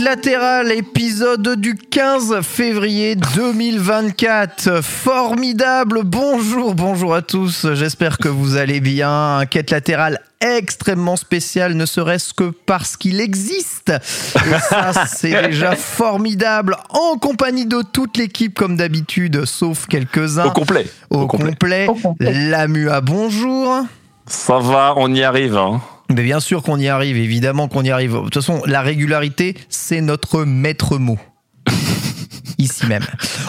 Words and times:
Quête 0.00 0.08
latérale, 0.08 0.72
épisode 0.72 1.60
du 1.60 1.74
15 1.74 2.40
février 2.40 3.16
2024. 3.16 4.82
Formidable, 4.82 6.04
bonjour, 6.04 6.74
bonjour 6.74 7.14
à 7.14 7.20
tous. 7.20 7.66
J'espère 7.74 8.16
que 8.16 8.28
vous 8.28 8.56
allez 8.56 8.80
bien. 8.80 9.42
Quête 9.50 9.70
latérale 9.70 10.20
extrêmement 10.40 11.16
spéciale, 11.16 11.74
ne 11.74 11.84
serait-ce 11.84 12.32
que 12.32 12.50
parce 12.64 12.96
qu'il 12.96 13.20
existe. 13.20 13.90
Et 13.90 14.58
ça, 14.70 15.04
c'est 15.06 15.48
déjà 15.48 15.76
formidable. 15.76 16.78
En 16.88 17.18
compagnie 17.18 17.66
de 17.66 17.82
toute 17.82 18.16
l'équipe, 18.16 18.54
comme 18.54 18.76
d'habitude, 18.76 19.44
sauf 19.44 19.86
quelques-uns. 19.86 20.46
Au 20.46 20.50
complet. 20.50 20.86
Au, 21.10 21.26
complet. 21.26 21.88
La 22.20 22.68
MUA, 22.68 23.02
bonjour. 23.02 23.84
Ça 24.24 24.60
va, 24.60 24.94
on 24.96 25.12
y 25.12 25.22
arrive. 25.22 25.58
Hein. 25.58 25.82
Mais 26.10 26.22
bien 26.22 26.40
sûr 26.40 26.62
qu'on 26.62 26.78
y 26.78 26.88
arrive, 26.88 27.16
évidemment 27.16 27.68
qu'on 27.68 27.82
y 27.82 27.90
arrive. 27.90 28.14
De 28.14 28.20
toute 28.22 28.34
façon, 28.34 28.62
la 28.66 28.82
régularité, 28.82 29.54
c'est 29.68 30.00
notre 30.00 30.44
maître 30.44 30.98
mot. 30.98 31.18
Ici 32.58 32.86
même. 32.86 33.04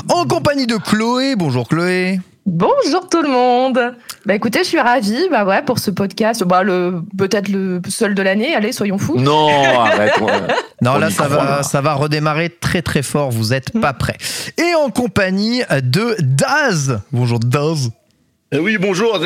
En 0.09 0.25
compagnie 0.25 0.67
de 0.67 0.77
Chloé. 0.77 1.35
Bonjour 1.35 1.67
Chloé. 1.67 2.19
Bonjour 2.45 3.07
tout 3.09 3.21
le 3.21 3.29
monde. 3.29 3.79
Bah 4.25 4.35
écoutez, 4.35 4.59
je 4.59 4.69
suis 4.69 4.79
ravie 4.79 5.27
bah 5.29 5.43
ouais, 5.43 5.63
pour 5.63 5.79
ce 5.79 5.89
podcast. 5.89 6.43
Bah, 6.43 6.61
le, 6.61 7.01
peut-être 7.17 7.49
le 7.49 7.81
seul 7.87 8.13
de 8.13 8.21
l'année, 8.21 8.55
allez, 8.55 8.71
soyons 8.71 8.99
fous. 8.99 9.17
Non, 9.17 9.47
arrête. 9.79 10.13
non, 10.81 10.97
là, 10.97 11.09
ça 11.09 11.27
va, 11.27 11.63
ça 11.63 11.81
va 11.81 11.93
redémarrer 11.93 12.49
très 12.49 12.83
très 12.83 13.01
fort. 13.01 13.31
Vous 13.31 13.49
n'êtes 13.49 13.79
pas 13.79 13.93
prêts. 13.93 14.17
Et 14.57 14.75
en 14.75 14.89
compagnie 14.89 15.61
de 15.83 16.15
Daz. 16.19 17.01
Bonjour 17.11 17.39
Daz. 17.39 17.89
Eh 18.51 18.59
oui, 18.59 18.77
bonjour. 18.77 19.19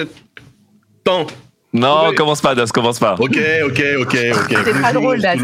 Tant. 1.04 1.28
Non, 1.76 2.14
commence 2.16 2.42
pas, 2.42 2.56
Das, 2.56 2.72
commence 2.72 3.00
pas. 3.00 3.16
Ok, 3.20 3.38
ok, 3.66 3.84
ok, 4.00 4.18
ok. 4.34 4.58
C'est 4.64 4.82
pas 4.82 4.94
drôle, 4.94 5.22
Das. 5.22 5.38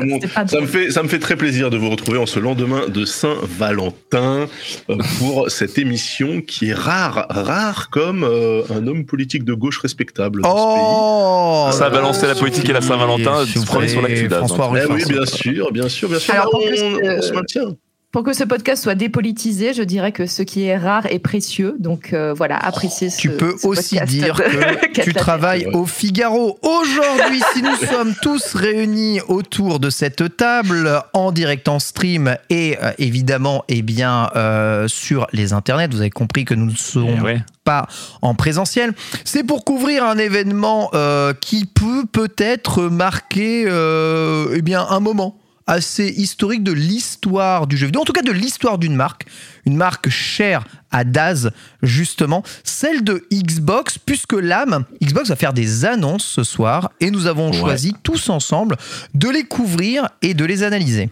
Ça 0.48 0.62
me 0.62 0.66
fait, 0.66 0.92
ça 0.92 1.04
me 1.04 1.08
fait 1.08 1.20
très 1.20 1.36
plaisir 1.36 1.70
de 1.70 1.78
vous 1.78 1.90
retrouver 1.90 2.18
en 2.18 2.26
ce 2.26 2.40
lendemain 2.40 2.88
de 2.88 3.06
Saint-Valentin 3.06 4.48
euh, 4.90 4.98
pour 5.20 5.50
cette 5.50 5.78
émission 5.78 6.42
qui 6.42 6.70
est 6.70 6.74
rare, 6.74 7.28
rare 7.30 7.90
comme 7.90 8.24
euh, 8.24 8.64
un 8.70 8.88
homme 8.88 9.06
politique 9.06 9.44
de 9.44 9.54
gauche 9.54 9.80
respectable. 9.80 10.42
Oh, 10.46 11.66
dans 11.68 11.72
ça 11.72 11.86
a 11.86 11.90
balancé 11.90 12.28
la 12.28 12.36
politique 12.36 12.70
et 12.70 12.74
la 12.74 12.82
Saint-Valentin. 12.82 13.44
Vous 13.56 13.66
prenez 13.66 13.88
sur 13.88 14.02
l'actu, 14.02 14.30
François 14.30 14.72
eh 14.78 14.92
Oui, 14.92 15.04
bien 15.08 15.26
sûr, 15.26 15.72
bien 15.72 15.90
sûr, 15.90 16.10
bien 16.10 16.20
sûr. 16.20 16.34
Alors, 16.34 16.50
on, 16.54 17.18
on 17.18 17.22
se 17.22 17.34
maintient. 17.34 17.76
Pour 18.12 18.24
que 18.24 18.34
ce 18.34 18.44
podcast 18.44 18.84
soit 18.84 18.96
dépolitisé, 18.96 19.74
je 19.74 19.84
dirais 19.84 20.12
que 20.12 20.26
ce 20.26 20.42
qui 20.42 20.64
est 20.64 20.76
rare 20.76 21.06
est 21.06 21.20
précieux. 21.20 21.78
Donc 21.80 22.12
euh, 22.12 22.34
voilà, 22.34 22.58
appréciez 22.58 23.10
ce 23.10 23.18
Tu 23.18 23.30
peux 23.30 23.56
ce 23.58 23.66
aussi 23.66 23.98
dire 24.02 24.36
que 24.36 25.02
tu 25.04 25.14
travailles 25.14 25.66
au 25.68 25.86
Figaro. 25.86 26.60
Aujourd'hui, 26.62 27.42
si 27.54 27.62
nous 27.62 27.76
sommes 27.90 28.14
tous 28.22 28.54
réunis 28.54 29.22
autour 29.30 29.80
de 29.80 29.90
cette 29.90 30.36
table, 30.36 31.02
en 31.14 31.32
direct 31.32 31.70
en 31.70 31.80
stream 31.80 32.36
et 32.50 32.78
euh, 32.84 32.92
évidemment 32.98 33.64
eh 33.70 33.82
bien, 33.82 34.30
euh, 34.36 34.90
sur 34.90 35.26
les 35.32 35.54
internets, 35.54 35.88
vous 35.88 36.02
avez 36.02 36.10
compris 36.10 36.44
que 36.44 36.54
nous 36.54 36.66
ne 36.66 36.76
serons 36.76 37.22
ouais. 37.22 37.42
pas 37.64 37.88
en 38.22 38.36
présentiel. 38.36 38.94
C'est 39.24 39.46
pour 39.46 39.64
couvrir 39.64 40.04
un 40.04 40.18
événement 40.18 40.90
euh, 40.94 41.34
qui 41.34 41.66
peut 41.66 42.04
peut-être 42.12 42.84
marquer 42.84 43.64
euh, 43.68 44.54
eh 44.54 44.62
bien, 44.62 44.86
un 44.90 45.00
moment 45.00 45.38
assez 45.68 46.08
historique 46.08 46.64
de 46.64 46.72
l'histoire 46.72 47.68
du 47.68 47.78
jeu 47.78 47.86
vidéo, 47.88 48.02
en 48.02 48.06
tout 48.06 48.14
cas 48.14 48.22
de 48.22 48.32
l'histoire 48.32 48.78
d'une 48.78 48.96
marque, 48.96 49.26
une 49.66 49.76
marque 49.78 50.10
chère 50.10 50.64
à 50.92 51.04
Daz, 51.04 51.52
justement, 51.82 52.44
celle 52.64 53.04
de 53.04 53.26
Xbox, 53.32 53.98
puisque 53.98 54.34
l'âme, 54.34 54.86
Xbox 55.04 55.30
va 55.30 55.36
faire 55.36 55.54
des 55.54 55.86
annonces 55.86 56.26
ce 56.26 56.44
soir, 56.44 56.92
et 57.00 57.12
nous 57.12 57.28
avons 57.28 57.52
Ouais. 57.52 57.58
choisi 57.58 57.94
tous 58.04 58.30
ensemble 58.30 58.76
de 59.14 59.30
les 59.30 59.44
couvrir 59.44 60.10
et 60.22 60.34
de 60.34 60.46
les 60.46 60.64
analyser. 60.64 61.10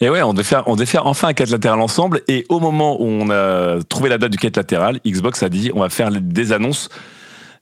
Et 0.00 0.08
ouais, 0.08 0.22
on 0.22 0.32
devait 0.32 0.44
faire, 0.44 0.62
on 0.68 0.74
devait 0.76 0.86
faire 0.86 1.06
enfin 1.06 1.28
un 1.28 1.32
quête 1.34 1.50
latérale 1.50 1.80
ensemble. 1.80 2.20
Et 2.28 2.46
au 2.48 2.60
moment 2.60 3.02
où 3.02 3.04
on 3.06 3.30
a 3.30 3.82
trouvé 3.88 4.08
la 4.08 4.16
date 4.18 4.30
du 4.30 4.38
quête 4.38 4.56
latérale, 4.56 5.00
Xbox 5.04 5.42
a 5.42 5.48
dit 5.48 5.72
on 5.74 5.80
va 5.80 5.88
faire 5.88 6.10
des 6.12 6.52
annonces 6.52 6.88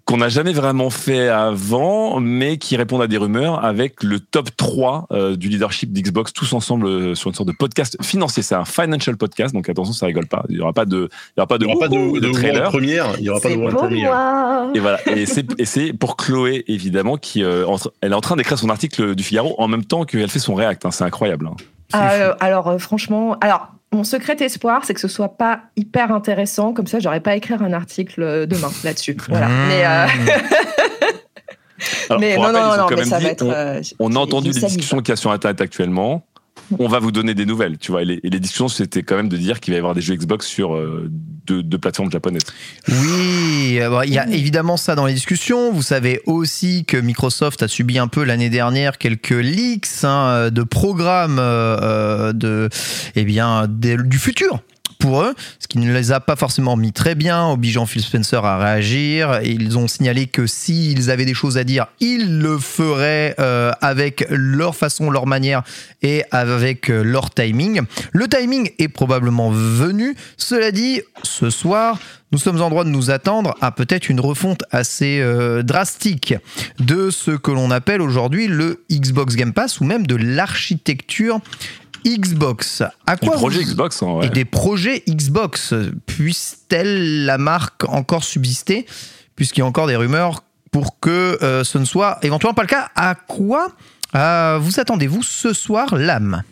qu'on 0.07 0.19
n'a 0.19 0.29
jamais 0.29 0.53
vraiment 0.53 0.89
fait 0.89 1.29
avant, 1.29 2.21
mais 2.21 2.59
qui 2.59 2.77
répondent 2.77 3.03
à 3.03 3.09
des 3.09 3.17
rumeurs 3.19 3.65
avec 3.65 4.03
le 4.05 4.21
top 4.21 4.49
3 4.57 5.09
euh, 5.11 5.35
du 5.37 5.49
leadership 5.49 5.93
d'Xbox 5.93 6.33
tous 6.33 6.53
ensemble 6.53 6.87
euh, 6.87 7.15
sur 7.17 7.29
une 7.29 7.35
sorte 7.35 7.49
de 7.49 7.55
podcast 7.59 7.97
financier. 8.03 8.43
C'est 8.45 8.55
un 8.55 8.65
financial 8.65 9.17
podcast, 9.17 9.53
donc 9.53 9.69
attention, 9.69 9.93
ça 9.93 10.07
rigole 10.07 10.27
pas. 10.29 10.45
Il 10.49 10.57
y 10.57 10.61
aura 10.61 10.73
pas 10.73 10.85
de, 10.85 11.09
il 11.37 11.39
y 11.39 11.41
aura 11.41 11.49
pas 11.49 11.59
de, 11.59 11.65
Il 11.65 11.67
n'y 11.67 11.75
aura 11.75 11.89
pas 11.89 11.89
de, 11.89 12.21
de, 12.21 12.31
trailer. 12.33 12.55
world 12.55 12.71
première. 12.71 13.07
Il 13.19 13.23
n'y 13.23 13.29
aura 13.31 13.41
pas 13.41 13.49
de 13.51 13.75
première. 13.75 14.11
moi. 14.13 14.71
Et 14.75 14.79
voilà. 14.79 14.99
Et 15.09 15.27
c'est, 15.27 15.93
pour 15.93 16.17
Chloé, 16.17 16.63
évidemment, 16.69 17.17
qui, 17.17 17.43
euh, 17.43 17.67
entre- 17.67 17.93
elle 18.01 18.13
est 18.13 18.17
en 18.17 18.21
train 18.21 18.37
d'écrire 18.37 18.59
son 18.59 18.69
article 18.71 19.17
du 19.17 19.25
Figaro 19.25 19.57
en 19.59 19.67
même 19.67 19.85
temps 19.85 20.05
qu'elle 20.05 20.31
fait 20.31 20.39
son 20.39 20.55
react. 20.55 20.87
hein. 20.87 20.93
C'est 20.93 21.05
incroyable. 21.05 21.49
hein. 21.49 21.57
Euh, 21.97 22.35
alors 22.41 22.69
euh, 22.69 22.79
franchement, 22.79 23.37
alors 23.41 23.69
mon 23.97 24.05
secret 24.05 24.37
espoir, 24.41 24.85
c'est 24.85 24.95
que 24.95 25.01
ce 25.01 25.09
soit 25.09 25.37
pas 25.37 25.63
hyper 25.77 26.13
intéressant. 26.13 26.73
Comme 26.73 26.87
ça, 26.87 27.01
j'aurais 27.01 27.21
pas 27.21 27.33
à 27.33 27.37
écrire 27.37 27.63
un 27.63 27.73
article 27.73 28.23
euh, 28.23 28.47
demain 28.47 28.71
là-dessus. 28.85 29.17
Voilà. 29.29 29.49
Mmh. 29.49 29.69
Mais, 29.69 29.85
euh, 29.85 30.07
Alors, 32.09 32.21
mais 32.21 32.35
pour 32.35 32.45
non, 32.45 32.53
rappel, 32.53 32.79
non, 32.79 32.91
non, 32.91 32.97
mais 32.97 33.05
ça 33.05 33.19
dit, 33.19 33.25
va 33.25 33.31
être. 33.31 33.45
on, 33.45 33.51
euh, 33.51 33.81
on 33.99 34.15
a 34.15 34.19
entendu 34.19 34.51
les 34.51 34.61
discussions 34.61 34.99
qu'il 34.99 35.09
y 35.09 35.13
a 35.13 35.17
sur 35.17 35.33
Internet 35.33 35.61
actuellement. 35.61 36.25
On 36.79 36.89
va 36.89 36.99
vous 36.99 37.13
donner 37.13 37.35
des 37.35 37.47
nouvelles, 37.47 37.79
tu 37.79 37.93
vois. 37.93 38.03
Et 38.03 38.05
les, 38.05 38.41
discussions, 38.41 38.69
c'était 38.69 39.03
quand 39.03 39.17
même 39.17 39.29
de 39.29 39.37
dire 39.37 39.61
qu'il 39.61 39.73
va 39.73 39.77
y 39.77 39.79
avoir 39.79 39.95
des 39.95 40.01
jeux 40.01 40.17
Xbox 40.17 40.47
sur 40.47 40.75
euh, 40.75 41.11
deux, 41.47 41.79
plateformes 41.79 42.11
japonaises. 42.11 42.43
Oui, 42.89 43.79
il 44.05 44.13
y 44.13 44.19
a 44.19 44.29
évidemment 44.29 44.77
ça 44.77 44.95
dans 44.95 45.07
les 45.07 45.15
discussions. 45.15 45.73
Vous 45.73 45.83
savez 45.83 46.21
aussi 46.27 46.85
que 46.85 46.97
Microsoft 46.97 47.63
a 47.63 47.69
subi 47.69 47.99
un 47.99 48.09
peu 48.09 48.25
l'année 48.25 48.51
dernière 48.51 48.99
quelques 48.99 49.31
leaks 49.31 50.05
hein, 50.05 50.51
de 50.51 50.63
programmes 50.63 51.39
euh, 51.39 51.79
euh, 51.81 52.33
de, 52.33 52.69
eh 53.15 53.25
bien, 53.25 53.67
du 53.69 54.19
futur. 54.19 54.61
Pour 54.99 55.23
eux, 55.23 55.35
ce 55.59 55.67
qui 55.67 55.79
ne 55.79 55.93
les 55.93 56.13
a 56.13 56.21
pas 56.21 56.37
forcément 56.37 56.77
mis 56.77 56.93
très 56.93 57.15
bien, 57.15 57.47
obligeant 57.47 57.87
Phil 57.87 58.03
Spencer 58.03 58.45
à 58.45 58.59
réagir. 58.59 59.41
Et 59.43 59.51
ils 59.51 59.77
ont 59.79 59.89
signalé 59.89 60.27
que 60.27 60.47
s'ils 60.47 61.11
avaient 61.11 61.25
des 61.25 61.35
choses 61.35 61.59
à 61.59 61.65
dire, 61.65 61.87
ils 62.01 62.39
le 62.39 62.59
feraient 62.59 63.35
euh, 63.39 63.73
avec 63.81 64.27
leur 64.31 64.75
façon, 64.75 65.11
leur 65.11 65.27
manière 65.27 65.63
et 66.03 66.25
avec 66.31 66.91
euh, 66.91 67.03
leur 67.03 67.31
timing. 67.31 67.83
Le 68.13 68.29
timing 68.29 68.71
est 68.79 68.89
probablement 68.89 69.51
venu. 69.51 70.17
Cela 70.37 70.73
dit, 70.73 71.03
ce 71.23 71.51
soir, 71.51 71.99
nous 72.33 72.39
sommes 72.39 72.61
en 72.61 72.71
droit 72.71 72.85
de 72.85 72.91
nous 72.91 73.11
attendre 73.11 73.55
à 73.61 73.71
peut-être 73.71 74.09
une 74.09 74.21
refonte 74.21 74.65
assez 74.73 75.21
euh, 75.21 75.63
drastique 75.63 76.35
de 76.81 77.11
ce 77.11 77.31
que 77.31 77.53
l'on 77.53 77.71
appelle 77.71 78.03
aujourd'hui 78.03 78.49
le 78.49 78.85
Xbox 78.91 79.37
Game 79.37 79.53
Pass 79.53 79.81
ou 79.81 79.85
même 79.85 80.07
de 80.07 80.17
l'architecture 80.17 81.41
Xbox. 82.07 82.83
À 83.07 83.17
quoi 83.17 83.35
projets 83.35 83.63
vous- 83.63 83.71
Xbox, 83.71 84.03
hein, 84.03 84.13
ouais. 84.15 84.27
et 84.27 84.31
des 84.31 84.45
projets 84.45 85.03
Xbox. 85.09 85.75
Puisse-t-elle 86.07 87.25
la 87.25 87.39
marque 87.39 87.85
encore 87.89 88.25
subsister 88.25 88.87
Puisqu'il 89.35 89.61
y 89.61 89.63
a 89.63 89.67
encore 89.67 89.87
des 89.87 89.97
rumeurs 89.97 90.43
pour 90.73 90.99
que 91.01 91.39
euh, 91.43 91.63
ce 91.65 91.79
ne 91.79 91.85
soit 91.85 92.19
éventuellement 92.23 92.55
pas 92.55 92.63
le 92.63 92.69
cas. 92.69 92.89
À 92.97 93.15
quoi 93.15 93.69
euh, 94.15 94.59
vous 94.61 94.81
attendez-vous 94.81 95.23
ce 95.23 95.53
soir, 95.53 95.95
l'âme? 95.97 96.43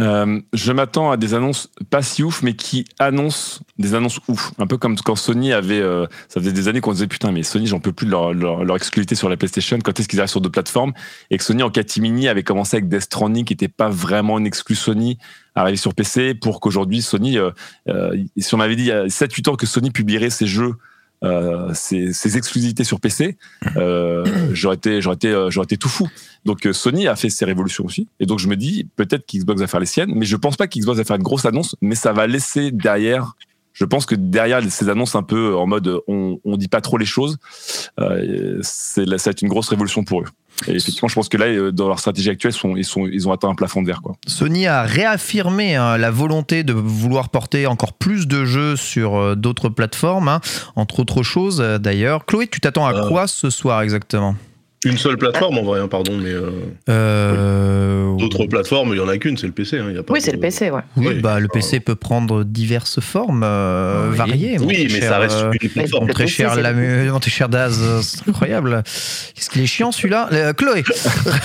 Euh, 0.00 0.40
je 0.52 0.72
m'attends 0.72 1.10
à 1.10 1.16
des 1.16 1.34
annonces 1.34 1.70
pas 1.88 2.02
si 2.02 2.22
ouf, 2.22 2.42
mais 2.42 2.54
qui 2.54 2.84
annoncent 2.98 3.60
des 3.78 3.94
annonces 3.94 4.20
ouf. 4.28 4.52
Un 4.58 4.66
peu 4.66 4.76
comme 4.76 4.96
quand 4.96 5.16
Sony 5.16 5.52
avait, 5.52 5.80
euh, 5.80 6.06
ça 6.28 6.40
faisait 6.40 6.52
des 6.52 6.68
années 6.68 6.80
qu'on 6.80 6.92
disait 6.92 7.06
putain, 7.06 7.32
mais 7.32 7.42
Sony, 7.42 7.66
j'en 7.66 7.80
peux 7.80 7.92
plus 7.92 8.06
de 8.06 8.10
leur, 8.10 8.34
leur, 8.34 8.64
leur 8.64 8.76
exclusivité 8.76 9.14
sur 9.14 9.28
la 9.28 9.36
PlayStation. 9.36 9.78
Quand 9.82 9.98
est-ce 9.98 10.08
qu'ils 10.08 10.20
arrivent 10.20 10.30
sur 10.30 10.40
d'autres 10.40 10.52
plateformes? 10.52 10.92
Et 11.30 11.38
que 11.38 11.44
Sony 11.44 11.62
en 11.62 11.70
catimini 11.70 12.28
avait 12.28 12.42
commencé 12.42 12.76
avec 12.76 12.88
Death 12.88 13.02
Stranding, 13.02 13.44
qui 13.44 13.54
n'était 13.54 13.68
pas 13.68 13.88
vraiment 13.88 14.38
une 14.38 14.46
exclu 14.46 14.74
Sony, 14.74 15.18
arrivé 15.54 15.76
sur 15.76 15.94
PC, 15.94 16.34
pour 16.34 16.60
qu'aujourd'hui 16.60 17.00
Sony, 17.00 17.38
euh, 17.38 17.50
euh, 17.88 18.16
si 18.36 18.54
on 18.54 18.58
m'avait 18.58 18.76
dit 18.76 18.84
il 18.84 18.88
y 18.88 18.92
a 18.92 19.06
7-8 19.06 19.50
ans 19.50 19.56
que 19.56 19.66
Sony 19.66 19.90
publierait 19.90 20.30
ses 20.30 20.46
jeux 20.46 20.74
euh, 21.24 21.72
ses, 21.72 22.12
ses, 22.12 22.36
exclusivités 22.36 22.84
sur 22.84 23.00
PC, 23.00 23.38
euh, 23.76 24.24
j'aurais 24.52 24.76
été, 24.76 24.98
été, 24.98 25.28
euh, 25.28 25.62
été 25.62 25.76
tout 25.76 25.88
fou. 25.88 26.08
Donc 26.44 26.68
Sony 26.72 27.08
a 27.08 27.16
fait 27.16 27.30
ses 27.30 27.44
révolutions 27.44 27.84
aussi, 27.84 28.08
et 28.20 28.26
donc 28.26 28.38
je 28.38 28.48
me 28.48 28.56
dis 28.56 28.88
peut-être 28.96 29.24
qu'Xbox 29.26 29.60
va 29.60 29.66
faire 29.66 29.80
les 29.80 29.86
siennes, 29.86 30.12
mais 30.14 30.26
je 30.26 30.36
pense 30.36 30.56
pas 30.56 30.66
qu'Xbox 30.66 30.98
va 30.98 31.04
faire 31.04 31.16
une 31.16 31.22
grosse 31.22 31.46
annonce, 31.46 31.74
mais 31.80 31.94
ça 31.94 32.12
va 32.12 32.26
laisser 32.26 32.70
derrière. 32.70 33.34
Je 33.76 33.84
pense 33.84 34.06
que 34.06 34.14
derrière 34.14 34.62
ces 34.70 34.88
annonces 34.88 35.14
un 35.14 35.22
peu 35.22 35.54
en 35.54 35.66
mode 35.66 36.00
on, 36.08 36.38
on 36.44 36.56
dit 36.56 36.68
pas 36.68 36.80
trop 36.80 36.96
les 36.96 37.04
choses, 37.04 37.36
euh, 38.00 38.58
c'est 38.62 39.04
ça 39.18 39.30
va 39.30 39.32
être 39.32 39.42
une 39.42 39.48
grosse 39.48 39.68
révolution 39.68 40.02
pour 40.02 40.22
eux. 40.22 40.26
Et 40.66 40.70
effectivement, 40.70 41.08
je 41.08 41.14
pense 41.14 41.28
que 41.28 41.36
là, 41.36 41.44
euh, 41.44 41.70
dans 41.70 41.86
leur 41.86 41.98
stratégie 41.98 42.30
actuelle, 42.30 42.52
ils, 42.52 42.58
sont, 42.58 42.76
ils, 42.76 42.84
sont, 42.84 43.06
ils 43.06 43.28
ont 43.28 43.32
atteint 43.32 43.50
un 43.50 43.54
plafond 43.54 43.82
de 43.82 43.86
verre. 43.86 44.00
Quoi. 44.00 44.16
Sony 44.26 44.66
a 44.66 44.84
réaffirmé 44.84 45.74
hein, 45.76 45.98
la 45.98 46.10
volonté 46.10 46.64
de 46.64 46.72
vouloir 46.72 47.28
porter 47.28 47.66
encore 47.66 47.92
plus 47.92 48.26
de 48.26 48.46
jeux 48.46 48.76
sur 48.76 49.16
euh, 49.16 49.34
d'autres 49.34 49.68
plateformes, 49.68 50.28
hein, 50.28 50.40
entre 50.74 51.00
autres 51.00 51.22
choses 51.22 51.58
d'ailleurs. 51.58 52.24
Chloé, 52.24 52.46
tu 52.46 52.60
t'attends 52.60 52.86
à 52.86 52.94
euh... 52.94 53.08
quoi 53.08 53.26
ce 53.26 53.50
soir 53.50 53.82
exactement? 53.82 54.34
Une 54.84 54.98
seule 54.98 55.16
plateforme 55.16 55.58
en 55.58 55.62
vrai, 55.62 55.80
hein, 55.80 55.88
pardon, 55.88 56.16
mais. 56.16 56.30
Euh... 56.30 56.50
Euh... 56.88 58.16
D'autres 58.16 58.46
plateformes, 58.46 58.90
il 58.92 58.98
y 58.98 59.00
en 59.00 59.08
a 59.08 59.18
qu'une, 59.18 59.36
c'est 59.36 59.46
le 59.46 59.52
PC. 59.52 59.78
Hein, 59.78 59.90
y 59.92 59.98
a 59.98 60.02
pas 60.02 60.12
oui, 60.12 60.20
de... 60.20 60.24
c'est 60.24 60.32
le 60.32 60.38
PC, 60.38 60.70
ouais. 60.70 60.80
Oui, 60.96 61.08
oui 61.08 61.20
bah, 61.20 61.40
le 61.40 61.48
PC 61.48 61.80
peut 61.80 61.94
prendre 61.94 62.44
diverses 62.44 63.00
formes 63.00 63.42
euh, 63.44 64.10
oui. 64.10 64.16
variées. 64.16 64.58
Oui, 64.58 64.88
mais 64.90 65.00
cher, 65.00 65.10
ça 65.10 65.18
reste 65.18 65.44
une 65.60 65.68
plateforme. 65.70 66.06
Mon 66.06 66.12
très 66.12 66.26
cher, 66.26 66.54
la... 66.56 66.72
mon 66.72 67.20
très 67.20 67.30
cher 67.30 67.48
Daz, 67.48 67.80
c'est 68.02 68.28
incroyable. 68.28 68.82
Qu'est-ce 69.34 69.50
qu'il 69.50 69.62
est 69.62 69.66
chiant 69.66 69.92
celui-là? 69.92 70.28
Euh, 70.32 70.52
Chloé 70.52 70.84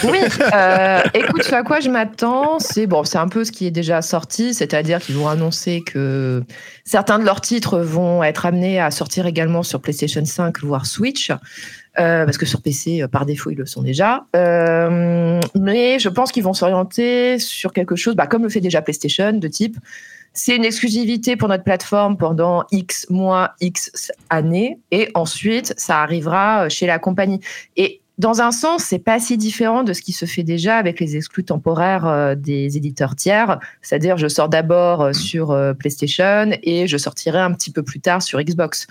Oui, 0.03 0.19
euh, 0.53 1.01
écoute, 1.13 1.43
ce 1.43 1.55
à 1.55 1.63
quoi 1.63 1.79
je 1.79 1.89
m'attends, 1.89 2.59
c'est 2.59 2.87
bon, 2.87 3.03
c'est 3.03 3.17
un 3.17 3.27
peu 3.27 3.43
ce 3.43 3.51
qui 3.51 3.65
est 3.65 3.71
déjà 3.71 4.01
sorti, 4.01 4.53
c'est-à-dire 4.53 4.99
qu'ils 4.99 5.15
vont 5.15 5.27
annoncer 5.27 5.81
que 5.85 6.43
certains 6.85 7.19
de 7.19 7.25
leurs 7.25 7.41
titres 7.41 7.79
vont 7.79 8.23
être 8.23 8.45
amenés 8.45 8.79
à 8.79 8.91
sortir 8.91 9.25
également 9.25 9.63
sur 9.63 9.81
PlayStation 9.81 10.23
5, 10.23 10.59
voire 10.63 10.85
Switch. 10.85 11.31
Euh, 11.99 12.23
parce 12.23 12.37
que 12.37 12.45
sur 12.45 12.61
PC, 12.61 13.01
euh, 13.01 13.07
par 13.07 13.25
défaut, 13.25 13.51
ils 13.51 13.57
le 13.57 13.65
sont 13.65 13.81
déjà. 13.81 14.25
Euh, 14.35 15.41
mais 15.59 15.99
je 15.99 16.07
pense 16.07 16.31
qu'ils 16.31 16.43
vont 16.43 16.53
s'orienter 16.53 17.37
sur 17.37 17.73
quelque 17.73 17.95
chose, 17.95 18.15
bah, 18.15 18.27
comme 18.27 18.43
le 18.43 18.49
fait 18.49 18.61
déjà 18.61 18.81
PlayStation, 18.81 19.33
de 19.33 19.47
type, 19.47 19.77
c'est 20.33 20.55
une 20.55 20.63
exclusivité 20.63 21.35
pour 21.35 21.49
notre 21.49 21.65
plateforme 21.65 22.15
pendant 22.15 22.63
X 22.71 23.09
mois, 23.09 23.51
X 23.59 24.11
années, 24.29 24.79
et 24.91 25.09
ensuite, 25.13 25.73
ça 25.75 26.01
arrivera 26.01 26.69
chez 26.69 26.87
la 26.87 26.99
compagnie. 26.99 27.41
Et 27.75 27.99
dans 28.17 28.39
un 28.39 28.51
sens, 28.51 28.83
c'est 28.83 28.99
pas 28.99 29.19
si 29.19 29.35
différent 29.35 29.83
de 29.83 29.91
ce 29.91 30.01
qui 30.01 30.13
se 30.13 30.25
fait 30.25 30.43
déjà 30.43 30.77
avec 30.77 31.01
les 31.01 31.17
exclus 31.17 31.43
temporaires 31.43 32.35
des 32.37 32.77
éditeurs 32.77 33.15
tiers. 33.15 33.59
C'est-à-dire, 33.81 34.15
je 34.15 34.27
sors 34.27 34.47
d'abord 34.47 35.13
sur 35.13 35.57
PlayStation 35.79 36.51
et 36.61 36.87
je 36.87 36.97
sortirai 36.97 37.39
un 37.39 37.51
petit 37.51 37.71
peu 37.71 37.83
plus 37.83 37.99
tard 37.99 38.21
sur 38.21 38.39
Xbox. 38.39 38.87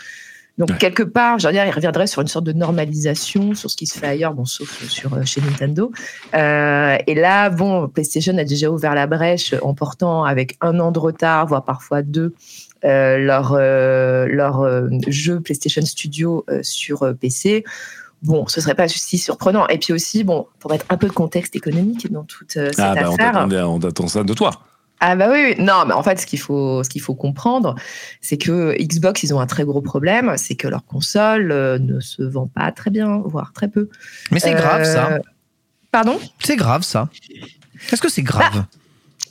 Donc, 0.60 0.68
ouais. 0.68 0.76
quelque 0.76 1.02
part, 1.02 1.38
je 1.38 1.46
veux 1.46 1.54
dire, 1.54 1.64
il 1.64 1.70
reviendrait 1.70 2.06
sur 2.06 2.20
une 2.20 2.28
sorte 2.28 2.44
de 2.44 2.52
normalisation 2.52 3.54
sur 3.54 3.70
ce 3.70 3.76
qui 3.76 3.86
se 3.86 3.98
fait 3.98 4.08
ailleurs, 4.08 4.34
bon, 4.34 4.44
sauf 4.44 4.84
sur, 4.90 5.14
euh, 5.14 5.24
chez 5.24 5.40
Nintendo. 5.40 5.90
Euh, 6.34 6.98
et 7.06 7.14
là, 7.14 7.48
bon, 7.48 7.88
PlayStation 7.88 8.36
a 8.36 8.44
déjà 8.44 8.70
ouvert 8.70 8.94
la 8.94 9.06
brèche 9.06 9.54
en 9.62 9.72
portant 9.72 10.22
avec 10.22 10.58
un 10.60 10.78
an 10.78 10.92
de 10.92 10.98
retard, 10.98 11.46
voire 11.46 11.64
parfois 11.64 12.02
deux, 12.02 12.34
euh, 12.84 13.16
leur, 13.16 13.56
leur 13.56 14.90
jeu 15.08 15.40
PlayStation 15.40 15.80
Studio 15.80 16.44
sur 16.60 17.10
PC. 17.18 17.64
Bon, 18.22 18.46
ce 18.46 18.60
serait 18.60 18.74
pas 18.74 18.86
si 18.86 19.16
surprenant. 19.16 19.66
Et 19.68 19.78
puis 19.78 19.94
aussi, 19.94 20.24
bon, 20.24 20.46
pour 20.58 20.72
mettre 20.72 20.84
un 20.90 20.98
peu 20.98 21.08
de 21.08 21.14
contexte 21.14 21.56
économique 21.56 22.12
dans 22.12 22.24
toute 22.24 22.52
cette 22.52 22.78
ah, 22.78 22.94
bah, 22.94 23.08
affaire. 23.08 23.48
On 23.66 23.78
attend 23.78 24.08
ça 24.08 24.24
de 24.24 24.34
toi. 24.34 24.50
Ah 25.00 25.16
bah 25.16 25.28
oui, 25.30 25.38
oui, 25.56 25.64
non, 25.64 25.84
mais 25.86 25.94
en 25.94 26.02
fait, 26.02 26.20
ce 26.20 26.26
qu'il 26.26 26.38
faut, 26.38 26.84
ce 26.84 26.90
qu'il 26.90 27.00
faut 27.00 27.14
comprendre, 27.14 27.74
c'est 28.20 28.36
que 28.36 28.76
Xbox, 28.78 29.22
ils 29.22 29.32
ont 29.32 29.40
un 29.40 29.46
très 29.46 29.64
gros 29.64 29.80
problème, 29.80 30.34
c'est 30.36 30.56
que 30.56 30.68
leur 30.68 30.84
console 30.84 31.52
euh, 31.52 31.78
ne 31.78 32.00
se 32.00 32.22
vend 32.22 32.46
pas 32.46 32.70
très 32.70 32.90
bien, 32.90 33.22
voire 33.24 33.52
très 33.54 33.68
peu. 33.68 33.88
Mais 34.30 34.40
c'est 34.40 34.54
euh, 34.54 34.58
grave 34.58 34.84
ça. 34.84 35.18
Pardon? 35.90 36.18
C'est 36.40 36.56
grave 36.56 36.82
ça. 36.82 37.08
Est-ce 37.90 38.02
que 38.02 38.10
c'est 38.10 38.22
grave? 38.22 38.52
Bah, 38.52 38.66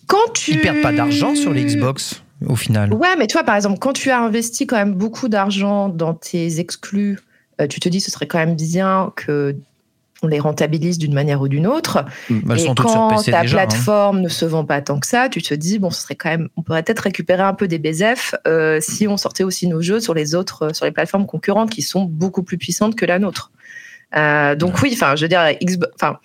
Quand 0.08 0.34
tu 0.34 0.52
ils 0.52 0.62
perdent 0.62 0.82
pas 0.82 0.92
d'argent 0.92 1.36
sur 1.36 1.54
les 1.54 1.64
Xbox 1.64 2.24
au 2.48 2.56
final. 2.56 2.92
Ouais, 2.94 3.16
mais 3.18 3.28
toi, 3.28 3.44
par 3.44 3.56
exemple, 3.56 3.78
quand 3.80 3.94
tu 3.94 4.10
as 4.10 4.20
investi 4.20 4.66
quand 4.66 4.78
même 4.78 4.96
beaucoup 4.96 5.30
d'argent 5.30 5.88
dans 5.90 6.16
tes 6.16 6.60
exclus, 6.60 7.20
euh, 7.62 7.68
tu 7.68 7.80
te 7.80 7.90
dis 7.90 8.02
ce 8.02 8.10
serait 8.10 8.28
quand 8.28 8.40
même 8.40 8.56
bien 8.56 9.14
que 9.16 9.56
on 10.22 10.28
les 10.28 10.40
rentabilise 10.40 10.98
d'une 10.98 11.14
manière 11.14 11.42
ou 11.42 11.48
d'une 11.48 11.68
autre. 11.68 12.06
Bah, 12.30 12.56
et 12.58 12.66
quand 12.76 13.24
ta 13.24 13.42
déjà, 13.42 13.58
plateforme 13.58 14.18
hein. 14.18 14.22
ne 14.22 14.30
se 14.30 14.46
vend 14.46 14.66
pas 14.66 14.82
tant 14.82 15.00
que 15.00 15.08
ça, 15.08 15.30
tu 15.30 15.42
te 15.42 15.54
dis 15.54 15.80
bon, 15.80 15.90
ce 15.92 16.02
serait 16.02 16.16
quand 16.16 16.30
même, 16.30 16.50
on 16.58 16.62
pourrait 16.62 16.84
peut-être 16.84 17.00
récupérer 17.00 17.44
un 17.44 17.54
peu 17.54 17.68
des 17.68 17.80
BZF 17.80 18.36
euh, 18.48 18.80
si 18.82 19.08
on 19.08 19.18
sortait 19.18 19.44
aussi 19.44 19.68
nos 19.68 19.82
jeux 19.82 20.00
sur 20.00 20.14
les 20.14 20.36
autres, 20.36 20.76
sur 20.76 20.86
les 20.86 20.92
plateformes 20.92 21.26
concurrentes 21.26 21.70
qui 21.70 21.82
sont 21.82 22.04
beaucoup 22.04 22.44
plus 22.44 22.58
puissantes 22.58 22.96
que 22.96 23.06
la 23.06 23.20
nôtre. 23.20 23.52
Euh, 24.16 24.56
donc 24.56 24.76
ouais. 24.76 24.90
oui, 24.90 24.92
enfin, 24.94 25.16
je 25.16 25.24
veux 25.24 25.28
dire, 25.28 25.42
enfin, 25.96 26.18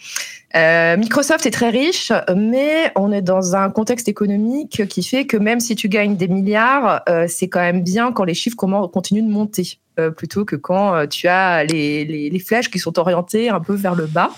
euh, 0.57 0.97
Microsoft 0.97 1.47
est 1.47 1.51
très 1.51 1.71
riche, 1.71 2.13
mais 2.35 2.91
on 2.97 3.13
est 3.13 3.23
dans 3.23 3.57
un 3.57 3.71
contexte 3.71 4.09
économique 4.09 4.87
qui 4.89 5.03
fait 5.03 5.27
que 5.27 5.37
même 5.37 5.61
si 5.61 5.77
tu 5.77 5.89
gagnes 5.89 6.17
des 6.17 6.29
milliards, 6.29 7.03
euh, 7.09 7.27
c'est 7.29 7.49
quand 7.49 7.61
même 7.61 7.83
bien 7.83 8.13
quand 8.13 8.25
les 8.25 8.35
chiffres 8.35 8.57
continuent 8.57 9.27
de 9.27 9.33
monter. 9.33 9.79
Euh, 10.01 10.11
plutôt 10.11 10.45
que 10.45 10.57
quand 10.57 10.93
euh, 10.97 11.07
tu 11.07 11.29
as 11.29 11.63
les, 11.63 12.05
les, 12.05 12.39
flèches 12.41 12.69
qui 12.69 12.81
sont 12.81 12.99
orientées 12.99 13.49
un 13.49 13.61
peu 13.61 13.75
vers 13.75 13.95
le 13.95 14.07
bas. 14.07 14.31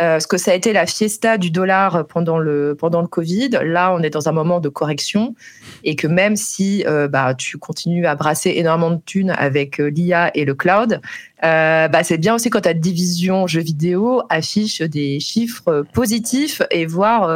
Euh, 0.00 0.20
ce 0.20 0.28
que 0.28 0.38
ça 0.38 0.52
a 0.52 0.54
été 0.54 0.72
la 0.72 0.86
fiesta 0.86 1.38
du 1.38 1.50
dollar 1.50 2.06
pendant 2.06 2.38
le, 2.38 2.76
pendant 2.78 3.00
le 3.00 3.08
Covid, 3.08 3.50
là, 3.64 3.92
on 3.92 4.00
est 4.04 4.10
dans 4.10 4.28
un 4.28 4.32
moment 4.32 4.60
de 4.60 4.68
correction 4.68 5.34
et 5.82 5.96
que 5.96 6.06
même 6.06 6.36
si 6.36 6.84
bah, 7.10 7.34
tu 7.34 7.58
continues 7.58 8.06
à 8.06 8.14
brasser 8.14 8.52
énormément 8.54 8.92
de 8.92 9.00
thunes 9.04 9.34
avec 9.36 9.78
l'IA 9.78 10.30
et 10.34 10.44
le 10.44 10.54
cloud, 10.54 11.00
bah, 11.42 12.04
c'est 12.04 12.18
bien 12.18 12.36
aussi 12.36 12.48
quand 12.48 12.60
ta 12.60 12.72
division 12.72 13.46
jeux 13.46 13.60
vidéo 13.60 14.22
affiche 14.30 14.80
des 14.82 15.18
chiffres 15.18 15.84
positifs 15.92 16.62
et 16.70 16.86
voire 16.86 17.28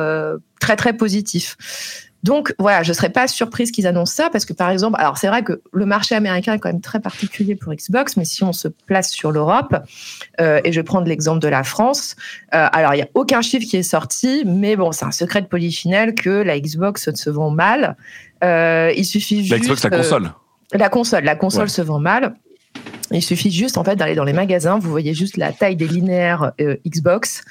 très, 0.60 0.76
très 0.76 0.96
positifs. 0.96 1.56
Donc 2.26 2.52
voilà, 2.58 2.82
je 2.82 2.90
ne 2.90 2.94
serais 2.94 3.08
pas 3.08 3.28
surprise 3.28 3.70
qu'ils 3.70 3.86
annoncent 3.86 4.12
ça 4.12 4.30
parce 4.30 4.44
que 4.44 4.52
par 4.52 4.70
exemple, 4.70 4.96
alors 4.98 5.16
c'est 5.16 5.28
vrai 5.28 5.44
que 5.44 5.62
le 5.72 5.86
marché 5.86 6.16
américain 6.16 6.54
est 6.54 6.58
quand 6.58 6.68
même 6.68 6.80
très 6.80 6.98
particulier 6.98 7.54
pour 7.54 7.72
Xbox, 7.72 8.16
mais 8.16 8.24
si 8.24 8.42
on 8.42 8.52
se 8.52 8.66
place 8.66 9.12
sur 9.12 9.30
l'Europe, 9.30 9.76
euh, 10.40 10.60
et 10.64 10.72
je 10.72 10.80
vais 10.80 10.84
prendre 10.84 11.06
l'exemple 11.06 11.38
de 11.38 11.46
la 11.46 11.62
France, 11.62 12.16
euh, 12.52 12.66
alors 12.72 12.94
il 12.94 12.96
n'y 12.96 13.04
a 13.04 13.08
aucun 13.14 13.42
chiffre 13.42 13.64
qui 13.64 13.76
est 13.76 13.84
sorti, 13.84 14.42
mais 14.44 14.74
bon, 14.74 14.90
c'est 14.90 15.04
un 15.04 15.12
secret 15.12 15.40
de 15.40 15.46
polichinelle 15.46 16.16
que 16.16 16.30
la 16.30 16.58
Xbox 16.58 17.14
se 17.14 17.30
vend 17.30 17.50
mal. 17.50 17.96
Euh, 18.42 18.92
il 18.96 19.04
suffit 19.04 19.44
juste. 19.44 19.52
La 19.52 19.58
Xbox, 19.60 19.84
la 19.84 19.90
console. 19.90 20.32
la 20.72 20.88
console, 20.88 21.24
la 21.24 21.36
console 21.36 21.62
ouais. 21.62 21.68
se 21.68 21.82
vend 21.82 22.00
mal. 22.00 22.34
Il 23.12 23.22
suffit 23.22 23.52
juste 23.52 23.78
en 23.78 23.84
fait 23.84 23.94
d'aller 23.94 24.16
dans 24.16 24.24
les 24.24 24.32
magasins, 24.32 24.80
vous 24.80 24.90
voyez 24.90 25.14
juste 25.14 25.36
la 25.36 25.52
taille 25.52 25.76
des 25.76 25.86
linéaires 25.86 26.50
Xbox 26.84 27.44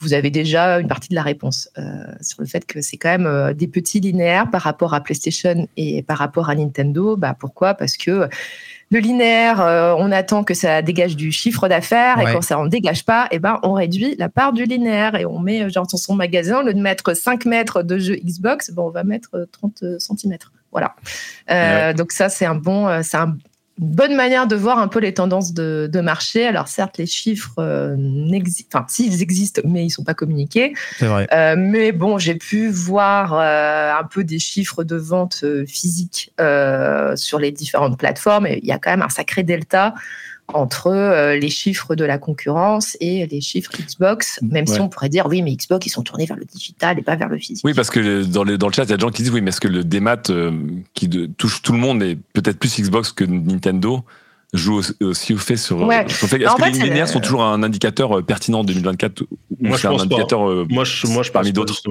vous 0.00 0.12
avez 0.12 0.30
déjà 0.30 0.78
une 0.78 0.88
partie 0.88 1.08
de 1.08 1.14
la 1.14 1.22
réponse 1.22 1.70
euh, 1.78 2.04
sur 2.20 2.42
le 2.42 2.46
fait 2.46 2.66
que 2.66 2.82
c'est 2.82 2.98
quand 2.98 3.08
même 3.08 3.26
euh, 3.26 3.54
des 3.54 3.66
petits 3.66 3.98
linéaires 3.98 4.50
par 4.50 4.62
rapport 4.62 4.92
à 4.92 5.00
PlayStation 5.00 5.66
et 5.76 6.02
par 6.02 6.18
rapport 6.18 6.50
à 6.50 6.54
Nintendo. 6.54 7.16
Bah, 7.16 7.34
pourquoi? 7.38 7.74
Parce 7.74 7.96
que 7.96 8.28
le 8.90 8.98
linéaire, 8.98 9.60
euh, 9.60 9.94
on 9.98 10.12
attend 10.12 10.44
que 10.44 10.52
ça 10.52 10.82
dégage 10.82 11.16
du 11.16 11.32
chiffre 11.32 11.66
d'affaires 11.68 12.18
ouais. 12.18 12.30
et 12.30 12.34
quand 12.34 12.42
ça 12.42 12.58
en 12.58 12.66
dégage 12.66 13.04
pas, 13.04 13.26
eh 13.30 13.38
ben 13.38 13.58
on 13.62 13.72
réduit 13.72 14.14
la 14.18 14.28
part 14.28 14.52
du 14.52 14.64
linéaire 14.64 15.14
et 15.14 15.24
on 15.24 15.38
met 15.38 15.68
genre 15.70 15.86
dans 15.86 15.98
son 15.98 16.14
magasin, 16.14 16.60
au 16.60 16.62
lieu 16.62 16.74
de 16.74 16.80
mettre 16.80 17.14
5 17.14 17.46
mètres 17.46 17.82
de 17.82 17.98
jeu 17.98 18.16
Xbox, 18.16 18.70
ben, 18.70 18.82
on 18.82 18.90
va 18.90 19.02
mettre 19.02 19.48
30 19.50 19.82
cm. 19.98 20.36
Voilà. 20.72 20.94
Ouais. 21.48 21.94
Donc 21.94 22.12
ça 22.12 22.28
c'est 22.28 22.44
un 22.44 22.54
bon, 22.54 23.02
c'est 23.02 23.16
un 23.16 23.36
bonne 23.78 24.14
manière 24.14 24.46
de 24.46 24.56
voir 24.56 24.78
un 24.78 24.88
peu 24.88 25.00
les 25.00 25.12
tendances 25.12 25.52
de, 25.52 25.88
de 25.92 26.00
marché. 26.00 26.46
Alors 26.46 26.68
certes, 26.68 26.98
les 26.98 27.06
chiffres 27.06 27.54
euh, 27.58 27.94
n'existent, 27.98 28.78
enfin 28.78 28.86
s'ils 28.88 29.22
existent, 29.22 29.60
mais 29.64 29.84
ils 29.84 29.90
sont 29.90 30.04
pas 30.04 30.14
communiqués. 30.14 30.74
C'est 30.98 31.06
vrai. 31.06 31.28
Euh, 31.32 31.56
mais 31.58 31.92
bon, 31.92 32.18
j'ai 32.18 32.34
pu 32.34 32.68
voir 32.68 33.34
euh, 33.34 33.92
un 33.92 34.04
peu 34.04 34.24
des 34.24 34.38
chiffres 34.38 34.84
de 34.84 34.96
vente 34.96 35.44
physiques 35.66 36.32
sur 37.16 37.38
les 37.38 37.52
différentes 37.52 37.98
plateformes. 37.98 38.46
Et 38.46 38.60
il 38.62 38.68
y 38.68 38.72
a 38.72 38.78
quand 38.78 38.90
même 38.90 39.02
un 39.02 39.08
sacré 39.08 39.42
delta 39.42 39.94
entre 40.54 40.88
euh, 40.88 41.36
les 41.36 41.48
chiffres 41.48 41.94
de 41.94 42.04
la 42.04 42.18
concurrence 42.18 42.96
et 43.00 43.26
les 43.26 43.40
chiffres 43.40 43.72
Xbox, 43.78 44.38
même 44.42 44.66
ouais. 44.66 44.74
si 44.74 44.80
on 44.80 44.88
pourrait 44.88 45.08
dire 45.08 45.26
oui, 45.26 45.42
mais 45.42 45.54
Xbox 45.54 45.86
ils 45.86 45.90
sont 45.90 46.02
tournés 46.02 46.26
vers 46.26 46.36
le 46.36 46.44
digital 46.44 46.98
et 46.98 47.02
pas 47.02 47.16
vers 47.16 47.28
le 47.28 47.38
physique. 47.38 47.64
Oui, 47.64 47.74
parce 47.74 47.90
que 47.90 48.24
dans 48.24 48.44
le, 48.44 48.56
dans 48.56 48.68
le 48.68 48.72
chat, 48.72 48.84
il 48.84 48.90
y 48.90 48.92
a 48.92 48.96
des 48.96 49.00
gens 49.00 49.10
qui 49.10 49.22
disent 49.22 49.32
oui, 49.32 49.40
mais 49.40 49.50
est-ce 49.50 49.60
que 49.60 49.68
le 49.68 49.84
démat 49.84 50.30
euh, 50.30 50.52
qui 50.94 51.08
de, 51.08 51.26
touche 51.26 51.62
tout 51.62 51.72
le 51.72 51.78
monde 51.78 52.02
et 52.02 52.16
peut-être 52.32 52.58
plus 52.58 52.80
Xbox 52.80 53.12
que 53.12 53.24
Nintendo 53.24 54.04
joue 54.52 54.80
aussi 55.00 55.34
au 55.34 55.38
fait 55.38 55.56
sur. 55.56 55.82
Ouais. 55.82 56.04
Est-ce 56.06 56.26
que 56.26 56.46
en 56.46 56.66
les 56.66 56.70
linéaires 56.72 57.08
sont 57.08 57.20
toujours 57.20 57.44
un 57.44 57.62
indicateur 57.62 58.24
pertinent 58.24 58.60
en 58.60 58.64
2024 58.64 59.24
Moi, 59.60 59.76
je 59.76 59.86
un 59.88 59.98
indicateur 59.98 60.40
pas. 60.46 60.64
moi, 60.72 60.84
je, 60.84 61.06
moi, 61.08 61.22
je 61.22 61.32
parmi 61.32 61.52
d'autres 61.52 61.82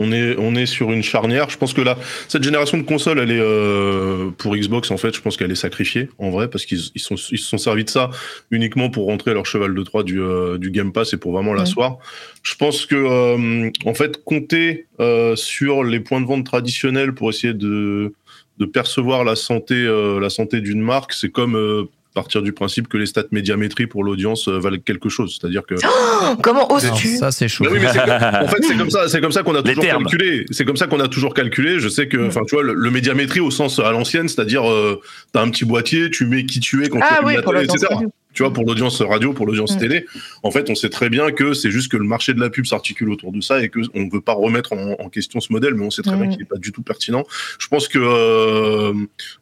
On 0.00 0.10
est, 0.12 0.34
on 0.38 0.54
est 0.54 0.66
sur 0.66 0.90
une 0.90 1.02
charnière. 1.02 1.50
Je 1.50 1.56
pense 1.58 1.72
que 1.74 1.80
là, 1.80 1.96
cette 2.26 2.42
génération 2.42 2.78
de 2.78 2.82
consoles, 2.82 3.18
elle 3.20 3.30
est 3.30 3.40
euh, 3.40 4.30
pour 4.38 4.56
Xbox 4.56 4.90
en 4.90 4.96
fait. 4.96 5.14
Je 5.14 5.20
pense 5.20 5.36
qu'elle 5.36 5.52
est 5.52 5.54
sacrifiée 5.54 6.08
en 6.18 6.30
vrai 6.30 6.48
parce 6.48 6.64
qu'ils 6.64 6.80
ils 6.94 7.00
sont, 7.00 7.14
ils 7.14 7.38
se 7.38 7.46
sont 7.46 7.58
servis 7.58 7.84
de 7.84 7.90
ça 7.90 8.10
uniquement 8.50 8.90
pour 8.90 9.06
rentrer 9.06 9.34
leur 9.34 9.46
cheval 9.46 9.74
de 9.74 9.82
Troie 9.82 10.02
du, 10.02 10.20
euh, 10.20 10.58
du 10.58 10.70
Game 10.70 10.92
Pass 10.92 11.12
et 11.12 11.18
pour 11.18 11.32
vraiment 11.32 11.54
l'asseoir. 11.54 11.98
Je 12.42 12.54
pense 12.54 12.86
que 12.86 12.96
euh, 12.96 13.70
en 13.84 13.94
fait 13.94 14.24
compter 14.24 14.86
euh, 14.98 15.36
sur 15.36 15.84
les 15.84 16.00
points 16.00 16.20
de 16.20 16.26
vente 16.26 16.44
traditionnels 16.44 17.14
pour 17.14 17.30
essayer 17.30 17.54
de 17.54 18.12
de 18.60 18.66
percevoir 18.66 19.24
la 19.24 19.36
santé, 19.36 19.74
euh, 19.74 20.20
la 20.20 20.28
santé 20.28 20.60
d'une 20.60 20.82
marque, 20.82 21.14
c'est 21.14 21.30
comme 21.30 21.56
euh, 21.56 21.84
partir 22.14 22.42
du 22.42 22.52
principe 22.52 22.88
que 22.88 22.96
les 22.96 23.06
stats 23.06 23.24
médiamétrie 23.30 23.86
pour 23.86 24.02
l'audience 24.04 24.48
euh, 24.48 24.58
valent 24.58 24.78
quelque 24.84 25.08
chose. 25.08 25.38
C'est-à-dire 25.40 25.62
que 25.66 25.74
Oh, 25.84 26.36
comment 26.42 26.72
oses-tu 26.72 27.16
ça, 27.16 27.30
c'est 27.30 27.48
chaud. 27.48 27.64
oui, 27.70 27.78
mais 27.80 27.86
comme- 27.86 28.10
en 28.44 28.48
fait, 28.48 28.62
c'est 28.62 28.76
comme 28.76 28.90
ça, 28.90 29.08
c'est 29.08 29.20
comme 29.20 29.32
ça 29.32 29.42
qu'on 29.42 29.54
a 29.54 29.58
Les 29.62 29.70
toujours 29.74 29.84
termes. 29.84 30.04
calculé. 30.04 30.46
C'est 30.50 30.64
comme 30.64 30.76
ça 30.76 30.86
qu'on 30.86 31.00
a 31.00 31.08
toujours 31.08 31.34
calculé. 31.34 31.78
Je 31.80 31.88
sais 31.88 32.08
que, 32.08 32.26
enfin, 32.26 32.40
tu 32.48 32.54
vois, 32.56 32.64
le, 32.64 32.74
le 32.74 32.90
médiamétrie 32.90 33.40
au 33.40 33.50
sens 33.50 33.78
à 33.78 33.90
l'ancienne, 33.92 34.28
c'est-à-dire, 34.28 34.68
euh, 34.70 35.00
t'as 35.32 35.42
un 35.42 35.50
petit 35.50 35.64
boîtier, 35.64 36.10
tu 36.10 36.26
mets 36.26 36.44
qui 36.46 36.60
tu 36.60 36.84
es 36.84 36.88
quand 36.88 36.98
tu 36.98 37.04
Ah 37.08 37.14
allumes 37.18 37.26
oui, 37.28 37.34
la 37.36 37.42
télé, 37.42 37.64
etc. 37.64 37.86
Tu 38.32 38.42
vois, 38.44 38.52
pour 38.52 38.64
l'audience 38.64 39.00
radio, 39.02 39.32
pour 39.32 39.44
l'audience 39.46 39.74
Mm. 39.74 39.78
télé. 39.80 40.06
En 40.44 40.50
fait, 40.50 40.70
on 40.70 40.74
sait 40.74 40.88
très 40.88 41.08
bien 41.10 41.32
que 41.32 41.52
c'est 41.52 41.70
juste 41.70 41.90
que 41.90 41.96
le 41.96 42.04
marché 42.04 42.32
de 42.32 42.40
la 42.40 42.48
pub 42.50 42.64
s'articule 42.64 43.10
autour 43.10 43.32
de 43.32 43.40
ça 43.40 43.62
et 43.62 43.68
que 43.68 43.80
on 43.94 44.02
ne 44.04 44.10
veut 44.10 44.20
pas 44.20 44.34
remettre 44.34 44.72
en, 44.72 44.92
en 45.00 45.08
question 45.08 45.40
ce 45.40 45.52
modèle, 45.52 45.74
mais 45.74 45.84
on 45.84 45.90
sait 45.90 46.02
très 46.02 46.14
bien 46.16 46.26
Mm. 46.26 46.30
qu'il 46.30 46.38
n'est 46.38 46.44
pas 46.44 46.56
du 46.58 46.70
tout 46.72 46.82
pertinent. 46.82 47.24
Je 47.58 47.66
pense 47.66 47.88
que 47.88 47.98
euh, 47.98 48.92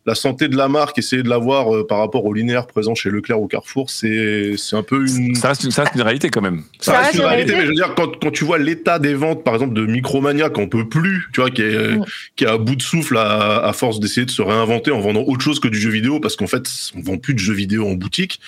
la 0.06 0.14
santé 0.14 0.48
de 0.48 0.56
la 0.56 0.68
marque, 0.68 0.98
essayer 0.98 1.22
de 1.22 1.28
l'avoir 1.28 1.74
euh, 1.74 1.86
par 1.86 1.98
rapport 1.98 2.24
au 2.24 2.32
linéaire 2.32 2.66
présent 2.66 2.94
chez 2.94 3.10
Leclerc 3.10 3.40
ou 3.40 3.46
Carrefour, 3.46 3.90
c'est 3.90 4.54
c'est 4.56 4.76
un 4.76 4.82
peu 4.82 5.06
une 5.06 5.34
Ça 5.34 5.48
reste, 5.48 5.64
une- 5.64 5.70
ça 5.70 5.82
reste 5.82 5.94
une 5.94 6.02
réalité 6.02 6.30
quand 6.30 6.40
même. 6.42 6.62
ça, 6.80 7.00
reste 7.00 7.14
une 7.14 7.20
réalité, 7.24 7.52
mais 7.54 7.62
je 7.62 7.68
veux 7.68 7.74
dire, 7.74 7.94
quand, 7.94 8.18
quand 8.20 8.30
tu 8.30 8.44
vois 8.44 8.58
l'état 8.58 8.98
des 8.98 9.14
ventes, 9.14 9.44
par 9.44 9.54
exemple, 9.54 9.74
de 9.74 9.84
Micromania, 9.86 10.48
qu'on 10.50 10.68
peut 10.68 10.88
plus, 10.88 11.28
tu 11.32 11.40
vois, 11.40 11.50
qui 11.50 11.62
est, 11.62 11.68
Mm. 11.96 12.04
qui 12.36 12.44
est 12.44 12.48
à 12.48 12.56
bout 12.58 12.76
de 12.76 12.82
souffle 12.82 13.16
à, 13.18 13.64
à 13.64 13.72
force 13.72 14.00
d'essayer 14.00 14.24
de 14.24 14.30
se 14.30 14.42
réinventer 14.42 14.90
en 14.90 15.00
vendant 15.00 15.22
autre 15.26 15.42
chose 15.42 15.60
que 15.60 15.68
du 15.68 15.78
jeu 15.78 15.90
vidéo, 15.90 16.20
parce 16.20 16.36
qu'en 16.36 16.46
fait, 16.46 16.66
on 16.96 17.00
vend 17.02 17.18
plus 17.18 17.34
de 17.34 17.38
jeux 17.38 17.54
vidéo 17.54 17.86
en 17.86 17.92
boutique, 17.94 18.40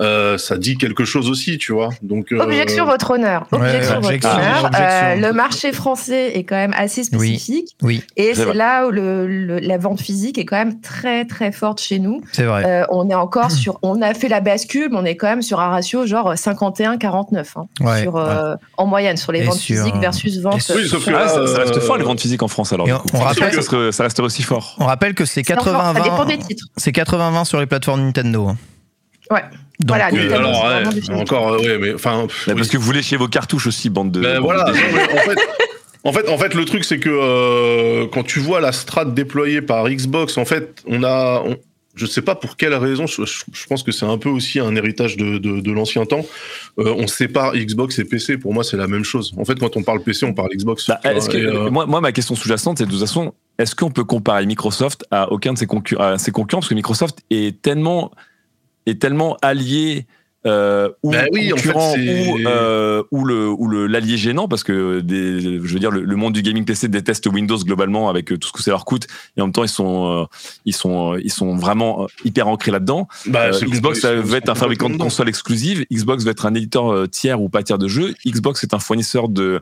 euh, 0.00 0.38
ça 0.38 0.56
dit 0.58 0.76
quelque 0.76 1.04
chose 1.04 1.28
aussi, 1.28 1.58
tu 1.58 1.72
vois. 1.72 1.88
Donc, 2.02 2.32
euh, 2.32 2.38
Objection, 2.40 2.84
votre 2.84 3.10
honneur. 3.12 3.46
Ouais, 3.52 3.58
Objection, 3.58 3.96
objection, 3.98 4.30
votre 4.30 4.40
honneur. 4.42 4.64
objection. 4.66 4.86
Euh, 4.86 5.14
le 5.16 5.32
marché 5.32 5.72
français 5.72 6.36
est 6.36 6.44
quand 6.44 6.56
même 6.56 6.74
assez 6.76 7.04
spécifique. 7.04 7.76
Oui, 7.82 8.02
Et 8.16 8.34
C'est 8.34 8.52
là 8.54 8.86
où 8.86 8.90
le, 8.90 9.26
le- 9.26 9.58
la 9.58 9.78
vente 9.78 10.00
physique 10.00 10.38
est 10.38 10.44
quand 10.44 10.56
même 10.56 10.80
très, 10.80 11.24
très 11.24 11.52
forte 11.52 11.80
chez 11.80 11.98
nous. 11.98 12.20
c'est 12.32 12.44
vrai. 12.44 12.64
Euh, 12.64 12.84
on 12.90 13.10
est 13.10 13.14
encore 13.14 13.50
sur. 13.50 13.78
On 13.82 14.00
a 14.02 14.14
fait 14.14 14.28
la 14.28 14.40
bascule, 14.40 14.88
mais 14.90 14.98
on 14.98 15.04
est 15.04 15.16
quand 15.16 15.26
même 15.28 15.42
sur 15.42 15.60
un 15.60 15.68
ratio 15.68 16.06
genre 16.06 16.34
51-49. 16.34 17.44
hein, 17.56 17.66
Ouais, 17.80 18.02
sur, 18.02 18.16
euh, 18.16 18.54
En 18.76 18.86
moyenne, 18.86 19.16
sur 19.16 19.32
les 19.32 19.40
Et 19.40 19.44
ventes 19.44 19.56
sur- 19.56 19.76
physiques 19.76 19.96
versus 20.00 20.40
ventes. 20.40 20.62
Oui, 20.74 20.88
sauf 20.88 21.04
que 21.04 21.10
Ah, 21.10 21.24
là, 21.24 21.28
ça, 21.28 21.46
ça 21.46 21.58
reste 21.60 21.80
fort 21.80 21.96
les 21.96 22.04
ventes 22.04 22.20
physiques 22.20 22.42
en 22.42 22.48
France 22.48 22.72
alors. 22.72 22.86
On- 23.14 23.18
rappelle 23.18 23.50
que- 23.50 23.68
que 23.68 23.90
ça 23.90 24.04
resterait 24.04 24.26
aussi 24.26 24.42
fort. 24.42 24.76
On 24.78 24.86
rappelle 24.86 25.14
que 25.14 25.24
c'est 25.24 25.44
C'est 25.44 25.52
encore- 25.58 25.74
80-20. 25.74 25.94
Ça 25.98 26.02
dépend 26.04 26.24
des 26.24 26.38
titres. 26.38 26.64
C'est 26.76 26.92
80-20 26.92 27.44
sur 27.44 27.60
les 27.60 27.66
plateformes 27.66 28.02
Nintendo. 28.02 28.48
hein. 28.48 28.56
Ouais. 29.30 29.42
Donc, 29.80 29.96
Voilà, 29.96 30.08
oui, 30.12 30.18
Nintendo, 30.18 30.34
alors, 30.48 30.64
ouais, 30.64 31.14
encore, 31.14 31.52
euh, 31.52 31.58
ouais, 31.58 31.78
mais 31.78 31.94
enfin. 31.94 32.26
Parce 32.46 32.68
que 32.68 32.76
vous 32.76 32.90
léchez 32.92 33.16
vos 33.16 33.28
cartouches 33.28 33.66
aussi, 33.68 33.90
bande 33.90 34.10
de. 34.10 34.20
Ben 34.20 34.34
bande 34.40 34.44
voilà. 34.44 34.64
de- 34.64 34.76
non, 34.76 34.82
mais 34.92 35.12
en 35.20 35.22
fait. 35.22 35.38
En 36.04 36.12
fait, 36.12 36.28
en 36.28 36.38
fait, 36.38 36.54
le 36.54 36.64
truc, 36.64 36.84
c'est 36.84 36.98
que 37.00 37.10
euh, 37.12 38.06
quand 38.12 38.22
tu 38.22 38.38
vois 38.38 38.60
la 38.60 38.72
strat 38.72 39.04
déployée 39.04 39.60
par 39.62 39.88
Xbox, 39.90 40.38
en 40.38 40.44
fait, 40.44 40.82
on 40.86 41.02
a, 41.02 41.42
on- 41.44 41.56
je 41.96 42.06
sais 42.06 42.22
pas 42.22 42.36
pour 42.36 42.56
quelle 42.56 42.74
raison, 42.74 43.06
je, 43.08 43.22
pense 43.68 43.82
que 43.82 43.90
c'est 43.90 44.06
un 44.06 44.16
peu 44.18 44.28
aussi 44.28 44.60
un 44.60 44.74
héritage 44.76 45.16
de, 45.16 45.38
de, 45.38 45.60
de 45.60 45.72
l'ancien 45.72 46.06
temps. 46.06 46.24
Euh, 46.78 46.94
on 46.96 47.08
sépare 47.08 47.54
Xbox 47.56 47.98
et 47.98 48.04
PC. 48.04 48.38
Pour 48.38 48.54
moi, 48.54 48.62
c'est 48.62 48.76
la 48.76 48.86
même 48.86 49.02
chose. 49.04 49.32
En 49.36 49.44
fait, 49.44 49.58
quand 49.58 49.76
on 49.76 49.82
parle 49.82 50.00
PC, 50.02 50.24
on 50.24 50.32
parle 50.34 50.50
Xbox. 50.54 50.86
Bah, 50.86 51.00
que- 51.02 51.36
euh, 51.36 51.70
moi, 51.70 51.86
moi, 51.86 52.00
ma 52.00 52.12
question 52.12 52.36
sous-jacente, 52.36 52.78
c'est 52.78 52.86
de 52.86 52.90
toute 52.90 53.00
façon, 53.00 53.34
est-ce 53.58 53.74
qu'on 53.74 53.90
peut 53.90 54.04
comparer 54.04 54.46
Microsoft 54.46 55.04
à 55.10 55.30
aucun 55.32 55.52
de 55.54 55.58
ses, 55.58 55.66
concur- 55.66 56.00
à 56.00 56.16
ses 56.18 56.30
concurrents? 56.30 56.60
Parce 56.60 56.70
que 56.70 56.74
Microsoft 56.74 57.18
est 57.30 57.60
tellement, 57.60 58.12
est 58.88 59.00
tellement 59.00 59.36
allié 59.42 60.06
euh, 60.46 60.88
ou 61.02 61.10
Bah 61.10 61.24
oui, 61.32 61.52
en 61.52 61.56
fait, 61.56 61.72
concurrent 61.72 61.94
ou, 61.94 62.38
euh, 62.46 63.02
ou 63.10 63.24
le 63.24 63.48
ou 63.48 63.66
le 63.66 63.88
l'allié 63.88 64.16
gênant 64.16 64.46
parce 64.46 64.62
que 64.62 65.00
des, 65.00 65.40
je 65.40 65.72
veux 65.72 65.80
dire 65.80 65.90
le, 65.90 66.04
le 66.04 66.16
monde 66.16 66.32
du 66.32 66.42
gaming 66.42 66.64
PC 66.64 66.86
déteste 66.86 67.26
Windows 67.26 67.58
globalement 67.58 68.08
avec 68.08 68.26
tout 68.26 68.46
ce 68.46 68.52
que 68.52 68.62
ça 68.62 68.70
leur 68.70 68.84
coûte 68.84 69.08
et 69.36 69.40
en 69.40 69.46
même 69.46 69.52
temps 69.52 69.64
ils 69.64 69.68
sont 69.68 70.06
euh, 70.06 70.24
ils 70.64 70.74
sont 70.74 71.16
ils 71.16 71.32
sont 71.32 71.56
vraiment 71.56 72.06
hyper 72.24 72.46
ancrés 72.46 72.70
là-dedans 72.70 73.08
bah, 73.26 73.50
Xbox 73.50 74.00
ça 74.00 74.14
veut 74.14 74.36
être 74.36 74.48
un 74.48 74.54
fabricant 74.54 74.88
de 74.88 74.96
consoles 74.96 75.28
exclusives. 75.28 75.84
Xbox 75.92 76.24
veut 76.24 76.30
être 76.30 76.46
un 76.46 76.54
éditeur 76.54 77.08
tiers 77.10 77.42
ou 77.42 77.48
pas 77.48 77.64
tiers 77.64 77.78
de 77.78 77.88
jeux. 77.88 78.14
Xbox 78.24 78.62
est 78.62 78.74
un 78.74 78.78
fournisseur 78.78 79.28
de 79.28 79.60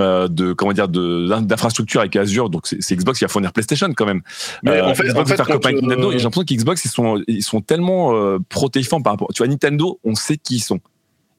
de 0.00 0.52
comment 0.52 0.72
dire 0.72 0.88
de 0.88 1.28
d'infrastructures 1.40 2.00
avec 2.00 2.16
Azure. 2.16 2.50
Donc 2.50 2.66
c'est 2.66 2.96
Xbox 2.96 3.18
qui 3.18 3.24
va 3.24 3.28
fournir 3.28 3.52
PlayStation 3.52 3.92
quand 3.94 4.06
même. 4.06 4.22
Mais 4.62 4.80
Euh, 4.80 4.86
en 4.86 4.94
fait, 4.94 5.04
Xbox 5.04 5.20
en 5.20 5.24
fait, 5.24 5.30
va 5.30 5.44
faire 5.44 5.54
copain 5.54 5.68
avec 5.70 5.82
euh, 5.82 5.86
Nintendo. 5.86 6.10
Et 6.12 6.18
j'ai 6.18 6.24
l'impression 6.24 6.44
qu'Xbox 6.44 6.84
ils 6.84 6.90
sont 6.90 7.22
ils 7.26 7.42
sont 7.42 7.60
tellement 7.60 8.14
euh, 8.14 8.38
protéifiants 8.48 9.00
par 9.00 9.12
rapport 9.14 9.28
tu 9.34 9.38
vois 9.38 9.48
Nintendo 9.48 9.98
on 10.04 10.14
sait 10.14 10.36
qui 10.36 10.56
ils 10.56 10.60
sont 10.60 10.80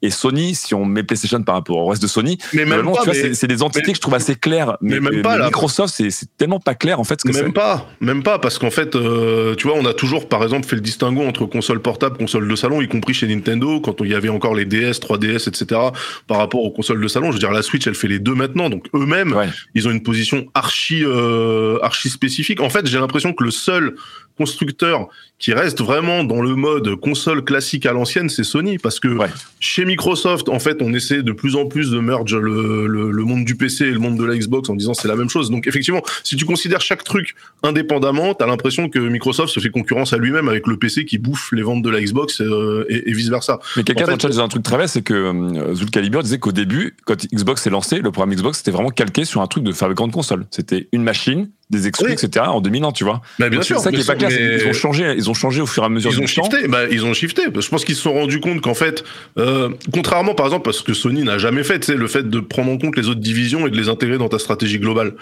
et 0.01 0.09
Sony 0.09 0.55
si 0.55 0.73
on 0.73 0.85
met 0.85 1.03
PlayStation 1.03 1.41
par 1.43 1.55
rapport 1.55 1.77
au 1.77 1.85
reste 1.87 2.01
de 2.01 2.07
Sony 2.07 2.37
mais 2.53 2.65
même 2.65 2.83
pas, 2.85 2.91
tu 2.99 3.03
vois, 3.05 3.05
mais- 3.07 3.13
c'est 3.13 3.33
c'est 3.35 3.47
des 3.47 3.61
entités 3.63 3.83
mais- 3.87 3.93
que 3.93 3.97
je 3.97 4.01
trouve 4.01 4.13
assez 4.15 4.35
claires 4.35 4.77
mais, 4.81 4.99
mais 4.99 5.11
même 5.11 5.21
pas, 5.21 5.37
là. 5.37 5.45
Microsoft 5.45 5.93
c'est 5.95 6.09
c'est 6.09 6.27
tellement 6.37 6.59
pas 6.59 6.75
clair 6.75 6.99
en 6.99 7.03
fait 7.03 7.19
ce 7.21 7.25
que 7.27 7.33
c'est 7.33 7.43
Même 7.43 7.53
pas, 7.53 7.87
même 7.99 8.23
pas, 8.23 8.39
parce 8.39 8.57
qu'en 8.59 8.71
fait, 8.71 8.95
euh, 8.95 9.55
tu 9.55 9.67
vois, 9.67 9.75
on 9.77 9.85
a 9.85 9.93
toujours, 9.93 10.27
par 10.29 10.43
exemple, 10.43 10.67
fait 10.67 10.75
le 10.75 10.81
distinguo 10.81 11.23
entre 11.23 11.45
console 11.45 11.81
portable, 11.81 12.17
console 12.17 12.47
de 12.47 12.55
salon, 12.55 12.81
y 12.81 12.87
compris 12.87 13.13
chez 13.13 13.27
Nintendo, 13.27 13.79
quand 13.79 13.95
il 14.01 14.07
y 14.09 14.15
avait 14.15 14.29
encore 14.29 14.53
les 14.55 14.65
DS, 14.65 14.99
3DS, 14.99 15.47
etc., 15.47 15.79
par 16.27 16.37
rapport 16.37 16.61
aux 16.63 16.71
consoles 16.71 17.01
de 17.01 17.07
salon. 17.07 17.27
Je 17.27 17.33
veux 17.33 17.39
dire, 17.39 17.51
la 17.51 17.61
Switch, 17.61 17.85
elle 17.87 17.95
fait 17.95 18.07
les 18.07 18.19
deux 18.19 18.35
maintenant, 18.35 18.69
donc 18.69 18.85
eux-mêmes, 18.95 19.33
Ouais. 19.33 19.49
ils 19.75 19.87
ont 19.87 19.91
une 19.91 20.03
position 20.03 20.45
archi, 20.53 21.03
euh, 21.05 21.77
archi 21.81 22.09
spécifique. 22.09 22.59
En 22.61 22.69
fait, 22.69 22.85
j'ai 22.87 22.99
l'impression 22.99 23.33
que 23.33 23.43
le 23.43 23.51
seul 23.51 23.95
constructeur 24.41 25.07
qui 25.37 25.53
reste 25.53 25.81
vraiment 25.81 26.23
dans 26.23 26.41
le 26.41 26.55
mode 26.55 26.95
console 26.97 27.43
classique 27.43 27.85
à 27.87 27.93
l'ancienne, 27.93 28.29
c'est 28.29 28.43
Sony, 28.43 28.77
parce 28.77 28.99
que 28.99 29.07
Ouais. 29.07 29.27
chez 29.59 29.85
Microsoft, 29.85 30.49
en 30.49 30.59
fait, 30.59 30.77
on 30.81 30.93
essaie 30.93 31.21
de 31.23 31.31
plus 31.31 31.55
en 31.55 31.65
plus 31.65 31.89
de 31.91 31.99
merge 31.99 32.35
le, 32.35 32.85
le, 32.87 33.11
le 33.11 33.23
monde 33.23 33.43
du 33.45 33.55
PC 33.55 33.85
et 33.85 33.91
le 33.91 33.99
monde 33.99 34.17
de 34.17 34.23
la 34.25 34.35
Xbox 34.37 34.69
en 34.69 34.75
disant 34.75 34.93
c'est 34.93 35.07
la 35.07 35.15
même 35.15 35.29
chose. 35.29 35.49
Donc 35.49 35.65
effectivement, 35.67 36.01
si 36.23 36.35
tu 36.35 36.45
considères 36.45 36.81
chaque 36.81 37.03
truc 37.03 37.35
indépendamment, 37.63 38.33
t'as 38.35 38.45
l'impression 38.47 38.89
que 38.89 38.99
Microsoft 38.99 39.53
se 39.53 39.59
fait 39.59 39.69
concurrence 39.69 40.13
à 40.13 40.17
lui-même 40.17 40.47
avec 40.47 40.67
le 40.67 40.77
PC 40.77 41.05
qui 41.05 41.17
bouffe 41.17 41.51
les 41.51 41.63
ventes 41.63 41.81
de 41.83 41.89
la 41.89 42.01
Xbox 42.01 42.41
euh, 42.41 42.85
et, 42.89 43.09
et 43.09 43.13
vice 43.13 43.29
versa. 43.29 43.59
Mais 43.77 43.83
quelqu'un 43.83 44.05
dans 44.05 44.13
le 44.13 44.19
chat 44.19 44.29
disait 44.29 44.41
un 44.41 44.47
truc 44.47 44.63
très 44.63 44.75
vrai, 44.77 44.87
c'est 44.87 45.01
que 45.01 45.13
euh, 45.13 45.73
Zul 45.75 45.89
Calibur 45.89 46.23
disait 46.23 46.39
qu'au 46.39 46.51
début, 46.51 46.95
quand 47.05 47.17
Xbox 47.33 47.61
s'est 47.63 47.69
lancé, 47.69 47.99
le 47.99 48.11
programme 48.11 48.35
Xbox 48.35 48.59
c'était 48.59 48.71
vraiment 48.71 48.89
calqué 48.91 49.25
sur 49.25 49.41
un 49.41 49.47
truc 49.47 49.63
de 49.63 49.71
fabricant 49.71 50.07
de 50.07 50.13
console. 50.13 50.45
C'était 50.51 50.87
une 50.91 51.03
machine, 51.03 51.49
des 51.71 51.87
exclus, 51.87 52.07
Oui. 52.07 52.13
etc. 52.13 52.45
En 52.47 52.61
2001, 52.61 52.91
tu 52.91 53.03
vois. 53.03 53.21
Mais 53.39 53.49
bien 53.49 53.59
Donc, 53.59 53.65
sûr, 53.65 53.77
c'est 53.79 53.85
ça 53.85 53.91
qui 53.91 54.01
est 54.01 54.05
pas 54.07 54.15
clair. 54.15 54.29
c'est 54.29 54.39
mais- 54.39 54.57
qu'ils 54.59 54.67
ont 54.67 54.73
changé, 54.73 55.13
ils 55.17 55.29
ont 55.29 55.33
changé 55.33 55.61
au 55.61 55.65
fur 55.65 55.83
et 55.83 55.85
à 55.85 55.89
mesure 55.89 56.11
Ils 56.11 56.17
ont 56.19 56.25
du 56.25 56.33
temps. 56.33 56.43
shifté, 56.43 56.67
bah, 56.67 56.81
ils 56.91 57.03
ont 57.05 57.13
shifté. 57.13 57.43
Je 57.57 57.67
pense 57.69 57.83
qu'ils 57.85 57.95
se 57.95 58.01
sont 58.01 58.13
rendus 58.13 58.39
compte 58.39 58.61
qu'en 58.61 58.73
fait, 58.73 59.03
euh, 59.37 59.69
contrairement 59.93 60.35
par 60.35 60.45
exemple, 60.45 60.63
parce 60.65 60.81
que 60.81 60.93
Sony 60.93 61.23
n'a 61.23 61.37
jamais 61.37 61.63
fait, 61.63 61.83
sais, 61.83 61.95
le 61.95 62.07
fait 62.07 62.29
de 62.29 62.39
prendre 62.39 62.71
en 62.71 62.77
compte 62.77 62.95
les 62.97 63.07
autres 63.09 63.19
divisions 63.21 63.65
et 63.65 63.69
de 63.71 63.77
les 63.77 63.89
intégrer 63.89 64.17
dans 64.17 64.29
ta 64.29 64.37
stratégie 64.39 64.79
globale. 64.79 65.13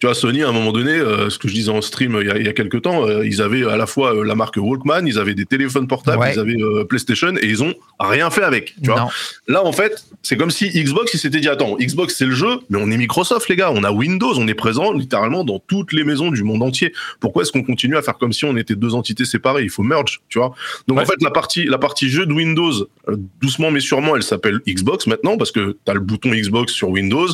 Tu 0.00 0.06
vois, 0.06 0.14
Sony, 0.14 0.42
à 0.42 0.48
un 0.48 0.52
moment 0.52 0.72
donné, 0.72 0.92
euh, 0.92 1.28
ce 1.30 1.38
que 1.38 1.46
je 1.48 1.54
disais 1.54 1.70
en 1.70 1.80
stream 1.82 2.14
euh, 2.16 2.22
il 2.22 2.28
y 2.28 2.30
a, 2.30 2.38
il 2.38 2.46
y 2.46 2.48
a 2.48 2.52
quelques 2.52 2.82
temps, 2.82 3.06
euh, 3.06 3.26
ils 3.26 3.42
avaient 3.42 3.64
à 3.68 3.76
la 3.76 3.86
fois 3.86 4.14
euh, 4.16 4.24
la 4.24 4.34
marque 4.34 4.56
Walkman, 4.56 5.02
ils 5.06 5.18
avaient 5.18 5.34
des 5.34 5.44
téléphones 5.46 5.86
portables, 5.88 6.18
Ouais. 6.18 6.32
ils 6.34 6.38
avaient 6.40 6.56
euh, 6.60 6.84
PlayStation 6.84 7.34
et 7.40 7.46
ils 7.46 7.62
ont 7.62 7.74
rien 8.00 8.30
fait 8.30 8.42
avec. 8.44 8.74
Tu 8.82 8.90
vois. 8.90 9.00
Non. 9.00 9.08
Là, 9.46 9.64
en 9.64 9.72
fait, 9.72 10.04
c'est 10.22 10.36
comme 10.36 10.50
si 10.50 10.68
Xbox, 10.70 11.12
il 11.14 11.18
s'était 11.18 11.40
dit, 11.40 11.48
attends, 11.48 11.76
Xbox, 11.80 12.14
c'est 12.16 12.24
le 12.26 12.34
jeu, 12.34 12.60
mais 12.70 12.78
on 12.80 12.90
est 12.90 12.96
Microsoft, 12.96 13.48
les 13.48 13.56
gars. 13.56 13.70
On 13.74 13.84
a 13.84 13.90
Windows, 13.90 14.32
on 14.36 14.46
est 14.48 14.54
présent 14.54 14.92
littéralement 14.92 15.44
dans 15.44 15.58
toutes 15.58 15.92
les 15.92 15.97
maisons 16.04 16.30
du 16.30 16.42
monde 16.44 16.62
entier. 16.62 16.92
Pourquoi 17.20 17.42
est-ce 17.42 17.52
qu'on 17.52 17.62
continue 17.62 17.96
à 17.96 18.02
faire 18.02 18.18
comme 18.18 18.32
si 18.32 18.44
on 18.44 18.56
était 18.56 18.74
deux 18.74 18.94
entités 18.94 19.24
séparées? 19.24 19.62
Il 19.62 19.70
faut 19.70 19.82
merge, 19.82 20.20
tu 20.28 20.38
vois? 20.38 20.54
Donc, 20.86 20.98
Ouais. 20.98 21.04
en 21.04 21.06
fait, 21.06 21.20
la 21.22 21.30
partie, 21.30 21.64
la 21.64 21.78
partie 21.78 22.08
jeu 22.08 22.26
de 22.26 22.32
Windows, 22.32 22.72
euh, 23.08 23.16
doucement 23.40 23.70
mais 23.70 23.80
sûrement, 23.80 24.16
elle 24.16 24.22
s'appelle 24.22 24.60
Xbox 24.66 25.06
maintenant, 25.06 25.36
parce 25.36 25.52
que 25.52 25.76
t'as 25.84 25.94
le 25.94 26.00
bouton 26.00 26.30
Xbox 26.30 26.72
sur 26.72 26.88
Windows. 26.90 27.26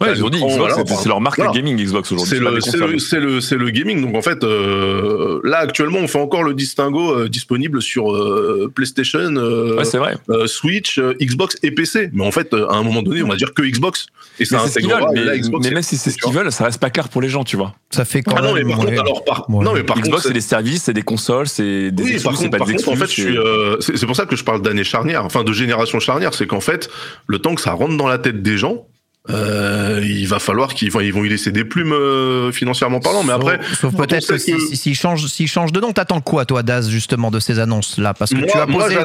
Ouais, 0.00 0.12
ils 0.14 0.24
ont 0.24 0.28
dit 0.28 0.36
l'écran, 0.38 0.48
Xbox, 0.54 0.72
voilà, 0.74 0.74
c'est- 0.86 0.94
c'est 1.02 1.08
leur 1.08 1.20
marque 1.20 1.36
voilà. 1.38 1.52
gaming 1.52 1.76
Xbox 1.76 2.12
aujourd'hui. 2.12 2.36
C'est 2.36 2.42
le, 2.42 2.54
le, 2.92 2.98
c'est 2.98 3.20
le, 3.20 3.40
c'est 3.40 3.56
le 3.56 3.70
gaming. 3.70 4.00
Donc 4.02 4.14
en 4.16 4.22
fait, 4.22 4.42
euh, 4.44 5.40
là 5.44 5.58
actuellement, 5.58 5.98
on 5.98 6.08
fait 6.08 6.20
encore 6.20 6.42
le 6.42 6.54
distinguo 6.54 7.12
euh, 7.12 7.28
disponible 7.28 7.82
sur 7.82 8.12
euh, 8.12 8.70
PlayStation, 8.74 9.18
euh, 9.36 9.76
Ouais, 9.76 9.84
c'est 9.84 9.98
vrai. 9.98 10.16
euh, 10.30 10.46
Switch, 10.46 10.98
euh, 10.98 11.14
Xbox 11.20 11.56
et 11.62 11.70
PC. 11.70 12.10
Mais 12.12 12.24
en 12.26 12.30
fait, 12.30 12.52
euh, 12.54 12.66
à 12.68 12.76
un 12.76 12.82
moment 12.82 13.02
donné, 13.02 13.22
on 13.22 13.28
va 13.28 13.36
dire 13.36 13.54
que 13.54 13.62
Xbox. 13.62 14.06
Et 14.38 14.44
ça 14.44 14.56
Mais 14.56 14.62
c'est 14.64 14.68
ce 14.68 14.78
qu'ils 14.80 14.92
intégrera 14.92 15.12
veulent, 15.12 15.24
la 15.24 15.32
mais, 15.32 15.38
Xbox. 15.40 15.66
mais 15.66 15.74
même 15.74 15.82
si 15.82 15.96
c'est 15.96 16.10
ce 16.10 16.16
tu 16.16 16.24
qu'ils 16.24 16.32
veulent, 16.34 16.50
ça 16.52 16.64
reste 16.64 16.80
pas 16.80 16.90
clair 16.90 17.08
pour 17.08 17.20
les 17.22 17.28
gens, 17.28 17.44
tu 17.44 17.56
vois. 17.56 17.74
Ça 17.90 18.04
fait 18.10 18.22
quand 18.22 18.34
Ah 18.36 18.42
non, 18.42 18.54
mais 18.54 18.62
par 18.64 18.78
contre, 18.78 18.92
alors 19.00 19.24
par, 19.24 19.46
Ouais. 19.48 19.64
non, 19.64 19.72
mais 19.72 19.82
par 19.84 19.98
Xbox, 20.00 20.24
c'est 20.24 20.32
des 20.32 20.40
services, 20.40 20.82
c'est 20.84 20.92
des 20.92 21.02
consoles, 21.02 21.48
c'est 21.48 21.90
des 21.90 22.02
oui, 22.02 22.10
exclus, 22.12 22.24
par 22.24 22.32
c'est 22.36 22.38
contre, 22.44 22.50
pas 22.50 22.58
par 22.58 22.66
des 22.66 22.74
contre, 22.74 22.88
exclus. 22.90 23.02
en 23.02 23.06
fait, 23.06 23.10
je 23.10 23.14
c'est- 23.16 23.22
suis, 23.28 23.38
euh, 23.38 23.76
c'est 23.80 24.06
pour 24.06 24.16
ça 24.16 24.26
que 24.26 24.36
je 24.36 24.44
parle 24.44 24.62
d'année 24.62 24.84
charnière, 24.84 25.24
enfin 25.24 25.44
de 25.44 25.52
génération 25.52 26.00
charnière, 26.00 26.34
c'est 26.34 26.46
qu'en 26.46 26.60
fait, 26.60 26.90
le 27.26 27.38
temps 27.38 27.54
que 27.54 27.60
ça 27.62 27.72
rentre 27.72 27.96
dans 27.96 28.08
la 28.08 28.18
tête 28.18 28.42
des 28.42 28.58
gens, 28.58 28.86
euh, 29.28 30.00
il 30.02 30.26
va 30.26 30.38
falloir 30.38 30.74
qu'ils 30.74 30.88
enfin, 30.88 31.02
ils 31.02 31.12
vont 31.12 31.24
y 31.24 31.28
laisser 31.28 31.52
des 31.52 31.64
plumes 31.64 31.92
euh, 31.92 32.50
financièrement 32.52 33.00
parlant. 33.00 33.22
Mais 33.22 33.32
Sauf- 33.32 33.42
après, 33.42 33.60
sauf 33.80 33.94
peut-être 33.96 34.26
que 34.26 34.38
si- 34.38 34.52
que- 34.52 34.58
si- 34.60 34.76
s'ils 34.76 34.94
changent, 34.96 35.26
s'ils 35.26 35.46
changent 35.46 35.72
de 35.72 35.80
nom, 35.80 35.92
t'attends 35.92 36.20
quoi, 36.22 36.46
toi, 36.46 36.62
Daz, 36.62 36.88
justement, 36.88 37.30
de 37.30 37.38
ces 37.38 37.58
annonces-là? 37.58 38.14
Parce 38.14 38.30
que 38.32 38.38
Moi- 38.38 38.46
tu 38.50 38.56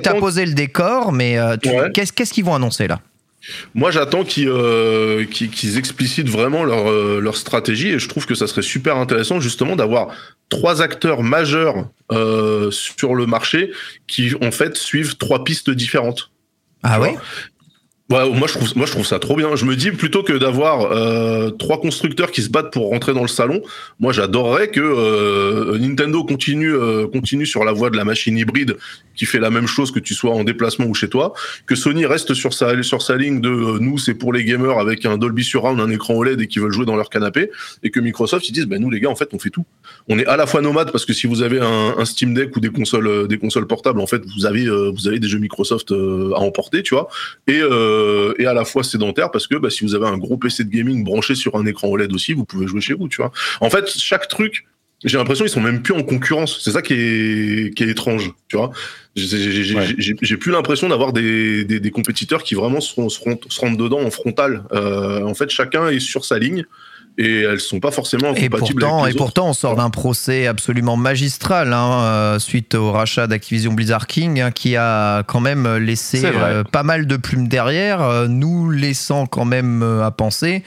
as 0.10 0.14
posé, 0.16 0.46
le 0.46 0.54
décor, 0.54 1.12
mais 1.12 1.38
euh, 1.38 1.58
tu- 1.62 1.70
Ouais. 1.70 1.92
qu'est-ce 1.94 2.14
qu'est-ce 2.14 2.34
qu'ils 2.34 2.46
vont 2.46 2.56
annoncer 2.56 2.88
là? 2.88 3.00
Moi, 3.74 3.92
j'attends 3.92 4.24
qu'ils 4.24 4.50
euh, 4.50 5.26
explicitent 5.78 6.30
vraiment 6.30 6.64
leur, 6.64 6.90
euh, 6.90 7.20
leur 7.20 7.38
stratégie 7.38 7.90
et 7.90 8.00
je 8.00 8.10
trouve 8.10 8.26
que 8.26 8.36
ça 8.36 8.48
serait 8.48 8.62
super 8.62 8.98
intéressant 8.98 9.40
justement 9.40 9.76
d'avoir 9.76 10.10
trois 10.50 10.82
acteurs 10.82 11.24
majeurs 11.24 11.90
euh, 12.12 12.72
sur 12.72 13.16
le 13.16 13.26
marché 13.26 13.72
qui 14.08 14.34
en 14.42 14.52
fait 14.52 14.78
suivent 14.78 15.18
trois 15.18 15.44
pistes 15.44 15.70
différentes. 15.70 16.32
Ah 16.84 17.00
ouais 17.00 17.16
Ouais, 18.12 18.30
moi 18.30 18.48
je 18.48 18.54
trouve 18.54 18.78
moi 18.78 18.86
je 18.86 18.92
trouve 18.92 19.06
ça 19.06 19.18
trop 19.18 19.36
bien. 19.36 19.56
Je 19.56 19.66
me 19.66 19.76
dis 19.76 19.90
plutôt 19.90 20.22
que 20.22 20.34
d'avoir 20.34 20.92
euh, 20.92 21.50
trois 21.50 21.82
constructeurs 21.82 22.30
qui 22.30 22.44
se 22.44 22.50
battent 22.50 22.72
pour 22.72 22.90
rentrer 22.92 23.16
dans 23.16 23.24
le 23.24 23.28
salon, 23.28 23.64
moi 24.00 24.14
j'adorerais 24.14 24.68
que 24.68 24.80
euh, 24.80 25.80
Nintendo 25.80 26.24
continue 26.24 26.72
euh, 26.72 27.08
continue 27.08 27.48
sur 27.48 27.66
la 27.66 27.72
voie 27.72 27.90
de 27.90 27.98
la 27.98 28.04
machine 28.04 28.38
hybride 28.38 28.78
qui 29.16 29.26
fait 29.26 29.40
la 29.40 29.50
même 29.50 29.68
chose 29.68 29.92
que 29.92 30.00
tu 30.00 30.14
sois 30.14 30.32
en 30.32 30.44
déplacement 30.44 30.86
ou 30.86 30.94
chez 30.94 31.10
toi, 31.10 31.34
que 31.66 31.76
Sony 31.76 32.06
reste 32.06 32.34
sur 32.34 32.54
sa 32.54 32.82
sur 32.84 33.02
sa 33.02 33.18
ligne 33.18 33.42
de 33.42 33.50
euh, 33.50 33.78
nous 33.80 33.98
c'est 33.98 34.14
pour 34.14 34.34
les 34.34 34.44
gamers 34.44 34.80
avec 34.80 35.06
un 35.06 35.18
Dolby 35.18 35.44
Surround, 35.44 35.80
un 35.80 35.90
écran 35.90 36.16
OLED 36.16 36.42
et 36.42 36.48
qui 36.48 36.60
veulent 36.60 36.72
jouer 36.72 36.86
dans 36.86 36.96
leur 36.96 37.10
canapé 37.10 37.52
et 37.84 37.90
que 37.90 38.00
Microsoft 38.00 38.48
ils 38.50 38.54
disent 38.54 38.68
ben 38.68 38.82
nous 38.82 38.90
les 38.90 39.00
gars 39.00 39.10
en 39.10 39.16
fait 39.16 39.30
on 39.34 39.40
fait 39.40 39.50
tout. 39.50 39.66
On 40.08 40.20
est 40.20 40.26
à 40.26 40.38
la 40.38 40.48
fois 40.48 40.62
nomade 40.62 40.92
parce 40.92 41.06
que 41.06 41.14
si 41.14 41.28
vous 41.28 41.42
avez 41.42 41.60
un, 41.60 41.96
un 41.98 42.06
Steam 42.06 42.34
Deck 42.34 42.56
ou 42.56 42.60
des 42.60 42.70
consoles 42.70 43.28
des 43.28 43.38
consoles 43.38 43.68
portables 43.68 44.00
en 44.00 44.08
fait 44.08 44.24
vous 44.36 44.46
avez 44.46 44.66
vous 44.66 45.08
avez 45.08 45.20
des 45.20 45.28
jeux 45.28 45.40
Microsoft 45.40 45.92
à 45.92 46.40
emporter, 46.40 46.84
tu 46.84 46.94
vois. 46.94 47.10
Et 47.48 47.60
euh, 47.62 48.34
et 48.40 48.46
à 48.46 48.54
la 48.54 48.66
fois 48.66 48.84
sédentaire 48.84 49.32
parce 49.32 49.48
que 49.48 49.56
bah, 49.56 49.70
si 49.70 49.84
vous 49.84 49.96
avez 49.96 50.08
un 50.08 50.18
gros 50.18 50.38
PC 50.38 50.64
de 50.64 50.70
gaming 50.70 51.04
branché 51.04 51.36
sur 51.36 51.56
un 51.56 51.66
écran 51.66 51.88
OLED 51.88 52.14
aussi, 52.14 52.34
vous 52.34 52.46
pouvez 52.46 52.68
jouer 52.68 52.82
chez 52.82 52.94
vous, 52.94 53.08
tu 53.08 53.18
vois. 53.18 53.32
En 53.62 53.70
fait, 53.70 53.90
chaque 53.98 54.28
truc, 54.28 54.66
j'ai 55.04 55.18
l'impression 55.18 55.46
qu'ils 55.46 55.54
sont 55.54 55.62
même 55.62 55.82
plus 55.82 55.94
en 55.94 56.04
concurrence. 56.04 56.60
C'est 56.62 56.72
ça 56.72 56.82
qui 56.82 56.94
est, 56.94 57.76
qui 57.76 57.84
est 57.84 57.90
étrange, 57.90 58.32
tu 58.48 58.58
vois. 58.58 58.72
J'ai 59.16 60.38
plus 60.38 60.52
l'impression 60.52 60.90
d'avoir 60.90 61.14
des, 61.14 61.64
des, 61.64 61.80
des, 61.80 61.92
compétiteurs 61.92 62.44
qui 62.44 62.56
vraiment 62.56 62.82
se, 62.82 62.94
se, 63.08 63.20
se 63.50 63.60
rentrent 63.62 63.78
dedans 63.78 64.02
en 64.02 64.12
frontal. 64.12 64.64
Euh, 64.74 65.24
en 65.24 65.34
fait, 65.34 65.50
chacun 65.50 65.88
est 65.88 66.00
sur 66.00 66.26
sa 66.26 66.38
ligne 66.38 66.66
et 67.18 67.42
elles 67.42 67.60
sont 67.60 67.80
pas 67.80 67.92
forcément 67.92 68.34
et 68.34 68.50
pourtant, 68.50 69.06
et 69.06 69.14
pourtant, 69.14 69.50
on 69.50 69.54
sort 69.54 69.76
d'un 69.76 69.90
procès 69.90 70.48
absolument 70.48 70.98
magistral 70.98 71.72
hein, 71.72 72.02
euh, 72.04 72.40
suite 72.40 72.76
au 72.76 72.92
rachat 72.92 73.28
d'Activision 73.28 73.74
Blizzard 73.74 74.08
King, 74.08 74.42
hein, 74.42 74.52
qui 74.52 74.76
a 74.76 75.24
quand 75.24 75.40
même 75.40 75.78
laissé 75.78 76.24
euh, 76.26 76.64
pas 76.64 76.84
mal 76.84 77.08
de 77.08 77.18
plumes 77.18 77.48
derrière, 77.48 78.02
euh, 78.02 78.28
nous 78.28 78.70
laissant 78.70 79.28
quand 79.28 79.46
même 79.46 79.82
à 79.82 80.12
penser 80.12 80.64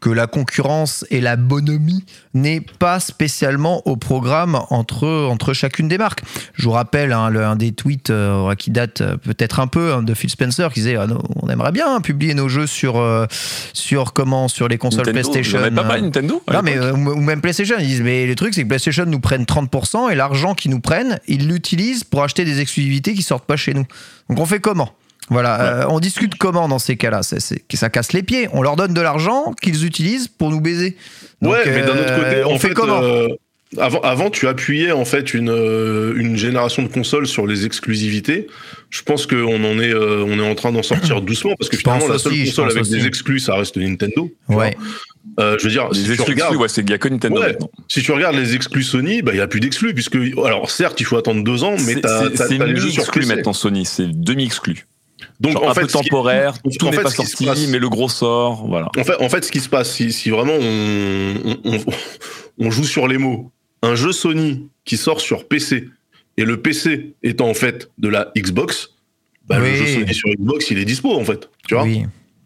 que 0.00 0.10
la 0.10 0.26
concurrence 0.26 1.04
et 1.10 1.20
la 1.20 1.36
bonhomie 1.36 2.04
n'est 2.34 2.60
pas 2.60 3.00
spécialement 3.00 3.86
au 3.86 3.96
programme 3.96 4.58
entre, 4.70 5.06
entre 5.06 5.52
chacune 5.52 5.88
des 5.88 5.98
marques. 5.98 6.22
Je 6.54 6.64
vous 6.64 6.70
rappelle 6.70 7.12
hein, 7.12 7.28
le, 7.28 7.44
un 7.44 7.56
des 7.56 7.72
tweets 7.72 8.10
euh, 8.10 8.54
qui 8.54 8.70
date 8.70 9.02
euh, 9.02 9.16
peut-être 9.16 9.60
un 9.60 9.66
peu 9.66 9.92
hein, 9.92 10.02
de 10.02 10.14
Phil 10.14 10.30
Spencer 10.30 10.72
qui 10.72 10.80
disait 10.80 10.96
ah, 10.96 11.06
on 11.36 11.48
aimerait 11.48 11.72
bien 11.72 11.94
hein, 11.94 12.00
publier 12.00 12.34
nos 12.34 12.48
jeux 12.48 12.66
sur, 12.66 12.98
euh, 12.98 13.26
sur 13.74 14.12
comment 14.12 14.48
sur 14.48 14.68
les 14.68 14.78
consoles 14.78 15.10
PlayStation. 15.10 15.60
Pas 15.60 15.82
mal, 15.82 16.02
Nintendo 16.02 16.42
Non 16.50 16.62
mais 16.62 16.78
ou 16.78 17.20
même 17.20 17.40
PlayStation. 17.40 17.76
Ils 17.78 17.86
disent 17.86 18.02
mais 18.02 18.26
le 18.26 18.34
truc 18.34 18.54
c'est 18.54 18.62
que 18.62 18.68
PlayStation 18.68 19.04
nous 19.06 19.20
prennent 19.20 19.44
30% 19.44 20.10
et 20.10 20.14
l'argent 20.14 20.54
qu'ils 20.54 20.70
nous 20.70 20.80
prennent 20.80 21.18
ils 21.28 21.46
l'utilisent 21.46 22.04
pour 22.04 22.22
acheter 22.22 22.44
des 22.44 22.60
exclusivités 22.60 23.14
qui 23.14 23.22
sortent 23.22 23.46
pas 23.46 23.56
chez 23.56 23.74
nous. 23.74 23.84
Donc 24.28 24.38
on 24.38 24.46
fait 24.46 24.60
comment? 24.60 24.94
Voilà, 25.30 25.82
euh, 25.82 25.86
on 25.88 26.00
discute 26.00 26.34
comment 26.34 26.68
dans 26.68 26.80
ces 26.80 26.96
cas-là? 26.96 27.22
C'est, 27.22 27.62
Ça 27.72 27.88
casse 27.88 28.12
les 28.12 28.22
pieds. 28.22 28.48
On 28.52 28.62
leur 28.62 28.76
donne 28.76 28.92
de 28.92 29.00
l'argent 29.00 29.54
qu'ils 29.62 29.86
utilisent 29.86 30.28
pour 30.28 30.50
nous 30.50 30.60
baiser. 30.60 30.96
ouais, 31.40 31.62
mais 31.66 31.82
d'un 31.82 31.96
autre 31.96 32.16
côté, 32.16 32.36
euh, 32.36 32.46
on 32.46 32.58
fait, 32.58 32.74
comment? 32.74 33.00
euh, 33.00 33.28
avant, 33.78 34.00
avant, 34.00 34.30
tu 34.30 34.48
appuyais 34.48 34.90
en 34.90 35.04
fait 35.04 35.32
une, 35.32 35.50
une 36.16 36.36
génération 36.36 36.82
de 36.82 36.88
consoles 36.88 37.28
sur 37.28 37.46
les 37.46 37.64
exclusivités. 37.64 38.48
Je 38.90 39.02
pense 39.02 39.26
qu'on 39.26 39.64
en 39.64 39.78
est, 39.78 39.94
on 39.94 40.38
est 40.38 40.50
en 40.50 40.56
train 40.56 40.72
d'en 40.72 40.82
sortir 40.82 41.20
doucement 41.22 41.54
parce 41.56 41.70
que 41.70 41.76
finalement 41.76 42.08
la 42.08 42.18
seule 42.18 42.36
console 42.44 42.72
avec 42.72 42.88
des 42.88 43.06
exclus, 43.06 43.38
ça 43.38 43.54
reste 43.54 43.76
Nintendo. 43.76 44.28
Ouais. 44.48 44.76
Euh, 45.38 45.56
je 45.58 45.64
veux 45.64 45.70
dire, 45.70 45.88
les 45.90 46.00
si 46.00 46.12
exclus, 46.12 46.24
tu 46.24 46.30
regardes, 46.32 46.56
ouais, 46.56 46.68
c'est 46.68 46.82
qu'il 46.82 46.90
n'y 46.90 46.94
a 46.94 46.98
que 46.98 47.08
Nintendo 47.08 47.40
ouais, 47.40 47.56
Si 47.88 48.02
tu 48.02 48.10
regardes 48.10 48.34
les 48.34 48.54
exclus 48.54 48.82
Sony, 48.82 49.22
bah 49.22 49.30
il 49.32 49.38
y 49.38 49.40
a 49.40 49.46
plus 49.46 49.60
d'exclus 49.60 49.94
puisque 49.94 50.16
alors 50.44 50.70
certes 50.70 51.00
il 51.00 51.04
faut 51.04 51.16
attendre 51.16 51.44
deux 51.44 51.62
ans, 51.62 51.76
mais 51.86 51.96
t'as, 51.96 52.28
t'as, 52.30 52.48
t'as 52.48 52.66
les 52.66 52.76
jeux 52.76 52.90
sur 52.90 53.02
exclus 53.02 53.26
maintenant 53.26 53.52
Sony, 53.52 53.84
c'est 53.84 54.08
demi 54.08 54.46
exclus. 54.46 54.86
Donc 55.40 55.52
Genre 55.52 55.64
en 55.64 55.70
un 55.70 55.74
fait, 55.74 55.82
peu 55.82 55.86
temporaire, 55.88 56.54
qui, 56.62 56.78
tout 56.78 56.90
n'est 56.90 56.96
pas 56.96 57.10
sorti, 57.10 57.46
passe, 57.46 57.66
mais 57.68 57.78
le 57.78 57.88
gros 57.88 58.08
sort, 58.08 58.66
voilà. 58.66 58.90
En 58.98 59.04
fait, 59.04 59.16
en 59.20 59.28
fait, 59.28 59.44
ce 59.44 59.52
qui 59.52 59.60
se 59.60 59.68
passe, 59.68 59.92
si, 59.92 60.12
si 60.12 60.30
vraiment 60.30 60.54
on, 60.54 61.56
on, 61.64 61.78
on, 62.58 62.70
joue 62.70 62.84
sur 62.84 63.08
les 63.08 63.18
mots, 63.18 63.50
un 63.82 63.94
jeu 63.94 64.12
Sony 64.12 64.68
qui 64.84 64.96
sort 64.96 65.20
sur 65.20 65.48
PC 65.48 65.88
et 66.36 66.44
le 66.44 66.60
PC 66.60 67.14
étant 67.22 67.48
en 67.48 67.54
fait 67.54 67.90
de 67.98 68.08
la 68.08 68.30
Xbox, 68.36 68.94
bah, 69.46 69.58
oui. 69.60 69.70
le 69.70 69.76
jeu 69.76 69.86
Sony 69.86 70.14
sur 70.14 70.28
Xbox, 70.30 70.70
il 70.70 70.78
est 70.78 70.84
dispo 70.84 71.14
en 71.14 71.24
fait, 71.24 71.48
tu 71.66 71.74
vois. 71.74 71.84
Oui. 71.84 72.04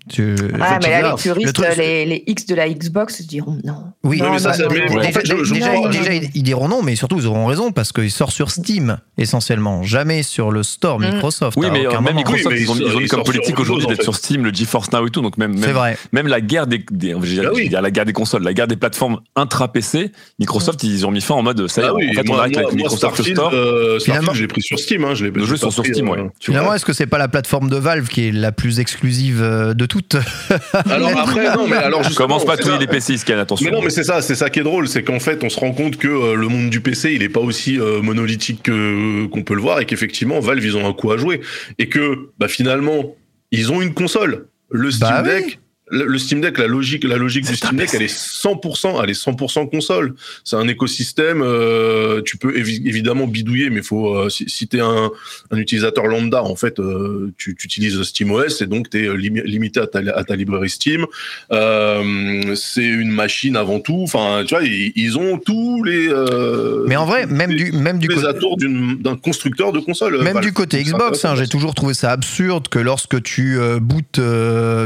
Tu... 0.08 0.36
Ah, 0.60 0.78
mais 0.82 0.90
là, 0.90 1.14
les 1.16 1.22
puristes, 1.22 1.76
les, 1.78 2.04
les, 2.04 2.24
X 2.26 2.44
de 2.44 2.54
la 2.54 2.68
Xbox 2.68 3.22
diront 3.22 3.58
non. 3.64 3.92
Oui, 4.02 4.18
non, 4.18 4.32
mais 4.32 4.38
ça, 4.38 4.54
non, 4.58 4.68
mais, 4.70 4.86
déjà, 4.86 5.12
fait, 5.12 5.26
je, 5.26 5.44
je 5.44 5.54
déjà, 5.54 5.88
déjà, 5.88 6.12
ils 6.12 6.42
diront 6.42 6.68
non, 6.68 6.82
mais 6.82 6.94
surtout, 6.94 7.18
ils 7.18 7.26
auront 7.26 7.46
raison 7.46 7.72
parce 7.72 7.90
qu'il 7.90 8.10
sort 8.10 8.30
sur 8.30 8.50
Steam 8.50 8.98
essentiellement, 9.16 9.82
jamais 9.82 10.22
sur 10.22 10.50
le 10.50 10.62
store 10.62 11.00
Microsoft. 11.00 11.56
Oui, 11.56 11.68
mais 11.72 11.84
même. 11.86 12.16
Microsoft, 12.16 12.46
oui, 12.46 12.54
mais 12.54 12.60
ils, 12.60 12.70
ont, 12.70 12.74
ils 12.76 12.96
ont 12.96 13.00
mis 13.00 13.08
comme 13.08 13.22
politique 13.22 13.58
aujourd'hui 13.58 13.86
d'être 13.86 14.02
sur 14.02 14.14
Steam, 14.14 14.44
le 14.44 14.52
GeForce 14.52 14.92
Now 14.92 15.06
et 15.06 15.10
tout. 15.10 15.22
Donc, 15.22 15.38
même, 15.38 15.58
même, 15.58 15.70
vrai. 15.70 15.96
même 16.12 16.26
la 16.26 16.42
guerre 16.42 16.66
des, 16.66 16.84
des 16.90 17.12
ah 17.12 17.50
oui. 17.54 17.70
la 17.70 17.90
guerre 17.90 18.04
des 18.04 18.12
consoles, 18.12 18.42
la 18.42 18.52
guerre 18.52 18.68
des 18.68 18.76
plateformes 18.76 19.20
intra-PC, 19.36 20.12
Microsoft, 20.38 20.82
ils 20.82 21.06
ont 21.06 21.10
mis 21.10 21.22
fin 21.22 21.34
en 21.34 21.42
mode 21.42 21.66
ça 21.68 21.80
y 21.80 21.84
est, 21.84 21.88
ah 21.88 21.94
en 21.94 21.98
fait, 21.98 22.30
on 22.30 22.36
arrête 22.36 22.56
avec 22.58 22.72
Microsoft 22.74 23.22
Store. 23.22 23.52
Euh, 23.54 23.98
Finalement, 24.00 24.34
j'ai 24.34 24.48
pris 24.48 24.60
sur 24.60 24.78
Steam. 24.78 25.04
Hein, 25.04 25.14
je 25.14 25.56
sont 25.56 25.70
sur 25.70 25.86
Steam, 25.86 26.10
ouais. 26.10 26.18
Finalement, 26.40 26.74
est-ce 26.74 26.84
que 26.84 26.92
c'est 26.92 27.06
pas 27.06 27.18
la 27.18 27.28
plateforme 27.28 27.70
de 27.70 27.76
Valve 27.76 28.08
qui 28.08 28.28
est 28.28 28.32
la 28.32 28.52
plus 28.52 28.80
exclusive 28.80 29.40
de 29.40 29.86
toutes. 29.94 30.16
Alors 30.90 31.16
après, 31.16 31.54
non, 31.54 31.68
mais 31.68 31.76
alors 31.76 32.02
commence 32.16 32.44
pas 32.44 32.54
à 32.54 32.78
les 32.78 32.86
PC, 32.88 33.16
Scan, 33.16 33.38
attention. 33.38 33.70
Mais 33.70 33.76
non, 33.76 33.80
mais 33.80 33.90
c'est 33.90 34.02
ça, 34.02 34.22
c'est 34.22 34.34
ça 34.34 34.50
qui 34.50 34.58
est 34.58 34.64
drôle, 34.64 34.88
c'est 34.88 35.04
qu'en 35.04 35.20
fait, 35.20 35.44
on 35.44 35.48
se 35.48 35.60
rend 35.60 35.70
compte 35.70 35.98
que 35.98 36.08
euh, 36.08 36.34
le 36.34 36.48
monde 36.48 36.68
du 36.68 36.80
PC, 36.80 37.12
il 37.12 37.22
est 37.22 37.28
pas 37.28 37.38
aussi 37.38 37.78
euh, 37.78 38.02
monolithique 38.02 38.64
que, 38.64 39.26
qu'on 39.26 39.44
peut 39.44 39.54
le 39.54 39.60
voir, 39.60 39.80
et 39.80 39.86
qu'effectivement, 39.86 40.40
Valve, 40.40 40.64
ils 40.64 40.76
ont 40.76 40.88
un 40.88 40.92
coup 40.92 41.12
à 41.12 41.16
jouer, 41.16 41.40
et 41.78 41.88
que, 41.88 42.30
bah 42.38 42.48
finalement, 42.48 43.14
ils 43.52 43.70
ont 43.70 43.80
une 43.80 43.94
console, 43.94 44.48
le 44.68 44.90
Steam 44.90 45.08
bah 45.08 45.22
Deck. 45.22 45.44
Oui 45.46 45.58
le 45.90 46.18
Steam 46.18 46.40
Deck, 46.40 46.58
la 46.58 46.66
logique, 46.66 47.04
la 47.04 47.16
logique 47.16 47.46
du 47.46 47.56
Steam 47.56 47.76
Deck, 47.76 47.90
elle 47.92 48.02
est 48.02 48.14
100%, 48.14 49.02
elle 49.02 49.10
est 49.10 49.12
100% 49.12 49.68
console. 49.68 50.14
C'est 50.42 50.56
un 50.56 50.66
écosystème. 50.66 51.42
Euh, 51.42 52.22
tu 52.24 52.38
peux 52.38 52.56
évi 52.56 52.82
évidemment 52.86 53.26
bidouiller, 53.26 53.68
mais 53.68 53.82
faut 53.82 54.16
euh, 54.16 54.30
si, 54.30 54.48
si 54.48 54.66
t'es 54.66 54.80
un, 54.80 55.10
un, 55.50 55.56
utilisateur 55.58 56.06
lambda, 56.06 56.42
en 56.42 56.56
fait, 56.56 56.78
euh, 56.78 57.32
tu, 57.36 57.54
tu, 57.54 57.66
utilises 57.66 58.02
SteamOS 58.02 58.62
et 58.62 58.66
donc 58.66 58.88
t'es 58.88 59.14
lim 59.14 59.42
limité 59.44 59.80
à 59.80 59.86
ta, 59.86 59.98
à 59.98 60.24
ta, 60.24 60.36
librairie 60.36 60.70
Steam. 60.70 61.04
Euh, 61.52 62.54
c'est 62.56 62.84
une 62.84 63.10
machine 63.10 63.56
avant 63.56 63.80
tout. 63.80 64.00
Enfin, 64.02 64.44
tu 64.46 64.54
vois, 64.54 64.64
ils, 64.64 64.92
ils 64.96 65.18
ont 65.18 65.36
tous 65.36 65.84
les. 65.84 66.08
euh, 66.08 66.84
mais 66.88 66.96
en 66.96 67.04
vrai, 67.04 67.26
même 67.26 67.50
les, 67.50 67.70
du 67.70 67.72
même 67.72 67.98
du 67.98 68.08
atours 68.26 68.56
d'un 68.56 69.16
constructeur 69.16 69.72
de 69.72 69.80
console. 69.80 70.22
Même 70.22 70.40
du 70.40 70.52
côté 70.52 70.82
Xbox, 70.82 71.24
hein, 71.26 71.34
j'ai 71.36 71.46
toujours 71.46 71.74
trouvé 71.74 71.92
ça 71.92 72.10
absurde 72.10 72.68
que 72.68 72.78
lorsque 72.78 73.22
tu 73.22 73.58
euh, 73.58 73.78
bootes, 73.80 74.20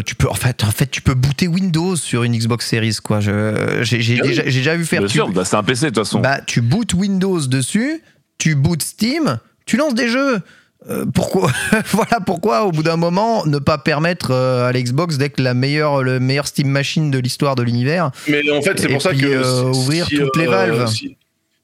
tu 0.04 0.14
peux 0.16 0.28
en 0.28 0.34
fait, 0.34 0.64
en 0.64 0.70
fait 0.70 0.88
tu 0.90 0.97
peux 1.02 1.14
booter 1.14 1.48
Windows 1.48 1.96
sur 1.96 2.22
une 2.22 2.36
Xbox 2.36 2.66
Series 2.66 2.96
quoi. 3.02 3.20
J'ai 3.20 3.34
Ah 4.20 4.26
déjà, 4.26 4.42
déjà, 4.42 4.76
vu 4.76 4.84
faire. 4.84 5.00
Bien 5.00 5.08
sûr, 5.08 5.28
bah, 5.30 5.44
c'est 5.44 5.56
un 5.56 5.62
PC 5.62 5.86
de 5.86 5.90
toute 5.90 5.98
façon. 5.98 6.20
Bah 6.20 6.40
tu 6.46 6.60
bootes 6.60 6.94
Windows 6.94 7.40
dessus, 7.46 8.02
tu 8.38 8.54
bootes 8.54 8.82
Steam, 8.82 9.38
tu 9.66 9.76
lances 9.76 9.94
des 9.94 10.08
jeux. 10.08 10.40
Euh, 10.88 11.04
pourquoi 11.12 11.50
voilà 11.90 12.20
pourquoi 12.24 12.64
au 12.64 12.70
bout 12.70 12.84
d'un 12.84 12.96
moment 12.96 13.44
ne 13.46 13.58
pas 13.58 13.78
permettre 13.78 14.30
euh, 14.30 14.68
à 14.68 14.72
l'Xbox 14.72 15.18
d'être 15.18 15.40
la 15.40 15.52
meilleure 15.52 16.04
le 16.04 16.20
meilleur 16.20 16.46
Steam 16.46 16.68
machine 16.68 17.10
de 17.10 17.18
l'histoire 17.18 17.56
de 17.56 17.64
l'univers 17.64 18.12
mais 18.28 18.48
en 18.52 18.62
fait 18.62 18.78
c'est 18.78 18.88
pour 18.88 19.02
ça 19.02 19.10
puis, 19.10 19.22
que 19.22 19.26
euh, 19.26 19.64
ouvrir 19.64 20.06
si, 20.06 20.14
toutes 20.14 20.36
les 20.36 20.46
valves 20.46 20.86
si, 20.86 21.16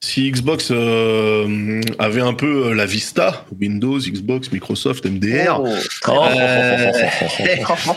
si 0.07 0.31
Xbox 0.31 0.69
euh, 0.71 1.81
avait 1.99 2.21
un 2.21 2.35
peu 2.35 2.75
la 2.75 2.85
vista, 2.85 3.47
Windows, 3.59 3.99
Xbox, 3.99 4.53
Microsoft, 4.53 5.07
MDR, 5.07 5.61
Oh. 5.61 5.67
euh, 6.11 6.93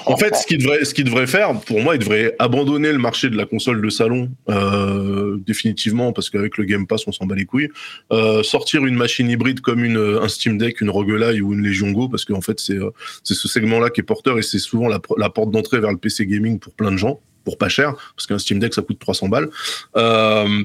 en 0.05 0.17
fait, 0.17 0.35
ce 0.35 0.47
qu'il 0.47 0.59
devrait, 0.59 0.85
ce 0.85 0.93
qu'il 0.93 1.03
devrait 1.03 1.27
faire, 1.27 1.59
pour 1.61 1.81
moi, 1.81 1.95
il 1.95 1.99
devrait 1.99 2.33
abandonner 2.39 2.91
le 2.93 2.97
marché 2.97 3.29
de 3.29 3.35
la 3.35 3.45
console 3.45 3.81
de 3.81 3.89
salon 3.89 4.29
euh, 4.49 5.37
définitivement, 5.45 6.13
parce 6.13 6.29
qu'avec 6.29 6.57
le 6.57 6.63
Game 6.63 6.87
Pass, 6.87 7.03
on 7.07 7.11
s'en 7.11 7.25
bat 7.25 7.35
les 7.35 7.45
couilles. 7.45 7.69
Euh, 8.13 8.41
sortir 8.41 8.85
une 8.85 8.95
machine 8.95 9.29
hybride 9.29 9.59
comme 9.61 9.83
une, 9.83 9.97
un 10.21 10.27
Steam 10.29 10.57
Deck, 10.57 10.79
une 10.81 10.89
Rogue 10.89 11.11
Ally 11.11 11.41
ou 11.41 11.53
une 11.53 11.61
Legion 11.63 11.91
Go, 11.91 12.07
parce 12.07 12.23
qu'en 12.25 12.41
fait, 12.41 12.59
c'est 12.59 12.77
c'est 13.23 13.33
ce 13.33 13.47
segment-là 13.47 13.89
qui 13.89 13.99
est 14.01 14.03
porteur 14.03 14.37
et 14.39 14.41
c'est 14.43 14.59
souvent 14.59 14.87
la, 14.87 14.99
la 15.17 15.29
porte 15.29 15.51
d'entrée 15.51 15.79
vers 15.79 15.91
le 15.91 15.97
PC 15.97 16.25
gaming 16.25 16.57
pour 16.59 16.73
plein 16.73 16.91
de 16.91 16.97
gens, 16.97 17.19
pour 17.43 17.57
pas 17.57 17.69
cher, 17.69 17.93
parce 18.15 18.27
qu'un 18.27 18.39
Steam 18.39 18.59
Deck 18.59 18.73
ça 18.73 18.81
coûte 18.81 18.99
300 18.99 19.27
balles. 19.27 19.49
Euh, 19.97 20.63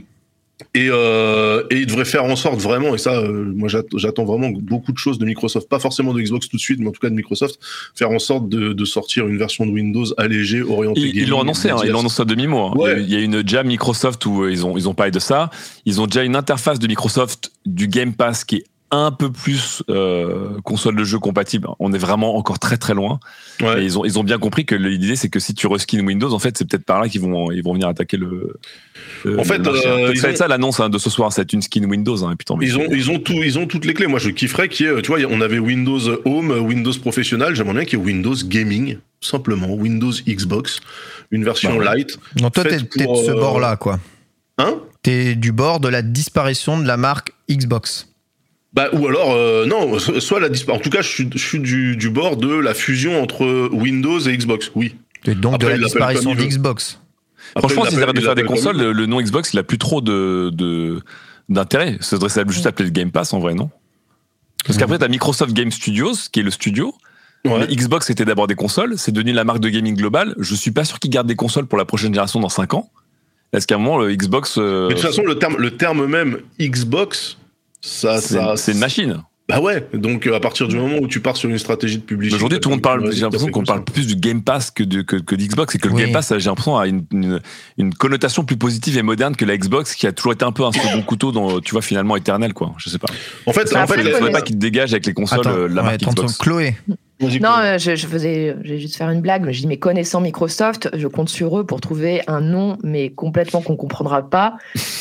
et, 0.74 0.88
euh, 0.90 1.62
et 1.70 1.78
il 1.78 1.86
devrait 1.86 2.04
faire 2.04 2.24
en 2.24 2.36
sorte 2.36 2.60
vraiment, 2.60 2.94
et 2.94 2.98
ça, 2.98 3.18
euh, 3.18 3.52
moi 3.54 3.68
j'attends 3.68 4.24
vraiment 4.24 4.50
beaucoup 4.50 4.92
de 4.92 4.98
choses 4.98 5.18
de 5.18 5.24
Microsoft, 5.24 5.68
pas 5.68 5.78
forcément 5.78 6.12
de 6.12 6.20
Xbox 6.20 6.48
tout 6.48 6.56
de 6.56 6.62
suite, 6.62 6.80
mais 6.80 6.88
en 6.88 6.92
tout 6.92 7.00
cas 7.00 7.10
de 7.10 7.14
Microsoft, 7.14 7.58
faire 7.94 8.10
en 8.10 8.18
sorte 8.18 8.48
de, 8.48 8.72
de 8.72 8.84
sortir 8.84 9.28
une 9.28 9.38
version 9.38 9.66
de 9.66 9.70
Windows 9.70 10.06
allégée, 10.16 10.62
orientée. 10.62 11.00
Ils, 11.00 11.16
ils 11.16 11.28
l'ont 11.28 11.40
annoncé, 11.40 11.70
hein, 11.70 11.76
ils 11.84 11.90
l'ont 11.90 12.00
annoncé 12.00 12.22
à 12.22 12.24
demi-mot. 12.24 12.76
Ouais. 12.76 13.02
Il 13.02 13.10
y 13.12 13.16
a 13.16 13.20
une 13.20 13.46
jam 13.46 13.66
Microsoft 13.66 14.24
où 14.26 14.48
ils 14.48 14.64
ont, 14.66 14.76
ils 14.76 14.88
ont 14.88 14.94
parlé 14.94 15.12
de 15.12 15.18
ça. 15.18 15.50
Ils 15.84 16.00
ont 16.00 16.06
déjà 16.06 16.22
une 16.24 16.36
interface 16.36 16.78
de 16.78 16.86
Microsoft 16.86 17.52
du 17.66 17.88
Game 17.88 18.14
Pass 18.14 18.44
qui 18.44 18.56
est 18.56 18.64
un 18.94 19.10
peu 19.10 19.32
plus 19.32 19.82
euh, 19.88 20.60
console 20.64 20.94
de 20.96 21.02
jeu 21.04 21.18
compatible. 21.18 21.66
On 21.78 21.92
est 21.94 21.98
vraiment 21.98 22.36
encore 22.36 22.58
très 22.58 22.76
très 22.76 22.92
loin. 22.94 23.18
Ouais. 23.62 23.80
Et 23.80 23.84
ils 23.84 23.98
ont 23.98 24.04
ils 24.04 24.18
ont 24.18 24.22
bien 24.24 24.38
compris 24.38 24.66
que 24.66 24.74
l'idée 24.74 25.16
c'est 25.16 25.30
que 25.30 25.40
si 25.40 25.54
tu 25.54 25.66
reskin 25.66 26.06
Windows, 26.06 26.32
en 26.32 26.38
fait, 26.38 26.56
c'est 26.58 26.68
peut-être 26.68 26.84
par 26.84 27.00
là 27.00 27.08
qu'ils 27.08 27.22
vont 27.22 27.50
ils 27.50 27.62
vont 27.64 27.72
venir 27.72 27.88
attaquer 27.88 28.18
le. 28.18 28.58
le- 29.24 29.40
En 29.40 29.44
fait, 29.44 29.66
euh, 29.66 29.80
ça 29.80 29.88
va 29.88 29.94
ont- 29.96 30.08
être 30.12 30.36
ça 30.36 30.46
l'annonce 30.46 30.78
hein, 30.80 30.90
de 30.90 30.98
ce 30.98 31.08
soir, 31.10 31.32
c'est 31.32 31.52
une 31.54 31.62
skin 31.62 31.84
Windows. 31.84 32.22
Hein, 32.24 32.32
et 32.32 32.36
putain, 32.36 32.54
mais 32.58 32.66
Ils 32.66 32.76
ont, 32.76 32.86
ils 32.92 33.10
ont 33.10 33.18
tout, 33.18 33.32
ils 33.42 33.58
ont 33.58 33.66
toutes 33.66 33.86
les 33.86 33.94
clés. 33.94 34.06
Moi, 34.06 34.18
je 34.18 34.28
kifferais 34.30 34.68
qu'il 34.68 34.86
y 34.86 34.88
ait, 34.90 35.00
tu 35.02 35.10
vois, 35.10 35.20
on 35.30 35.40
avait 35.40 35.58
Windows 35.58 36.00
Home, 36.26 36.50
Windows 36.50 36.92
Professionnel. 37.00 37.54
J'aimerais 37.54 37.74
bien 37.74 37.84
qu'il 37.86 37.98
y 37.98 38.02
ait 38.02 38.04
Windows 38.04 38.34
Gaming, 38.44 38.98
simplement, 39.22 39.72
Windows 39.72 40.12
Xbox, 40.28 40.80
une 41.30 41.44
version 41.44 41.78
Bah 41.78 41.94
light. 41.94 42.18
Non, 42.40 42.50
toi, 42.50 42.64
t'es 42.64 42.76
de 42.76 42.86
ce 42.96 43.30
euh, 43.30 43.34
bord-là, 43.40 43.76
quoi. 43.76 43.98
Hein? 44.58 44.74
T'es 45.02 45.34
du 45.34 45.50
bord 45.50 45.80
de 45.80 45.88
la 45.88 46.02
disparition 46.02 46.78
de 46.78 46.86
la 46.86 46.96
marque 46.98 47.32
Xbox. 47.50 48.11
Bah, 48.74 48.88
ou 48.92 49.06
alors, 49.06 49.32
euh, 49.32 49.66
non, 49.66 49.98
so- 49.98 50.18
soit 50.20 50.40
la 50.40 50.48
dispa- 50.48 50.72
En 50.72 50.78
tout 50.78 50.88
cas, 50.90 51.02
je 51.02 51.08
suis, 51.08 51.28
je 51.34 51.38
suis 51.38 51.60
du, 51.60 51.96
du 51.96 52.08
bord 52.08 52.36
de 52.36 52.54
la 52.54 52.72
fusion 52.74 53.22
entre 53.22 53.68
Windows 53.72 54.18
et 54.20 54.34
Xbox. 54.36 54.70
Oui. 54.74 54.94
Et 55.26 55.34
donc 55.34 55.54
Après, 55.56 55.74
de 55.74 55.80
la 55.80 55.84
disparition 55.86 56.34
d'Xbox. 56.34 56.98
Franchement, 57.58 57.84
il 57.84 57.90
s'ils 57.90 58.02
arrêtent 58.02 58.16
de 58.16 58.20
faire 58.22 58.34
des 58.34 58.44
consoles, 58.44 58.78
le, 58.78 58.92
le 58.92 59.06
nom 59.06 59.20
Xbox, 59.20 59.52
il 59.52 59.58
a 59.58 59.62
plus 59.62 59.76
trop 59.78 60.00
de 60.00 60.50
de- 60.54 61.02
d'intérêt. 61.50 61.98
Ça 62.00 62.16
devrait 62.16 62.44
juste 62.48 62.62
s'appeler 62.64 62.86
le 62.86 62.92
Game 62.92 63.10
Pass 63.10 63.32
en 63.34 63.40
vrai, 63.40 63.54
non? 63.54 63.70
Parce 64.66 64.78
qu'après, 64.78 64.98
t'as 64.98 65.08
Microsoft 65.08 65.52
Game 65.52 65.70
Studios, 65.70 66.14
qui 66.32 66.40
est 66.40 66.42
le 66.42 66.50
studio. 66.50 66.94
veut. 67.44 67.50
Ouais. 67.50 67.66
Mais 67.68 67.74
Xbox 67.76 68.08
était 68.10 68.24
d'abord 68.24 68.46
des 68.46 68.54
consoles, 68.54 68.94
c'est 68.96 69.12
devenu 69.12 69.32
la 69.32 69.44
marque 69.44 69.58
de 69.60 69.68
gaming 69.68 69.96
globale. 69.96 70.34
Je 70.38 70.54
suis 70.54 70.70
pas 70.70 70.84
sûr 70.84 70.98
qu'ils 70.98 71.10
gardent 71.10 71.26
des 71.26 71.34
consoles 71.36 71.66
pour 71.66 71.76
la 71.76 71.84
prochaine 71.84 72.08
génération 72.12 72.40
dans 72.40 72.48
5 72.48 72.72
ans. 72.74 72.88
Est-ce 73.52 73.66
qu'à 73.66 73.74
un 73.74 73.78
moment, 73.78 73.98
le 73.98 74.14
Xbox, 74.14 74.54
euh, 74.58 74.86
Mais 74.88 74.94
de 74.94 75.00
toute 75.00 75.08
façon, 75.08 75.24
le 75.24 75.38
terme, 75.38 75.56
le 75.58 75.72
terme 75.72 76.06
même 76.06 76.38
Xbox, 76.60 77.36
ça, 77.82 78.20
c'est 78.20 78.34
ça, 78.34 78.54
c'est 78.56 78.72
une 78.72 78.78
machine. 78.78 79.22
Bah 79.48 79.60
ouais. 79.60 79.86
Donc, 79.92 80.26
euh, 80.26 80.36
à 80.36 80.40
partir 80.40 80.68
du 80.68 80.76
moment 80.76 80.98
où 80.98 81.08
tu 81.08 81.20
pars 81.20 81.36
sur 81.36 81.50
une 81.50 81.58
stratégie 81.58 81.98
de 81.98 82.02
publicité. 82.04 82.36
Aujourd'hui, 82.36 82.60
tout 82.60 82.68
le 82.68 82.76
monde 82.76 82.82
parle. 82.82 83.12
J'ai 83.12 83.22
l'impression 83.22 83.48
qu'on 83.48 83.64
parle 83.64 83.84
plus 83.84 84.06
du 84.06 84.14
Game 84.14 84.40
Pass 84.40 84.70
que 84.70 84.84
de 84.84 85.02
que, 85.02 85.16
que 85.16 85.34
d'Xbox, 85.34 85.74
et 85.74 85.78
que 85.78 85.88
le. 85.88 85.94
Game 85.94 86.12
Pass, 86.12 86.32
j'ai 86.38 86.48
l'impression 86.48 86.78
a 86.78 86.86
une, 86.86 87.04
une, 87.12 87.40
une 87.76 87.92
connotation 87.92 88.44
plus 88.44 88.56
positive 88.56 88.96
et 88.96 89.02
moderne 89.02 89.34
que 89.34 89.44
la 89.44 89.56
Xbox, 89.56 89.96
qui 89.96 90.06
a 90.06 90.12
toujours 90.12 90.32
été 90.32 90.44
un 90.44 90.52
peu 90.52 90.64
un 90.64 90.70
second 90.72 91.02
couteau 91.06 91.32
dans, 91.32 91.60
tu 91.60 91.72
vois, 91.72 91.82
finalement 91.82 92.16
éternel, 92.16 92.54
quoi. 92.54 92.72
Je 92.78 92.88
sais 92.88 92.98
pas. 92.98 93.08
En 93.46 93.52
fait, 93.52 93.74
en 93.76 93.86
fait, 93.86 93.96
faudrait 94.00 94.12
connais- 94.20 94.32
pas 94.32 94.42
qu'ils 94.42 94.58
dégagent 94.58 94.92
avec 94.92 95.06
les 95.06 95.12
consoles 95.12 95.40
Attends, 95.40 95.50
euh, 95.50 95.66
la 95.68 95.82
ouais, 95.82 95.98
marque 95.98 96.02
Xbox. 96.02 96.38
Chloé. 96.38 96.76
Non, 97.40 97.56
euh, 97.58 97.78
je, 97.78 97.96
je 97.96 98.06
faisais, 98.06 98.56
je 98.62 98.72
vais 98.72 98.78
juste 98.78 98.96
faire 98.96 99.10
une 99.10 99.20
blague, 99.20 99.44
mais 99.44 99.52
je 99.52 99.60
dis, 99.60 99.66
mais 99.66 99.78
connaissant 99.78 100.20
Microsoft, 100.20 100.88
je 100.96 101.06
compte 101.08 101.28
sur 101.28 101.58
eux 101.58 101.64
pour 101.64 101.80
trouver 101.80 102.22
un 102.26 102.40
nom, 102.40 102.78
mais 102.82 103.10
complètement 103.10 103.62
qu'on 103.62 103.76
comprendra 103.76 104.28
pas. 104.28 104.56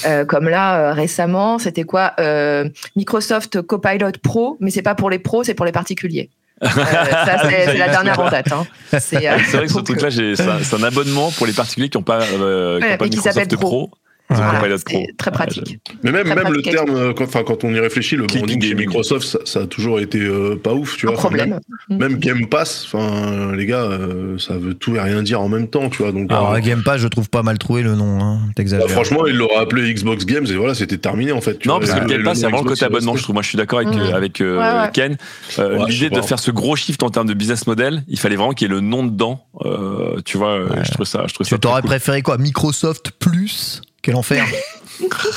Euh, 0.06 0.26
comme 0.26 0.50
là, 0.50 0.90
euh, 0.90 0.94
récemment, 0.94 1.60
c'était 1.60 1.84
quoi 1.84 2.14
Euh, 2.20 2.70
Microsoft 2.96 3.62
Copilot 3.62 4.12
Pro, 4.24 4.58
mais 4.60 4.72
c'est 4.72 4.82
pas 4.82 4.96
pour 4.96 5.10
les 5.10 5.20
pros, 5.20 5.44
c'est 5.44 5.54
pour 5.54 5.66
les 5.66 5.72
particuliers. 5.72 6.30
Euh, 6.64 6.68
ça, 6.70 7.50
c'est 7.50 7.78
la 7.78 7.90
dernière 7.90 8.20
en 8.20 8.30
date. 8.30 8.52
Hein. 8.52 8.66
C'est 9.00 9.28
euh, 9.28 9.38
vrai 9.38 9.66
que 9.66 9.72
ce 9.72 9.80
truc-là, 9.80 10.10
j'ai- 10.12 10.36
c'est 10.36 10.76
un, 10.76 10.84
abonnement 10.84 11.32
pour 11.32 11.48
les 11.48 11.54
particuliers 11.54 11.90
qui 11.90 11.98
n'ont 11.98 12.04
pas, 12.04 12.22
euh, 12.22 12.80
qui 12.80 12.86
ont 12.86 12.98
pas 12.98 13.06
Microsoft. 13.06 13.56
Pro. 13.58 13.90
Voilà, 14.36 14.78
c'est 14.78 14.84
Pro. 14.86 15.06
très 15.18 15.32
pratique. 15.32 15.80
Mais 16.04 16.12
même, 16.12 16.26
Très 16.26 16.36
même 16.36 16.54
le 16.54 16.62
terme, 16.62 16.90
euh, 16.96 17.14
quand, 17.14 17.26
enfin, 17.26 17.44
quand 17.44 17.64
on 17.64 17.74
y 17.74 17.80
réfléchit, 17.80 18.16
le 18.16 18.26
branding 18.28 18.62
chez 18.62 18.70
gaming. 18.70 18.88
Microsoft, 18.88 19.26
ça, 19.28 19.40
ça 19.46 19.60
a 19.62 19.66
toujours 19.68 20.00
été 20.00 20.20
euh, 20.20 20.56
pas 20.62 20.74
ouf, 20.74 20.98
tu 20.98 21.06
vois. 21.08 21.16
Problème. 21.16 21.60
Même, 21.90 22.00
même 22.00 22.16
Game 22.20 22.48
Pass, 22.48 22.86
enfin, 22.86 23.52
les 23.56 23.66
gars, 23.66 23.84
euh, 23.84 24.38
ça 24.38 24.58
veut 24.58 24.74
tout 24.74 24.96
et 24.96 25.00
rien 25.00 25.22
dire 25.24 25.42
en 25.42 25.50
même 25.50 25.68
temps, 25.68 25.90
tu 25.90 26.04
vois. 26.04 26.12
Donc, 26.12 26.32
Alors, 26.32 26.54
euh, 26.54 26.60
Game 26.60 26.84
Pass, 26.84 27.02
je 27.02 27.08
trouve 27.08 27.30
pas 27.30 27.44
mal 27.44 27.58
trouvé 27.58 27.82
le 27.84 27.96
nom. 27.96 28.22
Hein. 28.22 28.40
bah, 28.58 28.88
franchement, 28.88 29.26
ils 29.28 29.36
l'auraient 29.36 29.58
appelé 29.58 29.94
Xbox 29.94 30.26
Games 30.26 30.46
et 30.48 30.56
voilà, 30.56 30.74
c'était 30.76 30.98
terminé 30.98 31.32
en 31.32 31.42
fait. 31.42 31.60
tu 31.60 31.68
Non, 31.68 31.78
vois. 31.80 31.88
parce 31.88 32.00
que 32.00 32.06
Game 32.08 32.24
Pass, 32.24 32.38
c'est 32.40 32.44
vraiment 32.46 32.58
le 32.60 32.64
Xbox, 32.64 32.80
côté 32.80 32.92
il 32.92 32.96
abonnement, 32.96 33.16
je 33.16 33.24
trouve. 33.24 33.34
Moi, 33.34 33.44
je 33.44 33.48
suis 33.50 33.58
d'accord 33.58 33.80
avec, 33.80 33.96
euh, 33.96 34.14
avec 34.14 34.42
euh, 34.42 34.58
Ouais, 34.58 34.82
ouais. 34.86 34.90
Ken. 34.94 35.18
Euh, 35.60 35.78
Ouais, 35.80 35.90
L'idée 35.90 36.10
de 36.10 36.22
faire 36.22 36.40
ce 36.40 36.52
gros 36.52 36.76
shift 36.76 37.02
en 37.04 37.10
termes 37.10 37.28
de 37.28 37.34
business 37.34 37.66
model, 37.68 38.04
il 38.08 38.20
fallait 38.20 38.36
vraiment 38.36 38.52
qu'il 38.54 38.68
y 38.68 38.72
ait 38.72 38.74
le 38.74 38.82
nom 38.82 39.04
dedans. 39.06 39.46
Euh, 39.66 40.20
tu 40.26 40.38
vois, 40.38 40.60
je 40.84 40.92
trouve 40.92 41.06
ça, 41.06 41.24
je 41.28 41.34
trouve 41.34 41.48
ça 41.48 41.56
Tu 41.56 41.60
t'aurais 41.60 41.82
préféré 41.82 42.22
quoi? 42.22 42.38
Microsoft 42.38 43.12
Plus? 43.20 43.82
Quel 44.02 44.16
enfer 44.16 44.46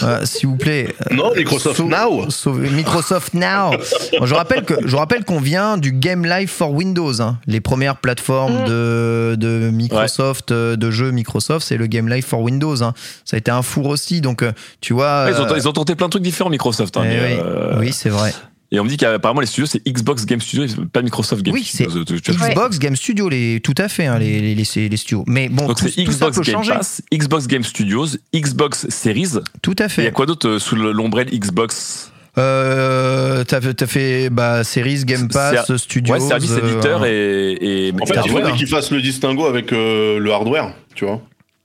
Euh, 0.02 0.26
S'il 0.26 0.48
vous 0.48 0.56
plaît. 0.56 0.94
euh, 1.10 1.14
Non, 1.14 1.32
Microsoft 1.34 1.80
Now. 1.80 2.28
sauve- 2.28 2.70
Microsoft 2.70 3.32
Now. 3.32 3.70
Bon, 4.18 4.26
je 4.26 4.34
rappelle 4.34 4.62
que 4.64 4.74
je 4.84 4.94
rappelle 4.94 5.24
qu'on 5.24 5.40
vient 5.40 5.78
du 5.78 5.92
Game 5.92 6.26
Live 6.26 6.50
for 6.50 6.70
Windows. 6.72 7.22
hein. 7.22 7.38
Les 7.46 7.62
premières 7.62 7.96
plateformes 7.96 8.62
Mm. 8.62 8.68
de, 8.68 9.36
de 9.38 9.70
Microsoft, 9.72 10.50
euh, 10.52 10.76
de 10.76 10.90
jeux 10.90 11.12
Microsoft, 11.12 11.66
c'est 11.66 11.78
le 11.78 11.86
Game 11.86 12.08
Live 12.10 12.26
for 12.26 12.40
Windows. 12.42 12.82
hein. 12.82 12.92
Ça 13.24 13.36
a 13.36 13.38
été 13.38 13.50
un 13.50 13.62
four 13.62 13.86
aussi. 13.86 14.20
Donc, 14.20 14.44
tu 14.82 14.92
vois. 14.92 15.24
Ouais, 15.24 15.32
ils, 15.34 15.40
ont, 15.40 15.46
euh, 15.50 15.56
ils 15.56 15.66
ont 15.68 15.72
tenté 15.72 15.94
plein 15.94 16.06
de 16.06 16.10
trucs 16.10 16.22
différents, 16.22 16.50
Microsoft. 16.50 16.94
hein, 16.98 17.02
eh 17.06 17.08
mais, 17.08 17.20
oui, 17.36 17.40
euh, 17.42 17.76
oui, 17.78 17.92
c'est 17.92 18.10
vrai. 18.10 18.34
Et 18.74 18.80
on 18.80 18.84
me 18.84 18.88
dit 18.88 18.96
qu'apparemment, 18.96 19.40
les 19.40 19.46
studios, 19.46 19.66
c'est 19.66 19.82
Xbox 19.88 20.26
Game 20.26 20.40
Studio, 20.40 20.66
pas 20.92 21.00
Microsoft 21.02 21.42
Game 21.42 21.54
Oui, 21.54 21.62
Studio. 21.64 22.04
Tu- 22.04 22.32
Ouais. 22.32 22.50
Xbox 22.50 22.78
Game 22.80 22.96
Studio, 22.96 23.28
les, 23.28 23.60
tout 23.60 23.74
à 23.78 23.88
fait, 23.88 24.06
hein, 24.06 24.18
les, 24.18 24.40
les, 24.40 24.54
les, 24.56 24.88
les 24.88 24.96
studios. 24.96 25.24
Mais 25.28 25.48
bon, 25.48 25.68
Donc 25.68 25.78
tout, 25.78 25.88
c'est 25.88 26.02
tout 26.04 26.10
ça 26.12 26.28
Xbox 26.30 26.36
peut 26.38 26.42
Game 26.42 26.54
changer. 26.56 26.72
Pass, 26.72 27.02
Xbox 27.12 27.46
Game 27.46 27.62
Studios, 27.64 28.06
Xbox 28.34 28.88
Series. 28.88 29.28
Tout 29.62 29.76
à 29.78 29.84
Et 29.84 29.86
il 29.86 29.90
y 29.90 29.94
fait. 29.94 30.06
a 30.08 30.10
quoi 30.10 30.26
d'autre 30.26 30.48
euh, 30.48 30.58
sous 30.58 30.74
le- 30.76 30.90
l'ombrelle 30.92 31.28
Xbox? 31.30 32.10
Euh, 32.36 33.44
t'as, 33.44 33.60
t'as 33.60 33.86
fait 33.86 34.28
bah, 34.30 34.64
Series, 34.64 35.04
Game 35.04 35.28
Pass, 35.28 35.66
C'est- 35.66 35.78
Studios. 35.78 36.14
Ouais, 36.14 36.20
service 36.20 36.50
euh, 36.50 36.68
éditeur 36.68 37.04
et, 37.06 37.52
et 37.88 37.92
En 38.00 38.06
fait, 38.06 38.14
il 38.24 38.30
faudrait 38.30 38.50
là. 38.50 38.56
qu'ils 38.56 38.66
fassent 38.66 38.90
le 38.90 39.00
distinguo 39.00 39.46
avec 39.46 39.72
euh, 39.72 40.18
le 40.18 40.32
hardware, 40.32 40.74
tu 40.94 41.04
vois. 41.04 41.22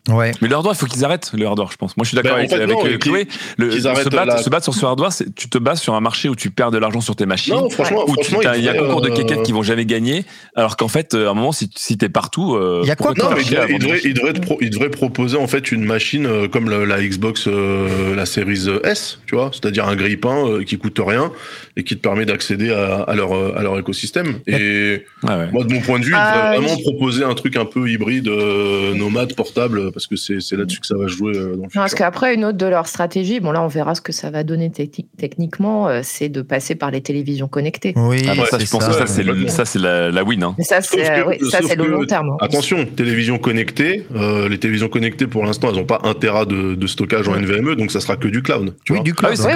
Ouais. 0.08 0.32
Mais 0.42 0.48
le 0.48 0.56
hardware, 0.56 0.74
il 0.76 0.78
faut 0.80 0.86
qu'ils 0.88 1.06
arrêtent 1.06 1.32
le 1.34 1.46
hardware, 1.46 1.72
je 1.72 1.78
pense. 1.78 1.96
Moi, 1.96 2.04
je 2.04 2.08
suis 2.10 2.16
d'accord 2.16 2.32
Ben, 2.32 2.38
en 2.38 2.40
avec, 2.40 2.50
fait, 2.50 2.62
avec, 2.64 2.76
non, 2.76 2.86
euh, 2.86 2.98
Chloé. 2.98 3.28
Le, 3.58 3.70
se, 3.72 3.84
battre, 4.10 4.26
la- 4.26 4.38
se 4.42 4.50
battre 4.50 4.64
sur 4.64 4.74
ce 4.74 4.86
hardware, 4.86 5.12
tu 5.36 5.50
te 5.50 5.58
bases 5.60 5.82
sur 5.82 5.94
un 5.94 6.00
marché 6.02 6.30
où 6.30 6.36
tu 6.36 6.50
perds 6.50 6.72
de 6.72 6.78
l'argent 6.80 7.02
sur 7.02 7.16
tes 7.16 7.28
machines. 7.28 7.54
Non, 7.54 7.70
franchement, 7.70 8.04
où 8.08 8.16
tu- 8.16 8.24
franchement, 8.24 8.40
t'as- 8.42 8.58
il 8.58 8.64
y 8.64 8.70
a 8.70 8.72
un 8.72 8.76
concours 8.78 9.02
de 9.02 9.10
euh, 9.10 9.14
quéquettes 9.14 9.44
qui 9.44 9.52
vont 9.52 9.62
jamais 9.62 9.86
gagner, 9.86 10.26
alors 10.56 10.78
qu'en 10.78 10.88
fait, 10.88 11.14
euh, 11.14 11.28
à 11.28 11.32
un 11.32 11.34
moment, 11.36 11.52
si, 11.52 11.70
si 11.76 11.98
t'es 11.98 12.10
partout, 12.10 12.56
euh, 12.56 12.80
Il 12.84 12.88
y 12.88 12.92
a 12.92 12.96
quoi 12.96 13.14
Non, 13.18 13.30
mais 13.36 13.42
il 13.44 13.48
il 13.70 13.80
devrait, 13.80 14.00
des 14.00 14.08
il 14.08 14.14
devrait 14.16 14.34
te 14.34 14.40
pro- 14.40 14.58
il 14.62 14.70
devrait 14.72 14.90
proposer 14.90 15.38
en 15.38 15.48
fait 15.48 15.72
une 15.72 15.84
machine 15.84 16.48
comme 16.48 16.70
la, 16.70 16.86
la 16.86 17.02
Xbox, 17.04 17.44
euh, 17.48 18.16
la 18.16 18.26
série 18.26 18.66
S, 18.84 19.20
tu 19.28 19.36
vois, 19.36 19.52
c'est-à-dire 19.54 19.88
un 19.88 19.96
grille-pain 19.96 20.48
euh, 20.48 20.64
qui 20.64 20.78
coûte 20.80 21.00
rien 21.06 21.32
et 21.78 21.84
qui 21.84 21.96
te 21.96 22.02
permet 22.02 22.26
d'accéder 22.26 22.72
à, 22.72 23.02
à 23.04 23.14
leur 23.16 23.32
à 23.56 23.62
leur 23.62 23.78
écosystème. 23.78 24.40
Et 24.48 25.04
ouais. 25.24 25.52
moi, 25.52 25.64
de 25.66 25.74
mon 25.74 25.82
point 25.82 26.00
de 26.00 26.06
vue, 26.06 26.12
il 26.14 26.18
Ah, 26.18 26.54
devrait 26.56 26.68
vraiment 26.68 26.82
proposer 26.82 27.24
un 27.24 27.36
truc 27.36 27.58
un 27.58 27.66
peu 27.66 27.88
hybride, 27.90 28.28
euh, 28.28 28.96
nomade, 28.96 29.36
portable, 29.36 29.89
parce 29.92 30.08
que 30.08 30.16
c'est 30.16 30.40
c'est 30.42 30.56
là-dessus 30.56 30.80
que 30.80 30.88
ça 30.88 30.96
va 30.98 31.08
jouer 31.08 31.36
euh, 31.36 31.44
dans 31.44 31.50
le 31.52 31.58
Non, 31.58 31.64
futur. 31.66 31.82
parce 31.82 31.96
qu'après, 31.96 32.36
une 32.36 32.46
autre 32.46 32.58
de 32.58 32.66
leurs 32.66 32.88
stratégies, 32.88 33.40
bon 33.40 33.52
là 33.52 33.62
on 33.64 33.68
verra 33.68 33.96
ce 33.96 34.02
que 34.02 34.12
ça 34.12 34.30
va 34.32 34.44
donner 34.44 34.70
techni- 34.70 35.08
techniquement, 35.18 35.88
euh, 35.88 36.02
c'est 36.04 36.30
de 36.30 36.42
passer 36.42 36.76
par 36.76 36.92
les 36.92 37.02
télévisions 37.02 37.48
connectées. 37.48 37.94
Oui, 37.96 38.22
Ah, 38.28 38.34
bah, 38.36 38.44
ça, 38.50 38.60
c'est 38.60 38.66
je 38.66 38.72
pense 38.72 38.86
que 38.86 38.94
ça, 38.94 39.06
complètement. 39.06 39.48
ça, 39.50 39.66
c'est 39.66 39.80
la, 39.80 40.12
la 40.12 40.24
win. 40.24 40.44
Hein. 40.44 40.56
Mais 40.58 40.64
ça, 40.64 40.82
c'est 40.82 40.98
que- 40.98 41.02
euh, 41.02 41.24
oui, 41.28 41.38
le 41.40 41.76
que- 41.76 41.82
long 41.90 42.06
terme. 42.06 42.36
Attention, 42.42 42.86
télévision 42.86 43.38
connectée, 43.38 44.06
euh, 44.16 44.48
les 44.50 44.58
télévisions 44.58 44.90
connectées 44.90 45.28
pour 45.28 45.46
l'instant, 45.46 45.70
elles 45.70 45.76
n'ont 45.78 45.86
pas 45.86 46.00
un 46.04 46.14
Tera 46.14 46.46
de, 46.46 46.76
de 46.76 46.88
stockage 46.88 47.28
en 47.28 47.36
NVMe, 47.36 47.76
donc 47.76 47.92
ça 47.92 48.00
sera 48.00 48.16
que 48.18 48.28
du 48.28 48.42
cloud. 48.42 48.74
Tu 48.86 48.92
Oui, 48.94 48.98
vois. 49.00 49.04
du 49.04 49.14
cloud. 49.14 49.34
Ah 49.40 49.46
oui, 49.48 49.54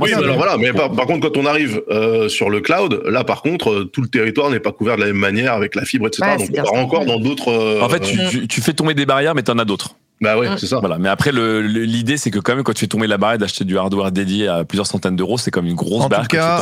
Oui, 0.00 0.10
que 0.10 0.14
en 0.14 0.18
alors 0.22 0.36
voilà, 0.36 0.56
mais 0.58 0.72
par, 0.72 0.90
par 0.92 1.06
contre, 1.06 1.28
quand 1.30 1.38
on 1.40 1.46
arrive 1.46 1.82
euh, 1.90 2.28
sur 2.28 2.50
le 2.50 2.60
cloud, 2.60 3.02
là 3.06 3.24
par 3.24 3.42
contre, 3.42 3.70
euh, 3.70 3.84
tout 3.84 4.02
le 4.02 4.08
territoire 4.08 4.50
n'est 4.50 4.60
pas 4.60 4.72
couvert 4.72 4.96
de 4.96 5.00
la 5.02 5.06
même 5.08 5.16
manière 5.16 5.52
avec 5.54 5.74
la 5.74 5.84
fibre, 5.84 6.06
etc. 6.08 6.22
Ouais, 6.30 6.36
donc 6.38 6.48
on 6.50 6.62
part 6.62 6.74
encore 6.74 7.04
dans 7.06 7.18
d'autres. 7.18 7.48
euh, 7.50 7.80
En 7.82 7.88
fait, 7.88 8.00
tu, 8.00 8.18
euh, 8.20 8.28
tu, 8.30 8.46
tu 8.48 8.60
fais 8.60 8.72
tomber 8.74 8.94
des 8.94 9.06
barrières, 9.06 9.34
mais 9.34 9.42
t'en 9.42 9.58
as 9.58 9.63
d'autres. 9.64 9.96
Bah 10.20 10.38
ouais, 10.38 10.48
Mm. 10.48 10.58
c'est 10.58 10.66
ça. 10.66 10.78
Voilà. 10.78 10.96
Mais 10.98 11.08
après, 11.08 11.32
le- 11.32 11.60
le- 11.60 11.82
l'idée, 11.84 12.16
c'est 12.16 12.30
que 12.30 12.38
quand 12.38 12.54
même, 12.54 12.64
quand 12.64 12.72
tu 12.72 12.80
fais 12.80 12.86
tomber 12.86 13.06
la 13.06 13.18
barrière 13.18 13.38
d'acheter 13.38 13.64
du 13.64 13.76
hardware 13.76 14.10
dédié 14.12 14.48
à 14.48 14.64
plusieurs 14.64 14.86
centaines 14.86 15.16
d'euros, 15.16 15.38
c'est 15.38 15.50
comme 15.50 15.66
une 15.66 15.74
grosse 15.74 16.02
En 16.04 16.08
tomber. 16.08 16.16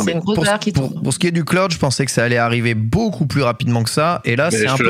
C'est 0.05 0.13
une 0.13 0.19
grosse 0.21 0.35
pour, 0.37 0.45
barrière 0.45 0.59
qui 0.59 0.73
pour- 0.73 0.89
tombe. 0.93 1.03
pour 1.03 1.13
ce 1.13 1.19
qui 1.19 1.27
est 1.27 1.33
du 1.33 1.45
cloud, 1.45 1.71
je 1.73 1.79
pensais 1.79 2.05
que 2.05 2.11
ça 2.11 2.25
allait 2.25 2.39
arriver 2.39 2.75
beaucoup 2.75 3.27
plus 3.27 3.43
rapidement 3.43 3.83
que 3.83 3.91
ça. 3.91 4.21
Et 4.25 4.37
là, 4.37 4.51
c'est 4.51 4.67
un, 4.67 4.77
peu, 4.77 4.85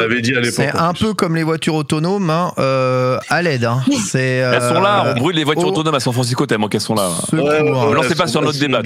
un 0.78 0.92
plus. 0.94 1.06
peu 1.06 1.14
comme 1.14 1.34
les 1.36 1.42
voitures 1.42 1.74
autonomes, 1.74 2.30
hein, 2.30 2.52
euh, 2.58 3.18
à 3.28 3.42
l'aide. 3.42 3.64
hein. 3.64 3.82
C'est, 4.06 4.20
Elles 4.20 4.62
sont 4.62 4.80
là, 4.80 5.06
euh, 5.06 5.14
on 5.16 5.18
brûle 5.20 5.36
les 5.36 5.44
voitures 5.44 5.66
au 5.68 5.70
autonomes 5.72 5.94
à 5.94 6.00
San 6.00 6.12
Francisco 6.12 6.46
tellement 6.46 6.68
qu'elles 6.68 6.80
sont 6.80 6.94
là. 6.94 7.08
Ouais, 7.32 7.40
ouais, 7.40 7.62
Non, 7.62 7.90
ouais, 7.90 7.96
c'est 8.02 8.10
elles 8.12 8.16
pas 8.16 8.26
sont- 8.26 8.32
sur 8.32 8.42
notre 8.42 8.58
débat, 8.58 8.82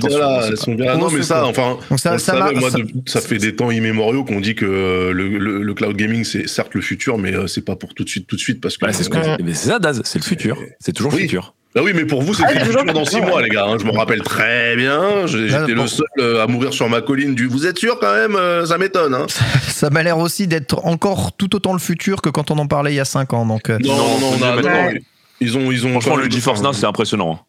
Non, 0.97 1.11
mais 1.11 1.23
ça, 1.23 1.45
enfin, 1.47 1.77
Donc 1.89 1.99
ça- 3.09 3.21
fait 3.21 3.39
des 3.39 3.55
temps 3.55 3.71
immémoriaux 3.71 4.25
qu'on 4.25 4.41
dit 4.41 4.55
que 4.55 4.65
le, 5.13 5.29
le- 5.39 5.75
cloud 5.75 5.95
gaming, 5.97 6.25
c'est 6.25 6.49
certes 6.49 6.75
le 6.75 6.81
futur, 6.81 7.19
mais 7.19 7.35
euh, 7.35 7.47
c'est 7.47 7.61
pas 7.65 7.77
pour 7.77 7.93
tout 7.95 8.03
de 8.05 8.09
suite, 8.09 8.27
tout 8.27 8.37
de 8.37 8.41
suite, 8.41 8.61
parce 8.61 8.77
que. 8.79 8.87
C'est 9.67 9.73
c'est 9.73 9.75
ça, 9.75 9.79
Daz, 9.79 10.01
c'est 10.05 10.19
le 10.19 10.25
futur. 10.25 10.59
C'est 10.81 10.93
toujours 10.93 11.11
le 11.13 11.17
Oui. 11.17 11.23
futur. 11.23 11.53
Bah 11.75 11.83
oui, 11.85 11.93
mais 11.95 12.07
pour 12.07 12.23
vous, 12.23 12.33
c'est 12.33 12.43
Ah, 12.47 12.55
le 12.55 12.61
futur 12.65 12.85
dans 12.85 13.05
six 13.05 13.21
mois, 13.21 13.43
les 13.43 13.51
gars. 13.51 13.67
hein. 13.69 13.77
Je 13.79 13.85
me 13.85 13.91
rappelle 13.91 14.23
très 14.23 14.77
bien. 14.77 15.27
J'étais 15.27 15.75
le 15.75 15.87
seul 15.87 16.07
euh, 16.19 16.43
à 16.43 16.47
mourir 16.47 16.73
sur 16.73 16.89
ma 16.89 17.03
colline 17.03 17.35
du. 17.35 17.47
Vous 17.47 17.67
êtes 17.67 17.79
sûr 17.79 17.99
quand 18.01 18.15
même 18.15 18.35
euh, 18.37 18.65
Ça 18.65 18.79
m'étonne. 18.79 19.13
Hein. 19.15 19.27
Ça 19.69 19.91
m'a 19.91 20.03
l'air 20.03 20.17
aussi 20.19 20.47
d'être 20.47 20.87
encore 20.87 21.37
tout 21.37 21.55
autant 21.55 21.75
le 21.75 21.79
futur 21.79 22.23
que 22.23 22.31
quand 22.31 22.51
on 22.51 22.57
en 22.59 22.67
parlait 22.67 22.93
il 22.93 22.97
y 22.97 23.01
a 23.01 23.05
5 23.05 23.35
ans. 23.35 23.45
Donc, 23.45 23.69
euh, 23.69 23.79
Non, 23.85 23.95
non, 24.21 24.39
Non, 24.39 24.63
non. 24.63 24.91
Ils 25.41 25.59
ont, 25.59 25.71
ils 25.71 25.85
ont. 25.87 25.91
Franchement, 26.01 26.17
le 26.17 26.31
GeForce 26.31 26.63
Now, 26.63 26.73
c'est 26.73 26.87
impressionnant. 26.87 27.46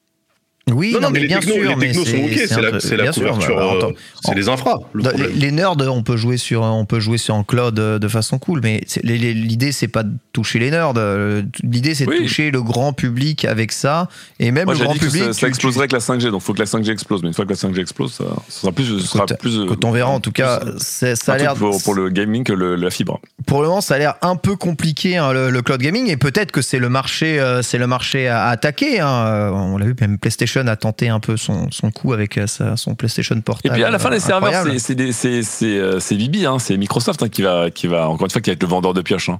Oui, 0.70 0.92
Non, 0.92 1.00
non, 1.00 1.08
non, 1.08 1.14
mais 1.14 1.14
mais 1.14 1.20
les 1.22 1.28
bien 1.28 1.40
technos, 1.40 1.56
sûr, 1.56 1.70
les 1.70 1.76
mais 1.78 1.88
technos 1.88 2.06
sont 2.06 2.18
ok, 2.18 2.32
c'est 2.36 2.62
la, 2.62 2.80
c'est 2.82 2.98
la 2.98 3.12
couverture, 3.14 3.58
euh, 3.58 3.92
c'est 4.24 4.36
les 4.36 4.50
infras. 4.50 4.80
le 4.94 5.04
les, 5.36 5.52
nerds, 5.52 5.76
on 5.90 6.04
peut 6.04 6.18
jouer 6.18 6.36
sur, 6.38 6.62
on 6.62 6.86
peut 6.86 7.00
jouer 7.00 7.18
sur 7.18 7.36
en 7.36 7.44
cloud 7.46 7.80
euh, 7.80 8.00
de 8.00 8.08
façon 8.10 8.38
cool, 8.38 8.60
mais 8.62 8.82
l'idée 9.04 9.72
c'est 9.72 9.88
pas 9.88 10.04
de 10.04 10.12
toucher 10.34 10.60
les 10.60 10.70
nerds. 10.72 10.94
euh, 10.98 11.42
L'idée 11.64 11.96
c'est 11.96 12.06
de 12.06 12.12
toucher 12.12 12.52
le 12.52 12.62
grand 12.62 12.92
public 12.92 13.46
avec 13.46 13.72
ça, 13.72 14.10
et 14.40 14.52
même 14.52 14.66
Moi, 14.66 14.74
le 14.74 14.80
grand 14.84 14.94
dit 14.94 15.00
que 15.00 15.06
public. 15.06 15.24
ça, 15.24 15.30
tu- 15.30 15.40
ça 15.40 15.48
exploserait 15.48 15.82
avec 15.84 15.94
la 15.94 16.00
5G, 16.00 16.32
donc 16.32 16.42
faut 16.42 16.54
que 16.54 16.60
la 16.60 16.66
5G 16.66 16.92
explose. 16.92 17.22
Mais 17.22 17.30
une 17.30 17.34
fois 17.34 17.46
que 17.46 17.52
la 17.52 17.56
5G 17.56 17.80
explose, 17.80 18.12
ça, 18.14 18.26
ça 18.50 18.62
sera 18.62 18.72
plus, 18.74 18.86
ce 19.00 19.08
sera 19.08 19.26
plus. 19.26 19.58
euh, 19.60 19.66
Quand 19.68 19.86
on 19.86 19.92
verra, 19.92 20.10
en 20.12 20.20
tout 20.20 20.32
cas, 20.34 20.62
ça 20.80 21.14
a 21.28 21.38
l'air 21.38 21.54
pour, 21.56 21.82
pour 21.82 21.94
le 21.96 22.10
gaming 22.10 22.44
que 22.44 22.54
le- 22.54 22.76
la 22.76 22.90
fibre. 22.90 23.22
pour 23.46 23.62
le 23.62 23.70
moment, 23.70 23.80
ça 23.82 23.96
a 23.96 23.98
l'air 24.00 24.16
un 24.22 24.36
peu 24.36 24.56
compliqué 24.58 25.16
hein, 25.18 25.32
le, 25.32 25.50
le 25.50 25.62
cloud 25.62 25.80
gaming, 25.82 26.10
et 26.10 26.18
peut-être 26.18 26.52
que 26.52 26.62
c'est 26.62 26.80
le 26.80 26.90
marché, 26.90 27.40
euh, 27.40 27.62
c'est 27.62 27.78
le 27.78 27.88
marché 27.88 28.28
à, 28.28 28.48
attaquer. 28.48 29.00
hein. 29.00 29.08
Euh, 29.28 29.50
On 29.52 29.78
l'a 29.78 29.86
vu, 29.86 29.96
même 30.02 30.18
PlayStation 30.18 30.57
a 30.66 30.76
tenté 30.76 31.10
un 31.10 31.20
peu 31.20 31.38
son, 31.38 31.70
son 31.70 31.92
coup 31.92 32.14
avec 32.14 32.40
euh, 32.40 32.48
sa- 32.48 32.76
son 32.76 32.96
PlayStation 32.96 33.36
Et 33.36 33.42
Portable. 33.42 33.76
puis 33.76 33.84
à 33.84 33.92
la 33.92 34.00
fin, 34.00 34.10
les 34.10 34.18
euh, 34.18 34.20
serveurs, 34.20 34.64
c'est- 34.80 34.96
des- 34.96 35.12
c'est 35.44 35.78
euh, 35.78 36.00
hein, 36.48 36.58
c'est 36.58 36.76
Microsoft 36.78 37.22
hein, 37.22 37.30
qui 37.30 37.44
va 37.44 37.70
qui 37.70 37.86
va 37.86 38.10
encore 38.10 38.26
une 38.26 38.32
fois 38.32 38.42
qui 38.42 38.50
va 38.50 38.54
être 38.54 38.64
le 38.64 38.68
vendeur 38.70 38.96
de 38.96 39.02
pioche. 39.02 39.30
Hein. 39.30 39.40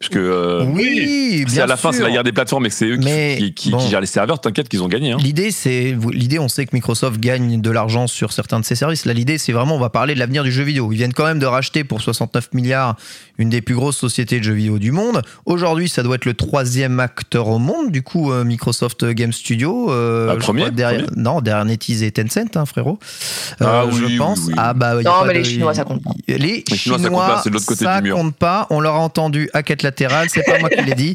Parce 0.00 0.10
que 0.10 0.18
euh, 0.20 0.64
Oui, 0.64 1.44
si 1.48 1.54
bien 1.56 1.64
à 1.64 1.66
la 1.66 1.76
fin 1.76 1.90
c'est 1.90 2.04
la 2.04 2.10
guerre 2.12 2.22
des 2.22 2.30
plateformes 2.30 2.64
et 2.66 2.68
que 2.68 2.74
c'est 2.76 2.86
eux 2.86 2.98
qui, 2.98 3.04
Mais 3.04 3.36
qui, 3.36 3.52
qui- 3.54 3.70
bon. 3.70 3.78
qui 3.78 3.88
gèrent 3.88 4.00
les 4.00 4.06
serveurs, 4.06 4.40
t'inquiète 4.40 4.68
qu'ils 4.68 4.80
ont 4.84 4.86
gagné. 4.88 5.10
Hein. 5.10 5.16
L'idée, 5.20 5.50
c'est 5.50 5.96
l'idée. 6.12 6.38
On 6.38 6.46
sait 6.46 6.66
que 6.66 6.70
Microsoft 6.76 7.18
gagne 7.18 7.60
de 7.60 7.70
l'argent 7.72 8.06
sur 8.06 8.32
certains 8.32 8.60
de 8.60 8.64
ses 8.64 8.76
services. 8.76 9.06
Là, 9.06 9.12
l'idée, 9.12 9.38
c'est 9.38 9.50
vraiment, 9.50 9.74
on 9.74 9.80
va 9.80 9.90
parler 9.90 10.14
de 10.14 10.20
l'avenir 10.20 10.44
du 10.44 10.52
jeu 10.52 10.62
vidéo. 10.62 10.92
Ils 10.92 10.96
viennent 10.98 11.12
quand 11.12 11.24
même 11.24 11.40
de 11.40 11.46
racheter 11.46 11.82
pour 11.82 12.00
69 12.00 12.50
milliards 12.54 12.94
une 13.38 13.48
des 13.50 13.60
plus 13.60 13.74
grosses 13.74 13.96
sociétés 13.96 14.38
de 14.38 14.44
jeux 14.44 14.52
vidéo 14.52 14.78
du 14.78 14.92
monde. 14.92 15.22
Aujourd'hui, 15.46 15.88
ça 15.88 16.04
doit 16.04 16.14
être 16.14 16.26
le 16.26 16.34
troisième 16.34 17.00
acteur 17.00 17.48
au 17.48 17.58
monde. 17.58 17.90
Du 17.90 18.02
coup, 18.02 18.30
euh, 18.30 18.44
Microsoft 18.44 19.04
Game 19.04 19.32
Studio. 19.32 19.90
euh, 19.90 20.30
Ah, 20.32 20.36
premier, 20.36 20.60
crois 20.62 20.70
derrière, 20.70 21.06
premier. 21.06 21.22
non, 21.22 21.40
derrière 21.40 21.64
NetEase 21.64 22.04
et 22.04 22.12
Tencent, 22.12 22.56
hein, 22.56 22.66
frérot. 22.66 23.00
Ah 23.60 23.82
Euh, 23.82 23.86
oui, 23.90 23.96
je 24.00 24.04
oui, 24.06 24.16
pense. 24.16 24.38
oui. 24.46 24.54
Ah 24.56 24.74
bah. 24.74 24.94
y 24.94 24.98
a 25.00 25.02
Non, 25.02 25.10
pas 25.22 25.24
mais 25.26 25.32
de- 25.34 25.38
les 25.38 25.44
Chinois, 25.44 25.74
ça 25.74 25.82
compte 25.82 26.04
pas. 26.04 26.10
Les, 26.28 26.36
Les 26.38 26.62
Chinois, 26.76 26.98
Chinois, 26.98 26.98
ça 27.00 27.08
compte 27.08 27.18
pas, 27.18 27.40
c'est 27.42 27.48
de 27.50 27.54
l'autre 27.54 27.66
côté 27.66 27.84
ça 27.84 27.96
du 28.00 28.08
mur. 28.08 28.16
compte 28.16 28.36
pas. 28.36 28.68
On 28.70 28.78
leur 28.78 28.94
a 28.94 29.00
entendu 29.00 29.50
à 29.54 29.62
quête 29.64 29.82
latérale. 29.88 30.28
C'est 30.30 30.42
pas 30.42 30.58
moi 30.58 30.68
qui 30.68 30.82
l'ai 30.82 30.94
dit. 30.94 31.14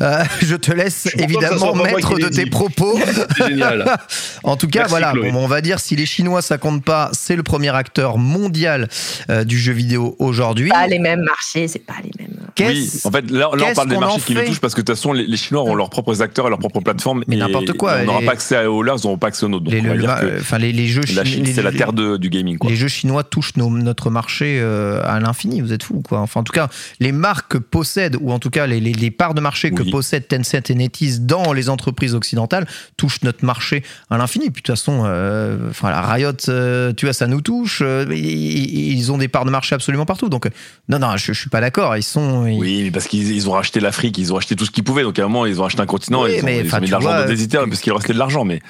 Euh, 0.00 0.24
je 0.42 0.56
te 0.56 0.72
laisse 0.72 1.08
Je 1.16 1.22
évidemment 1.22 1.74
maître 1.74 2.18
de 2.18 2.28
tes 2.28 2.44
dit. 2.44 2.50
propos. 2.50 2.98
Génial. 3.36 3.84
En 4.42 4.56
tout 4.56 4.68
cas, 4.68 4.80
Merci, 4.80 4.90
voilà, 4.90 5.12
bon, 5.12 5.34
on 5.34 5.48
va 5.48 5.60
dire 5.60 5.80
si 5.80 5.96
les 5.96 6.06
Chinois 6.06 6.40
ça 6.40 6.56
compte 6.56 6.84
pas, 6.84 7.10
c'est 7.12 7.34
le 7.34 7.42
premier 7.42 7.74
acteur 7.74 8.16
mondial 8.16 8.88
euh, 9.28 9.44
du 9.44 9.58
jeu 9.58 9.72
vidéo 9.72 10.14
aujourd'hui. 10.18 10.68
Pas 10.68 10.86
les 10.86 10.98
mêmes 11.00 11.22
marchés, 11.22 11.66
c'est 11.66 11.84
pas 11.84 11.94
les 12.04 12.10
mêmes. 12.18 12.45
Oui, 12.60 12.90
en 13.04 13.10
fait, 13.10 13.30
là, 13.30 13.50
là 13.56 13.64
on 13.70 13.74
parle 13.74 13.88
des 13.88 13.96
marchés 13.98 14.20
qui 14.20 14.34
nous 14.34 14.42
touchent 14.44 14.60
parce 14.60 14.74
que 14.74 14.80
de 14.80 14.86
toute 14.86 14.96
façon, 14.96 15.12
les, 15.12 15.26
les 15.26 15.36
Chinois 15.36 15.62
ont 15.62 15.74
leurs 15.74 15.90
propres 15.90 16.22
acteurs 16.22 16.46
et 16.46 16.50
leurs 16.50 16.58
propres 16.58 16.80
plateformes. 16.80 17.22
Mais 17.28 17.36
n'importe 17.36 17.72
quoi, 17.72 17.96
On 18.00 18.04
n'aura 18.04 18.20
pas 18.22 18.32
accès 18.32 18.56
à- 18.56 18.70
aux 18.70 18.82
leurs, 18.82 18.98
ils 18.98 19.06
n'auront 19.06 19.18
pas 19.18 19.28
accès 19.28 19.44
aux 19.44 19.48
nôtres. 19.48 19.64
Donc 19.64 19.74
les, 19.74 20.06
enfin, 20.40 20.58
les, 20.58 20.72
les 20.72 20.86
jeux 20.86 21.02
la 21.14 21.24
chi- 21.24 21.32
Chine, 21.34 21.46
c'est 21.46 21.62
la 21.62 21.72
terre 21.72 21.92
de- 21.92 22.16
du 22.16 22.30
gaming. 22.30 22.58
Quoi. 22.58 22.70
Les 22.70 22.76
jeux 22.76 22.88
chinois 22.88 23.24
touchent 23.24 23.56
nos- 23.56 23.70
notre 23.70 24.10
marché 24.10 24.58
euh, 24.60 25.00
à 25.04 25.20
l'infini, 25.20 25.60
vous 25.60 25.72
êtes 25.72 25.82
fous 25.82 26.02
quoi. 26.06 26.20
Enfin, 26.20 26.40
en 26.40 26.44
tout 26.44 26.52
cas, 26.52 26.68
les 27.00 27.12
marques 27.12 27.52
que 27.52 27.58
possèdent, 27.58 28.16
ou 28.20 28.32
en 28.32 28.38
tout 28.38 28.50
cas 28.50 28.66
les, 28.66 29.10
parts 29.10 29.34
de 29.34 29.40
marché 29.40 29.70
que 29.70 29.82
Oui. 29.82 29.90
possèdent 29.90 30.26
Tencent 30.28 30.70
et 30.70 30.74
NetEase 30.74 31.20
dans 31.22 31.52
les 31.52 31.68
entreprises 31.68 32.14
occidentales 32.14 32.66
touchent 32.96 33.22
notre 33.22 33.44
marché 33.44 33.82
à 34.10 34.18
l'infini. 34.18 34.50
Puis 34.50 34.62
de 34.62 34.66
toute 34.66 34.76
façon, 34.76 35.02
euh, 35.04 35.70
enfin, 35.70 35.90
la 35.90 36.00
Riot, 36.02 36.30
euh, 36.48 36.92
tu 36.92 37.06
vois, 37.06 37.12
ça 37.12 37.26
nous 37.26 37.40
touche. 37.40 37.82
ils, 38.10 39.12
ont 39.12 39.18
des 39.18 39.28
parts 39.28 39.44
de 39.44 39.50
marché 39.50 39.74
absolument 39.74 40.06
partout. 40.06 40.28
Donc, 40.28 40.48
non, 40.88 40.98
non, 40.98 41.16
je, 41.16 41.32
je 41.32 41.38
suis 41.40 41.50
pas 41.50 41.60
d'accord. 41.60 41.96
Ils 41.96 42.02
sont. 42.02 42.45
Oui, 42.54 42.82
mais 42.84 42.90
parce 42.90 43.06
qu'ils 43.06 43.32
ils 43.32 43.48
ont 43.48 43.52
racheté 43.52 43.80
l'Afrique, 43.80 44.18
ils 44.18 44.32
ont 44.32 44.36
acheté 44.36 44.56
tout 44.56 44.64
ce 44.64 44.70
qu'ils 44.70 44.84
pouvaient. 44.84 45.02
Donc 45.02 45.18
à 45.18 45.24
un 45.24 45.28
moment, 45.28 45.46
ils 45.46 45.60
ont 45.60 45.64
acheté 45.64 45.80
un 45.80 45.86
continent, 45.86 46.22
Oui, 46.24 46.34
ils 46.38 46.44
ont, 46.44 46.48
ils 46.48 46.80
mis 46.80 46.86
de 46.86 46.90
l'argent 46.90 47.10
dans 47.10 47.26
des 47.26 47.46
parce 47.48 47.80
qu'il 47.80 47.92
restait 47.92 48.12
de 48.12 48.18
l'argent. 48.18 48.44
Mais 48.44 48.60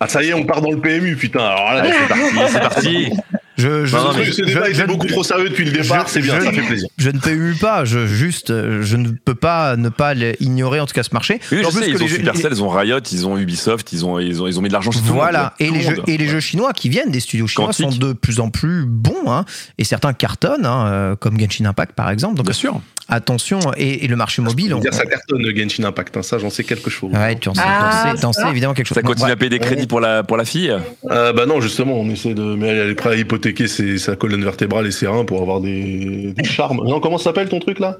Ah, 0.00 0.08
ça 0.08 0.22
y 0.22 0.28
est, 0.28 0.34
on 0.34 0.44
part 0.44 0.60
dans 0.60 0.70
le 0.70 0.80
PMU, 0.80 1.16
putain. 1.16 1.40
Alors 1.40 1.74
là, 1.74 1.86
c'est 1.86 2.08
parti, 2.08 2.52
c'est 2.52 2.60
parti. 2.60 3.10
Je, 3.56 3.86
je, 3.86 3.94
Non, 3.96 4.04
non, 4.04 4.12
ce 4.12 4.16
mais 4.18 4.22
truc, 4.24 4.34
ce 4.34 4.42
je- 4.42 4.46
débat 4.48 4.66
je- 4.66 4.70
était 4.72 4.86
beaucoup 4.86 5.06
trop 5.06 5.22
sérieux 5.22 5.48
depuis 5.48 5.64
le 5.64 5.70
départ, 5.70 6.08
c'est 6.08 6.20
bien, 6.20 6.40
je- 6.40 6.44
ça 6.46 6.52
fait 6.52 6.60
plaisir. 6.62 6.88
Je 6.98 7.10
ne 7.10 7.18
PMU 7.18 7.54
pas, 7.54 7.84
je, 7.84 8.06
juste, 8.06 8.48
je 8.82 8.96
ne 8.96 9.10
peux 9.10 9.34
pas 9.36 9.76
ne 9.76 9.88
pas 9.88 10.14
ignorer 10.40 10.80
en 10.80 10.86
tout 10.86 10.94
cas 10.94 11.02
ce 11.04 11.10
marché. 11.12 11.40
Oui, 11.52 11.58
je 11.62 11.66
En 11.66 11.70
plus 11.70 11.78
sais, 11.80 11.86
que 11.86 11.90
ils 11.92 12.02
ont 12.02 12.06
les 12.06 12.08
Supercell, 12.08 12.52
ils 12.52 12.62
ont 12.62 12.68
Riot, 12.68 12.98
ils 13.12 13.26
ont 13.26 13.38
Ubisoft, 13.38 13.92
ils 13.92 14.04
ont, 14.04 14.18
ils 14.18 14.42
ont, 14.42 14.46
ils 14.48 14.58
ont 14.58 14.62
mis 14.62 14.68
de 14.68 14.72
l'argent 14.72 14.90
chez 14.90 14.98
tout 14.98 15.04
le 15.06 15.10
monde. 15.12 15.20
Voilà, 15.20 15.54
et 15.60 15.68
Tout 15.68 15.74
les, 15.74 15.80
le 15.84 15.94
jeux, 15.96 16.02
et 16.08 16.16
les 16.16 16.26
jeux 16.26 16.40
chinois 16.40 16.72
qui 16.72 16.88
viennent 16.88 17.10
des 17.10 17.20
studios 17.20 17.46
chinois 17.46 17.68
Quantique. 17.68 17.92
sont 17.92 17.98
de 17.98 18.12
plus 18.12 18.40
en 18.40 18.50
plus 18.50 18.84
bons, 18.86 19.30
hein, 19.30 19.44
et 19.78 19.84
certains 19.84 20.12
cartonnent, 20.14 20.66
hein, 20.66 20.86
euh, 20.88 21.16
comme 21.16 21.38
Genshin 21.38 21.66
Impact 21.66 21.92
par 21.94 22.10
exemple. 22.10 22.34
Donc 22.36 22.46
Bien 22.46 22.54
sûr. 22.54 22.80
attention, 23.08 23.60
et, 23.76 24.04
et 24.04 24.08
le 24.08 24.16
marché 24.16 24.42
mobile. 24.42 24.70
Je 24.70 24.74
on- 24.74 24.80
dire, 24.80 24.94
ça 24.94 25.04
cartonne 25.06 25.44
Genshin 25.54 25.84
Impact, 25.84 26.16
hein, 26.16 26.22
ça 26.22 26.38
j'en 26.38 26.50
sais 26.50 26.64
quelque 26.64 26.90
chose. 26.90 27.12
Ouais, 27.12 27.36
tu 27.38 27.48
en 27.48 27.54
sais, 27.54 27.60
Ah, 27.64 28.02
t'en 28.04 28.14
sais- 28.16 28.20
t'en 28.22 28.32
ça. 28.32 28.42
sais 28.44 28.50
évidemment 28.50 28.74
quelque 28.74 28.86
chose. 28.88 28.94
Ça 28.96 29.02
continue 29.02 29.30
à 29.30 29.36
payer 29.36 29.50
des 29.50 29.58
crédits 29.58 29.86
pour 29.86 30.00
la, 30.00 30.22
pour 30.24 30.36
la 30.36 30.44
fille? 30.44 30.74
Euh, 31.10 31.32
bah 31.32 31.46
non, 31.46 31.60
justement, 31.60 32.00
on 32.00 32.08
essaie 32.10 32.34
de. 32.34 32.42
Mais 32.42 32.68
elle 32.68 32.90
est 32.90 32.94
prête 32.94 33.12
à 33.12 33.16
hypothéquer 33.48 33.68
ses- 33.68 33.98
sa 33.98 34.16
colonne 34.16 34.42
vertébrale 34.44 34.86
et 34.86 34.90
ses 34.90 35.06
reins 35.06 35.24
pour 35.24 35.40
avoir 35.42 35.60
des, 35.60 36.32
des 36.32 36.44
charmes. 36.44 36.80
Non, 36.86 37.00
comment 37.00 37.18
ça 37.18 37.24
s'appelle 37.24 37.48
ton 37.48 37.60
truc 37.60 37.78
là? 37.78 37.98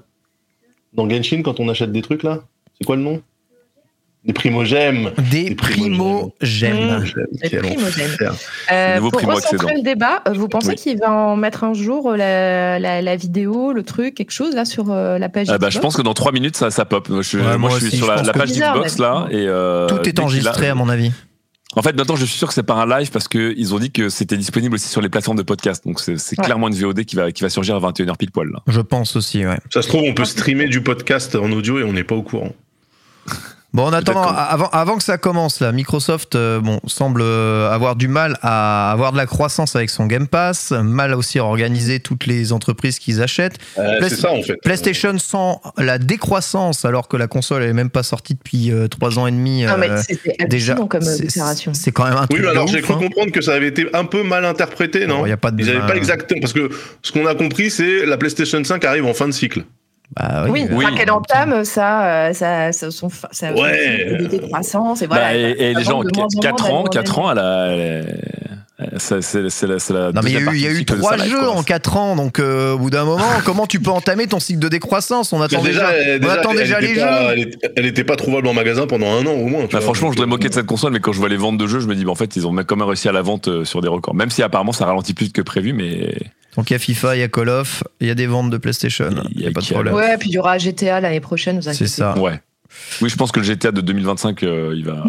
Dans 0.93 1.09
Genshin, 1.09 1.43
quand 1.43 1.61
on 1.61 1.69
achète 1.69 1.93
des 1.93 2.03
trucs 2.03 2.23
là? 2.23 2.41
C'est 2.79 2.85
quoi 2.87 2.97
le 2.97 3.03
nom? 3.03 3.21
Des 4.25 4.33
primogèmes. 4.33 5.11
Des 5.31 5.51
Des 5.51 5.55
primo 5.55 6.33
j'aime. 6.41 7.01
Mmh. 7.01 7.49
Des 7.51 7.59
primogèmes. 7.59 8.11
Euh, 8.73 8.99
pour 9.01 9.13
recentrer 9.21 9.75
le 9.75 9.83
débat, 9.83 10.23
euh, 10.27 10.33
vous 10.33 10.49
pensez 10.49 10.71
Oui. 10.71 10.75
qu'il 10.77 10.99
va 10.99 11.13
en 11.13 11.37
mettre 11.37 11.63
un 11.63 11.75
jour 11.75 12.09
euh, 12.11 12.17
la, 12.17 12.79
la, 12.79 13.03
la 13.03 13.17
vidéo, 13.17 13.73
le 13.75 13.83
truc, 13.83 14.15
quelque 14.15 14.31
chose 14.31 14.55
là 14.55 14.65
sur 14.65 14.87
la 14.87 15.29
page 15.29 15.49
Ah 15.51 15.59
bah, 15.59 15.69
je 15.69 15.77
Xbox 15.79 15.83
pense 15.83 15.97
que 15.99 16.03
dans 16.03 16.15
3 16.15 16.33
minutes, 16.33 16.57
ça, 16.57 16.71
ça 16.71 16.87
pop. 16.87 17.07
Moi, 17.11 17.21
je, 17.21 17.37
Ouais, 17.37 17.45
moi, 17.45 17.59
moi 17.59 17.71
je 17.71 17.77
suis 17.77 17.87
aussi, 17.89 17.97
sur 17.99 18.07
je 18.07 18.13
la, 18.13 18.23
la 18.23 18.33
page 18.33 18.49
Bizarre, 18.49 18.73
d'Xbox 18.77 18.99
là. 18.99 19.27
Et, 19.31 19.45
euh, 19.47 19.89
Tout 19.89 20.09
est 20.09 20.19
enregistré 20.19 20.69
à 20.69 20.75
mon 20.75 20.89
avis. 20.89 21.13
En 21.77 21.83
fait, 21.83 21.97
maintenant, 21.97 22.15
je 22.15 22.25
suis 22.25 22.39
sûr 22.39 22.47
que 22.47 22.55
c'est 22.55 22.63
par 22.63 22.79
un 22.79 22.87
live 22.99 23.11
parce 23.11 23.27
qu'ils 23.27 23.75
ont 23.75 23.79
dit 23.81 23.91
que 23.91 24.09
c'était 24.09 24.37
disponible 24.37 24.77
aussi 24.77 24.87
sur 24.89 25.01
les 25.01 25.09
plateformes 25.09 25.39
de 25.39 25.43
podcast. 25.43 25.85
Donc, 25.85 25.99
c'est 25.99 26.19
c'est 26.19 26.39
Ouais. 26.39 26.45
clairement 26.45 26.69
une 26.69 26.75
VOD 26.75 27.05
qui 27.05 27.17
va, 27.17 27.33
qui 27.33 27.43
va 27.43 27.49
surgir 27.49 27.75
à 27.75 27.81
21h 27.81 28.17
pile 28.17 28.31
poil. 28.31 28.49
Là. 28.53 28.61
Je 28.69 28.81
pense 28.81 29.17
aussi, 29.17 29.45
ouais. 29.45 29.59
Ça 29.73 29.83
se 29.83 29.89
trouve, 29.89 30.03
on 30.03 30.15
peut 30.15 30.25
streamer 30.25 30.69
du 30.69 30.83
podcast 30.83 31.35
en 31.35 31.51
audio 31.51 31.81
et 31.81 31.85
on 31.85 31.93
n'est 31.93 32.05
pas 32.05 32.15
au 32.15 32.23
courant. 32.23 32.53
Bon, 33.75 33.87
en 33.87 33.93
attendant, 33.93 34.23
avant, 34.23 34.69
avant 34.69 34.97
que 34.97 35.03
ça 35.03 35.19
commence, 35.19 35.59
là, 35.61 35.73
Microsoft 35.73 36.37
euh, 36.37 36.61
bon, 36.61 36.79
semble 36.87 37.23
euh, 37.23 37.69
avoir 37.73 37.97
du 37.97 38.07
mal 38.07 38.39
à 38.41 38.93
avoir 38.93 39.11
de 39.11 39.17
la 39.17 39.27
croissance 39.27 39.75
avec 39.75 39.91
son 39.91 40.07
Game 40.07 40.29
Pass, 40.29 40.71
mal 40.71 41.13
aussi 41.13 41.41
à 41.41 41.45
organiser 41.45 41.99
toutes 41.99 42.27
les 42.27 42.53
entreprises 42.53 43.01
qu'ils 43.01 43.21
achètent. 43.21 43.59
Euh, 43.77 43.99
Play- 43.99 44.09
c'est 44.11 44.15
ça 44.17 44.31
en 44.31 44.41
fait. 44.43 44.55
PlayStation 44.63 45.19
sent 45.19 45.57
la 45.77 45.99
décroissance 45.99 46.85
alors 46.85 47.09
que 47.09 47.17
la 47.17 47.27
console 47.27 47.65
elle 47.65 47.71
est 47.71 47.73
même 47.73 47.91
pas 47.91 48.05
sortie 48.05 48.35
depuis 48.35 48.71
euh, 48.71 48.87
trois 48.87 49.19
ans 49.19 49.27
et 49.27 49.33
demi. 49.33 49.65
Non, 49.65 49.75
mais 49.77 49.91
euh, 49.91 50.01
c'était 50.07 50.47
déjà, 50.47 50.77
comme 50.77 51.03
c'est- 51.03 51.29
c'est 51.73 51.91
quand 51.91 52.05
même 52.05 52.15
un 52.17 52.21
Oui, 52.23 52.27
truc 52.29 52.41
mais 52.43 52.47
de 52.47 52.51
alors 52.53 52.69
j'ai 52.69 52.81
cru 52.81 52.95
hein. 52.95 52.99
comprendre 53.01 53.33
que 53.33 53.41
ça 53.41 53.55
avait 53.55 53.67
été 53.69 53.89
un 53.93 54.05
peu 54.05 54.23
mal 54.23 54.45
interprété, 54.45 55.09
non 55.09 55.19
Bon, 55.23 55.27
y 55.27 55.33
a 55.33 55.37
pas 55.37 55.51
de- 55.51 55.61
Ils 55.61 55.67
n'avaient 55.67 55.87
pas 55.87 55.97
exactement. 55.97 56.41
Parce 56.41 56.53
que 56.53 56.71
ce 57.03 57.11
qu'on 57.11 57.27
a 57.27 57.35
compris, 57.35 57.73
c'est 57.73 58.07
la 58.07 58.17
PlayStation 58.19 58.63
5 58.63 58.85
arrive 58.85 59.05
en 59.07 59.15
fin 59.15 59.27
de 59.27 59.33
cycle. 59.33 59.65
Bah 60.13 60.45
Oui, 60.49 60.67
bah, 60.69 60.75
Oui. 60.77 60.85
enfin, 60.87 60.97
qu'elle 60.97 61.11
entame 61.11 61.65
ça, 61.65 62.29
euh, 62.29 62.33
ça, 62.33 62.73
ça, 62.73 62.91
son, 62.91 63.09
ça 63.31 63.53
Ouais. 63.53 64.17
des 64.19 64.29
décroissances 64.29 65.03
et 65.03 65.07
voilà. 65.07 65.25
Bah, 65.33 65.35
et, 65.37 65.51
et 65.71 65.73
ça 65.73 65.79
les 65.81 65.85
gens, 65.85 66.05
demande 66.05 66.07
de 66.13 66.17
moins 66.17 66.27
en 66.27 66.41
4 66.41 66.69
moins 66.71 66.79
ans, 66.79 66.83
d'aller 66.85 66.91
4 66.91 67.19
ans, 67.19 67.33
elle 67.33 67.39
a. 67.39 68.54
c'est 68.97 69.23
c'est- 69.23 69.49
c'est 69.51 69.67
la, 69.67 69.79
c'est 69.79 69.93
la 69.93 70.13
Non 70.13 70.21
mais 70.23 70.31
il 70.33 70.35
y 70.61 70.67
a 70.67 70.71
eu, 70.71 70.85
trois 70.85 71.17
jeux 71.17 71.39
quoi. 71.39 71.51
en 71.51 71.63
4 71.63 71.97
ans, 71.97 72.17
donc 72.17 72.39
euh, 72.39 72.73
au 72.73 72.79
bout 72.79 72.91
d'un 72.91 73.05
moment, 73.05 73.25
comment 73.45 73.67
tu 73.67 73.81
peux 73.81 73.91
entamer 73.91 74.27
ton 74.27 74.41
cycle 74.41 74.59
de 74.61 74.69
décroissance? 74.69 75.33
On 75.33 75.41
attend 75.43 75.63
déjà, 75.63 75.91
on 76.23 76.29
attend 76.29 76.53
les 76.53 76.59
pas- 76.71 76.81
jeux. 76.81 76.97
Elle 77.33 77.39
était, 77.41 77.73
elle 77.77 77.87
était 77.87 78.05
pas 78.05 78.17
trouvable 78.17 78.47
en 78.49 78.55
magasin 78.55 78.87
pendant 78.87 79.07
un 79.13 79.25
an 79.27 79.33
au 79.33 79.47
moins. 79.47 79.63
tu 79.63 79.73
Bah, 79.75 79.79
vois. 79.79 79.81
franchement, 79.83 80.09
je 80.13 80.17
Donc, 80.17 80.25
voudrais 80.25 80.27
moquer 80.31 80.49
de 80.49 80.55
cette 80.55 80.67
console, 80.67 80.93
mais 80.93 81.01
quand 81.01 81.13
je 81.13 81.19
vois 81.19 81.29
les 81.29 81.37
ventes 81.37 81.59
de 81.59 81.67
jeux, 81.67 81.81
je 81.81 81.87
me 81.87 81.95
dis, 81.95 82.05
bah, 82.05 82.11
en 82.13 82.17
fait, 82.17 82.37
ils 82.37 82.47
ont 82.47 82.53
même 82.53 82.65
quand 82.65 82.77
même 82.77 82.87
réussi 82.89 83.09
à 83.09 83.13
la 83.13 83.23
vente 83.23 83.49
euh, 83.49 83.65
sur 83.65 83.81
des 83.81 83.89
records. 83.89 84.15
Même 84.15 84.31
si 84.31 84.43
apparemment 84.43 84.73
ça 84.73 84.87
ralentit 84.87 85.15
plus 85.15 85.31
que 85.33 85.43
prévu, 85.43 85.73
mais 85.73 86.15
Donc 86.57 86.71
il 86.71 86.75
y 86.75 86.77
a 86.77 86.79
FIFA, 86.79 87.17
il 87.17 87.21
y 87.21 87.23
a 87.23 87.29
Call 87.29 87.49
of, 87.49 87.83
il 88.01 88.09
y 88.09 88.11
a 88.11 88.15
des 88.15 88.27
ventes 88.27 88.51
de 88.51 88.57
PlayStation, 88.59 89.11
Il 89.31 89.31
il 89.33 89.41
y 89.41 89.45
a 89.45 89.47
n'y 89.47 89.51
a 89.51 89.53
pas 89.53 89.61
de 89.61 89.67
problème. 89.67 89.95
Ouais, 89.95 90.17
puis 90.19 90.31
il 90.31 90.35
y 90.35 90.39
aura 90.39 90.57
GTA 90.59 91.01
l'année 91.01 91.21
prochaine, 91.21 91.57
vous 91.57 91.63
C'est 91.63 91.71
inquiétez 91.71 91.87
ça. 91.91 92.19
ouais. 92.19 92.41
Oui, 93.01 93.09
je 93.09 93.15
pense 93.17 93.31
que 93.31 93.39
le 93.41 93.47
GTA 93.47 93.71
de 93.71 93.81
2025, 93.81 94.43
euh, 94.43 94.75
il 94.77 94.85
va. 94.85 95.05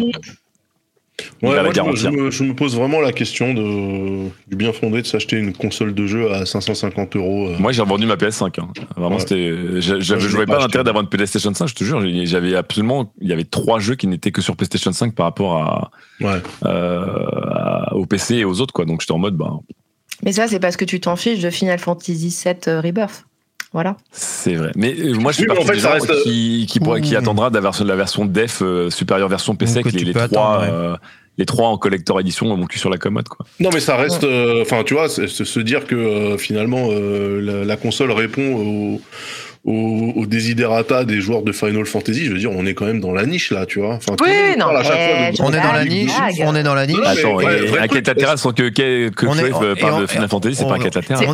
Ouais, 1.42 1.48
moi, 1.50 1.62
je, 1.62 1.68
me, 1.68 1.72
garantir. 1.72 1.96
je 2.12 2.16
me- 2.16 2.30
je 2.30 2.44
me 2.44 2.54
pose 2.54 2.76
vraiment 2.76 3.00
la 3.00 3.10
question 3.12 3.54
de, 3.54 4.28
du 4.48 4.56
bien 4.56 4.72
fondé 4.72 5.00
de 5.00 5.06
s'acheter 5.06 5.36
une 5.36 5.52
console 5.54 5.94
de 5.94 6.06
jeu 6.06 6.30
à 6.30 6.44
550 6.44 7.16
euros. 7.16 7.48
euh. 7.48 7.56
Moi, 7.58 7.72
j'ai 7.72 7.80
revendu 7.82 8.04
ma 8.06 8.16
PS5. 8.16 8.60
hein. 8.60 8.68
Vraiment, 8.96 9.14
Ouais. 9.16 9.20
c'était. 9.20 9.80
Je, 9.80 10.00
je, 10.00 10.14
l'ai 10.14 10.26
voyais 10.28 10.46
pas 10.46 10.58
l'intérêt 10.58 10.84
d'avoir 10.84 11.02
une 11.02 11.08
PlayStation 11.08 11.52
5, 11.54 11.68
je 11.68 11.74
te 11.74 11.84
jure. 11.84 12.02
J'avais 12.26 12.54
absolument. 12.54 13.12
Il 13.20 13.28
y 13.28 13.32
avait 13.32 13.44
trois 13.44 13.78
jeux 13.78 13.94
qui 13.94 14.06
n'étaient 14.06 14.30
que 14.32 14.42
sur 14.42 14.56
PlayStation 14.56 14.92
5 14.92 15.14
par 15.14 15.24
rapport 15.26 15.56
à, 15.56 15.90
Ouais. 16.20 16.40
euh, 16.64 17.06
à- 17.50 17.94
au 17.94 18.06
PC 18.06 18.36
et 18.36 18.44
aux 18.44 18.60
autres, 18.60 18.72
quoi. 18.74 18.84
Donc, 18.84 19.00
j'étais 19.00 19.12
en 19.12 19.18
mode, 19.18 19.36
bah, 19.36 19.52
Mais 20.22 20.32
ça, 20.32 20.48
c'est 20.48 20.60
parce 20.60 20.76
que 20.78 20.84
tu 20.86 20.98
t'en 21.00 21.16
fiches 21.16 21.40
de 21.40 21.50
Final 21.50 21.78
Fantasy 21.78 22.14
VII 22.44 22.54
euh, 22.68 22.80
Rebirth. 22.80 23.25
Voilà. 23.76 23.96
c'est 24.10 24.54
vrai. 24.54 24.72
Mais 24.74 24.94
euh, 24.98 25.12
moi, 25.18 25.32
je 25.32 25.36
fais 25.36 25.42
Oui, 25.42 25.48
mais 25.50 25.54
partie 25.56 25.62
en 25.62 25.66
fait, 25.66 25.74
des 25.74 25.80
ça 25.80 25.88
gens 25.88 25.94
reste- 26.06 26.22
qui, 26.24 26.66
qui, 26.66 26.80
qui 27.02 27.14
Ouh. 27.14 27.18
attendra 27.18 27.50
de 27.50 27.54
la 27.56 27.60
version, 27.60 27.84
de 27.84 27.90
la 27.90 27.96
version 27.96 28.24
def 28.24 28.62
euh, 28.62 28.88
supérieure 28.88 29.28
version 29.28 29.54
PC 29.54 29.74
Donc, 29.74 29.86
avec 29.88 30.00
que 30.00 30.04
les, 30.06 30.12
trois. 30.12 30.22
attendre, 30.22 30.60
ouais. 30.62 30.68
euh, 30.72 30.96
les 31.36 31.44
trois 31.44 31.68
en 31.68 31.76
collector 31.76 32.18
édition, 32.18 32.56
mon 32.56 32.64
cul 32.64 32.78
sur 32.78 32.88
la 32.88 32.96
commode, 32.96 33.28
quoi. 33.28 33.44
Non, 33.60 33.68
mais 33.74 33.80
ça 33.80 33.96
reste. 33.96 34.24
euh, 34.24 34.62
Enfin, 34.62 34.82
tu 34.82 34.94
vois, 34.94 35.10
se 35.44 35.60
dire 35.60 35.86
que 35.86 35.94
euh, 35.94 36.38
finalement, 36.38 36.88
euh, 36.90 37.40
la, 37.42 37.64
la 37.66 37.76
console 37.76 38.10
répond 38.12 38.54
au, 38.54 39.00
au, 39.66 40.12
au 40.14 40.26
desiderata 40.26 41.04
des 41.04 41.20
joueurs 41.20 41.42
de 41.42 41.50
Final 41.52 41.84
Fantasy, 41.86 42.24
je 42.26 42.32
veux 42.32 42.38
dire, 42.38 42.52
on 42.52 42.64
est 42.66 42.74
quand 42.74 42.86
même 42.86 43.00
dans 43.00 43.12
la 43.12 43.26
niche 43.26 43.50
là, 43.50 43.66
tu 43.66 43.80
vois. 43.80 43.94
Enfin, 43.94 44.14
Oui, 44.22 44.28
non, 44.56 44.66
parle 44.66 44.76
à 44.76 44.82
chaque 44.84 44.92
mais 44.96 45.36
fois 45.36 45.46
On 45.46 45.52
est 45.52 45.60
dans 45.60 45.72
la 45.72 45.84
niche. 45.84 46.10
On 46.44 46.54
est 46.54 46.62
dans 46.62 46.74
la 46.74 46.86
niche. 46.86 46.96
Attends, 47.04 47.34
ouais, 47.34 47.58
et 47.64 47.66
vrai 47.66 47.78
à 47.80 47.88
truc, 47.88 48.04
quête 48.04 48.06
latérale 48.06 48.38
sans 48.38 48.52
que, 48.52 48.68
que, 48.68 49.08
que 49.08 49.26
On 49.26 49.36
est- 49.36 49.50
Crave 49.50 49.74
et 49.76 49.80
parle 49.80 49.94
on- 49.94 50.00
de 50.02 50.06
Final 50.06 50.28
Fantasy, 50.28 50.54
c'est 50.56 50.64
pas 50.64 50.74
un 50.76 50.78
quête 50.78 50.94
latérale. 50.94 51.24
C'est 51.26 51.30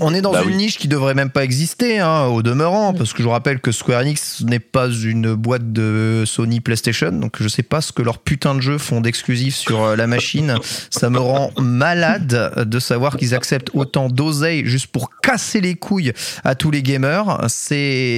On, 0.00 0.06
on- 0.08 0.14
est 0.14 0.20
dans 0.22 0.32
Bah 0.32 0.40
une 0.44 0.48
oui. 0.52 0.56
niche 0.56 0.78
qui 0.78 0.88
devrait 0.88 1.14
même 1.14 1.28
pas 1.30 1.44
exister, 1.44 1.98
hein, 1.98 2.24
au 2.26 2.42
demeurant, 2.42 2.94
parce 2.94 3.12
que 3.12 3.18
je 3.18 3.24
vous 3.24 3.30
rappelle 3.30 3.60
que 3.60 3.70
Square 3.70 4.00
Enix 4.00 4.42
n'est 4.46 4.60
pas 4.60 4.88
une 4.88 5.34
boîte 5.34 5.72
de 5.72 6.22
Sony 6.26 6.60
PlayStation, 6.60 7.12
donc 7.12 7.36
je 7.38 7.48
sais 7.48 7.62
pas 7.62 7.80
ce 7.82 7.92
que 7.92 8.00
leurs 8.02 8.18
putains 8.18 8.54
de 8.54 8.60
jeux 8.62 8.78
font 8.78 9.00
d'exclusifs 9.02 9.56
sur 9.56 9.82
euh, 9.84 9.96
la 9.96 10.06
machine. 10.06 10.54
Ça 10.90 11.10
me 11.10 11.18
rend 11.18 11.50
malade 11.58 12.64
de 12.66 12.78
savoir 12.78 13.16
qu'ils 13.18 13.34
acceptent 13.34 13.70
autant 13.74 14.08
d'oseille 14.08 14.62
juste 14.64 14.86
pour 14.86 15.10
casser 15.20 15.60
les 15.60 15.74
couilles 15.74 16.12
à 16.44 16.54
tous 16.54 16.70
les 16.70 16.82
gamers. 16.82 17.44
C'est 17.48 17.73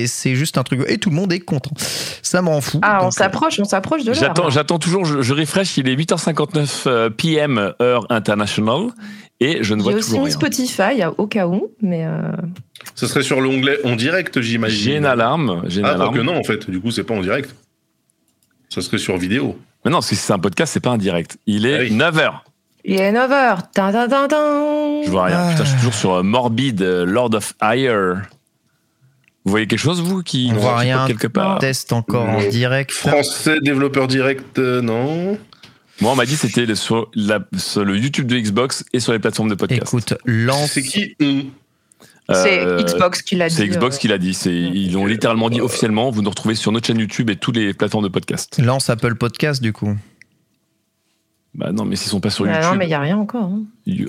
c'est 0.07 0.35
juste 0.35 0.59
un 0.59 0.62
truc. 0.62 0.81
Et 0.88 0.99
tout 0.99 1.11
le 1.11 1.16
monde 1.16 1.33
est 1.33 1.40
content. 1.40 1.71
Ça 2.23 2.42
me 2.42 2.49
rend 2.49 2.61
fou. 2.61 2.79
Ah, 2.83 3.01
on 3.03 3.09
euh, 3.09 3.11
s'approche, 3.11 3.59
on 3.61 3.64
s'approche 3.64 4.03
de 4.03 4.12
l'heure. 4.12 4.21
J'attends, 4.21 4.45
là. 4.45 4.51
j'attends 4.51 4.79
toujours, 4.79 5.05
je, 5.05 5.23
je 5.23 5.35
refresh, 5.35 5.77
il 5.77 5.88
est 5.88 5.97
8h59 5.97 6.85
euh, 6.87 7.11
PM, 7.11 7.73
heure 7.81 8.07
internationale, 8.11 8.88
et 9.40 9.62
je 9.62 9.75
ne 9.75 9.83
vois 9.83 9.92
J'ai 9.92 9.99
aussi 9.99 10.09
toujours 10.11 10.25
mis 10.25 10.31
rien. 10.31 10.38
Spotify 10.38 11.05
au 11.19 11.27
cas 11.27 11.47
où, 11.47 11.69
mais 11.83 12.05
euh, 12.07 12.21
Ce 12.95 13.07
serait 13.07 13.23
sur 13.23 13.40
l'onglet 13.40 13.79
en 13.85 13.97
direct, 13.97 14.40
j'imagine. 14.40 14.79
J'ai 14.85 14.97
une 14.97 15.07
alarme, 15.07 15.62
j'ai 15.66 15.81
une 15.81 15.87
Ah, 15.87 15.92
alarme. 15.95 16.14
que 16.16 16.21
non, 16.23 16.37
en 16.37 16.45
fait. 16.45 16.71
Du 16.71 16.81
coup, 16.81 16.90
c'est 16.90 17.05
pas 17.05 17.14
en 17.14 17.21
direct. 17.21 17.55
Ça 18.69 18.81
serait 18.81 18.99
sur 18.99 19.16
vidéo. 19.16 19.59
Mais 19.85 19.90
non, 19.90 19.99
parce 19.99 20.11
que 20.11 20.16
si 20.16 20.23
c'est 20.23 20.33
un 20.33 20.38
podcast, 20.38 20.73
c'est 20.73 20.81
pas 20.81 20.90
un 20.90 20.99
direct. 20.99 21.38
Il 21.47 21.66
est 21.66 21.77
Ah 21.77 21.81
oui. 21.83 21.92
9h. 21.97 22.33
il 22.85 23.01
est 23.01 23.12
9h. 23.12 23.59
Tin, 23.73 23.92
tin, 23.92 24.09
tin, 24.09 24.27
tin. 24.29 25.03
Je 25.05 25.11
vois 25.11 25.25
rien. 25.27 25.38
Ah. 25.38 25.51
Putain, 25.53 25.64
je 25.64 25.69
suis 25.69 25.79
toujours 25.79 25.95
sur 25.95 26.12
euh, 26.14 26.23
Morbid, 26.23 26.83
Lord 26.83 27.35
of 27.35 27.55
Ire. 27.62 28.23
Vous 29.47 29.51
voyez 29.53 29.67
quelque 29.69 29.79
chose, 29.79 30.03
vous, 30.03 30.23
qui 30.23 30.51
On 30.53 30.57
voit 30.59 30.77
rien. 30.77 31.07
quelque 31.07 31.29
part? 31.29 31.61
Test 31.61 31.93
encore 31.93 32.29
en 32.29 32.47
direct. 32.49 32.91
Français 32.91 33.61
développeur 33.63 34.09
direct, 34.09 34.59
euh, 34.59 34.83
non. 34.83 35.39
Moi, 36.01 36.13
on 36.13 36.17
m'a 36.17 36.27
dit 36.27 36.35
que 36.35 36.41
c'était 36.41 36.67
le- 36.67 36.75
sur, 36.75 37.09
la- 37.15 37.47
sur 37.57 37.85
le 37.85 37.97
YouTube 37.97 38.27
de 38.27 38.37
Xbox 38.39 38.85
et 38.93 38.99
sur 39.01 39.13
les 39.13 39.19
plateformes 39.21 39.49
de 39.49 39.55
podcast. 39.55 39.83
Écoute, 39.83 40.15
lance. 40.27 40.73
C'est 40.73 40.83
qui 40.83 41.15
hum 41.23 41.45
C'est 42.33 42.59
Euh, 42.59 42.83
Xbox 42.83 43.23
qui 43.23 43.37
l'a 43.37 43.49
dit. 43.49 43.55
C'est 43.55 43.69
Xbox 43.69 43.95
euh, 43.97 43.99
qui 44.01 44.09
l'a 44.09 44.19
dit. 44.19 44.35
C'est- 44.35 44.53
Ils 44.53 44.99
ont 44.99 45.07
littéralement 45.07 45.49
dit 45.49 45.61
officiellement, 45.61 46.11
vous 46.11 46.23
nous 46.23 46.31
retrouvez 46.31 46.57
sur 46.57 46.73
notre 46.73 46.89
chaîne 46.89 46.99
YouTube 46.99 47.31
et 47.31 47.37
toutes 47.37 47.57
les 47.57 47.73
plateformes 47.73 48.03
de 48.05 48.09
podcast. 48.11 48.61
Lance 48.61 48.91
Apple 48.91 49.15
Podcast 49.15 49.63
du 49.63 49.73
coup. 49.73 49.97
Bah 51.55 51.71
non, 51.73 51.85
mais 51.85 51.95
s'ils 51.97 52.11
sont 52.11 52.21
pas 52.21 52.31
sur 52.31 52.45
bah 52.45 52.51
YouTube, 52.53 52.71
non, 52.73 52.77
mais 52.77 52.85
il 52.87 52.89
n'y 52.89 52.95
a 52.95 53.01
rien 53.01 53.17
encore. 53.17 53.45
hein. 53.45 53.63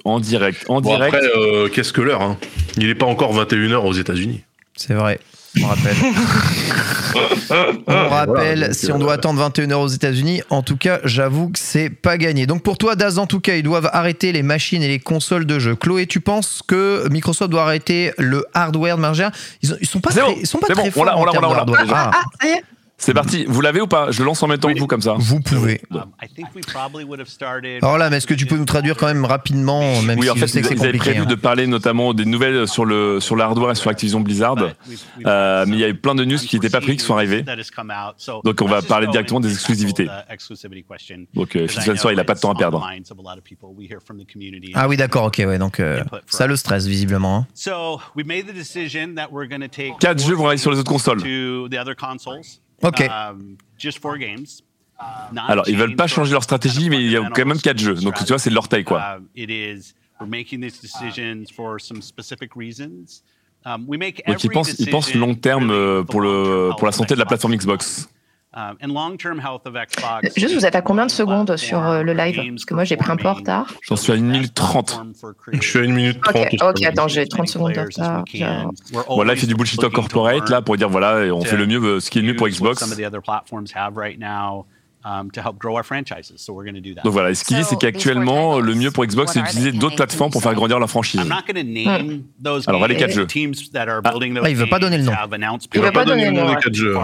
en 0.04 0.20
direct, 0.20 0.66
en 0.68 0.82
Bon, 0.82 0.96
direct. 0.96 1.14
après, 1.16 1.28
euh, 1.38 1.70
qu'est-ce 1.70 1.94
que 1.94 2.02
l'heure 2.02 2.22
hein? 2.24 2.38
Il 2.78 2.90
est 2.90 2.96
pas 2.96 3.06
encore 3.06 3.34
21h 3.34 3.86
aux 3.86 3.94
États-Unis. 3.94 4.42
C'est 4.78 4.94
vrai. 4.94 5.20
On 5.62 5.68
rappelle. 5.68 5.96
on 7.88 8.10
rappelle, 8.10 8.76
si 8.76 8.92
on 8.92 8.96
euh, 8.96 9.00
doit 9.00 9.14
attendre 9.14 9.50
21h 9.50 9.74
aux 9.74 9.88
États-Unis, 9.88 10.42
en 10.50 10.62
tout 10.62 10.78
cas, 10.78 11.00
j'avoue 11.04 11.50
que 11.50 11.60
c'est 11.60 11.90
pas 11.90 12.18
gagné. 12.18 12.46
Donc 12.46 12.64
pour 12.64 12.78
toi, 12.78 12.96
Daz, 12.96 13.18
en 13.18 13.26
tout 13.26 13.40
cas, 13.40 13.56
ils 13.56 13.64
doivent 13.64 13.90
arrêter 13.92 14.32
les 14.32 14.44
machines 14.44 14.84
et 14.84 14.88
les 14.88 15.00
consoles 15.00 15.46
de 15.46 15.58
jeux. 15.58 15.76
Chloé, 15.76 16.06
tu 16.06 16.20
penses 16.20 16.62
que 16.66 17.08
Microsoft 17.10 17.50
doit 17.50 17.64
arrêter 17.64 18.14
le 18.18 18.46
hardware 18.54 18.98
de 18.98 19.02
margère 19.02 19.32
ils, 19.62 19.76
ils 19.82 19.88
sont 19.88 20.00
pas 20.00 20.12
C'est 20.12 20.20
très, 20.20 20.30
bon, 20.30 20.38
ils 20.40 20.48
sont 20.48 20.60
pas 20.60 20.68
c'est 20.68 20.74
très 20.74 20.84
bon, 20.84 20.90
on 20.90 20.92
forts 20.92 21.06
l'a, 21.06 21.18
on 21.18 21.26
l'a, 21.26 21.32
on 21.34 21.54
l'a, 21.54 21.66
de 21.66 21.72
on 21.72 21.74
l'a. 21.74 21.80
hardware. 21.80 22.12
Ah, 22.14 22.24
ça 22.40 22.48
y 22.48 22.52
est. 22.52 22.64
C'est 23.00 23.14
parti. 23.14 23.46
Vous 23.48 23.62
l'avez 23.62 23.80
ou 23.80 23.88
pas? 23.88 24.10
Je 24.12 24.24
lance 24.24 24.42
en 24.42 24.48
même 24.48 24.58
temps 24.58 24.74
que 24.74 24.80
vous 24.80 24.88
comme 24.88 25.02
ça. 25.04 25.16
vous 25.18 25.40
pouvez. 25.40 25.82
Um, 25.92 26.06
Alors 27.82 27.98
là, 28.00 28.10
mais 28.10 28.18
est-ce 28.18 28.26
que 28.28 28.34
tu 28.34 28.48
peux 28.48 28.58
nous 28.58 28.66
traduire 28.66 28.98
quand 28.98 29.06
même 29.06 29.24
rapidement, 29.24 30.02
même 30.02 30.18
Oui, 30.18 30.26
si 30.26 30.32
en 30.32 30.36
je 30.36 30.40
fait, 30.40 30.48
sais 30.48 30.62
que 30.62 30.68
c'est 30.68 30.76
compliqué. 30.76 30.98
prévu 30.98 31.22
hein. 31.22 31.26
de 31.26 31.36
parler 31.36 31.68
notamment 31.68 32.16
des 32.16 32.26
nouvelles 32.26 32.68
sur 32.68 32.86
le 32.86 33.20
sur 33.20 33.36
le 33.36 33.44
hardware 33.44 33.72
et 33.72 33.76
sur 33.76 33.90
Activision 33.92 34.20
Blizzard. 34.20 34.56
Euh, 35.26 35.66
mais 35.68 35.76
il 35.76 35.80
y 35.80 35.84
a 35.84 35.90
eu 35.90 35.94
plein 35.94 36.16
de 36.16 36.26
news 36.26 36.38
qui 36.38 36.56
n'étaient 36.56 36.70
pas 36.72 36.82
pris, 36.82 36.98
qui 36.98 37.04
sont 37.04 37.14
arrivées. 37.16 37.44
that 37.44 37.54
has 37.54 37.70
come 37.74 37.92
out. 37.92 38.16
So 38.18 38.42
Donc, 38.44 38.62
on 38.62 38.68
va 38.68 38.82
parler 38.82 39.08
directement 39.08 39.40
des 39.40 39.52
exclusivités. 39.52 40.08
Donc, 41.36 41.56
euh, 41.56 41.68
know 41.68 42.12
il 42.12 42.20
a 42.20 42.24
pas 42.24 42.34
de 42.34 42.40
temps 42.40 42.52
à 42.52 42.56
perdre. 42.56 42.88
Ah 44.74 44.88
oui, 44.88 44.98
d'accord, 44.98 45.26
ok, 45.26 45.38
ouais, 45.46 45.60
donc 45.60 45.80
euh, 45.80 46.04
ça 46.26 46.48
le 46.48 46.56
stresse 46.56 46.88
visiblement. 46.88 47.38
hein. 47.38 47.48
So 47.54 48.00
we 48.16 48.26
made 48.26 48.48
the 48.48 48.54
decision 48.54 49.16
that 49.16 49.30
we're 49.32 49.48
going 49.48 49.62
to 49.62 49.68
take 49.68 49.94
Quatre 50.00 50.24
jeux 50.26 50.36
vont 50.36 50.48
aller 50.48 50.58
sur 50.58 50.72
les 50.72 50.80
autres 50.80 50.90
consoles. 50.90 51.22
Ok. 52.84 53.02
Um, 53.02 53.58
just 53.78 54.00
four 54.00 54.18
games. 54.18 54.62
Not 55.32 55.42
Alors, 55.48 55.70
ils 55.70 55.78
veulent 55.78 55.96
pas 55.96 56.08
change 56.08 56.16
changer 56.16 56.32
leur 56.34 56.44
stratégie, 56.44 56.90
mais 56.90 57.04
il 57.04 57.12
y 57.12 57.18
a 57.18 57.30
quand 57.30 57.46
même 57.46 57.60
quatre 57.60 57.80
jeux. 57.80 57.96
Donc, 57.96 58.16
tu 58.16 58.26
vois, 58.26 58.40
c'est 58.40 58.50
de 58.50 58.56
leur 58.56 58.68
taille, 58.68 58.84
quoi. 58.84 59.00
Uh. 59.00 59.44
Um, 63.66 63.86
make 63.98 64.24
Donc, 64.26 64.44
ils 64.44 64.50
pensent, 64.50 64.80
ils 64.80 64.90
pensent 64.90 65.14
long 65.14 65.36
terme 65.36 65.72
euh, 65.72 66.04
pour 66.04 66.22
le 66.22 66.72
pour 66.78 66.86
la 66.86 66.92
santé 66.92 67.14
de 67.14 67.20
la 67.20 67.26
plateforme 67.26 67.56
Xbox. 67.56 68.10
Xbox. 68.58 68.78
And 68.82 68.88
long-term 68.94 69.40
health 69.40 69.66
of 69.66 69.74
Xbox 69.76 70.36
Juste, 70.36 70.56
vous 70.56 70.66
êtes 70.66 70.76
à 70.76 70.82
combien 70.82 71.06
de 71.06 71.12
secondes 71.12 71.56
sur 71.58 71.84
euh, 71.86 72.04
le 72.04 72.14
live 72.14 72.36
Parce 72.50 72.66
que 72.66 72.74
moi, 72.74 72.84
j'ai 72.84 72.98
pris 72.98 73.12
un 73.12 73.16
peu 73.18 73.28
en 73.28 73.34
retard. 73.34 73.74
J'en 73.84 73.96
suis 73.96 74.12
à 74.12 74.16
1 74.16 74.20
minute 74.20 74.54
30. 74.54 75.02
Je 75.54 75.62
suis 75.62 75.80
à 75.80 75.82
1 75.84 75.88
minute 75.88 76.18
Ok, 76.28 76.56
30. 76.58 76.70
ok, 76.78 76.84
attends, 76.84 77.08
j'ai 77.08 77.28
30 77.28 77.48
secondes 77.48 77.74
de 77.74 77.80
retard. 77.82 78.24
Bon, 79.08 79.24
là, 79.24 79.34
il 79.34 79.40
fait 79.40 79.48
du 79.48 79.56
bullshit 79.56 79.82
corporate, 79.90 80.50
là, 80.50 80.62
pour 80.62 80.78
dire, 80.78 80.90
voilà, 80.90 81.34
on 81.34 81.42
fait 81.44 81.58
le 81.58 81.68
mieux, 81.68 81.84
euh, 81.84 82.00
ce 82.00 82.10
qui 82.10 82.20
est 82.20 82.22
le 82.22 82.30
mieux 82.30 82.36
pour 82.36 82.48
Xbox. 82.48 82.80
Some 82.80 82.92
of 82.92 82.98
the 82.98 83.06
other 83.06 83.22
platforms 83.22 83.72
have 83.76 83.96
right 83.98 84.20
now 84.20 84.66
to 85.34 85.40
help 85.42 85.58
grow 85.58 85.76
our 85.78 85.86
franchises. 85.86 86.34
So 86.38 86.54
we're 86.54 86.66
going 86.66 86.76
to 86.76 86.82
do 86.82 86.94
that. 86.96 87.04
Donc 87.04 87.14
voilà, 87.14 87.30
et 87.30 87.36
ce 87.36 87.46
qu'il 87.46 87.56
dit, 87.58 87.64
c'est 87.64 87.78
qu'actuellement, 87.78 88.60
le 88.60 88.76
mieux 88.76 88.92
pour 88.92 89.06
Xbox, 89.06 89.32
c'est 89.34 89.42
d'utiliser 89.42 89.72
d'autres 89.72 89.96
plateformes 89.96 90.32
pour 90.32 90.42
faire 90.42 90.54
grandir 90.54 90.80
leur 90.80 90.90
franchise. 90.90 91.22
I'm 91.22 91.30
not 91.30 91.44
going 91.48 91.56
to 91.56 91.64
name 91.64 92.24
those 92.44 92.68
Alors, 92.68 92.86
les 92.88 92.98
quatre 92.98 93.14
jeux. 93.14 93.26
Teams 93.28 93.54
that 93.74 93.88
are 93.88 94.02
Ah. 94.04 94.12
building 94.12 94.34
those 94.34 94.44
Ah, 94.46 94.50
il 94.50 94.56
veut 94.58 94.68
pas 94.68 94.80
donner 94.80 94.98
le 94.98 95.04
nom. 95.04 95.14
Il 95.74 95.82
veut 95.82 95.92
pas 95.92 96.06
donner 96.06 96.26
le 96.26 96.32
nom, 96.32 96.46
des 96.48 96.54
ouais. 96.56 96.62
quatre 96.62 96.74
jeux. 96.74 96.96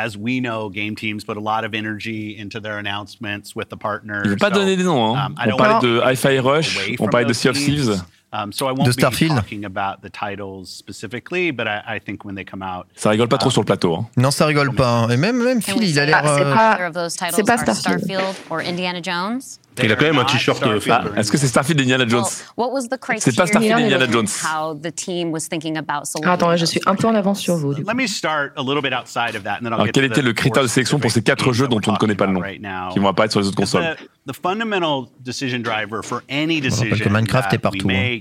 As 0.00 0.16
we 0.16 0.40
know, 0.40 0.68
game 0.70 0.94
teams 0.94 1.24
put 1.24 1.36
a 1.36 1.40
lot 1.40 1.64
of 1.64 1.74
energy 1.74 2.36
into 2.38 2.60
their 2.60 2.78
announcements 2.78 3.56
with 3.56 3.68
the 3.68 3.76
partners. 3.76 4.22
Il 4.24 4.30
veut 4.30 4.36
pas 4.36 4.50
So, 4.50 4.60
donner 4.60 4.76
des 4.76 4.84
noms, 4.84 5.16
hein. 5.16 5.26
um, 5.26 5.34
I 5.38 5.50
On 5.52 5.56
parlait 5.56 5.80
de 5.88 6.00
Hi-Fi 6.04 6.38
Rush, 6.38 6.78
on 7.00 7.08
parlait 7.08 7.26
de 7.26 7.32
Sea 7.32 7.48
of. 7.48 7.56
Thieves. 7.56 8.04
Um, 8.30 8.52
so 8.52 8.66
I 8.66 8.72
won't 8.72 8.84
De 8.84 8.90
be 8.90 9.00
Starfield. 9.00 9.34
talking 9.36 9.64
about 9.64 10.02
the 10.02 10.10
titles 10.10 10.68
specifically, 10.68 11.50
but 11.50 11.66
I, 11.66 11.96
I 11.96 11.98
think 11.98 12.26
when 12.26 12.34
they 12.34 12.44
come 12.44 12.62
out, 12.62 12.86
Ça 12.94 13.08
rigole 13.10 13.26
pas 13.26 13.38
trop 13.38 13.50
sur 13.50 13.62
le 13.62 13.64
plateau. 13.66 13.94
hein. 13.96 14.06
Non, 14.18 14.30
ça 14.30 14.44
rigole 14.44 14.74
pas. 14.74 14.88
hein. 15.04 15.08
Et 15.08 15.16
même, 15.16 15.42
même 15.42 15.62
Phil, 15.62 15.82
il 15.82 15.98
a 15.98 16.04
l'air. 16.04 16.22
C'est 16.22 16.42
euh, 16.42 16.54
pas- 16.54 17.08
c'est 17.30 17.42
pas 17.46 17.56
Starfield. 17.56 18.00
Starfield 18.04 18.34
or 18.50 18.58
Indiana 18.58 19.00
Jones. 19.02 19.40
Il 19.82 19.92
a 19.92 19.96
quand 19.96 20.04
même 20.04 20.18
un 20.18 20.24
t-shirt 20.24 20.62
euh, 20.64 20.78
Ah, 20.90 21.04
Est-ce 21.16 21.30
que 21.30 21.38
c'est 21.38 21.46
Starfield 21.46 21.80
et 21.80 21.82
Indiana 21.84 22.06
Jones 22.06 22.24
Well, 22.56 22.68
what 22.68 22.72
was 22.72 22.82
the 22.88 22.98
C'est 23.18 23.36
pas 23.36 23.46
Starfield 23.46 23.64
et 23.64 23.68
criteria 23.68 23.76
Indiana 23.96 24.10
Jones. 24.10 24.26
how 24.44 24.74
the 24.74 24.94
team 24.94 25.30
was 25.30 25.48
thinking 25.48 25.76
about 25.76 26.00
Ah, 26.02 26.04
selecting 26.04 26.32
attends, 26.32 26.56
je 26.56 26.64
suis 26.66 26.80
un 26.86 26.94
peu 26.94 27.06
en 27.06 27.14
avance 27.14 27.40
sur 27.40 27.56
vous. 27.56 27.74
du 27.74 27.82
coup. 27.82 27.88
Let 27.88 27.94
me 27.94 28.06
start 28.06 28.52
a 28.56 28.62
little 28.62 28.82
bit 28.82 28.92
outside 28.92 29.36
of 29.36 29.42
that, 29.44 29.56
and 29.58 29.64
then 29.64 29.68
I'll 29.72 29.74
Alors, 29.74 29.86
get 29.86 29.92
quel 29.92 30.08
to 30.08 30.12
était 30.12 30.20
the 30.22 30.24
le 30.24 30.32
critère 30.32 30.62
de 30.62 30.68
sélection 30.68 30.98
pour 30.98 31.10
ces 31.10 31.22
quatre 31.22 31.52
jeux 31.52 31.68
dont 31.68 31.76
on 31.76 31.80
ne 31.80 31.86
we're 31.92 31.98
connaît 31.98 32.14
pas 32.14 32.26
le 32.26 32.32
nom, 32.32 32.42
qui 32.92 32.98
vont 32.98 33.08
apparaître 33.08 33.32
sur 33.32 33.40
les 33.40 33.46
autres 33.48 33.56
consoles? 33.56 33.96
The, 34.26 34.32
the 34.32 34.36
fundamental 34.36 35.06
decision 35.20 35.60
driver 35.60 36.02
for 36.02 36.22
any 36.28 36.60
rappelle 36.60 36.70
decision 36.70 36.96
que 37.04 37.08
Minecraft 37.08 37.50
that 37.50 37.54
est 37.56 37.58
partout, 37.58 37.86
we 37.86 37.94
hein. 37.96 38.20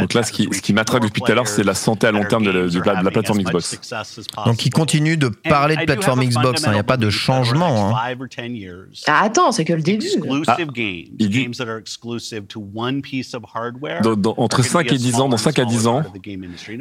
Donc 0.00 0.14
là, 0.14 0.22
ce 0.22 0.32
qui, 0.32 0.48
ce 0.52 0.60
qui 0.60 0.72
m'attrape 0.72 1.02
depuis 1.02 1.20
tout 1.20 1.30
à 1.32 1.34
l'heure, 1.34 1.46
c'est 1.48 1.64
la 1.64 1.74
santé 1.74 2.06
à 2.06 2.12
long 2.12 2.24
terme 2.28 2.44
de 2.44 2.50
la, 2.50 2.60
de 2.68 2.78
la- 2.80 2.94
de 3.00 3.04
la 3.04 3.10
plateforme 3.10 3.38
Xbox. 3.42 3.70
Donc 4.46 4.66
il 4.66 4.70
continue 4.70 5.16
de 5.16 5.28
parler 5.28 5.74
de 5.76 5.80
plateforme 5.86 6.20
Xbox. 6.24 6.64
hein. 6.64 6.70
Il 6.70 6.74
n'y 6.74 6.78
a 6.80 6.84
pas 6.84 6.96
de 6.96 7.10
changement. 7.10 7.88
hein. 7.88 7.90
Ah, 9.06 9.20
attends, 9.24 9.52
c'est 9.52 9.64
que 9.64 9.72
le 9.72 9.82
début. 9.82 10.06
Exclusive 10.06 10.44
Ah, 10.48 10.56
games, 10.72 11.04
il 11.18 11.28
dit- 11.30 11.42
games 11.44 11.54
that 11.54 11.68
are 11.70 11.78
exclusive 11.78 12.42
to 12.46 12.64
one 12.74 13.02
piece 13.02 13.34
of 13.34 13.42
hardware. 13.54 14.00
Dans- 14.02 14.16
dans- 14.16 14.34
entre 14.36 14.56
are 14.60 14.62
gonna 14.62 14.72
5 14.72 14.86
be 14.86 14.90
a 14.90 14.94
et 14.94 14.98
10 14.98 15.14
ans, 15.16 15.28
dans 15.28 15.36
5 15.36 15.58
à 15.58 15.64
10 15.64 15.80
smaller 15.82 15.86
ans, 15.98 16.02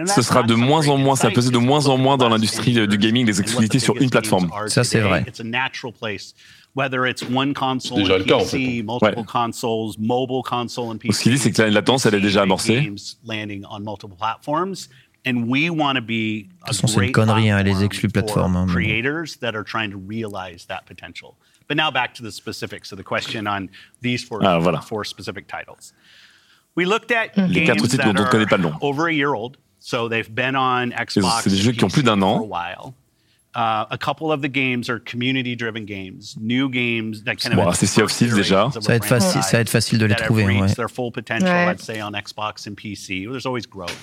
ce 0.07 0.21
sera 0.21 0.43
de 0.43 0.53
moins 0.55 0.87
en 0.87 0.97
moins, 0.97 1.15
ça 1.15 1.27
va 1.27 1.33
peser 1.33 1.51
de 1.51 1.57
moins 1.57 1.87
en 1.87 1.97
moins 1.97 2.17
dans 2.17 2.29
l'industrie 2.29 2.73
last 2.73 2.89
du 2.89 2.97
gaming, 2.97 3.25
des 3.25 3.31
10 3.31 3.37
years 3.37 3.41
exclusivités 3.41 3.79
sur 3.79 3.95
une 4.01 4.09
plateforme. 4.09 4.49
Ça, 4.69 4.83
c'est 4.83 4.99
vrai. 4.99 5.25
Whether 6.75 7.05
it's 7.05 7.23
one 7.23 7.53
console 7.53 7.99
déjà 7.99 8.15
and 8.15 8.17
le 8.19 8.23
cas, 8.25 8.35
en 8.35 8.39
PC, 8.39 8.51
fait. 8.57 8.83
multiple 8.83 9.19
Ouais. 9.19 9.25
consoles, 9.25 9.95
mobile 9.97 10.41
console 10.43 10.89
and 10.91 10.97
PC. 10.97 11.13
Ce 11.13 11.23
qu'il 11.23 11.31
dit, 11.31 11.38
c'est 11.38 11.51
que 11.51 11.61
la 11.61 11.69
latence, 11.69 12.05
elle 12.05 12.15
est 12.15 12.19
déjà 12.21 12.41
amorcée. 12.41 12.81
Games 12.81 12.97
landing 13.25 13.63
on 13.69 13.79
multiple 13.79 14.15
platforms. 14.17 14.89
And 15.27 15.45
we 15.47 15.69
want 15.71 15.95
to 15.95 16.01
be 16.01 16.49
a 16.61 16.67
toute 16.67 16.75
façon, 16.75 16.88
c'est 16.88 16.93
une 16.95 16.99
great 16.99 17.11
connerie, 17.13 17.49
hein, 17.49 17.57
les 17.63 17.71
platform 17.71 17.85
exclus 17.85 18.09
for 18.09 18.21
plateformes, 18.21 18.55
hein, 18.57 18.67
creators 18.67 19.38
that 19.39 19.55
are 19.55 19.63
trying 19.63 19.89
to 19.89 19.97
realize 19.97 20.65
that 20.67 20.81
potential. 20.85 21.35
But 21.67 21.77
now 21.77 21.89
back 21.89 22.13
to 22.15 22.21
the 22.23 22.29
specifics 22.31 22.91
of 22.91 22.99
the 22.99 23.03
question 23.03 23.47
on 23.47 23.69
these 24.03 24.23
four, 24.23 24.41
Ah, 24.43 24.59
voilà. 24.59 24.81
four 24.81 25.03
specific 25.03 25.47
titles. 25.47 25.93
We 26.75 26.85
looked 26.85 27.09
at 27.11 27.29
Les 27.38 27.63
quatre 27.63 27.77
games 27.77 27.88
titres 27.88 27.97
that 27.97 28.03
dont 28.13 28.19
on 28.21 28.23
ne 28.25 28.29
connaît 28.29 28.45
pas 28.45 28.57
le 28.57 28.63
nom. 28.63 28.73
are 28.73 28.77
over 28.81 29.07
a 29.07 29.13
year 29.13 29.33
old, 29.33 29.57
so 29.79 30.07
they've 30.09 30.29
been 30.29 30.55
on 30.55 30.89
Xbox. 30.91 31.41
c'est 31.43 31.49
des 31.49 31.55
jeux 31.57 31.71
qui 31.71 31.83
ont 31.85 31.89
plus 31.89 32.03
PC 32.03 32.03
d'un 32.03 32.21
an. 32.21 32.47
Uh, 33.57 33.85
a 33.89 33.97
couple 33.97 34.31
of 34.33 34.41
the 34.41 34.49
games 34.51 34.89
are 34.89 34.99
community-driven 34.99 35.85
games, 35.85 36.35
new 36.41 36.67
games 36.69 37.23
that 37.23 37.35
kind 37.35 37.55
Bon, 37.55 37.67
of 37.69 37.75
c'est 37.75 37.85
Sea 37.85 38.01
of 38.01 38.11
Thieves 38.11 38.35
déjà? 38.35 38.69
Ça 38.73 38.79
va 38.85 38.95
être 38.95 39.05
facile, 39.05 39.41
ça 39.43 39.55
va 39.57 39.61
être 39.61 39.69
facile 39.69 39.97
de 39.97 40.05
les 40.05 40.15
trouver. 40.15 40.43
reached 40.45 40.61
ouais. 40.61 40.73
their 40.75 40.89
full 40.89 41.09
potential, 41.09 41.47
Ouais. 41.47 41.67
let's 41.71 41.85
say 41.85 42.01
on 42.03 42.11
Xbox 42.11 42.67
and 42.67 42.73
PC. 42.75 43.25
There's 43.31 43.45
always 43.45 43.63
growth. 43.65 43.95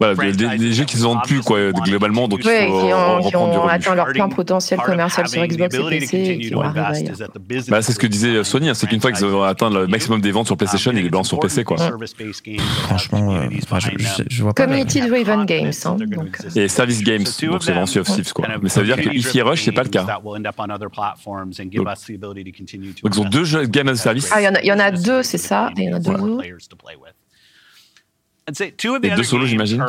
Voilà, 0.00 0.14
des, 0.14 0.32
des- 0.32 0.56
des 0.56 0.72
jeux 0.72 0.84
qui 0.84 0.96
se 0.96 1.02
vendent 1.02 1.22
plus, 1.24 1.42
quoi, 1.42 1.72
globalement, 1.72 2.26
donc 2.26 2.40
il 2.42 2.46
Ouais, 2.46 2.66
faut 2.68 2.86
qui 2.88 2.94
ont, 2.94 3.28
qui 3.28 3.36
ont 3.36 3.68
atteint 3.68 3.94
leur 3.94 4.06
plein 4.06 4.28
potentiel 4.30 4.80
commercial 4.80 5.28
sur 5.28 5.46
Xbox 5.46 5.74
et 5.74 5.78
PC 5.98 6.16
et 6.16 6.38
qui 6.38 6.50
vont 6.50 6.62
arriver 6.62 6.80
ailleurs. 6.80 7.28
Bah, 7.68 7.82
c'est 7.82 7.92
ce 7.92 7.98
que 7.98 8.06
disait 8.06 8.42
Sony, 8.44 8.70
hein, 8.70 8.74
c'est 8.74 8.86
qu'une 8.86 9.00
fois 9.02 9.12
qu'ils 9.12 9.26
auront 9.26 9.42
atteint 9.42 9.68
le 9.68 9.86
maximum 9.86 10.22
des 10.22 10.30
ventes 10.32 10.46
sur 10.46 10.56
PlayStation, 10.56 10.90
ils 10.92 11.02
les 11.02 11.10
balancent 11.10 11.28
sur 11.28 11.38
PC, 11.40 11.64
quoi. 11.64 11.76
Franchement, 12.84 13.34
euh, 13.36 13.48
enfin, 13.62 13.78
je, 13.78 13.90
je, 13.98 14.22
je 14.30 14.42
vois 14.42 14.54
pas. 14.54 14.62
la- 14.62 14.68
Community 14.68 15.00
Driven 15.00 15.44
Games. 15.44 15.72
Hein, 15.84 15.96
donc. 15.98 16.38
Et 16.54 16.68
Service 16.68 17.02
Games, 17.02 17.24
donc 17.24 17.62
c'est 17.62 17.70
vraiment 17.72 17.86
Sea 17.86 17.98
of 18.00 18.06
Thieves, 18.06 18.32
quoi. 18.32 18.46
Mais 18.62 18.68
ça 18.68 18.82
veut 18.86 18.94
dire 19.02 19.04
que 19.10 19.16
Ify 19.16 19.42
Rush, 19.42 19.64
c'est 19.64 19.72
pas 19.72 19.82
le 19.82 19.88
cas. 19.88 20.04
Donc 23.02 23.14
ils 23.14 23.20
ont 23.20 23.24
deux 23.28 23.44
jeux 23.44 23.64
Game 23.66 23.88
as 23.88 23.92
a 23.92 23.96
Service. 23.96 24.30
Ah, 24.32 24.40
il 24.40 24.44
y 24.44 24.48
en 24.48 24.54
a- 24.54 24.60
il 24.62 24.66
y 24.66 24.72
en 24.72 24.78
a 24.78 24.90
deux, 24.90 25.22
c'est 25.22 25.38
ça, 25.38 25.70
et 25.76 25.82
il 25.82 25.84
y 25.90 25.92
en 25.92 25.96
a 25.96 26.00
deux 26.00 26.10
Voilà. 26.12 26.24
autres. 26.24 26.44
I'd 28.48 28.56
say 28.56 28.70
two 28.70 28.94
of 28.94 29.00
the 29.02 29.06
Et 29.06 29.08
deux 29.08 29.14
other 29.14 29.24
solos, 29.24 29.40
games 29.46 29.50
j'imagine. 29.66 29.84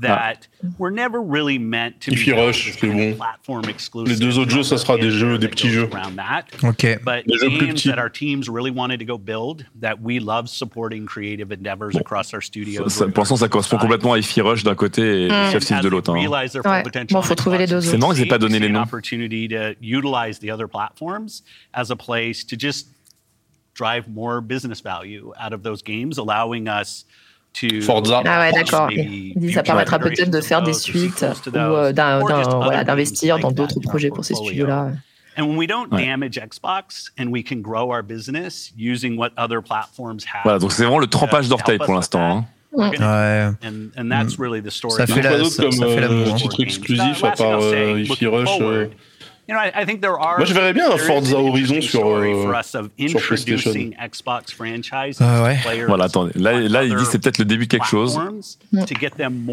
Games 0.00 0.16
that 0.16 0.48
were 0.78 0.90
never 0.90 1.20
really 1.20 1.58
meant 1.58 2.00
to 2.00 2.10
be 2.12 2.32
Rush, 2.32 2.72
c'est 2.78 2.86
bon. 2.88 3.14
platform 3.16 3.64
exclusive. 3.68 4.12
Les 4.12 4.18
deux 4.24 4.38
autres 4.38 4.50
jeux, 4.50 4.62
ça 4.62 4.78
sera 4.78 4.96
des 4.96 5.10
jeux, 5.10 5.38
des 5.38 5.48
petits 5.48 5.70
jeux. 5.70 5.88
Around 5.92 6.16
that. 6.16 6.44
Ok. 6.66 6.98
But 7.04 7.26
Des 7.26 7.38
jeux 7.38 7.48
plus 7.48 7.58
games 7.66 7.74
petits. 7.74 7.88
that 7.88 7.98
our 7.98 8.10
teams 8.10 8.48
really 8.48 8.70
wanted 8.70 8.98
to 9.00 9.04
go 9.04 9.18
build, 9.18 9.64
that 9.80 9.96
we 10.02 10.18
love 10.20 10.48
supporting 10.48 11.06
creative 11.06 11.50
endeavors 11.52 11.96
across 11.96 12.32
our 12.32 12.40
studios. 12.42 12.88
Ça- 12.88 13.06
Pour 13.08 13.22
l'instant, 13.22 13.36
ça 13.36 13.48
correspond 13.48 13.78
complètement 13.78 14.12
à 14.14 14.18
Ify 14.18 14.40
Rush 14.40 14.62
d'un 14.64 14.74
côté 14.74 15.26
et 15.26 15.58
Thieves 15.58 15.82
de 15.82 15.88
l'autre. 15.88 16.10
hein. 16.14 16.26
Ouais. 16.64 16.82
Bon, 17.10 17.22
faut 17.22 17.34
trouver 17.34 17.58
les 17.58 17.66
deux 17.66 17.80
C'est 17.80 17.98
marrant 17.98 18.12
qu'ils 18.12 18.22
aient 18.22 18.26
pas 18.26 18.38
donné 18.38 18.58
les 18.58 18.68
noms. 18.68 18.82
opportunity 18.82 19.48
to 19.48 19.74
utilize 19.82 20.38
the 20.40 20.50
other 20.50 20.66
platforms 20.68 21.42
as 21.74 21.90
a 21.90 21.96
place 21.96 22.44
to 22.46 22.56
just 22.58 22.88
drive 23.74 24.08
more 24.08 24.40
business 24.40 24.80
value 24.82 25.30
out 25.38 25.52
of 25.52 25.62
those 25.62 25.82
games, 25.82 26.18
allowing 26.18 26.66
us 26.68 27.04
to 27.54 27.80
Forza. 27.82 28.22
Ah 28.24 28.40
ouais, 28.40 28.52
d'accord. 28.52 28.88
ça 29.52 29.62
permettra 29.62 29.98
peut-être 29.98 30.30
de 30.30 30.40
faire 30.40 30.62
des 30.62 30.72
suites 30.74 31.22
or 31.22 31.40
close 31.40 31.42
to 31.42 31.50
ou 31.50 31.62
euh, 31.62 31.92
voilà, 32.62 32.84
d'investir 32.84 33.38
dans 33.38 33.50
d'autres 33.50 33.80
projets 33.80 34.10
pour 34.10 34.24
ces 34.24 34.34
studios-là. 34.34 34.92
And 35.36 35.42
when 35.44 35.56
we 35.56 35.68
don't 35.68 35.86
Ouais. 35.92 36.04
damage 36.04 36.36
Xbox 36.38 37.12
and 37.18 37.28
we 37.28 37.44
can 37.48 37.56
grow 37.60 37.92
our 37.92 38.02
business 38.02 38.72
using 38.76 39.16
what 39.16 39.30
other 39.38 39.62
platforms 39.62 40.24
have. 40.24 40.42
Voilà, 40.42 40.58
donc 40.58 40.72
c'est 40.72 40.82
vraiment 40.82 40.98
le 40.98 41.06
trempage 41.06 41.48
d'orteil 41.48 41.78
pour 41.78 41.94
l'instant. 41.94 42.20
hein. 42.38 42.44
we're 42.72 42.90
gonna- 42.90 43.06
Ouais. 43.06 43.52
And, 43.66 43.88
and 43.96 44.08
that's 44.10 44.36
really 44.38 44.60
the 44.60 44.70
story. 44.70 44.94
Ça 44.96 45.06
fait 45.06 45.22
la- 45.22 45.44
ça- 45.44 45.62
comme 45.62 45.72
ça 45.72 45.86
fait 45.86 46.00
la 46.00 46.08
euh, 46.08 46.26
moue, 46.26 46.36
titre 46.36 46.60
exclusif 46.60 47.22
à 47.24 47.30
part 47.30 47.60
euh, 47.62 48.00
Ify 48.00 48.26
Rush 48.26 48.48
forward, 49.48 49.48
You 49.48 49.54
know, 49.54 49.60
I, 49.60 49.82
I 49.82 49.84
think 49.84 50.00
there 50.00 50.18
are. 50.18 50.38
Moi, 50.38 50.46
je 50.46 50.54
verrais 50.54 50.72
bien 50.72 50.90
un 50.90 50.98
Forza 50.98 51.38
Horizon 51.38 51.80
sur, 51.80 52.00
story 52.00 52.32
euh, 52.32 52.42
for 52.42 52.54
us 52.54 52.74
of 52.74 52.90
sur 53.08 53.20
PlayStation. 53.20 53.70
introducing 53.70 53.96
Xbox 53.96 54.52
franchises 54.52 55.18
Ah 55.20 55.42
ouais. 55.42 55.58
Voilà, 55.86 56.04
attendez. 56.04 56.38
Là, 56.38 56.60
là 56.60 56.84
il 56.84 56.94
dit 56.94 57.04
c'est 57.04 57.18
peut-être 57.18 57.38
le 57.38 57.44
début 57.44 57.66
de 57.66 57.70
quelque 57.70 57.86
chose. 57.86 58.18
platforms 58.70 59.44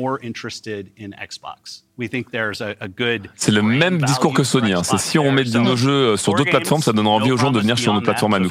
C'est 3.35 3.51
le 3.51 3.61
même 3.61 4.01
discours 4.01 4.33
que 4.33 4.43
Sony. 4.43 4.73
hein. 4.73 4.83
C'est 4.83 4.97
si 4.99 5.17
on 5.17 5.31
met 5.31 5.43
de 5.45 5.59
nos 5.59 5.75
jeux 5.75 5.89
euh, 6.13 6.17
sur 6.17 6.33
d'autres 6.33 6.49
plateformes, 6.49 6.81
ça 6.81 6.91
games, 6.91 6.97
donnera 6.97 7.15
envie 7.15 7.31
aux 7.31 7.37
gens 7.37 7.51
de 7.51 7.59
venir 7.59 7.77
sur 7.77 7.93
nos 7.93 8.01
plateformes 8.01 8.33
à 8.33 8.39
nous. 8.39 8.49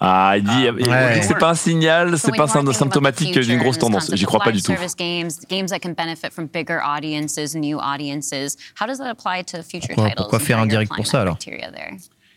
Ah, 0.00 0.34
il 0.36 0.42
dit, 0.44 0.66
il 0.78 0.84
dit 0.84 1.22
c'est 1.22 1.38
pas 1.38 1.50
un 1.50 1.54
signal, 1.54 2.18
c'est 2.18 2.30
So 2.30 2.36
pas 2.36 2.44
symptomatique 2.72 3.34
the 3.34 3.40
d'une 3.40 3.58
grosse 3.58 3.78
tendance. 3.78 4.10
J'y 4.14 4.24
crois 4.24 4.40
pas 4.40 4.50
du 4.50 4.60
tout. 4.62 4.72
Service 4.72 4.96
games, 4.96 5.30
games 5.48 5.66
that 5.68 5.78
can 5.80 5.92
benefit 5.92 6.30
from 6.32 6.46
bigger 6.46 6.78
audiences, 6.84 7.54
new 7.54 7.78
audiences. 7.78 8.56
How 8.80 8.86
does 8.86 8.98
that 8.98 9.08
apply 9.10 9.44
to 9.44 9.62
future 9.62 9.88
Pourquoi- 9.94 10.08
titles? 10.10 10.16
pourquoi 10.16 10.38
faire 10.40 10.58
un 10.58 10.66
direct 10.66 10.92
pour 10.94 11.06
ça, 11.06 11.20
alors? 11.20 11.36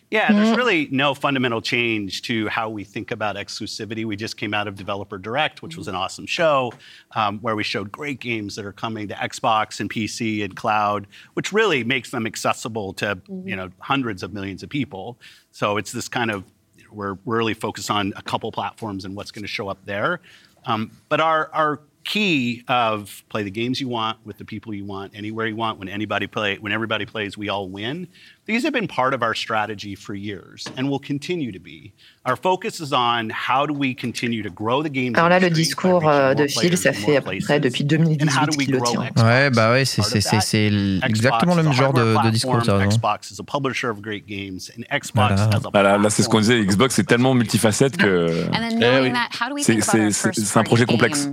Yeah, 0.10 0.32
there's 0.32 0.56
really 0.56 0.88
no 0.90 1.14
fundamental 1.14 1.62
change 1.62 2.22
to 2.24 2.48
how 2.48 2.70
we 2.70 2.86
think 2.86 3.12
about 3.12 3.36
exclusivity. 3.36 4.06
We 4.06 4.16
just 4.16 4.38
came 4.38 4.54
out 4.54 4.66
of 4.66 4.76
Developer 4.76 5.18
Direct, 5.18 5.62
which 5.62 5.76
was 5.76 5.90
an 5.90 5.96
awesome 5.96 6.26
show 6.26 6.72
um, 7.14 7.40
where 7.40 7.58
we 7.58 7.64
showed 7.64 7.92
great 7.92 8.22
games 8.22 8.56
that 8.56 8.64
are 8.64 8.72
coming 8.72 9.10
to 9.10 9.16
Xbox 9.16 9.82
and 9.82 9.90
PC 9.90 10.46
and 10.46 10.56
cloud, 10.56 11.08
which 11.34 11.52
really 11.52 11.84
makes 11.84 12.12
them 12.12 12.26
accessible 12.26 12.94
to 12.94 13.20
you 13.44 13.56
know 13.56 13.70
hundreds 13.80 14.24
of 14.24 14.32
millions 14.32 14.64
of 14.64 14.70
people. 14.70 15.20
So 15.52 15.76
it's 15.76 15.92
this 15.92 16.08
kind 16.08 16.32
of 16.32 16.46
we're 16.90 17.18
really 17.26 17.54
focused 17.54 17.92
on 17.92 18.14
a 18.16 18.22
couple 18.22 18.50
platforms 18.54 19.04
and 19.04 19.14
what's 19.14 19.32
going 19.32 19.44
to 19.44 19.50
show 19.50 19.68
up 19.68 19.84
there. 19.84 20.22
Um, 20.66 20.92
but 21.10 21.20
our 21.20 21.50
our 21.54 21.82
key 22.08 22.64
of 22.70 23.26
play 23.28 23.44
the 23.44 23.52
games 23.52 23.82
you 23.82 23.90
want 23.90 24.18
with 24.26 24.38
the 24.38 24.46
people 24.46 24.74
you 24.74 24.86
want 24.86 25.14
anywhere 25.14 25.46
you 25.46 25.58
want 25.58 25.78
when 25.78 25.90
anybody 25.90 26.26
play 26.26 26.58
when 26.58 26.72
everybody 26.72 27.06
plays 27.06 27.38
we 27.38 27.50
all 27.50 27.68
win 27.68 28.08
these 28.48 28.64
have 28.66 28.72
been 28.74 28.88
part 28.88 29.14
of 29.14 29.22
our 29.22 29.36
strategy 29.36 29.96
for 29.96 30.16
years 30.16 30.66
and 30.78 30.90
will 30.90 31.00
continue 31.00 31.52
to 31.52 31.60
be 31.60 31.92
our 32.26 32.36
focus 32.38 32.80
is 32.80 32.92
on 32.94 33.30
how 33.30 33.66
do 33.66 33.74
we 33.74 33.94
continue 33.94 34.42
to 34.42 34.50
grow 34.50 34.82
the 34.82 34.90
game 34.90 35.14
Alors 35.16 35.30
là, 35.30 35.40
le 35.40 35.50
discours 35.50 36.08
euh, 36.08 36.34
de 36.34 36.48
Phil, 36.48 36.78
ça 36.78 36.94
fait 36.94 37.18
à 37.18 37.22
peu 37.22 37.38
près 37.40 37.60
depuis 37.60 37.84
And 37.84 37.88
how 37.88 38.46
do 38.46 38.52
2018 38.52 38.58
we 38.58 38.66
qu'il 38.66 38.72
le 38.74 38.80
grow 38.80 38.92
tient. 38.92 39.02
Xbox? 39.06 39.22
Ouais, 39.24 39.50
bah 39.50 39.72
ouais, 39.72 39.86
c'est 39.86 40.02
c'est- 40.02 40.22
c'est- 40.22 40.40
c'est 40.42 40.70
Xbox 40.70 41.10
exactement 41.10 41.56
le 41.56 41.64
même 41.64 41.74
genre 41.74 41.94
de, 41.94 42.30
discours. 42.32 42.54
t'as 42.60 42.64
platform. 42.64 42.80
raison. 42.80 42.98
Xbox 42.98 43.32
is 43.32 43.40
a 43.40 43.44
publisher 43.44 43.88
of 43.88 44.02
great 44.02 44.26
games 44.28 44.60
and 44.78 44.84
Xbox 44.98 45.14
Voilà. 45.36 45.50
as 45.56 45.66
a 45.66 45.70
Voilà, 45.72 45.98
là, 45.98 46.10
c'est 46.10 46.24
ce 46.24 46.30
qu'on 46.30 46.40
disait. 46.40 46.60
Xbox 46.64 46.98
est 47.00 47.04
tellement 47.04 47.34
multifacette 47.34 47.98
que. 47.98 48.28
Eh 48.54 48.76
knowing 48.76 49.04
oui. 49.04 49.12
that, 49.14 49.30
how 49.44 49.50
do 49.50 49.56
we 49.56 49.64
C'est- 49.64 50.58
un 50.58 50.64
projet 50.64 50.86
complexe. 50.86 51.30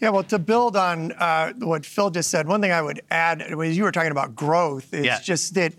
Games 0.00 0.08
and 0.08 0.08
Game 0.08 0.08
Pass? 0.08 0.08
Yeah, 0.08 0.10
well, 0.10 0.24
to 0.24 0.38
build 0.38 0.76
on 0.76 1.12
uh, 1.12 1.52
what 1.66 1.84
Phil 1.86 2.10
just 2.10 2.30
said, 2.30 2.46
one 2.46 2.60
thing 2.60 2.72
I 2.72 2.82
would 2.82 3.02
add 3.10 3.54
was 3.54 3.76
you 3.76 3.84
were 3.84 3.92
talking 3.92 4.12
about 4.12 4.34
growth. 4.34 4.92
It's 4.92 5.04
Yeah. 5.06 5.20
just 5.22 5.54
that. 5.54 5.72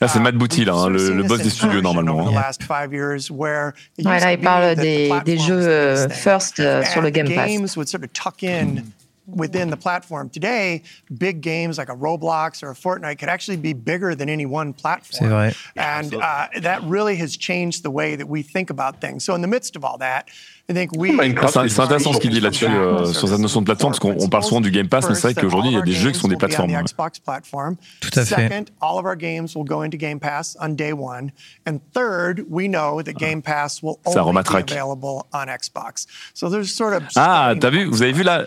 Là, 0.00 0.06
c'est 0.08 0.20
uh, 0.20 0.22
Matt 0.22 0.38
Booty, 0.38 0.64
là, 0.64 0.74
hein, 0.74 0.90
le- 0.92 1.10
le 1.12 1.24
boss 1.24 1.40
des 1.42 1.50
studios, 1.50 1.80
normalement, 1.80 2.14
Over 2.20 2.24
the 2.30 2.30
hein. 2.30 2.34
last 2.40 2.62
five 2.62 2.92
years, 2.92 3.32
where 3.32 3.74
Ouais, 3.98 4.20
là, 4.20 4.30
il 4.32 4.38
parle 4.40 4.76
the 4.76 4.80
des, 4.80 5.20
des 5.24 5.38
jeux 5.38 5.66
euh, 5.68 6.08
first 6.08 6.60
euh, 6.60 6.84
sur 6.84 7.02
le 7.02 7.10
Game 7.10 7.26
Pass. 7.26 7.48
Games 7.48 7.76
would 7.76 7.88
sort 7.88 8.04
of 8.04 8.12
tuck 8.12 8.44
in 8.44 8.92
within 9.26 9.70
the 9.70 9.76
platform. 9.76 10.30
Today, 10.30 10.82
big 11.18 11.40
games 11.42 11.78
like 11.78 11.88
a 11.90 11.96
Roblox 11.96 12.62
or 12.62 12.70
a 12.70 12.74
Fortnite 12.74 13.18
could 13.18 13.28
actually 13.28 13.56
be 13.56 13.72
bigger 13.74 14.14
than 14.14 14.28
any 14.28 14.46
one 14.46 14.72
platform. 14.72 15.18
C'est 15.18 15.28
vrai. 15.28 15.52
And 15.76 16.14
uh, 16.14 16.46
that 16.62 16.80
really 16.84 17.16
has 17.16 17.36
changed 17.36 17.82
the 17.82 17.90
way 17.90 18.14
that 18.16 18.28
we 18.28 18.42
think 18.42 18.70
about 18.70 19.00
things. 19.00 19.24
So 19.24 19.34
in 19.34 19.40
the 19.42 19.48
midst 19.48 19.74
of 19.74 19.84
all 19.84 19.98
that, 19.98 20.28
C'est 20.70 21.80
intéressant 21.80 22.12
ce 22.12 22.18
qu'il 22.18 22.30
dit 22.30 22.40
là-dessus 22.40 22.66
euh, 22.66 23.06
sur 23.06 23.26
cette 23.26 23.38
notion 23.38 23.60
de 23.60 23.64
plateforme, 23.64 23.92
parce 23.92 24.00
qu'on 24.00 24.14
on 24.22 24.28
parle 24.28 24.44
souvent 24.44 24.60
du 24.60 24.70
Game 24.70 24.86
Pass, 24.86 25.08
mais 25.08 25.14
c'est 25.14 25.32
vrai 25.32 25.34
qu'aujourd'hui, 25.34 25.70
il 25.70 25.74
y 25.74 25.78
a 25.78 25.82
des 25.82 25.92
jeux 25.92 26.10
qui 26.10 26.20
sont 26.20 26.28
des 26.28 26.36
plateformes. 26.36 26.70
Tout 28.00 28.10
à 28.14 28.24
fait. 28.26 28.48
Second, 28.48 28.64
all 28.82 28.98
of 28.98 29.06
our 29.06 29.16
games 29.16 29.48
will 29.56 29.64
go 29.64 29.80
into 29.82 29.96
Game 29.96 30.20
Pass 30.20 30.58
on 30.60 30.70
day 30.74 30.92
one. 30.92 31.30
And 31.66 31.78
third, 31.94 32.44
we 32.50 32.68
know 32.68 33.02
that 33.02 33.14
Game 33.14 33.40
Pass 33.40 33.82
will 33.82 33.98
Ça 34.04 34.22
only 34.22 34.32
be 34.32 34.44
rematraque. 34.44 34.70
available 34.70 35.24
on 35.32 35.46
Xbox. 35.46 36.06
So 36.34 36.50
there's 36.50 36.70
sort 36.70 36.92
of 36.92 37.02
Ah, 37.16 37.54
t'as 37.58 37.70
vu 37.70 37.86
Vous 37.86 38.02
avez 38.02 38.12
vu 38.12 38.22
là 38.22 38.44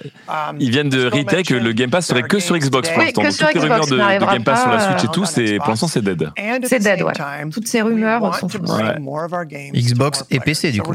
Ils 0.60 0.70
viennent 0.70 0.90
de 0.90 1.08
retake 1.08 1.48
que 1.48 1.56
le 1.56 1.72
Game 1.74 1.90
Pass 1.90 2.06
serait 2.06 2.22
que 2.22 2.40
sur 2.40 2.56
Xbox 2.56 2.88
pour 2.90 3.02
l'instant. 3.02 3.24
toutes 3.24 3.54
les 3.56 3.60
rumeurs 3.62 3.88
de, 3.88 3.98
Game 4.32 4.44
Pass 4.44 4.62
sur 4.62 4.70
la 4.70 4.80
Switch 4.92 5.06
et 5.06 5.12
tout, 5.12 5.26
c'est 5.26 5.58
pour 5.58 5.70
l'instant 5.70 5.88
c'est 5.88 6.04
dead. 6.04 6.30
C'est 6.66 6.78
the 6.80 6.84
dead, 6.84 7.00
same 7.00 7.48
ouais. 7.48 7.52
Toutes 7.52 7.68
ces 7.68 7.82
we 7.82 7.94
rumeurs 7.94 8.22
want 8.22 8.34
sont 8.34 8.48
Ouais. 8.62 9.00
more 9.00 9.24
of 9.26 9.34
our 9.34 9.44
games 9.46 9.72
Xbox 9.74 10.24
et 10.30 10.40
PC, 10.40 10.72
du 10.72 10.82
coup. 10.84 10.94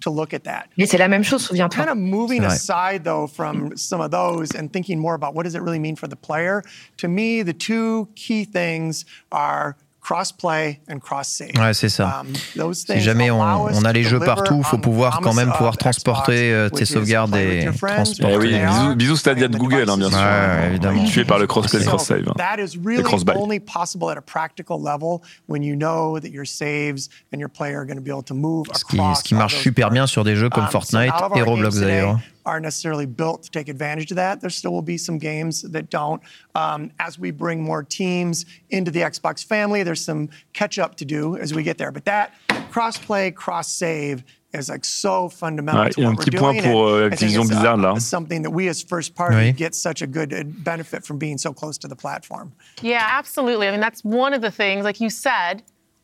To 0.00 0.10
look 0.10 0.32
at 0.34 0.44
that. 0.44 0.68
Mais 0.76 0.86
c'est 0.86 0.98
la 0.98 1.08
même 1.08 1.22
chose, 1.24 1.42
souviens-toi. 1.42 1.84
Kind 1.84 1.90
of 1.90 1.96
moving 1.96 2.44
aside 2.44 3.04
though 3.04 3.26
from 3.26 3.76
some 3.76 4.00
of 4.00 4.10
those 4.10 4.54
and 4.54 4.72
thinking 4.72 4.98
more 4.98 5.14
about 5.14 5.34
what 5.34 5.44
does 5.44 5.54
it 5.54 5.62
really 5.62 5.78
mean 5.78 5.96
for 5.96 6.08
the 6.08 6.16
player. 6.16 6.62
To 6.98 7.08
me, 7.08 7.42
the 7.42 7.54
two 7.54 8.08
key 8.14 8.44
things 8.44 9.04
are 9.30 9.76
cross-play 10.00 10.80
and 10.90 10.98
cross-save. 10.98 11.50
Ouais, 11.58 11.74
c'est 11.74 11.88
ça. 11.88 12.22
Um, 12.22 12.32
those 12.56 12.78
Si 12.78 12.86
things 12.86 13.00
jamais 13.00 13.30
on, 13.30 13.40
on 13.40 13.84
a 13.84 13.92
to 13.92 13.92
les 13.92 14.02
jeux 14.02 14.18
partout, 14.18 14.56
il 14.58 14.64
faut 14.64 14.78
pouvoir 14.78 15.20
quand 15.20 15.34
même 15.34 15.52
pouvoir 15.52 15.76
transporter 15.76 16.52
euh, 16.52 16.68
tes 16.68 16.84
sauvegardes 16.84 17.36
et 17.36 17.68
transporter. 17.76 18.34
Eh 18.34 18.36
oui, 18.38 18.58
bisous, 18.58 18.94
bisous 18.96 19.16
Stadia 19.16 19.48
de 19.48 19.56
Google, 19.56 19.88
hein, 19.90 19.96
bien 19.98 20.08
sûr. 20.08 20.18
Ouais, 20.18 20.68
évidemment. 20.70 21.04
Tué 21.04 21.24
par 21.24 21.38
le 21.38 21.46
crossplay, 21.46 21.84
cross-save. 21.84 22.28
hein. 22.28 22.34
That 22.36 22.58
is 22.62 22.78
really 22.82 23.02
cross-buy. 23.02 23.34
only 23.36 23.60
possible 23.60 24.10
at 24.10 24.16
a 24.16 24.22
practical 24.22 24.82
level 24.82 25.20
when 25.48 25.62
you 25.62 25.76
know 25.76 26.18
that 26.18 26.30
your 26.30 26.46
saves 26.46 27.08
and 27.32 27.38
your 27.38 27.50
player 27.50 27.76
are 27.78 27.86
going 27.86 27.96
to 27.98 28.02
be 28.02 28.10
able 28.10 28.24
to 28.24 28.34
move 28.34 28.66
Ce 28.74 28.84
qui, 28.84 28.96
across 28.98 29.18
ce 29.18 29.24
qui 29.24 29.34
marche 29.34 29.56
super 29.58 29.90
bien 29.90 30.06
sur 30.06 30.24
des 30.24 30.36
jeux 30.36 30.48
comme 30.48 30.64
Um, 30.64 30.70
so 30.70 30.78
Fortnite 30.80 31.12
et 31.36 31.42
Roblox 31.42 31.76
d'ailleurs. 31.78 32.18
Aren't 32.46 32.62
necessarily 32.64 33.06
built 33.06 33.42
to 33.44 33.50
take 33.50 33.68
advantage 33.68 34.10
of 34.10 34.16
that. 34.16 34.40
There 34.40 34.50
still 34.50 34.72
will 34.72 34.82
be 34.82 34.96
some 34.96 35.18
games 35.18 35.62
that 35.62 35.90
don't. 35.90 36.22
Um, 36.54 36.90
as 36.98 37.18
we 37.18 37.30
bring 37.30 37.62
more 37.62 37.82
teams 37.82 38.46
into 38.70 38.90
the 38.90 39.00
Xbox 39.00 39.44
family, 39.44 39.82
there's 39.82 40.02
some 40.04 40.30
catch 40.52 40.78
up 40.78 40.96
to 40.96 41.04
do 41.04 41.36
as 41.36 41.52
we 41.54 41.62
get 41.62 41.76
there. 41.78 41.92
But 41.92 42.06
that 42.06 42.32
cross 42.70 42.96
play, 42.96 43.30
cross 43.30 43.70
save 43.70 44.24
is 44.52 44.68
like 44.68 44.84
so 44.84 45.28
fundamental 45.28 45.82
Ouais, 45.84 45.90
to 45.92 46.00
il 46.00 46.06
what 46.06 46.10
un 46.10 46.32
we're 46.34 46.40
point 46.40 46.62
doing. 46.62 46.72
pour, 46.72 47.02
and 47.04 47.12
euh, 47.12 47.16
I 47.16 47.28
it's, 47.28 47.36
uh, 47.36 47.42
Blizzard, 47.44 47.78
là. 47.80 48.00
something 48.00 48.42
that 48.42 48.50
we 48.50 48.66
as 48.68 48.82
first 48.82 49.14
party 49.14 49.36
Oui. 49.36 49.52
get 49.52 49.74
such 49.74 50.02
a 50.02 50.06
good 50.08 50.64
benefit 50.64 51.04
from 51.04 51.18
being 51.18 51.38
so 51.38 51.52
close 51.52 51.78
to 51.78 51.86
the 51.88 51.94
platform. 51.94 52.52
Yeah, 52.82 53.06
absolutely. 53.12 53.68
I 53.68 53.70
mean, 53.70 53.80
that's 53.80 54.02
one 54.02 54.34
of 54.34 54.40
the 54.40 54.50
things, 54.50 54.82
like 54.84 54.98
you 55.00 55.08
said, 55.10 55.62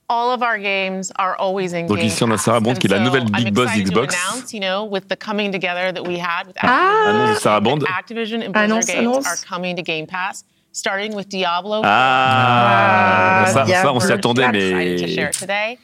all 0.09 0.33
of 0.33 0.43
our 0.43 0.59
games 0.59 1.13
are 1.19 1.35
always 1.39 1.73
in 1.73 1.87
Donc 1.87 2.03
ici, 2.03 2.23
on 2.23 2.31
a. 2.33 2.39
Sarah 2.39 2.61
Bond 2.61 2.79
qui 2.79 2.87
est 2.87 2.91
la 2.91 2.99
so 2.99 3.03
nouvelle 3.05 3.25
big 3.25 3.49
I'm 3.49 3.55
boss 3.55 3.65
excited 3.67 3.87
to 3.93 4.01
d'Xbox. 4.03 4.15
announce, 4.15 4.53
you 4.53 4.61
know, 4.61 4.85
with 4.85 5.09
the 5.09 5.17
coming 5.17 5.51
together 5.53 5.93
that 5.93 6.07
we 6.07 6.19
had 6.19 6.47
with 6.47 6.57
Ah 6.63 6.67
Activision, 6.67 7.09
Annonce 7.09 7.41
Sarah 7.41 7.61
Bond. 7.61 7.83
Activision 7.85 8.43
and 8.45 8.53
Blizzard 8.53 8.71
Annonce, 8.71 8.87
games 8.87 8.99
annonce. 9.01 9.27
are 9.27 9.37
coming 9.49 9.75
to 9.77 9.83
Game 9.83 10.07
Pass, 10.07 10.45
starting 10.73 11.15
with 11.15 11.29
Diablo. 11.29 11.83
Ah, 11.85 13.45
Ah, 13.47 13.53
ça, 13.53 13.67
ça, 13.67 13.93
on 13.93 14.01
s'y 14.01 14.13
attendait, 14.13 14.49
mais 14.53 14.99
share 15.09 15.29
it 15.31 15.39
today. 15.39 15.79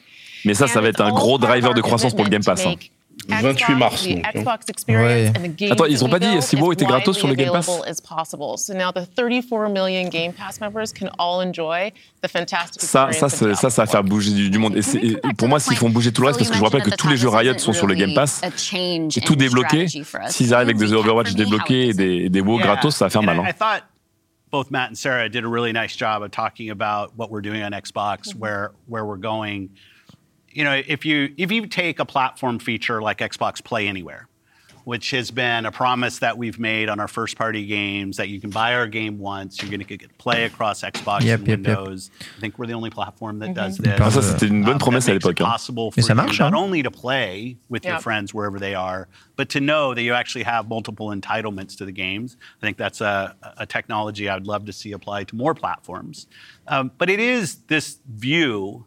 Mais 0.45 0.53
ça, 0.53 0.67
ça 0.67 0.81
va 0.81 0.89
être 0.89 1.01
un 1.01 1.11
gros 1.11 1.37
driver 1.37 1.73
de 1.73 1.81
croissance 1.81 2.13
pour 2.13 2.23
le 2.25 2.29
Game 2.29 2.43
Pass. 2.43 2.65
hein. 2.65 2.75
28 3.27 3.75
mars. 3.75 4.05
donc, 4.07 4.25
hein. 4.25 4.31
Ouais. 4.89 5.31
Attends, 5.71 5.85
ils 5.85 6.03
ont 6.03 6.09
pas 6.09 6.19
dit 6.19 6.41
si 6.41 6.55
WoW 6.55 6.73
était 6.73 6.85
gratos 6.85 7.17
sur 7.17 7.27
le 7.27 7.35
Game 7.35 7.51
Pass 7.51 7.65
So 8.57 8.73
now 8.73 8.91
the 8.93 9.07
34 9.15 9.69
million 9.69 10.09
Game 10.09 10.33
Pass 10.33 10.59
members 10.59 10.91
can 10.93 11.07
all 11.19 11.41
enjoy 11.45 11.91
the 12.21 12.27
fantastic 12.27 12.81
Ça, 12.81 13.11
ça, 13.13 13.29
ça, 13.29 13.69
ça 13.69 13.83
va 13.83 13.85
faire 13.85 14.03
bouger 14.03 14.31
du, 14.31 14.49
du 14.49 14.57
monde. 14.57 14.75
Et, 14.75 14.81
c'est- 14.81 15.01
et 15.03 15.17
pour 15.37 15.47
moi, 15.47 15.59
s'ils 15.59 15.77
font 15.77 15.89
bouger 15.89 16.11
tout 16.11 16.21
le 16.21 16.27
reste, 16.27 16.39
parce 16.39 16.49
que 16.49 16.55
je 16.55 16.59
vous 16.59 16.65
rappelle 16.65 16.83
que 16.83 16.95
tous 16.95 17.07
les 17.07 17.17
jeux 17.17 17.29
Riot 17.29 17.57
sont 17.57 17.73
sur 17.73 17.87
le 17.87 17.95
Game 17.95 18.13
Pass, 18.13 18.41
et 18.43 19.21
tout 19.21 19.35
débloqué, 19.35 19.87
s'ils 20.27 20.53
arrivent 20.53 20.67
avec 20.69 20.77
des 20.77 20.93
Overwatch 20.93 21.33
débloqués 21.33 21.89
et 21.89 21.93
des, 21.93 22.29
des 22.29 22.41
WoW 22.41 22.57
gratos, 22.59 22.95
ça 22.95 23.05
va 23.05 23.09
faire 23.09 23.23
mal. 23.23 23.37
I, 23.37 23.39
hein. 23.39 23.45
I 23.49 23.53
thought 23.53 23.83
both 24.51 24.69
Matt 24.69 24.89
and 24.91 24.95
Sarah 24.95 25.29
did 25.29 25.43
a 25.43 25.47
really 25.47 25.71
nice 25.73 25.95
job 25.97 26.21
of 26.21 26.29
talking 26.31 26.69
about 26.69 27.11
what 27.17 27.29
we're 27.31 27.41
doing 27.41 27.63
on 27.63 27.71
Xbox, 27.71 28.35
where 28.35 28.71
where 28.87 29.03
we're 29.05 29.17
going. 29.19 29.69
You 30.53 30.63
know, 30.63 30.81
if 30.87 31.05
you 31.05 31.33
if 31.37 31.51
you 31.51 31.65
take 31.67 31.99
a 31.99 32.05
platform 32.05 32.59
feature 32.59 33.01
like 33.01 33.17
Xbox 33.19 33.63
Play 33.63 33.87
Anywhere, 33.87 34.27
which 34.83 35.11
has 35.11 35.31
been 35.31 35.65
a 35.65 35.71
promise 35.71 36.19
that 36.19 36.37
we've 36.37 36.59
made 36.59 36.89
on 36.89 36.99
our 36.99 37.07
first 37.07 37.37
party 37.37 37.65
games 37.65 38.17
that 38.17 38.27
you 38.27 38.39
can 38.41 38.49
buy 38.49 38.75
our 38.75 38.85
game 38.85 39.17
once, 39.17 39.61
you're 39.61 39.71
going 39.71 39.79
to 39.79 39.85
get 39.97 40.15
play 40.17 40.43
across 40.43 40.81
Xbox 40.83 41.21
Yep, 41.21 41.39
and 41.39 41.47
yep, 41.47 41.59
yep. 41.59 41.77
Windows. 41.77 42.11
I 42.37 42.39
think 42.41 42.59
we're 42.59 42.65
the 42.67 42.73
only 42.73 42.89
platform 42.89 43.39
that 43.39 43.53
does 43.53 43.77
Mhm. 43.79 43.83
this. 43.85 43.99
Ah, 44.01 44.09
ça, 44.09 44.21
c'était 44.21 44.47
une 44.49 44.63
bonne 44.63 44.73
Um, 44.73 44.79
promesse 44.79 45.05
that 45.05 45.11
à 45.11 45.15
makes 45.15 45.23
it 45.23 45.27
l'époque, 45.29 45.39
hein. 45.41 45.45
possible 45.51 45.91
for 45.91 46.01
ça 46.01 46.09
you 46.09 46.15
marche, 46.15 46.39
not 46.39 46.53
only 46.53 46.83
to 46.83 46.91
play 46.91 47.55
with 47.69 47.85
your 47.85 47.99
friends 47.99 48.33
wherever 48.33 48.59
they 48.59 48.75
are, 48.75 49.07
but 49.37 49.47
to 49.49 49.59
know 49.61 49.93
that 49.95 50.03
you 50.03 50.13
actually 50.13 50.43
have 50.43 50.67
multiple 50.67 51.07
entitlements 51.11 51.77
to 51.77 51.85
the 51.85 51.93
games. 51.93 52.35
I 52.61 52.65
think 52.65 52.77
that's 52.77 52.99
a, 53.01 53.35
a 53.57 53.65
technology 53.65 54.27
I 54.27 54.35
would 54.35 54.47
love 54.47 54.65
to 54.65 54.73
see 54.73 54.91
applied 54.91 55.29
to 55.29 55.35
more 55.37 55.53
platforms. 55.55 56.27
Um, 56.67 56.91
but 56.97 57.09
it 57.09 57.21
is 57.21 57.55
this 57.69 57.99
view 58.13 58.85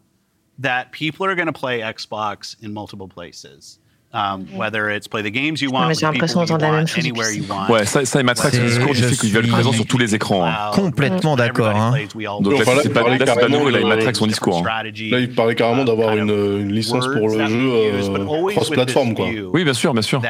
that 0.59 0.91
people 0.91 1.25
are 1.25 1.35
going 1.35 1.47
to 1.47 1.53
play 1.53 1.79
Xbox 1.79 2.61
in 2.63 2.73
multiple 2.73 3.07
places. 3.07 3.79
Um, 4.13 4.45
Whether 4.57 4.89
it's 4.89 5.05
play 5.07 5.21
the 5.21 5.29
games 5.33 5.57
you 5.61 5.69
want, 5.69 5.89
with 5.89 5.99
j'ai 5.99 6.05
l'impression 6.05 6.39
d'entendre 6.39 6.61
la 6.71 6.77
même 6.77 6.87
chose 6.87 7.03
depuis 7.03 7.09
anywhere 7.09 7.29
you 7.29 7.43
six 7.43 7.49
want. 7.51 7.67
Ouais, 7.69 7.85
ça, 7.85 8.05
ça 8.05 8.21
il 8.21 8.25
m'attraque 8.25 8.53
ce 8.53 8.59
C'est- 8.61 8.65
discours 8.65 8.93
du 8.93 9.01
je 9.01 9.05
fait 9.05 9.15
qu'ils 9.17 9.33
veulent 9.33 9.47
présent 9.47 9.73
sur 9.73 9.85
tous 9.85 9.97
les 9.97 10.15
écrans. 10.15 10.45
hein. 10.45 10.71
Complètement 10.73 11.35
d'accord, 11.35 11.75
hein. 11.75 11.93
Donc 12.39 12.57
là, 12.57 12.63
c'est 12.81 12.89
pas, 12.89 13.01
là, 13.09 13.17
c'est 13.19 13.39
pas 13.39 13.49
nouveau, 13.49 13.69
là, 13.69 13.79
il 13.79 13.83
de- 13.83 13.89
m'attraque 13.89 14.15
son 14.15 14.25
discours. 14.25 14.65
hein. 14.65 14.83
Là, 15.11 15.19
il 15.19 15.29
parlait 15.31 15.55
carrément 15.55 15.83
d'avoir 15.83 16.15
une, 16.15 16.29
une 16.29 16.71
licence 16.71 17.05
pour 17.05 17.27
le 17.27 17.47
jeu 17.47 17.69
euh, 17.73 18.25
cross-platform, 18.55 19.13
quoi. 19.13 19.27
Oui, 19.53 19.65
bien 19.65 19.73
sûr, 19.73 19.91
bien 19.93 20.01
sûr. 20.01 20.21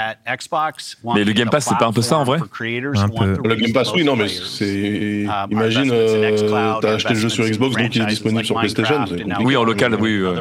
Mais 1.16 1.24
le 1.24 1.32
Game 1.34 1.50
Pass, 1.50 1.66
c'est 1.70 1.78
pas 1.78 1.86
un 1.86 1.94
peu 1.94 2.02
ça 2.02 2.18
en 2.18 2.24
vrai 2.24 2.40
Un 2.40 3.08
peu. 3.10 3.38
Le 3.48 3.56
Game 3.56 3.74
Pass, 3.74 3.94
oui, 3.94 4.04
non, 4.04 4.16
mais 4.16 4.28
c'est. 4.28 5.26
Imagine, 5.52 5.92
euh, 5.94 6.80
t'as 6.82 6.94
acheté 6.96 7.14
le 7.14 7.20
jeu 7.20 7.30
sur 7.30 7.46
Xbox, 7.46 7.76
donc 7.76 7.96
il 7.96 8.02
est 8.02 8.06
disponible 8.08 8.44
sur 8.44 8.56
PlayStation. 8.58 9.06
Oui, 9.42 9.56
en 9.56 9.64
local, 9.64 9.96
oui. 10.00 10.20
oui. 10.24 10.40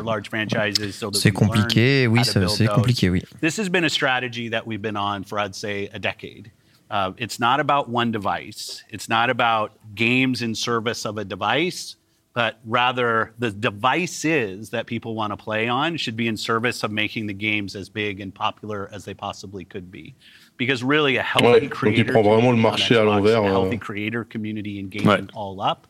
C'est 1.13 1.33
compliqué, 1.33 2.07
oui, 2.07 2.23
c'est 2.25 2.67
compliqué, 2.69 3.11
oui. 3.11 3.23
This 3.41 3.57
has 3.57 3.69
been 3.69 3.85
a 3.85 3.91
strategy 3.91 4.49
that 4.49 4.67
we've 4.67 4.83
been 4.83 4.97
on 4.97 5.25
for, 5.25 5.39
I'd 5.39 5.55
say, 5.55 5.89
a 5.93 5.99
decade. 5.99 6.51
Uh, 6.91 7.13
it's 7.17 7.41
not 7.41 7.61
about 7.61 7.89
one 7.89 8.13
device. 8.13 8.85
It's 8.91 9.09
not 9.09 9.31
about 9.31 9.73
games 9.95 10.43
in 10.43 10.55
service 10.55 11.05
of 11.05 11.19
a 11.19 11.25
device, 11.25 11.97
but 12.33 12.59
rather 12.65 13.33
the 13.39 13.51
devices 13.51 14.71
that 14.71 14.87
people 14.87 15.15
want 15.15 15.33
to 15.33 15.37
play 15.37 15.69
on 15.69 15.97
should 15.97 16.17
be 16.17 16.29
in 16.29 16.37
service 16.37 16.85
of 16.85 16.93
making 16.93 17.27
the 17.27 17.35
games 17.35 17.75
as 17.75 17.89
big 17.89 18.21
and 18.21 18.35
popular 18.35 18.89
as 18.93 19.05
they 19.05 19.15
possibly 19.15 19.65
could 19.65 19.91
be. 19.91 20.15
Because 20.57 20.85
really, 20.85 21.17
a 21.17 21.23
healthy 21.23 21.67
Ouais, 21.67 21.71
creator 21.71 22.13
community 22.13 22.47
on 22.49 22.59
marché 22.59 22.97
à 22.97 23.05
Xbox, 23.05 23.29
a 23.29 23.39
euh. 23.39 23.43
healthy 23.43 23.79
creator 23.79 24.25
community 24.25 24.79
engagement 24.79 25.31
all 25.35 25.61
up 25.61 25.87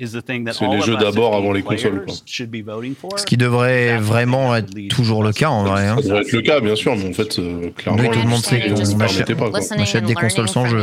is 0.00 0.12
the 0.12 0.24
thing 0.24 0.44
that 0.44 0.52
C'est 0.54 0.66
les 0.66 0.80
jeux 0.80 0.96
d'abord 0.96 1.34
avant 1.36 1.52
les 1.52 1.62
consoles, 1.62 2.04
quoi. 2.04 2.14
should 2.26 2.50
be 2.50 2.62
voting 2.64 2.94
for. 2.94 3.18
Ce 3.18 3.24
qui 3.26 3.36
devrait 3.36 3.98
vraiment 3.98 4.54
être 4.56 4.70
toujours 4.88 5.22
le 5.22 5.32
cas 5.32 5.48
en 5.50 5.64
vrai. 5.64 5.86
hein. 5.88 5.96
Ça 5.96 6.02
devrait 6.08 6.22
être 6.22 6.32
le 6.32 6.42
cas, 6.42 6.60
bien 6.60 6.74
sûr, 6.76 6.96
mais 6.96 7.08
en 7.08 7.12
fait, 7.12 7.38
euh, 7.38 7.70
clairement, 7.76 8.02
Oui, 8.02 8.10
tout 8.10 8.18
le 8.20 8.28
monde 8.28 8.44
sait 8.44 8.62
on 8.70 8.74
qu'on 8.74 8.80
ne 8.80 8.84
achète- 8.84 8.98
permettait 8.98 9.34
pas. 9.34 9.50
quoi. 9.50 9.60
achète 9.82 10.04
des 10.04 10.14
consoles 10.14 10.48
sans 10.48 10.66
jeu. 10.66 10.82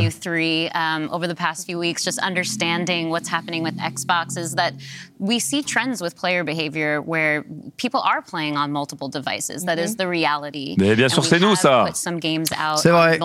um, 0.76 1.10
over 1.12 1.28
the 1.28 1.36
past 1.38 1.66
few 1.66 1.78
weeks, 1.80 2.04
just 2.04 2.20
understanding 2.22 3.10
what's 3.10 3.30
happening 3.32 3.64
with 3.64 3.76
Xbox 3.78 4.38
is 4.38 4.56
that 4.56 4.72
we 5.20 5.40
see 5.40 5.64
trends 5.64 6.02
with 6.02 6.16
player 6.16 6.44
behavior 6.44 7.02
where 7.06 7.44
people 7.78 8.00
are 8.04 8.22
playing 8.22 8.56
on 8.58 8.70
multiple 8.72 9.10
devices. 9.10 9.66
That 9.66 9.78
is 9.78 9.96
the 9.98 10.08
reality. 10.08 10.76
Mais 10.78 10.96
bien 10.96 11.10
sûr, 11.10 11.24
c'est 11.26 11.40
nous, 11.40 11.56
ça. 11.56 11.86
C'est 11.94 12.90
vrai. 12.90 13.20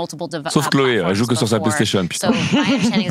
Sauf 0.49 0.67
uh, 0.67 0.71
Chloé, 0.71 1.03
elle 1.07 1.15
joue 1.15 1.27
que 1.27 1.35
sur 1.35 1.49
sa. 1.49 1.61
PlayStation, 1.61 2.07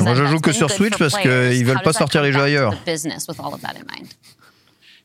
Moi, 0.00 0.14
je 0.14 0.26
joue 0.26 0.40
que 0.40 0.52
sur 0.52 0.70
Switch 0.70 0.96
parce 0.98 1.14
que 1.16 1.22
players. 1.22 1.56
ils 1.58 1.64
veulent 1.64 1.82
pas 1.82 1.92
sortir 1.92 2.22
les 2.22 2.32
jeux 2.32 2.42
ailleurs. 2.42 2.71
The 2.72 2.84
business 2.84 3.28
with 3.28 3.38
all 3.40 3.54
of 3.54 3.60
that 3.60 3.76
in 3.78 3.86
mind. 3.86 4.14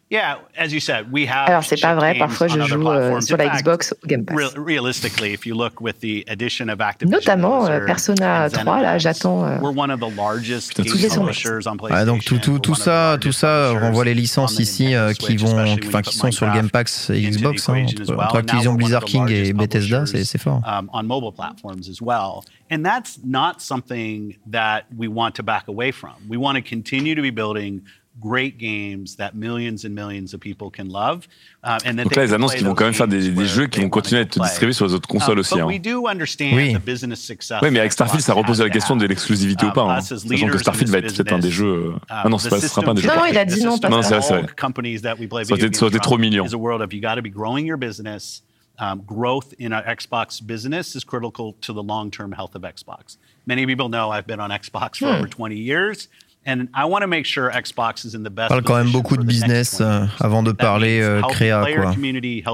Alors, 0.09 1.63
c'est 1.63 1.81
pas 1.81 1.95
vrai, 1.95 2.15
parfois 2.17 2.47
je 2.47 2.61
joue 2.61 2.87
euh, 2.89 3.19
sur 3.19 3.35
la 3.35 3.49
Xbox 3.49 3.93
au 4.03 4.07
Game 4.07 4.23
Pass. 4.23 4.37
real- 4.37 4.53
realistically, 4.65 5.33
if 5.33 5.45
you 5.45 5.53
look 5.53 5.81
with 5.81 5.99
the 5.99 6.23
addition 6.29 6.69
of 6.69 6.79
Activision, 6.79 7.09
Notamment 7.11 7.65
euh, 7.67 7.85
Persona 7.85 8.45
and 8.45 8.49
3, 8.49 8.81
là, 8.81 8.97
j'attends. 8.97 9.43
euh, 9.45 9.57
We're 9.59 9.75
one 9.77 9.91
of 9.91 9.99
the 9.99 10.15
largest 10.15 10.69
Putain, 10.75 10.83
game 10.83 10.91
tout 10.93 10.97
ça. 11.09 11.19
publishers 11.19 11.67
on 11.67 11.71
Ouais, 11.71 11.77
PlayStation. 11.89 12.05
donc 12.05 12.23
tout, 12.23 12.37
tout, 12.37 12.59
tout 12.59 12.75
ça, 12.75 13.17
tout 13.19 13.33
ça 13.33 13.65
publishers 13.67 13.85
renvoie 13.85 14.05
les 14.05 14.13
licences 14.13 14.59
ici 14.59 14.95
euh, 14.95 15.11
qui 15.13 15.35
vont, 15.35 15.59
enfin 15.59 16.01
qui 16.01 16.11
put 16.11 16.15
sont 16.17 16.31
sur 16.31 16.45
le 16.47 16.53
Game 16.53 16.69
Pass 16.69 17.09
et 17.09 17.21
Xbox, 17.29 17.67
hein, 17.67 17.85
entre, 17.85 18.13
entre 18.13 18.37
Activision 18.37 18.73
Blizzard 18.75 19.03
King 19.03 19.27
et 19.29 19.51
Bethesda, 19.51 20.05
c'est 20.05 20.37
fort. 20.37 20.61
um, 20.65 20.89
on 20.93 21.03
mobile 21.03 21.33
platforms 21.35 21.89
as 21.89 22.01
well. 22.01 22.43
And 22.71 22.83
that's 22.83 23.19
not 23.25 23.55
something 23.59 24.35
that 24.51 24.83
we 24.97 25.07
want 25.07 25.31
to 25.35 25.43
back 25.43 25.67
away 25.67 25.91
from. 25.91 26.11
We 26.29 26.37
want 26.37 26.55
to 26.55 26.61
continue 26.61 27.13
to 27.15 27.21
be 27.21 27.31
building 27.31 27.81
great 28.19 28.57
games 28.57 29.15
that 29.17 29.31
millions 29.35 29.85
and 29.85 29.89
millions 29.91 30.33
of 30.33 30.39
people 30.39 30.69
can 30.75 30.85
love. 30.85 31.27
uh, 31.63 31.77
and 31.85 31.95
that 31.97 32.03
Donc 32.03 32.13
they 32.13 32.19
là, 32.21 32.25
ils 32.25 32.33
annoncent 32.33 32.55
qu'ils 32.55 32.65
vont 32.65 32.73
quand 32.75 32.85
même 32.85 32.93
faire 32.93 33.07
des, 33.07 33.29
games 33.29 33.31
des 33.31 33.45
jeux 33.45 33.67
qui 33.67 33.79
vont 33.81 33.89
continuer 33.89 34.19
à 34.19 34.23
être 34.23 34.39
distribués 34.41 34.73
sur 34.73 34.87
les 34.87 34.93
autres 34.93 35.07
consoles 35.07 35.37
Um, 35.37 35.39
aussi. 35.39 35.59
hein. 35.59 35.65
we 35.65 35.79
do 35.79 36.07
understand 36.07 36.53
Oui. 36.53 36.73
the 36.73 36.83
business 36.83 37.19
success 37.19 37.59
Oui, 37.61 37.69
mais 37.71 37.75
that 37.77 37.81
avec 37.81 37.91
Starfield, 37.91 38.21
ça 38.23 38.33
repose 38.33 38.59
la 38.61 38.69
question 38.69 38.95
de 38.95 39.03
have. 39.03 39.09
l'exclusivité 39.09 39.65
ou 39.65 39.69
Um, 39.69 39.73
pas. 39.73 39.97
hein. 39.97 40.01
Sachant 40.01 40.47
que 40.47 40.57
Starfield 40.57 40.89
va 40.91 40.97
être 40.99 41.13
peut-être 41.15 41.33
un 41.33 41.39
des 41.39 41.47
business, 41.49 41.53
jeux. 41.53 41.93
euh, 41.93 41.99
Ah 42.09 42.27
non, 42.29 42.37
ce 42.37 42.49
sera 42.49 42.81
pas 42.81 42.91
un 42.91 42.93
des 42.93 43.01
jeux. 43.01 43.07
Non, 43.09 43.15
non, 43.17 43.25
il 43.29 43.37
a 43.37 43.45
the 43.45 43.45
dit 43.45 43.63
non, 43.63 43.77
Non, 43.89 44.01
c'est 44.01 44.13
vrai, 44.15 44.21
c'est 44.21 44.33
vrai. 44.33 44.45
companies 44.59 45.01
that 45.01 45.15
we 45.19 45.27
play 45.27 45.43
Ça 45.45 45.53
aurait 45.53 45.61
été- 45.65 45.69
trop 45.99 46.17
mignon. 46.17 46.45
is 46.45 46.53
a 46.53 46.57
world 46.57 46.81
of 46.81 46.93
you 46.93 47.01
got 47.01 47.15
to 47.15 47.21
be 47.21 47.29
growing 47.31 47.65
your 47.65 47.77
business. 47.77 48.43
Um, 48.79 49.01
growth 49.07 49.55
in 49.59 49.71
our 49.73 49.81
Xbox 49.87 50.39
business 50.39 50.93
is 50.95 51.03
critical 51.03 51.55
to 51.61 51.73
the 51.73 51.81
long-term 51.83 52.31
health 52.31 52.55
of 52.55 52.61
Xbox. 52.61 53.17
Many 53.47 53.65
people 53.65 53.89
know 53.89 54.11
I've 54.11 54.27
been 54.27 54.39
on 54.39 54.51
Xbox 54.51 54.97
for 54.99 55.07
Hmm. 55.07 55.15
over 55.17 55.27
20 55.27 55.55
years, 55.57 56.09
and 56.47 56.67
I 56.73 56.85
want 56.85 57.01
to 57.01 57.07
make 57.07 57.25
sure 57.25 57.51
Xbox 57.51 58.05
is 58.05 58.15
in 58.15 58.23
the 58.23 58.29
best. 58.29 58.49
On 58.51 58.55
parle 58.55 58.63
quand 58.63 58.75
même 58.75 58.85
position 58.85 58.91
beaucoup 58.91 59.15
for 59.15 59.23
de 59.23 59.27
business 59.27 59.79
20 59.79 59.85
euh, 59.85 60.05
avant 60.19 60.41
de 60.43 60.51
parler 60.53 61.01
euh, 61.01 61.21
créa 61.29 61.63
quoi. 61.75 61.91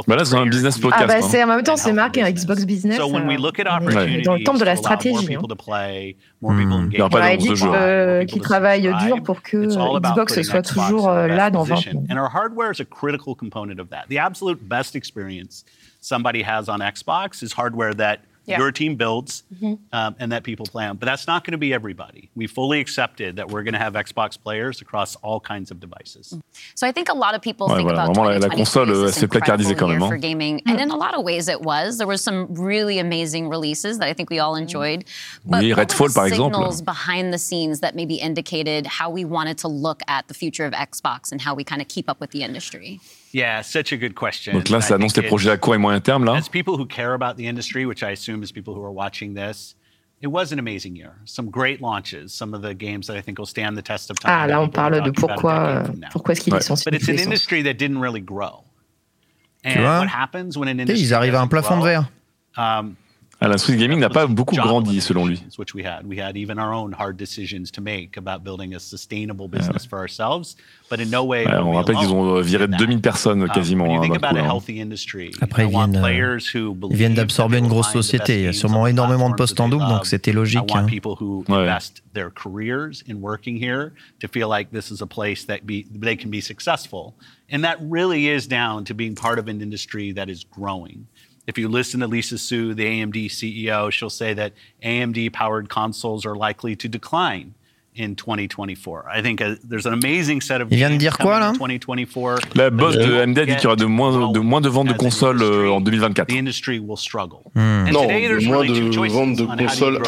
Bah 0.08 0.16
là, 0.16 0.26
c'est 0.26 0.36
un 0.36 0.46
business 0.48 0.76
community, 0.78 0.82
Ah 0.94 1.06
bah 1.06 1.14
podcast, 1.14 1.26
hein. 1.26 1.30
c'est 1.32 1.44
en 1.44 1.48
même 1.48 1.64
temps 1.64 1.78
and 1.78 1.78
c'est 1.78 1.94
marqué 1.94 2.22
un 2.22 2.32
business. 2.32 2.44
Xbox 2.44 2.66
Business. 2.66 2.98
So 2.98 3.08
when 3.08 3.28
we 3.28 3.38
euh, 3.38 3.41
look 3.41 3.60
at 3.60 3.66
opportunities 3.68 4.24
dans 4.24 4.34
le 4.36 4.44
temps 4.44 4.56
de 4.56 4.66
la 4.66 4.76
stratégie. 4.76 5.26
people 5.28 5.46
hein. 5.46 5.48
to 5.48 5.56
play, 5.56 6.16
more 6.41 6.54
people 6.56 6.74
Hmm. 6.74 6.89
Il 6.91 6.98
y 7.00 7.02
pas 7.10 7.24
a 7.24 7.38
de 7.38 7.56
jeu. 7.56 7.68
euh, 7.74 8.26
travaillent 8.41 8.89
dur 9.06 9.22
pour 9.24 9.41
que 9.41 9.68
Xbox 9.68 10.34
soit 10.41 10.62
Xbox 10.62 10.74
toujours 10.74 11.10
là 11.12 11.50
dans 11.50 11.64
20 11.64 11.76
position. 11.76 12.00
ans. 12.00 12.04
And 18.48 18.52
our 18.52 18.52
hardware 18.52 18.52
is 18.52 18.52
a 18.52 18.52
critical 18.52 18.52
component 18.52 18.52
of 18.52 18.52
that. 18.52 18.52
The 18.52 18.52
absolute 18.52 18.52
best 18.52 18.52
experience 18.52 18.52
somebody 18.52 18.52
has 18.52 18.52
on 18.52 18.52
Xbox 18.52 18.52
is 18.52 18.52
hardware 18.52 18.52
that 18.52 18.52
Yeah. 18.52 18.58
your 18.60 18.72
team 18.72 18.96
builds 18.96 19.44
Mm-hmm. 19.54 19.74
um, 19.94 20.16
and 20.20 20.32
that 20.32 20.44
people 20.44 20.66
play 20.66 20.86
on. 20.86 20.98
But 20.98 21.06
that's 21.06 21.28
not 21.28 21.44
going 21.44 21.52
to 21.54 21.58
be 21.58 21.74
everybody. 21.74 22.30
We 22.36 22.48
fully 22.48 22.80
accepted 22.80 23.36
that 23.38 23.50
we're 23.50 23.64
going 23.64 23.74
to 23.74 23.80
have 23.80 23.94
Xbox 23.94 24.38
players 24.41 24.82
across 24.82 25.16
all 25.18 25.39
kinds 25.39 25.72
of 25.72 25.80
devices. 25.80 26.36
So 26.76 26.88
I 26.88 26.91
think 26.91 27.10
a 27.10 27.14
lot 27.14 27.36
of 27.36 27.41
people 27.41 27.68
Ouais, 27.70 27.78
think 27.78 27.89
voilà, 27.89 27.94
about 27.94 28.16
vraiment, 28.16 28.26
la- 28.26 28.48
la 28.48 28.50
2023 28.50 28.58
console, 28.58 28.91
as 28.91 29.00
this 29.00 29.18
s'est 29.18 29.28
placardisée 29.28 29.72
incredible 29.72 29.76
quand 29.80 29.89
year 29.89 30.00
même, 30.00 30.10
for 30.10 30.16
hein. 30.16 30.22
gaming, 30.22 30.62
and 30.66 30.80
in 30.80 30.91
a 30.91 30.96
lot 30.98 31.14
of 31.16 31.24
ways 31.24 31.48
it 31.48 31.62
was. 31.62 31.98
There 31.98 32.08
were 32.08 32.18
some 32.18 32.48
really 32.54 33.00
amazing 33.00 33.48
releases 33.50 34.00
that 34.00 34.08
I 34.10 34.14
think 34.14 34.30
we 34.30 34.39
all 34.39 34.56
enjoyed. 34.56 35.06
But 35.46 35.62
Oui, 35.62 35.74
were 35.74 35.82
Redfall, 35.84 36.08
the 36.10 36.14
par 36.14 36.28
exemple. 36.28 36.52
signals 36.52 36.82
behind 36.82 37.34
the 37.34 37.38
scenes 37.38 37.80
that 37.80 37.96
maybe 37.96 38.16
indicated 38.16 38.88
how 38.88 39.10
we 39.10 39.24
wanted 39.26 39.58
to 39.60 39.68
look 39.68 40.02
at 40.08 40.28
the 40.28 40.34
future 40.34 40.66
of 40.66 40.74
Xbox 40.74 41.32
and 41.32 41.41
how 41.41 41.54
we 41.56 41.64
kind 41.64 41.82
of 41.82 41.88
keep 41.88 42.10
up 42.10 42.20
with 42.20 42.32
the 42.32 42.44
industry. 42.44 43.00
Yeah, 43.34 43.63
such 43.63 43.91
a 43.91 43.97
good 43.97 44.13
question. 44.13 44.53
Donc 44.53 44.69
là, 44.69 44.79
ça 44.81 44.95
annonce 44.95 45.15
les 45.17 45.23
projets 45.23 45.49
à 45.49 45.53
it's- 45.55 45.59
court 45.59 45.75
et 45.75 45.79
moyen 45.79 45.99
terme, 45.99 46.23
là. 46.23 46.34
As 46.36 46.47
people 46.49 46.75
who 46.75 46.86
care 46.86 47.13
about 47.13 47.36
the 47.36 47.45
industry, 47.47 47.86
which 47.86 48.03
I 48.03 48.11
assume 48.11 48.43
is 48.43 48.51
people 48.51 48.73
who 48.75 48.84
are 48.86 48.93
watching 48.93 49.34
this, 49.34 49.75
it 50.21 50.27
was 50.27 50.51
an 50.53 50.59
amazing 50.59 50.95
year. 50.95 51.13
Some 51.25 51.49
great 51.49 51.81
launches, 51.81 52.27
some 52.31 52.53
of 52.53 52.61
the 52.61 52.75
games 52.75 53.07
that 53.07 53.15
I 53.17 53.21
think 53.23 53.39
will 53.39 53.47
stand 53.47 53.75
the 53.75 53.81
test 53.81 54.11
of 54.11 54.17
time. 54.19 54.31
Ah 54.31 54.45
là 54.47 54.61
on 54.61 54.69
parle 54.69 55.01
de 55.01 55.09
pourquoi 55.11 55.53
euh, 55.53 55.84
pourquoi 56.11 56.34
est-ce 56.34 56.41
qu'il 56.41 56.53
Ouais. 56.53 56.59
licencie 56.59 56.84
But 56.86 56.93
it's 56.93 57.09
an 57.09 57.17
industry 57.17 57.63
that 57.63 57.73
didn't 57.73 57.99
really 57.99 58.21
grow. 58.21 58.63
Tu 59.65 59.79
vois? 59.79 59.99
what 60.01 60.07
happens 60.09 60.55
when 60.57 60.67
an 60.67 60.79
industry 60.79 60.99
Ils 61.01 61.13
arrivent 61.13 61.36
à 61.36 61.41
un 61.41 61.47
plafond 61.47 61.79
de 61.79 61.84
verre. 61.86 62.09
um, 62.57 62.93
L'industrie 63.48 63.74
du 63.74 63.80
gaming 63.80 64.00
n'a 64.00 64.10
pas 64.10 64.26
beaucoup 64.28 64.56
grandi, 64.56 65.00
selon 65.02 65.26
lui. 65.26 65.41
Which 65.58 65.74
we 65.76 65.84
had. 65.86 66.06
We 66.08 66.20
had 66.20 66.36
even 66.38 66.58
our 66.58 66.74
own 66.74 66.94
hard 66.98 67.18
decisions 67.18 67.72
to 67.72 67.82
make 67.82 68.18
about 68.18 68.44
building 68.44 68.74
a 68.76 68.80
sustainable 68.80 69.48
business 69.48 69.86
for 69.86 70.00
ourselves, 70.00 70.56
but 70.89 71.00
in 71.00 71.10
no 71.10 71.24
way. 71.24 71.46
Ouais, 71.46 71.56
on 71.58 71.74
rappelle 71.74 71.96
qu'ils 71.98 72.12
ont 72.12 72.39
viré 72.41 72.68
2000 72.68 73.02
personnes 73.02 73.48
quasiment 73.50 73.86
Um, 73.86 73.91
hein, 73.91 73.94
when 73.94 73.96
you 73.96 73.98
d'un 74.00 74.02
think 74.14 74.20
coup, 74.20 74.26
about 74.26 74.38
a 74.38 74.41
hein. 74.44 74.46
healthy 74.46 74.80
industry, 74.82 75.32
Après, 75.41 75.64
I 75.64 75.68
ils 75.68 75.74
want 75.74 75.88
viennent, 75.89 75.98
euh, 75.98 76.02
players 76.08 76.39
who 76.54 76.78
Ils 76.89 76.96
viennent 76.96 77.14
believe 77.14 77.16
d'absorber 77.16 77.54
that 77.54 77.58
une 77.60 77.64
they 77.66 77.70
will 77.70 77.82
grosse 77.82 77.88
find 77.91 78.02
the 78.02 78.06
société. 78.06 78.34
Il 78.36 78.41
y 78.41 78.44
a 78.46 78.48
best 78.50 78.60
sûrement 78.60 78.76
games 78.76 78.84
on 78.84 78.88
the 78.88 78.89
énormément 78.91 79.30
de 79.30 79.36
platforms 79.36 79.38
postes 79.38 79.60
en 79.60 79.64
that 79.66 79.70
they 79.70 79.78
double, 79.80 79.89
donc 79.89 79.98
love. 80.00 80.08
c'était 80.08 80.32
I 80.32 80.34
logique. 80.34 80.72
want 80.74 80.80
hein. 80.80 80.86
people 80.86 81.16
who 81.20 81.44
Ouais. 81.50 81.66
A. 91.46 91.50
If 91.50 91.58
you 91.58 91.68
listen 91.70 92.00
to 92.02 92.08
Lisa 92.08 92.38
Su, 92.38 92.74
the 92.74 92.86
AMD 92.86 93.30
CEO, 93.30 93.91
she'll 93.91 94.10
say 94.10 94.34
that 94.34 94.52
AMD 94.84 95.32
powered 95.34 95.68
consoles 95.70 96.26
are 96.26 96.36
likely 96.36 96.76
to 96.76 96.88
decline 96.88 97.54
in 97.96 98.16
2024. 98.16 99.06
I 99.08 99.22
think 99.22 99.39
uh, 99.39 99.54
there's 99.64 99.86
an 99.86 99.94
amazing 99.94 100.41
set 100.41 100.62
of 100.62 100.70
Il 100.72 100.78
vient 100.78 100.89
de 100.89 100.94
games 100.96 100.98
dire 101.00 101.16
quoi, 101.18 101.39
là? 101.39 101.52
2024. 101.54 102.56
La 102.56 102.72
boss 102.72 102.98
de 102.98 103.22
AMD 103.22 103.38
a 103.38 103.46
dit 103.46 103.52
qu'il 103.56 103.64
y 103.64 103.68
aura 103.68 103.76
de 103.76 103.86
moins 103.86 104.32
de, 104.32 104.39
moins 104.39 104.62
de 104.62 104.70
ventes 104.70 104.88
de 104.88 104.94
consoles 104.94 105.44
euh, 105.44 105.70
en 105.70 105.80
2024. 105.80 106.28
the 106.28 106.34
industry 106.39 106.80
will 106.80 106.98
struggle. 106.98 107.41
And 107.56 107.91
Non, 107.91 108.02
today 108.08 108.28
there's 108.28 108.46
moins 108.48 108.62
really 108.62 108.80
two 108.80 108.88
de 108.89 108.94
choices 108.94 109.14
ventes 109.14 109.36
de 109.38 109.46
consoles 109.46 110.00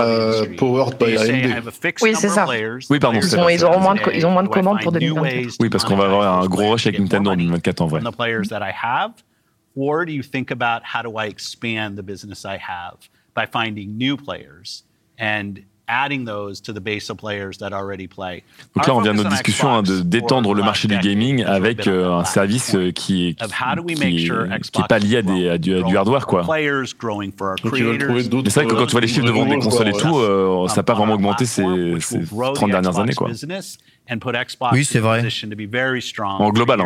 powered 0.57 0.97
by 0.97 1.15
AMD. 1.15 1.67
a 1.67 1.71
Oui, 2.01 2.15
c'est 2.15 2.29
ça. 2.29 2.45
players, 2.45 2.79
Oui, 2.89 2.97
pardon, 2.97 3.19
the 3.19 3.23
c'est 3.23 3.35
Ils, 3.35 3.39
ont, 3.39 3.43
vrai. 3.43 3.55
ils 3.55 3.63
auront 3.65 3.79
moins 3.81 3.93
de, 3.93 3.99
today, 3.99 4.17
ils 4.17 4.25
ont 4.25 4.31
moins 4.31 4.41
de 4.43 4.47
do 4.47 4.53
I 4.53 4.57
commandes 4.57 4.81
pour 4.81 4.91
find 4.93 5.03
new 5.03 5.13
2024. 5.13 5.35
ways 5.45 5.47
to 5.51 5.55
Oui, 5.59 5.69
parce 5.69 5.83
qu'on 5.83 5.95
va 5.95 6.05
avoir 6.05 6.39
un 6.41 6.47
gros 6.47 6.71
rush 6.71 6.87
avec 6.87 6.99
Nintendo 6.99 7.29
en 7.29 7.33
more 7.33 7.37
money 7.37 7.43
2024 7.43 7.81
en 7.81 7.85
vrai. 7.87 8.01
Or 9.75 10.05
do 10.05 10.11
you 10.13 10.23
think 10.23 10.51
about 10.51 10.83
how 10.83 11.01
do 11.01 11.17
I 11.17 11.25
expand 11.27 11.97
the 11.97 12.03
business 12.03 12.45
I 12.45 12.57
have 12.57 12.97
by 13.33 13.45
finding 13.45 13.97
new 13.97 14.15
players 14.15 14.83
and 15.19 15.59
adding 15.87 16.25
those 16.25 16.61
to 16.61 16.73
the 16.73 16.79
base 16.79 17.11
of 17.11 17.17
players 17.17 17.57
that 17.59 17.71
already 17.73 18.07
play? 18.07 18.43
Donc 18.75 18.87
là, 18.87 18.95
on 18.95 19.01
vient 19.01 19.11
de 19.13 19.17
notre 19.17 19.29
discussion 19.43 19.67
hein, 19.69 19.83
de 19.83 20.01
d'étendre 20.01 20.53
le 20.53 20.61
marché 20.63 20.87
du 20.87 20.95
gaming 21.03 21.43
avec 21.43 21.87
euh, 21.87 22.09
un 22.13 22.23
service 22.23 22.73
euh, 22.73 22.91
qui 22.91 23.27
est 23.27 23.33
qui, 23.47 23.51
qui 23.95 24.01
qui 24.05 24.27
Xbox 24.59 24.87
pas 24.87 24.97
lié 24.99 25.17
à, 25.17 25.21
des, 25.21 25.49
à 25.49 25.57
du, 25.57 25.75
à 25.75 25.81
du 25.83 25.97
hardware 25.97 26.25
quoi. 26.25 26.41
Mais 28.45 28.49
c'est 28.49 28.61
vrai 28.61 28.65
que 28.65 28.75
quand 28.79 28.85
tu 28.87 28.91
vois 28.93 29.01
les 29.01 29.07
chiffres 29.07 29.25
de 29.25 29.31
vente 29.31 29.49
des 29.49 29.55
consoles 29.65 29.89
et 29.89 29.91
tout, 29.91 30.17
euh, 30.17 30.67
ça 30.69 30.77
n'a 30.77 30.83
pas 30.83 30.93
vraiment 30.93 31.13
augmenté 31.15 31.45
ces, 31.45 31.61
ces 31.99 32.19
30 32.55 32.69
dernières 32.71 32.97
années 33.01 33.13
quoi. 33.13 33.27
Oui, 34.71 34.85
c'est 34.85 34.99
vrai. 34.99 35.21
En 36.39 36.49
global, 36.51 36.79
hein. 36.79 36.85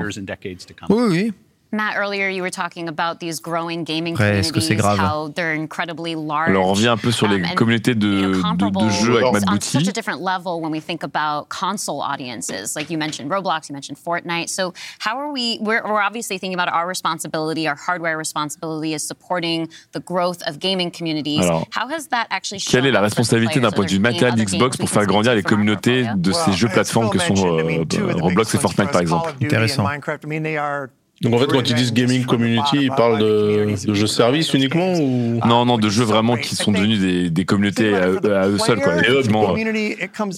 Oui, 0.89 1.03
oui. 1.09 1.33
Matt, 1.71 1.97
earlier 1.97 2.29
you 2.29 2.41
were 2.41 2.49
talking 2.49 2.87
about 2.87 3.19
these 3.19 3.39
growing 3.39 3.83
gaming 3.83 4.15
Ouais, 4.17 4.39
est-ce 4.39 4.51
que 4.51 4.59
c'est 4.59 4.75
grave 4.75 4.97
how 4.99 5.27
they're 5.35 5.53
incredibly 5.53 6.15
large. 6.15 6.49
Alors 6.49 6.67
on 6.67 6.73
revient 6.73 6.87
un 6.87 6.97
peu 6.97 7.11
sur 7.11 7.27
les 7.27 7.43
um, 7.43 7.55
communautés 7.55 7.93
de, 7.93 8.07
you 8.07 8.41
know, 8.41 8.71
de, 8.71 8.85
de 8.85 8.89
jeux 8.89 9.17
avec 9.17 9.33
Matt 9.33 9.43
on 9.47 9.59
such 9.61 9.81
Booty. 9.81 9.89
a 9.89 9.93
different 9.93 10.21
level 10.21 10.61
when 10.61 10.71
we 10.71 10.81
think 10.81 11.03
about 11.03 11.47
console 11.49 12.01
audiences. 12.01 12.75
Like 12.75 12.89
you 12.89 12.97
mentioned 12.97 13.29
Roblox, 13.29 13.69
you 13.69 13.73
mentioned 13.73 13.97
Fortnite. 13.97 14.49
So 14.49 14.73
how 14.99 15.19
are 15.19 15.31
we? 15.31 15.59
We're, 15.61 15.83
we're 15.83 16.01
obviously 16.01 16.39
thinking 16.39 16.59
about 16.59 16.73
our 16.73 16.87
responsibility, 16.87 17.67
our 17.67 17.75
hardware 17.77 18.17
responsibility 18.17 18.93
is 18.95 19.03
supporting 19.05 19.69
the 19.91 19.99
growth 19.99 20.41
of 20.47 20.59
gaming 20.59 20.89
communities. 20.89 21.45
Alors, 21.45 21.67
how 21.71 21.87
has 21.87 22.07
that 22.07 22.25
actually 22.31 22.61
Quelle 22.61 22.87
est 22.87 22.91
la 22.91 23.01
responsabilité 23.01 23.59
d'un 23.59 23.71
point 23.71 23.85
de 23.85 23.91
vue 23.91 23.99
matériel 23.99 24.33
d'Xbox 24.35 24.77
pour 24.77 24.89
faire 24.89 25.05
grandir 25.05 25.35
les 25.35 25.43
communautés 25.43 26.07
de 26.15 26.31
ces 26.31 26.53
jeux 26.53 26.69
plateformes 26.69 27.11
que 27.11 27.19
sont 27.19 27.35
euh, 27.37 27.85
Roblox 28.21 28.55
et 28.55 28.57
Fortnite 28.57 28.91
par 28.91 29.01
exemple? 29.01 29.33
Intéressant. 29.43 29.85
Donc 31.21 31.33
en 31.33 31.37
fait, 31.39 31.47
quand 31.47 31.69
ils 31.69 31.75
disent 31.75 31.91
gaming 31.93 32.23
community, 32.25 32.77
ils 32.83 32.91
parlent 32.91 33.19
de, 33.19 33.75
de 33.85 33.93
jeux 33.93 34.07
services 34.07 34.53
uniquement 34.53 34.93
ou 34.93 35.39
Non, 35.45 35.65
non, 35.65 35.77
de 35.77 35.89
jeux 35.89 36.05
vraiment 36.05 36.37
qui 36.37 36.55
sont 36.55 36.71
devenus 36.71 36.99
des, 37.01 37.29
des 37.29 37.43
communautés 37.45 37.93
à, 37.93 38.07
eux- 38.07 38.33
à 38.35 38.47
eux 38.47 38.57
seuls. 38.57 38.79
Quoi. 38.79 38.97
Effectivement, 38.97 39.53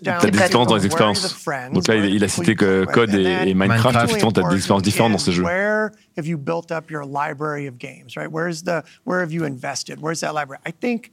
t'as 0.03 0.19
des 0.29 0.37
expériences 0.39 0.67
dans 0.67 0.75
les 0.75 0.85
expériences. 0.85 1.45
Donc 1.73 1.87
là, 1.87 1.95
il, 1.95 2.23
a 2.23 2.27
cité 2.27 2.55
que 2.55 2.85
Code 2.85 3.13
et, 3.13 3.49
et 3.49 3.53
Minecraft. 3.53 3.95
Effectivement, 4.05 4.31
t'as 4.31 4.49
des 4.49 4.55
expériences 4.55 4.83
différentes 4.83 5.11
dans 5.11 5.17
ces 5.17 5.31
jeux. 5.31 5.43
Where 5.43 5.91
have 6.17 6.25
you 6.27 6.37
built 6.37 6.71
up 6.71 6.89
your 6.89 7.03
library 7.05 7.67
of 7.67 7.77
games, 7.77 8.15
right? 8.17 8.29
Where's 8.31 8.63
the 8.63 8.83
where 9.05 9.21
have 9.21 9.31
you 9.31 9.45
invested? 9.45 9.99
Where's 10.01 10.21
that 10.21 10.33
library? 10.33 10.61
I 10.67 10.71
think 10.71 11.11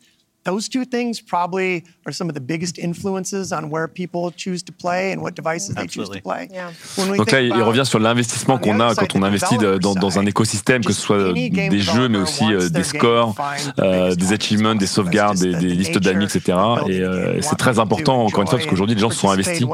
those 0.48 0.68
two 0.68 0.84
things 0.84 1.20
probably 1.20 1.84
are 2.06 2.12
some 2.12 2.28
of 2.28 2.34
the 2.34 2.40
biggest 2.40 2.78
influences 2.78 3.52
on 3.52 3.68
where 3.70 3.86
people 3.86 4.30
choose 4.34 4.62
to 4.62 4.72
play 4.72 5.12
and 5.12 5.20
what 5.20 5.34
devices 5.34 5.74
they 5.74 5.86
choose 5.86 6.08
to 6.08 6.20
play. 6.20 6.48
Yeah. 6.50 6.70
Donc 7.16 7.30
là, 7.30 7.42
il 7.42 7.62
revient 7.62 7.84
sur 7.84 7.98
l'investissement 7.98 8.58
qu'on 8.58 8.80
a 8.80 8.94
quand 8.94 9.14
on 9.14 9.22
investit 9.22 9.58
dans, 9.58 9.94
dans 9.94 10.18
un 10.18 10.26
écosystème, 10.26 10.84
que 10.84 10.92
ce 10.92 11.00
soit 11.00 11.32
des 11.32 11.80
jeux, 11.80 12.08
mais 12.08 12.18
aussi 12.18 12.44
euh, 12.44 12.68
des 12.68 12.84
scores, 12.84 13.34
euh, 13.78 14.14
des 14.14 14.32
achievements, 14.32 14.74
des 14.74 14.86
sauvegardes, 14.86 15.38
des, 15.38 15.52
listes 15.52 15.98
d'amis, 15.98 16.24
etc. 16.24 16.58
Et 16.88 17.00
euh, 17.00 17.32
game. 17.34 17.42
c'est 17.42 17.56
très 17.56 17.78
important, 17.78 18.24
encore 18.24 18.42
une 18.42 18.48
fois, 18.48 18.58
parce 18.58 18.70
qu'aujourd'hui, 18.70 18.94
les 18.94 19.00
gens 19.00 19.10
se 19.10 19.18
sont 19.18 19.30
investis. 19.30 19.66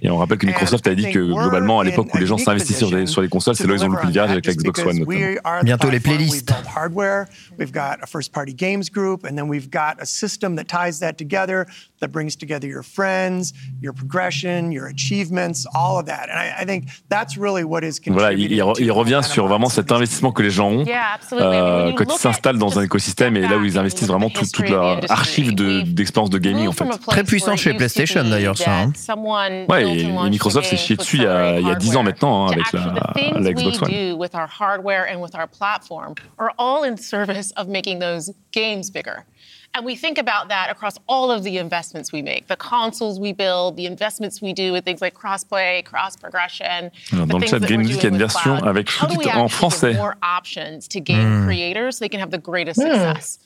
Et 0.00 0.10
on 0.10 0.16
rappelle 0.18 0.38
que 0.38 0.46
Microsoft 0.46 0.86
And 0.86 0.92
a 0.92 0.94
dit 0.94 1.10
que 1.10 1.18
globalement, 1.18 1.80
à 1.80 1.84
l'époque 1.84 2.14
où 2.14 2.18
les 2.18 2.26
gens 2.26 2.38
s'investissaient 2.38 2.86
sur, 2.86 2.94
les- 2.94 3.06
sur 3.06 3.20
les 3.20 3.28
consoles, 3.28 3.56
c'est 3.56 3.66
là 3.66 3.72
où 3.72 3.76
ils 3.76 3.84
ont 3.84 3.88
le 3.88 3.98
plus 3.98 4.08
de 4.08 4.12
virage 4.12 4.30
avec 4.30 4.46
la 4.46 4.54
Xbox 4.54 4.80
One. 4.80 4.98
notamment. 5.00 5.62
Bientôt 5.62 5.90
les 5.90 6.00
playlists. 6.00 6.52
A 10.04 10.06
system 10.06 10.54
that 10.56 10.64
ties 10.68 10.98
that 11.00 11.14
together, 11.16 11.66
that 12.00 12.08
brings 12.08 12.36
together 12.36 12.68
your 12.68 12.82
friends, 12.82 13.54
your 13.80 13.94
progression, 13.94 14.70
your 14.70 14.86
achievements, 14.86 15.66
all 15.74 15.98
of 15.98 16.04
that. 16.06 16.28
And 16.28 16.38
I, 16.38 16.62
I 16.62 16.66
think 16.66 16.84
that's 17.08 17.38
really 17.38 17.64
what 17.64 17.82
is 17.82 17.98
Voilà, 18.12 18.34
il, 18.34 18.52
il 18.52 18.60
re- 18.62 18.76
il 18.78 18.92
revient 18.92 19.22
sur 19.22 19.46
vraiment 19.48 19.70
cet 19.70 19.90
investissement 19.92 20.30
que 20.32 20.42
les 20.42 20.50
gens 20.50 20.68
ont 20.70 20.84
Yeah, 20.84 21.18
euh, 21.32 21.92
quand 21.94 22.04
ils 22.04 22.18
s'installent 22.18 22.58
dans 22.58 22.78
un 22.78 22.82
écosystème 22.82 23.36
et 23.38 23.40
là 23.40 23.56
où 23.56 23.64
ils 23.64 23.78
investissent 23.78 24.08
vraiment 24.08 24.28
tout- 24.28 24.40
toute 24.52 24.66
the 24.66 24.70
leur 24.70 25.10
archive 25.10 25.54
de- 25.54 25.80
d'expérience 25.80 26.28
de 26.30 26.38
gaming 26.38 26.68
en 26.68 26.72
fait. 26.72 26.84
Très 27.12 27.24
puissant 27.24 27.56
chez 27.56 27.70
PlayStation, 27.78 28.20
d'ailleurs, 28.30 28.58
ça, 28.58 28.70
hein. 28.82 28.92
Ouais, 29.70 29.84
et- 29.88 30.00
et 30.00 30.04
Microsoft 30.30 30.66
s'est 30.68 30.76
chié 30.76 30.96
dessus 30.96 31.16
il 31.16 31.22
y 31.22 31.26
a- 31.26 31.58
il 31.60 31.66
y 31.66 31.70
a 31.70 31.74
10 31.76 31.96
ans 31.96 32.00
hardware. 32.00 32.04
maintenant, 32.04 32.46
hein, 32.48 32.50
avec 32.52 32.66
la- 32.72 32.80
la 33.40 33.52
Xbox 33.54 33.78
One. 33.82 33.88
Do 39.74 39.86
with 39.86 40.04
our 40.04 40.04
hardware 40.04 40.14
and 40.14 40.14
with 40.14 40.14
our 40.14 40.14
platform 40.14 40.14
are 40.14 40.14
all 40.14 40.14
in 40.14 40.14
service 40.14 40.14
of 40.14 40.14
making 40.14 40.14
those 40.14 40.14
games 40.14 40.14
bigger. 40.14 40.14
And 40.14 40.14
we 40.14 40.14
think 40.14 40.18
about 40.18 40.48
that 40.48 40.70
across 40.70 40.98
all 41.08 41.30
of 41.30 41.42
the 41.42 41.58
investments 41.58 42.12
we 42.12 42.22
make, 42.22 42.46
the 42.46 42.56
consoles 42.56 43.18
we 43.18 43.32
build, 43.32 43.76
the 43.76 43.86
investments 43.86 44.40
we 44.40 44.52
do 44.52 44.72
with 44.72 44.84
things 44.84 45.00
like 45.00 45.14
crossplay, 45.14 45.84
cross 45.84 46.16
progression. 46.16 46.90
Alors, 47.12 47.26
dans 47.26 47.40
le 47.40 47.46
chat, 47.46 47.60
Game 47.60 47.80
Music, 47.82 47.96
il 47.96 48.02
y 48.02 48.06
a 48.06 48.08
une 48.10 48.18
version 48.18 48.54
avec 48.64 48.90
sous-titres 48.90 49.36
en 49.36 49.48
français. 49.48 49.94
More 49.96 50.14
options 50.22 50.86
to 50.88 51.00
game 51.00 51.24
Hmm. 51.24 51.46
creators 51.46 51.96
so 51.96 52.04
they 52.04 52.08
can 52.08 52.20
have 52.20 52.30
the 52.30 52.38
greatest 52.38 52.80
success. 52.80 53.38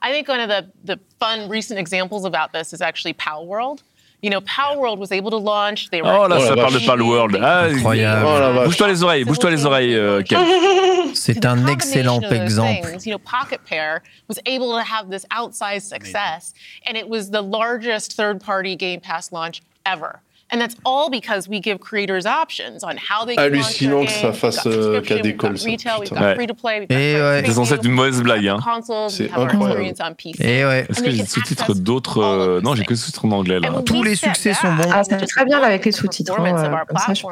I 0.00 0.12
think 0.12 0.28
one 0.28 0.40
of 0.40 0.48
the, 0.48 0.70
the 0.84 0.98
fun 1.18 1.48
recent 1.48 1.78
examples 1.78 2.24
about 2.24 2.52
this 2.52 2.72
is 2.72 2.80
actually 2.80 3.14
Pal 3.14 3.46
World. 3.46 3.82
You 4.20 4.30
know, 4.30 4.40
Pal 4.40 4.80
World 4.80 4.98
was 4.98 5.12
able 5.12 5.30
to 5.30 5.36
launch. 5.36 5.90
They 5.90 6.02
were 6.02 6.08
Oh 6.08 6.26
là, 6.26 6.36
Oh 6.36 6.40
la 6.40 6.48
ça 6.48 6.56
parle 6.56 6.72
de 6.72 6.78
vache. 6.78 6.86
Pal 6.86 7.02
World. 7.02 7.36
Ah, 7.36 7.68
Incroyable. 7.68 8.26
Oh 8.26 8.40
la 8.40 8.52
vache. 8.52 8.64
Bouge-toi 8.66 8.88
les 8.88 9.02
oreilles, 9.04 9.24
bouge-toi 9.24 9.50
les 9.50 9.64
oreilles, 9.64 9.94
euh, 9.94 10.22
Ken. 10.22 11.14
C'est 11.14 11.44
un 11.46 11.66
excellent 11.68 12.20
exemple. 12.22 12.86
Things, 12.88 13.06
you 13.06 13.12
know, 13.12 13.18
Pocket 13.18 13.60
Pair 13.64 14.02
was 14.26 14.38
able 14.46 14.72
to 14.76 14.82
have 14.82 15.08
this 15.08 15.24
outsized 15.30 15.82
success, 15.88 16.52
and 16.86 16.96
it 16.96 17.08
was 17.08 17.30
the 17.30 17.42
largest 17.42 18.14
third-party 18.14 18.74
Game 18.76 19.00
Pass 19.00 19.30
launch 19.30 19.62
ever. 19.86 20.20
And 20.50 20.60
that's 20.60 20.76
all 20.82 21.10
because 21.10 21.46
we 21.46 21.60
give 21.60 21.78
creators 21.78 22.24
options 22.24 22.82
on 22.82 22.96
how 22.96 23.26
they 23.26 23.36
can 23.36 23.50
launch 23.50 23.78
their 23.78 23.90
Hallucinant 23.90 24.04
que 24.06 24.10
ça 24.10 24.22
game. 24.28 24.32
fasse, 24.32 24.64
We've 24.64 24.64
got 24.64 24.70
euh, 24.70 24.82
subscription, 24.94 25.16
qu'à 25.16 25.22
retail, 25.70 26.00
we've 26.00 26.08
got 26.10 26.20
Ouais. 26.22 26.34
free 26.36 26.46
to 26.46 26.54
play, 26.54 26.80
we've 26.80 26.88
got 26.88 26.94
Et 26.96 27.12
free 27.12 27.20
ouais. 27.22 27.42
to 27.42 27.48
C'est 27.48 27.52
censé 27.54 27.74
être 27.74 27.84
une 27.84 27.92
mauvaise 27.92 28.22
blague, 28.22 28.48
hein. 28.48 28.58
Consoles, 28.64 29.10
C'est 29.10 29.24
we 29.24 29.30
have 29.32 29.38
our 29.40 29.44
incroyable. 29.44 29.82
experience 29.82 30.10
on 30.10 30.14
PC. 30.14 30.42
Et 30.42 30.64
ouais. 30.64 30.86
Est-ce 30.88 31.00
And 31.00 31.04
que 31.04 31.10
j'ai 31.10 31.26
sous-titres 31.26 31.74
d'autres 31.74 32.22
euh, 32.22 32.60
Non, 32.62 32.74
j'ai 32.74 32.84
que 32.84 32.94
des 32.94 32.96
sous-titres 32.96 33.26
en 33.26 33.32
anglais 33.32 33.60
là. 33.60 33.82
Tous 33.84 34.02
les 34.02 34.14
succès 34.14 34.54
sont 34.54 34.72
bons. 34.72 34.84
Ah, 34.90 35.02
très 35.04 35.44
bien 35.44 35.60
avec 35.60 35.84
les 35.84 35.92
sous-titres, 35.92 36.32
hein, 36.40 36.84
comme 36.88 36.96
ça, 36.96 37.12
je 37.12 37.22
peux- 37.22 37.28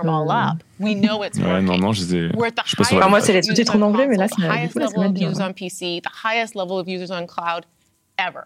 we 0.79 0.95
know 0.95 1.25
it's 1.25 1.39
Ouais, 1.39 1.63
non, 1.63 1.79
non, 1.79 1.93
je 1.95 2.03
les 2.03 2.29
Je 2.67 2.71
sais 2.71 2.77
pas 2.77 2.85
va 3.01 3.09
moi, 3.09 3.21
c'est 3.23 3.33
les 3.33 3.43
sous-titres 3.43 3.77
en 3.77 3.81
anglais, 3.81 4.07
mais 4.07 4.17
là, 4.17 4.29
the 4.29 4.41
highest 4.43 4.75
level 4.75 4.99
of 4.99 5.05
hein. 5.41 5.47
on 5.49 5.53
PC, 5.55 6.03
the 6.05 6.11
highest 6.27 6.55
level 6.55 6.73
of 6.79 6.87
users 6.87 7.11
on 7.11 7.27
cloud 7.27 7.65
ever. 8.19 8.45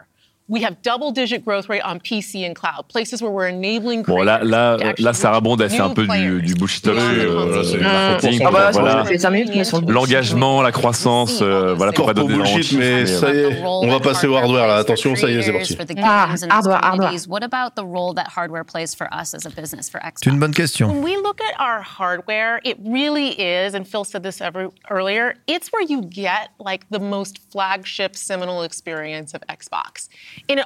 We 0.51 0.65
have 0.65 0.83
double-digit 0.83 1.45
growth 1.45 1.69
rate 1.69 1.83
on 1.85 2.01
PC 2.01 2.45
and 2.45 2.57
cloud, 2.57 2.89
places 2.89 3.23
where 3.23 3.31
we're 3.31 3.47
enabling 3.47 4.03
Bon, 4.03 4.21
là, 4.23 4.41
là, 4.43 4.77
là, 4.99 5.13
Sarah 5.13 5.41
Bond 5.41 5.61
a 5.61 5.69
fait 5.69 5.79
un 5.79 5.91
peu 5.91 6.09
du, 6.09 6.55
the 6.55 6.89
euh, 6.89 7.63
c'est-. 7.63 8.45
Ah 8.45 8.51
bah, 8.51 8.71
voilà. 8.73 8.91
ça 8.91 9.05
fait 9.05 9.19
5 9.19 9.31
minutes, 9.31 9.51
mais 9.55 9.63
sur 9.63 9.81
le 9.81 9.93
L'engagement, 9.93 10.61
la 10.61 10.73
croissance, 10.73 11.39
euh, 11.41 11.75
voilà, 11.75 11.93
pour 11.93 12.07
pas 12.07 12.15
donner 12.15 12.35
bullshit, 12.35 12.73
mais 12.73 13.07
chiffres, 13.07 13.21
ça 13.21 13.33
y 13.33 13.39
est, 13.39 13.63
on 13.65 13.87
va 13.87 14.01
passer 14.01 14.27
au 14.27 14.35
hardware 14.35 14.67
là. 14.67 14.79
Attention, 14.79 15.15
ça 15.15 15.31
y 15.31 15.37
est, 15.37 15.43
c'est 15.43 15.53
parti. 15.53 15.95
Ah, 16.03 16.35
hardware, 16.51 16.85
hardware. 16.85 17.13
What 17.29 17.45
about 17.45 17.77
the 17.77 17.85
role 17.85 18.13
that 18.15 18.27
hardware 18.35 18.65
plays 18.65 18.93
for 18.93 19.07
us 19.13 19.35
as 19.35 19.47
a 19.47 19.51
business 19.51 19.89
for 19.89 20.01
Xbox? 20.01 20.23
C'est 20.25 20.31
une 20.31 20.41
bonne 20.41 20.55
question. 20.55 20.89
When 20.89 21.05
we 21.05 21.17
look 21.17 21.41
at 21.41 21.55
our 21.61 21.81
hardware, 21.81 22.61
it 22.65 22.77
really 22.85 23.41
is, 23.41 23.75
and 23.75 23.85
Phil 23.85 24.03
said 24.05 24.25
this 24.25 24.41
every, 24.41 24.69
earlier, 24.91 25.37
it's 25.47 25.69
where 25.73 25.85
you 25.85 26.03
get 26.03 26.51
like 26.59 26.87
the 26.91 26.99
most 26.99 27.39
flagship 27.53 28.17
seminal 28.17 28.65
experience 28.65 29.33
of 29.33 29.43
Xbox. 29.49 30.09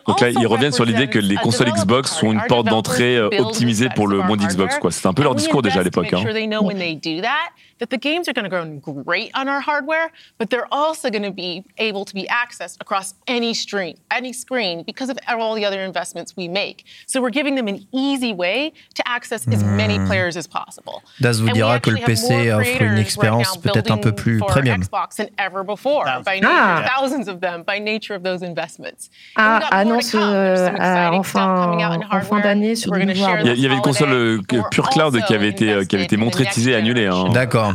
Donc 0.07 0.20
là, 0.20 0.31
ils 0.31 0.47
reviennent 0.47 0.72
sur 0.72 0.85
l'idée 0.85 1.09
que 1.09 1.18
les 1.18 1.37
consoles 1.37 1.70
Xbox 1.72 2.12
sont 2.12 2.33
une 2.33 2.43
porte 2.49 2.66
d'entrée 2.66 3.16
euh, 3.16 3.29
optimisée 3.39 3.89
pour 3.95 4.07
le 4.07 4.18
monde 4.22 4.41
Xbox. 4.41 4.79
Quoi. 4.79 4.91
C'était 4.91 5.09
un 5.09 5.14
peu 5.14 5.22
leur 5.22 5.35
discours 5.35 5.62
déjà 5.62 5.81
à 5.81 5.83
l'époque. 5.83 6.12
Hein. 6.12 6.22
That 7.79 7.91
the 7.91 7.99
games 7.99 8.29
are 8.29 8.33
going 8.33 8.51
to 8.51 8.81
go 8.81 8.93
great 9.03 9.31
on 9.35 9.49
our 9.49 9.61
hardware, 9.61 10.11
but 10.39 10.51
they're 10.51 10.72
also 10.72 11.11
going 11.11 11.22
to 11.22 11.31
be 11.31 11.64
able 11.79 12.05
to 12.05 12.14
be 12.14 12.27
accessed 12.27 12.81
across 12.81 13.14
any 13.27 13.55
stream, 13.55 13.97
any 14.11 14.33
screen 14.33 14.83
because 14.83 15.11
of 15.11 15.18
all 15.29 15.55
the 15.55 15.64
other 15.64 15.81
investments 15.83 16.37
we 16.37 16.49
make. 16.49 16.85
So 17.07 17.20
we're 17.20 17.31
giving 17.31 17.55
them 17.55 17.68
an 17.68 17.87
easy 17.93 18.33
way 18.33 18.72
to 18.95 19.09
access 19.09 19.47
as 19.49 19.62
many 19.62 19.99
hmm. 19.99 20.07
players 20.07 20.37
as 20.37 20.47
possible. 20.47 21.03
Das 21.20 21.41
vous 21.41 21.51
dira 21.51 21.81
que 21.81 21.91
le 21.91 21.99
PC 21.99 22.53
offre 22.53 22.83
une 22.83 22.99
expérience 22.99 23.57
peut-être 23.57 23.91
un 23.91 23.99
peu 23.99 24.12
plus 24.12 24.41
premium. 24.41 24.81
Xbox 24.81 25.16
than 25.16 25.29
ever 25.39 25.62
before 25.64 26.05
by 26.25 26.41
ah. 26.43 26.85
thousands 26.87 27.29
of 27.29 27.41
them 27.41 27.62
by 27.62 27.79
nature 27.79 28.14
of 28.14 28.22
those 28.22 28.43
investments. 28.43 29.11
Ah, 29.37 29.61
annonce 29.70 30.14
euh, 30.14 30.70
enfin 31.12 31.77
en 32.11 32.20
fin 32.20 32.41
d'année 32.41 32.75
sur 32.75 32.97
Il 32.97 33.61
y 33.61 33.66
avait 33.66 33.75
une 33.75 33.81
console 33.81 34.12
euh, 34.12 34.41
Pure 34.70 34.91
Cloud 34.91 35.25
qui 35.27 35.35
avait 35.35 35.49
été 35.49 35.87
qui 35.87 35.97
avait 35.97 36.05
été 36.05 36.16
montrée, 36.16 36.45
teasée, 36.47 36.75
annulée. 36.75 37.07
Hein. 37.07 37.31
D'accord. 37.33 37.74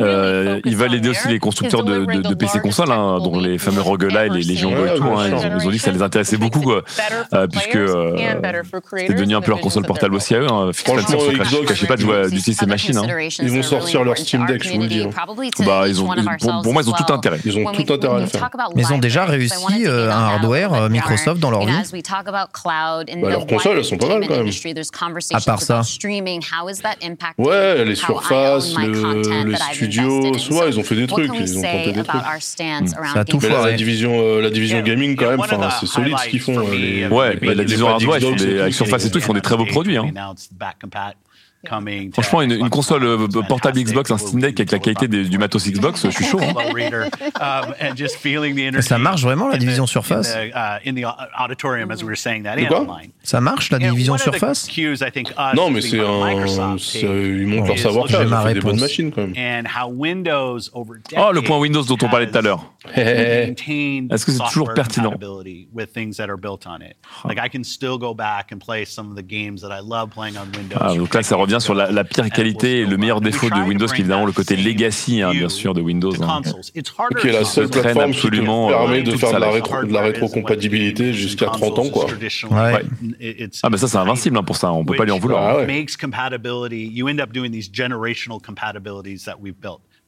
Euh, 0.00 0.60
ils 0.64 0.76
veulent 0.76 0.94
aider 0.94 1.08
aussi 1.08 1.28
les 1.28 1.38
constructeurs 1.38 1.84
de, 1.84 2.04
de, 2.04 2.22
de 2.22 2.34
PC 2.34 2.60
consoles, 2.60 2.90
hein, 2.90 3.18
dont 3.22 3.38
les 3.38 3.58
fameux 3.58 3.80
Roguelite, 3.80 4.32
les 4.32 4.42
Légion 4.42 4.70
ouais, 4.70 4.94
et 4.94 4.98
tout. 4.98 5.04
Hein, 5.04 5.28
ils, 5.58 5.66
ont 5.66 5.70
dit 5.70 5.78
que 5.78 5.82
ça 5.82 5.90
les 5.90 6.02
intéressait 6.02 6.36
beaucoup, 6.36 6.72
euh, 6.72 6.82
puisque 7.48 7.76
euh, 7.76 8.16
c'était 8.96 9.14
devenu 9.14 9.34
un 9.34 9.40
peu 9.40 9.50
leur 9.50 9.60
console 9.60 9.84
portable 9.84 10.14
aussi 10.14 10.34
à 10.34 10.40
eux. 10.40 10.50
Hein. 10.50 10.70
Franchement, 10.72 11.18
ne 11.18 11.66
cachait 11.66 11.86
pas 11.86 11.96
de 11.96 12.00
jouer 12.00 12.22
d'utiliser 12.24 12.52
ces 12.52 12.66
machines. 12.66 12.96
Hein. 12.96 13.06
Ils 13.40 13.50
vont 13.50 13.62
sortir 13.62 14.04
leur 14.04 14.16
Steam 14.16 14.46
Deck, 14.46 14.62
je 14.62 14.72
vous 14.74 14.82
le 14.82 14.88
dis. 14.88 15.02
Hein. 15.02 15.10
Bah, 15.64 15.84
ils 15.88 16.02
ont, 16.02 16.08
pour, 16.40 16.62
pour, 16.62 16.72
moi, 16.72 16.82
ils 16.82 16.90
ont 16.90 16.92
tout 16.92 17.12
intérêt. 17.12 17.38
Ils 17.44 17.58
ont 17.58 17.72
tout 17.72 17.92
intérêt 17.92 18.16
à 18.16 18.20
le 18.20 18.26
faire. 18.26 18.50
Mais 18.74 18.82
ils 18.82 18.92
ont 18.92 18.98
déjà 18.98 19.24
réussi 19.24 19.86
euh, 19.86 20.10
un 20.10 20.24
hardware 20.24 20.72
euh, 20.74 20.88
Microsoft 20.88 21.40
dans 21.40 21.50
leur 21.50 21.64
vie. 21.66 21.72
Bah, 21.72 23.30
leurs 23.30 23.46
consoles, 23.46 23.78
elles 23.78 23.84
sont 23.84 23.96
pas 23.96 24.08
mal 24.08 24.26
quand 24.26 24.36
même. 24.36 24.50
À 25.32 25.40
part 25.40 25.62
ça. 25.62 25.82
Ouais, 27.38 27.84
les 27.84 27.94
surfaces, 27.94 28.74
le, 28.76 29.45
le 29.46 29.56
studio, 29.56 30.36
soit 30.38 30.66
ils 30.68 30.78
ont 30.78 30.82
fait 30.82 30.94
des 30.94 31.06
trucs, 31.06 31.30
ils 31.34 31.58
ont 31.58 31.62
tenté 31.62 31.92
des 31.92 32.02
trucs. 32.02 32.20
Hmm. 32.20 32.86
Ça 32.86 33.20
a 33.20 33.24
tout 33.24 33.38
mais 33.42 33.48
la 33.48 33.72
division, 33.72 34.12
euh, 34.20 34.40
la 34.40 34.50
division 34.50 34.80
gaming 34.80 35.16
quand 35.16 35.36
même, 35.36 35.70
c'est 35.80 35.86
solide 35.86 36.16
ce 36.22 36.28
qu'ils 36.28 36.40
font. 36.40 36.60
Les, 36.68 37.06
ouais, 37.06 37.38
mais 37.40 37.54
la 37.54 37.64
division 37.64 37.88
hardware, 37.88 38.20
avec 38.22 38.74
Surface 38.74 39.04
et 39.06 39.10
tout, 39.10 39.18
ils 39.18 39.24
font 39.24 39.34
des 39.34 39.40
très 39.40 39.56
beaux 39.56 39.66
produits. 39.66 39.98
Franchement, 42.12 42.42
une, 42.42 42.52
une, 42.52 42.70
console 42.70 43.04
euh, 43.04 43.26
portable 43.48 43.78
Xbox, 43.80 44.10
un 44.10 44.18
Steam 44.18 44.40
Deck 44.40 44.58
avec 44.58 44.72
la 44.72 44.78
qualité 44.78 45.08
des, 45.08 45.24
du 45.24 45.38
matos 45.38 45.66
Xbox, 45.68 46.04
je 46.06 46.10
suis 46.10 46.24
chaud. 46.24 46.40
Hein. 46.40 46.54
Ça 48.82 48.98
marche 48.98 49.22
vraiment 49.22 49.48
la 49.48 49.58
division 49.58 49.86
Surface 49.86 50.36
Ça 53.22 53.40
marche 53.40 53.70
la 53.70 53.78
division 53.78 54.16
Surface 54.18 54.66
Non, 55.54 55.70
mais 55.70 55.80
c'est 55.80 56.00
un. 56.00 56.36
Ils 57.02 57.46
montrent 57.46 57.68
leur 57.68 57.78
savoir-faire. 57.78 58.28
Font 58.28 58.52
des 58.52 58.60
bonnes 58.60 58.80
machines 58.80 59.10
quand 59.12 59.22
même. 59.22 59.32
Oh, 61.16 61.32
le 61.32 61.42
point 61.42 61.58
Windows 61.58 61.82
dont 61.82 61.98
on 62.02 62.08
parlait 62.08 62.30
tout 62.30 62.38
à 62.38 62.42
l'heure. 62.42 62.72
Est-ce 64.10 64.26
que 64.26 64.32
c'est 64.32 64.44
toujours 64.48 64.72
pertinent? 64.74 65.12
ah, 70.80 70.94
donc 70.94 71.14
là, 71.14 71.22
ça 71.22 71.36
revient 71.36 71.55
sur 71.60 71.74
la, 71.74 71.90
la, 71.90 72.04
pire 72.04 72.28
qualité 72.30 72.80
et 72.80 72.86
le 72.86 72.96
meilleur 72.96 73.20
défaut 73.20 73.48
de 73.48 73.60
Windows, 73.60 73.86
qui 73.86 73.96
est 73.96 74.00
évidemment 74.00 74.26
le 74.26 74.32
côté 74.32 74.56
legacy, 74.56 75.22
hein, 75.22 75.32
bien 75.32 75.48
sûr, 75.48 75.74
de 75.74 75.80
Windows. 75.80 76.12
Hein. 76.22 76.42
Qui 77.20 77.28
est 77.28 77.32
la 77.32 77.44
seule 77.44 77.68
plateforme 77.68 78.10
absolument, 78.10 78.68
qui 78.68 78.74
permet 78.74 79.02
de 79.02 79.16
faire 79.16 79.34
de 79.34 79.38
la, 79.38 79.50
rétro, 79.50 79.84
de 79.84 79.92
la 79.92 80.02
rétrocompatibilité 80.02 81.12
jusqu'à 81.12 81.46
30 81.46 81.78
ans, 81.78 81.88
quoi. 81.88 82.06
Ouais. 82.06 82.50
Ouais. 82.50 83.48
Ah, 83.62 83.70
mais 83.70 83.76
ça, 83.76 83.88
c'est 83.88 83.98
invincible 83.98 84.36
hein, 84.38 84.42
pour 84.42 84.56
ça. 84.56 84.72
On 84.72 84.84
peut 84.84 84.96
pas 84.96 85.04
lui 85.04 85.12
en 85.12 85.18
vouloir. 85.18 85.42
Ah, 85.42 85.56
ouais. 85.58 85.86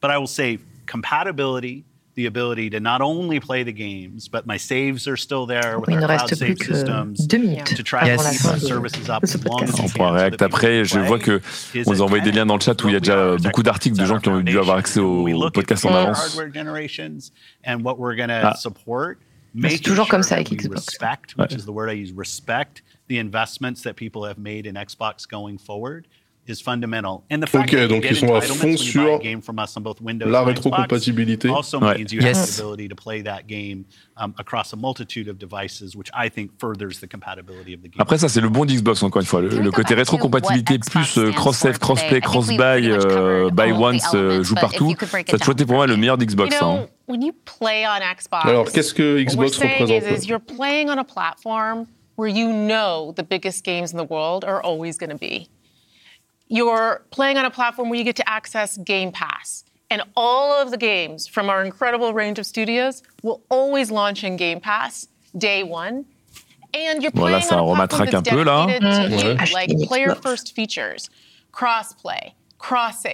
But 0.00 0.10
I 0.10 0.18
will 0.18 0.28
say 0.28 0.58
compatibility 0.86 1.84
the 2.18 2.26
ability 2.26 2.68
to 2.68 2.80
not 2.80 3.00
only 3.00 3.38
play 3.38 3.62
the 3.62 3.72
games, 3.72 4.26
but 4.26 4.44
my 4.44 4.56
saves 4.56 5.06
are 5.06 5.16
still 5.16 5.46
there 5.46 5.78
with 5.78 5.88
Il 5.88 5.94
our 5.94 6.00
ne 6.00 6.06
cloud 6.06 6.22
reste 6.22 6.34
save 6.34 6.56
plus 6.56 6.66
que 6.66 6.74
systems 6.74 7.26
deux 7.28 7.38
minutes 7.38 7.74
to 7.76 7.84
try 7.84 8.06
yes. 8.06 8.24
to 8.24 8.30
keep 8.36 8.44
our 8.50 8.58
services 8.58 9.08
up 9.08 9.22
as 9.22 9.36
long 9.44 9.62
as 9.62 9.78
On 9.78 9.88
pourra 9.88 10.12
réacter 10.12 10.44
après. 10.44 10.84
Je 10.84 10.98
vois 10.98 11.20
que 11.20 11.40
on 11.86 11.92
nous 11.92 12.02
a 12.02 12.04
envoyé 12.04 12.24
des 12.24 12.32
liens 12.32 12.44
dans 12.44 12.56
le 12.56 12.60
chat 12.60 12.82
où 12.82 12.88
il 12.88 12.94
y 12.94 12.96
a 12.96 13.00
déjà 13.00 13.36
beaucoup 13.36 13.62
d'articles 13.62 13.96
de 13.96 14.04
gens 14.04 14.18
qui 14.18 14.28
ont 14.30 14.40
dû 14.40 14.58
avoir 14.58 14.78
accès 14.78 14.98
au 14.98 15.50
podcast 15.50 15.84
en 15.86 15.94
avance. 15.94 16.36
Ah. 18.40 18.54
C'est 19.68 19.78
toujours 19.78 20.08
comme 20.08 20.24
ça 20.24 20.34
avec 20.34 20.50
Xbox. 20.50 20.86
Respect, 20.86 21.36
which 21.38 21.52
is 21.52 21.64
the 21.64 21.70
word 21.70 21.88
I 21.88 21.94
use, 21.94 22.12
respect 22.12 22.82
the 23.08 23.18
investments 23.18 23.82
that 23.82 23.94
people 23.94 24.24
have 24.24 24.38
made 24.38 24.66
in 24.66 24.74
Xbox 24.74 25.26
going 25.26 25.56
forward. 25.56 26.06
Is 26.48 26.62
fundamental. 26.62 27.24
And 27.30 27.42
the 27.42 27.46
fact 27.46 27.74
ok, 27.74 27.88
donc 27.88 28.06
ils 28.08 28.16
sont 28.16 28.34
à 28.34 28.40
fond 28.40 28.74
sur 28.78 29.20
la 30.24 30.42
rétrocompatibilité. 30.44 31.50
Also 31.50 31.78
ouais. 31.78 31.98
means 31.98 32.10
you 32.10 32.22
yes. 32.22 32.38
have 32.38 32.56
the 32.56 32.60
ability 32.60 32.88
to 32.88 32.94
play 32.94 33.22
that 33.22 33.42
game 33.46 33.84
um, 34.16 34.32
across 34.38 34.72
a 34.72 34.76
multitude 34.76 35.28
of 35.28 35.36
devices, 35.36 35.94
which 35.94 36.08
I 36.14 36.30
think 36.30 36.52
furthers 36.58 37.00
the 37.00 37.06
compatibility 37.06 37.74
of 37.74 37.82
the 37.82 37.90
game. 37.90 37.98
Après 37.98 38.16
ça, 38.16 38.30
c'est 38.30 38.40
le 38.40 38.48
bon 38.48 38.64
d'Xbox 38.64 39.02
encore 39.02 39.20
une 39.20 39.26
fois, 39.26 39.42
le, 39.42 39.48
le 39.48 39.70
côté 39.70 39.92
rétrocompatibilité 39.92 40.78
plus 40.78 41.18
euh, 41.18 41.32
cross-save, 41.32 41.78
cross-play, 41.78 42.22
cross-buy, 42.22 42.88
euh, 42.88 43.50
buy 43.50 43.72
once, 43.72 44.08
euh, 44.14 44.42
joue 44.42 44.54
partout. 44.54 44.94
Ça 44.98 45.18
a 45.18 45.38
toujours 45.38 45.52
été 45.52 45.66
pour 45.66 45.74
moi 45.74 45.86
le 45.86 45.98
meilleur 45.98 46.16
d'Xbox. 46.16 46.56
Hein. 46.62 46.86
When 47.08 47.22
you 47.22 47.32
play 47.44 47.84
on 47.86 48.00
Xbox, 48.00 48.46
Alors 48.46 48.72
qu'est-ce 48.72 48.94
que 48.94 49.22
Xbox 49.22 49.58
représente 49.58 49.90
is, 49.90 50.24
is 50.24 50.26
You're 50.26 50.40
playing 50.40 50.88
on 50.88 50.96
a 50.96 51.04
platform 51.04 51.84
where 52.16 52.28
you 52.28 52.48
know 52.50 53.12
the 53.14 53.22
biggest 53.22 53.66
games 53.66 53.92
in 53.92 53.98
the 53.98 54.08
world 54.08 54.46
are 54.46 54.62
always 54.62 54.96
going 54.96 55.10
to 55.10 55.18
be. 55.18 55.50
You're 56.48 57.02
playing 57.10 57.38
on 57.38 57.44
a 57.44 57.50
platform 57.50 57.88
where 57.88 57.98
you 57.98 58.04
get 58.04 58.16
to 58.16 58.28
access 58.28 58.76
Game 58.76 59.12
Pass. 59.12 59.64
And 59.90 60.02
all 60.16 60.52
of 60.52 60.70
the 60.70 60.76
games 60.76 61.26
from 61.26 61.48
our 61.48 61.64
incredible 61.64 62.12
range 62.12 62.38
of 62.38 62.46
studios 62.46 63.02
will 63.22 63.40
always 63.48 63.90
launch 63.90 64.22
in 64.22 64.36
Game 64.36 64.60
Pass 64.60 65.08
day 65.36 65.62
one. 65.62 66.04
And 66.74 67.02
you're 67.02 67.12
playing 67.12 67.40
voilà, 67.40 67.48
ça 67.48 67.56
on 67.62 67.80
a 67.80 67.86
remattraque 67.86 68.12
un 68.12 68.22
peu 68.22 68.44
là. 68.44 68.66
Mm-hmm. 68.66 69.12
You, 69.18 69.54
like 69.54 69.70
player 69.88 70.14
first 70.14 70.54
features, 70.54 71.08
cross 71.52 71.94
play, 71.94 72.34
cross 72.58 73.06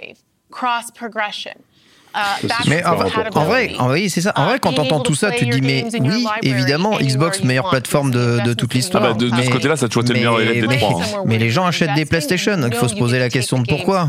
Uh, 2.15 2.47
mais 2.69 2.85
en, 2.85 2.93
en, 2.93 3.45
vrai, 3.45 3.75
en 3.79 3.89
vrai 3.89 4.09
c'est 4.09 4.21
ça. 4.21 4.33
En 4.37 4.45
vrai, 4.45 4.59
quand 4.61 4.73
t'entends 4.73 5.01
tout 5.01 5.15
ça, 5.15 5.31
tu 5.33 5.47
te 5.47 5.51
dis, 5.51 5.61
mais 5.61 5.85
oui, 6.01 6.25
évidemment, 6.43 6.97
Xbox, 7.01 7.43
meilleure 7.43 7.69
plateforme 7.71 8.11
de, 8.11 8.41
de 8.45 8.55
toute 8.55 8.73
l'histoire. 8.75 9.03
Ah 9.05 9.09
bah 9.12 9.15
de, 9.15 9.29
de 9.29 9.43
ce 9.43 9.51
côté-là, 9.51 9.77
ça 9.77 9.87
a 9.87 9.89
toujours 9.89 10.05
été 10.05 10.12
le 10.12 10.19
meilleur 10.21 10.41
élève 10.41 10.67
des 10.69 10.77
trois. 10.79 11.03
Hein. 11.03 11.23
Mais 11.27 11.39
les 11.39 11.51
gens 11.51 11.67
achètent 11.67 11.95
des 11.95 12.05
PlayStation, 12.05 12.57
donc 12.57 12.73
il 12.73 12.77
faut 12.77 12.89
se 12.89 12.95
poser 12.95 13.19
la 13.19 13.29
question 13.29 13.59
de 13.59 13.67
pourquoi. 13.67 14.09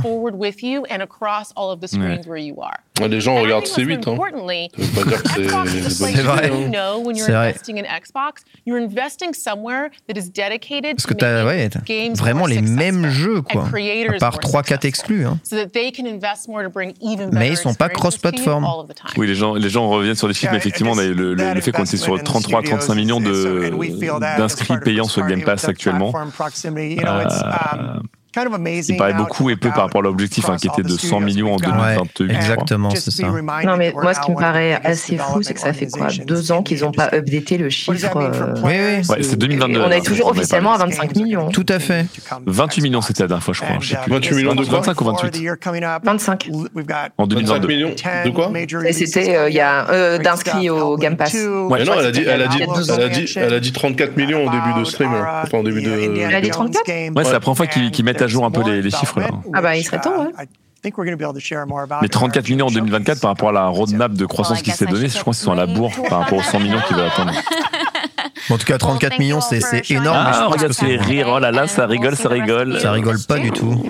Ouais. 1.99 2.19
Les 3.07 3.19
gens 3.21 3.35
regardent 3.41 3.65
C8. 3.65 4.07
Hein. 4.07 4.15
Ça 4.77 5.01
veut 5.01 5.05
pas 5.05 5.09
dire 5.09 5.23
que 5.23 5.29
c'est 5.29 6.21
vrai. 6.21 6.51
C'est 7.25 7.31
vrai. 7.31 7.53
Parce 10.95 11.07
que 11.07 11.13
t'as 11.13 11.45
ouais, 11.45 11.69
vraiment 12.15 12.45
les 12.45 12.61
mêmes 12.61 13.09
jeux, 13.09 13.41
quoi. 13.41 13.63
À 14.15 14.19
part 14.19 14.39
3-4 14.39 14.85
exclus. 14.87 15.25
Hein. 15.25 15.39
Mais 17.33 17.49
ils 17.49 17.57
sont 17.57 17.73
pas 17.73 17.89
cross-platform. 17.95 18.65
Oui, 19.17 19.27
les 19.27 19.35
gens, 19.35 19.55
les 19.55 19.69
gens 19.69 19.87
reviennent 19.89 20.15
sur 20.15 20.27
les 20.27 20.33
chiffres, 20.33 20.51
mais 20.51 20.57
effectivement, 20.57 20.95
le, 20.95 21.13
le, 21.13 21.33
le 21.33 21.61
fait 21.61 21.71
qu'on 21.71 21.83
est 21.83 21.97
sur 21.97 22.15
33-35 22.17 22.95
millions 22.95 23.19
d'inscrits 24.19 24.79
payants 24.79 25.05
sur 25.05 25.25
Game 25.25 25.43
Pass 25.43 25.67
actuellement. 25.67 26.13
Euh, 26.15 27.99
il 28.87 28.97
paraît 28.97 29.13
beaucoup 29.13 29.49
et 29.49 29.55
peu 29.55 29.69
par 29.69 29.83
rapport 29.83 30.01
à 30.01 30.03
l'objectif 30.03 30.49
hein, 30.49 30.57
qui 30.57 30.67
était 30.67 30.83
de 30.83 30.89
100 30.89 31.19
millions 31.21 31.53
en 31.53 31.57
2028. 31.57 32.27
Ouais, 32.27 32.35
exactement, 32.35 32.89
c'est 32.91 33.11
ça. 33.11 33.27
Non, 33.27 33.77
mais 33.77 33.93
moi, 33.93 34.13
ce 34.13 34.21
qui 34.21 34.31
me 34.31 34.37
paraît 34.37 34.79
assez 34.83 35.17
fou, 35.17 35.41
c'est 35.41 35.53
que 35.53 35.59
ça 35.59 35.73
fait 35.73 35.87
quoi 35.87 36.07
Deux 36.25 36.51
ans 36.51 36.63
qu'ils 36.63 36.81
n'ont 36.81 36.91
pas 36.91 37.09
updaté 37.13 37.57
le 37.57 37.69
chiffre. 37.69 38.17
Euh... 38.17 38.53
Oui, 38.63 38.73
oui. 38.73 39.07
Ouais, 39.09 39.23
c'est 39.23 39.37
2022. 39.37 39.81
on 39.81 39.91
est 39.91 40.05
toujours 40.05 40.27
officiellement 40.27 40.73
à 40.73 40.77
25 40.77 41.15
millions. 41.15 41.49
Tout 41.49 41.65
à 41.69 41.79
fait. 41.79 42.05
28 42.45 42.81
millions, 42.81 43.01
c'était 43.01 43.23
la 43.23 43.27
dernière 43.27 43.43
fois, 43.43 43.53
je 43.53 43.61
crois. 43.61 43.77
Je 43.79 43.89
sais 43.89 43.97
plus. 44.03 44.11
28 44.11 44.35
millions 44.35 44.55
de 44.55 44.65
quoi 44.65 44.79
25 44.79 45.01
ou 45.01 45.03
28 45.05 45.49
25. 46.03 46.49
En 47.17 47.27
2022. 47.27 47.67
millions 47.67 47.95
de 48.25 48.29
quoi? 48.29 48.51
Et 48.85 48.93
c'était, 48.93 49.35
euh, 49.35 49.49
il 49.49 49.55
y 49.55 49.59
a 49.59 49.89
euh, 49.89 50.17
d'inscrits 50.17 50.69
au 50.69 50.97
Game 50.97 51.17
Pass. 51.17 51.33
Ouais, 51.33 51.83
non, 51.83 51.93
elle 51.99 52.05
a 52.05 52.11
dit, 52.11 52.23
elle 52.27 52.41
a 52.41 52.47
dit, 52.47 52.61
elle 52.61 53.01
a 53.01 53.09
dit, 53.09 53.33
elle 53.35 53.53
a 53.53 53.59
dit 53.59 53.71
34 53.71 54.17
millions 54.17 54.45
au 54.45 54.49
début 54.49 54.79
de 54.79 54.83
stream. 54.83 55.11
Enfin, 55.43 55.59
au 55.59 55.63
début 55.63 55.81
de. 55.81 56.19
Elle 56.19 56.35
a 56.35 56.41
dit 56.41 56.49
34 56.49 56.85
Ouais, 57.15 57.23
c'est 57.23 57.31
la 57.31 57.39
première 57.39 57.57
fois 57.57 57.67
qu'ils 57.67 58.05
mettent 58.05 58.21
à 58.25 58.27
jour 58.27 58.45
un 58.45 58.51
peu 58.51 58.61
les 58.69 58.89
chiffres. 58.91 59.19
Ah 59.53 59.61
bah 59.61 59.75
il 59.75 59.83
serait 59.83 60.01
temps, 60.01 60.23
ouais. 60.23 60.31
Mais 62.01 62.09
34 62.09 62.49
millions 62.49 62.67
en 62.67 62.71
2024 62.71 63.19
par 63.19 63.31
rapport 63.31 63.49
à 63.49 63.51
la 63.51 63.67
roadmap 63.67 64.13
de 64.13 64.25
croissance 64.25 64.61
qui 64.61 64.71
s'est 64.71 64.85
donnée, 64.85 65.09
je 65.09 65.19
crois 65.19 65.33
qu'ils 65.33 65.41
sont 65.43 65.51
à 65.51 65.55
la 65.55 65.65
bourre 65.65 65.91
par 66.09 66.19
rapport 66.19 66.37
aux 66.37 66.43
100 66.43 66.59
millions 66.59 66.79
qu'ils 66.87 66.95
veulent 66.95 67.07
attendre. 67.07 67.31
En 68.49 68.57
tout 68.57 68.65
cas, 68.65 68.77
34 68.77 69.17
millions, 69.19 69.41
c'est 69.41 69.89
énorme. 69.89 70.27
Ah, 70.27 70.47
je 70.47 70.53
regarde 70.53 70.73
ces 70.73 70.97
rires, 70.97 71.29
oh 71.33 71.39
là 71.39 71.51
là, 71.51 71.67
ça 71.67 71.87
rigole, 71.87 72.15
ça 72.15 72.29
rigole. 72.29 72.79
Ça 72.79 72.91
rigole 72.91 73.17
pas 73.27 73.39
du 73.39 73.51
tout. 73.51 73.83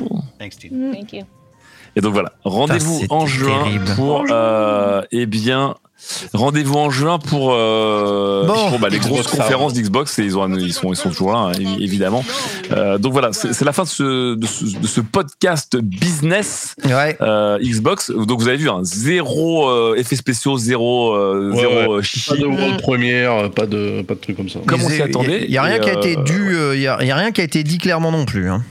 Et 1.98 2.02
donc 2.02 2.14
voilà, 2.14 2.34
rendez-vous 2.44 3.04
en 3.10 3.26
juin 3.26 3.64
pour, 3.96 4.26
euh, 4.30 5.02
eh 5.12 5.26
bien, 5.26 5.76
Rendez-vous 6.34 6.76
en 6.76 6.90
juin 6.90 7.20
pour, 7.20 7.54
euh, 7.54 8.46
Bon. 8.46 8.70
pour, 8.70 8.80
bah, 8.80 8.90
les 8.90 9.00
grosses 9.00 9.22
Xbox 9.28 9.38
conférences 9.38 9.74
d'Xbox 9.74 10.20
et 10.20 10.24
ils, 10.24 10.38
ont, 10.38 10.54
ils, 10.58 10.74
sont, 10.74 10.92
ils 10.94 10.96
sont 10.96 11.10
toujours 11.10 11.32
là, 11.32 11.38
hein, 11.40 11.52
évi- 11.54 11.82
évidemment. 11.84 12.24
Euh, 12.72 12.98
donc 12.98 13.14
voilà, 13.14 13.32
c'est 13.34 13.60
la 13.66 13.74
fin 13.74 13.84
de 13.84 13.88
ce, 13.88 14.36
de 14.36 14.46
ce, 14.46 14.78
de 14.78 14.88
ce 14.88 15.02
podcast 15.02 15.78
business 15.78 16.76
Ouais. 16.86 17.18
euh, 17.22 17.58
Xbox. 17.60 18.12
Donc 18.12 18.40
vous 18.40 18.48
avez 18.48 18.58
vu, 18.58 18.70
hein, 18.70 18.80
zéro 18.84 19.68
euh, 19.70 19.96
effets 19.98 20.16
spéciaux, 20.16 20.58
zéro, 20.58 21.14
euh, 21.16 21.52
Ouais, 21.52 21.60
zéro 21.60 21.74
ouais. 21.74 21.90
euh, 21.90 21.98
Pas 21.98 22.04
chichi. 22.04 22.38
de 22.40 22.46
world 22.46 22.82
première, 22.82 23.50
pas 23.52 23.66
de, 23.66 24.02
pas 24.04 24.14
de 24.16 24.20
trucs 24.20 24.38
comme 24.38 24.50
ça. 24.50 24.60
Comme 24.66 24.82
on 24.84 24.88
s'y 24.90 24.96
Il 24.96 25.00
y 25.00 25.02
a- 25.02 25.06
attendait, 25.06 25.46
Il 25.46 25.52
y 25.52 25.58
a 25.58 25.64
rien 25.64 25.76
et, 25.78 25.80
qui 25.80 25.90
a 25.90 25.94
été 25.94 26.18
euh, 26.18 26.24
dû, 26.24 26.56
euh, 26.56 26.76
il 26.76 26.82
y 26.82 26.88
a, 26.88 26.98
il 27.02 27.08
y 27.08 27.12
a 27.12 27.16
rien 27.16 27.32
qui 27.32 27.42
a 27.42 27.44
été 27.44 27.64
dit 27.64 27.78
clairement 27.78 28.12
non 28.12 28.26
plus. 28.26 28.50
hein. 28.50 28.64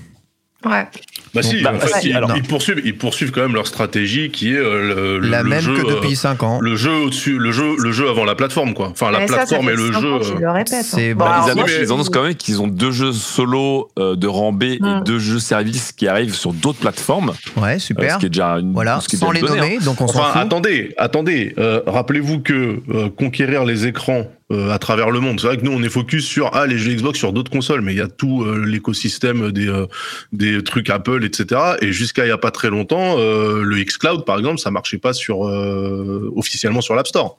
Ouais. 0.65 0.87
Bah 1.35 1.43
si, 1.43 1.61
Bah, 1.63 1.73
en 1.75 1.79
fait, 1.81 2.01
si, 2.01 2.11
ils, 2.11 2.17
alors. 2.17 2.31
ils 2.37 2.43
poursuivent, 2.45 2.81
ils 2.85 2.97
poursuivent 2.97 3.33
quand 3.33 3.41
même 3.43 3.55
leur 3.55 3.67
stratégie 3.67 4.31
qui 4.31 4.53
est 4.55 4.57
euh, 4.57 5.19
le, 5.19 5.29
La 5.29 5.43
le 5.43 5.49
même 5.49 5.61
jeu, 5.61 5.75
que 5.75 5.87
depuis 5.95 6.13
euh, 6.13 6.17
5 6.17 6.43
ans. 6.45 6.59
le 6.61 6.77
jeu 6.77 6.93
au-dessus, 6.93 7.39
le 7.39 7.51
jeu, 7.51 7.75
le 7.77 7.91
jeu 7.93 8.09
avant 8.09 8.25
la 8.25 8.37
plateforme 8.37 8.73
quoi. 8.73 8.89
Enfin 8.91 9.11
la 9.11 9.19
Mais 9.19 9.27
ça, 9.27 9.45
ça 9.45 9.59
plateforme 9.59 9.69
et 9.71 9.75
le 9.75 9.93
jeu. 9.93 9.99
ans 9.99 10.21
euh, 10.23 10.39
le 10.41 10.47
hein. 10.47 10.65
c'est- 10.67 11.15
Bon, 11.15 11.25
bah, 11.25 11.33
alors, 11.33 11.49
ils, 11.49 11.55
moi, 11.55 11.65
annoncent, 11.65 11.67
je- 11.79 11.83
ils 11.85 11.93
annoncent 11.93 12.11
quand 12.13 12.23
même 12.23 12.35
qu'ils 12.37 12.63
ont 12.63 12.69
deux 12.69 12.93
jeux 12.93 13.13
solo 13.13 13.91
euh, 13.99 14.15
de 14.15 14.27
rang 14.29 14.53
B 14.53 14.63
et 14.63 14.79
Mm. 14.81 15.03
deux 15.05 15.19
jeux 15.19 15.41
services 15.41 15.91
qui 15.93 16.07
arrivent 16.07 16.35
sur 16.37 16.53
d'autres 16.53 16.79
plateformes. 16.79 17.33
Ouais, 17.57 17.75
euh, 17.75 17.79
super. 17.81 18.15
ce 18.15 18.19
qui 18.21 18.27
est 18.27 18.31
déjà 18.31 18.59
une, 18.61 18.73
Voilà, 18.73 19.01
ce 19.01 19.09
qui 19.09 19.17
sans 19.17 19.33
les 19.33 19.41
donnée, 19.41 19.79
hein. 19.81 19.85
donc 19.85 20.01
on 20.01 20.07
s'en 20.07 20.21
Enfin, 20.21 20.33
fout. 20.33 20.43
attendez, 20.43 20.95
attendez. 20.99 21.55
euh, 21.59 21.81
Rappelez-vous 21.87 22.41
que 22.41 22.81
euh, 22.91 23.09
conquérir 23.11 23.65
les 23.65 23.87
écrans 23.87 24.25
euh, 24.53 24.71
à 24.71 24.79
travers 24.79 25.11
le 25.11 25.21
monde, 25.21 25.41
c'est 25.41 25.47
vrai 25.47 25.57
que 25.57 25.65
nous 25.65 25.73
on 25.73 25.83
est 25.83 25.89
focus 25.89 26.27
sur 26.27 26.51
ah 26.53 26.67
les 26.67 26.77
jeux 26.79 26.93
Xbox 26.95 27.19
sur 27.19 27.33
d'autres 27.33 27.51
consoles, 27.51 27.81
mais 27.81 27.95
il 27.95 27.99
y 27.99 28.03
a 28.03 28.09
tout 28.09 28.43
euh, 28.45 28.65
l'écosystème 28.67 29.51
des 29.53 29.69
euh, 29.69 29.87
des 30.33 30.63
trucs 30.63 30.91
Apple, 30.91 31.25
etc. 31.25 31.61
Et 31.81 31.93
jusqu'à 31.93 32.27
il 32.27 32.29
y 32.29 32.33
a 32.33 32.39
pas 32.39 32.51
très 32.51 32.69
longtemps, 32.71 33.17
euh, 33.19 33.63
le 33.63 33.83
xCloud 33.83 34.25
par 34.27 34.39
exemple, 34.39 34.59
ça 34.59 34.71
marchait 34.71 34.99
pas 34.99 35.13
sur 35.15 35.47
euh, 35.49 36.31
officiellement 36.37 36.81
sur 36.83 36.95
l'App 36.95 37.07
Store. 37.07 37.39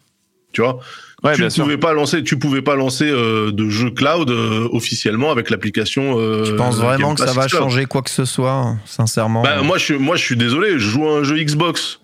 Tu 0.52 0.62
vois, 0.62 0.80
Ouais, 1.24 1.36
tu 1.36 1.50
sûr. 1.50 1.64
pouvais 1.64 1.78
pas 1.78 1.92
lancer, 1.94 2.24
tu 2.24 2.40
pouvais 2.40 2.62
pas 2.62 2.76
lancer 2.76 3.10
euh, 3.10 3.52
de 3.52 3.68
jeux 3.70 3.90
cloud 3.92 4.30
euh, 4.30 4.68
officiellement 4.72 5.30
avec 5.32 5.50
l'application. 5.50 6.18
Euh, 6.18 6.46
Je 6.46 6.54
pense 6.54 6.78
vraiment 6.78 7.14
que 7.14 7.20
ça 7.26 7.34
va 7.34 7.48
changer 7.50 7.86
quoi 7.86 8.02
que 8.02 8.10
ce 8.10 8.24
soit, 8.26 8.76
sincèrement. 8.86 9.44
Bah, 9.44 9.62
moi, 9.64 9.78
je, 9.78 9.84
suis- 9.84 9.98
moi, 9.98 10.16
je 10.16 10.24
suis 10.24 10.38
désolé, 10.38 10.74
je 10.74 10.78
joue 10.80 11.08
à 11.10 11.18
un 11.20 11.24
jeu 11.24 11.36
Xbox. 11.44 12.00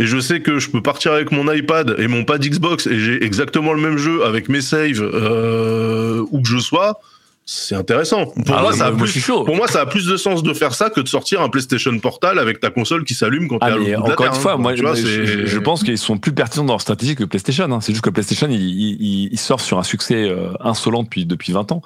Et 0.00 0.06
je 0.06 0.18
sais 0.18 0.40
que 0.40 0.58
je 0.58 0.70
peux 0.70 0.82
partir 0.82 1.12
avec 1.12 1.30
mon 1.30 1.50
iPad 1.52 1.94
et 1.98 2.08
mon 2.08 2.24
pad 2.24 2.44
Xbox 2.44 2.86
et 2.88 2.98
j'ai 2.98 3.22
exactement 3.24 3.72
le 3.72 3.80
même 3.80 3.96
jeu 3.96 4.24
avec 4.24 4.48
mes 4.48 4.60
saves 4.60 5.00
euh, 5.02 6.24
où 6.30 6.40
que 6.42 6.48
je 6.48 6.58
sois. 6.58 6.98
C'est 7.46 7.74
intéressant. 7.74 8.24
Pour, 8.26 8.56
Ah 8.56 8.62
moi, 8.62 8.70
ouais, 8.70 8.76
ça 8.78 8.86
a 8.86 8.90
moi, 8.90 8.98
plus, 9.00 9.06
je 9.08 9.12
suis 9.12 9.20
chaud. 9.20 9.44
pour 9.44 9.54
moi, 9.54 9.68
ça 9.68 9.82
a 9.82 9.86
plus 9.86 10.06
de 10.06 10.16
sens 10.16 10.42
de 10.42 10.52
faire 10.54 10.74
ça 10.74 10.88
que 10.88 11.00
de 11.02 11.06
sortir 11.08 11.42
un 11.42 11.50
PlayStation 11.50 11.96
Portal 11.98 12.38
avec 12.38 12.58
ta 12.58 12.70
console 12.70 13.04
qui 13.04 13.12
s'allume 13.14 13.48
quand 13.48 13.58
Ah, 13.60 13.66
t'es 13.66 13.72
à 13.72 13.76
l'autre 13.98 14.12
encore 14.12 14.26
une 14.26 14.32
fois, 14.32 14.52
hein. 14.54 14.56
moi, 14.56 14.72
Tu 14.72 14.80
vois, 14.80 14.94
je, 14.94 15.58
pense 15.58 15.84
qu'ils 15.84 15.98
sont 15.98 16.16
plus 16.16 16.32
pertinents 16.32 16.64
dans 16.64 16.72
leur 16.72 16.80
stratégie 16.80 17.14
que 17.16 17.24
PlayStation. 17.24 17.70
hein. 17.70 17.80
C'est 17.82 17.92
juste 17.92 18.04
que 18.04 18.08
PlayStation, 18.10 18.48
il, 18.50 19.28
il, 19.30 19.38
sort 19.38 19.60
sur 19.60 19.78
un 19.78 19.82
succès 19.82 20.26
euh, 20.26 20.52
insolent 20.60 21.02
depuis, 21.02 21.26
depuis 21.26 21.52
20 21.52 21.70
ans. 21.72 21.82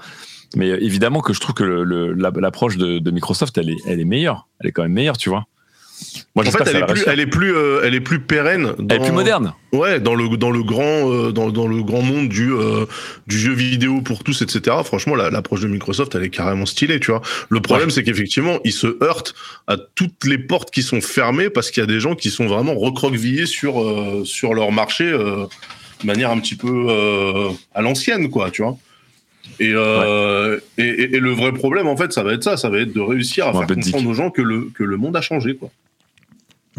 Mais 0.54 0.70
euh, 0.70 0.82
évidemment 0.82 1.20
que 1.20 1.32
je 1.32 1.40
trouve 1.40 1.54
que 1.56 1.64
le- 1.64 1.82
le- 1.84 2.12
la- 2.14 2.30
l'approche 2.36 2.76
de, 2.76 3.00
de 3.00 3.10
Microsoft, 3.10 3.58
elle 3.58 3.68
est, 3.70 3.76
elle 3.86 3.98
est 4.00 4.04
meilleure. 4.04 4.46
Elle 4.60 4.68
est 4.68 4.72
quand 4.72 4.82
même 4.84 4.92
meilleure, 4.92 5.18
tu 5.18 5.28
vois. 5.28 5.46
Moi, 6.34 6.46
En 6.46 6.50
fait, 6.52 6.58
elle 6.70 6.76
est, 6.76 6.80
plus, 6.86 6.92
réussir. 6.94 7.08
elle 7.12 7.20
est 7.20 7.26
plus, 7.26 7.54
euh, 7.54 7.80
elle 7.84 7.94
est 7.94 8.00
plus 8.00 8.20
pérenne. 8.20 8.72
Elle 8.88 8.96
est 8.96 9.00
plus 9.00 9.12
moderne. 9.12 9.52
Ouais, 9.72 9.98
dans 9.98 10.14
le 10.14 10.36
dans 10.36 10.50
le 10.50 10.62
grand 10.62 11.10
euh, 11.10 11.32
dans, 11.32 11.50
dans 11.50 11.66
le 11.66 11.82
grand 11.82 12.02
monde 12.02 12.28
du 12.28 12.52
euh, 12.52 12.86
du 13.26 13.38
jeu 13.38 13.52
vidéo 13.52 14.00
pour 14.02 14.22
tous, 14.22 14.40
etc. 14.42 14.76
Franchement, 14.84 15.14
la- 15.16 15.30
l'approche 15.30 15.60
de 15.62 15.66
Microsoft, 15.68 16.14
elle 16.14 16.22
est 16.22 16.30
carrément 16.30 16.66
stylée, 16.66 17.00
tu 17.00 17.10
vois. 17.10 17.22
Le 17.48 17.60
problème, 17.60 17.90
c'est 17.90 18.04
qu'effectivement, 18.04 18.58
ils 18.64 18.72
se 18.72 19.02
heurtent 19.02 19.34
à 19.66 19.76
toutes 19.76 20.24
les 20.24 20.38
portes 20.38 20.70
qui 20.70 20.82
sont 20.82 21.00
fermées 21.00 21.50
parce 21.50 21.70
qu'il 21.70 21.80
y 21.80 21.84
a 21.84 21.88
des 21.88 22.00
gens 22.00 22.14
qui 22.14 22.30
sont 22.30 22.46
vraiment 22.46 22.74
recroquevillés 22.74 23.46
sur 23.46 23.84
sur 24.24 24.54
leur 24.54 24.70
marché 24.72 25.10
de 25.10 26.06
manière 26.06 26.30
un 26.30 26.38
petit 26.38 26.54
peu 26.56 26.86
à 27.74 27.82
l'ancienne, 27.82 28.30
quoi, 28.30 28.50
tu 28.50 28.62
vois. 28.62 28.76
Et, 29.60 29.72
euh, 29.74 30.58
et, 30.76 30.82
et- 30.84 31.16
et 31.16 31.20
le 31.20 31.32
vrai 31.32 31.52
problème, 31.52 31.88
en 31.88 31.96
fait, 31.96 32.12
ça 32.12 32.22
va 32.22 32.32
être 32.34 32.44
ça, 32.44 32.56
ça 32.56 32.68
va 32.68 32.78
être 32.78 32.92
de 32.92 33.00
réussir 33.00 33.46
à 33.46 33.52
Ouais, 33.56 33.66
faire 33.66 33.76
comprendre 33.76 34.08
aux 34.10 34.14
gens 34.14 34.30
que 34.30 34.42
le 34.42 34.68
que 34.74 34.84
le 34.84 34.96
monde 34.96 35.16
a 35.16 35.20
changé, 35.20 35.56
quoi. 35.56 35.70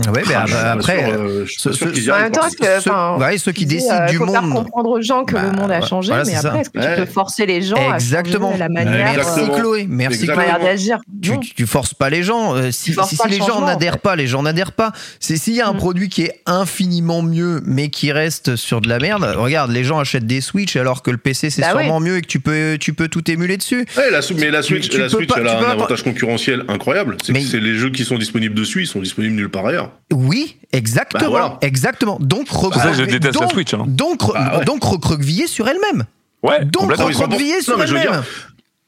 Ouais, 0.07 0.23
mais 0.27 0.33
Ah, 0.33 0.71
après, 0.71 1.11
euh, 1.11 1.45
je 1.45 1.51
suis 1.51 1.57
pas 1.61 1.71
ce- 1.71 1.77
sûr 1.77 1.87
ce- 1.89 1.93
qu'ils 1.93 2.03
y 2.05 2.11
En 2.11 2.19
même 2.19 2.31
temps, 2.31 2.47
est-ce 2.47 2.55
que, 2.55 2.65
ceux, 2.81 2.89
enfin, 2.89 3.17
ouais, 3.19 3.37
ceux 3.37 3.51
qui 3.51 3.65
décident 3.65 3.93
euh, 4.01 4.07
du 4.07 4.15
faut 4.17 4.27
faire 4.27 4.41
monde. 4.43 4.63
comprendre 4.63 4.89
aux 4.91 5.01
gens 5.01 5.25
que 5.25 5.33
Bah, 5.33 5.41
le 5.43 5.51
monde 5.59 5.71
a 5.71 5.81
changé, 5.81 6.09
voilà, 6.09 6.23
mais 6.23 6.35
après, 6.35 6.61
est-ce 6.61 6.69
que 6.69 6.79
Ouais. 6.79 6.95
tu 6.95 7.01
peux 7.01 7.05
forcer 7.11 7.45
les 7.45 7.61
gens 7.61 7.75
à 7.75 7.95
Exactement. 7.95 8.47
changer 8.51 8.59
la 8.59 8.69
manière, 8.69 9.13
Merci. 9.15 9.41
Chloé. 9.59 9.85
Merci 9.89 10.21
Exactement. 10.21 10.35
Chloé. 10.45 10.53
manière 10.53 10.59
d'agir 10.65 10.99
Tu, 11.55 11.65
forces 11.67 11.93
pas 11.93 12.09
les 12.09 12.23
gens. 12.23 12.55
Euh, 12.55 12.71
si 12.71 12.91
le 12.91 13.29
les 13.29 13.37
gens 13.37 13.57
en 13.61 13.65
n'adhèrent 13.65 13.93
fait. 13.93 13.99
pas, 13.99 14.15
les 14.15 14.27
gens 14.27 14.41
n'adhèrent 14.41 14.71
pas. 14.71 14.93
C'est 15.19 15.35
s'il 15.35 15.55
y 15.55 15.61
a 15.61 15.67
un 15.67 15.73
Mm. 15.73 15.77
produit 15.77 16.07
qui 16.09 16.23
est 16.23 16.41
infiniment 16.45 17.21
mieux, 17.21 17.61
mais 17.65 17.89
qui 17.89 18.11
reste 18.13 18.55
sur 18.55 18.79
de 18.81 18.87
la 18.87 18.99
merde. 18.99 19.23
Regarde, 19.37 19.71
les 19.71 19.83
gens 19.83 19.99
achètent 19.99 20.25
des 20.27 20.39
Switch 20.41 20.75
alors 20.77 21.03
que 21.03 21.11
le 21.11 21.17
PC 21.17 21.49
c'est 21.49 21.61
Bah 21.61 21.71
sûrement 21.71 21.99
mieux 21.99 22.17
et 22.17 22.21
que 22.21 22.27
tu 22.27 22.39
peux, 22.39 22.77
tu 22.79 22.93
peux 22.93 23.09
tout 23.09 23.29
émuler 23.29 23.57
dessus. 23.57 23.85
Ouais, 23.97 24.09
la, 24.11 24.21
sou- 24.21 24.35
mais 24.37 24.49
la 24.49 24.61
Switch, 24.61 24.89
elle 24.95 25.47
a 25.47 25.59
un 25.59 25.71
avantage 25.71 26.03
concurrentiel 26.03 26.63
incroyable. 26.69 27.17
C'est 27.23 27.33
Mais- 27.33 27.41
que 27.41 27.47
c'est 27.47 27.59
les 27.59 27.75
jeux 27.75 27.89
qui 27.89 28.05
sont 28.05 28.17
disponibles 28.17 28.55
dessus, 28.55 28.81
ils 28.83 28.87
sont 28.87 28.99
disponibles 29.01 29.35
nulle 29.35 29.49
part 29.49 29.65
ailleurs. 29.65 29.88
Oui, 30.13 30.57
exactement, 30.71 31.21
Bah 31.23 31.29
voilà. 31.29 31.57
exactement. 31.61 32.17
Donc 32.19 32.47
je 32.93 33.03
déteste 33.03 33.23
la 33.35 33.41
donc- 33.41 33.51
Switch, 33.51 33.73
hein. 33.73 33.85
Donc, 33.87 34.19
Bah 34.33 34.57
ouais. 34.59 34.65
donc 34.65 34.83
recroqueviller 34.83 35.47
sur 35.47 35.67
elle-même. 35.67 36.05
Ouais, 36.43 36.63
Donc 36.65 36.93
pour- 36.95 37.11
sur 37.13 37.81
elle-même. 37.81 38.23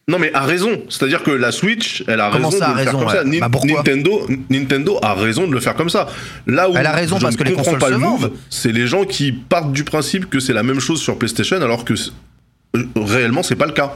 Non 0.08 0.18
mais 0.20 0.34
a 0.34 0.41
raison, 0.41 0.82
c'est-à-dire 0.89 1.22
que 1.24 1.32
la 1.32 1.52
Switch, 1.52 2.04
elle 2.08 2.20
a 2.20 2.32
Comment 2.32 2.49
raison 2.49 2.60
ça, 2.60 2.72
de 2.74 2.78
le 2.80 2.84
faire 2.84 2.91
comme 2.93 3.10
ça. 3.10 3.24
Bah, 3.24 3.60
Nintendo, 3.64 4.28
Nintendo 4.49 4.99
a 5.02 5.14
raison 5.14 5.47
de 5.47 5.54
le 5.54 5.60
faire 5.60 5.76
comme 5.76 5.89
ça. 5.91 6.08
Là 6.47 6.70
où 6.70 6.76
Elle 6.76 6.88
a 6.88 6.91
raison 6.91 7.18
je 7.18 7.22
parce 7.22 7.36
ne 7.36 7.39
que 7.39 7.43
les 7.43 7.54
consoles 7.54 7.78
pas 7.80 7.86
se 7.88 7.91
le 7.91 7.97
move, 7.99 8.32
c'est 8.49 8.72
les 8.72 8.88
gens 8.88 9.06
qui 9.06 9.32
partent 9.32 9.72
du 9.72 9.84
principe 9.84 10.30
que 10.30 10.39
c'est 10.39 10.54
la 10.54 10.64
même 10.64 10.80
chose 10.80 10.99
sur 10.99 11.18
PlayStation 11.18 11.56
alors 11.58 11.86
que 11.86 11.93
euh, 11.93 12.84
réellement 12.95 13.43
c'est 13.43 13.56
pas 13.56 13.68
le 13.68 13.74
cas. 13.74 13.93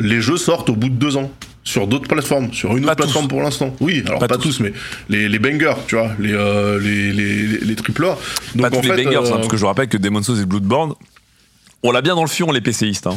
Les 0.00 0.20
jeux 0.20 0.36
sortent 0.36 0.68
au 0.70 0.74
bout 0.76 0.88
de 0.88 0.96
deux 0.96 1.16
ans 1.16 1.30
sur 1.64 1.86
d'autres 1.86 2.08
plateformes, 2.08 2.52
sur 2.52 2.76
une 2.76 2.84
Pas 2.84 2.92
autre 2.92 3.02
plateforme 3.02 3.28
pour 3.28 3.40
l'instant. 3.42 3.74
Oui, 3.80 4.02
alors 4.06 4.18
Pas 4.18 4.28
pas, 4.28 4.36
tous. 4.36 4.58
tous. 4.58 4.60
mais 4.60 4.72
les, 5.08 5.28
les 5.28 5.38
bangers, 5.38 5.74
tu 5.86 5.94
vois, 5.96 6.10
les 6.18 6.32
euh, 6.32 6.80
les 6.80 7.12
les, 7.12 7.46
les, 7.46 7.58
les 7.58 7.76
triple 7.76 8.04
A. 8.04 8.16
Pas 8.60 8.70
Donc 8.70 8.78
en 8.78 8.80
tous 8.80 8.88
les 8.90 8.96
fait, 8.96 9.04
bangers, 9.04 9.16
hein, 9.18 9.22
euh, 9.26 9.36
parce 9.36 9.48
que 9.48 9.56
je 9.56 9.64
rappelle 9.64 9.88
que 9.88 9.96
Demon's 9.96 10.26
Souls 10.26 10.40
et 10.40 10.46
Bloodborne, 10.46 10.94
on 11.82 11.92
l'a 11.92 12.02
bien 12.02 12.14
dans 12.14 12.22
le 12.24 12.28
fion, 12.28 12.50
les 12.52 12.60
PCistes. 12.60 13.06
Hein. 13.06 13.16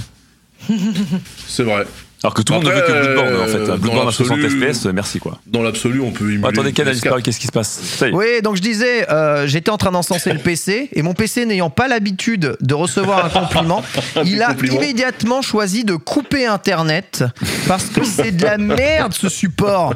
c'est 1.47 1.63
vrai. 1.63 1.85
Alors 2.25 2.33
que 2.33 2.41
tout 2.41 2.53
le 2.53 2.59
monde 2.59 2.67
ne 2.67 2.73
veut 2.73 2.81
que 2.81 2.91
Bloodborne, 2.91 3.35
en 3.35 3.45
fait. 3.45 3.57
euh, 3.71 3.77
Bloodborne 3.77 4.07
à 4.07 4.11
60 4.11 4.39
l'absolu- 4.39 4.73
FPS, 4.73 4.85
merci 4.87 5.19
quoi. 5.19 5.37
Dans 5.45 5.61
l'absolu, 5.61 6.01
on 6.01 6.09
peut. 6.11 6.25
Oh, 6.41 6.47
attendez, 6.47 6.69
une 6.69 6.73
Ken 6.75 6.87
a 6.87 6.89
PS4. 6.89 6.93
disparu, 6.93 7.21
qu'est-ce 7.21 7.39
qui 7.39 7.45
se 7.45 7.51
passe 7.51 7.69
Ça 7.69 8.07
y 8.07 8.09
est. 8.09 8.13
Oui, 8.15 8.25
donc 8.43 8.55
je 8.55 8.63
disais, 8.63 9.07
euh, 9.11 9.45
j'étais 9.45 9.69
en 9.69 9.77
train 9.77 9.91
d'encenser 9.91 10.33
le 10.33 10.39
PC 10.39 10.89
et 10.91 11.01
mon 11.03 11.13
PC 11.13 11.45
n'ayant 11.45 11.69
pas 11.69 11.87
l'habitude 11.87 12.57
de 12.59 12.73
recevoir 12.73 13.25
un 13.25 13.29
compliment, 13.29 13.83
il 14.25 14.41
a 14.41 14.47
compliment. 14.47 14.77
immédiatement 14.77 15.41
choisi 15.43 15.83
de 15.83 15.93
couper 15.95 16.47
Internet 16.47 17.23
parce 17.67 17.85
que 17.85 18.03
c'est 18.03 18.31
de 18.31 18.43
la 18.43 18.57
merde 18.57 19.13
ce 19.13 19.29
support. 19.29 19.93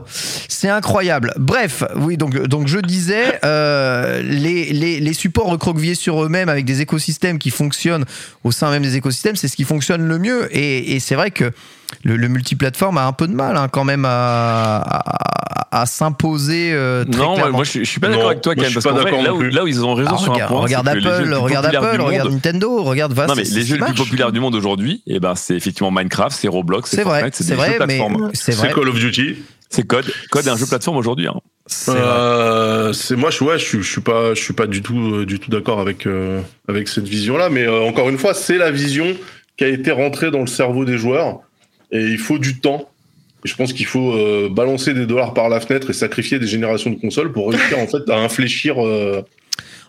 C'est 0.47 0.69
incroyable. 0.69 1.34
Bref, 1.38 1.84
oui, 1.95 2.15
donc, 2.15 2.38
donc 2.45 2.67
je 2.67 2.77
disais, 2.77 3.39
euh, 3.43 4.21
les, 4.21 4.65
les, 4.71 4.99
les 4.99 5.13
supports 5.13 5.47
recroquevillés 5.47 5.95
sur 5.95 6.23
eux-mêmes 6.23 6.49
avec 6.49 6.65
des 6.65 6.82
écosystèmes 6.82 7.39
qui 7.39 7.49
fonctionnent 7.49 8.05
au 8.43 8.51
sein 8.51 8.69
même 8.69 8.84
des 8.84 8.97
écosystèmes, 8.97 9.36
c'est 9.36 9.47
ce 9.47 9.55
qui 9.55 9.63
fonctionne 9.63 10.07
le 10.07 10.19
mieux. 10.19 10.47
Et, 10.55 10.93
et 10.95 10.99
c'est 10.99 11.15
vrai 11.15 11.32
que 11.32 11.51
le, 12.04 12.16
le 12.18 12.28
multiplateforme 12.28 12.98
a 12.98 13.06
un 13.06 13.14
peu 13.14 13.28
de 13.28 13.34
mal 13.34 13.58
hein, 13.58 13.68
quand 13.70 13.84
même 13.84 14.06
à, 14.06 14.78
à, 14.78 15.82
à 15.82 15.86
s'imposer 15.86 16.72
euh, 16.74 17.04
très 17.06 17.20
Non, 17.22 17.26
moi, 17.28 17.36
clairement. 17.36 17.56
moi, 17.58 17.64
je, 17.64 17.70
suis- 17.70 17.86
je 17.86 17.90
suis 17.90 18.00
pas 18.00 18.08
d'accord 18.10 18.28
avec 18.28 18.42
toi, 18.42 18.54
parce 18.56 18.74
qu'en 18.86 18.94
d'accord 18.94 19.22
là 19.22 19.34
où, 19.34 19.42
là 19.42 19.62
ils 19.68 19.84
ont 19.84 19.94
raison 19.94 20.12
Ah, 20.14 20.18
sur 20.18 20.32
un 20.32 20.34
regarde, 20.36 20.52
point, 20.52 20.62
regarde 20.62 20.88
Apple, 20.88 21.34
regarde 21.36 21.66
Apple, 21.66 21.98
du 21.98 22.02
regarde 22.04 22.32
Nintendo, 22.32 22.84
regarde 22.84 23.14
voilà, 23.14 23.30
Non, 23.30 23.36
mais 23.36 23.44
les 23.44 23.62
jeux 23.64 23.76
les 23.78 23.84
plus 23.86 23.94
populaires 23.96 24.32
du 24.32 24.40
monde 24.40 24.56
aujourd'hui, 24.56 25.04
eh 25.08 25.20
ben, 25.20 25.36
c'est 25.36 25.56
effectivement 25.56 25.92
Minecraft, 25.92 26.36
c'est 26.40 26.48
Roblox, 26.48 26.90
C'est 26.90 27.04
Fortnite, 27.04 27.36
c'est 27.36 27.48
des 27.48 27.56
vrai, 27.56 27.68
jeux 27.74 27.86
mais 27.86 27.98
plateforme. 27.98 28.32
c'est. 28.34 28.74
Call 28.74 28.88
of 28.90 28.96
Duty. 29.00 29.36
C'est 29.72 29.84
Code. 29.86 30.12
Code 30.32 30.48
est 30.48 30.50
un 30.50 30.58
jeu 30.58 30.66
plateforme 30.66 30.98
aujourd'hui. 30.98 31.28
hein. 31.28 31.36
C'est. 31.68 31.92
Euh, 31.92 32.92
c'est 32.94 33.16
moi, 33.16 33.30
je, 33.30 33.44
ouais, 33.44 33.60
je, 33.60 33.64
suis- 33.66 33.84
je 33.84 33.92
suis 33.92 34.02
pas, 34.02 34.34
je 34.34 34.42
suis 34.42 34.54
pas 34.54 34.66
du 34.66 34.82
tout, 34.82 34.98
euh, 34.98 35.26
du 35.28 35.40
tout 35.40 35.52
d'accord 35.52 35.80
avec 35.80 36.08
euh, 36.08 36.42
avec 36.68 36.88
cette 36.88 37.08
vision-là. 37.08 37.50
Mais 37.52 37.68
euh, 37.68 37.82
encore 37.82 38.10
une 38.10 38.18
fois, 38.18 38.34
c'est 38.34 38.58
la 38.58 38.72
vision 38.72 39.06
qui 39.58 39.66
a 39.66 39.68
été 39.68 39.92
rentrée 39.92 40.32
dans 40.32 40.40
le 40.40 40.48
cerveau 40.48 40.86
des 40.86 40.98
joueurs, 40.98 41.42
et 41.92 42.02
il 42.02 42.18
faut 42.18 42.38
du 42.38 42.60
temps. 42.60 42.90
Je 43.44 43.56
pense 43.56 43.72
qu'il 43.72 43.86
faut 43.86 44.12
euh, 44.12 44.50
balancer 44.50 44.94
des 44.94 45.06
dollars 45.06 45.34
par 45.34 45.48
la 45.50 45.60
fenêtre 45.62 45.90
et 45.90 45.94
sacrifier 45.94 46.40
des 46.40 46.48
générations 46.48 46.90
de 46.90 47.00
consoles 47.00 47.32
pour 47.32 47.52
réussir 47.52 47.80
en 47.80 47.88
fait 47.88 48.10
à 48.10 48.18
infléchir, 48.18 48.86
euh, 48.86 49.22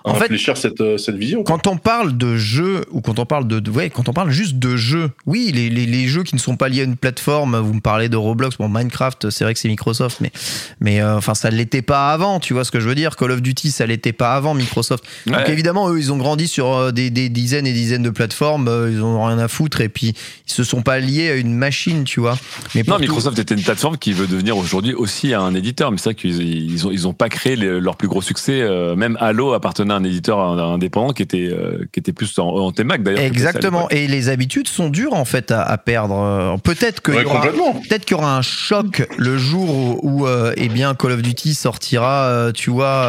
En 0.05 0.15
fait, 0.15 0.25
infléchir 0.25 0.57
cette 0.57 0.81
euh, 0.81 0.97
cette 0.99 1.17
vision. 1.17 1.43
Quand 1.43 1.67
on 1.67 1.77
parle 1.77 2.17
de 2.17 2.37
jeux 2.37 2.83
ou 2.91 3.01
quand 3.01 3.19
on 3.19 3.27
parle 3.27 3.47
de, 3.47 3.61
de- 3.61 3.71
ouais, 3.71 3.91
quand 3.91 4.09
on 4.09 4.13
parle 4.13 4.31
juste 4.31 4.59
de 4.59 4.77
jeux, 4.77 5.11
oui, 5.27 5.51
les, 5.55 5.69
les, 5.71 5.87
les 5.87 6.07
jeux 6.09 6.23
qui 6.23 6.35
ne 6.35 6.41
sont 6.41 6.57
pas 6.57 6.69
liés 6.69 6.81
à 6.81 6.85
une 6.85 6.97
plateforme. 6.97 7.59
Vous 7.59 7.75
me 7.75 7.81
parlez 7.81 8.09
de 8.09 8.17
Roblox, 8.17 8.57
bon 8.57 8.69
Minecraft, 8.69 9.31
c'est 9.31 9.45
vrai 9.45 9.53
que 9.55 9.61
c'est 9.61 9.69
Microsoft, 9.69 10.19
mais 10.21 10.33
mais 10.81 11.01
euh, 11.01 11.17
enfin 11.17 11.35
ça 11.35 11.51
l'était 11.51 11.83
pas 11.83 12.13
avant. 12.13 12.41
Tu 12.41 12.55
vois 12.55 12.65
ce 12.65 12.71
que 12.71 12.81
je 12.81 12.89
veux 12.89 12.95
dire? 12.95 13.17
Call 13.17 13.31
of 13.33 13.43
Duty, 13.43 13.71
ça 13.71 13.87
l'était 13.87 14.13
pas 14.13 14.35
avant 14.35 14.55
Microsoft. 14.55 15.05
Donc 15.27 15.37
Ouais. 15.37 15.51
évidemment, 15.53 15.91
eux, 15.91 15.99
ils 15.99 16.13
ont 16.13 16.17
grandi 16.17 16.49
sur 16.49 16.73
euh, 16.75 16.93
des, 16.93 17.11
des 17.11 17.29
dizaines 17.29 17.67
et 17.67 17.73
dizaines 17.73 18.03
de 18.03 18.11
plateformes. 18.11 18.69
euh, 18.69 18.91
ils 18.91 19.03
ont 19.03 19.25
rien 19.25 19.39
à 19.39 19.49
foutre 19.49 19.81
et 19.81 19.89
puis 19.89 20.15
ils 20.47 20.53
se 20.53 20.65
sont 20.65 20.83
pas 20.83 20.99
liés 20.99 21.31
à 21.31 21.35
une 21.37 21.55
machine, 21.55 22.05
tu 22.05 22.21
vois. 22.21 22.39
Mais 22.75 22.83
Non, 22.87 22.95
tout- 22.97 23.03
Microsoft 23.03 23.39
était 23.39 23.55
une 23.55 23.63
plateforme 23.63 23.99
qui 23.99 24.13
veut 24.13 24.27
devenir 24.27 24.57
aujourd'hui 24.57 24.95
aussi 24.95 25.35
un 25.35 25.55
éditeur. 25.55 25.91
Mais 25.91 25.99
c'est 25.99 26.05
vrai 26.11 26.15
qu'ils 26.15 26.41
ils 26.43 26.87
ont, 26.87 26.91
ils 26.91 27.07
ont 27.07 27.13
pas 27.13 27.29
créé 27.29 27.57
les- 27.57 27.81
leur 27.81 27.97
plus 27.97 28.09
gros 28.09 28.23
succès. 28.23 28.61
euh, 28.63 28.97
même 28.97 29.17
Halo 29.21 29.53
appartenait 29.53 29.90
prenait 29.91 30.07
un 30.07 30.09
éditeur 30.09 30.39
indépendant 30.41 31.13
qui 31.13 31.23
était, 31.23 31.49
euh, 31.51 31.87
qui 31.93 32.01
était 32.01 32.13
plus 32.13 32.39
en, 32.39 32.47
en 32.47 32.73
Mac 32.85 33.03
d'ailleurs. 33.03 33.21
Exactement. 33.21 33.89
Et 33.91 34.07
les 34.07 34.29
habitudes 34.29 34.69
sont 34.69 34.89
dures 34.89 35.15
en 35.15 35.25
fait 35.25 35.51
à, 35.51 35.77
perdre. 35.79 36.59
Peut-être 36.63 37.03
qu'il 37.03 37.15
y, 37.15 37.25
aura, 37.25 37.43
peut 37.43 37.99
qu'il 37.99 38.17
y 38.17 38.21
aura 38.21 38.37
un 38.37 38.43
choc 38.43 39.07
le 39.19 39.39
jour 39.39 40.05
où, 40.05 40.27
euh, 40.27 40.53
eh 40.57 40.69
bien, 40.69 40.95
Call 40.95 41.13
of 41.13 41.23
Duty 41.23 41.55
sortira, 41.55 42.25
euh, 42.27 42.53
tu 42.53 42.71
vois, 42.71 43.09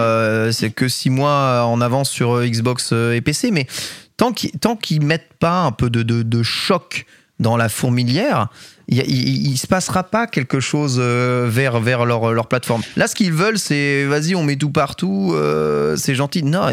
c'est 0.51 0.71
que 0.71 0.87
six 0.87 1.09
mois 1.09 1.65
en 1.65 1.81
avance 1.81 2.09
sur 2.09 2.41
Xbox 2.41 2.91
et 2.91 3.21
PC. 3.21 3.51
Mais 3.51 3.67
tant 4.17 4.31
qu'ils 4.31 5.01
mettent 5.01 5.33
pas 5.39 5.61
un 5.61 5.71
peu 5.71 5.89
de, 5.89 6.03
de, 6.03 6.23
de 6.23 6.43
choc 6.43 7.05
dans 7.39 7.57
la 7.57 7.69
fourmilière, 7.69 8.47
il, 8.87 9.51
ne 9.51 9.55
se 9.55 9.67
passera 9.67 10.03
pas 10.03 10.27
quelque 10.27 10.59
chose 10.59 10.97
euh, 10.99 11.47
vers, 11.49 11.79
vers 11.79 12.05
leur, 12.05 12.33
leur 12.33 12.47
plateforme. 12.47 12.81
Là, 12.95 13.07
ce 13.07 13.15
qu'ils 13.15 13.33
veulent, 13.33 13.59
c'est 13.59 14.05
vas-y, 14.05 14.35
on 14.35 14.43
met 14.43 14.55
tout 14.55 14.69
partout, 14.69 15.31
euh, 15.33 15.95
c'est 15.95 16.15
gentil. 16.15 16.43
Non, 16.43 16.67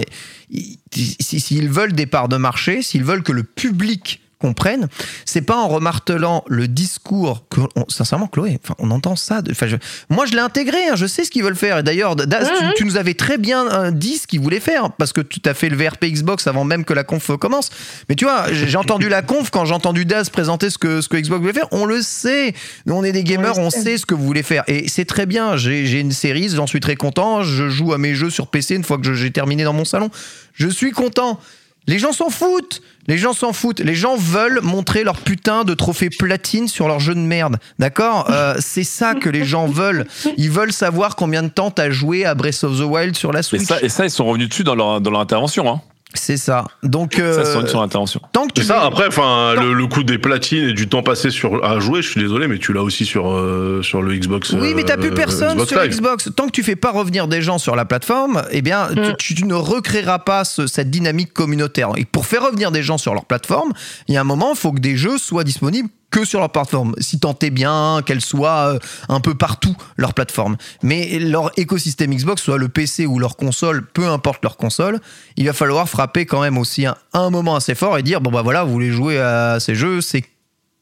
s'ils 0.90 1.68
veulent 1.68 1.92
des 1.92 2.06
parts 2.06 2.28
de 2.28 2.36
marché, 2.36 2.82
s'ils 2.82 3.04
veulent 3.04 3.22
que 3.22 3.32
le 3.32 3.42
public 3.42 4.20
comprennent, 4.38 4.88
c'est 5.24 5.42
pas 5.42 5.56
en 5.56 5.68
remartelant 5.68 6.44
le 6.46 6.68
discours 6.68 7.44
que, 7.50 7.60
sincèrement, 7.88 8.28
Chloé, 8.28 8.58
enfin, 8.62 8.74
on 8.78 8.90
entend 8.90 9.16
ça. 9.16 9.42
De, 9.42 9.52
je, 9.52 9.76
moi, 10.08 10.26
je 10.26 10.32
l'ai 10.32 10.40
intégré, 10.40 10.78
hein, 10.88 10.96
je 10.96 11.06
sais 11.06 11.24
ce 11.24 11.30
qu'ils 11.30 11.42
veulent 11.42 11.56
faire. 11.56 11.78
Et 11.78 11.82
d'ailleurs, 11.82 12.16
Daz, 12.16 12.48
tu, 12.76 12.84
nous 12.84 12.96
avais 12.96 13.14
très 13.14 13.38
bien 13.38 13.68
euh, 13.70 13.90
dit 13.90 14.18
ce 14.18 14.26
qu'ils 14.26 14.40
voulaient 14.40 14.60
faire 14.60 14.92
parce 14.92 15.12
que 15.12 15.20
tu 15.20 15.40
as 15.44 15.54
fait 15.54 15.68
le 15.68 15.76
VRP 15.76 16.06
Xbox 16.06 16.46
avant 16.46 16.64
même 16.64 16.84
que 16.84 16.94
la 16.94 17.04
conf 17.04 17.30
commence. 17.38 17.70
Mais 18.08 18.14
tu 18.14 18.24
vois, 18.24 18.52
j'ai 18.52 18.76
entendu 18.76 19.08
la 19.08 19.22
conf 19.22 19.50
quand 19.50 19.64
j'ai 19.64 19.74
entendu 19.74 20.04
Daz 20.04 20.30
présenter 20.30 20.70
ce 20.70 20.78
que, 20.78 21.00
ce 21.00 21.08
que 21.08 21.16
Xbox 21.16 21.40
voulait 21.40 21.52
faire. 21.52 21.68
On 21.72 21.84
le 21.84 22.00
sait. 22.02 22.54
Nous, 22.86 22.94
on 22.94 23.04
est 23.04 23.12
des 23.12 23.24
gamers, 23.24 23.58
on, 23.58 23.70
sait 23.70 23.98
ce 23.98 24.06
que 24.06 24.14
vous 24.14 24.24
voulez 24.24 24.42
faire. 24.42 24.64
Et 24.66 24.88
c'est 24.88 25.04
très 25.04 25.26
bien. 25.26 25.56
J'ai 25.56 26.00
une 26.00 26.12
série, 26.12 26.48
j'en 26.48 26.66
suis 26.66 26.80
très 26.80 26.96
content. 26.96 27.42
Je 27.42 27.68
joue 27.68 27.92
à 27.92 27.98
mes 27.98 28.14
jeux 28.14 28.30
sur 28.30 28.46
PC 28.46 28.76
une 28.76 28.84
fois 28.84 28.98
que 28.98 29.12
j'ai 29.14 29.30
terminé 29.30 29.64
dans 29.64 29.72
mon 29.72 29.84
salon. 29.84 30.10
Je 30.54 30.68
suis 30.68 30.92
content. 30.92 31.40
Les 31.86 31.98
gens 31.98 32.12
s'en 32.12 32.30
foutent. 32.30 32.82
Les 33.08 33.18
gens 33.18 33.32
s'en 33.32 33.52
foutent. 33.52 33.80
Les 33.80 33.94
gens 33.94 34.16
veulent 34.16 34.60
montrer 34.62 35.02
leur 35.02 35.16
putain 35.16 35.64
de 35.64 35.74
trophée 35.74 36.10
platine 36.10 36.68
sur 36.68 36.86
leur 36.88 37.00
jeu 37.00 37.14
de 37.14 37.20
merde. 37.20 37.56
D'accord? 37.78 38.26
Euh, 38.30 38.54
C'est 38.60 38.84
ça 38.84 39.14
que 39.14 39.28
les 39.28 39.44
gens 39.44 39.66
veulent. 39.66 40.06
Ils 40.36 40.50
veulent 40.50 40.72
savoir 40.72 41.16
combien 41.16 41.42
de 41.42 41.48
temps 41.48 41.70
t'as 41.70 41.90
joué 41.90 42.24
à 42.24 42.34
Breath 42.34 42.62
of 42.64 42.78
the 42.78 42.82
Wild 42.82 43.16
sur 43.16 43.32
la 43.32 43.42
Switch. 43.42 43.62
Et 43.62 43.64
ça, 43.64 43.80
et 43.82 43.88
ça 43.88 44.04
ils 44.04 44.10
sont 44.10 44.26
revenus 44.26 44.48
dessus 44.50 44.64
dans 44.64 44.74
leur, 44.74 45.00
dans 45.00 45.10
leur 45.10 45.20
intervention. 45.20 45.68
Hein. 45.72 45.80
C'est 46.14 46.38
ça. 46.38 46.64
Donc 46.82 47.18
euh, 47.18 47.44
ça 47.44 47.66
sur 47.66 47.82
intervention. 47.82 48.20
Tant 48.32 48.46
que 48.46 48.54
tu 48.54 48.62
ça 48.62 48.82
après 48.82 49.08
enfin 49.08 49.54
le, 49.54 49.74
le, 49.74 49.86
coup 49.88 50.04
des 50.04 50.16
platines 50.16 50.68
et 50.68 50.72
du 50.72 50.88
temps 50.88 51.02
passé 51.02 51.28
sur 51.28 51.62
à 51.62 51.80
jouer, 51.80 52.00
je 52.00 52.08
suis 52.08 52.20
désolé 52.20 52.48
mais 52.48 52.58
tu 52.58 52.72
l'as 52.72 52.82
aussi 52.82 53.04
sur 53.04 53.30
euh, 53.30 53.82
sur 53.82 54.00
le 54.00 54.16
Xbox. 54.16 54.54
Oui, 54.54 54.72
mais 54.74 54.84
t'as 54.84 54.96
plus 54.96 55.10
euh, 55.10 55.14
personne 55.14 55.66
sur 55.66 55.86
Xbox. 55.86 56.30
Tant 56.34 56.46
que 56.46 56.52
tu 56.52 56.62
fais 56.62 56.76
pas 56.76 56.92
revenir 56.92 57.28
des 57.28 57.42
gens 57.42 57.58
sur 57.58 57.76
la 57.76 57.84
plateforme, 57.84 58.42
eh 58.50 58.62
bien 58.62 58.88
mm. 58.88 59.16
tu, 59.18 59.34
tu, 59.34 59.44
ne 59.44 59.54
recréeras 59.54 60.20
pas 60.20 60.44
ce, 60.44 60.66
cette 60.66 60.90
dynamique 60.90 61.34
communautaire. 61.34 61.90
Et 61.96 62.06
pour 62.06 62.24
faire 62.24 62.46
revenir 62.46 62.70
des 62.70 62.82
gens 62.82 62.96
sur 62.96 63.12
leur 63.12 63.26
plateforme, 63.26 63.72
il 64.08 64.14
y 64.14 64.16
a 64.16 64.22
un 64.22 64.24
moment, 64.24 64.52
il 64.54 64.58
faut 64.58 64.72
que 64.72 64.80
des 64.80 64.96
jeux 64.96 65.18
soient 65.18 65.44
disponibles 65.44 65.90
que 66.10 66.24
sur 66.24 66.40
leur 66.40 66.50
plateforme, 66.50 66.94
si 66.98 67.20
tant 67.20 67.36
est 67.42 67.50
bien 67.50 68.00
qu'elle 68.04 68.20
soit 68.20 68.74
euh, 68.74 68.78
un 69.08 69.20
peu 69.20 69.34
partout 69.34 69.76
leur 69.96 70.14
plateforme. 70.14 70.56
Mais 70.82 71.18
leur 71.18 71.50
écosystème 71.58 72.14
Xbox, 72.14 72.42
soit 72.42 72.58
le 72.58 72.68
PC 72.68 73.06
ou 73.06 73.18
leur 73.18 73.36
console, 73.36 73.86
peu 73.86 74.06
importe 74.06 74.42
leur 74.42 74.56
console, 74.56 75.00
il 75.36 75.46
va 75.46 75.52
falloir 75.52 75.88
frapper 75.88 76.26
quand 76.26 76.40
même 76.40 76.58
aussi 76.58 76.86
un, 76.86 77.30
moment 77.30 77.56
assez 77.56 77.74
fort 77.74 77.98
et 77.98 78.02
dire 78.02 78.20
bon 78.20 78.30
bah 78.30 78.42
voilà, 78.42 78.64
vous 78.64 78.72
voulez 78.72 78.90
jouer 78.90 79.18
à 79.18 79.60
ces 79.60 79.74
jeux, 79.74 80.00
c'est 80.00 80.24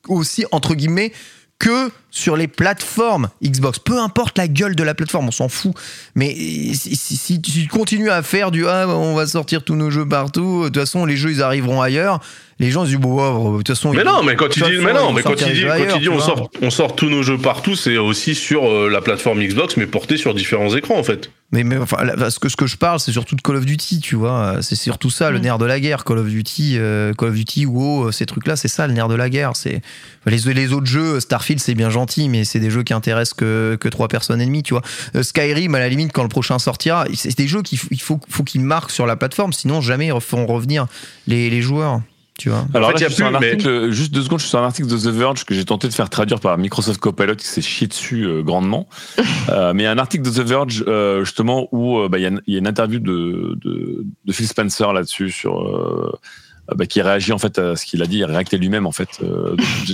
aussi 0.08 0.44
entre 0.52 0.74
guillemets 0.74 1.12
que 1.58 1.90
sur 2.16 2.34
les 2.34 2.48
plateformes 2.48 3.28
Xbox. 3.44 3.78
Peu 3.78 4.00
importe 4.00 4.38
la 4.38 4.48
gueule 4.48 4.74
de 4.74 4.82
la 4.82 4.94
plateforme, 4.94 5.28
on 5.28 5.32
s'en 5.32 5.50
fout. 5.50 5.74
Mais 6.14 6.34
si, 6.34 7.42
tu 7.42 7.68
continues 7.68 8.08
à 8.08 8.22
faire 8.22 8.50
du 8.50 8.66
ah, 8.66 8.88
on 8.88 9.14
va 9.14 9.26
sortir 9.26 9.62
tous 9.62 9.74
nos 9.74 9.90
jeux 9.90 10.08
partout, 10.08 10.62
de 10.62 10.68
toute 10.68 10.78
façon 10.78 11.04
les 11.04 11.16
jeux 11.16 11.30
ils 11.30 11.42
arriveront 11.42 11.82
ailleurs. 11.82 12.20
Les 12.58 12.70
gens 12.70 12.84
se 12.84 12.88
disent 12.88 12.98
bon, 12.98 13.52
de 13.52 13.56
toute 13.58 13.68
façon. 13.68 13.92
Mais 13.92 14.02
non, 14.02 14.22
mais 14.22 14.34
quand 14.34 14.48
tu 14.48 14.62
dis, 14.62 14.78
mais 14.82 14.94
non, 14.94 15.12
mais 15.12 15.22
quand 15.22 15.34
tu 15.34 15.44
dis, 15.44 15.64
quand 15.66 15.98
dis 15.98 16.08
on 16.08 16.18
sort, 16.18 16.50
on 16.62 16.70
sort 16.70 16.96
tous 16.96 17.10
nos 17.10 17.22
jeux 17.22 17.36
partout, 17.36 17.76
c'est 17.76 17.98
aussi 17.98 18.34
sur 18.34 18.66
euh, 18.66 18.88
la 18.88 19.02
plateforme 19.02 19.40
Xbox, 19.42 19.76
mais 19.76 19.84
porté 19.84 20.16
sur 20.16 20.32
différents 20.32 20.74
écrans 20.74 20.98
en 20.98 21.02
fait. 21.02 21.30
Mais, 21.52 21.64
mais 21.64 21.76
enfin, 21.76 21.98
ce 22.30 22.38
que, 22.38 22.48
ce 22.48 22.56
que 22.56 22.66
je 22.66 22.76
parle, 22.76 22.98
c'est 22.98 23.12
surtout 23.12 23.36
de 23.36 23.42
Call 23.42 23.56
of 23.56 23.66
Duty, 23.66 24.00
tu 24.00 24.16
vois. 24.16 24.62
C'est 24.62 24.74
surtout 24.74 25.10
ça, 25.10 25.30
le 25.30 25.38
mm. 25.38 25.42
nerf 25.42 25.58
de 25.58 25.66
la 25.66 25.78
guerre. 25.80 26.04
Call 26.04 26.18
of 26.18 26.26
Duty, 26.26 26.76
euh, 26.78 27.12
Call 27.12 27.28
of 27.28 27.34
Duty, 27.34 27.66
WoW, 27.66 28.10
ces 28.10 28.24
trucs-là, 28.24 28.56
c'est 28.56 28.68
ça 28.68 28.86
le 28.86 28.94
nerf 28.94 29.08
de 29.08 29.14
la 29.14 29.28
guerre. 29.28 29.52
C'est 29.54 29.82
les, 30.24 30.38
les 30.54 30.72
autres 30.72 30.86
jeux, 30.86 31.20
Starfield, 31.20 31.60
c'est 31.60 31.74
bien 31.74 31.90
gentil, 31.90 32.05
mais 32.28 32.44
c'est 32.44 32.60
des 32.60 32.70
jeux 32.70 32.82
qui 32.82 32.92
intéressent 32.92 33.34
que, 33.34 33.76
que 33.80 33.88
trois 33.88 34.08
personnes 34.08 34.40
et 34.40 34.46
demie, 34.46 34.62
tu 34.62 34.74
vois. 34.74 34.82
Euh, 35.14 35.22
Skyrim, 35.22 35.74
à 35.74 35.78
la 35.78 35.88
limite, 35.88 36.12
quand 36.12 36.22
le 36.22 36.28
prochain 36.28 36.58
sortira, 36.58 37.06
c'est 37.14 37.36
des 37.36 37.48
jeux 37.48 37.62
qu'il 37.62 37.78
faut, 37.78 38.20
faut 38.28 38.44
qu'ils 38.44 38.60
marquent 38.60 38.90
sur 38.90 39.06
la 39.06 39.16
plateforme, 39.16 39.52
sinon 39.52 39.80
jamais 39.80 40.08
ils 40.08 40.20
feront 40.20 40.46
revenir 40.46 40.86
les, 41.26 41.50
les 41.50 41.62
joueurs. 41.62 42.00
Tu 42.38 42.50
vois. 42.50 42.66
Alors 42.74 42.92
là, 42.92 42.98
je 42.98 43.08
suis 43.08 43.22
un 43.22 43.34
article, 43.34 43.90
juste 43.90 44.12
deux 44.12 44.22
secondes, 44.22 44.40
je 44.40 44.44
suis 44.44 44.50
sur 44.50 44.58
un 44.58 44.66
article 44.66 44.88
de 44.88 44.96
The 44.98 45.06
Verge 45.06 45.44
que 45.44 45.54
j'ai 45.54 45.64
tenté 45.64 45.88
de 45.88 45.94
faire 45.94 46.10
traduire 46.10 46.38
par 46.38 46.58
Microsoft 46.58 47.00
Copilot 47.00 47.36
qui 47.36 47.46
s'est 47.46 47.62
chié 47.62 47.86
dessus 47.86 48.24
euh, 48.24 48.42
grandement. 48.42 48.88
euh, 49.48 49.72
mais 49.74 49.86
un 49.86 49.96
article 49.96 50.24
de 50.24 50.30
The 50.30 50.46
Verge 50.46 50.84
euh, 50.86 51.24
justement 51.24 51.68
où 51.72 51.98
euh, 51.98 52.08
bah, 52.10 52.18
il 52.18 52.40
y, 52.46 52.52
y, 52.52 52.56
a 52.56 52.58
une 52.58 52.66
interview 52.66 53.00
de, 53.00 53.56
de, 53.64 54.04
de 54.22 54.32
Phil 54.32 54.46
Spencer 54.46 54.92
là-dessus 54.92 55.30
sur 55.30 56.18
bah, 56.74 56.86
qui 56.86 57.02
réagit 57.02 57.32
en 57.32 57.38
fait 57.38 57.58
à 57.58 57.76
ce 57.76 57.84
qu'il 57.84 58.02
a 58.02 58.06
dit, 58.06 58.18
il 58.18 58.24
réactait 58.24 58.58
lui-même 58.58 58.86
en 58.86 58.92
fait. 58.92 59.20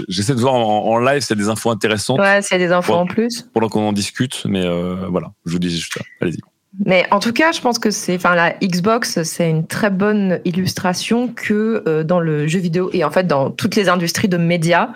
J'essaie 0.08 0.34
de 0.34 0.40
voir 0.40 0.54
en, 0.54 0.86
en 0.86 0.98
live 0.98 1.20
s'il 1.20 1.36
y 1.36 1.40
a 1.40 1.44
des 1.44 1.50
infos 1.50 1.70
intéressantes. 1.70 2.20
Ouais, 2.20 2.40
s'il 2.42 2.58
y 2.58 2.62
a 2.62 2.66
des 2.66 2.72
infos 2.72 2.94
en 2.94 3.06
plus. 3.06 3.48
Pendant 3.52 3.68
qu'on 3.68 3.88
en 3.88 3.92
discute, 3.92 4.44
mais 4.46 4.66
voilà, 5.08 5.32
je 5.46 5.52
vous 5.52 5.58
dis 5.58 5.70
juste 5.70 5.94
ça. 5.94 6.00
Allez-y. 6.20 6.40
Mais 6.86 7.06
en 7.10 7.20
tout 7.20 7.32
cas, 7.32 7.52
je 7.52 7.60
pense 7.60 7.78
que 7.78 7.90
c'est, 7.90 8.16
enfin, 8.16 8.34
la 8.34 8.54
Xbox, 8.62 9.22
c'est 9.24 9.48
une 9.48 9.66
très 9.66 9.90
bonne 9.90 10.40
illustration 10.44 11.28
que 11.28 11.82
euh, 11.86 12.02
dans 12.02 12.18
le 12.18 12.46
jeu 12.46 12.60
vidéo 12.60 12.88
et 12.94 13.04
en 13.04 13.10
fait 13.10 13.26
dans 13.26 13.50
toutes 13.50 13.76
les 13.76 13.88
industries 13.90 14.28
de 14.28 14.38
médias, 14.38 14.88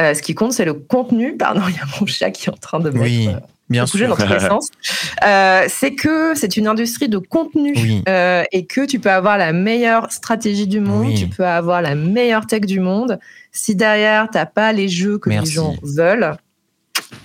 euh, 0.00 0.14
ce 0.14 0.22
qui 0.22 0.34
compte, 0.34 0.52
c'est 0.52 0.64
le 0.64 0.72
contenu. 0.72 1.36
Pardon, 1.36 1.62
il 1.68 1.74
y 1.74 1.78
a 1.78 1.84
mon 2.00 2.06
chat 2.06 2.30
qui 2.30 2.48
est 2.48 2.52
en 2.52 2.56
train 2.56 2.80
de 2.80 2.90
oui. 2.90 3.26
mettre. 3.26 3.40
Bien 3.70 3.86
sûr. 3.86 4.08
dans 4.08 4.16
tous 4.16 4.32
les 4.32 4.40
sens. 4.40 4.68
Euh, 5.22 5.66
c'est 5.68 5.94
que 5.94 6.34
c'est 6.34 6.56
une 6.56 6.66
industrie 6.66 7.08
de 7.08 7.18
contenu 7.18 7.74
euh, 8.08 8.42
et 8.52 8.64
que 8.64 8.86
tu 8.86 8.98
peux 8.98 9.10
avoir 9.10 9.36
la 9.36 9.52
meilleure 9.52 10.10
stratégie 10.10 10.66
du 10.66 10.80
monde, 10.80 11.08
oui. 11.08 11.14
tu 11.14 11.26
peux 11.26 11.44
avoir 11.44 11.82
la 11.82 11.94
meilleure 11.94 12.46
tech 12.46 12.62
du 12.62 12.80
monde. 12.80 13.18
Si 13.52 13.74
derrière, 13.74 14.28
t'as 14.30 14.46
pas 14.46 14.72
les 14.72 14.88
jeux 14.88 15.18
que 15.18 15.28
Merci. 15.28 15.48
les 15.48 15.54
gens 15.54 15.74
veulent, 15.82 16.36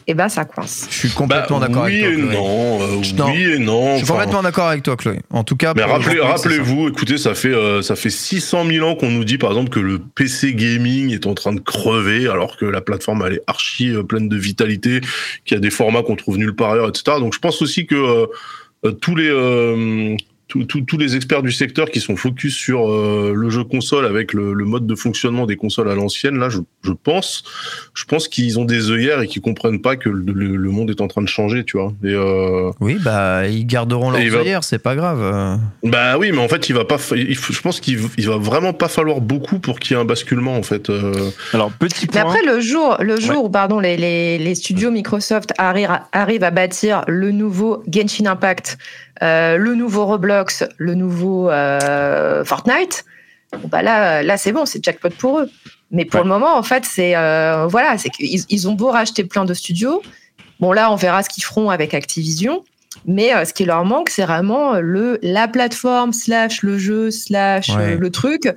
et 0.08 0.14
ben 0.14 0.30
ça 0.30 0.46
coince. 0.46 0.88
Je 0.90 0.96
suis 0.96 1.10
complètement 1.10 1.60
bah, 1.60 1.68
d'accord 1.68 1.86
oui 1.86 2.04
avec 2.04 2.20
toi. 2.20 2.34
Et 2.34 2.36
non, 2.36 2.82
euh, 2.82 3.28
oui 3.28 3.44
et 3.44 3.60
non. 3.60 3.94
Je 3.94 3.98
suis 3.98 4.08
complètement 4.08 4.44
d'accord 4.44 4.68
avec 4.68 4.84
toi, 4.84 4.96
Chloé. 4.96 5.20
En 5.30 5.44
tout 5.44 5.56
cas, 5.56 5.74
mais 5.76 5.84
rappelez, 5.84 6.20
rappelez-vous, 6.20 6.90
écoutez, 6.90 7.18
ça 7.18 7.36
fait 7.36 7.54
euh, 7.54 7.82
ça 7.82 7.96
fait 7.96 8.10
600 8.10 8.66
000 8.66 8.88
ans 8.88 8.96
qu'on 8.96 9.12
nous 9.12 9.24
dit 9.24 9.38
par 9.38 9.52
exemple 9.52 9.70
que 9.70 9.80
le 9.80 10.00
PC 10.00 10.54
gaming 10.54 11.14
est 11.14 11.26
en 11.26 11.34
train 11.34 11.54
de 11.54 11.60
crever, 11.60 12.28
alors 12.28 12.58
que 12.58 12.66
la 12.66 12.82
plateforme 12.82 13.24
elle 13.26 13.34
est 13.34 13.44
archi 13.48 13.90
euh, 13.90 14.04
pleine 14.04 14.30
de 14.30 14.38
vitalité, 14.38 15.02
qu'il 15.46 15.56
y 15.56 15.58
a 15.58 15.62
des 15.62 15.72
formats 15.72 16.04
qu'on 16.04 16.16
trouve 16.16 16.38
nulle 16.38 16.56
part 16.56 16.72
ailleurs, 16.72 16.90
etc. 16.90 17.18
Donc 17.20 17.34
je 17.34 17.40
pense 17.40 17.62
aussi 17.62 17.86
que 17.86 18.28
euh, 18.86 18.92
tous 18.92 19.16
les 19.16 19.30
euh, 19.30 20.16
tous 20.48 20.98
les 20.98 21.16
experts 21.16 21.42
du 21.42 21.52
secteur 21.52 21.90
qui 21.90 22.00
sont 22.00 22.16
focus 22.16 22.56
sur 22.56 22.92
euh, 22.92 23.34
le 23.36 23.50
jeu 23.50 23.64
console 23.64 24.06
avec 24.06 24.32
le, 24.32 24.54
le, 24.54 24.66
mode 24.66 24.86
de 24.86 24.96
fonctionnement 24.96 25.46
des 25.46 25.56
consoles 25.56 25.90
à 25.90 25.96
l'ancienne, 25.96 26.38
là, 26.38 26.50
je, 26.50 26.60
je, 26.84 26.92
pense, 26.92 27.44
je 27.96 28.06
pense 28.06 28.28
qu'ils 28.28 28.60
ont 28.60 28.66
des 28.66 28.92
œillères 28.92 29.22
et 29.22 29.28
qu'ils 29.28 29.42
comprennent 29.42 29.82
pas 29.82 29.96
que 29.96 30.08
le, 30.10 30.34
le, 30.34 30.56
le, 30.56 30.70
monde 30.70 30.92
est 30.92 31.02
en 31.02 31.08
train 31.08 31.24
de 31.24 31.28
changer, 31.28 31.64
tu 31.64 31.78
vois. 31.78 31.92
Et 32.04 32.14
euh, 32.14 32.72
oui, 32.80 32.98
bah 33.04 33.48
ils 33.48 33.66
garderont 33.66 34.12
leurs 34.12 34.22
va... 34.22 34.40
œillères, 34.40 34.64
c'est 34.64 34.80
pas 34.80 34.96
grave. 34.96 35.60
Bah 35.84 36.18
oui, 36.18 36.32
mais 36.32 36.40
en 36.40 36.48
fait, 36.48 36.70
il 36.70 36.76
va 36.76 36.86
pas, 36.86 36.98
il, 37.16 37.36
je 37.36 37.62
pense 37.62 37.80
qu'il 37.80 37.98
va 37.98 38.38
vraiment 38.38 38.74
pas 38.74 38.88
falloir 38.88 39.22
beaucoup 39.22 39.60
pour 39.60 39.80
qu'il 39.80 39.96
y 39.96 40.00
ait 40.00 40.02
un 40.02 40.06
basculement, 40.06 40.56
en 40.56 40.64
fait. 40.64 40.90
Euh... 40.90 41.32
Alors 41.54 41.72
petit 41.72 42.06
point. 42.06 42.24
Mais 42.24 42.30
après, 42.30 42.46
le 42.46 42.60
jour, 42.60 42.98
le 43.00 43.20
jour 43.20 43.42
ouais. 43.42 43.48
où 43.48 43.50
pardon, 43.50 43.80
les, 43.80 43.98
les, 43.98 44.38
les 44.38 44.56
studios 44.56 44.92
Microsoft 44.92 45.54
arrivent 45.58 46.44
à 46.44 46.52
bâtir 46.52 47.04
le 47.08 47.32
nouveau 47.32 47.84
Genshin 47.88 48.28
Impact 48.28 48.78
euh, 49.24 49.58
le 49.58 49.76
nouveau 49.76 50.06
Roblox, 50.06 50.64
le 50.78 50.96
nouveau 50.96 51.50
euh, 51.50 52.44
Fortnite, 52.44 53.06
bon, 53.54 53.68
bah 53.68 53.82
là, 53.82 54.24
là 54.24 54.38
c'est 54.38 54.52
bon, 54.52 54.66
c'est 54.66 54.84
jackpot 54.84 55.10
pour 55.18 55.40
eux. 55.40 55.50
Mais 55.92 56.06
pour 56.06 56.20
ouais. 56.20 56.24
le 56.24 56.30
moment, 56.30 56.58
en 56.58 56.64
fait, 56.64 56.86
c'est 56.86 57.16
euh, 57.16 57.68
voilà, 57.68 57.98
c'est 57.98 58.10
qu'ils 58.10 58.44
ils 58.50 58.68
ont 58.68 58.74
beau 58.74 58.90
racheter 58.90 59.24
plein 59.24 59.46
de 59.46 59.54
studios. 59.54 60.02
Bon, 60.60 60.72
là, 60.72 60.92
on 60.92 60.96
verra 60.96 61.24
ce 61.24 61.30
qu'ils 61.30 61.44
feront 61.44 61.70
avec 61.70 61.94
Activision. 61.94 62.64
Mais 63.06 63.46
ce 63.46 63.54
qui 63.54 63.66
leur 63.66 63.84
manque, 63.84 64.10
c'est 64.10 64.24
vraiment 64.24 64.80
le 64.80 65.20
la 65.22 65.50
plateforme 65.50 66.14
slash 66.14 66.64
le 66.64 66.78
jeu 66.78 67.12
slash 67.12 67.70
ouais. 67.70 67.98
le 67.98 68.10
truc 68.10 68.50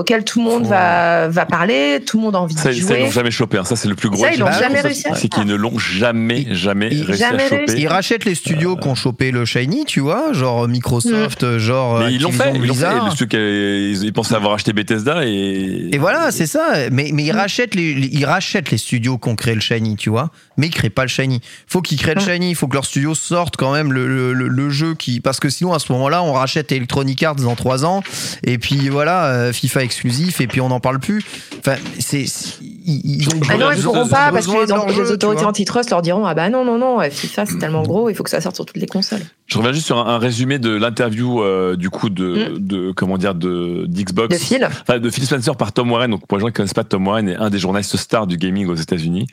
auquel 0.00 0.24
tout 0.24 0.40
le 0.40 0.44
monde 0.46 0.66
va, 0.66 1.28
va 1.28 1.46
parler, 1.46 2.00
tout 2.04 2.18
le 2.18 2.24
monde 2.24 2.34
a 2.36 2.40
envie 2.40 2.54
de 2.54 2.60
jouer. 2.60 2.72
ça, 2.80 2.98
ils 2.98 3.04
l'ont 3.04 3.10
jamais 3.10 3.30
chopé. 3.30 3.58
hein. 3.58 3.64
Ça, 3.64 3.76
c'est 3.76 3.88
le 3.88 3.94
plus 3.94 4.10
gros. 4.10 4.22
Ça, 4.24 4.32
ils 4.32 4.40
l'ont 4.40 4.50
jamais 4.52 4.80
réussi 4.80 5.06
à 5.08 5.14
C'est 5.14 5.28
qu'ils 5.28 5.44
ne 5.46 5.54
l'ont 5.54 5.78
jamais, 5.78 6.46
jamais 6.52 6.88
réussi 6.88 7.14
jamais 7.14 7.42
à 7.44 7.48
choper. 7.48 7.56
réussi. 7.66 7.82
Ils 7.82 7.88
rachètent 7.88 8.24
les 8.24 8.34
studios 8.34 8.76
qui 8.76 8.88
ont 8.88 8.94
chopé 8.94 9.30
le 9.30 9.44
Shiny, 9.44 9.84
tu 9.84 10.00
vois, 10.00 10.32
genre 10.32 10.66
Microsoft, 10.68 11.58
genre. 11.58 12.00
Mais 12.00 12.14
ils 12.14 12.20
l'ont 12.22 12.32
fait, 12.32 12.50
ils 12.54 12.66
l'ont 12.66 12.74
fait. 12.74 12.86
Blizzard. 12.88 13.08
Le 13.10 13.14
truc, 13.16 13.34
euh, 13.34 13.92
ils, 13.94 14.04
ils 14.04 14.12
pensaient 14.12 14.34
avoir 14.34 14.54
acheté 14.54 14.72
Bethesda 14.72 15.24
et. 15.24 15.88
Et 15.92 15.98
voilà, 15.98 16.30
c'est 16.30 16.46
ça. 16.46 16.72
Mais, 16.90 17.10
mais 17.12 17.24
ils, 17.24 17.32
rachètent 17.32 17.74
les, 17.74 17.94
les- 17.94 18.08
ils 18.12 18.24
rachètent 18.24 18.70
les 18.70 18.78
studios 18.78 19.18
qui 19.18 19.28
ont 19.28 19.36
créé 19.36 19.54
le 19.54 19.60
Shiny, 19.60 19.96
tu 19.96 20.10
vois. 20.10 20.30
Mais 20.56 20.66
ils 20.66 20.74
créent 20.74 20.90
pas 20.90 21.02
le 21.02 21.08
Shiny. 21.08 21.40
Faut 21.66 21.80
qu'ils 21.82 21.98
créent 21.98 22.14
le 22.14 22.20
Shiny. 22.20 22.50
Il 22.50 22.54
faut 22.54 22.68
que 22.68 22.74
leur 22.74 22.84
studio 22.84 23.14
sorte 23.14 23.56
quand 23.56 23.72
même 23.72 23.92
le, 23.92 24.06
le- 24.06 24.32
le- 24.32 24.48
le 24.48 24.70
jeu 24.70 24.94
qui. 24.94 25.20
Parce 25.20 25.40
que 25.40 25.48
sinon, 25.48 25.72
à 25.72 25.78
ce 25.78 25.92
moment-là, 25.92 26.22
on 26.22 26.32
rachète 26.32 26.72
Electronic 26.72 27.22
Arts 27.22 27.36
dans 27.36 27.54
3 27.56 27.84
ans. 27.84 28.02
Et 28.44 28.58
puis 28.58 28.88
voilà, 28.88 29.26
euh, 29.26 29.52
FIFA 29.52 29.82
exclusif. 29.90 30.40
Et 30.40 30.46
puis 30.46 30.60
on 30.60 30.68
n'en 30.68 30.80
parle 30.80 30.98
plus. 31.00 31.24
Enfin, 31.58 31.76
c'est. 31.98 32.24
Ils, 32.62 33.00
ils 33.22 33.28
ont 33.28 33.32
Ah 33.48 33.56
non, 33.56 33.70
ils 33.70 33.76
besoin- 33.76 33.92
pourront 33.92 34.08
pas 34.08 34.32
parce 34.32 34.46
que 34.46 34.52
les, 34.96 35.04
les 35.04 35.10
autorités 35.10 35.44
antitrust 35.44 35.90
leur 35.90 36.02
diront 36.02 36.24
ah 36.26 36.34
bah 36.34 36.48
non 36.48 36.64
non 36.64 36.78
non 36.78 36.98
FIFA 37.10 37.46
c'est 37.46 37.58
tellement 37.58 37.82
gros 37.82 38.08
il 38.08 38.14
faut 38.14 38.22
que 38.22 38.30
ça 38.30 38.40
sorte 38.40 38.56
sur 38.56 38.64
toutes 38.66 38.78
les 38.78 38.86
consoles. 38.86 39.20
Je 39.50 39.58
reviens 39.58 39.72
juste 39.72 39.86
sur 39.86 39.98
un, 39.98 40.14
un 40.14 40.18
résumé 40.18 40.58
de 40.58 40.70
l'interview 40.70 41.42
euh, 41.42 41.74
du 41.76 41.90
coup 41.90 42.08
de, 42.08 42.56
de 42.58 42.92
comment 42.92 43.18
dire 43.18 43.34
de 43.34 43.84
d'Xbox. 43.88 44.34
Mm. 44.34 44.38
De 44.38 44.42
Phil. 44.44 44.64
Enfin, 44.82 44.98
de 45.00 45.10
Phil 45.10 45.24
Spencer 45.24 45.56
par 45.56 45.72
Tom 45.72 45.90
Warren. 45.90 46.10
Donc 46.10 46.26
pour 46.26 46.38
les 46.38 46.42
gens 46.42 46.46
qui 46.48 46.52
connaissent 46.54 46.74
pas 46.74 46.84
Tom 46.84 47.06
Warren 47.06 47.28
est 47.28 47.36
un 47.36 47.50
des 47.50 47.58
journalistes 47.58 47.96
stars 47.96 48.26
du 48.26 48.36
gaming 48.36 48.66
aux 48.68 48.74
États-Unis. 48.76 49.26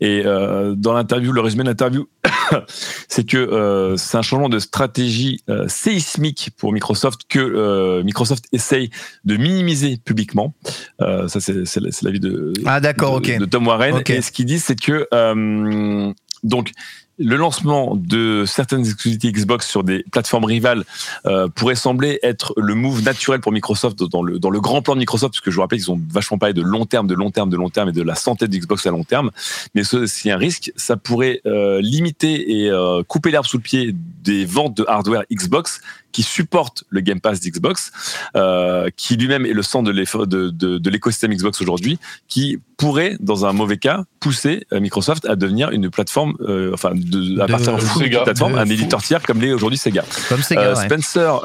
Et 0.00 0.22
euh, 0.24 0.74
dans 0.76 0.92
l'interview, 0.94 1.32
le 1.32 1.40
résumé 1.40 1.64
de 1.64 1.68
l'interview, 1.68 2.08
c'est 3.08 3.24
que 3.26 3.36
euh, 3.36 3.96
c'est 3.96 4.16
un 4.16 4.22
changement 4.22 4.48
de 4.48 4.58
stratégie 4.58 5.42
euh, 5.50 5.66
séismique 5.68 6.50
pour 6.56 6.72
Microsoft 6.72 7.20
que 7.28 7.38
euh, 7.38 8.02
Microsoft 8.04 8.44
essaye 8.52 8.90
de 9.24 9.36
minimiser 9.36 9.98
publiquement. 10.02 10.54
Euh, 11.02 11.28
ça 11.28 11.40
c'est 11.40 11.66
c'est 11.66 11.80
la- 11.80 11.90
c'est 11.92 12.04
l'avis 12.04 12.20
de 12.20 12.52
Ah, 12.64 12.80
d'accord, 12.80 13.20
de, 13.20 13.32
ok. 13.32 13.38
de 13.40 13.44
Tom 13.44 13.66
Warren. 13.66 13.96
Ok. 13.96 14.10
Et 14.10 14.22
ce 14.22 14.30
qu'il 14.32 14.46
dit, 14.46 14.58
c'est 14.58 14.76
que 14.80 15.06
euh, 15.12 16.12
donc 16.44 16.70
le 17.18 17.36
lancement 17.36 17.96
de 17.96 18.44
certaines 18.46 18.80
exclusivités 18.80 19.32
Xbox 19.32 19.66
sur 19.68 19.82
des 19.84 20.04
plateformes 20.12 20.44
rivales 20.44 20.84
euh, 21.26 21.48
pourrait 21.48 21.74
sembler 21.74 22.18
être 22.22 22.54
le 22.56 22.74
move 22.74 23.02
naturel 23.02 23.40
pour 23.40 23.52
Microsoft 23.52 23.98
dans 24.04 24.22
le, 24.22 24.38
dans 24.38 24.50
le 24.50 24.60
grand 24.60 24.82
plan 24.82 24.94
de 24.94 25.00
Microsoft, 25.00 25.32
parce 25.34 25.40
que 25.40 25.50
je 25.50 25.56
vous 25.56 25.62
rappelle 25.62 25.78
qu'ils 25.80 25.90
ont 25.90 26.00
vachement 26.12 26.38
parlé 26.38 26.52
de 26.54 26.62
long 26.62 26.86
terme, 26.86 27.06
de 27.06 27.14
long 27.14 27.30
terme, 27.30 27.50
de 27.50 27.56
long 27.56 27.70
terme 27.70 27.88
et 27.88 27.92
de 27.92 28.02
la 28.02 28.14
santé 28.14 28.46
de 28.48 28.56
Xbox 28.56 28.86
à 28.86 28.90
long 28.90 29.04
terme. 29.04 29.30
Mais 29.74 29.84
ce- 29.84 30.06
s'il 30.06 30.28
y 30.28 30.32
a 30.32 30.36
un 30.36 30.38
risque, 30.38 30.72
ça 30.76 30.96
pourrait 30.96 31.40
euh, 31.46 31.80
limiter 31.80 32.62
et 32.62 32.70
euh, 32.70 33.02
couper 33.02 33.30
l'herbe 33.30 33.46
sous 33.46 33.56
le 33.56 33.62
pied 33.62 33.94
des 34.22 34.44
ventes 34.44 34.76
de 34.76 34.84
hardware 34.86 35.24
Xbox 35.32 35.80
qui 36.12 36.22
supportent 36.22 36.84
le 36.88 37.00
Game 37.00 37.20
Pass 37.20 37.40
d'Xbox, 37.40 37.92
euh, 38.36 38.88
qui 38.96 39.16
lui-même 39.16 39.46
est 39.46 39.52
le 39.52 39.62
centre 39.62 39.86
de 39.86 39.92
l'effort- 39.92 40.26
de, 40.26 40.50
de, 40.50 40.78
de 40.78 40.90
l'écosystème 40.90 41.32
Xbox 41.34 41.60
aujourd'hui, 41.60 41.98
qui 42.28 42.58
pourrait, 42.76 43.16
dans 43.20 43.44
un 43.44 43.52
mauvais 43.52 43.76
cas, 43.76 44.04
pousser 44.20 44.66
euh, 44.72 44.80
Microsoft 44.80 45.26
à 45.26 45.34
devenir 45.34 45.70
une 45.70 45.90
plateforme, 45.90 46.34
euh, 46.40 46.70
enfin, 46.72 46.92
à 47.40 47.46
partir 47.46 47.76
de 47.76 47.80
Sega. 47.80 48.22
plateforme, 48.22 48.56
un 48.56 48.66
éditeur 48.66 49.02
tiers 49.02 49.22
comme 49.22 49.40
l'est 49.40 49.52
aujourd'hui 49.52 49.78
Sega. 49.78 50.04
Comme 50.28 50.42
Sega, 50.42 50.74
ouais. 50.74 50.84
Spencer 50.84 51.40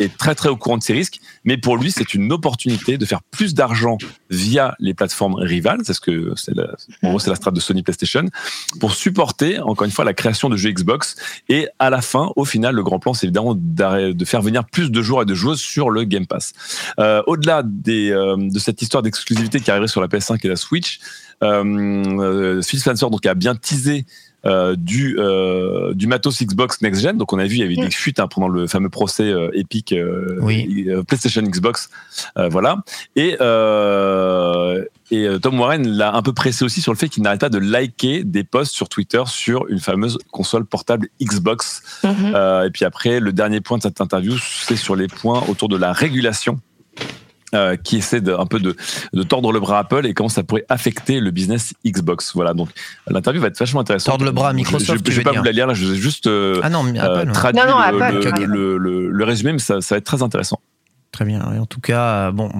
est 0.00 0.16
très 0.16 0.34
très 0.34 0.48
au 0.48 0.56
courant 0.56 0.78
de 0.78 0.82
ces 0.82 0.92
risques, 0.92 1.20
mais 1.44 1.56
pour 1.56 1.76
lui 1.76 1.90
c'est 1.90 2.14
une 2.14 2.32
opportunité 2.32 2.98
de 2.98 3.04
faire 3.04 3.22
plus 3.30 3.54
d'argent 3.54 3.96
via 4.28 4.74
les 4.80 4.92
plateformes 4.94 5.34
rivales, 5.36 5.80
c'est 5.84 5.94
ce 5.94 6.00
que 6.00 6.32
c'est 6.36 6.54
la, 6.54 6.68
en 7.02 7.10
gros 7.10 7.18
c'est 7.18 7.30
la 7.30 7.36
strate 7.36 7.54
de 7.54 7.60
Sony 7.60 7.82
PlayStation, 7.82 8.24
pour 8.80 8.92
supporter 8.94 9.60
encore 9.60 9.84
une 9.84 9.90
fois 9.92 10.04
la 10.04 10.14
création 10.14 10.48
de 10.48 10.56
jeux 10.56 10.70
Xbox 10.70 11.16
et 11.48 11.68
à 11.78 11.90
la 11.90 12.02
fin, 12.02 12.30
au 12.36 12.44
final, 12.44 12.74
le 12.74 12.82
grand 12.82 12.98
plan 12.98 13.14
c'est 13.14 13.26
évidemment 13.26 13.54
de 13.74 14.24
faire 14.24 14.42
venir 14.42 14.64
plus 14.64 14.90
de 14.90 15.02
joueurs 15.02 15.22
et 15.22 15.26
de 15.26 15.34
joueuses 15.34 15.60
sur 15.60 15.90
le 15.90 16.04
Game 16.04 16.26
Pass. 16.26 16.52
Euh, 16.98 17.22
Au-delà 17.26 17.62
euh, 17.88 18.36
de 18.38 18.58
cette 18.58 18.82
histoire 18.82 19.02
d'exclusivité 19.02 19.60
qui 19.60 19.70
arriverait 19.70 19.88
sur 19.88 20.00
la 20.00 20.08
PS5 20.08 20.38
et 20.42 20.48
la 20.48 20.56
Switch, 20.56 21.00
euh, 21.42 21.64
euh, 21.64 22.62
Phil 22.62 22.80
Spencer 22.80 23.08
donc 23.10 23.24
a 23.26 23.34
bien 23.34 23.54
teasé 23.54 24.04
euh, 24.46 24.74
du 24.76 25.16
euh, 25.18 25.92
du 25.94 26.06
matos 26.06 26.42
Xbox 26.42 26.80
Next 26.80 27.02
Gen. 27.02 27.18
Donc 27.18 27.32
on 27.32 27.38
a 27.38 27.44
vu 27.44 27.56
il 27.56 27.60
y 27.60 27.62
avait 27.62 27.76
des 27.76 27.90
fuites 27.90 28.20
hein, 28.20 28.28
pendant 28.28 28.48
le 28.48 28.66
fameux 28.66 28.88
procès 28.88 29.24
euh, 29.24 29.50
Epic 29.52 29.92
euh, 29.92 30.38
Oui. 30.40 30.88
PlayStation 31.06 31.42
Xbox, 31.42 31.90
voilà. 32.50 32.78
Et 33.16 33.36
et 35.12 35.26
Tom 35.42 35.58
Warren 35.58 35.88
l'a 35.88 36.14
un 36.14 36.22
peu 36.22 36.32
pressé 36.32 36.64
aussi 36.64 36.80
sur 36.80 36.92
le 36.92 36.96
fait 36.96 37.08
qu'il 37.08 37.24
n'arrête 37.24 37.40
pas 37.40 37.48
de 37.48 37.58
liker 37.58 38.22
des 38.22 38.44
posts 38.44 38.72
sur 38.72 38.88
Twitter 38.88 39.22
sur 39.26 39.66
une 39.68 39.80
fameuse 39.80 40.18
console 40.30 40.64
portable 40.64 41.08
Xbox. 41.20 41.82
Mhm. 42.04 42.32
Euh, 42.34 42.66
et 42.66 42.70
puis 42.70 42.84
après, 42.84 43.20
le 43.20 43.32
dernier 43.32 43.60
point 43.60 43.78
de 43.78 43.82
cette 43.82 44.00
interview, 44.00 44.36
c'est 44.38 44.76
sur 44.76 44.96
les 44.96 45.08
points 45.08 45.42
autour 45.48 45.68
de 45.68 45.76
la 45.76 45.92
régulation. 45.92 46.60
Euh, 47.54 47.76
qui 47.76 47.96
essaie 47.96 48.20
de, 48.20 48.32
un 48.32 48.46
peu 48.46 48.60
de, 48.60 48.76
de 49.12 49.22
tordre 49.22 49.52
le 49.52 49.60
bras 49.60 49.76
à 49.78 49.80
Apple 49.80 50.06
et 50.06 50.14
comment 50.14 50.28
ça 50.28 50.42
pourrait 50.42 50.64
affecter 50.68 51.20
le 51.20 51.30
business 51.30 51.72
Xbox. 51.86 52.32
Voilà, 52.34 52.54
donc 52.54 52.68
l'interview 53.08 53.40
va 53.42 53.48
être 53.48 53.58
vachement 53.58 53.80
intéressante. 53.80 54.12
Tordre 54.12 54.24
le 54.24 54.30
bras 54.32 54.50
à 54.50 54.52
Microsoft, 54.52 55.02
Je, 55.06 55.10
veux 55.10 55.16
vais 55.18 55.22
pas 55.24 55.30
dire. 55.32 55.40
vous 55.40 55.44
la 55.46 55.52
lire 55.52 55.66
là, 55.66 55.74
je 55.74 55.86
vais 55.86 55.96
juste 55.96 56.26
euh, 56.26 56.60
Ah 56.62 56.70
non, 56.70 56.82
mais 56.82 56.98
Apple, 56.98 57.10
euh, 57.10 57.24
ouais. 57.26 57.32
traduire 57.32 57.66
Non, 57.66 57.72
non, 57.72 57.78
le, 57.78 58.02
Apple, 58.02 58.14
le- 58.16 58.22
carrément. 58.22 58.46
le- 58.54 58.76
le- 58.78 59.10
le 59.10 59.24
résumé, 59.24 59.52
mais 59.52 59.58
ça, 59.58 59.80
ça 59.80 59.94
va 59.94 59.98
être 59.98 60.04
très 60.04 60.22
intéressant. 60.22 60.60
Très 61.12 61.24
bien. 61.24 61.40
Et 61.54 61.58
en 61.58 61.66
tout 61.66 61.80
cas, 61.80 62.30
bon, 62.30 62.52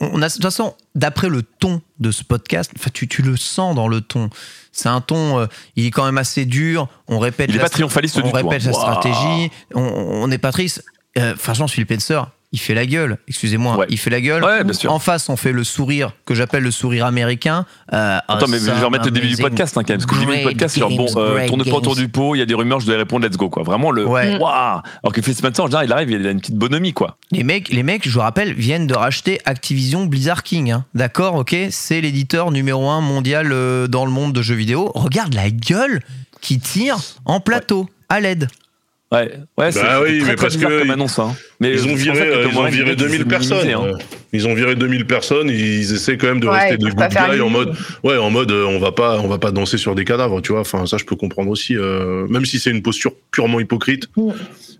on 0.00 0.22
a, 0.22 0.28
de 0.28 0.32
toute 0.32 0.42
façon, 0.44 0.74
d'après 0.94 1.28
le 1.28 1.42
ton 1.42 1.82
de 1.98 2.12
ce 2.12 2.22
podcast, 2.22 2.70
enfin, 2.78 2.90
tu, 2.94 3.08
tu 3.08 3.22
le 3.22 3.36
sens 3.36 3.74
dans 3.74 3.88
le 3.88 4.00
ton. 4.00 4.30
C'est 4.70 4.88
un 4.88 5.00
ton, 5.00 5.40
euh, 5.40 5.46
il 5.74 5.86
est 5.86 5.90
quand 5.90 6.04
même 6.04 6.18
assez 6.18 6.44
dur. 6.44 6.86
On 7.08 7.18
répète. 7.18 7.48
Il 7.50 7.56
est 7.56 7.58
la- 7.58 7.64
pas 7.64 7.68
triomphaliste 7.70 8.16
on 8.18 8.20
du 8.20 8.30
tout, 8.30 8.36
répète 8.36 8.62
hein. 8.64 8.70
la 8.70 8.78
Waouh. 8.78 8.80
stratégie. 8.92 9.50
On, 9.74 9.80
on 9.82 10.28
n'est 10.28 10.38
pas 10.38 10.52
triste. 10.52 10.84
Euh, 11.18 11.34
franchement, 11.36 11.66
Phil 11.66 11.82
Spencer, 11.84 12.30
il 12.52 12.58
fait 12.58 12.74
la 12.74 12.84
gueule. 12.86 13.18
Excusez-moi, 13.28 13.76
Ouais. 13.76 13.86
il 13.90 13.98
fait 13.98 14.10
la 14.10 14.20
gueule. 14.20 14.42
Ouais, 14.44 14.64
bien 14.64 14.72
sûr. 14.72 14.92
En 14.92 14.98
face, 14.98 15.28
on 15.28 15.36
fait 15.36 15.52
le 15.52 15.62
sourire 15.64 16.12
que 16.26 16.34
j'appelle 16.34 16.62
le 16.64 16.70
sourire 16.70 17.06
américain. 17.06 17.64
Euh, 17.92 18.18
Attends, 18.28 18.48
mais 18.48 18.58
je 18.58 18.64
vais 18.64 18.72
remettre 18.84 19.04
le 19.04 19.10
début 19.12 19.28
du 19.28 19.36
podcast, 19.36 19.76
hein, 19.78 19.82
quand 19.82 19.90
même, 19.90 19.98
parce 19.98 20.06
que 20.10 20.14
le 20.16 20.20
début 20.20 20.32
du 20.32 20.42
great 20.42 20.52
podcast, 20.54 20.74
c'est 20.74 20.80
genre, 20.80 20.90
bon, 20.90 21.04
games, 21.04 21.14
euh, 21.18 21.46
tourne 21.48 21.64
pas 21.64 21.76
autour 21.76 21.94
du 21.96 22.08
pot, 22.08 22.34
il 22.34 22.38
y 22.38 22.42
a 22.42 22.46
des 22.46 22.54
rumeurs, 22.54 22.80
je 22.80 22.86
dois 22.86 22.96
répondre, 22.96 23.24
let's 23.26 23.36
go, 23.36 23.48
quoi. 23.48 23.62
Vraiment 23.62 23.90
le, 23.90 24.04
Ouais. 24.06 24.36
waouh! 24.38 24.80
Alors 25.02 25.12
que 25.12 25.22
Phil 25.22 25.34
Spencer, 25.34 25.62
en 25.62 25.66
général, 25.66 25.86
il 25.86 25.92
arrive, 25.92 26.10
il 26.10 26.26
a 26.26 26.30
une 26.30 26.40
petite 26.40 26.56
bonhomie, 26.56 26.92
quoi. 26.92 27.16
Les 27.30 27.44
mecs, 27.44 27.68
les 27.68 27.82
mecs, 27.82 28.08
je 28.08 28.12
vous 28.14 28.20
rappelle, 28.20 28.52
viennent 28.54 28.86
de 28.88 28.94
racheter 28.94 29.40
Activision 29.44 30.06
Blizzard 30.06 30.42
King. 30.42 30.72
hein. 30.72 30.84
D'accord, 30.94 31.36
ok 31.36 31.54
C'est 31.70 32.00
l'éditeur 32.00 32.50
numéro 32.50 32.88
un 32.90 33.00
mondial 33.00 33.50
euh, 33.52 33.86
dans 33.86 34.04
le 34.04 34.10
monde 34.10 34.32
de 34.32 34.42
jeux 34.42 34.54
vidéo. 34.56 34.90
Regarde 34.94 35.34
la 35.34 35.50
gueule 35.50 36.00
qui 36.40 36.58
tire 36.58 36.96
en 37.26 37.38
plateau, 37.38 37.88
à 38.08 38.18
l'aide. 38.20 38.48
Ouais, 39.12 39.28
ouais, 39.58 39.72
c'est 39.72 39.82
Bah 39.82 39.98
c'est 39.98 40.02
oui, 40.12 40.18
très, 40.20 40.28
mais 40.30 40.36
très 40.36 40.36
parce 40.36 40.56
que 40.56 40.62
comme 40.62 40.86
ils- 40.86 40.90
annonce, 40.92 41.18
hein. 41.18 41.34
Mais 41.58 41.72
Ils 41.72 41.84
ont 41.88 41.96
viré, 41.96 42.18
que 42.18 42.48
ils 42.48 42.54
ont 42.54 42.58
Warren 42.58 42.72
viré 42.72 42.90
dit 42.94 42.96
qu'il 42.96 43.06
2000 43.06 43.18
se 43.20 43.24
personnes. 43.24 43.68
hein. 43.68 43.98
Ils 44.32 44.46
ont 44.46 44.54
viré 44.54 44.76
2000 44.76 45.04
personnes. 45.06 45.48
Ils 45.48 45.92
essaient 45.92 46.16
quand 46.16 46.28
même 46.28 46.38
de 46.38 46.46
Ouais, 46.46 46.58
rester 46.60 46.76
de 46.78 46.88
good 46.90 47.08
guy 47.10 47.40
en 47.40 47.48
mode, 47.50 47.74
ouais, 48.04 48.16
en 48.16 48.30
mode, 48.30 48.52
euh, 48.52 48.66
on 48.66 48.78
va 48.78 48.92
pas, 48.92 49.18
on 49.18 49.26
va 49.26 49.38
pas 49.38 49.50
danser 49.50 49.78
sur 49.78 49.96
des 49.96 50.04
cadavres, 50.04 50.40
tu 50.40 50.52
vois. 50.52 50.60
Enfin, 50.60 50.86
ça, 50.86 50.96
je 50.96 51.04
peux 51.04 51.16
comprendre 51.16 51.50
aussi, 51.50 51.76
euh, 51.76 52.28
même 52.28 52.44
si 52.44 52.60
c'est 52.60 52.70
une 52.70 52.82
posture 52.82 53.12
purement 53.32 53.58
hypocrite, 53.58 54.06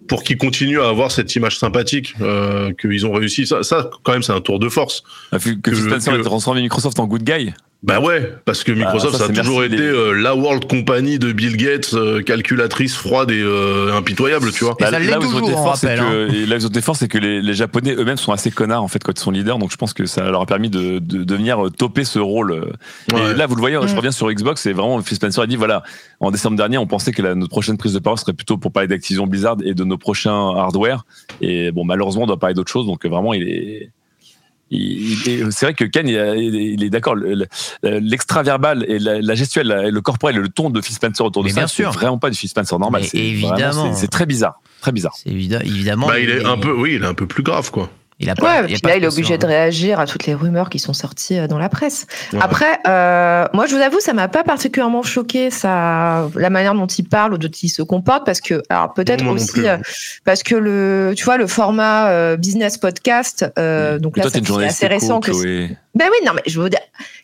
pour 0.06 0.22
qu'ils 0.22 0.38
continuent 0.38 0.80
à 0.80 0.88
avoir 0.88 1.10
cette 1.10 1.34
image 1.34 1.58
sympathique 1.58 2.14
euh, 2.20 2.70
qu'ils 2.80 3.04
ont 3.06 3.12
réussi. 3.12 3.48
Ça, 3.48 3.64
ça, 3.64 3.90
quand 4.04 4.12
même, 4.12 4.22
c'est 4.22 4.32
un 4.32 4.40
tour 4.40 4.60
de 4.60 4.68
force. 4.68 5.02
Ah, 5.32 5.38
Que 5.40 5.50
Que- 5.50 5.72
Phil 5.74 5.84
Spencer 5.86 6.12
que- 6.14 6.20
ait 6.20 6.22
transformé 6.22 6.62
Microsoft 6.62 7.00
en 7.00 7.06
good 7.08 7.24
guy. 7.24 7.52
Bah 7.82 7.98
ouais, 7.98 8.34
parce 8.44 8.62
que 8.62 8.72
Microsoft, 8.72 9.14
Ah, 9.14 9.18
ça, 9.18 9.32
ça, 9.34 9.40
a 9.40 9.42
toujours 9.42 9.64
été 9.64 9.78
euh, 9.80 10.12
la 10.12 10.34
world 10.36 10.66
company 10.68 11.18
de 11.18 11.32
Bill 11.32 11.56
Gates, 11.56 11.94
euh, 11.94 12.20
calculatrice, 12.20 12.94
froide 12.94 13.30
et 13.30 13.40
euh, 13.40 13.94
impitoyable, 13.96 14.52
tu 14.52 14.64
vois. 14.64 14.74
Et 14.80 14.84
ça 14.84 14.98
l'est 14.98 15.06
là 15.06 15.18
où 15.18 15.22
ils 15.22 15.28
ont 15.28 15.30
toujours, 15.30 15.48
été 15.48 15.58
on 15.58 15.64
forts, 15.64 15.76
c'est 15.78 15.96
rappelle, 15.96 16.04
hein. 16.04 16.28
que, 16.28 16.34
et 16.34 16.44
là 16.46 16.56
où 16.56 16.58
ils 16.58 16.66
ont 16.66 16.68
été 16.68 16.82
forts, 16.82 16.96
c'est 16.96 17.08
que 17.08 17.16
les, 17.16 17.40
les 17.40 17.54
Japonais 17.54 17.94
eux-mêmes 17.94 18.18
sont 18.18 18.32
assez 18.32 18.50
connards 18.50 18.82
en 18.82 18.88
fait 18.88 19.02
quand 19.02 19.18
ils 19.18 19.22
sont 19.22 19.30
leaders. 19.30 19.56
Donc 19.58 19.70
je 19.72 19.78
pense 19.78 19.94
que 19.94 20.04
ça 20.04 20.30
leur 20.30 20.42
a 20.42 20.46
permis 20.46 20.68
de, 20.68 20.98
de, 20.98 21.24
de 21.24 21.34
venir 21.34 21.64
euh, 21.66 21.70
toper 21.70 22.04
ce 22.04 22.18
rôle. 22.18 22.52
Ouais. 23.14 23.30
Et 23.30 23.34
là, 23.34 23.46
vous 23.46 23.54
le 23.54 23.60
voyez, 23.60 23.78
je 23.80 23.94
Mm. 23.94 23.96
reviens 23.96 24.12
sur 24.12 24.30
Xbox. 24.30 24.60
C'est 24.60 24.74
vraiment 24.74 25.00
Phil 25.00 25.16
Spencer 25.16 25.40
a 25.42 25.46
dit 25.46 25.56
voilà, 25.56 25.82
en 26.20 26.30
décembre 26.30 26.58
dernier, 26.58 26.76
on 26.76 26.86
pensait 26.86 27.12
que 27.12 27.22
la, 27.22 27.34
notre 27.34 27.50
prochaine 27.50 27.78
prise 27.78 27.94
de 27.94 27.98
parole 27.98 28.18
serait 28.18 28.34
plutôt 28.34 28.58
pour 28.58 28.72
parler 28.72 28.88
d'Activision 28.88 29.26
Blizzard 29.26 29.56
et 29.64 29.72
de 29.72 29.84
nos 29.84 29.96
prochains 29.96 30.54
hardware. 30.54 31.06
Et 31.40 31.72
bon, 31.72 31.84
malheureusement, 31.86 32.24
on 32.24 32.26
doit 32.26 32.38
parler 32.38 32.54
d'autre 32.54 32.70
chose. 32.70 32.84
Donc 32.84 33.06
vraiment, 33.06 33.32
il 33.32 33.48
est 33.48 33.90
c'est 34.70 35.66
vrai 35.66 35.74
que 35.74 35.84
Ken, 35.84 36.06
il, 36.08 36.16
est- 36.16 36.72
il 36.74 36.84
est 36.84 36.90
d'accord. 36.90 37.14
le- 37.14 37.34
le- 37.34 37.98
L'extra-verbal 37.98 38.84
et 38.88 38.98
la, 38.98 39.20
la 39.20 39.34
gestuelle, 39.34 39.84
et 39.86 39.90
le 39.90 40.00
corporel 40.00 40.36
et 40.36 40.40
le 40.40 40.48
ton 40.48 40.70
de 40.70 40.80
Phil 40.80 40.94
Spencer 40.94 41.24
autour 41.24 41.42
de 41.42 41.48
Mais 41.48 41.54
ça, 41.54 41.66
c'est 41.68 41.82
vraiment 41.98 42.18
pas 42.18 42.30
du 42.30 42.36
Phil 42.36 42.48
Spencer 42.48 42.78
normal. 42.78 43.02
C'est 43.94 44.10
très 44.10 44.26
bizarre. 44.26 44.60
Très 44.80 44.92
bizarre. 44.92 45.14
Évidemment. 45.26 46.06
Bah, 46.06 46.18
il 46.20 46.30
est 46.30 46.44
un 46.44 46.56
peu, 46.56 46.72
oui, 46.72 46.94
il 46.96 47.02
est 47.02 47.06
un 47.06 47.14
peu 47.14 47.26
plus 47.26 47.42
grave, 47.42 47.70
quoi. 47.70 47.90
Il 48.20 48.28
a 48.28 48.32
Ouais, 48.32 48.36
pas, 48.36 48.62
puis 48.64 48.74
a 48.74 48.78
pas 48.78 48.88
là, 48.90 48.96
il 48.98 49.04
est 49.04 49.06
obligé 49.08 49.38
de 49.38 49.44
hein. 49.46 49.48
réagir 49.48 49.98
à 49.98 50.06
toutes 50.06 50.26
les 50.26 50.34
rumeurs 50.34 50.68
qui 50.68 50.78
sont 50.78 50.92
sorties 50.92 51.38
euh, 51.38 51.46
dans 51.46 51.56
la 51.58 51.70
presse. 51.70 52.06
Ouais. 52.34 52.38
Après, 52.42 52.78
euh, 52.86 53.46
moi, 53.54 53.64
je 53.66 53.74
vous 53.74 53.80
avoue, 53.80 53.98
ça 53.98 54.12
m'a 54.12 54.28
pas 54.28 54.44
particulièrement 54.44 55.02
choqué, 55.02 55.50
ça, 55.50 56.28
la 56.34 56.50
manière 56.50 56.74
dont 56.74 56.86
il 56.86 57.08
parle 57.08 57.32
ou 57.32 57.38
dont 57.38 57.48
il 57.48 57.68
se 57.70 57.80
comporte, 57.80 58.26
parce 58.26 58.42
que, 58.42 58.62
alors 58.68 58.92
peut-être 58.92 59.26
aussi, 59.26 59.52
plus. 59.52 59.66
euh, 59.66 59.78
parce 60.26 60.42
que 60.42 60.54
le, 60.54 61.14
tu 61.16 61.24
vois, 61.24 61.38
le 61.38 61.46
format 61.46 62.10
euh, 62.10 62.36
business 62.36 62.76
podcast, 62.76 63.46
euh, 63.58 63.98
donc 63.98 64.18
là, 64.18 64.24
c'est 64.30 64.64
assez 64.64 64.86
récent 64.86 65.20
que. 65.20 65.32
Ben 65.94 66.06
oui, 66.08 66.24
non, 66.24 66.32
mais 66.34 66.42
je 66.46 66.60
veux 66.60 66.70
dire, 66.70 66.78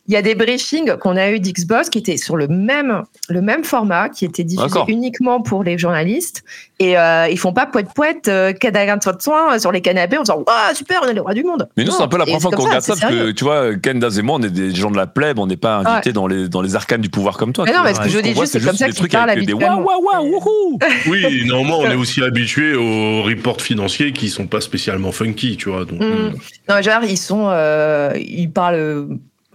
il 0.09 0.15
y 0.15 0.17
a 0.17 0.23
des 0.23 0.35
briefings 0.35 0.97
qu'on 0.99 1.17
a 1.17 1.31
eu 1.31 1.41
d'Xbox 1.41 1.91
qui 1.91 1.99
étaient 1.99 2.17
sur 2.17 2.37
le 2.37 2.49
même, 2.49 3.03
le 3.29 3.41
même 3.41 3.65
format, 3.65 4.09
qui 4.09 4.25
étaient 4.25 4.45
diffusés 4.45 4.81
uniquement 4.89 5.41
pour 5.43 5.65
les 5.65 5.79
journalistes. 5.79 6.45
Et 6.79 6.99
euh, 6.99 7.27
ils 7.31 7.39
font 7.39 7.53
pas 7.53 7.67
poète 7.67 7.89
poète, 7.95 8.29
euh, 8.29 8.53
cadavre 8.53 8.97
de 9.17 9.23
soin 9.23 9.59
sur 9.59 9.73
les 9.73 9.81
canapés 9.81 10.19
en 10.19 10.23
disant 10.23 10.45
ah 10.47 10.71
super, 10.75 11.01
on 11.05 11.09
est 11.09 11.15
les 11.15 11.21
rois 11.21 11.33
du 11.35 11.43
monde. 11.43 11.69
Mais 11.77 11.85
nous, 11.85 11.91
c'est 11.93 12.03
un 12.03 12.09
peu 12.09 12.19
la 12.19 12.25
première 12.25 12.41
fois 12.41 12.51
qu'on 12.51 12.65
regarde 12.65 12.83
ça, 12.83 12.95
parce 13.01 13.13
que 13.13 13.31
tu 13.31 13.45
vois, 13.45 13.75
Ken 13.77 13.99
Daz 13.99 14.19
et 14.19 14.23
moi, 14.23 14.37
on 14.39 14.43
est 14.43 14.51
des 14.51 14.75
gens 14.75 14.91
de 14.91 14.97
la 14.97 15.07
plèbe, 15.07 15.39
on 15.39 15.47
n'est 15.47 15.57
pas 15.57 15.77
invités 15.79 16.11
Ouais. 16.11 16.13
dans, 16.13 16.27
les, 16.27 16.49
dans 16.49 16.61
les 16.63 16.77
arcanes 16.77 17.01
du 17.01 17.09
pouvoir 17.09 17.37
comme 17.39 17.53
toi. 17.53 17.65
Mais 17.65 17.73
non, 17.73 17.81
mais 17.85 17.95
ce 17.95 18.01
que 18.01 18.09
je 18.09 18.19
dis 18.19 18.35
juste, 18.35 18.47
c'est 18.53 18.61
comme 18.65 18.77
ça 18.77 18.87
qu'ils 18.87 18.95
trucs 18.95 19.13
parlent 19.13 19.31
avec 19.31 19.47
des 19.47 19.53
habituellement. 19.53 19.81
waouh, 19.83 20.05
waouh, 20.13 20.31
waouh, 20.31 20.41
wouhou 20.41 20.79
Oui, 21.11 21.45
normalement, 21.47 21.79
on 21.79 21.91
est 21.91 21.95
aussi 21.97 22.23
habitué 22.23 22.75
aux 22.75 23.23
reports 23.23 23.61
financiers 23.61 24.13
qui 24.13 24.29
sont 24.29 24.47
pas 24.47 24.61
spécialement 24.61 25.11
funky, 25.13 25.57
tu 25.57 25.71
vois. 25.71 25.85
Donc, 25.85 26.01
Mm. 26.01 26.33
Non, 26.69 26.83
genre, 26.83 27.03
ils 27.05 27.17
sont. 27.19 27.47
euh, 27.49 28.13
ils 28.17 28.51
parlent. 28.51 29.09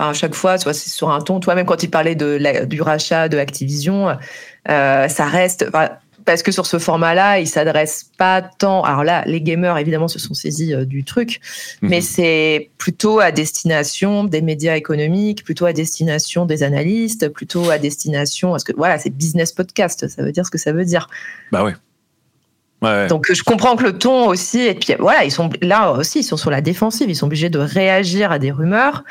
À 0.10 0.14
chaque 0.14 0.36
fois, 0.36 0.58
soit 0.58 0.74
c'est 0.74 0.90
sur 0.90 1.10
un 1.12 1.22
ton. 1.22 1.40
Toi, 1.40 1.56
même 1.56 1.66
quand 1.66 1.82
de 2.16 2.38
la- 2.40 2.66
du 2.66 2.82
rachat 2.82 3.30
de 3.30 3.38
Activision, 3.38 4.18
euh, 4.70 5.08
ça 5.08 5.26
reste. 5.26 5.70
parce 6.24 6.44
que 6.44 6.52
sur 6.52 6.68
ce 6.68 6.78
format-là, 6.78 7.40
ils 7.40 7.48
s'adressent 7.48 8.06
pas 8.16 8.44
tant. 8.44 8.84
Alors 8.84 9.04
là, 9.04 9.24
les 9.26 9.42
gamers, 9.42 9.76
évidemment, 9.80 10.08
se 10.08 10.20
sont 10.20 10.36
saisis 10.36 10.72
euh, 10.72 10.86
du 10.86 11.04
truc, 11.04 11.42
mais 11.82 11.98
Mhm. 11.98 12.02
c'est 12.04 12.70
plutôt 12.78 13.20
à 13.20 13.32
destination 13.32 14.24
des 14.24 14.44
médias 14.44 14.76
économiques, 14.76 15.44
plutôt 15.44 15.66
à 15.66 15.74
destination 15.74 16.46
des 16.46 16.62
analystes, 16.62 17.30
plutôt 17.30 17.72
à 17.72 17.80
destination. 17.80 18.52
Parce 18.52 18.64
que 18.64 18.72
voilà, 18.78 19.00
c'est 19.00 19.10
business 19.10 19.52
podcast, 19.52 20.08
ça 20.08 20.22
veut 20.22 20.32
dire 20.32 20.46
ce 20.46 20.52
que 20.52 20.60
ça 20.60 20.72
veut 20.74 20.86
dire. 20.86 21.08
Bah 21.52 21.64
ouais. 21.64 21.74
Ouais, 22.84 22.90
ouais. 22.90 23.08
Donc 23.08 23.32
je 23.32 23.44
comprends 23.44 23.76
que 23.76 23.84
le 23.84 23.98
ton 23.98 24.28
aussi, 24.28 24.60
et 24.62 24.74
puis 24.74 24.94
voilà, 25.00 25.24
ils 25.24 25.32
sont 25.32 25.50
là 25.62 25.92
aussi, 25.92 26.20
ils 26.22 26.24
sont 26.24 26.38
sur 26.38 26.50
la 26.50 26.62
défensive, 26.62 27.10
ils 27.10 27.16
sont 27.16 27.28
obligés 27.28 27.50
de 27.50 27.60
réagir 27.60 28.32
à 28.32 28.40
des 28.40 28.52
rumeurs 28.52 29.04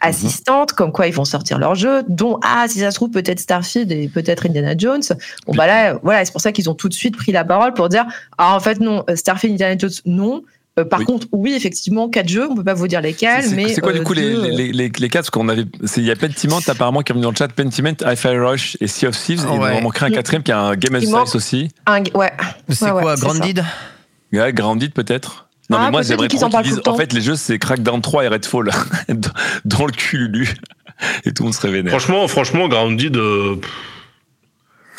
assistantes, 0.00 0.72
comme 0.72 0.92
quoi 0.92 1.06
ils 1.06 1.14
vont 1.14 1.24
sortir 1.24 1.58
leur 1.58 1.74
jeu, 1.74 2.02
dont 2.08 2.38
ah 2.42 2.66
si 2.68 2.78
ça 2.80 2.90
se 2.90 2.96
trouve 2.96 3.10
peut-être 3.10 3.40
Starfield 3.40 3.90
et 3.92 4.08
peut-être 4.08 4.46
Indiana 4.46 4.74
Jones. 4.76 5.02
Bon 5.46 5.54
bah 5.54 5.66
là, 5.66 5.98
voilà, 6.02 6.24
c'est 6.24 6.32
pour 6.32 6.40
ça 6.40 6.52
qu'ils 6.52 6.70
ont 6.70 6.74
tout 6.74 6.88
de 6.88 6.94
suite 6.94 7.16
pris 7.16 7.32
la 7.32 7.44
parole 7.44 7.74
pour 7.74 7.88
dire 7.88 8.06
ah 8.38 8.54
en 8.54 8.60
fait 8.60 8.80
non, 8.80 9.04
euh, 9.10 9.16
Starfield, 9.16 9.54
Indiana 9.54 9.76
Jones 9.78 9.90
non. 10.06 10.42
Euh, 10.78 10.84
par 10.84 11.00
Oui. 11.00 11.06
contre, 11.06 11.26
oui, 11.32 11.54
effectivement, 11.56 12.08
quatre 12.08 12.28
jeux, 12.28 12.46
on 12.48 12.54
peut 12.54 12.62
pas 12.62 12.74
vous 12.74 12.86
dire 12.86 13.00
lesquels, 13.00 13.50
mais 13.52 13.74
C'est 13.74 13.80
quoi 13.80 13.92
du 13.92 13.98
euh, 13.98 14.02
coup 14.04 14.12
les, 14.12 14.22
deux, 14.32 14.42
les, 14.48 14.70
les, 14.72 14.88
les 14.88 15.08
quatre? 15.08 15.22
Parce 15.24 15.30
qu'on 15.30 15.48
avait. 15.48 15.64
c'est- 15.84 16.00
Il 16.00 16.06
y 16.06 16.10
a 16.12 16.14
Pentiment 16.14 16.60
apparemment 16.68 17.00
qui 17.02 17.10
est 17.10 17.14
venu 17.14 17.24
dans 17.24 17.30
le 17.30 17.36
chat. 17.36 17.48
Pentiment, 17.48 17.94
Hi-Fi 18.00 18.28
Rush 18.38 18.76
et 18.80 18.86
Sea 18.86 19.08
of 19.08 19.18
Thieves. 19.20 19.44
Ah 19.50 19.54
Et 19.56 19.58
ouais. 19.58 19.74
il 19.74 19.78
en 19.78 19.82
manquerait 19.82 20.06
un 20.06 20.10
quatrième 20.12 20.44
qui 20.44 20.52
est 20.52 20.54
un 20.54 20.76
Game 20.76 20.94
a 20.94 21.00
manque- 21.00 21.08
Service 21.10 21.34
aussi. 21.34 21.68
un- 21.86 22.04
ouais. 22.14 22.30
C'est 22.68 22.84
Ouais, 22.84 22.90
ouais, 22.92 23.02
quoi, 23.02 23.16
ça. 23.16 23.26
Grounded? 23.26 23.64
Ouais, 24.32 24.52
Grounded 24.52 24.92
peut-être. 24.92 25.47
Non, 25.70 25.76
Ah, 25.78 25.84
mais 25.86 25.90
moi 25.90 26.02
j'aimerais 26.02 26.28
qu'ils 26.28 26.44
en 26.44 26.50
parlent 26.50 26.64
disent. 26.64 26.80
En 26.86 26.96
fait, 26.96 27.12
les 27.12 27.20
jeux 27.20 27.36
c'est 27.36 27.58
Crackdown 27.58 28.00
3 28.00 28.24
et 28.24 28.28
Redfall 28.28 28.70
dans- 29.64 29.86
le 29.86 29.92
cul 29.92 30.16
Lulu. 30.28 30.54
Et 31.24 31.32
tout 31.32 31.42
le 31.42 31.48
monde 31.48 31.54
serait 31.54 31.70
vénère. 31.70 31.90
franchement, 31.92 32.26
franchement, 32.26 32.68
Grounded, 32.68 33.16
euh, 33.16 33.56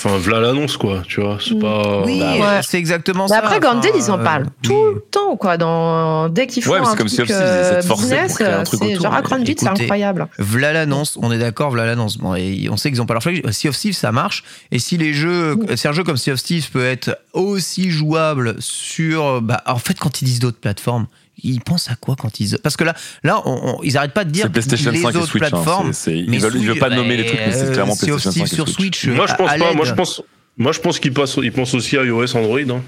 enfin, 0.04 0.18
voilà 0.18 0.40
l'annonce, 0.40 0.78
quoi, 0.78 1.04
tu 1.08 1.22
vois. 1.22 1.38
C'est 1.40 1.54
Mm. 1.56 1.60
pas. 1.60 2.02
Oui, 2.06 2.22
ouais. 2.22 2.62
c'est 2.62 2.78
exactement 2.78 3.26
Mais 3.26 3.36
ça. 3.36 3.40
après, 3.40 3.58
enfin, 3.58 3.82
ils 3.96 4.12
en 4.12 4.20
euh, 4.20 4.24
parlent 4.24 4.46
tout 4.62 4.86
le 4.96 5.02
temps, 5.12 5.36
quoi. 5.38 5.58
Dans... 5.58 6.30
Dès 6.30 6.48
qu'ils 6.48 6.64
font 6.64 6.72
Ouais, 6.72 6.80
c'est 6.84 6.90
un 6.92 6.96
comme 6.96 7.08
truc 7.08 7.28
de 7.28 7.34
euh, 7.34 7.82
business, 7.82 8.36
truc 8.36 8.48
c'est 8.82 8.96
genre, 8.96 9.14
ah, 9.14 9.22
mais 9.22 9.28
Grounded, 9.30 9.60
c'est 9.60 9.68
incroyable. 9.68 10.28
V'là 10.38 10.74
l'annonce, 10.74 11.18
on 11.22 11.32
est 11.32 11.38
d'accord, 11.38 11.72
v'là 11.72 11.86
l'annonce. 11.86 12.18
Bon, 12.18 12.36
et 12.36 12.68
on 12.72 12.78
sait 12.78 12.90
qu'ils 12.90 13.02
ont 13.02 13.06
pas 13.06 13.14
leur 13.14 13.24
flag. 13.24 13.50
Sea 13.52 13.70
of 13.70 13.78
Thieves, 13.78 13.96
ça 13.96 14.12
marche. 14.12 14.44
Et 14.72 14.80
si 14.80 14.98
les 14.98 15.14
jeux, 15.14 15.58
si 15.76 15.88
un 15.88 15.92
jeu 15.92 16.04
comme 16.04 16.18
Sea 16.18 16.32
of 16.32 16.42
Thieves 16.42 16.70
peut 16.72 16.86
être 16.86 17.18
aussi 17.34 17.92
jouable 17.92 18.56
sur, 18.60 19.42
bah, 19.42 19.62
en 19.66 19.78
fait, 19.78 19.98
quand 20.00 20.22
ils 20.22 20.26
disent 20.26 20.40
d'autres 20.40 20.60
plateformes, 20.60 21.08
ils 21.44 21.62
pensent 21.62 21.90
à 21.90 21.96
quoi 21.96 22.16
quand 22.16 22.40
ils, 22.40 22.58
parce 22.64 22.78
que 22.78 22.84
là, 22.84 22.94
là, 23.24 23.42
on- 23.46 23.78
on- 23.80 23.84
ils 23.84 23.98
arrêtent 23.98 24.14
pas 24.14 24.24
de 24.26 24.32
dire 24.32 24.44
C'est 24.46 24.52
PlayStation 24.52 24.92
les 24.92 25.02
5 25.02 25.14
et 25.14 25.18
autres 25.18 25.28
Switch. 25.28 25.44
hein, 25.44 25.50
plateformes. 25.50 25.94
c'est- 25.94 26.12
c'est- 26.12 26.18
ils 26.20 26.30
mais 26.30 26.38
veulent, 26.38 26.54
ils 26.56 26.60
veulent 26.66 26.70
Switch, 26.78 26.80
pas 26.80 26.90
nommer 26.90 27.18
les 27.18 27.24
bah, 27.24 27.30
trucs, 27.30 27.42
mais 27.46 27.52
c'est 27.54 27.64
euh, 27.66 27.74
clairement 27.74 27.96
PlayStation 27.96 28.32
5 28.32 28.32
Thieves 28.32 28.44
et 28.52 28.56
sur 28.56 28.68
Switch. 28.70 29.00
Switch. 29.02 29.16
Moi, 29.16 29.28
je 29.28 29.34
pense 29.36 29.50
à 29.52 29.58
pas. 29.58 29.74
Moi, 29.74 29.86
je 29.86 29.94
pense. 29.94 30.22
Moi, 30.58 30.72
je 30.72 30.80
pense 30.80 31.00
qu'ils 31.00 31.14
passent- 31.14 31.38
ils 31.42 31.52
pensent 31.52 31.74
aussi 31.74 31.98
à 31.98 32.04
iOS, 32.04 32.36
Android. 32.36 32.60
hein. 32.60 32.82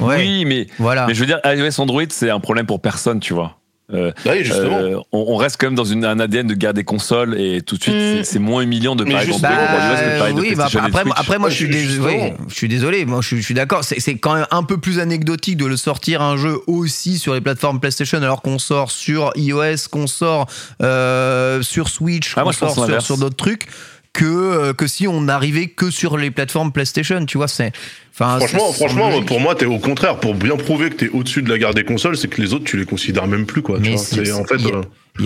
Ouais, 0.00 0.16
Oui, 0.16 0.44
mais, 0.46 0.66
voilà. 0.78 1.06
mais 1.06 1.14
je 1.14 1.20
veux 1.20 1.26
dire, 1.26 1.38
iOS 1.44 1.80
Android, 1.80 2.02
c'est 2.08 2.30
un 2.30 2.40
problème 2.40 2.66
pour 2.66 2.80
personne, 2.80 3.20
tu 3.20 3.34
vois. 3.34 3.58
Euh, 3.92 4.10
Oui, 4.26 4.44
justement. 4.44 4.78
euh, 4.78 4.96
on, 5.12 5.24
on 5.28 5.36
reste 5.36 5.56
quand 5.60 5.66
même 5.66 5.74
dans 5.74 5.84
une, 5.84 6.04
un 6.04 6.18
ADN 6.18 6.46
de 6.46 6.54
guerre 6.54 6.74
des 6.74 6.84
consoles 6.84 7.38
et 7.40 7.60
tout 7.62 7.76
de 7.76 7.82
suite, 7.82 7.94
Mm. 7.94 8.24
c'est- 8.24 8.38
moins 8.38 8.62
humiliant 8.62 8.96
de 8.96 9.04
parler 9.04 9.26
de 9.26 9.32
Bah, 9.40 10.32
de 10.32 10.40
oui, 10.40 10.54
bah, 10.54 10.68
après, 11.16 11.38
moi, 11.38 11.50
je 11.50 11.54
suis, 11.56 11.68
désolé, 11.68 12.12
justement. 12.20 12.46
je 12.48 12.54
suis 12.54 12.68
désolé. 12.68 13.04
Moi, 13.04 13.20
je 13.20 13.26
suis, 13.28 13.36
je 13.38 13.42
suis 13.44 13.54
d'accord. 13.54 13.84
C'est 13.84 14.16
quand 14.16 14.34
même 14.34 14.46
un 14.50 14.62
peu 14.62 14.78
plus 14.78 14.98
anecdotique 14.98 15.56
de 15.56 15.66
le 15.66 15.76
sortir 15.76 16.22
un 16.22 16.36
jeu 16.36 16.56
aussi 16.66 17.18
sur 17.18 17.34
les 17.34 17.40
plateformes 17.40 17.80
PlayStation, 17.80 18.18
alors 18.18 18.42
qu'on 18.42 18.58
sort 18.58 18.90
sur 18.90 19.32
iOS, 19.36 19.88
qu'on 19.90 20.06
sort 20.06 20.46
euh, 20.82 21.62
sur 21.62 21.88
Switch, 21.88 22.34
Ah, 22.36 22.42
qu'on 22.42 22.52
sort 22.52 22.74
sur, 22.86 23.02
sur 23.02 23.18
d'autres 23.18 23.36
trucs. 23.36 23.66
Que, 24.12 24.24
euh, 24.26 24.72
que 24.74 24.86
si 24.86 25.08
on 25.08 25.22
n'arrivait 25.22 25.68
que 25.68 25.90
sur 25.90 26.18
les 26.18 26.30
plateformes 26.30 26.70
PlayStation, 26.70 27.24
tu 27.24 27.38
vois, 27.38 27.48
c'est. 27.48 27.72
Enfin, 28.12 28.36
Franchement, 28.38 28.70
franchement, 28.72 29.22
pour 29.22 29.40
moi, 29.40 29.54
t'es 29.54 29.64
au 29.64 29.78
contraire. 29.78 30.20
Pour 30.20 30.34
bien 30.34 30.56
prouver 30.56 30.90
que 30.90 30.96
t'es 30.96 31.08
au-dessus 31.08 31.40
de 31.40 31.48
la 31.48 31.56
garde 31.56 31.76
des 31.76 31.84
consoles, 31.84 32.18
c'est 32.18 32.28
que 32.28 32.40
les 32.42 32.52
autres, 32.52 32.64
tu 32.64 32.76
les 32.76 32.84
considères 32.84 33.26
même 33.26 33.46
plus, 33.46 33.62
quoi. 33.62 33.78
Tu 33.80 33.90
vois, 33.90 34.00
en 34.40 34.44
fait, 34.44 34.56
il 34.56 34.66
y 34.66 34.70
a- 34.70 34.74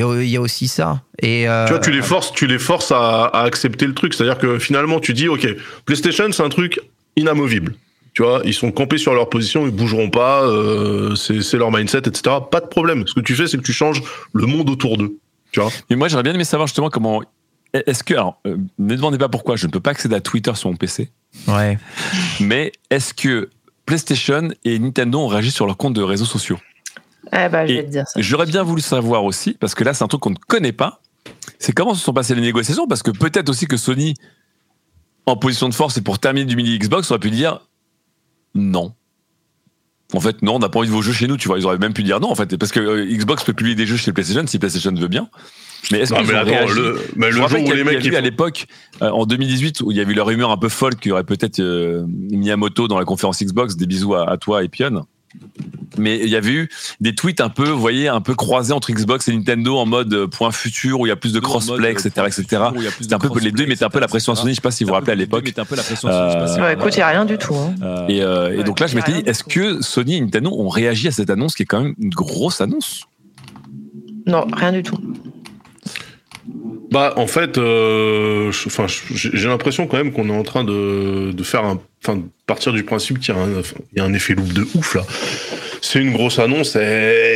euh, 0.06 0.24
il 0.24 0.30
y, 0.30 0.36
a, 0.36 0.40
aussi 0.40 0.68
ça. 0.68 1.02
Et 1.20 1.48
euh, 1.48 1.66
tu 1.66 1.72
vois, 1.72 1.80
tu 1.80 1.90
les 1.90 2.00
forces, 2.02 2.32
tu 2.32 2.46
les 2.46 2.60
forces 2.60 2.92
à, 2.92 3.24
à 3.24 3.42
accepter 3.42 3.86
le 3.86 3.94
truc. 3.94 4.14
C'est-à-dire 4.14 4.38
que 4.38 4.60
finalement, 4.60 5.00
tu 5.00 5.14
dis, 5.14 5.26
ok, 5.26 5.48
PlayStation, 5.84 6.30
c'est 6.30 6.42
un 6.44 6.48
truc 6.48 6.78
inamovible. 7.16 7.74
Tu 8.14 8.22
vois, 8.22 8.40
ils 8.44 8.54
sont 8.54 8.70
campés 8.70 8.98
sur 8.98 9.14
leur 9.14 9.28
position, 9.28 9.66
ils 9.66 9.72
bougeront 9.72 10.10
pas, 10.10 10.42
euh, 10.44 11.14
c'est 11.16 11.42
c'est 11.42 11.58
leur 11.58 11.70
mindset, 11.72 11.98
etc. 12.06 12.36
Pas 12.50 12.60
de 12.60 12.66
problème. 12.66 13.04
Ce 13.06 13.14
que 13.14 13.20
tu 13.20 13.34
fais, 13.34 13.46
c'est 13.48 13.58
que 13.58 13.62
tu 13.62 13.72
changes 13.74 14.00
le 14.32 14.46
monde 14.46 14.70
autour 14.70 14.96
d'eux. 14.96 15.16
Tu 15.52 15.60
vois? 15.60 15.70
Mais 15.90 15.96
moi, 15.96 16.08
j'aurais 16.08 16.22
bien 16.22 16.34
aimé 16.34 16.44
savoir 16.44 16.66
justement 16.66 16.88
comment. 16.88 17.22
Est-ce 17.86 18.04
que. 18.04 18.14
Alors, 18.14 18.40
euh, 18.46 18.56
ne 18.78 18.94
demandez 18.94 19.18
pas 19.18 19.28
pourquoi, 19.28 19.56
je 19.56 19.66
ne 19.66 19.72
peux 19.72 19.80
pas 19.80 19.90
accéder 19.90 20.14
à 20.14 20.20
Twitter 20.20 20.54
sur 20.54 20.70
mon 20.70 20.76
PC, 20.76 21.10
ouais. 21.48 21.78
mais 22.40 22.72
est-ce 22.90 23.14
que 23.14 23.50
PlayStation 23.84 24.48
et 24.64 24.78
Nintendo 24.78 25.20
ont 25.20 25.28
réagi 25.28 25.50
sur 25.50 25.66
leurs 25.66 25.76
comptes 25.76 25.94
de 25.94 26.02
réseaux 26.02 26.24
sociaux? 26.24 26.58
Eh 27.32 27.48
ben, 27.48 27.66
je 27.66 27.74
vais 27.74 27.84
te 27.84 27.90
dire 27.90 28.06
ça. 28.06 28.20
J'aurais 28.20 28.46
bien 28.46 28.62
voulu 28.62 28.82
savoir 28.82 29.24
aussi, 29.24 29.54
parce 29.54 29.74
que 29.74 29.84
là, 29.84 29.94
c'est 29.94 30.04
un 30.04 30.08
truc 30.08 30.20
qu'on 30.20 30.30
ne 30.30 30.36
connaît 30.36 30.72
pas. 30.72 31.00
C'est 31.58 31.72
comment 31.72 31.94
se 31.94 32.04
sont 32.04 32.12
passées 32.12 32.34
les 32.34 32.42
négociations, 32.42 32.86
parce 32.86 33.02
que 33.02 33.10
peut-être 33.10 33.48
aussi 33.48 33.66
que 33.66 33.76
Sony, 33.76 34.14
en 35.26 35.36
position 35.36 35.68
de 35.68 35.74
force 35.74 35.96
et 35.96 36.02
pour 36.02 36.18
terminer 36.18 36.46
du 36.46 36.56
mini 36.56 36.78
Xbox, 36.78 37.10
aurait 37.10 37.20
pu 37.20 37.30
dire 37.30 37.60
non. 38.54 38.94
En 40.14 40.20
fait, 40.20 40.42
non, 40.42 40.56
on 40.56 40.58
n'a 40.60 40.68
pas 40.68 40.78
envie 40.78 40.88
de 40.88 40.92
vos 40.92 41.02
jeux 41.02 41.12
chez 41.12 41.26
nous, 41.26 41.36
tu 41.36 41.48
vois. 41.48 41.58
Ils 41.58 41.66
auraient 41.66 41.78
même 41.78 41.92
pu 41.92 42.04
dire 42.04 42.20
non, 42.20 42.30
en 42.30 42.34
fait, 42.34 42.56
parce 42.56 42.70
que 42.70 42.80
euh, 42.80 43.04
Xbox 43.04 43.42
peut 43.42 43.52
publier 43.52 43.74
des 43.74 43.86
jeux 43.86 43.96
chez 43.96 44.12
PlayStation 44.12 44.46
si 44.46 44.58
PlayStation 44.58 44.94
veut 44.94 45.08
bien. 45.08 45.28
Mais 45.92 45.98
est-ce 46.00 46.12
réagi 46.64 46.74
le, 46.74 47.00
mais 47.16 47.26
le 47.30 47.32
jour 47.32 47.44
où 47.60 47.64
les 47.64 47.70
a- 47.72 47.74
il 47.74 47.80
y 47.80 47.84
mecs 47.84 48.04
a 48.04 48.08
eu 48.08 48.16
à 48.16 48.20
l'époque, 48.20 48.66
euh, 49.02 49.10
en 49.10 49.24
2018, 49.26 49.80
où 49.82 49.90
il 49.92 49.96
y 49.96 50.00
a 50.00 50.04
eu 50.04 50.12
la 50.14 50.24
rumeur 50.24 50.50
un 50.50 50.56
peu 50.56 50.68
folle 50.68 50.96
qu'il 50.96 51.10
y 51.10 51.12
aurait 51.12 51.24
peut-être 51.24 51.60
euh, 51.60 52.04
Miyamoto 52.08 52.88
dans 52.88 52.98
la 52.98 53.04
conférence 53.04 53.40
Xbox. 53.42 53.76
Des 53.76 53.86
bisous 53.86 54.14
à, 54.14 54.28
à 54.30 54.36
toi 54.36 54.64
et 54.64 54.68
Pion. 54.68 55.06
Mais 55.98 56.18
il 56.22 56.28
y 56.30 56.36
avait 56.36 56.50
eu 56.52 56.68
des 57.00 57.14
tweets 57.14 57.42
un 57.42 57.50
peu, 57.50 57.68
vous 57.68 57.78
voyez, 57.80 58.08
un 58.08 58.22
peu 58.22 58.34
croisés 58.34 58.72
entre 58.72 58.90
Xbox 58.90 59.28
et 59.28 59.36
Nintendo 59.36 59.76
en 59.76 59.84
mode 59.84 60.12
euh, 60.14 60.26
point 60.26 60.50
futur 60.50 61.00
où 61.00 61.06
il 61.06 61.10
y 61.10 61.12
a 61.12 61.16
plus 61.16 61.32
de 61.34 61.40
crossplay, 61.40 61.92
etc., 61.92 62.10
etc. 62.26 62.42
C'était 63.00 63.14
un 63.14 63.18
peu 63.18 63.28
les 63.40 63.52
deux 63.52 63.66
mettaient 63.66 63.84
un 63.84 63.90
peu 63.90 64.00
la 64.00 64.08
pression 64.08 64.32
à 64.32 64.36
Sony. 64.36 64.52
Je 64.52 64.56
sais 64.56 64.60
pas 64.62 64.70
si 64.70 64.84
vous 64.84 64.88
vous 64.88 64.94
rappelez 64.94 65.12
à 65.12 65.14
l'époque. 65.16 65.44
Euh, 66.10 66.72
écoute, 66.72 66.94
il 66.94 66.98
n'y 66.98 67.02
a 67.02 67.08
rien 67.08 67.24
du 67.26 67.36
tout. 67.36 67.54
hein. 67.54 67.74
Et, 68.08 68.22
euh, 68.22 68.58
et 68.58 68.64
donc 68.64 68.80
là, 68.80 68.86
je 68.86 68.96
m'étais 68.96 69.12
dit, 69.12 69.22
est-ce 69.26 69.44
que 69.44 69.82
Sony 69.82 70.16
et 70.16 70.20
Nintendo 70.22 70.50
ont 70.56 70.68
réagi 70.70 71.08
à 71.08 71.10
cette 71.10 71.28
annonce 71.28 71.54
qui 71.54 71.64
est 71.64 71.66
quand 71.66 71.82
même 71.82 71.94
une 72.00 72.10
grosse 72.10 72.60
annonce? 72.62 73.02
Non, 74.26 74.46
rien 74.56 74.72
du 74.72 74.82
tout. 74.82 74.96
Bah, 76.90 77.14
en 77.16 77.26
fait, 77.26 77.58
euh, 77.58 78.52
j'ai 79.12 79.48
l'impression 79.48 79.86
quand 79.86 79.96
même 79.96 80.12
qu'on 80.12 80.28
est 80.28 80.36
en 80.36 80.42
train 80.44 80.64
de, 80.64 81.32
de 81.32 81.42
faire 81.42 81.64
un, 81.64 81.80
enfin, 82.04 82.20
partir 82.46 82.72
du 82.72 82.84
principe 82.84 83.18
qu'il 83.18 83.34
y 83.34 83.38
a 83.38 83.40
un, 83.40 83.58
enfin, 83.58 83.76
il 83.92 83.98
y 83.98 84.00
a 84.00 84.04
un 84.04 84.12
effet 84.14 84.34
loop 84.34 84.52
de 84.52 84.66
ouf 84.74 84.94
là. 84.94 85.02
C'est 85.82 86.00
une 86.00 86.12
grosse 86.12 86.38
annonce, 86.38 86.70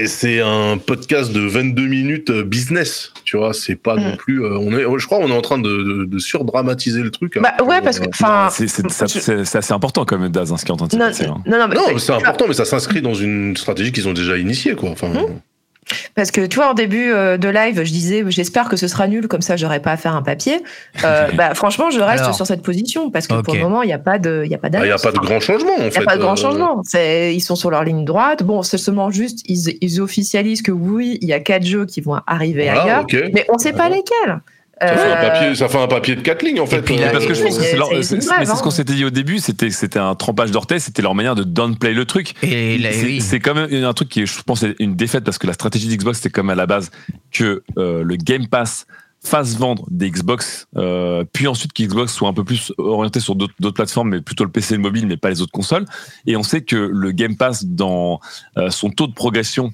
c'est 0.07 0.41
un 0.41 0.79
podcast 0.79 1.33
de 1.33 1.41
22 1.41 1.87
minutes 1.87 2.31
business, 2.33 3.13
tu 3.25 3.37
vois. 3.37 3.53
C'est 3.53 3.77
pas 3.77 3.97
Mm. 3.97 4.03
non 4.03 4.17
plus, 4.17 4.43
euh, 4.45 4.57
on 4.59 4.73
est, 4.77 4.83
je 4.99 5.07
crois, 5.07 5.19
on 5.19 5.29
est 5.29 5.37
en 5.37 5.41
train 5.43 5.59
de, 5.59 5.69
de, 5.69 6.05
de 6.05 6.19
surdramatiser 6.19 7.03
le 7.03 7.11
truc. 7.11 7.39
Bah, 7.41 7.51
alors 7.51 7.69
ouais, 7.69 7.81
parce 7.83 7.99
que, 8.01 8.07
euh, 8.07 8.11
enfin. 8.13 8.49
C'est 8.51 9.57
assez 9.57 9.73
important 9.73 10.05
quand 10.05 10.19
même, 10.19 10.31
Daz, 10.33 10.53
hein, 10.53 10.57
ce 10.57 10.65
qui 10.65 10.71
est 10.71 10.75
en 10.75 10.77
train 10.79 10.87
de 10.87 10.93
se 10.93 10.97
Non, 10.97 11.07
passer. 11.07 11.27
hein. 11.27 11.37
non, 11.47 11.59
non, 11.59 11.69
mais 11.69 11.75
Non, 11.75 11.83
c'est- 11.87 11.93
mais 11.95 11.99
c'est 12.01 12.13
important, 12.13 12.47
mais 12.49 12.55
ça 12.55 12.65
s'inscrit 12.65 13.03
dans 13.03 13.15
une 13.15 13.57
stratégie 13.57 13.93
qu'ils 13.93 14.09
ont 14.09 14.13
déjà 14.15 14.37
initiée, 14.39 14.75
quoi. 14.75 14.91
Enfin, 14.91 15.09
Parce 16.15 16.31
que 16.31 16.47
tu 16.47 16.57
vois, 16.57 16.71
en 16.71 16.75
début 16.75 17.11
euh, 17.13 17.37
de 17.37 17.49
live, 17.49 17.83
je 17.85 17.91
disais, 17.93 18.25
j'espère 18.29 18.69
que 18.69 18.77
ce 18.77 18.89
sera 18.89 19.09
nul, 19.09 19.29
comme 19.29 19.43
ça, 19.43 19.57
j'aurai 19.57 19.81
pas 19.81 19.93
à 19.93 19.97
faire 19.97 20.15
un 20.15 20.23
papier. 20.23 20.63
Euh, 21.05 21.29
bah, 21.35 21.55
franchement, 21.55 21.91
je 21.91 22.01
reste 22.01 22.25
Alors. 22.25 22.35
sur 22.35 22.47
cette 22.47 22.63
position 22.63 23.11
parce 23.11 23.27
que 23.27 23.41
pour 23.41 23.55
le 23.55 23.61
moment, 23.61 23.83
il 23.83 23.87
n'y 23.87 23.93
a 23.93 23.99
pas 23.99 24.19
de, 24.19 24.43
il 24.45 24.51
y 24.51 24.55
a 24.55 24.59
pas 24.59 24.69
il 24.73 24.83
n'y 24.83 24.91
a 24.91 24.99
pas 24.99 25.13
de 25.13 25.19
grand 25.19 25.41
changement, 25.41 25.73
en 25.73 25.83
Il 25.83 25.89
n'y 25.91 25.97
a 25.97 26.03
pas 26.03 26.17
de 26.17 26.23
grand 26.23 26.33
euh, 26.33 26.37
changement. 26.37 26.83
C'est- 26.85 27.35
Ils 27.35 27.41
sont 27.41 27.57
sur 27.57 27.71
leur 27.71 27.85
ligne 27.85 28.05
droite. 28.05 28.43
Bon, 28.43 28.63
c'est 28.63 28.79
seulement 28.79 29.11
juste, 29.11 29.41
ils, 29.47 29.77
ils 29.81 30.01
officialisent 30.01 30.63
que 30.63 30.73
oui, 30.73 31.19
il 31.21 31.29
y 31.29 31.33
a 31.33 31.41
quatre 31.41 31.65
jeux 31.65 31.87
qui 31.87 32.01
vont 32.01 32.21
arriver 32.27 32.65
Voilà, 32.65 32.83
ailleurs, 32.83 33.07
mais 33.33 33.47
on 33.49 33.55
ne 33.55 33.59
sait 33.59 33.73
pas 33.73 33.89
lesquels. 33.89 34.41
Ça 34.81 34.97
fait, 34.97 35.13
un 35.13 35.17
Euh, 35.17 35.29
papier, 35.29 35.55
ça 35.55 35.69
fait 35.69 35.79
un 35.83 35.87
papier 35.89 36.17
de 36.17 36.23
quatre 36.23 36.43
lignes, 36.43 36.61
en 36.61 36.67
fait. 36.67 36.81
puis, 36.81 37.03
euh, 37.03 37.11
Parce 37.13 37.27
que 37.27 37.35
je 37.35 37.43
pense 37.43 37.57
que 37.59 37.63
c'est- 37.63 37.71
c'est 37.73 37.77
leur- 37.77 37.89
c'est 38.03 38.17
mais 38.17 38.47
c'est 38.47 38.57
ce 38.57 38.63
qu'on 38.63 38.71
s'était 38.71 38.95
dit 38.95 39.05
au 39.05 39.11
début, 39.11 39.39
c'était 39.39 39.71
c'était 39.71 39.99
un 39.99 40.15
trempage 40.15 40.51
d'orteil, 40.51 40.81
c'était 40.81 41.03
leur 41.03 41.15
manière 41.15 41.35
de 41.35 41.45
downplay 41.45 41.93
le 41.93 42.05
truc. 42.07 42.35
Et 42.43 42.79
là, 42.79 42.91
C'est 42.93 43.05
oui. 43.05 43.21
c'est 43.21 43.41
quand 43.41 43.55
même 43.55 43.85
un 43.85 43.93
truc 43.93 44.09
qui 44.09 44.23
est, 44.23 44.27
je 44.27 44.43
pense, 44.43 44.63
est 44.63 44.77
une 44.79 44.97
défaite 44.97 45.23
parce 45.25 45.37
que 45.39 45.47
la 45.47 45.53
stratégie 45.53 45.89
d'Xbox 45.89 46.19
c'était 46.19 46.31
comme 46.31 46.49
à 46.51 46.55
la 46.55 46.67
base 46.67 46.91
que 47.31 47.63
euh, 47.77 48.03
le 48.03 48.17
Game 48.17 48.49
Pass 48.49 48.87
fasse 49.23 49.59
vendre 49.59 49.85
des 49.91 50.11
Xbox, 50.11 50.67
euh, 50.79 51.25
puis 51.31 51.47
ensuite 51.47 51.75
qu'Xbox 51.75 52.11
soit 52.11 52.31
un 52.31 52.33
peu 52.33 52.43
plus 52.43 52.73
orienté 52.79 53.21
sur 53.21 53.35
d'autres 53.35 53.53
d'autres 53.61 53.75
plateformes, 53.75 54.09
mais 54.09 54.23
plutôt 54.23 54.45
le 54.45 54.51
PC 54.51 54.73
et 54.73 54.77
le 54.79 54.83
mobile, 54.83 55.07
mais 55.07 55.19
pas 55.19 55.29
les 55.29 55.43
autres 55.43 55.53
consoles. 55.53 55.85
Et 56.27 56.37
on 56.37 56.43
sait 56.43 56.63
que 56.63 56.77
le 56.77 57.11
Game 57.13 57.37
Pass, 57.37 57.67
dans 57.67 58.19
euh, 58.57 58.71
son 58.71 58.89
taux 58.89 59.07
de 59.07 59.13
progression, 59.13 59.73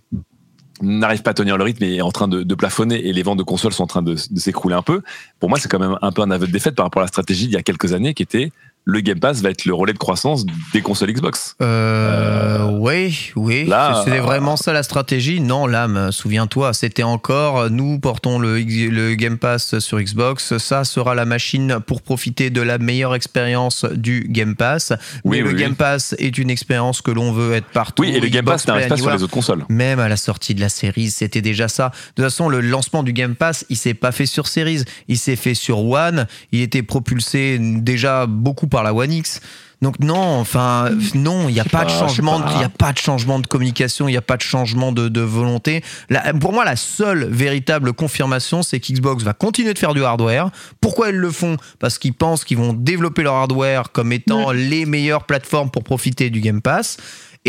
n'arrive 0.82 1.22
pas 1.22 1.30
à 1.30 1.34
tenir 1.34 1.56
le 1.56 1.64
rythme 1.64 1.84
et 1.84 1.96
est 1.96 2.02
en 2.02 2.12
train 2.12 2.28
de, 2.28 2.54
plafonner 2.54 3.06
et 3.06 3.12
les 3.12 3.22
ventes 3.22 3.38
de 3.38 3.42
consoles 3.42 3.72
sont 3.72 3.84
en 3.84 3.88
train 3.88 4.02
de, 4.02 4.14
de 4.14 4.40
s'écrouler 4.40 4.74
un 4.74 4.82
peu. 4.82 5.02
Pour 5.40 5.48
moi, 5.48 5.58
c'est 5.58 5.68
quand 5.68 5.78
même 5.78 5.98
un 6.00 6.12
peu 6.12 6.22
un 6.22 6.30
aveu 6.30 6.46
de 6.46 6.52
défaite 6.52 6.74
par 6.74 6.86
rapport 6.86 7.02
à 7.02 7.04
la 7.04 7.08
stratégie 7.08 7.46
d'il 7.46 7.54
y 7.54 7.58
a 7.58 7.62
quelques 7.62 7.92
années 7.92 8.14
qui 8.14 8.22
était 8.22 8.50
le 8.88 9.00
Game 9.00 9.18
Pass 9.18 9.42
va 9.42 9.50
être 9.50 9.64
le 9.64 9.74
relais 9.74 9.92
de 9.92 9.98
croissance 9.98 10.46
des 10.72 10.80
consoles 10.80 11.12
Xbox. 11.12 11.56
Euh, 11.60 12.70
oui, 12.78 13.32
oui. 13.34 13.64
là, 13.66 14.02
C'était 14.04 14.20
euh, 14.20 14.22
vraiment 14.22 14.56
ça 14.56 14.72
la 14.72 14.84
stratégie 14.84 15.40
Non, 15.40 15.66
l'âme, 15.66 16.12
souviens-toi, 16.12 16.72
c'était 16.72 17.02
encore 17.02 17.68
nous 17.68 17.98
portons 17.98 18.38
le, 18.38 19.14
Game 19.14 19.38
Pass 19.38 19.80
sur 19.80 20.00
Xbox. 20.00 20.56
Ça 20.58 20.84
sera 20.84 21.16
la 21.16 21.24
machine 21.24 21.78
pour 21.84 22.00
profiter 22.00 22.50
de 22.50 22.60
la 22.60 22.78
meilleure 22.78 23.16
expérience 23.16 23.84
du 23.84 24.28
Game 24.30 24.54
Pass. 24.54 24.92
Oui, 25.24 25.38
Mais 25.38 25.42
le 25.42 25.54
oui, 25.54 25.60
Game 25.60 25.70
oui. 25.70 25.76
Pass 25.76 26.14
est 26.18 26.38
une 26.38 26.50
expérience 26.50 27.02
que 27.02 27.10
l'on 27.10 27.32
veut 27.32 27.54
être 27.54 27.66
partout. 27.66 28.04
Oui, 28.04 28.10
et 28.14 28.20
le 28.20 28.28
Game 28.28 28.44
Pass 28.44 28.68
n'arrive 28.68 28.86
pas 28.86 28.96
sur 28.96 29.10
les 29.10 29.22
autres 29.22 29.32
consoles. 29.32 29.64
Même 29.68 29.98
à 29.98 30.08
la 30.08 30.16
sortie 30.16 30.54
de 30.54 30.60
la 30.60 30.68
série, 30.68 31.10
c'était 31.10 31.42
déjà 31.42 31.66
ça. 31.66 31.88
De 31.88 32.22
toute 32.22 32.30
façon, 32.30 32.48
le 32.48 32.60
lancement 32.60 33.02
du 33.02 33.12
Game 33.12 33.34
Pass, 33.34 33.66
il 33.68 33.76
s'est 33.76 33.94
pas 33.94 34.12
fait 34.12 34.26
sur 34.26 34.46
Series, 34.46 34.84
il 35.08 35.18
s'est 35.18 35.34
fait 35.34 35.54
sur 35.54 35.84
One. 35.84 36.28
Il 36.52 36.60
était 36.60 36.84
propulsé 36.84 37.58
déjà 37.60 38.26
beaucoup 38.26 38.68
par 38.68 38.75
la 38.82 38.94
One 38.94 39.12
X. 39.12 39.40
Donc 39.82 39.98
non, 40.00 40.38
enfin 40.40 40.88
non, 41.14 41.50
il 41.50 41.52
n'y 41.52 41.60
a 41.60 41.64
pas 41.64 41.84
de 41.84 41.90
pas, 41.90 41.98
changement, 41.98 42.42
il 42.54 42.62
y 42.62 42.64
a 42.64 42.70
pas 42.70 42.94
de 42.94 42.98
changement 42.98 43.38
de 43.38 43.46
communication, 43.46 44.08
il 44.08 44.12
n'y 44.12 44.16
a 44.16 44.22
pas 44.22 44.38
de 44.38 44.42
changement 44.42 44.90
de, 44.90 45.08
de 45.08 45.20
volonté. 45.20 45.84
La- 46.08 46.32
pour 46.32 46.54
moi, 46.54 46.64
la 46.64 46.76
seule 46.76 47.26
véritable 47.30 47.92
confirmation, 47.92 48.62
c'est 48.62 48.80
qu'Xbox 48.80 49.22
va 49.22 49.34
continuer 49.34 49.74
de 49.74 49.78
faire 49.78 49.92
du 49.92 50.02
hardware. 50.02 50.48
Pourquoi 50.80 51.10
ils 51.10 51.16
le 51.16 51.30
font? 51.30 51.58
Parce 51.78 51.98
qu'ils 51.98 52.14
pensent 52.14 52.44
qu'ils 52.44 52.56
vont 52.56 52.72
développer 52.72 53.22
leur 53.22 53.34
hardware 53.34 53.92
comme 53.92 54.12
étant 54.12 54.50
les 54.50 54.86
meilleures 54.86 55.24
plateformes 55.24 55.70
pour 55.70 55.84
profiter 55.84 56.30
du 56.30 56.40
Game 56.40 56.62
Pass. 56.62 56.96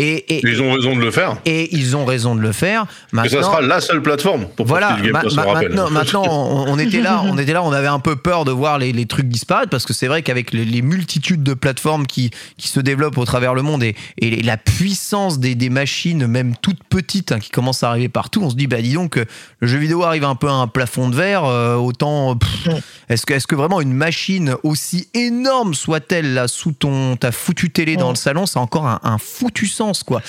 Et, 0.00 0.36
et- 0.36 0.40
Ils 0.44 0.62
ont 0.62 0.72
raison 0.72 0.94
de 0.96 1.00
le 1.00 1.10
faire. 1.10 1.36
et 1.44 1.74
ils 1.76 1.96
ont 1.96 2.04
raison 2.04 2.34
de 2.36 2.40
le 2.40 2.52
faire. 2.52 2.82
Et 3.12 3.16
Maintenant, 3.16 3.42
ça 3.42 3.46
sera 3.46 3.60
la 3.60 3.80
seule 3.80 4.00
plateforme 4.00 4.46
pour 4.56 4.64
voilà, 4.66 4.96
Game 5.02 5.10
ma- 5.10 5.22
Pass, 5.22 5.34
ma- 5.34 5.44
on 5.46 5.50
rappelle. 5.50 5.68
maintenant, 5.70 5.90
maintenant, 5.90 6.22
on, 6.26 6.72
on 6.72 6.78
était 6.78 7.00
là, 7.00 7.22
on 7.26 7.36
était 7.36 7.52
là, 7.52 7.62
on 7.64 7.72
avait 7.72 7.88
un 7.88 7.98
peu 7.98 8.14
peur 8.16 8.44
de 8.44 8.52
voir 8.52 8.78
les, 8.78 8.92
les 8.92 9.06
trucs 9.06 9.28
disparaître 9.28 9.70
parce 9.70 9.84
que 9.86 9.92
c'est 9.92 10.06
vrai 10.06 10.22
qu'avec 10.22 10.52
les, 10.52 10.64
les 10.64 10.82
multitudes 10.82 11.42
de 11.42 11.52
plateformes 11.54 12.06
qui, 12.06 12.30
qui 12.56 12.68
se 12.68 12.78
développent 12.80 13.18
au 13.18 13.24
travers 13.24 13.54
le 13.54 13.62
monde 13.62 13.82
et, 13.82 13.96
et 14.18 14.40
la 14.42 14.56
puissance 14.56 15.40
des, 15.40 15.56
des 15.56 15.68
machines, 15.70 16.26
même 16.28 16.54
toutes 16.62 16.84
petites, 16.84 17.32
hein, 17.32 17.40
qui 17.40 17.50
commencent 17.50 17.82
à 17.82 17.88
arriver 17.90 18.08
partout, 18.08 18.40
on 18.44 18.50
se 18.50 18.54
dit 18.54 18.68
bah 18.68 18.80
dis 18.80 18.92
donc, 18.92 19.16
le 19.58 19.66
jeu 19.66 19.78
vidéo 19.78 20.04
arrive 20.04 20.24
un 20.24 20.36
peu 20.36 20.48
à 20.48 20.52
un 20.52 20.68
plafond 20.68 21.08
de 21.08 21.16
verre. 21.16 21.44
euh, 21.44 21.74
autant, 21.74 22.36
pff, 22.36 22.68
est-ce 23.08 23.26
que, 23.26 23.34
est-ce 23.34 23.48
que 23.48 23.56
vraiment 23.56 23.80
une 23.80 23.92
machine 23.94 24.54
aussi 24.62 25.08
énorme 25.14 25.74
soit-elle 25.74 26.34
là 26.34 26.46
sous 26.46 26.70
ton 26.70 27.16
ta 27.16 27.32
foutue 27.32 27.70
télé 27.70 27.96
dans 27.96 28.10
le 28.10 28.14
salon, 28.16 28.46
c'est 28.46 28.58
encore 28.60 28.86
un, 28.86 29.00
un 29.02 29.18
foutu 29.18 29.66
sens 29.66 29.87
quoi. 30.04 30.20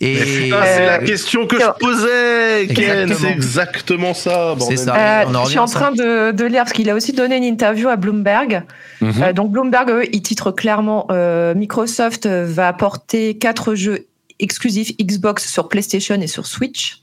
Et 0.00 0.16
c'est 0.16 0.48
la 0.48 1.00
Euh, 1.00 1.04
question 1.06 1.46
que 1.46 1.56
je 1.58 1.66
posais, 1.80 2.74
Ken. 2.74 3.14
C'est 3.14 3.30
exactement 3.30 4.14
ça. 4.14 4.52
C'est 4.52 4.58
bordel. 4.58 4.78
ça. 4.78 4.94
Euh, 4.96 5.24
on 5.28 5.34
en 5.34 5.44
je 5.44 5.50
suis 5.50 5.58
en 5.58 5.66
train 5.66 5.92
de, 5.92 6.30
de 6.32 6.44
lire 6.44 6.64
parce 6.64 6.72
qu'il 6.72 6.88
a 6.90 6.94
aussi 6.94 7.12
donné 7.12 7.36
une 7.36 7.44
interview 7.44 7.88
à 7.88 7.96
Bloomberg. 7.96 8.62
Mhm. 9.00 9.12
Euh, 9.22 9.32
donc 9.32 9.50
Bloomberg, 9.50 9.90
eux, 9.90 10.04
ils 10.12 10.22
titrent 10.22 10.52
clairement 10.54 11.06
euh, 11.10 11.54
Microsoft 11.54 12.26
va 12.26 12.68
apporter 12.68 13.36
quatre 13.38 13.74
jeux 13.74 14.06
exclusifs 14.40 14.92
Xbox 14.98 15.50
sur 15.50 15.68
PlayStation 15.68 16.14
et 16.20 16.26
sur 16.28 16.46
Switch. 16.46 17.02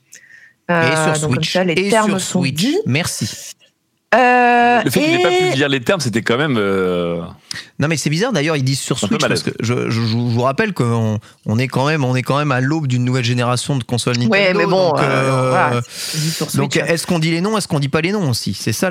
Euh, 0.71 0.91
et 0.91 1.15
sur 1.17 1.29
Switch. 1.29 1.53
ça, 1.53 1.63
les 1.63 1.73
et 1.73 1.89
termes 1.89 2.11
sur 2.11 2.21
sont 2.21 2.39
Switch. 2.41 2.55
dits. 2.55 2.77
Merci. 2.85 3.29
Euh, 4.15 4.81
Le 4.83 4.89
fait 4.89 5.01
qu'il 5.01 5.11
n'ait 5.17 5.21
pas 5.23 5.31
et- 5.31 5.51
pu 5.51 5.57
lire 5.57 5.67
les 5.69 5.81
termes, 5.81 5.99
c'était 5.99 6.21
quand 6.21 6.37
même. 6.37 6.57
Non 7.79 7.87
mais 7.87 7.97
c'est 7.97 8.09
bizarre 8.09 8.31
d'ailleurs 8.33 8.55
ils 8.55 8.63
disent 8.63 8.79
sur 8.79 8.99
Switch 8.99 9.21
parce 9.27 9.43
que 9.43 9.51
je, 9.59 9.89
je- 9.89 10.01
je 10.05 10.15
vous 10.15 10.41
rappelle 10.41 10.73
qu'on 10.73 11.19
on 11.45 11.57
est 11.59 11.67
quand 11.67 11.85
même 11.87 12.03
on 12.03 12.15
est 12.15 12.21
quand 12.23 12.37
même 12.37 12.51
à 12.51 12.61
l'aube 12.61 12.87
d'une 12.87 13.03
nouvelle 13.03 13.23
génération 13.25 13.75
de 13.77 13.83
consoles 13.83 14.17
Nintendo. 14.17 14.31
Ouais, 14.33 14.53
mais 14.53 14.65
bon, 14.65 14.89
donc, 14.89 14.99
euh, 14.99 15.03
euh, 15.03 15.49
voilà, 15.49 15.81
donc 16.55 16.77
est-ce 16.77 17.05
qu'on 17.07 17.19
dit 17.19 17.31
les 17.31 17.41
noms, 17.41 17.57
est-ce 17.57 17.67
qu'on 17.67 17.79
dit 17.79 17.89
pas 17.89 18.01
les 18.01 18.11
noms 18.11 18.29
aussi? 18.29 18.53
C'est 18.53 18.73
ça 18.73 18.89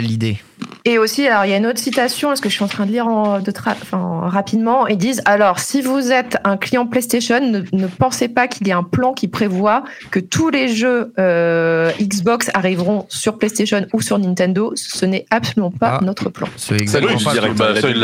l'idée. 0.00 0.38
Et 0.86 0.98
aussi, 0.98 1.26
alors 1.26 1.44
il 1.46 1.50
y 1.50 1.54
a 1.54 1.56
une 1.56 1.66
autre 1.66 1.78
citation, 1.78 2.32
est-ce 2.32 2.42
que 2.42 2.48
je 2.48 2.54
suis 2.54 2.64
en 2.64 2.68
train 2.68 2.84
de 2.86 2.92
lire 2.92 3.06
en, 3.08 3.40
de 3.40 3.52
enfin, 3.66 4.20
rapidement 4.28 4.86
Ils 4.86 4.98
disent 4.98 5.22
alors, 5.24 5.58
si 5.58 5.80
vous 5.82 6.12
êtes 6.12 6.36
un 6.44 6.56
client 6.56 6.86
PlayStation, 6.86 7.40
ne, 7.40 7.62
ne 7.72 7.86
pensez 7.86 8.28
pas 8.28 8.48
qu'il 8.48 8.68
y 8.68 8.72
a 8.72 8.76
un 8.76 8.82
plan 8.82 9.14
qui 9.14 9.26
prévoit 9.28 9.84
que 10.10 10.20
tous 10.20 10.50
les 10.50 10.68
jeux 10.68 11.12
euh, 11.18 11.90
Xbox 12.00 12.50
arriveront 12.54 13.06
sur 13.08 13.38
PlayStation 13.38 13.86
ou 13.94 14.00
sur 14.02 14.18
Nintendo. 14.18 14.72
Ce 14.76 15.04
n'est 15.06 15.26
absolument 15.30 15.70
pas 15.70 15.98
Ah. 16.00 16.04
notre 16.04 16.28
plan. 16.28 16.46
C'est 16.56 16.74
exactement 16.80 17.18
pas. 17.18 17.32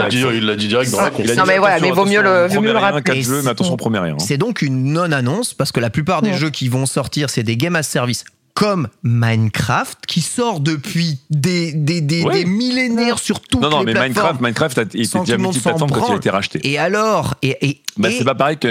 L'a 0.03 0.09
dit, 0.09 0.17
direct. 0.19 0.39
il 0.39 0.47
l'a 0.47 0.57
dit 0.57 0.69
direct 0.69 0.91
dans 0.91 1.01
la 1.01 1.11
con. 1.11 1.23
il 1.25 1.31
a 1.31 1.35
Non, 1.37 1.45
mais 1.47 1.59
voilà, 1.59 1.79
mais 1.81 1.91
vaut 1.91 2.05
mieux 2.05 2.23
le- 2.23 2.47
vaut 2.49 2.61
mieux 2.61 2.73
le 2.73 2.79
rappeler. 2.79 3.03
quatre 3.03 3.21
jeux, 3.23 3.43
mais 3.43 3.51
attention, 3.51 3.77
promet 3.77 3.99
rien. 3.99 4.15
hein. 4.15 4.19
C'est 4.25 4.39
donc 4.39 4.63
une 4.63 4.93
non-annonce 4.93 5.55
parce 5.55 5.73
que 5.73 5.81
la 5.81 5.91
plupart 5.91 6.23
des 6.23 6.31
Ouais. 6.31 6.37
jeux 6.39 6.51
qui 6.51 6.69
vont 6.69 6.87
sortir, 6.87 7.31
c'est 7.31 7.43
des 7.43 7.57
games 7.57 7.77
as 7.77 7.83
service 7.83 8.25
comme 8.53 8.89
Minecraft 9.05 9.99
qui 10.07 10.21
sort 10.21 10.61
depuis 10.61 11.19
des, 11.31 11.73
des, 11.73 12.01
des, 12.01 12.23
Ouais. 12.25 12.35
des 12.41 12.45
millénaires 12.45 13.19
sur 13.19 13.41
toutes 13.41 13.61
Non, 13.63 13.71
non, 13.71 13.79
les 13.81 13.87
mais 13.87 13.93
plateformes. 13.93 14.39
Minecraft, 14.39 14.41
Minecraft 14.43 14.79
a 14.79 14.83
été 14.83 15.05
Sans 15.05 15.21
que 15.21 15.27
déjà 15.27 15.39
multiplateforme 15.39 15.91
quand 15.91 16.09
il 16.09 16.13
a 16.13 16.17
été 16.17 16.31
racheté. 16.31 16.61
Et 16.65 16.77
alors 16.79 17.35
et, 17.43 17.57
et, 17.67 17.81
Bah, 17.97 18.11
et- 18.11 18.19
c'est 18.19 18.25
pas 18.25 18.35
pareil 18.35 18.59
qu'un 18.59 18.71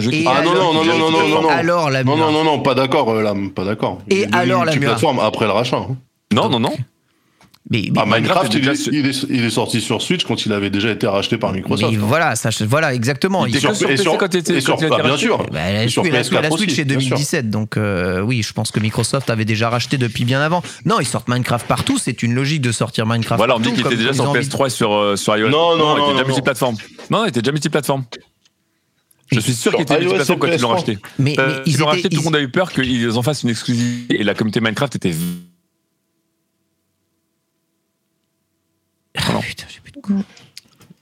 jeu 0.00 0.10
qui. 0.10 0.22
et 0.22 0.24
Ah 0.28 0.42
non, 0.44 0.54
non, 0.54 0.72
non, 0.74 0.84
non, 0.84 0.98
non, 0.98 1.10
non, 1.10 1.28
non, 1.28 1.42
non. 1.42 1.48
Alors 1.48 1.90
la 1.90 2.04
Non, 2.04 2.16
non, 2.16 2.30
non, 2.30 2.44
non, 2.44 2.60
pas 2.60 2.74
d'accord, 2.74 3.10
euh, 3.10 3.22
là, 3.22 3.34
pas 3.54 3.64
d'accord. 3.64 3.98
Et 4.10 4.26
alors, 4.32 4.64
la 4.64 4.72
après 5.22 5.46
le 5.46 5.52
rachat. 5.52 5.76
hein. 5.78 5.96
Non, 6.32 6.48
non, 6.50 6.60
non. 6.60 6.72
Mais, 7.70 7.90
mais- 7.92 8.00
Ah, 8.00 8.06
Minecraft, 8.06 8.54
il 8.54 8.56
est, 8.56 8.60
déjà 8.60 8.74
sur- 8.74 8.92
il, 8.94 9.06
est, 9.06 9.26
il 9.28 9.44
est 9.44 9.50
sorti 9.50 9.82
sur 9.82 10.00
Switch 10.00 10.24
quand 10.24 10.46
il 10.46 10.52
avait 10.54 10.70
déjà 10.70 10.90
été 10.90 11.06
racheté 11.06 11.36
par 11.36 11.52
Microsoft. 11.52 11.92
mais 11.92 11.98
voilà, 11.98 12.34
ça, 12.34 12.48
voilà 12.66 12.94
exactement. 12.94 13.44
Il 13.44 13.50
Il- 13.50 13.56
était 13.56 13.60
sur 13.74 13.90
et 13.90 13.96
sur- 13.98 14.16
quand 14.16 14.32
il 14.32 14.38
était- 14.38 14.56
et 14.56 14.60
sur- 14.62 14.76
quand 14.76 14.80
il 14.86 14.90
a 14.90 14.96
été 14.96 15.02
bien 15.06 15.16
sûr. 15.18 15.36
Bah, 15.52 15.72
la, 15.72 15.84
Et 15.84 15.88
sur 15.88 16.02
Switch- 16.02 16.12
la- 16.14 16.20
PS4 16.22 16.42
la 16.42 16.48
Switch 16.50 16.62
aussi, 16.68 16.76
c'est 16.76 16.84
bien 16.86 16.98
sûr. 16.98 17.10
2017, 17.10 17.50
donc 17.50 17.76
euh, 17.76 18.22
oui, 18.22 18.42
je 18.42 18.54
pense 18.54 18.70
que 18.70 18.80
Microsoft 18.80 19.28
avait 19.28 19.44
déjà 19.44 19.68
racheté 19.68 19.98
depuis 19.98 20.24
bien 20.24 20.40
avant. 20.40 20.62
Non, 20.86 20.98
ils 20.98 21.06
sortent 21.06 21.28
Minecraft 21.28 21.66
partout, 21.66 21.98
c'est 21.98 22.22
une 22.22 22.32
logique 22.34 22.62
de 22.62 22.72
sortir 22.72 23.04
Minecraft 23.04 23.36
Voilà, 23.38 23.56
on 23.56 23.58
me 23.58 23.64
partout. 23.64 23.76
dit 23.76 23.82
qu'il 23.82 23.92
était 23.92 24.02
déjà 24.02 24.14
sur 24.14 24.24
ont 24.24 24.28
envie 24.28 24.40
de- 24.40 24.44
PS3 24.50 24.66
et 24.68 24.70
sur, 24.70 24.94
euh, 24.94 25.16
sur 25.16 25.36
iOS. 25.36 25.50
Non, 25.50 25.76
non, 25.76 25.76
il 25.76 25.78
non, 25.78 25.92
était 25.96 26.00
non, 26.06 26.12
déjà 26.12 26.24
multiplateforme. 26.24 26.76
Non, 27.10 27.24
il 27.26 27.28
était 27.28 27.42
déjà 27.42 27.52
multiplateforme. 27.52 28.04
Je 29.30 29.40
suis 29.40 29.52
sûr 29.52 29.72
qu'il 29.72 29.82
était 29.82 29.98
multiplateforme 29.98 30.38
quand 30.38 30.46
ils 30.46 30.58
l'ont 30.60 30.68
PS3. 30.70 30.72
racheté. 30.74 30.98
Mais, 31.18 31.38
Euh, 31.38 31.62
ils 31.66 31.76
l'ont 31.76 31.86
racheté, 31.86 32.08
tout 32.08 32.16
le 32.16 32.24
monde 32.24 32.36
a 32.36 32.40
eu 32.40 32.48
peur 32.48 32.72
qu'ils 32.72 33.10
en 33.10 33.22
fassent 33.22 33.42
une 33.42 33.50
exclusivité 33.50 34.20
et 34.20 34.24
la 34.24 34.32
communauté 34.32 34.60
Minecraft 34.62 34.96
était. 34.96 35.12
Ah, 39.18 39.38
putain, 39.40 39.64
j'ai 39.68 39.80
plus 39.80 39.92
de- 39.92 40.00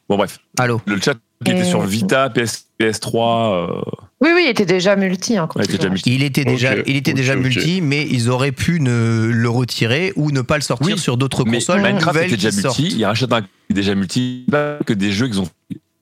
Bon, 0.09 0.17
bref. 0.17 0.39
Allô 0.59 0.81
Le 0.87 1.01
chat 1.01 1.15
qui 1.45 1.51
était 1.53 1.65
sur 1.65 1.83
Vita, 1.83 2.31
PS, 2.31 2.67
PS3. 2.81 3.55
euh, 3.55 3.81
Oui, 4.21 4.31
oui, 4.35 4.43
il 4.47 4.51
était 4.51 4.65
déjà 4.65 4.97
multi. 4.97 5.37
Hein, 5.37 5.47
quand 5.49 5.59
Ouais, 5.61 5.67
il 5.69 5.75
était 5.75 5.79
déjà 5.79 5.91
multi. 5.91 6.15
Il 6.15 6.23
était 6.23 6.45
déjà, 6.45 6.75
il 6.87 6.97
était 6.97 7.13
multi, 7.37 7.81
mais 7.83 8.07
ils 8.09 8.31
auraient 8.31 8.53
pu 8.53 8.81
ne 8.81 9.29
le 9.33 9.49
retirer 9.51 10.13
ou 10.17 10.31
ne 10.31 10.41
pas 10.43 10.57
le 10.57 10.63
sortir 10.63 10.87
Oui, 10.95 10.99
sur 10.99 11.17
d'autres 11.17 11.45
consoles 11.45 11.83
Minecraft 11.83 12.19
était 12.23 12.37
déjà 12.37 12.51
qui 12.51 12.57
multi. 12.57 12.63
sortent. 12.63 12.79
Ils 12.81 13.05
rachètent 13.05 13.33
un 13.33 13.43
déjà 13.69 13.95
multi. 13.95 14.47
Pas 14.51 14.79
que 14.87 14.93
des 14.95 15.11
jeux 15.13 15.27
qu'ils 15.27 15.41
ont 15.41 15.49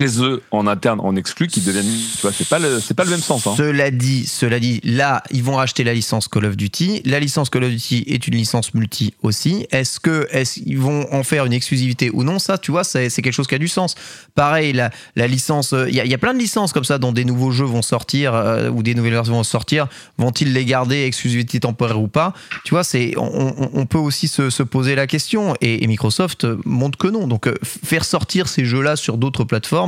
chez 0.01 0.21
eux 0.23 0.43
en 0.51 0.67
interne, 0.67 1.01
en 1.01 1.15
exclu, 1.15 1.47
qui 1.47 1.61
deviennent. 1.61 1.85
Tu 1.85 2.23
vois, 2.23 2.33
c'est 2.33 2.49
pas 2.49 2.59
le, 2.59 2.81
c'est 2.81 2.95
pas 2.95 3.05
le 3.05 3.11
même 3.11 3.21
sens. 3.21 3.47
Hein. 3.47 3.55
Cela 3.57 3.91
dit, 3.91 4.27
cela 4.27 4.59
dit, 4.59 4.81
là, 4.83 5.23
ils 5.31 5.43
vont 5.43 5.57
racheter 5.57 5.85
la 5.85 5.95
licence 5.95 6.27
Call 6.27 6.47
of 6.47 6.57
Duty. 6.57 7.03
La 7.05 7.21
licence 7.21 7.49
Call 7.49 7.65
of 7.65 7.71
Duty 7.71 8.05
est 8.09 8.27
une 8.27 8.35
licence 8.35 8.75
multi 8.75 9.15
aussi. 9.23 9.67
Est-ce 9.71 10.01
que, 10.01 10.27
est-ce 10.31 10.61
vont 10.77 11.07
en 11.13 11.23
faire 11.23 11.47
une 11.47 11.53
exclusivité 11.53 12.11
ou 12.13 12.25
non? 12.25 12.39
Ça, 12.39 12.59
tu 12.59 12.71
vois, 12.71 12.83
c'est 12.85 13.09
quelque 13.09 13.33
chose 13.33 13.47
qui 13.47 13.55
a 13.55 13.59
du 13.59 13.69
sens. 13.69 13.95
Pareil, 14.35 14.73
la, 14.73 14.91
la 15.15 15.27
licence, 15.29 15.73
euh, 15.73 15.89
il 15.89 15.95
y, 15.95 16.09
y 16.09 16.15
a 16.15 16.19
plein 16.19 16.35
de 16.35 16.39
licences 16.39 16.73
comme 16.73 16.85
ça 16.85 16.99
dont 16.99 17.13
des 17.13 17.25
nouveaux 17.25 17.53
jeux 17.53 17.65
vont 17.65 17.83
sortir 17.83 18.35
euh, 18.35 18.71
ou 18.71 18.83
des 18.83 18.95
nouvelles 18.95 19.13
versions 19.13 19.35
vont 19.35 19.45
sortir. 19.45 19.87
Vont-ils 20.19 20.53
les 20.53 20.65
garder 20.65 21.05
exclusivité 21.05 21.61
temporaire 21.61 22.01
ou 22.01 22.09
pas? 22.09 22.35
Tu 22.65 22.75
vois, 22.75 22.85
c'est, 22.85 23.15
on, 23.17 23.87
peut 23.87 23.99
aussi 23.99 24.27
se, 24.27 24.51
se 24.51 24.63
poser 24.63 24.95
la 24.95 25.07
question. 25.07 25.55
Et, 25.61 25.87
Microsoft 25.87 26.45
euh, 26.45 26.57
montre 26.65 26.99
que 26.99 27.09
non. 27.09 27.29
Donc, 27.29 27.49
faire 27.63 28.05
sortir 28.05 28.49
ces 28.49 28.65
jeux-là 28.65 28.97
sur 28.97 29.19
d'autres 29.19 29.45
plateformes. 29.45 29.84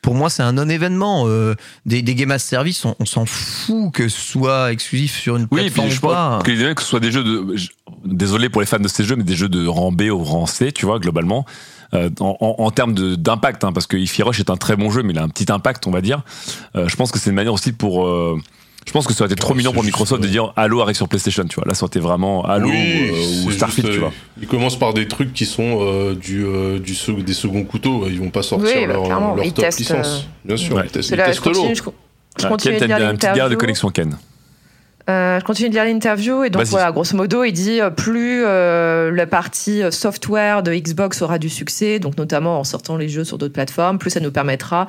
Pour 0.00 0.14
moi, 0.14 0.30
c'est 0.30 0.44
un 0.44 0.52
non-événement. 0.52 1.24
Euh, 1.26 1.54
des, 1.84 2.02
des 2.02 2.14
Game 2.14 2.30
as 2.30 2.38
Service, 2.38 2.84
on, 2.84 2.94
on 3.00 3.04
s'en 3.04 3.26
fout 3.26 3.92
que 3.92 4.08
ce 4.08 4.20
soit 4.20 4.72
exclusif 4.72 5.18
sur 5.18 5.36
une 5.36 5.48
Oui, 5.50 5.62
plateforme 5.62 5.86
puis 5.88 5.96
je 5.96 6.00
pense 6.00 6.42
que 6.44 6.72
que 6.74 6.82
ce 6.82 6.88
soit 6.88 7.00
des 7.00 7.10
jeux 7.10 7.24
de. 7.24 7.56
Désolé 8.04 8.48
pour 8.48 8.60
les 8.60 8.66
fans 8.66 8.78
de 8.78 8.86
ces 8.88 9.02
jeux, 9.04 9.16
mais 9.16 9.24
des 9.24 9.34
jeux 9.34 9.48
de 9.48 9.66
rang 9.66 9.90
B 9.90 10.02
ou 10.02 10.22
rang 10.22 10.46
C, 10.46 10.70
tu 10.72 10.86
vois, 10.86 10.98
globalement. 11.00 11.44
Euh, 11.94 12.10
en, 12.20 12.36
en- 12.40 12.54
en 12.64 12.70
termes 12.70 12.94
d'impact, 13.16 13.64
hein, 13.64 13.72
parce 13.72 13.86
que 13.88 13.96
Ify 13.96 14.22
Rush 14.22 14.38
est 14.40 14.50
un 14.50 14.56
très 14.56 14.76
bon 14.76 14.90
jeu, 14.90 15.02
mais 15.02 15.12
il 15.14 15.18
a 15.18 15.22
un 15.24 15.28
petit 15.28 15.50
impact, 15.50 15.86
on 15.86 15.90
va 15.90 16.00
dire. 16.00 16.22
Euh, 16.76 16.86
je 16.88 16.94
pense 16.96 17.10
que 17.10 17.18
c'est 17.18 17.30
une 17.30 17.36
manière 17.36 17.52
aussi 17.54 17.72
pour. 17.72 18.06
Je 18.86 18.92
pense 18.92 19.06
que 19.06 19.12
ça 19.12 19.24
aurait 19.24 19.32
été 19.32 19.38
trop 19.40 19.50
Ouais, 19.52 19.58
mignon 19.58 19.72
pour 19.72 19.82
juste, 19.82 19.94
Microsoft 19.94 20.22
de 20.22 20.28
dire 20.28 20.52
Halo 20.56 20.80
arrive 20.80 20.96
sur 20.96 21.08
PlayStation, 21.08 21.44
tu 21.46 21.56
vois. 21.56 21.64
Là, 21.66 21.74
ça 21.74 21.84
aurait 21.84 21.88
été 21.90 22.00
vraiment 22.00 22.44
Halo 22.46 22.68
Oui, 22.70 23.10
ou, 23.10 23.14
euh, 23.14 23.46
ou 23.46 23.50
Starfield, 23.50 23.86
juste, 23.88 23.98
tu 23.98 24.04
euh, 24.04 24.08
vois. 24.08 24.12
Ils 24.40 24.46
commencent 24.48 24.78
par 24.78 24.94
des 24.94 25.06
trucs 25.06 25.34
qui 25.34 25.44
sont 25.44 25.78
euh, 25.82 26.14
du, 26.14 26.44
euh, 26.44 26.78
du 26.78 26.94
sec- 26.94 27.22
des 27.22 27.34
seconds 27.34 27.64
couteaux. 27.64 28.06
Ils 28.08 28.18
vont 28.18 28.30
pas 28.30 28.42
sortir 28.42 28.74
Oui, 28.76 28.86
bah, 28.86 28.94
leur, 28.94 29.44
ils 29.44 29.52
top 29.52 29.64
testent, 29.66 29.78
licence. 29.80 30.26
Bien 30.44 30.56
sûr, 30.56 30.76
Ouais. 30.76 30.82
ils 30.86 30.90
testent, 30.90 31.10
ils 31.10 31.16
là, 31.16 31.24
je 31.26 31.30
testent 31.32 31.44
l'eau. 31.46 31.52
continue, 31.52 31.74
je, 31.76 31.82
je 32.40 32.46
Ah, 32.46 32.48
continue 32.48 32.74
Ken, 32.78 32.82
de 32.82 32.92
t'as 32.92 32.98
lire 32.98 33.10
une 33.10 33.16
petite 33.16 33.20
guerre 33.20 33.32
de 33.34 33.38
l'interview. 33.40 33.58
connexion, 33.58 33.90
Ken. 33.90 34.16
Euh, 35.10 35.40
je 35.40 35.44
continue 35.44 35.70
de 35.70 35.74
lire 35.74 35.84
l'interview 35.84 36.44
et 36.44 36.50
donc 36.50 36.64
voilà, 36.66 36.92
grosso 36.92 37.16
modo, 37.16 37.42
il 37.42 37.52
dit 37.52 37.80
euh, 37.80 37.88
plus 37.88 38.42
euh, 38.44 39.10
la 39.10 39.26
partie 39.26 39.80
software 39.90 40.62
de 40.62 40.74
Xbox 40.74 41.22
aura 41.22 41.38
du 41.38 41.48
succès, 41.48 41.98
donc 41.98 42.18
notamment 42.18 42.60
en 42.60 42.64
sortant 42.64 42.98
les 42.98 43.08
jeux 43.08 43.24
sur 43.24 43.38
d'autres 43.38 43.54
plateformes, 43.54 43.96
plus 43.98 44.10
ça 44.10 44.20
nous 44.20 44.30
permettra 44.30 44.86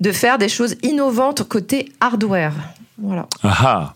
de 0.00 0.10
faire 0.10 0.38
des 0.38 0.48
choses 0.48 0.76
innovantes 0.82 1.46
côté 1.46 1.92
hardware. 2.00 2.54
Voilà. 3.00 3.26
Ah 3.42 3.56
ah. 3.60 3.94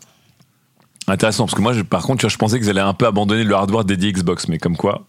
Intéressant, 1.07 1.45
parce 1.45 1.55
que 1.55 1.61
moi, 1.61 1.73
je- 1.73 1.81
par 1.81 2.03
contre, 2.03 2.27
je 2.29 2.37
pensais 2.37 2.59
qu'ils 2.59 2.69
allaient 2.69 2.79
un 2.79 2.93
peu 2.93 3.05
abandonner 3.05 3.43
le 3.43 3.53
hardware 3.55 3.83
dédié 3.83 4.11
Xbox, 4.13 4.47
mais 4.47 4.57
comme 4.57 4.77
quoi. 4.77 5.05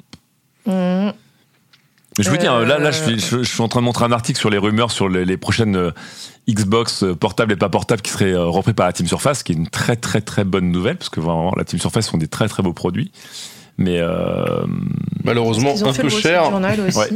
Mais 0.67 1.13
je 2.25 2.31
vous 2.31 2.37
dis, 2.37 2.47
hein, 2.47 2.61
là, 2.65 2.79
là 2.79 2.91
je, 2.93 3.03
Euh. 3.03 3.19
suis, 3.19 3.21
je- 3.21 3.43
suis 3.43 3.61
en 3.63 3.67
train 3.69 3.81
de 3.81 3.85
montrer 3.85 4.05
un 4.05 4.13
article 4.13 4.39
sur 4.39 4.49
les 4.51 4.59
rumeurs 4.59 4.93
sur 4.93 5.09
les, 5.09 5.25
les 5.25 5.37
prochaines 5.37 5.75
euh, 5.77 5.91
Xbox 6.49 7.03
euh, 7.03 7.15
portables 7.17 7.53
et 7.53 7.57
pas 7.57 7.69
portables 7.69 8.03
qui 8.03 8.11
seraient 8.13 8.35
repris 8.37 8.73
par 8.73 8.87
la 8.87 8.93
Team 8.93 9.07
Surface, 9.09 9.43
qui 9.43 9.53
est 9.53 9.57
une 9.57 9.69
très 9.69 9.97
très 9.97 10.21
très 10.21 10.45
bonne 10.45 10.71
nouvelle, 10.71 10.97
parce 10.97 11.09
que 11.11 11.19
vraiment, 11.21 11.53
la 11.57 11.65
Team 11.65 11.81
Surface 11.81 12.09
font 12.09 12.19
des 12.19 12.29
très 12.29 12.47
très 12.49 12.63
beaux 12.63 12.73
produits. 12.73 13.11
Mais 13.77 13.99
euh, 14.01 14.45
Malheureusement, 15.25 15.75
un 15.85 15.93
peu 15.93 16.09
cher. 16.09 16.53
Ouais. 16.53 17.09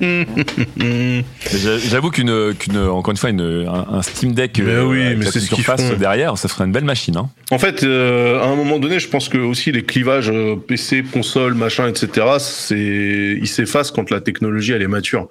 j'avoue 1.88 2.10
qu'une, 2.10 2.54
qu'une, 2.54 2.78
encore 2.78 3.10
une 3.12 3.16
fois, 3.16 3.30
une, 3.30 3.66
un, 3.68 3.86
un 3.96 4.02
Steam 4.02 4.32
Deck 4.32 4.58
Mais 4.58 4.70
euh, 4.72 4.84
oui, 4.86 5.02
avec 5.02 5.18
mais 5.18 5.24
la 5.26 5.30
c'est 5.30 5.40
ce 5.40 5.48
qu'ils 5.48 5.62
Surface 5.62 5.90
font. 5.90 5.96
derrière, 5.96 6.36
ça 6.38 6.48
ferait 6.48 6.64
une 6.64 6.72
belle 6.72 6.84
machine. 6.84 7.16
Hein. 7.16 7.28
En 7.50 7.58
fait, 7.58 7.82
euh, 7.82 8.40
à 8.40 8.46
un 8.46 8.56
moment 8.56 8.78
donné, 8.78 8.98
je 8.98 9.08
pense 9.08 9.28
que 9.28 9.38
aussi 9.38 9.70
les 9.72 9.84
clivages 9.84 10.32
PC, 10.66 11.04
console, 11.12 11.54
machin, 11.54 11.86
etc., 11.88 12.26
c'est, 12.38 13.38
ils 13.40 13.48
s'effacent 13.48 13.90
quand 13.90 14.10
la 14.10 14.20
technologie 14.20 14.72
elle 14.72 14.82
est 14.82 14.88
mature. 14.88 15.28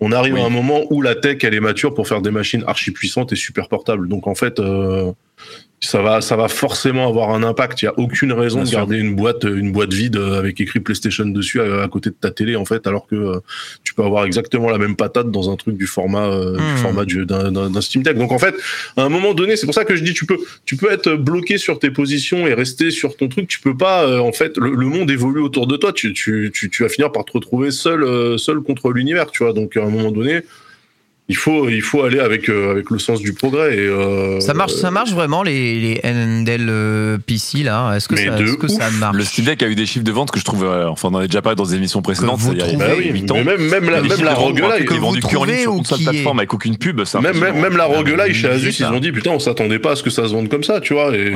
On 0.00 0.12
arrive 0.12 0.34
Oui. 0.34 0.40
à 0.42 0.44
un 0.44 0.50
moment 0.50 0.82
où 0.90 1.00
la 1.00 1.14
tech 1.14 1.38
elle 1.42 1.54
est 1.54 1.60
mature 1.60 1.94
pour 1.94 2.06
faire 2.06 2.20
des 2.20 2.30
machines 2.30 2.62
archi 2.66 2.90
puissantes 2.90 3.32
et 3.32 3.36
super 3.36 3.68
portables. 3.68 4.08
Donc 4.08 4.26
en 4.26 4.34
fait, 4.34 4.58
euh, 4.60 5.12
ça 5.80 6.00
va, 6.00 6.20
ça 6.22 6.36
va 6.36 6.48
forcément 6.48 7.06
avoir 7.06 7.30
un 7.30 7.42
impact. 7.42 7.82
Il 7.82 7.84
y 7.84 7.88
a 7.88 7.98
aucune 7.98 8.32
raison 8.32 8.56
Bien 8.58 8.64
de 8.64 8.68
sûr. 8.70 8.78
garder 8.78 8.96
une 8.96 9.14
boîte, 9.14 9.44
une 9.44 9.72
boîte 9.72 9.92
vide 9.92 10.16
avec 10.16 10.60
écrit 10.60 10.80
PlayStation 10.80 11.26
dessus 11.26 11.60
à, 11.60 11.82
à 11.82 11.88
côté 11.88 12.10
de 12.10 12.14
ta 12.18 12.30
télé 12.30 12.56
en 12.56 12.64
fait, 12.64 12.86
alors 12.86 13.06
que 13.06 13.14
euh, 13.14 13.38
tu 13.84 13.92
peux 13.94 14.02
avoir 14.02 14.24
exactement 14.24 14.70
la 14.70 14.78
même 14.78 14.96
patate 14.96 15.30
dans 15.30 15.50
un 15.50 15.56
truc 15.56 15.76
du 15.76 15.86
format, 15.86 16.26
euh, 16.28 16.56
du 16.56 16.62
Hmm. 16.62 16.76
format 16.78 17.04
du- 17.04 17.26
d'un, 17.26 17.52
d'un 17.52 17.80
Steam 17.80 18.02
Deck. 18.02 18.16
Donc 18.16 18.32
en 18.32 18.38
fait, 18.38 18.54
à 18.96 19.02
un 19.02 19.08
moment 19.10 19.34
donné, 19.34 19.56
c'est 19.56 19.66
pour 19.66 19.74
ça 19.74 19.84
que 19.84 19.94
je 19.96 20.02
dis, 20.02 20.14
tu 20.14 20.24
peux, 20.24 20.38
tu 20.64 20.76
peux 20.76 20.90
être 20.90 21.12
bloqué 21.14 21.58
sur 21.58 21.78
tes 21.78 21.90
positions 21.90 22.46
et 22.46 22.54
rester 22.54 22.90
sur 22.90 23.16
ton 23.16 23.28
truc. 23.28 23.46
Tu 23.46 23.60
peux 23.60 23.76
pas, 23.76 24.04
euh, 24.04 24.18
en 24.18 24.32
fait, 24.32 24.56
le, 24.56 24.70
le 24.74 24.86
monde 24.86 25.10
évolue 25.10 25.40
autour 25.40 25.66
de 25.66 25.76
toi. 25.76 25.92
Tu, 25.92 26.12
tu, 26.14 26.50
tu, 26.54 26.70
tu 26.70 26.82
vas 26.84 26.88
finir 26.88 27.12
par 27.12 27.24
te 27.26 27.32
retrouver 27.32 27.70
seul, 27.70 28.38
seul 28.38 28.60
contre 28.60 28.90
l'univers, 28.92 29.30
tu 29.30 29.44
vois. 29.44 29.52
Donc 29.52 29.76
à 29.76 29.82
un 29.84 29.90
moment 29.90 30.10
donné, 30.10 30.40
il 31.28 31.34
faut, 31.36 31.68
il 31.68 31.82
faut 31.82 32.02
aller 32.04 32.20
avec, 32.20 32.48
euh, 32.48 32.70
avec 32.70 32.88
le 32.90 33.00
sens 33.00 33.20
du 33.20 33.32
progrès. 33.32 33.74
Et, 33.76 33.80
euh, 33.80 34.38
Ça 34.38 34.54
marche, 34.54 34.74
ça 34.74 34.92
marche 34.92 35.10
vraiment 35.12 35.42
les, 35.42 35.80
les 35.80 36.00
Handel 36.04 36.66
euh, 36.68 37.18
PC 37.18 37.64
là 37.64 37.94
Est-ce 37.96 38.06
que, 38.08 38.14
ça, 38.16 38.22
est-ce 38.38 38.54
que 38.56 38.68
ça 38.68 38.88
marche 38.90 39.16
Le 39.16 39.24
Steam 39.24 39.44
Deck 39.46 39.60
a 39.64 39.66
eu 39.68 39.74
des 39.74 39.86
chiffres 39.86 40.04
de 40.04 40.12
vente 40.12 40.30
que 40.30 40.38
je 40.38 40.44
trouve, 40.44 40.64
euh, 40.64 40.88
enfin, 40.88 41.08
on 41.10 41.14
en 41.14 41.18
a 41.18 41.26
déjà 41.26 41.42
parlé 41.42 41.56
dans 41.56 41.64
des 41.66 41.74
émissions 41.74 42.00
précédentes, 42.00 42.38
vous 42.38 42.52
il 42.52 42.58
y 42.58 42.62
a- 42.62 42.76
Bah 42.76 42.84
oui, 42.96 43.10
8 43.12 43.30
ans. 43.32 43.34
mais 43.38 43.42
même, 43.44 43.68
même 43.68 43.90
la, 43.90 44.02
même 44.02 44.22
la 44.22 44.34
roguelike, 44.34 44.86
qui 44.88 44.94
est 44.94 44.98
vous 44.98 45.06
vendu 45.06 45.20
que 45.20 45.26
en 45.36 45.44
ligne 45.44 45.54
trouvez 45.56 45.62
sur 45.62 45.74
ou 45.74 45.78
une 45.78 45.84
seule 45.84 45.98
qui 45.98 46.04
est- 46.04 46.10
plateforme 46.10 46.38
avec 46.38 46.54
aucune 46.54 46.76
pub, 46.76 47.00
Même, 47.20 47.38
même, 47.40 47.60
même 47.60 47.76
la 47.76 47.86
roguelike 47.86 48.34
chez 48.34 48.48
Asus, 48.48 48.76
ils 48.78 48.84
pas. 48.86 48.92
ont 48.92 49.00
dit 49.00 49.10
putain, 49.10 49.32
on 49.32 49.40
s'attendait 49.40 49.80
pas 49.80 49.92
à 49.92 49.96
ce 49.96 50.04
que 50.04 50.10
ça 50.10 50.28
se 50.28 50.32
vende 50.32 50.48
comme 50.48 50.62
ça, 50.62 50.80
tu 50.80 50.94
vois. 50.94 51.12
Et 51.16 51.32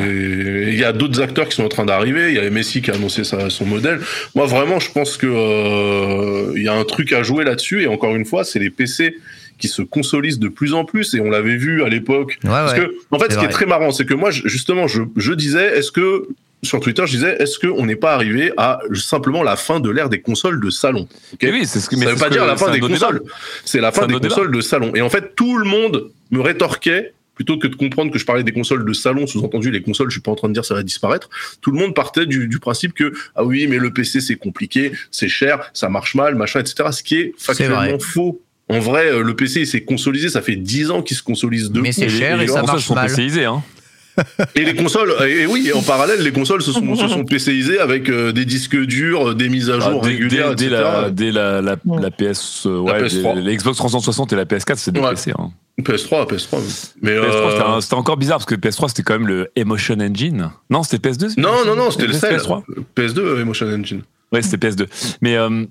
il 0.68 0.78
y 0.78 0.84
a 0.84 0.92
d'autres 0.92 1.20
acteurs 1.20 1.48
qui 1.48 1.56
sont 1.56 1.64
en 1.64 1.68
train 1.68 1.84
d'arriver. 1.84 2.28
Il 2.28 2.36
y 2.36 2.38
a 2.38 2.48
Messi 2.50 2.80
qui 2.80 2.92
a 2.92 2.94
annoncé 2.94 3.24
sa- 3.24 3.50
son 3.50 3.66
modèle. 3.66 3.98
Moi, 4.36 4.46
vraiment, 4.46 4.78
je 4.78 4.90
pense 4.92 5.16
que 5.16 5.26
euh, 5.26 6.52
il 6.56 6.62
y 6.62 6.68
a 6.68 6.74
un 6.74 6.84
truc 6.84 7.12
à 7.12 7.22
jouer 7.24 7.44
là-dessus. 7.44 7.82
Et 7.82 7.86
encore 7.88 8.14
une 8.14 8.24
fois, 8.24 8.44
c'est 8.44 8.58
les 8.60 8.70
PC 8.70 9.16
qui 9.60 9.68
se 9.68 9.82
consolident 9.82 10.38
de 10.40 10.48
plus 10.48 10.74
en 10.74 10.84
plus. 10.84 11.14
Et 11.14 11.20
on 11.20 11.30
l'avait 11.30 11.56
vu 11.56 11.82
à 11.84 11.88
l'époque. 11.88 12.38
Ouais, 12.42 12.50
Parce 12.50 12.72
ouais. 12.72 12.80
que, 12.86 12.94
en 13.10 13.18
fait, 13.18 13.32
ce 13.32 13.38
qui 13.38 13.44
est 13.44 13.48
très 13.48 13.66
marrant, 13.66 13.92
c'est 13.92 14.04
que 14.06 14.14
moi, 14.14 14.30
justement, 14.30 14.88
je, 14.88 15.02
je 15.16 15.32
disais, 15.32 15.78
est-ce 15.78 15.92
que 15.92 16.28
sur 16.62 16.78
Twitter, 16.80 17.02
je 17.06 17.12
disais, 17.12 17.36
est-ce 17.40 17.58
qu'on 17.58 17.86
n'est 17.86 17.96
pas 17.96 18.12
arrivé 18.12 18.52
à 18.58 18.80
simplement 18.94 19.42
la 19.42 19.56
fin 19.56 19.80
de 19.80 19.88
l'ère 19.88 20.08
des 20.10 20.20
consoles 20.20 20.60
de 20.60 20.68
salon 20.68 21.08
ok? 21.32 21.44
Et 21.44 21.50
oui, 21.52 21.64
c'est 21.64 21.80
ce 21.80 21.88
que, 21.88 21.96
ça 21.96 22.04
veut 22.04 22.16
c'est 22.16 22.20
pas 22.22 22.28
dire 22.28 22.42
que- 22.42 22.46
la 22.48 22.56
fin 22.56 22.70
des 22.70 22.80
consoles. 22.80 23.22
C'est 23.64 23.80
la 23.80 23.92
fin 23.92 24.06
des 24.06 24.14
consoles 24.18 24.50
de 24.50 24.60
salon. 24.60 24.92
Et 24.94 25.00
en 25.00 25.08
fait, 25.08 25.34
tout 25.36 25.56
le 25.56 25.64
monde 25.64 26.10
me 26.30 26.40
rétorquait, 26.40 27.14
plutôt 27.34 27.56
que 27.58 27.66
de 27.66 27.74
comprendre 27.76 28.12
que 28.12 28.18
je 28.18 28.26
parlais 28.26 28.44
des 28.44 28.52
consoles 28.52 28.84
de 28.84 28.92
salon, 28.92 29.26
sous-entendu 29.26 29.70
les 29.70 29.80
consoles, 29.80 30.10
je 30.10 30.14
suis 30.16 30.20
pas 30.20 30.30
en 30.30 30.34
train 30.34 30.48
de 30.48 30.52
dire 30.52 30.66
ça 30.66 30.74
va 30.74 30.82
disparaître. 30.82 31.30
Tout 31.62 31.70
le 31.70 31.78
monde 31.78 31.94
partait 31.94 32.26
du, 32.26 32.46
du 32.48 32.58
principe 32.58 32.92
que, 32.92 33.14
ah 33.34 33.42
oui, 33.44 33.66
mais 33.66 33.78
le 33.78 33.90
PC 33.90 34.20
c'est 34.20 34.36
compliqué, 34.36 34.92
c'est 35.10 35.28
cher, 35.28 35.70
ça 35.72 35.88
marche 35.88 36.14
mal, 36.14 36.34
machin, 36.34 36.60
etc. 36.60 36.90
Ce 36.92 37.02
qui 37.02 37.16
est 37.16 37.32
factuellement 37.38 37.98
faux. 37.98 38.42
En 38.70 38.78
vrai, 38.80 39.06
euh, 39.12 39.22
le 39.22 39.34
PC 39.34 39.60
il 39.60 39.66
s'est 39.66 39.82
consolidé, 39.82 40.28
ça 40.28 40.42
fait 40.42 40.56
10 40.56 40.90
ans 40.90 41.02
qu'il 41.02 41.16
se 41.16 41.22
consolise 41.22 41.70
de 41.70 41.80
Mais 41.80 41.92
c'est 41.92 42.08
cher 42.08 42.36
les 42.36 42.44
et 42.44 42.46
ça 42.48 42.60
consoles 42.60 42.66
marche 42.74 42.84
sont 42.86 42.94
mal. 42.94 43.06
PCisées, 43.08 43.44
hein. 43.46 43.62
Et 44.54 44.64
les 44.64 44.74
consoles, 44.74 45.14
et, 45.26 45.42
et 45.42 45.46
oui, 45.46 45.68
et 45.68 45.72
en 45.72 45.80
parallèle, 45.82 46.20
les 46.20 46.32
consoles 46.32 46.60
se 46.62 46.72
sont, 46.72 46.94
se 46.94 47.08
sont 47.08 47.24
PCisées 47.24 47.78
avec 47.78 48.10
euh, 48.10 48.32
des 48.32 48.44
disques 48.44 48.76
durs, 48.76 49.30
euh, 49.30 49.34
des 49.34 49.48
mises 49.48 49.70
à 49.70 49.76
Ah, 49.80 49.90
jour 49.90 50.02
dès, 50.02 50.08
régulières, 50.08 50.54
dès- 50.54 50.68
la, 50.68 51.10
dès 51.10 51.30
la, 51.30 51.62
la, 51.62 51.76
la 51.86 52.10
PS, 52.10 52.66
euh, 52.66 52.78
ouais, 52.80 53.00
La 53.00 53.06
PS3. 53.08 53.34
des- 53.36 53.40
les 53.42 53.56
Xbox 53.56 53.78
360 53.78 54.32
et 54.32 54.36
la 54.36 54.44
PS4, 54.44 54.76
c'est 54.76 54.92
des 54.92 55.00
Ouais. 55.00 55.10
PC. 55.10 55.32
Hein. 55.38 55.50
PS3, 55.80 56.26
PS3. 56.26 56.58
Mais 57.00 57.12
PS3, 57.16 57.76
euh, 57.76 57.80
c'était 57.80 57.94
encore 57.94 58.18
bizarre 58.18 58.38
parce 58.38 58.46
que 58.46 58.56
PS3, 58.56 58.88
c'était 58.88 59.04
quand 59.04 59.14
même 59.18 59.28
le 59.28 59.48
Emotion 59.56 59.96
Engine. 60.00 60.50
Non, 60.68 60.82
c'était 60.82 61.08
PS2 61.08 61.34
Non, 61.40 61.64
non, 61.64 61.74
non, 61.76 61.90
c'était 61.90 62.08
le 62.08 62.12
PS3. 62.12 62.20
sel. 62.66 62.84
PS2 62.96 63.18
euh, 63.20 63.40
Emotion 63.40 63.66
Engine. 63.68 64.02
Ouais, 64.32 64.42
c'était 64.42 64.68
PS2. 64.68 64.86
Mais 65.22 65.36
euh, 65.36 65.64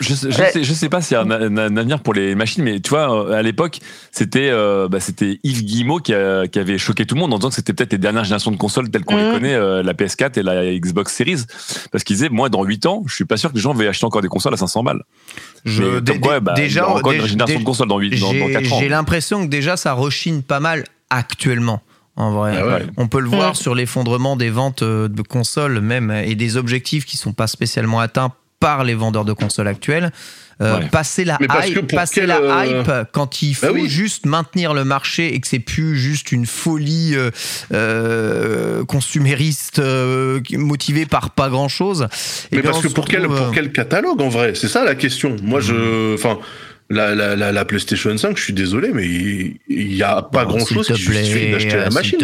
je, 0.00 0.14
sais, 0.14 0.30
je, 0.30 0.38
Ouais. 0.40 0.50
sais, 0.50 0.64
je 0.64 0.72
sais 0.74 0.88
pas 0.88 1.00
s'il 1.00 1.14
y 1.16 1.18
a 1.18 1.22
un, 1.22 1.30
un- 1.30 1.56
un 1.58 1.76
avenir 1.76 2.00
pour 2.00 2.14
les 2.14 2.34
machines, 2.34 2.62
mais 2.64 2.80
tu 2.80 2.90
vois, 2.90 3.26
euh, 3.28 3.32
à 3.38 3.42
l'époque, 3.42 3.78
c'était 4.10 4.48
euh, 4.50 4.88
bah, 4.88 5.00
c'était 5.00 5.38
Yves 5.44 5.64
Guillemot 5.64 5.98
qui, 6.00 6.14
a- 6.14 6.46
qui 6.48 6.58
avait 6.58 6.78
choqué 6.78 7.06
tout 7.06 7.14
le 7.14 7.20
monde 7.20 7.32
en 7.34 7.38
disant 7.38 7.48
que 7.50 7.54
c'était 7.54 7.72
peut-être 7.72 7.92
les 7.92 7.98
dernières 7.98 8.24
générations 8.24 8.50
de 8.50 8.56
consoles 8.56 8.90
telles 8.90 9.04
qu'on 9.04 9.16
les 9.16 9.24
Mhm. 9.24 9.32
connaît, 9.32 9.54
euh, 9.54 9.82
la 9.82 9.94
PS4 9.94 10.38
et 10.38 10.42
la 10.42 10.64
Xbox 10.78 11.14
Series. 11.14 11.42
Parce 11.90 12.04
qu'il 12.04 12.16
disait, 12.16 12.28
moi, 12.28 12.48
dans 12.48 12.64
8 12.64 12.86
ans, 12.86 13.02
je 13.06 13.14
suis 13.14 13.24
pas 13.24 13.36
sûr 13.36 13.50
que 13.50 13.54
les 13.56 13.60
gens 13.60 13.72
vont 13.72 13.88
acheter 13.88 14.04
encore 14.06 14.22
des 14.22 14.28
consoles 14.28 14.54
à 14.54 14.56
500 14.56 14.82
balles. 14.82 15.02
Je- 15.64 16.00
Mais 16.06 16.18
quoi, 16.18 16.40
bah, 16.40 16.54
déjà, 16.54 16.80
il 16.80 16.82
y 16.84 16.86
aura 16.86 16.98
encore 16.98 17.12
une 17.12 17.26
génération 17.26 17.58
de 17.60 17.64
consoles 17.64 17.88
dans, 17.88 17.98
8, 17.98 18.18
dans, 18.20 18.26
dans 18.26 18.32
J'ai 18.32 18.52
4 18.52 18.72
ans. 18.72 18.80
j'ai 18.80 18.88
l'impression 18.88 19.42
que 19.44 19.48
déjà 19.50 19.76
ça 19.76 19.92
rechigne 19.92 20.42
pas 20.42 20.60
mal 20.60 20.84
actuellement. 21.10 21.80
En 22.16 22.32
vrai, 22.32 22.56
Ah 22.58 22.66
ouais. 22.66 22.86
on 22.98 23.08
peut 23.08 23.20
le 23.20 23.28
voir 23.28 23.50
Ouais. 23.50 23.54
sur 23.54 23.74
l'effondrement 23.74 24.36
des 24.36 24.50
ventes 24.50 24.82
euh, 24.82 25.08
de 25.08 25.22
consoles 25.22 25.80
même 25.80 26.10
et 26.10 26.34
des 26.34 26.58
objectifs 26.58 27.06
qui 27.06 27.16
sont 27.16 27.32
pas 27.32 27.46
spécialement 27.46 28.00
atteints 28.00 28.32
par 28.62 28.84
les 28.84 28.94
vendeurs 28.94 29.24
de 29.26 29.32
consoles 29.32 29.68
actuels. 29.68 30.10
Euh, 30.60 30.78
Ouais. 30.78 30.88
Passer 30.92 31.24
la 31.24 31.38
hype, 31.40 31.92
passer 31.92 32.20
quel, 32.20 32.28
la 32.28 32.36
euh, 32.38 32.64
hype 32.66 33.08
quand 33.10 33.42
il 33.42 33.54
faut 33.54 33.66
Bah 33.66 33.72
oui. 33.74 33.88
juste 33.88 34.26
maintenir 34.26 34.74
le 34.74 34.84
marché 34.84 35.34
et 35.34 35.40
que 35.40 35.48
c'est 35.48 35.58
plus 35.58 35.96
juste 35.96 36.30
une 36.30 36.46
folie 36.46 37.14
euh, 37.16 37.30
euh, 37.72 38.84
consumériste 38.84 39.80
euh, 39.80 40.40
motivée 40.52 41.06
par 41.06 41.30
pas 41.30 41.48
grand 41.48 41.68
chose. 41.68 42.06
Mais 42.52 42.62
parce 42.62 42.80
que 42.80 42.88
pour 42.88 43.06
quel, 43.08 43.26
pour 43.26 43.50
quel 43.52 43.72
catalogue 43.72 44.20
en 44.20 44.28
vrai? 44.28 44.52
C'est 44.54 44.68
ça 44.68 44.84
la 44.84 44.94
question. 44.94 45.34
Moi, 45.42 45.60
je. 45.60 46.14
Enfin. 46.14 46.38
La, 46.92 47.14
la, 47.14 47.36
la, 47.36 47.52
la 47.52 47.64
PlayStation 47.64 48.16
5, 48.16 48.36
je 48.36 48.42
suis 48.42 48.52
désolé, 48.52 48.90
mais 48.92 49.06
il 49.06 49.56
il 49.68 49.94
y 49.94 50.02
a 50.02 50.20
pas 50.22 50.44
Bon, 50.44 50.56
grand 50.56 50.66
chose 50.66 50.86
s'il 50.86 50.94
qui 50.96 51.02
justifie 51.02 51.50
d'acheter 51.50 51.76
la 51.76 51.90
machine. 51.90 52.18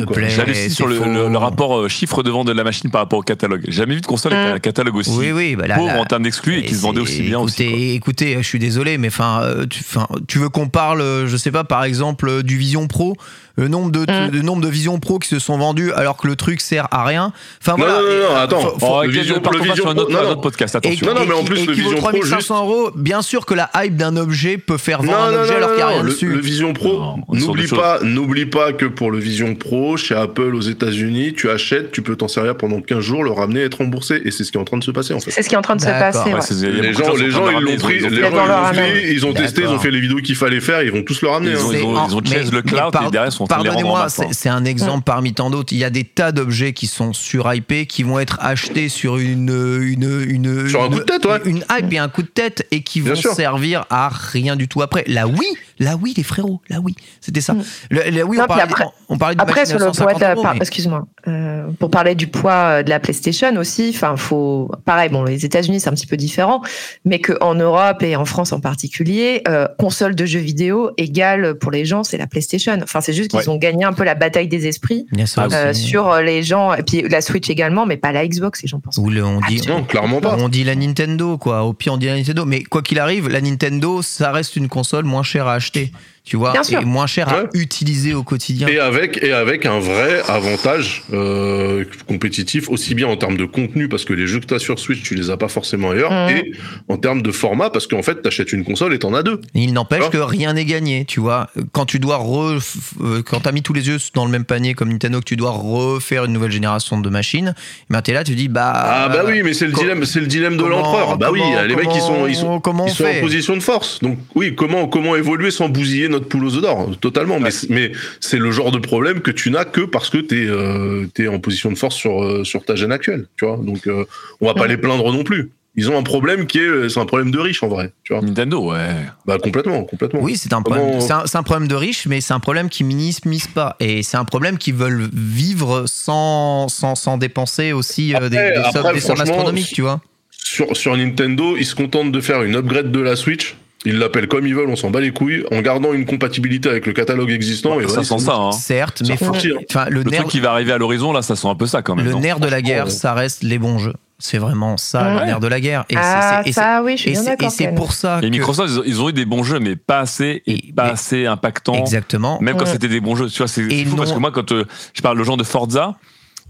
aussi 0.51 0.71
sur 0.71 0.87
le, 0.87 0.97
faux. 0.97 1.05
le- 1.05 1.29
le 1.29 1.39
rapport 1.39 1.79
euh, 1.79 1.89
chiffre 1.89 2.23
de 2.23 2.31
vente 2.31 2.47
de 2.49 2.53
la 2.53 2.65
machine 2.65 2.91
par 2.91 3.01
rapport 3.03 3.19
au 3.21 3.23
catalogue. 3.23 3.63
J'ai 3.67 3.73
jamais 3.73 3.95
vu 3.95 4.01
de 4.01 4.07
console 4.07 4.33
avec 4.35 4.53
Mm. 4.53 4.57
un 4.57 4.59
catalogue 4.59 4.97
aussi 4.97 5.11
Oui, 5.11 5.33
oui, 5.33 5.57
bah 5.57 5.67
là, 5.67 5.77
pauvre 5.77 5.89
là- 5.95 6.01
en 6.01 6.05
termes 6.05 6.23
d'exclus 6.25 6.59
et 6.59 6.65
qui 6.65 6.75
se 6.75 6.83
vendait 6.83 7.01
aussi 7.01 7.23
bien 7.23 7.39
écoutez, 7.41 7.67
aussi. 7.67 7.69
quoi. 7.69 7.79
Écoutez, 7.95 8.35
je 8.37 8.43
suis 8.47 8.59
désolé, 8.59 8.99
mais 8.99 9.09
enfin, 9.09 9.41
euh, 9.43 9.67
tu, 9.67 9.81
enfin, 9.81 10.07
tu 10.27 10.39
veux 10.39 10.49
qu'on 10.49 10.69
parle, 10.69 11.01
euh, 11.01 11.27
je 11.27 11.37
sais 11.37 11.51
pas, 11.53 11.65
par 11.65 11.85
exemple, 11.85 12.43
du 12.43 12.57
Vision 12.59 12.87
Pro, 12.89 13.17
le 13.59 13.69
nombre 13.69 13.91
de, 13.91 14.01
Mm. 14.01 14.31
le 14.33 14.41
nombre 14.43 14.63
de 14.63 14.69
Vision 14.69 14.99
Pro 15.01 15.19
qui 15.19 15.29
se 15.29 15.39
sont 15.39 15.59
vendus 15.59 15.93
alors 15.93 16.17
que 16.17 16.27
le 16.29 16.37
truc 16.37 16.61
sert 16.61 16.87
à 16.93 17.05
rien. 17.05 17.33
Enfin 17.61 17.73
Non, 17.73 17.79
voilà. 17.85 17.95
non, 17.95 18.01
non, 18.01 18.29
non, 18.31 18.37
attends. 18.37 18.61
faut- 18.61 18.79
faut- 18.79 18.87
Oh, 18.89 19.03
le 19.03 19.11
Vision- 19.11 19.43
le 19.53 19.59
Vision 19.59 19.75
sur 19.75 19.89
un 19.89 19.91
autre, 19.97 20.05
Pro- 20.05 20.13
non, 20.13 20.19
un 20.19 20.23
non. 20.23 20.31
autre 20.31 20.41
podcast, 20.41 20.75
et, 20.77 20.79
attention. 20.79 21.07
Non, 21.07 21.15
non, 21.15 21.27
mais 21.27 21.35
en 21.35 21.45
plus, 21.45 21.59
et 21.59 21.67
le 21.67 21.73
vaut 21.73 21.73
Vision 21.73 21.97
Pro, 21.99 22.09
3500 22.11 22.65
euros, 22.65 22.91
bien 22.95 23.21
sûr 23.21 23.45
que 23.45 23.55
la 23.55 23.69
hype 23.77 23.97
d'un 23.97 24.17
objet 24.17 24.57
peut 24.59 24.79
faire 24.79 25.03
vendre 25.03 25.13
Non, 25.19 25.25
un 25.25 25.33
non, 25.33 25.39
objet 25.41 25.51
non, 25.51 25.57
alors 25.57 25.69
qu'il 25.71 25.77
n'y 25.77 25.83
a 25.83 25.87
non, 25.87 25.93
rien 25.95 26.03
le, 26.05 26.11
dessus. 26.11 26.29
le 26.29 26.41
Vision 26.41 26.73
Pro, 26.73 27.03
n'oublie 27.33 27.67
pas, 27.67 27.99
n'oublie 28.03 28.47
pas 28.47 28.73
que 28.73 28.87
pour 28.87 29.11
le 29.11 29.19
Vision 29.19 29.55
Pro, 29.57 29.97
chez 29.97 30.15
Apple 30.15 30.55
aux 30.55 30.61
États-Unis, 30.61 31.35
tu 31.37 31.51
achètes, 31.51 31.91
tu 31.91 32.01
peux 32.03 32.15
t'en 32.17 32.29
servir 32.29 32.57
pendant 32.57 32.81
15 32.81 33.01
jours, 33.01 33.25
le 33.25 33.31
ramener 33.33 33.61
et 33.61 33.65
être 33.65 33.79
remboursé. 33.79 34.23
Et 34.25 34.31
c'est 34.31 34.45
ce 34.45 34.53
qui 34.53 34.57
est 34.57 34.61
en 34.61 34.65
train 34.65 34.79
de 34.79 34.85
se 34.85 34.91
passer, 34.93 35.15
en 35.15 35.21
fait. 35.21 35.31
C'est 35.33 35.43
ce 35.43 35.49
qui 35.49 35.55
est 35.55 35.59
en 35.59 35.63
train 35.63 35.77
de 35.77 35.81
se 35.81 35.87
passer. 35.87 36.31
Les 36.31 36.93
gens, 36.93 37.15
les 37.15 37.25
ils 37.25 37.31
l'ont 37.65 37.77
pris, 37.77 37.97
ils 37.97 38.07
ont- 38.07 38.09
les 38.11 38.17
ils 38.17 38.21
gens, 38.23 38.27
ont 38.29 38.31
ils 38.31 38.35
leur 38.37 38.47
l'ont 38.47 38.55
ramener. 38.63 38.91
pris, 38.93 39.13
ils 39.13 39.27
ont 39.27 39.33
testé, 39.33 39.63
ils 39.63 39.69
ont 39.69 39.79
fait 39.81 39.91
les 39.91 40.01
vidéos 40.01 40.19
qu'il 40.19 40.37
fallait 40.37 40.61
faire, 40.61 40.83
ils 40.83 40.93
vont 40.93 41.03
tous 41.03 41.21
le 41.23 41.29
ramener. 41.29 41.53
Ils 41.53 41.57
hein. 41.97 42.07
ont- 42.13 42.25
chase 42.25 42.53
le 42.53 42.63
cloud 42.63 42.95
et 42.95 43.11
derrière, 43.11 43.27
ils 43.31 43.33
sont 43.33 43.47
Pardonnez-moi, 43.49 44.09
c'est 44.09 44.33
c'est 44.33 44.49
un 44.49 44.65
exemple 44.65 45.05
parmi 45.05 45.33
tant 45.35 45.51
d'autres. 45.51 45.73
Il 45.73 45.79
y 45.79 45.85
a 45.85 45.91
des 45.91 46.05
tas 46.05 46.33
d'objets 46.33 46.73
qui 46.73 46.87
sont 46.87 47.13
surhypés, 47.13 47.87
qui 47.87 48.03
vont 48.03 48.19
être 48.19 48.39
achetés 48.41 48.89
sur 48.89 49.17
une 49.19 49.49
une 49.83 50.25
une 50.29 50.69
Sur 50.69 50.83
un 50.83 50.87
une- 50.87 50.93
coup 50.93 50.99
de 51.01 51.05
tête, 51.05 51.25
ouais. 51.27 51.41
une 51.45 51.65
hype 51.71 51.93
et 51.93 51.99
un 51.99 52.09
coup 52.09 52.23
de 52.23 52.29
tête 52.29 52.67
et 52.71 52.83
qui 52.83 53.01
Bien 53.01 53.15
vont 53.15 53.21
sûr. 53.21 53.33
servir 53.33 53.85
à 53.91 54.09
rien 54.09 54.57
du 54.57 54.69
tout 54.69 54.83
après. 54.83 55.05
La 55.07 55.27
Wii, 55.27 55.41
La 55.79 55.97
Wii, 55.97 56.15
les 56.17 56.23
frérots, 56.23 56.61
la 56.69 56.81
Wii. 56.81 56.95
C'était 57.21 57.41
ça. 57.41 57.55
Mm. 57.55 57.63
Le- 57.91 58.11
Non, 58.25 58.31
on 58.43 58.47
parlait, 58.47 58.63
après- 58.63 58.85
on 59.09 59.19
parlait 59.19 59.37
Après, 59.39 59.67
sur 59.67 59.79
le 59.79 59.85
poids 59.87 59.95
150 59.95 60.17
de 60.17 60.21
la, 60.25 60.33
euros, 60.35 60.43
par- 60.43 60.53
mais- 60.55 60.59
excuse-moi, 60.61 61.07
euh, 61.27 61.69
pour 61.79 61.91
parler 61.91 62.15
du 62.15 62.27
poids 62.27 62.53
euh, 62.53 62.83
de 62.83 62.91
la 62.91 63.01
PlayStation 63.01 63.55
aussi, 63.57 63.93
enfin, 63.95 64.17
faut, 64.17 64.71
pareil, 64.85 65.09
bon, 65.11 65.25
les 65.25 65.45
États-Unis 65.45 65.81
c'est 65.81 65.89
un 65.89 65.95
petit 65.95 66.07
peu 66.07 66.17
différent, 66.17 66.63
mais 67.05 67.21
qu'en 67.21 67.55
Europe 67.55 68.03
et 68.03 68.17
en 68.17 68.25
France 68.25 68.53
en 68.53 68.61
particulier, 68.61 69.43
euh, 69.49 69.67
console 69.79 70.15
de 70.15 70.27
jeux 70.27 70.39
vidéo 70.41 70.91
égale 70.97 71.55
pour 71.59 71.71
les 71.71 71.85
gens, 71.85 72.03
c'est 72.05 72.19
la 72.19 72.27
PlayStation. 72.27 72.77
Enfin, 72.83 73.01
c'est 73.01 73.13
juste 73.13 73.31
qu'ils 73.31 73.39
Ouais. 73.41 73.49
ont 73.49 73.57
gagné 73.57 73.85
un 73.85 73.93
peu 73.93 74.05
la 74.05 74.15
bataille 74.15 74.49
des 74.49 74.67
esprits 74.67 75.07
Il 75.13 75.21
y 75.21 75.23
a 75.23 75.27
ça 75.27 75.47
euh, 75.53 75.71
aussi. 75.71 75.83
sur 75.83 76.17
les 76.17 76.43
gens, 76.43 76.75
et 76.75 76.83
puis 76.83 77.03
la 77.09 77.21
Switch 77.21 77.49
également, 77.51 77.87
mais 77.87 77.97
pas 77.97 78.13
la 78.13 78.27
Xbox, 78.27 78.63
les 78.63 78.69
gens 78.69 78.81
pensent. 78.81 78.99
Ou 78.99 79.11
le- 79.11 79.25
on 79.25 79.41
dit, 79.49 79.63
Non, 79.69 79.85
clairement 79.85 80.21
pas. 80.21 80.37
on 80.39 80.49
dit 80.49 80.65
la 80.65 80.75
Nintendo, 80.75 81.39
quoi. 81.39 81.63
Au 81.65 81.73
pire, 81.73 81.93
on 81.95 81.97
dit 81.99 82.07
la 82.07 82.17
Nintendo. 82.17 82.45
Mais 82.45 82.63
quoi 82.63 82.83
qu'il 82.83 82.99
arrive, 82.99 83.29
la 83.29 83.41
Nintendo, 83.41 84.03
ça 84.03 84.33
reste 84.33 84.57
une 84.57 84.69
console 84.69 85.05
moins 85.05 85.23
chère 85.23 85.47
à 85.47 85.55
acheter. 85.55 85.68
acheter. 85.69 85.91
Tu 86.29 86.37
vois, 86.37 86.53
Bien 86.53 86.63
sûr. 86.63 86.81
et 86.83 86.85
moins 86.85 87.07
chère 87.07 87.29
à 87.31 87.45
utiliser 87.55 88.13
au 88.13 88.23
quotidien. 88.23 88.69
Et 88.69 88.79
avec, 88.79 89.19
et 89.23 89.33
avec 89.33 89.65
un 89.65 89.79
vrai 89.81 90.21
avantage 90.29 91.03
euh, 91.15 91.85
compétitif, 92.07 92.69
aussi 92.69 92.95
bien 92.95 93.07
en 93.09 93.17
termes 93.17 93.39
de 93.39 93.47
contenu, 93.47 93.89
parce 93.89 94.05
que 94.05 94.13
les 94.13 94.27
jeux 94.27 94.41
que 94.41 94.45
tu 94.47 94.53
as 94.55 94.59
sur 94.59 94.79
Switch, 94.79 95.03
tu 95.03 95.15
les 95.15 95.31
as 95.31 95.39
pas 95.39 95.49
forcément 95.49 95.93
ailleurs, 95.93 96.13
Mhm. 96.13 96.29
et 96.37 96.53
en 96.89 96.99
termes 96.99 97.23
de 97.23 97.33
format, 97.33 97.71
parce 97.71 97.87
qu'en 97.87 98.03
fait, 98.03 98.21
tu 98.21 98.29
achètes 98.29 98.53
une 98.53 98.63
console 98.65 98.93
et 98.93 98.99
t'en 98.99 99.15
as 99.15 99.23
deux. 99.23 99.41
Il 99.55 99.73
n'empêche 99.73 100.11
que 100.11 100.19
rien 100.19 100.53
n'est 100.53 100.67
gagné, 100.67 101.07
tu 101.07 101.21
vois. 101.21 101.49
Quand 101.73 101.87
tu 101.87 101.99
dois 101.99 102.17
re, 102.19 102.59
euh, 103.01 103.23
quand 103.25 103.41
t'as 103.41 103.53
mis 103.53 103.63
tous 103.63 103.73
les 103.73 103.89
yeux 103.89 103.97
dans 104.15 104.27
le 104.27 104.31
même 104.31 104.45
panier 104.45 104.75
comme 104.75 104.91
Nintendo, 104.91 105.21
que 105.21 105.25
tu 105.25 105.37
dois 105.37 105.51
refaire 105.53 106.27
une 106.27 106.33
nouvelle 106.35 106.53
génération 106.53 107.01
de 107.01 107.09
machines, 107.09 107.55
ben 107.89 108.03
t'es 108.03 108.13
là, 108.13 108.23
tu 108.23 108.35
dis 108.35 108.49
bah. 108.49 108.73
Ah 108.75 109.09
bah 109.09 109.23
oui, 109.27 109.41
mais 109.43 109.55
c'est 109.55 109.67
le 109.67 109.73
dilemme, 109.73 110.05
c'est 110.05 110.21
le 110.21 110.27
dilemme 110.27 110.57
de 110.59 110.63
comment- 110.63 110.77
l'empereur. 110.77 111.17
Bah 111.19 111.31
oui, 111.33 111.41
comment- 111.41 111.63
les 111.63 111.75
mecs 111.77 111.89
ils 111.95 112.01
sont 112.03 112.27
ils 112.27 112.37
sont, 112.37 112.61
comment 112.61 112.87
ils 112.87 112.91
on 112.91 112.95
sont 112.95 113.05
fait 113.05 113.19
en 113.19 113.23
position 113.23 113.57
de 113.57 113.63
force. 113.63 114.01
Donc 114.03 114.19
oui, 114.35 114.55
comment 114.55 114.87
comment 114.89 115.17
évoluer 115.17 115.51
sans 115.51 115.69
bousiller 115.69 116.09
notre 116.09 116.18
poule 116.27 116.45
aux 116.45 116.55
œufs 116.57 116.63
d'or 116.63 116.91
Totalement. 117.01 117.39
Mais 117.41 117.51
c'est- 117.51 117.71
mais 117.71 117.93
c'est 118.21 118.39
le 118.39 118.51
genre 118.51 118.71
de 118.73 118.79
problème 118.79 119.21
que 119.21 119.31
tu 119.31 119.51
n'as 119.51 119.65
que 119.65 119.83
parce 119.83 120.11
que 120.11 120.19
t'es 120.19 120.47
euh, 120.47 121.07
t'es 121.15 121.29
en 121.29 121.39
position 121.39 121.71
de 121.71 121.77
force 121.79 121.95
sur 121.97 122.23
euh, 122.25 122.45
sur 122.45 122.65
ta 122.65 122.75
gêne 122.75 122.93
actuelle. 122.93 123.27
Tu 123.39 123.45
vois. 123.47 123.57
Donc 123.63 123.87
euh, 123.87 124.05
on 124.41 124.47
va 124.47 124.55
pas 124.55 124.67
les 124.67 124.77
plaindre 124.77 125.13
non 125.13 125.23
plus. 125.25 125.51
Ils 125.77 125.89
ont 125.91 125.97
un 125.99 126.03
problème 126.03 126.47
qui 126.49 126.59
est 126.59 126.89
c'est 126.89 126.99
un 126.99 127.07
problème 127.07 127.31
de 127.31 127.39
riche 127.39 127.63
en 127.63 127.69
vrai. 127.69 127.93
Tu 128.03 128.13
vois. 128.13 128.21
Nintendo, 128.21 128.73
ouais. 128.73 128.89
Bah 129.27 129.39
complètement, 129.39 129.85
complètement. 129.85 130.19
Oui, 130.21 130.37
c'est 130.37 130.53
un 130.53 130.61
Comment- 130.63 130.77
problème. 130.77 131.01
C'est 131.01 131.13
un, 131.13 131.23
un 131.41 131.43
problème 131.45 131.69
de 131.69 131.75
riches, 131.77 132.07
mais 132.07 132.21
c'est 132.21 132.35
un 132.35 132.41
problème 132.41 132.69
qui 132.69 132.83
minimise 132.83 133.47
pas. 133.47 133.77
Et 133.79 134.03
c'est 134.03 134.17
un 134.17 134.25
problème 134.25 134.59
qui 134.59 134.73
veulent 134.73 135.09
vivre 135.13 135.85
sans, 135.87 136.67
sans, 136.69 136.97
sans 136.97 137.17
dépenser 137.17 137.73
aussi 137.73 138.13
euh, 138.17 138.29
des, 138.29 138.39
Après- 138.39 138.63
des 138.65 138.73
sommes, 138.83 138.95
des 138.95 139.01
sommes 139.01 139.21
astronomiques, 139.21 139.73
tu 139.73 139.83
vois. 139.83 140.01
sur, 140.33 140.77
sur 140.77 140.97
Nintendo, 140.97 141.57
ils 141.57 141.67
se 141.67 141.77
contentent 141.77 142.11
de 142.11 142.21
faire 142.21 142.43
une 142.43 142.57
upgrade 142.57 142.91
de 142.91 143.01
la 143.01 143.15
Switch. 143.15 143.57
Ils 143.85 143.99
l'appellent 143.99 144.27
comme 144.29 144.47
ils 144.47 144.55
veulent, 144.55 144.69
on 144.71 144.77
s'en 144.77 144.91
bat 144.91 145.01
les 145.01 145.13
couilles, 145.13 145.45
en 145.53 145.61
gardant 145.61 145.93
une 145.93 146.05
compatibilité 146.05 146.69
avec 146.69 146.87
le 146.87 146.93
catalogue 146.93 147.31
existant. 147.31 147.79
et 147.79 147.87
ça 147.89 148.03
sent 148.03 148.19
ça, 148.19 148.35
hein. 148.35 148.53
Certes, 148.53 149.03
mais 149.07 149.17
faut, 149.17 149.27
fourtit, 149.27 149.53
hein. 149.53 149.61
enfin, 149.71 149.87
le, 149.89 150.03
Le 150.03 150.11
nerf, 150.11 150.21
truc 150.23 150.33
qui 150.33 150.41
va 150.41 150.51
arriver 150.51 150.73
à 150.73 150.79
l'horizon, 150.79 151.13
là, 151.13 151.23
ça 151.23 151.37
sent 151.37 151.47
un 151.49 151.55
peu 151.55 151.67
ça 151.67 151.81
quand 151.83 151.95
même. 151.95 152.05
le 152.05 152.11
non 152.13 152.21
nerf 152.21 152.41
de 152.41 152.49
la 152.49 152.61
guerre, 152.61 152.87
ouais. 152.87 152.91
ça 152.91 153.15
reste 153.15 153.43
les 153.45 153.59
bons 153.59 153.79
jeux. 153.79 153.95
C'est 154.21 154.39
vraiment 154.39 154.77
ça, 154.77 155.21
le 155.21 155.27
nerf 155.27 155.39
de 155.39 155.47
la 155.47 155.61
guerre. 155.61 155.85
Et 155.91 155.95
c'est- 155.95 156.01
ah, 156.03 156.43
c'est- 156.45 156.51
oui, 156.83 156.95
Et 157.07 157.15
c'est- 157.15 157.73
pour 157.77 157.93
ça 157.93 158.19
Et 158.19 158.23
que 158.23 158.27
Microsoft, 158.27 158.69
ils 158.73 158.79
ont, 158.81 158.83
ils 158.85 159.01
ont 159.03 159.09
eu 159.11 159.13
des 159.13 159.25
bons 159.25 159.45
jeux, 159.45 159.61
mais 159.61 159.77
pas 159.77 160.01
assez, 160.01 160.43
et, 160.45 160.69
Et- 160.71 160.73
pas 160.73 160.87
mais- 160.87 160.91
assez 160.91 161.27
impactants. 161.27 161.75
exactement. 161.75 162.39
Même 162.41 162.57
quand 162.57 162.67
c'était 162.67 162.89
des 162.89 163.01
bons 163.01 163.15
jeux, 163.15 163.29
tu 163.29 163.39
vois, 163.39 163.47
c'est 163.47 163.63
fou 163.63 163.91
non- 163.91 163.97
parce 163.97 164.13
que 164.13 164.19
moi, 164.19 164.33
quand 164.33 164.51
euh, 164.51 164.65
je 164.93 165.03
parle 165.03 165.19
le 165.19 165.23
genre 165.25 165.37
de 165.37 165.45
Forza, 165.45 165.95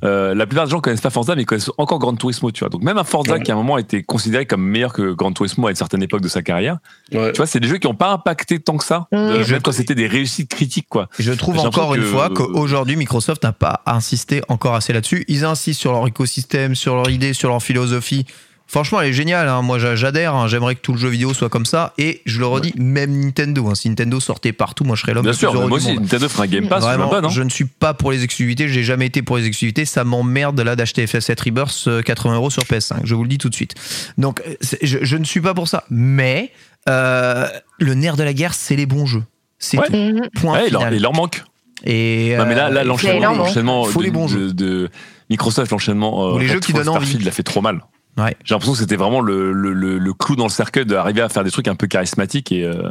euh, 0.04 0.34
la 0.34 0.46
plupart 0.46 0.64
des 0.66 0.70
gens 0.70 0.80
connaissent 0.80 1.00
pas 1.00 1.10
Forza, 1.10 1.34
mais 1.34 1.42
ils 1.42 1.46
connaissent 1.46 1.70
encore 1.76 1.98
Gran 1.98 2.14
Turismo, 2.14 2.50
tu 2.52 2.60
vois. 2.60 2.68
Donc 2.68 2.82
même 2.82 2.98
un 2.98 3.04
Forza 3.04 3.32
Ouais. 3.34 3.42
qui 3.42 3.50
à 3.50 3.54
un 3.54 3.56
moment 3.56 3.74
a 3.76 3.80
été 3.80 4.02
considéré 4.02 4.46
comme 4.46 4.62
meilleur 4.62 4.92
que 4.92 5.12
Gran 5.12 5.32
Turismo 5.32 5.66
à 5.66 5.70
une 5.70 5.76
certaine 5.76 6.02
époque 6.02 6.20
de 6.20 6.28
sa 6.28 6.42
carrière, 6.42 6.78
Ouais. 7.12 7.32
tu 7.32 7.38
vois, 7.38 7.46
c'est 7.46 7.58
des 7.60 7.66
jeux 7.68 7.78
qui 7.78 7.86
n'ont 7.88 7.94
pas 7.94 8.12
impacté 8.12 8.60
tant 8.60 8.76
que 8.76 8.84
ça, 8.84 9.08
Mm. 9.12 9.16
euh, 9.16 9.42
Je- 9.44 9.52
même 9.54 9.62
quand 9.62 9.72
c'était 9.72 9.94
des 9.96 10.06
réussites 10.06 10.50
critiques, 10.50 10.86
quoi. 10.88 11.08
Je 11.18 11.32
trouve 11.32 11.58
encore 11.58 11.94
une 11.94 12.02
fois 12.02 12.28
que- 12.28 12.34
qu'aujourd'hui, 12.34 12.96
Microsoft 12.96 13.42
n'a 13.42 13.52
pas 13.52 13.82
insisté 13.86 14.42
encore 14.48 14.74
assez 14.74 14.92
là-dessus. 14.92 15.24
Ils 15.28 15.44
insistent 15.44 15.80
sur 15.80 15.92
leur 15.92 16.06
écosystème, 16.06 16.74
sur 16.74 16.94
leur 16.94 17.10
idée, 17.10 17.32
sur 17.32 17.48
leur 17.48 17.62
philosophie. 17.62 18.26
Franchement, 18.70 19.00
elle 19.00 19.08
est 19.08 19.12
géniale. 19.14 19.48
hein. 19.48 19.62
Moi, 19.62 19.78
j'a- 19.78 19.96
j'adhère. 19.96 20.34
hein. 20.34 20.46
J'aimerais 20.46 20.74
que 20.74 20.80
tout 20.82 20.92
le 20.92 20.98
jeu 20.98 21.08
vidéo 21.08 21.32
soit 21.32 21.48
comme 21.48 21.64
ça. 21.64 21.94
Et 21.96 22.20
je 22.26 22.38
le 22.38 22.46
redis, 22.46 22.74
même 22.76 23.18
Nintendo. 23.18 23.66
hein. 23.68 23.74
Si 23.74 23.88
Nintendo 23.88 24.20
sortait 24.20 24.52
partout, 24.52 24.84
moi, 24.84 24.94
je 24.94 25.00
serais 25.00 25.14
l'homme 25.14 25.22
Bien 25.22 25.32
le 25.32 25.36
sûr, 25.38 25.54
moi 25.54 25.64
aussi, 25.78 25.88
monde. 25.94 26.02
Nintendo 26.02 26.28
ferait 26.28 26.44
un 26.46 26.50
Game 26.50 26.68
Pass, 26.68 26.82
je 26.82 26.88
Vraiment, 26.88 27.08
pas, 27.08 27.22
non 27.22 27.30
je 27.30 27.42
ne 27.42 27.48
suis 27.48 27.64
pas 27.64 27.94
pour 27.94 28.12
les 28.12 28.22
exclusivités. 28.24 28.68
J'ai 28.68 28.82
jamais 28.84 29.06
été 29.06 29.22
pour 29.22 29.38
les 29.38 29.46
exclusivités. 29.46 29.86
Ça 29.86 30.04
m'emmerde 30.04 30.60
là 30.60 30.76
d'acheter 30.76 31.06
FF7 31.06 31.42
Rebirth 31.44 31.84
euh, 31.86 32.02
80 32.02 32.34
euros 32.36 32.50
sur 32.50 32.62
PS5. 32.64 33.00
Je 33.04 33.14
vous 33.14 33.22
le 33.22 33.28
dis 33.30 33.38
tout 33.38 33.48
de 33.48 33.54
suite. 33.54 33.74
Donc, 34.18 34.42
euh, 34.46 34.54
je, 34.82 34.98
je 35.00 35.16
ne 35.16 35.24
suis 35.24 35.40
pas 35.40 35.54
pour 35.54 35.66
ça. 35.66 35.84
Mais 35.88 36.52
euh, 36.90 37.46
le 37.78 37.94
nerf 37.94 38.16
de 38.16 38.22
la 38.22 38.34
guerre, 38.34 38.52
c'est 38.52 38.76
les 38.76 38.84
bons 38.86 39.06
jeux. 39.06 39.24
C'est 39.58 39.78
Ouais. 39.78 39.86
tout. 39.86 39.96
Mhm. 39.96 40.28
Point 40.40 40.52
Ouais, 40.58 40.64
il, 40.66 40.72
leur, 40.72 40.82
final. 40.82 40.94
il 40.94 41.00
leur 41.02 41.14
manque. 41.14 41.42
Et 41.84 42.34
Non, 42.36 42.44
mais 42.44 42.54
là, 42.54 42.68
là 42.68 42.80
euh, 42.80 42.84
l'enchaînement, 42.84 43.28
hein. 43.30 43.34
l'enchaînement 43.38 43.84
Faut 43.84 44.02
les 44.02 44.10
de, 44.10 44.14
bons 44.14 44.26
de- 44.26 44.30
jeux. 44.30 44.52
de 44.52 44.90
Microsoft, 45.30 45.70
l'enchaînement 45.72 46.34
euh, 46.34 46.38
les 46.38 46.48
jeux 46.48 46.60
qui 46.60 46.72
donnent. 46.74 46.84
Starfield, 46.84 47.24
l'a 47.24 47.30
fait 47.30 47.42
trop 47.42 47.62
mal. 47.62 47.80
Ouais. 48.18 48.36
J'ai 48.44 48.54
l'impression 48.54 48.72
que 48.72 48.78
c'était 48.80 48.96
vraiment 48.96 49.20
le, 49.20 49.52
le, 49.52 49.72
le, 49.72 50.12
clou 50.12 50.34
dans 50.34 50.44
le 50.44 50.50
cercueil 50.50 50.84
d'arriver 50.84 51.22
à 51.22 51.28
faire 51.28 51.44
des 51.44 51.50
trucs 51.50 51.68
un 51.68 51.76
peu 51.76 51.86
charismatiques 51.86 52.50
et, 52.50 52.64
euh, 52.64 52.90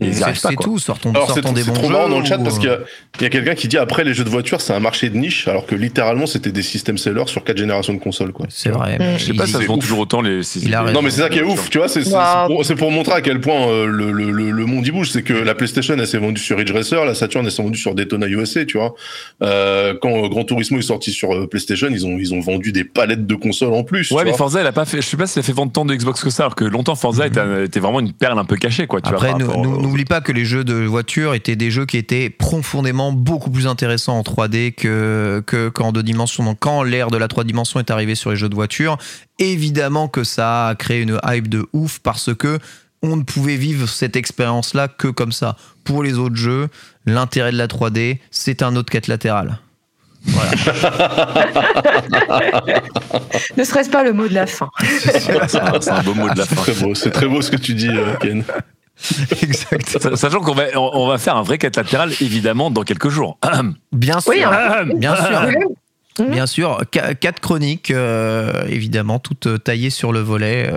c'est 0.00 0.56
tout. 0.56 0.78
Sortons, 0.78 1.10
Alors 1.12 1.28
c'est 1.28 1.34
sortons 1.34 1.52
des 1.52 1.62
c'est 1.62 1.68
bons 1.68 1.74
trop 1.74 1.86
jeux. 1.86 1.92
marrant 1.92 2.08
dans 2.08 2.18
le 2.18 2.24
chat 2.24 2.38
ou, 2.38 2.42
parce 2.42 2.58
qu'il 2.58 2.68
y 2.68 2.72
euh, 2.72 2.78
a, 2.78 2.80
il 3.20 3.22
y 3.22 3.26
a 3.26 3.28
quelqu'un 3.30 3.54
qui 3.54 3.68
dit 3.68 3.78
après 3.78 4.02
les 4.02 4.12
jeux 4.12 4.24
de 4.24 4.28
voiture 4.28 4.60
c'est 4.60 4.72
un 4.72 4.80
marché 4.80 5.08
de 5.08 5.16
niche 5.16 5.46
alors 5.46 5.66
que 5.66 5.74
littéralement 5.76 6.26
c'était 6.26 6.50
des 6.50 6.62
systèmes 6.62 6.98
sellers 6.98 7.26
sur 7.26 7.44
quatre 7.44 7.58
générations 7.58 7.94
de 7.94 8.00
consoles 8.00 8.32
quoi. 8.32 8.46
C'est 8.50 8.70
vrai. 8.70 8.98
Mm. 8.98 9.18
Je 9.18 9.24
sais 9.26 9.34
pas 9.34 9.46
si 9.46 9.52
ça 9.52 9.60
se 9.60 9.66
vend 9.66 9.78
toujours 9.78 10.00
autant 10.00 10.20
les. 10.20 10.40
Non 10.92 11.00
mais 11.02 11.10
c'est 11.10 11.20
ça 11.20 11.28
qui 11.28 11.38
est 11.38 11.42
ouf, 11.44 11.70
tu 11.70 11.78
vois, 11.78 11.88
c'est 11.88 12.02
c'est- 12.04 12.14
Wow. 12.14 12.62
pour, 12.76 12.90
montrer 12.90 13.14
à 13.14 13.20
quel 13.20 13.40
point 13.40 13.68
euh, 13.68 13.86
le, 13.86 14.10
le, 14.12 14.30
le, 14.30 14.50
le 14.50 14.66
monde 14.66 14.86
y 14.86 14.90
bouge. 14.90 15.10
C'est 15.10 15.22
que 15.22 15.32
la 15.32 15.54
PlayStation 15.54 15.94
elle 15.98 16.06
s'est 16.06 16.18
vendue 16.18 16.40
sur 16.40 16.58
Ridge 16.58 16.72
Racer, 16.72 17.04
la 17.04 17.14
Saturn 17.14 17.44
elle 17.46 17.52
s'est 17.52 17.62
vendue 17.62 17.78
sur 17.78 17.94
Daytona 17.94 18.26
USA, 18.26 18.64
tu 18.64 18.78
vois. 18.78 18.94
Euh, 19.42 19.94
quand 20.00 20.24
euh, 20.24 20.28
Gran 20.28 20.44
Turismo 20.44 20.78
est 20.78 20.82
sorti 20.82 21.12
sur 21.12 21.32
euh, 21.34 21.46
PlayStation, 21.46 21.88
ils 21.90 22.04
ont 22.06 22.18
ils 22.18 22.34
ont 22.34 22.40
vendu 22.40 22.72
des 22.72 22.84
palettes 22.84 23.26
de 23.26 23.34
consoles 23.34 23.72
en 23.74 23.84
plus. 23.84 24.10
Ouais, 24.10 24.18
tu 24.18 24.24
mais 24.24 24.30
vois. 24.30 24.38
Forza, 24.38 24.60
elle 24.60 24.66
a 24.66 24.72
pas 24.72 24.84
fait. 24.84 25.00
Je 25.00 25.06
sais 25.06 25.16
pas 25.16 25.26
si 25.26 25.38
elle 25.38 25.44
a 25.44 25.46
fait 25.46 25.52
vendre 25.52 25.72
tant 25.72 25.84
de 25.84 25.94
Xbox 25.94 26.22
que 26.22 26.30
ça, 26.30 26.44
alors 26.44 26.54
que 26.56 26.64
longtemps 26.64 26.94
Forza 26.94 27.26
était, 27.26 27.64
était 27.64 27.80
vraiment 27.80 28.00
une 28.00 28.12
perle 28.12 28.38
un 28.38 28.44
peu 28.44 28.56
cachée, 28.56 28.86
quoi. 28.86 29.00
Tu 29.00 29.08
vois, 29.10 29.18
Après, 29.18 29.34
nous- 29.34 29.83
n'oublie 29.84 30.04
pas 30.04 30.20
que 30.20 30.32
les 30.32 30.44
jeux 30.44 30.64
de 30.64 30.74
voiture 30.74 31.34
étaient 31.34 31.56
des 31.56 31.70
jeux 31.70 31.86
qui 31.86 31.96
étaient 31.96 32.30
profondément 32.30 33.12
beaucoup 33.12 33.50
plus 33.50 33.66
intéressants 33.66 34.18
en 34.18 34.22
3D 34.22 34.72
que 34.72 35.42
que- 35.46 35.68
qu'en 35.68 35.92
deux 35.92 36.02
dimensions. 36.02 36.42
Donc, 36.44 36.58
quand 36.60 36.82
l'ère 36.82 37.10
de 37.10 37.16
la 37.18 37.28
3 37.28 37.44
dimensions 37.44 37.78
est 37.80 37.90
arrivée 37.90 38.14
sur 38.14 38.30
les 38.30 38.36
jeux 38.36 38.48
de 38.48 38.54
voiture, 38.54 38.96
évidemment 39.38 40.08
que 40.08 40.24
ça 40.24 40.68
a 40.68 40.74
créé 40.74 41.00
une 41.02 41.18
hype 41.24 41.48
de 41.48 41.66
ouf 41.72 41.98
parce 42.02 42.34
que 42.34 42.58
on 43.02 43.16
ne 43.16 43.22
pouvait 43.22 43.56
vivre 43.56 43.86
cette 43.88 44.16
expérience-là 44.16 44.88
que 44.88 45.08
comme 45.08 45.32
ça. 45.32 45.56
Pour 45.84 46.02
les 46.02 46.14
autres 46.18 46.36
jeux, 46.36 46.68
l'intérêt 47.04 47.52
de 47.52 47.58
la 47.58 47.66
3D, 47.66 48.18
c'est 48.30 48.62
un 48.62 48.76
autre 48.76 48.90
quête 48.90 49.08
latérale. 49.08 49.58
Ne 53.56 53.64
serait-ce 53.64 53.90
pas 53.90 54.02
le 54.04 54.12
mot 54.12 54.26
de 54.28 54.34
la 54.34 54.46
fin 54.46 54.70
C'est 54.80 55.90
un, 55.90 56.02
beau 56.02 56.14
mot 56.14 56.28
de 56.30 56.38
la 56.38 56.44
C'est 56.46 56.54
fin. 56.54 56.62
très 56.62 56.72
beau, 56.74 56.94
c'est 56.94 57.10
très 57.10 57.26
beau 57.28 57.42
ce 57.42 57.50
que 57.50 57.56
tu 57.56 57.74
dis, 57.74 57.88
euh, 57.88 58.14
Ken. 58.20 58.42
exact. 59.42 59.88
Sa- 60.00 60.16
Sachant 60.16 60.40
qu'on 60.40 60.54
va, 60.54 60.64
on 60.76 60.90
on 60.94 61.06
va 61.08 61.18
faire 61.18 61.36
un 61.36 61.42
vrai 61.42 61.58
quête 61.58 61.76
latéral, 61.76 62.10
évidemment, 62.20 62.70
dans 62.70 62.82
quelques 62.82 63.08
jours. 63.08 63.38
Bien 63.92 64.20
sûr. 64.20 64.32
Oui, 64.32 64.42
hein. 64.44 64.86
Bien 64.96 65.16
sûr. 65.16 65.40
Mhm. 66.20 66.30
Bien 66.30 66.46
sûr, 66.46 66.80
Qu- 66.92 67.16
quatre 67.20 67.40
chroniques, 67.40 67.90
euh, 67.90 68.64
évidemment, 68.68 69.18
toutes 69.18 69.48
euh, 69.48 69.58
taillées 69.58 69.90
sur 69.90 70.12
le 70.12 70.20
volet, 70.20 70.72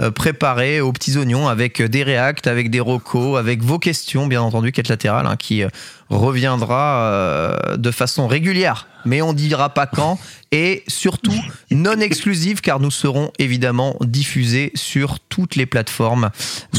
euh, 0.00 0.10
préparées 0.10 0.82
aux 0.82 0.92
petits 0.92 1.16
oignons 1.16 1.48
avec 1.48 1.80
des 1.80 2.02
réacts, 2.02 2.46
avec 2.46 2.68
des 2.70 2.80
rocos, 2.80 3.36
avec 3.36 3.62
vos 3.62 3.78
questions, 3.78 4.26
bien 4.26 4.42
entendu, 4.42 4.72
quête 4.72 4.88
latérale, 4.88 5.24
hein, 5.26 5.36
qui 5.38 5.64
reviendra 6.10 6.98
euh, 7.00 7.76
de 7.78 7.90
façon 7.90 8.26
régulière, 8.26 8.86
mais 9.06 9.22
on 9.22 9.32
dira 9.32 9.70
pas 9.70 9.86
quand, 9.86 10.18
et 10.52 10.84
surtout 10.88 11.32
non 11.70 11.98
exclusive, 12.00 12.60
car 12.60 12.80
nous 12.80 12.90
serons 12.90 13.30
évidemment 13.38 13.96
diffusés 14.00 14.72
sur 14.74 15.18
toutes 15.20 15.56
les 15.56 15.66
plateformes, 15.66 16.30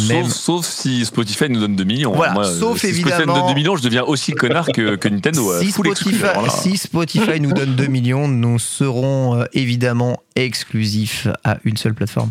même 0.07 0.25
Sauf, 0.25 0.33
sauf 0.33 0.65
si 0.65 1.05
Spotify 1.05 1.49
nous 1.49 1.59
donne 1.59 1.75
2 1.75 1.83
millions. 1.83 2.13
Voilà, 2.15 2.33
Moi, 2.33 2.45
sauf 2.45 2.79
si 2.79 2.87
Spotify 2.87 3.01
nous 3.03 3.09
évidemment- 3.11 3.39
donne 3.39 3.47
2 3.49 3.53
millions, 3.55 3.75
je 3.75 3.83
deviens 3.83 4.03
aussi 4.03 4.31
connard 4.33 4.67
que, 4.67 4.95
que 4.95 5.07
Nintendo. 5.09 5.51
euh, 5.51 5.61
Si 5.61 5.71
Spotify, 6.77 7.33
si 7.35 7.39
nous 7.41 7.53
donne 7.53 7.75
2 7.75 7.87
millions, 7.87 8.27
nous 8.27 8.59
serons 8.59 9.39
euh, 9.41 9.45
évidemment 9.53 10.17
exclusifs 10.35 11.27
à 11.43 11.57
une 11.63 11.77
seule 11.77 11.93
plateforme. 11.93 12.29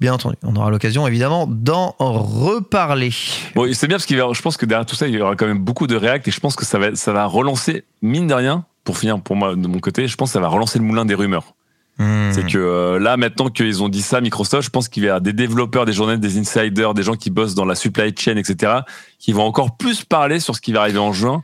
Bien 0.00 0.14
entendu, 0.14 0.36
on 0.42 0.54
aura 0.56 0.70
l'occasion 0.70 1.06
évidemment 1.06 1.46
d'en 1.48 1.94
reparler. 1.98 3.10
Bon, 3.54 3.72
c'est 3.72 3.86
bien 3.86 3.96
parce 3.96 4.06
que 4.06 4.14
je 4.16 4.42
pense 4.42 4.56
que 4.56 4.66
derrière 4.66 4.86
tout 4.86 4.96
ça, 4.96 5.06
il 5.08 5.14
y 5.14 5.20
aura 5.20 5.36
quand 5.36 5.46
même 5.46 5.58
beaucoup 5.58 5.86
de 5.86 5.96
React 5.96 6.28
et 6.28 6.30
je 6.30 6.40
pense 6.40 6.56
que 6.56 6.64
ça 6.64 6.78
va, 6.78 6.94
ça 6.94 7.12
va 7.12 7.26
relancer, 7.26 7.84
mine 8.02 8.26
de 8.26 8.34
rien, 8.34 8.64
pour 8.86 8.96
finir 8.96 9.20
pour 9.20 9.36
moi 9.36 9.54
de 9.54 9.66
mon 9.66 9.80
côté, 9.80 10.08
je 10.08 10.16
pense 10.16 10.30
que 10.30 10.34
ça 10.34 10.40
va 10.40 10.48
relancer 10.48 10.78
le 10.78 10.84
moulin 10.84 11.04
des 11.04 11.14
rumeurs. 11.14 11.54
Hmm. 11.98 12.30
C'est 12.32 12.46
que 12.46 12.58
euh, 12.58 12.98
là, 12.98 13.16
maintenant 13.16 13.48
qu'ils 13.48 13.82
ont 13.82 13.88
dit 13.88 14.02
ça, 14.02 14.20
Microsoft, 14.20 14.64
je 14.64 14.70
pense 14.70 14.88
qu'il 14.88 15.02
y 15.02 15.06
avoir 15.06 15.20
des 15.20 15.32
développeurs, 15.32 15.84
des 15.86 15.92
journalistes, 15.92 16.22
des 16.22 16.38
insiders, 16.38 16.94
des 16.94 17.02
gens 17.02 17.14
qui 17.14 17.30
bossent 17.30 17.54
dans 17.54 17.64
la 17.64 17.74
supply 17.74 18.14
chain, 18.16 18.36
etc., 18.36 18.80
qui 19.18 19.32
vont 19.32 19.44
encore 19.44 19.76
plus 19.76 20.04
parler 20.04 20.40
sur 20.40 20.54
ce 20.54 20.60
qui 20.60 20.72
va 20.72 20.82
arriver 20.82 20.98
en 20.98 21.12
juin 21.12 21.42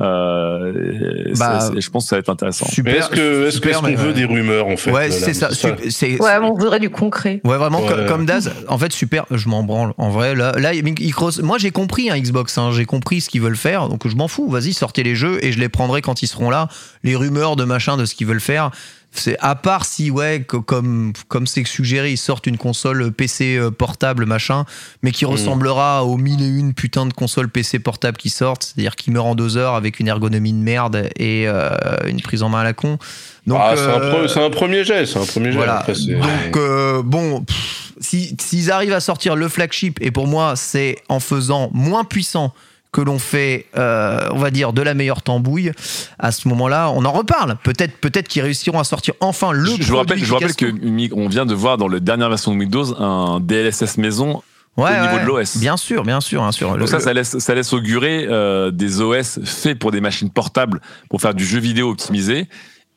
Euh, 0.00 1.32
Bah, 1.38 1.60
ça, 1.60 1.70
je 1.76 1.90
pense 1.90 2.04
que 2.04 2.08
ça 2.10 2.16
va 2.16 2.20
être 2.20 2.28
intéressant. 2.30 2.66
Super. 2.66 2.94
est-ce 2.96 3.08
que 3.08 3.46
est-ce 3.46 3.56
super, 3.56 3.70
qu'est-ce 3.70 3.80
qu'on 3.80 3.86
mais, 3.88 3.94
veut 3.94 4.12
des 4.12 4.24
rumeurs 4.24 4.66
en 4.66 4.76
fait 4.76 4.90
Ouais, 4.92 5.08
là, 5.08 5.14
c'est 5.14 5.32
ça. 5.34 5.50
ça- 5.50 5.54
su- 5.54 5.90
c'est- 5.90 6.20
Ouais, 6.20 6.36
on 6.42 6.52
voudrait 6.52 6.80
du 6.80 6.90
concret. 6.90 7.40
Ouais, 7.44 7.56
vraiment, 7.56 7.80
Ouais. 7.80 7.88
co- 7.88 8.06
comme 8.12 8.26
Daz, 8.26 8.52
en 8.68 8.78
fait, 8.78 8.92
super, 8.92 9.24
je 9.30 9.48
m'en 9.48 9.62
branle. 9.62 9.92
En 9.98 10.10
vrai, 10.10 10.34
là, 10.34 10.52
là 10.58 10.72
Microsoft- 10.74 11.42
moi 11.42 11.56
j'ai 11.58 11.70
compris 11.70 12.10
un 12.10 12.18
Xbox, 12.18 12.58
hein, 12.58 12.70
j'ai 12.72 12.84
compris 12.84 13.20
ce 13.20 13.28
qu'ils 13.30 13.40
veulent 13.42 13.56
faire, 13.56 13.88
donc 13.88 14.06
je 14.06 14.14
m'en 14.16 14.28
fous, 14.28 14.48
vas-y, 14.50 14.72
sortez 14.72 15.02
les 15.02 15.14
jeux 15.14 15.38
et 15.44 15.52
je 15.52 15.58
les 15.58 15.68
prendrai 15.68 16.02
quand 16.02 16.22
ils 16.22 16.26
seront 16.28 16.50
là. 16.50 16.68
Les 17.02 17.16
rumeurs 17.16 17.56
de 17.56 17.64
machin, 17.64 17.96
de 17.96 18.04
ce 18.04 18.14
qu'ils 18.14 18.26
veulent 18.26 18.40
faire, 18.40 18.70
c'est 19.18 19.36
à 19.40 19.54
part 19.54 19.84
si, 19.84 20.10
ouais, 20.10 20.44
co- 20.46 20.62
comme 20.62 21.12
comme 21.28 21.46
c'est 21.46 21.64
suggéré, 21.64 22.12
ils 22.12 22.16
sortent 22.18 22.46
une 22.46 22.58
console 22.58 23.10
PC 23.12 23.56
euh, 23.56 23.70
portable, 23.70 24.26
machin, 24.26 24.64
mais 25.02 25.12
qui 25.12 25.24
ressemblera 25.24 26.04
aux 26.04 26.16
mille 26.16 26.42
et 26.42 26.46
une 26.48 26.74
putain 26.74 27.06
de 27.06 27.12
consoles 27.12 27.48
PC 27.48 27.78
portables 27.78 28.16
qui 28.18 28.30
sortent, 28.30 28.62
c'est-à-dire 28.64 28.96
qui 28.96 29.10
meurent 29.10 29.26
en 29.26 29.34
deux 29.34 29.56
heures 29.56 29.74
avec 29.74 30.00
une 30.00 30.08
ergonomie 30.08 30.52
de 30.52 30.58
merde 30.58 31.08
et 31.16 31.44
euh, 31.46 31.70
une 32.06 32.20
prise 32.20 32.42
en 32.42 32.48
main 32.48 32.60
à 32.60 32.64
la 32.64 32.72
con. 32.72 32.98
Donc, 33.46 33.58
Ah, 33.62 33.74
c'est 33.76 33.82
un, 33.82 34.00
euh, 34.00 34.24
pre- 34.24 34.28
c'est 34.28 34.44
un 34.44 34.50
premier 34.50 34.84
jet, 34.84 35.06
c'est 35.06 35.18
un 35.18 35.24
premier 35.24 35.50
jet. 35.52 35.56
voilà. 35.56 35.78
Après, 35.78 35.92
Donc 35.94 36.56
euh, 36.56 37.02
bon, 37.04 37.42
pff, 37.42 37.92
si- 38.00 38.36
s'ils 38.40 38.70
arrivent 38.72 38.92
à 38.92 39.00
sortir 39.00 39.36
le 39.36 39.48
flagship, 39.48 39.98
et 40.02 40.10
pour 40.10 40.26
moi 40.26 40.54
c'est 40.56 40.96
en 41.08 41.20
faisant 41.20 41.70
moins 41.72 42.04
puissant 42.04 42.52
que 42.92 43.00
l'on 43.00 43.18
fait, 43.18 43.66
euh, 43.76 44.28
on 44.32 44.38
va 44.38 44.50
dire, 44.50 44.72
de 44.72 44.80
la 44.82 44.94
meilleure 44.94 45.22
tambouille, 45.22 45.72
à 46.18 46.32
ce 46.32 46.48
moment-là, 46.48 46.90
on 46.94 47.04
en 47.04 47.12
reparle. 47.12 47.56
Peut-être 47.62 47.96
peut-être 48.00 48.26
qu'ils 48.28 48.42
réussiront 48.42 48.78
à 48.78 48.84
sortir 48.84 49.14
enfin 49.20 49.52
le 49.52 49.66
je, 49.66 49.82
je 49.82 49.88
vous 49.90 49.96
rappelle, 49.96 50.16
produit 50.18 50.24
je 50.24 50.28
vous 50.28 50.34
rappelle 50.34 50.54
qui 50.54 50.64
que 50.64 50.70
casse 50.70 50.80
Mi- 50.82 51.10
on 51.14 51.28
vient 51.28 51.44
de 51.46 51.54
voir 51.54 51.76
dans 51.76 51.88
la 51.88 52.00
dernière 52.00 52.28
version 52.30 52.52
de 52.54 52.58
Windows 52.58 53.00
un 53.02 53.40
DLSS 53.40 53.98
maison. 53.98 54.42
Ouais, 54.78 54.90
au 54.98 55.02
niveau 55.06 55.18
de 55.20 55.24
l'OS. 55.40 55.56
Bien 55.56 55.78
sûr, 55.78 56.02
bien 56.04 56.20
sûr, 56.20 56.52
sûr. 56.52 56.68
Donc 56.72 56.80
Le- 56.80 56.86
ça, 56.86 57.00
ça 57.00 57.14
laisse, 57.14 57.38
ça 57.38 57.54
laisse 57.54 57.72
augurer 57.72 58.26
euh, 58.28 58.70
des 58.70 59.00
OS 59.00 59.40
faits 59.44 59.78
pour 59.78 59.90
des 59.90 60.02
machines 60.02 60.28
portables 60.28 60.82
pour 61.08 61.22
faire 61.22 61.32
du 61.32 61.46
jeu 61.46 61.58
vidéo 61.60 61.88
optimisé. 61.90 62.46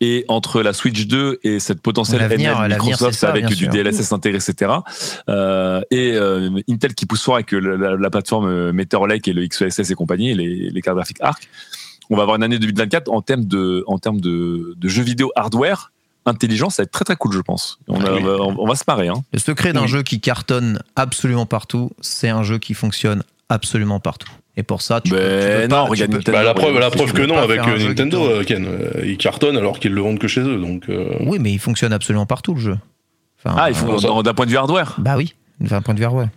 Et 0.02 0.24
entre 0.30 0.62
la 0.62 0.72
Switch 0.72 1.08
2 1.08 1.40
et 1.44 1.60
cette 1.60 1.82
potentielle 1.82 2.22
l'avenir, 2.22 2.58
Microsoft 2.70 3.20
ça, 3.20 3.30
avec 3.30 3.46
du 3.48 3.56
sûr. 3.56 3.70
DLSS 3.70 4.14
intégré, 4.14 4.38
etc. 4.40 4.72
Euh, 5.28 5.82
et 5.92 6.14
euh, 6.14 6.50
Intel 6.70 6.94
qui 6.96 7.06
pousse 7.06 7.24
fort 7.24 7.36
avec 7.36 7.52
la, 7.52 7.76
la- 7.76 7.96
la 7.98 8.10
plateforme 8.10 8.48
euh, 8.48 8.72
Meteor 8.72 9.08
Lake 9.08 9.28
et 9.28 9.34
le 9.34 9.46
XESS 9.46 9.92
et 9.92 9.96
compagnie, 9.96 10.32
et 10.32 10.36
les, 10.36 10.70
les 10.70 10.82
cartes 10.82 10.96
graphiques 10.96 11.20
ARC. 11.22 11.50
On 12.10 12.16
va 12.16 12.22
avoir 12.24 12.38
une 12.38 12.44
année 12.44 12.60
2024 12.60 13.10
en 13.12 13.22
termes 13.22 13.46
de, 13.46 13.84
en 13.88 13.98
termes 14.00 14.22
de, 14.22 14.74
de 14.78 14.88
jeux 14.88 15.04
vidéo 15.04 15.32
hardware 15.36 15.92
intelligent, 16.26 16.70
ça 16.70 16.82
va 16.82 16.86
être 16.86 16.92
très 16.92 17.06
très 17.06 17.16
cool, 17.16 17.34
je 17.34 17.40
pense. 17.42 17.80
On, 17.88 18.02
a- 18.04 18.14
Oui. 18.14 18.22
on- 18.24 18.56
on 18.62 18.66
va 18.68 18.76
se 18.76 18.84
marrer. 18.88 19.10
Hein. 19.10 19.22
Le 19.34 19.40
secret 19.40 19.74
d'un 19.74 19.82
Oui. 19.84 19.88
jeu 19.88 20.04
qui 20.04 20.20
cartonne 20.22 20.80
absolument 20.96 21.46
partout, 21.46 21.92
c'est 22.02 22.30
un 22.30 22.44
jeu 22.44 22.58
qui 22.58 22.74
fonctionne 22.74 23.24
absolument 23.50 24.00
partout. 24.00 24.32
Et 24.60 24.64
pour 24.64 24.82
ça, 24.82 25.00
tu, 25.00 25.12
peux, 25.12 25.16
tu 25.18 25.22
peux 25.24 25.62
non, 25.64 25.68
pas, 25.70 25.84
tu 25.86 25.92
regarde 25.92 26.12
peux- 26.12 26.18
Nintendo. 26.18 26.38
Bah, 26.38 26.44
la 26.44 26.54
preuve, 26.54 26.80
la 26.80 26.92
tu 26.92 26.98
preuve 26.98 27.14
que 27.14 27.22
non 27.22 27.38
avec 27.38 27.60
euh, 27.62 27.78
Nintendo, 27.88 28.22
euh, 28.26 28.44
Ken. 28.44 28.66
Euh, 28.68 29.06
Ils 29.06 29.18
cartonnent 29.18 29.56
alors 29.58 29.80
qu'ils 29.80 29.94
le 29.94 30.02
vendent 30.02 30.20
que 30.20 30.28
chez 30.28 30.42
eux. 30.42 30.58
Donc, 30.58 30.84
euh, 30.90 31.06
Oui, 31.22 31.38
mais 31.40 31.52
il 31.54 31.60
fonctionne 31.60 31.94
absolument 31.94 32.26
partout 32.26 32.54
le 32.56 32.60
jeu. 32.60 32.78
Enfin, 33.44 33.56
Ah, 33.58 33.70
il 33.70 33.76
faut 33.76 33.90
Euh, 34.20 34.22
d'un 34.22 34.34
point 34.34 34.46
de 34.46 34.52
vue 34.52 34.58
hardware. 34.58 34.96
Bah 34.98 35.16
oui, 35.16 35.34
d'un 35.62 35.82
point 35.82 35.94
de 35.94 36.00
vue 36.00 36.06
hardware. 36.06 36.28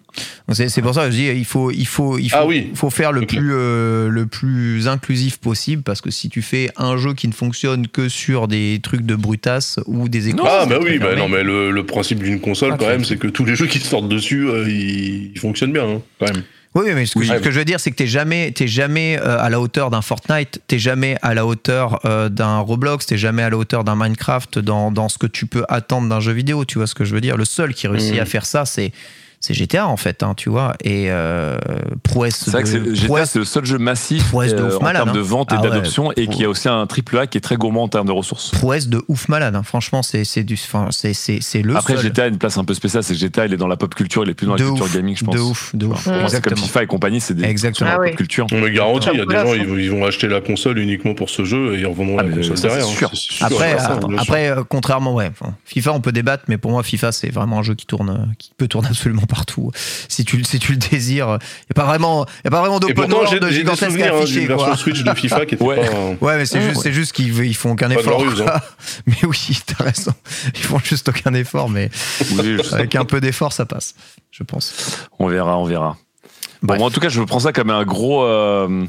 C'est 0.52 0.82
pour 0.82 0.94
ça 0.94 1.06
que 1.06 1.10
je 1.10 1.16
dis 1.16 1.26
il 1.26 1.44
faut 1.44 1.70
il 1.70 1.86
faut 1.86 2.18
il 2.18 2.28
faut, 2.28 2.36
Ah 2.38 2.46
oui. 2.46 2.70
faut 2.74 2.90
faire 2.90 3.10
le 3.12 3.22
plus 3.26 3.50
euh, 3.54 4.08
le 4.08 4.26
plus 4.26 4.86
inclusif 4.86 5.38
possible 5.38 5.82
parce 5.82 6.00
que 6.00 6.10
si 6.10 6.28
tu 6.28 6.42
fais 6.42 6.68
un 6.76 6.96
jeu 6.96 7.14
qui 7.14 7.26
ne 7.28 7.32
fonctionne 7.32 7.88
que 7.88 8.08
sur 8.08 8.46
des 8.48 8.78
trucs 8.82 9.02
de 9.02 9.14
brutasse 9.14 9.80
ou 9.86 10.08
des 10.08 10.28
écrans 10.28 10.46
Ah 10.48 10.66
bah 10.66 10.78
oui, 10.82 10.98
bah 10.98 11.16
non 11.16 11.28
mais 11.28 11.42
le, 11.42 11.70
le 11.70 11.86
principe 11.86 12.22
d'une 12.22 12.40
console 12.40 12.72
Ah, 12.74 12.76
quand 12.78 12.84
tu- 12.84 12.90
même, 12.90 13.04
c'est 13.04 13.16
que 13.16 13.28
tous 13.28 13.44
les 13.44 13.54
jeux 13.56 13.66
qui 13.66 13.78
sortent 13.78 14.08
dessus, 14.08 14.48
euh, 14.48 14.68
ils, 14.68 15.32
ils 15.32 15.38
fonctionnent 15.38 15.72
bien 15.72 15.88
hein, 15.88 16.02
quand 16.20 16.26
même. 16.32 16.42
Oui, 16.74 16.86
mais 16.94 17.04
ce 17.04 17.14
que, 17.14 17.18
Oui. 17.18 17.26
ce 17.28 17.34
que 17.34 17.50
je 17.50 17.58
veux 17.58 17.64
dire, 17.66 17.78
c'est 17.80 17.90
que 17.90 17.96
t'es 17.96 18.06
jamais, 18.06 18.50
t'es 18.52 18.66
jamais 18.66 19.18
euh, 19.20 19.38
à 19.38 19.50
la 19.50 19.60
hauteur 19.60 19.90
d'un 19.90 20.00
Fortnite, 20.00 20.62
t'es 20.68 20.78
jamais 20.78 21.18
à 21.20 21.34
la 21.34 21.44
hauteur 21.44 22.00
euh, 22.06 22.30
d'un 22.30 22.60
Roblox, 22.60 23.04
t'es 23.04 23.18
jamais 23.18 23.42
à 23.42 23.50
la 23.50 23.58
hauteur 23.58 23.84
d'un 23.84 23.94
Minecraft 23.94 24.58
dans, 24.58 24.90
dans 24.90 25.10
ce 25.10 25.18
que 25.18 25.26
tu 25.26 25.44
peux 25.46 25.64
attendre 25.68 26.08
d'un 26.08 26.20
jeu 26.20 26.32
vidéo. 26.32 26.64
Tu 26.64 26.78
vois 26.78 26.86
ce 26.86 26.94
que 26.94 27.04
je 27.04 27.14
veux 27.14 27.20
dire? 27.20 27.36
Le 27.36 27.44
seul 27.44 27.74
qui 27.74 27.88
réussit 27.88 28.14
Mhm. 28.14 28.20
à 28.20 28.24
faire 28.24 28.46
ça, 28.46 28.64
c'est 28.64 28.90
c'est 29.43 29.52
GTA 29.55 29.86
en 29.89 29.97
fait, 29.98 30.23
hein, 30.23 30.32
tu 30.36 30.48
vois. 30.48 30.74
Et 30.82 31.10
euh, 31.10 31.59
prouesse 32.02 32.36
C'est 32.44 32.51
vrai 32.52 32.62
que 32.62 32.69
de- 32.70 32.94
GTA, 32.94 33.06
prouesse- 33.09 33.31
c'est 33.32 33.39
le 33.40 33.44
seul 33.44 33.64
jeu 33.66 33.77
massif 33.78 34.28
prouesse 34.28 34.55
de 34.55 34.60
euh, 34.62 34.69
ouf 34.69 34.77
en 34.77 34.85
malade, 34.85 35.02
termes 35.05 35.16
de 35.16 35.20
hein. 35.20 35.27
vente 35.27 35.52
et 35.52 35.56
Ah 35.59 35.62
ouais. 35.62 35.69
d'adoption 35.69 36.12
et 36.12 36.28
qui 36.28 36.44
a 36.44 36.48
aussi 36.48 36.69
un 36.69 36.86
triple 36.86 37.19
A 37.19 37.27
qui 37.27 37.39
est 37.39 37.40
très 37.43 37.56
gourmand 37.56 37.82
en 37.82 37.89
termes 37.89 38.06
de 38.06 38.12
ressources. 38.12 38.51
prouesse 38.52 38.89
de 38.89 39.02
ouf 39.09 39.28
malade. 39.28 39.55
hein. 39.56 39.62
Franchement, 39.62 40.02
c'est 40.02 40.24
c'est 40.24 40.44
du, 40.44 40.56
c'est 40.90 41.12
c'est 41.12 41.39
c'est 41.43 41.60
le 41.62 41.77
Après, 41.77 41.94
seul. 41.97 42.05
GTA 42.05 42.24
a 42.24 42.27
une 42.28 42.39
place 42.39 42.56
un 42.56 42.64
peu 42.64 42.73
spéciale, 42.74 43.02
c'est 43.02 43.14
que 43.14 43.19
GTA, 43.20 43.47
il 43.47 43.52
est 43.52 43.56
dans 43.56 43.66
la 43.69 43.77
pop 43.77 43.94
culture, 43.94 44.23
il 44.24 44.31
est 44.31 44.35
plus 44.35 44.47
dans 44.47 44.52
la 44.55 44.59
de 44.60 44.64
culture 44.64 44.85
ouf, 44.86 44.94
gaming, 44.94 45.16
je 45.16 45.24
pense. 45.24 45.35
de 45.35 45.40
ouf, 45.40 45.74
de 45.74 45.86
ouf. 45.86 45.98
C'est 46.05 46.10
comme 46.12 46.20
Exactement. 46.23 46.56
FIFA 46.62 46.82
et 46.82 46.86
compagnie, 46.86 47.20
c'est 47.20 47.35
des 47.35 47.44
Exactement. 47.44 47.90
Ah 47.93 47.97
pop 47.97 48.05
oui. 48.06 48.14
culture. 48.14 48.47
On 48.52 48.60
me 48.60 48.69
garantit, 48.69 49.09
il 49.12 49.19
y 49.19 49.23
a 49.23 49.27
des 49.27 49.35
gens, 49.35 49.55
ils 49.55 49.66
vont, 49.66 49.77
ils 49.77 49.90
vont 49.90 50.05
acheter 50.05 50.28
la 50.28 50.40
console 50.40 50.78
uniquement 50.78 51.14
pour 51.14 51.31
ce 51.31 51.44
jeu 51.44 51.74
et 51.74 51.81
ils 51.81 51.86
revendront 51.86 52.16
Ah, 52.19 52.23
la 52.23 52.36
console 52.36 52.60
derrière. 52.60 52.86
Après, 53.40 53.74
euh, 53.74 54.16
après 54.19 54.48
euh, 54.51 54.62
contrairement, 54.69 55.14
ouais, 55.14 55.31
FIFA, 55.64 55.93
on 55.94 56.01
peut 56.01 56.12
débattre, 56.12 56.44
mais 56.48 56.59
pour 56.59 56.70
moi, 56.70 56.82
FIFA, 56.82 57.10
c'est 57.12 57.31
vraiment 57.31 57.59
un 57.59 57.62
jeu 57.62 57.74
qui 57.74 57.86
tourne, 57.86 58.35
qui 58.39 58.52
peut 58.56 58.69
tourner 58.69 58.89
absolument 58.90 59.23
partout. 59.32 59.70
Si 60.09 60.24
tu, 60.24 60.44
si 60.44 60.59
tu 60.59 60.72
le 60.72 60.78
désires, 60.78 61.26
il 61.26 61.30
n'y 61.30 61.70
a 61.70 61.74
pas 61.74 61.84
vraiment, 61.84 62.26
y 62.44 62.48
a 62.48 62.50
pas 62.50 62.60
vraiment 62.60 62.76
Et 62.76 62.80
d'open 62.80 62.94
pourtant, 62.94 63.26
j'ai 63.26 63.38
world 63.38 63.50
j'ai 63.52 63.64
des 63.64 63.76
souvenirs 63.76 64.14
hein, 64.14 64.24
d'une 64.24 64.46
version. 64.46 64.76
Switch 64.76 65.02
de 65.02 65.14
FIFA 65.14 65.46
qui 65.46 65.54
était 65.54 65.64
Ouais. 65.64 65.76
pas. 65.76 65.96
euh, 65.96 66.14
Ouais, 66.20 66.36
mais 66.36 66.46
c'est 66.46 66.60
juste, 66.60 66.82
c'est 66.82 66.92
juste 66.92 67.12
qu'ils 67.12 67.36
ils 67.44 67.54
font 67.56 67.72
aucun 67.72 67.88
Pas 67.88 67.94
effort. 68.00 68.22
quoi. 68.36 68.60
Mais 69.06 69.16
oui, 69.24 69.59
t'as 69.66 69.84
raison. 69.84 70.12
Ils 70.54 70.60
font 70.60 70.78
juste 70.78 71.09
aucun 71.09 71.32
effort, 71.34 71.68
mais 71.70 71.90
Oui, 72.32 72.56
avec 72.72 72.94
un 72.96 73.04
peu 73.04 73.20
d'effort, 73.20 73.52
ça 73.52 73.64
passe, 73.64 73.94
je 74.30 74.42
pense. 74.42 74.74
On 75.18 75.26
verra, 75.28 75.56
on 75.59 75.64
verra. 75.64 75.96
Bon, 76.62 76.76
moi, 76.76 76.86
en 76.86 76.90
tout 76.90 77.00
cas, 77.00 77.09
je 77.09 77.22
prends 77.22 77.40
ça 77.40 77.52
comme 77.52 77.70
un 77.70 77.84
gros 77.84 78.22
euh, 78.24 78.84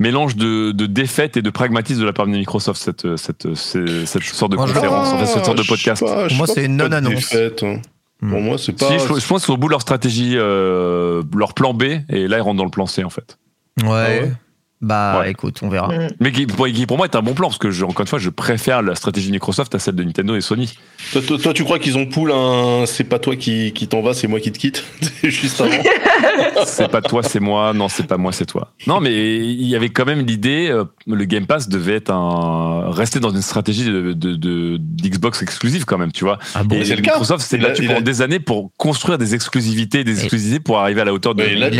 mélange 0.00 0.36
de, 0.36 0.72
de 0.72 0.86
défaite 0.86 1.36
et 1.36 1.42
de 1.42 1.50
pragmatisme 1.50 2.00
de 2.00 2.04
la 2.06 2.12
part 2.12 2.26
de 2.26 2.32
Microsoft, 2.32 2.80
cette, 2.80 3.16
cette, 3.16 3.54
cette, 3.54 4.06
cette 4.06 4.22
sorte 4.24 4.52
de 4.52 4.56
Moi, 4.56 4.66
conférence, 4.66 5.08
en 5.08 5.18
fait, 5.18 5.26
cette 5.26 5.44
sorte 5.44 5.58
de 5.58 5.62
Ah, 5.64 5.68
podcast. 5.68 6.02
pas, 6.04 6.24
je 6.28 6.28
Pour 6.36 6.36
moi, 6.38 6.46
c'est 6.52 6.64
une 6.64 6.76
de 6.76 6.82
non-annonce. 6.84 7.14
défaite, 7.14 7.62
hein. 7.62 7.80
Hmm. 8.20 8.30
Pour 8.30 8.40
moi, 8.40 8.58
c'est 8.58 8.72
pas. 8.72 8.88
Si, 8.88 8.94
je, 8.94 8.98
je 8.98 9.08
pense 9.08 9.26
qu'ils 9.26 9.40
sont 9.40 9.52
au 9.52 9.56
bout 9.56 9.68
de 9.68 9.72
leur 9.72 9.82
stratégie, 9.82 10.34
euh, 10.36 11.22
leur 11.34 11.54
plan 11.54 11.74
B, 11.74 11.82
et 12.08 12.28
là, 12.28 12.38
ils 12.38 12.40
rentrent 12.40 12.58
dans 12.58 12.64
le 12.64 12.70
plan 12.70 12.86
C, 12.86 13.04
en 13.04 13.10
fait. 13.10 13.38
Ouais. 13.82 13.88
ouais 13.88 14.32
Bah, 14.80 15.18
Ouais. 15.20 15.30
écoute, 15.32 15.58
on 15.62 15.68
verra. 15.68 15.88
Mm. 15.88 16.08
Mais 16.20 16.30
qui, 16.30 16.46
pour, 16.46 16.68
qui, 16.68 16.86
pour 16.86 16.96
moi, 16.96 17.06
est 17.06 17.16
un 17.16 17.22
bon 17.22 17.34
plan, 17.34 17.48
parce 17.48 17.58
que, 17.58 17.70
je, 17.72 17.84
encore 17.84 18.02
une 18.02 18.06
fois, 18.06 18.20
je 18.20 18.30
préfère 18.30 18.80
la 18.80 18.94
stratégie 18.94 19.26
de 19.28 19.32
Microsoft 19.32 19.74
à 19.74 19.78
celle 19.80 19.96
de 19.96 20.04
Nintendo 20.04 20.36
et 20.36 20.40
Sony. 20.40 20.72
Toi, 21.12 21.20
toi- 21.26 21.38
toi, 21.38 21.52
tu 21.52 21.64
crois 21.64 21.78
qu'ils 21.80 21.98
ont 21.98 22.06
poule 22.06 22.30
un. 22.32 22.84
C'est 22.86 23.02
pas 23.04 23.18
toi 23.18 23.34
qui, 23.34 23.72
qui 23.72 23.88
t'en 23.88 24.02
vas, 24.02 24.14
c'est 24.14 24.28
moi 24.28 24.38
qui 24.38 24.52
te 24.52 24.58
quitte? 24.58 24.84
C'est 25.20 25.30
juste 25.30 25.60
avant. 25.60 25.72
c'est 26.64 26.88
pas 26.88 27.00
toi, 27.02 27.22
c'est 27.24 27.40
moi. 27.40 27.72
Non, 27.74 27.88
c'est 27.88 28.06
pas 28.06 28.16
moi, 28.18 28.30
c'est 28.32 28.46
toi. 28.46 28.72
Non, 28.86 29.00
mais 29.00 29.36
il 29.38 29.66
y 29.66 29.74
avait 29.74 29.88
quand 29.88 30.04
même 30.06 30.24
l'idée, 30.24 30.68
euh, 30.70 30.84
le 31.08 31.24
Game 31.24 31.46
Pass 31.46 31.68
devait 31.68 31.96
être 31.96 32.10
un, 32.12 32.90
rester 32.92 33.18
dans 33.20 33.30
une 33.30 33.42
stratégie 33.42 33.84
de, 33.84 34.12
de, 34.12 34.36
de- 34.36 34.76
d'Xbox 34.78 35.42
exclusive 35.42 35.84
quand 35.86 35.98
même, 35.98 36.12
tu 36.12 36.24
vois. 36.24 36.38
Ah 36.54 36.62
bon 36.62 36.76
Et 36.76 36.84
c'est 36.84 36.94
le 36.96 37.02
cas. 37.02 37.12
Microsoft 37.12 37.44
s'est 37.44 37.58
battu 37.58 37.84
a- 37.84 37.88
pendant 37.88 38.00
des 38.00 38.22
années 38.22 38.38
pour 38.40 38.70
construire 38.76 39.18
des 39.18 39.34
exclusivités, 39.34 40.04
des 40.04 40.20
exclusivités 40.20 40.60
pour 40.60 40.78
arriver 40.78 41.00
à 41.00 41.04
la 41.04 41.12
hauteur 41.12 41.34
de. 41.34 41.42
Il 41.44 41.58
La- 41.58 41.70
dit. 41.70 41.76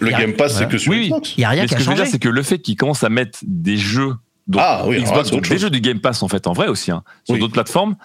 le 0.00 0.10
game, 0.10 0.32
Pass. 0.34 0.49
C'est 0.52 0.68
que 0.68 0.78
sur 0.78 0.92
Oui. 0.92 1.06
Xbox. 1.08 1.34
Il 1.36 1.40
y 1.40 1.44
a 1.44 1.48
rien 1.50 1.66
ce 1.66 1.74
a 1.74 1.76
que 1.78 1.82
je 1.82 1.88
veux 1.88 1.94
dire, 1.94 2.04
changé. 2.04 2.12
c'est 2.12 2.18
que 2.18 2.28
le 2.28 2.42
fait 2.42 2.58
qu'ils 2.58 2.76
commencent 2.76 3.04
à 3.04 3.08
mettre 3.08 3.38
des 3.42 3.76
jeux, 3.76 4.14
donc 4.46 4.62
Ah 4.64 4.84
oui, 4.86 5.00
Xbox, 5.02 5.30
donc 5.30 5.48
des 5.48 5.58
jeux 5.58 5.70
du 5.70 5.80
Game 5.80 6.00
Pass 6.00 6.22
en 6.22 6.28
fait, 6.28 6.46
en 6.46 6.52
vrai 6.52 6.66
aussi, 6.68 6.90
hein, 6.90 7.02
sur 7.24 7.34
Oui. 7.34 7.40
d'autres 7.40 7.52
plateformes, 7.52 7.96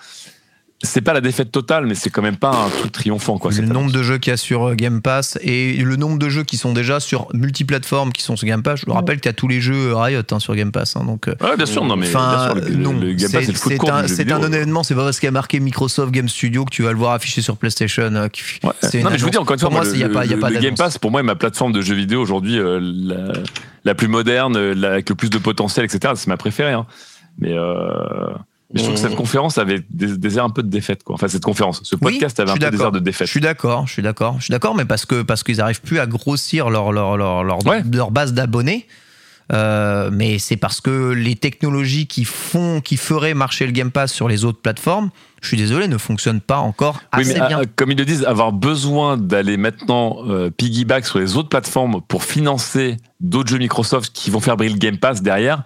c'est 0.83 1.01
pas 1.01 1.13
la 1.13 1.21
défaite 1.21 1.51
totale, 1.51 1.85
mais 1.87 1.95
c'est 1.95 2.09
quand 2.09 2.21
même 2.21 2.35
pas 2.35 2.51
un 2.65 2.69
truc 2.69 2.91
triomphant, 2.91 3.37
quoi. 3.37 3.49
le 3.51 3.61
nombre 3.65 3.91
de 3.91 4.03
jeux 4.03 4.17
qu'il 4.17 4.31
y 4.31 4.33
a 4.33 4.37
sur 4.37 4.67
euh, 4.69 4.75
Game 4.75 5.01
Pass 5.01 5.39
et 5.41 5.73
le 5.77 5.95
nombre 5.95 6.19
de 6.19 6.29
jeux 6.29 6.43
qui 6.43 6.57
sont 6.57 6.73
déjà 6.73 6.99
sur 6.99 7.27
multiplateformes 7.33 8.11
qui 8.11 8.21
sont 8.21 8.35
sur 8.35 8.45
Game 8.47 8.61
Pass. 8.61 8.81
Je 8.81 8.85
me 8.89 8.93
rappelle 8.93 9.19
qu'il 9.19 9.29
y 9.29 9.29
a 9.29 9.33
tous 9.33 9.47
les 9.47 9.61
jeux 9.61 9.95
Riot 9.95 10.21
hein, 10.31 10.39
sur 10.39 10.53
Game 10.55 10.71
Pass. 10.71 10.95
hein, 10.95 11.05
donc, 11.05 11.27
euh, 11.27 11.35
Ouais, 11.41 11.55
bien 11.57 11.65
sûr, 11.65 11.83
non, 11.85 11.95
mais 11.95 12.09
bien 12.09 12.19
sûr, 12.45 12.55
le, 12.55 12.75
non. 12.75 12.93
le 12.99 13.13
Game 13.13 13.31
Pass, 13.31 13.45
C'est- 13.45 13.89
un, 13.89 14.07
c'est 14.07 14.31
un 14.31 14.51
événement, 14.51 14.83
c'est 14.83 14.95
pas 14.95 15.05
parce 15.05 15.19
qu'il 15.19 15.27
y 15.27 15.29
a 15.29 15.31
marqué 15.31 15.59
Microsoft 15.59 16.11
Game 16.11 16.27
Studio 16.29 16.65
que 16.65 16.71
tu 16.71 16.83
vas 16.83 16.91
le 16.91 16.97
voir 16.97 17.13
affiché 17.13 17.41
sur 17.41 17.55
PlayStation. 17.57 18.03
euh, 18.13 18.27
Ouais. 18.63 19.01
Non, 19.01 19.09
mais 19.11 19.17
je 19.17 19.23
vous 19.23 19.29
dis 19.29 19.37
encore 19.37 19.53
une 19.53 19.59
fois, 19.59 19.69
Pour 19.69 19.79
moi, 19.79 19.87
il 19.91 19.97
n'y 19.97 20.03
a 20.03 20.09
pas, 20.09 20.25
y 20.25 20.33
a 20.33 20.37
pas 20.37 20.49
le 20.49 20.59
Game. 20.59 20.75
Pass, 20.75 20.97
pour 20.97 21.09
moi, 21.09 21.21
est 21.21 21.23
ma 21.23 21.35
plateforme 21.35 21.71
de 21.71 21.81
jeux 21.81 21.95
vidéo 21.95 22.21
aujourd'hui, 22.21 22.59
euh, 22.59 22.79
la, 22.81 23.31
la 23.85 23.95
plus 23.95 24.07
moderne, 24.09 24.55
euh, 24.57 24.73
la- 24.75 24.91
avec 24.91 25.09
le 25.09 25.15
plus 25.15 25.29
de 25.29 25.37
potentiel, 25.37 25.85
etc. 25.85 26.13
C'est 26.17 26.27
ma 26.27 26.37
préférée. 26.37 26.73
hein. 26.73 26.85
Mais, 27.39 27.53
euh, 27.53 27.85
mais 28.73 28.79
je 28.79 28.85
trouve 28.85 28.95
que 28.95 28.99
Mmh. 28.99 29.09
cette 29.09 29.15
conférence 29.17 29.57
avait 29.57 29.81
des, 29.89 30.17
des 30.17 30.37
airs 30.37 30.45
un 30.45 30.49
peu 30.49 30.63
de 30.63 30.69
défaite. 30.69 31.03
Quoi. 31.03 31.15
Enfin, 31.15 31.27
cette 31.27 31.43
conférence, 31.43 31.81
ce 31.83 31.95
Oui, 32.01 32.13
podcast 32.13 32.39
avait 32.39 32.47
je 32.49 32.53
un 32.53 32.57
peu 32.71 32.75
des 32.77 32.81
airs 32.83 32.91
de 32.91 32.99
Je 32.99 33.03
défaite. 33.03 33.27
suis 33.27 33.39
d'accord, 33.41 33.87
je 33.87 33.93
suis 33.93 34.01
d'accord, 34.01 34.35
je 34.39 34.45
suis 34.45 34.51
d'accord, 34.51 34.75
mais 34.75 34.85
parce 34.85 35.05
que 35.05 35.21
parce 35.21 35.43
qu'ils 35.43 35.61
arrivent 35.61 35.81
plus 35.81 35.99
à 35.99 36.07
grossir 36.07 36.69
leur 36.69 36.91
leur 36.91 37.15
leur 37.17 37.43
leur, 37.43 37.65
Ouais. 37.67 37.83
leur 37.93 38.11
base 38.11 38.33
d'abonnés. 38.33 38.87
Euh, 39.53 40.09
mais 40.11 40.39
c'est 40.39 40.57
parce 40.57 40.81
que 40.81 41.11
les 41.11 41.35
technologies 41.35 42.07
qui 42.07 42.25
font, 42.25 42.81
qui 42.81 42.97
feraient 42.97 43.35
marcher 43.35 43.67
le 43.67 43.71
Game 43.73 43.91
Pass 43.91 44.11
sur 44.11 44.27
les 44.27 44.43
autres 44.43 44.59
plateformes, 44.59 45.11
je 45.43 45.49
suis 45.49 45.57
désolé, 45.57 45.87
ne 45.87 45.99
fonctionnent 45.99 46.41
pas 46.41 46.57
encore 46.57 46.99
Oui, 47.15 47.21
assez 47.21 47.39
mais 47.39 47.47
bien. 47.47 47.59
euh, 47.59 47.65
comme 47.75 47.91
ils 47.91 47.97
le 47.97 48.05
disent, 48.05 48.23
avoir 48.25 48.51
besoin 48.51 49.17
d'aller 49.17 49.57
maintenant 49.57 50.17
euh, 50.27 50.49
piggyback 50.49 51.05
sur 51.05 51.19
les 51.19 51.37
autres 51.37 51.49
plateformes 51.49 52.01
pour 52.07 52.23
financer 52.23 52.97
d'autres 53.19 53.49
jeux 53.51 53.59
Microsoft 53.59 54.11
qui 54.15 54.31
vont 54.31 54.39
faire 54.39 54.57
briller 54.57 54.73
le 54.73 54.79
Game 54.79 54.97
Pass 54.97 55.21
derrière, 55.21 55.61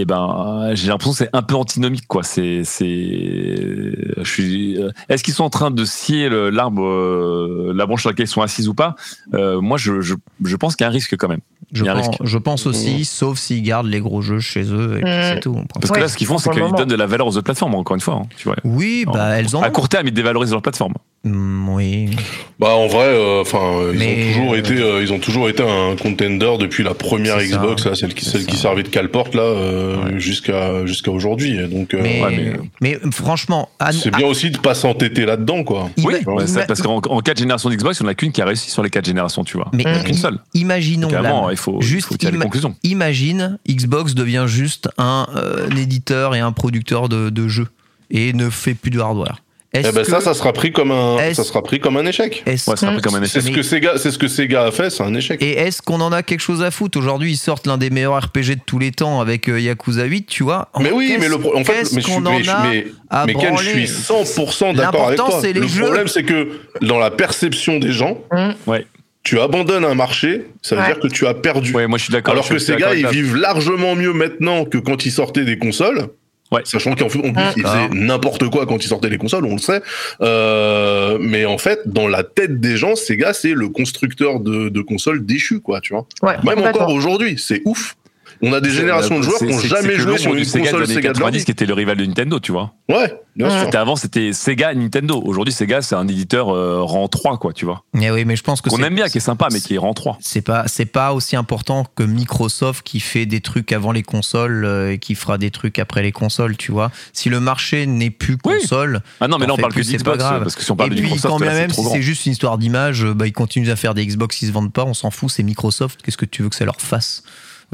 eh 0.00 0.04
ben, 0.04 0.70
j'ai 0.74 0.88
l'impression 0.88 1.12
que 1.12 1.18
c'est 1.18 1.30
un 1.32 1.42
peu 1.42 1.54
antinomique, 1.54 2.06
quoi. 2.06 2.22
C'est, 2.22 2.62
c'est, 2.64 4.14
je 4.22 4.24
suis. 4.30 4.78
euh, 4.80 4.90
Est-ce 5.08 5.22
qu'ils 5.24 5.34
sont 5.34 5.44
en 5.44 5.50
train 5.50 5.70
de 5.70 5.84
scier 5.84 6.28
l'arbre, 6.50 6.84
euh, 6.84 7.72
la 7.74 7.86
branche 7.86 8.02
sur 8.02 8.10
laquelle 8.10 8.26
ils 8.26 8.30
sont 8.30 8.42
assis 8.42 8.66
ou 8.68 8.74
pas? 8.74 8.94
Euh, 9.34 9.60
Moi, 9.60 9.78
je, 9.78 10.00
je, 10.00 10.14
je 10.44 10.56
pense 10.56 10.76
qu'il 10.76 10.84
y 10.84 10.86
a 10.86 10.90
un 10.90 10.92
risque 10.92 11.16
quand 11.16 11.28
même. 11.28 11.40
Je 11.72 11.84
pense, 11.84 12.08
risque. 12.08 12.20
je 12.22 12.38
pense 12.38 12.66
aussi, 12.66 13.00
Mmh. 13.00 13.04
sauf 13.04 13.38
s'ils 13.38 13.62
gardent 13.62 13.88
les 13.88 13.98
gros 14.00 14.22
jeux 14.22 14.38
chez 14.38 14.62
eux 14.72 14.98
et 14.98 15.02
puis 15.02 15.10
c'est 15.12 15.40
tout. 15.40 15.56
Parce 15.74 15.86
que 15.88 15.94
Ouais, 15.94 16.00
là, 16.00 16.08
ce 16.08 16.16
qu'ils 16.16 16.26
font, 16.28 16.38
c'est 16.38 16.50
qu'ils 16.50 16.62
donnent 16.62 16.86
de 16.88 16.94
la 16.94 17.06
valeur 17.06 17.26
aux 17.26 17.30
autres 17.30 17.40
plateformes, 17.44 17.74
encore 17.74 17.96
une 17.96 18.00
fois. 18.00 18.14
hein, 18.14 18.28
tu 18.36 18.44
vois. 18.48 18.56
Oui, 18.62 19.04
bah 19.12 19.30
elles 19.38 19.54
en 19.56 19.62
À 19.62 19.68
ont. 19.68 19.72
court 19.72 19.88
terme, 19.88 20.06
ils 20.06 20.14
dévalorisent 20.14 20.52
leur 20.52 20.62
plateforme. 20.62 20.94
Mm, 21.26 21.68
oui. 21.70 22.10
Bah 22.58 22.68
en 22.74 22.86
vrai, 22.86 23.06
euh, 23.08 23.40
enfin, 23.42 23.58
euh, 23.58 23.90
ils 23.92 23.98
Mais- 23.98 24.30
ont 24.30 24.32
toujours 24.32 24.56
été, 24.56 24.72
euh, 24.80 25.02
ils 25.02 25.12
ont 25.12 25.18
toujours 25.18 25.48
été 25.48 25.62
un 25.62 25.94
contender 25.96 26.52
depuis 26.58 26.84
la 26.84 26.94
première 26.94 27.38
ça. 27.40 27.44
Xbox, 27.46 27.84
là, 27.84 27.94
celle 27.94 28.14
qui, 28.14 28.24
servait 28.56 28.82
de 28.84 28.88
cale-porte 28.88 29.34
là, 29.34 29.42
euh, 29.42 29.96
Ouais. 30.04 30.20
jusqu'à 30.20 30.86
jusqu'à 30.86 31.10
aujourd'hui. 31.10 31.58
Donc, 31.68 31.92
euh, 31.94 32.00
Mais, 32.02 32.22
ouais, 32.22 32.56
mais... 32.80 32.98
franchement, 33.12 33.68
c'est 33.90 34.14
bien 34.14 34.26
aussi 34.26 34.50
de 34.50 34.58
pas 34.58 34.74
s'entêter 34.74 35.26
là-dedans, 35.26 35.64
quoi. 35.64 35.90
Oui, 35.98 36.14
ouais, 36.26 36.46
ça, 36.46 36.62
parce 36.64 36.80
qu'en 36.80 36.96
en 36.98 37.20
quatre 37.20 37.38
générations 37.38 37.68
d'Xbox, 37.70 37.98
il 38.00 38.04
n'y 38.04 38.08
en 38.08 38.12
a 38.12 38.14
qu'une 38.14 38.32
qui 38.32 38.40
a 38.40 38.46
réussi 38.46 38.70
sur 38.70 38.82
les 38.82 38.90
quatre 38.90 39.06
générations, 39.06 39.42
tu 39.44 39.56
vois. 39.56 39.68
mais 39.72 39.82
Il 39.82 39.90
n'y 39.90 39.96
en 39.96 40.00
a 40.00 40.04
qu'une 40.04 40.14
seule. 40.14 40.38
imaginons 40.54 41.08
là, 41.10 41.48
il 41.50 41.56
faut, 41.56 41.78
il 41.80 41.86
juste 41.86 42.08
faut 42.08 42.14
ima- 42.14 42.38
conclusions. 42.42 42.74
imagine 42.84 43.58
Xbox 43.68 44.14
devient 44.14 44.44
juste 44.46 44.88
un, 44.96 45.26
euh, 45.36 45.66
un 45.70 45.76
éditeur 45.76 46.34
et 46.34 46.40
un 46.40 46.52
producteur 46.52 47.08
de, 47.08 47.30
de 47.30 47.48
jeux 47.48 47.68
et 48.10 48.32
ne 48.32 48.48
fait 48.50 48.74
plus 48.74 48.90
de 48.90 49.00
hardware. 49.00 49.42
Eh 49.74 49.82
ben 49.82 49.92
que- 49.92 50.04
ça, 50.04 50.20
ça 50.20 50.32
sera 50.32 50.52
pris 50.52 50.72
comme 50.72 50.90
un, 50.90 51.18
ça 51.34 51.44
sera 51.44 51.62
pris 51.62 51.80
comme 51.80 51.96
un 51.96 52.06
échec. 52.06 52.42
Ouais, 52.46 52.56
c'est 52.56 52.74
comme 52.74 53.16
un 53.16 53.24
ce 53.26 53.50
que 53.50 53.62
Sega, 53.62 53.98
c'est 53.98 54.10
ce 54.10 54.18
que 54.18 54.28
Sega 54.28 54.64
a 54.64 54.70
fait, 54.70 54.88
c'est 54.90 55.02
un 55.02 55.14
échec. 55.14 55.42
Et 55.42 55.52
est-ce 55.52 55.82
qu'on 55.82 56.00
en 56.00 56.12
a 56.12 56.22
quelque 56.22 56.40
chose 56.40 56.62
à 56.62 56.70
foutre? 56.70 56.96
Aujourd'hui, 56.98 57.32
ils 57.32 57.36
sortent 57.36 57.66
l'un 57.66 57.76
des 57.76 57.90
meilleurs 57.90 58.16
RPG 58.24 58.54
de 58.56 58.60
tous 58.64 58.78
les 58.78 58.90
temps 58.92 59.20
avec 59.20 59.48
euh, 59.48 59.60
Yakuza 59.60 60.04
8, 60.04 60.26
tu 60.26 60.44
vois. 60.44 60.68
Mais 60.80 60.92
oui, 60.92 61.16
mais 61.20 61.28
le 61.28 61.38
pro- 61.38 61.56
en 61.56 61.64
fait, 61.64 61.82
mais 61.92 62.00
je 62.00 62.06
suis, 62.06 62.14
qu'on 62.14 62.20
mais, 62.20 62.30
en 62.30 62.42
je- 62.42 62.50
a 62.50 62.62
mais, 62.70 62.86
à 63.10 63.26
mais 63.26 63.34
Ken, 63.34 63.42
je 63.42 63.64
branler? 63.64 63.86
suis 63.86 63.86
100% 63.88 64.72
d'accord 64.72 65.06
avec 65.08 65.18
L'important, 65.18 65.30
toi. 65.32 65.40
c'est 65.42 65.52
les 65.52 65.60
le 65.60 65.66
jeux. 65.66 65.82
problème, 65.82 66.08
c'est 66.08 66.22
que 66.22 66.48
dans 66.80 66.98
la 66.98 67.10
perception 67.10 67.78
des 67.78 67.92
gens, 67.92 68.18
Ouais. 68.66 68.86
tu 69.24 69.40
abandonnes 69.40 69.84
un 69.84 69.94
marché, 69.94 70.46
ça 70.62 70.76
veut 70.76 70.80
Ouais. 70.82 70.86
dire 70.86 71.00
que 71.00 71.08
tu 71.08 71.26
as 71.26 71.34
perdu. 71.34 71.72
Ouais, 71.74 71.86
moi 71.86 71.98
je 71.98 72.04
suis 72.04 72.12
d'accord. 72.12 72.32
Alors 72.32 72.44
je 72.44 72.50
que 72.50 72.58
ces 72.58 72.76
gars, 72.76 72.94
ils 72.94 73.06
vivent 73.08 73.36
largement 73.36 73.94
mieux 73.96 74.12
maintenant 74.12 74.64
que 74.64 74.78
quand 74.78 75.04
ils 75.04 75.12
sortaient 75.12 75.44
des 75.44 75.58
consoles. 75.58 76.06
Ouais. 76.52 76.60
Sachant 76.64 76.94
qu'en 76.94 77.08
plus, 77.08 77.20
Ah. 77.36 77.52
ils 77.56 77.62
faisaient 77.64 77.88
n'importe 77.92 78.48
quoi 78.50 78.66
quand 78.66 78.84
ils 78.84 78.88
sortaient 78.88 79.08
les 79.08 79.18
consoles, 79.18 79.44
on 79.46 79.52
le 79.54 79.58
sait. 79.58 79.82
Euh, 80.20 81.18
mais 81.20 81.44
en 81.44 81.58
fait, 81.58 81.80
dans 81.86 82.08
la 82.08 82.22
tête 82.22 82.60
des 82.60 82.76
gens, 82.76 82.94
ces 82.96 83.16
gars, 83.16 83.32
c'est 83.32 83.52
le 83.52 83.68
constructeur 83.68 84.40
de, 84.40 84.68
de 84.68 84.80
consoles 84.80 85.24
déchu, 85.26 85.60
quoi, 85.60 85.80
tu 85.80 85.92
vois. 85.92 86.06
Ouais, 86.22 86.36
Même 86.44 86.64
encore 86.64 86.90
aujourd'hui, 86.90 87.36
c'est 87.38 87.62
ouf. 87.64 87.96
On 88.42 88.52
a 88.52 88.60
des 88.60 88.70
générations 88.70 89.18
de 89.18 89.22
joueurs 89.24 89.38
qui 89.38 89.46
n'ont 89.46 89.58
jamais 89.60 89.94
que 89.94 89.98
joué 90.00 90.18
sur 90.18 90.34
une 90.34 90.44
Sega 90.44 90.70
console 90.70 90.86
Sega 90.86 91.00
de 91.00 91.04
leur 91.06 91.12
90 91.14 91.38
vie. 91.38 91.44
qui 91.44 91.50
était 91.50 91.66
le 91.66 91.74
rival 91.74 91.96
de 91.96 92.04
Nintendo, 92.04 92.38
tu 92.38 92.52
vois. 92.52 92.74
Ouais, 92.88 93.14
bien 93.34 93.48
sûr. 93.50 93.60
C'était 93.64 93.78
avant, 93.78 93.96
c'était 93.96 94.32
Sega 94.32 94.74
Nintendo. 94.74 95.22
Aujourd'hui, 95.24 95.52
Sega, 95.52 95.80
c'est 95.82 95.94
un 95.94 96.06
éditeur 96.06 96.50
euh, 96.54 96.82
rang 96.82 97.08
3, 97.08 97.38
quoi, 97.38 97.52
tu 97.52 97.64
vois. 97.64 97.84
Eh 98.00 98.10
oui, 98.10 98.24
mais 98.24 98.36
je 98.36 98.42
pense 98.42 98.60
que 98.60 98.68
Qu'on 98.68 98.76
c'est- 98.76 98.82
aime 98.82 98.94
bien, 98.94 99.08
qui 99.08 99.18
est 99.18 99.20
sympa, 99.20 99.48
mais 99.52 99.60
qui 99.60 99.74
est 99.74 99.78
rang 99.78 99.94
3. 99.94 100.18
c'est 100.20 100.42
pas 100.42 100.64
c'est 100.68 100.84
pas 100.86 101.12
aussi 101.12 101.34
important 101.36 101.86
que 101.96 102.02
Microsoft 102.02 102.82
qui 102.86 103.00
fait 103.00 103.26
des 103.26 103.40
trucs 103.40 103.72
avant 103.72 103.92
les 103.92 104.02
consoles 104.02 104.64
euh, 104.64 104.92
et 104.92 104.98
qui 104.98 105.14
fera 105.14 105.38
des 105.38 105.50
trucs 105.50 105.78
après 105.78 106.02
les 106.02 106.12
consoles, 106.12 106.56
tu 106.56 106.72
vois. 106.72 106.90
Si 107.12 107.28
le 107.28 107.40
marché 107.40 107.86
n'est 107.86 108.10
plus 108.10 108.36
Oui. 108.44 108.60
console, 108.60 109.00
Ah 109.20 109.28
non, 109.28 109.38
mais 109.38 109.46
là, 109.46 109.54
on 109.54 109.56
parle 109.56 109.72
que 109.72 109.76
plus, 109.76 109.84
c'est 109.84 109.92
pas 110.04 110.12
d'Xbox. 110.12 110.18
grave. 110.18 110.42
Parce 110.42 110.54
que 110.56 110.62
si 110.62 110.70
on 110.70 110.76
parle 110.76 110.88
et 110.92 110.96
de 110.96 111.00
puis 111.00 111.04
Microsoft, 111.04 111.32
quand 111.32 111.38
bien 111.40 111.46
là, 111.48 111.54
c'est 111.54 111.60
même 111.62 111.70
si 111.70 111.84
c'est 111.90 112.02
juste 112.02 112.26
une 112.26 112.32
histoire 112.32 112.58
d'image, 112.58 113.04
euh, 113.04 113.14
bah, 113.14 113.26
ils 113.26 113.32
continuent 113.32 113.70
à 113.70 113.76
faire 113.76 113.94
des 113.94 114.04
Xbox 114.06 114.36
qui 114.36 114.46
se 114.46 114.52
vendent 114.52 114.72
pas, 114.72 114.84
on 114.84 114.94
s'en 114.94 115.10
fout, 115.10 115.30
c'est 115.30 115.42
Microsoft. 115.42 116.00
Qu'est-ce 116.02 116.16
que 116.18 116.26
tu 116.26 116.42
veux 116.42 116.48
que 116.50 116.56
ça 116.56 116.64
leur 116.64 116.80
fasse? 116.80 117.22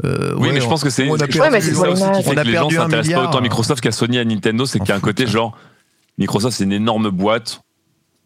Euh, 0.03 0.33
Oui, 0.35 0.47
ouais, 0.47 0.53
mais 0.53 0.61
je 0.61 0.67
pense 0.67 0.83
que 0.83 0.89
c'est 0.89 1.07
on 1.07 1.15
a 1.15 1.17
perdu- 1.27 1.33
que 1.39 1.73
pour 1.73 1.85
ça 1.85 1.91
aussi 1.91 2.01
qui 2.17 2.23
fait 2.23 2.29
On 2.33 2.37
a 2.37 2.43
que 2.43 2.47
les 2.47 2.53
gens 2.55 2.69
s'intéressent 2.69 3.13
pas 3.15 3.27
autant 3.29 3.37
à 3.37 3.41
Microsoft 3.41 3.81
qu'à 3.83 3.91
Sony 3.91 4.17
et 4.17 4.21
à 4.21 4.25
Nintendo, 4.25 4.65
c'est 4.65 4.79
qu'il 4.79 4.89
y 4.89 4.91
a 4.91 4.95
un 4.95 4.99
côté 4.99 5.27
genre 5.27 5.55
Microsoft 6.17 6.57
c'est 6.57 6.63
une 6.63 6.71
énorme 6.73 7.09
boîte. 7.09 7.61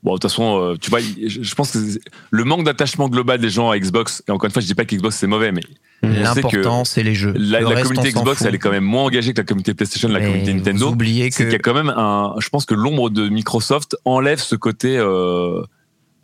Bon, 0.03 0.11
de 0.11 0.15
toute 0.19 0.30
façon, 0.30 0.61
euh, 0.61 0.76
tu 0.80 0.89
vois, 0.91 0.99
je 1.02 1.56
pense 1.56 1.72
que 1.72 1.80
le 2.30 2.44
manque 2.44 2.64
d'attachement 2.64 3.10
global 3.10 3.39
des 3.41 3.49
gens 3.49 3.72
à 3.72 3.80
Xbox, 3.80 4.23
et 4.27 4.31
encore 4.31 4.45
une 4.45 4.52
fois, 4.53 4.61
je 4.61 4.68
dis 4.68 4.76
pas 4.76 4.85
que 4.85 4.95
Xbox 4.95 5.15
c'est 5.18 5.26
mauvais, 5.27 5.52
mais 5.52 5.61
que 5.61 5.68
L'important, 6.07 6.85
c'est 6.85 7.02
les 7.02 7.15
jeux. 7.15 7.34
la, 7.35 7.60
Le 7.61 7.65
la 7.69 7.69
reste, 7.76 7.88
communauté 7.88 8.11
Xbox, 8.11 8.44
elle 8.44 8.53
est 8.53 8.60
quand 8.60 8.69
même 8.69 8.84
moins 8.84 9.03
engagée 9.06 9.34
que 9.34 9.41
la 9.41 9.44
communauté 9.45 9.73
PlayStation, 9.73 10.07
la 10.07 10.19
Mais 10.19 10.26
communauté 10.27 10.52
vous 10.52 10.57
Nintendo. 10.60 10.89
oubliez 10.91 11.31
C'est 11.31 11.44
qu'il 11.45 11.52
y 11.52 11.56
a 11.56 11.57
que 11.57 11.64
quand 11.64 11.73
même 11.73 11.89
un. 11.89 12.35
Je 12.39 12.48
pense 12.49 12.65
que 12.65 12.76
l'ombre 12.76 13.10
de 13.10 13.27
Microsoft 13.27 13.98
enlève 14.06 14.39
ce 14.39 14.56
côté 14.56 14.98
euh, 14.98 15.64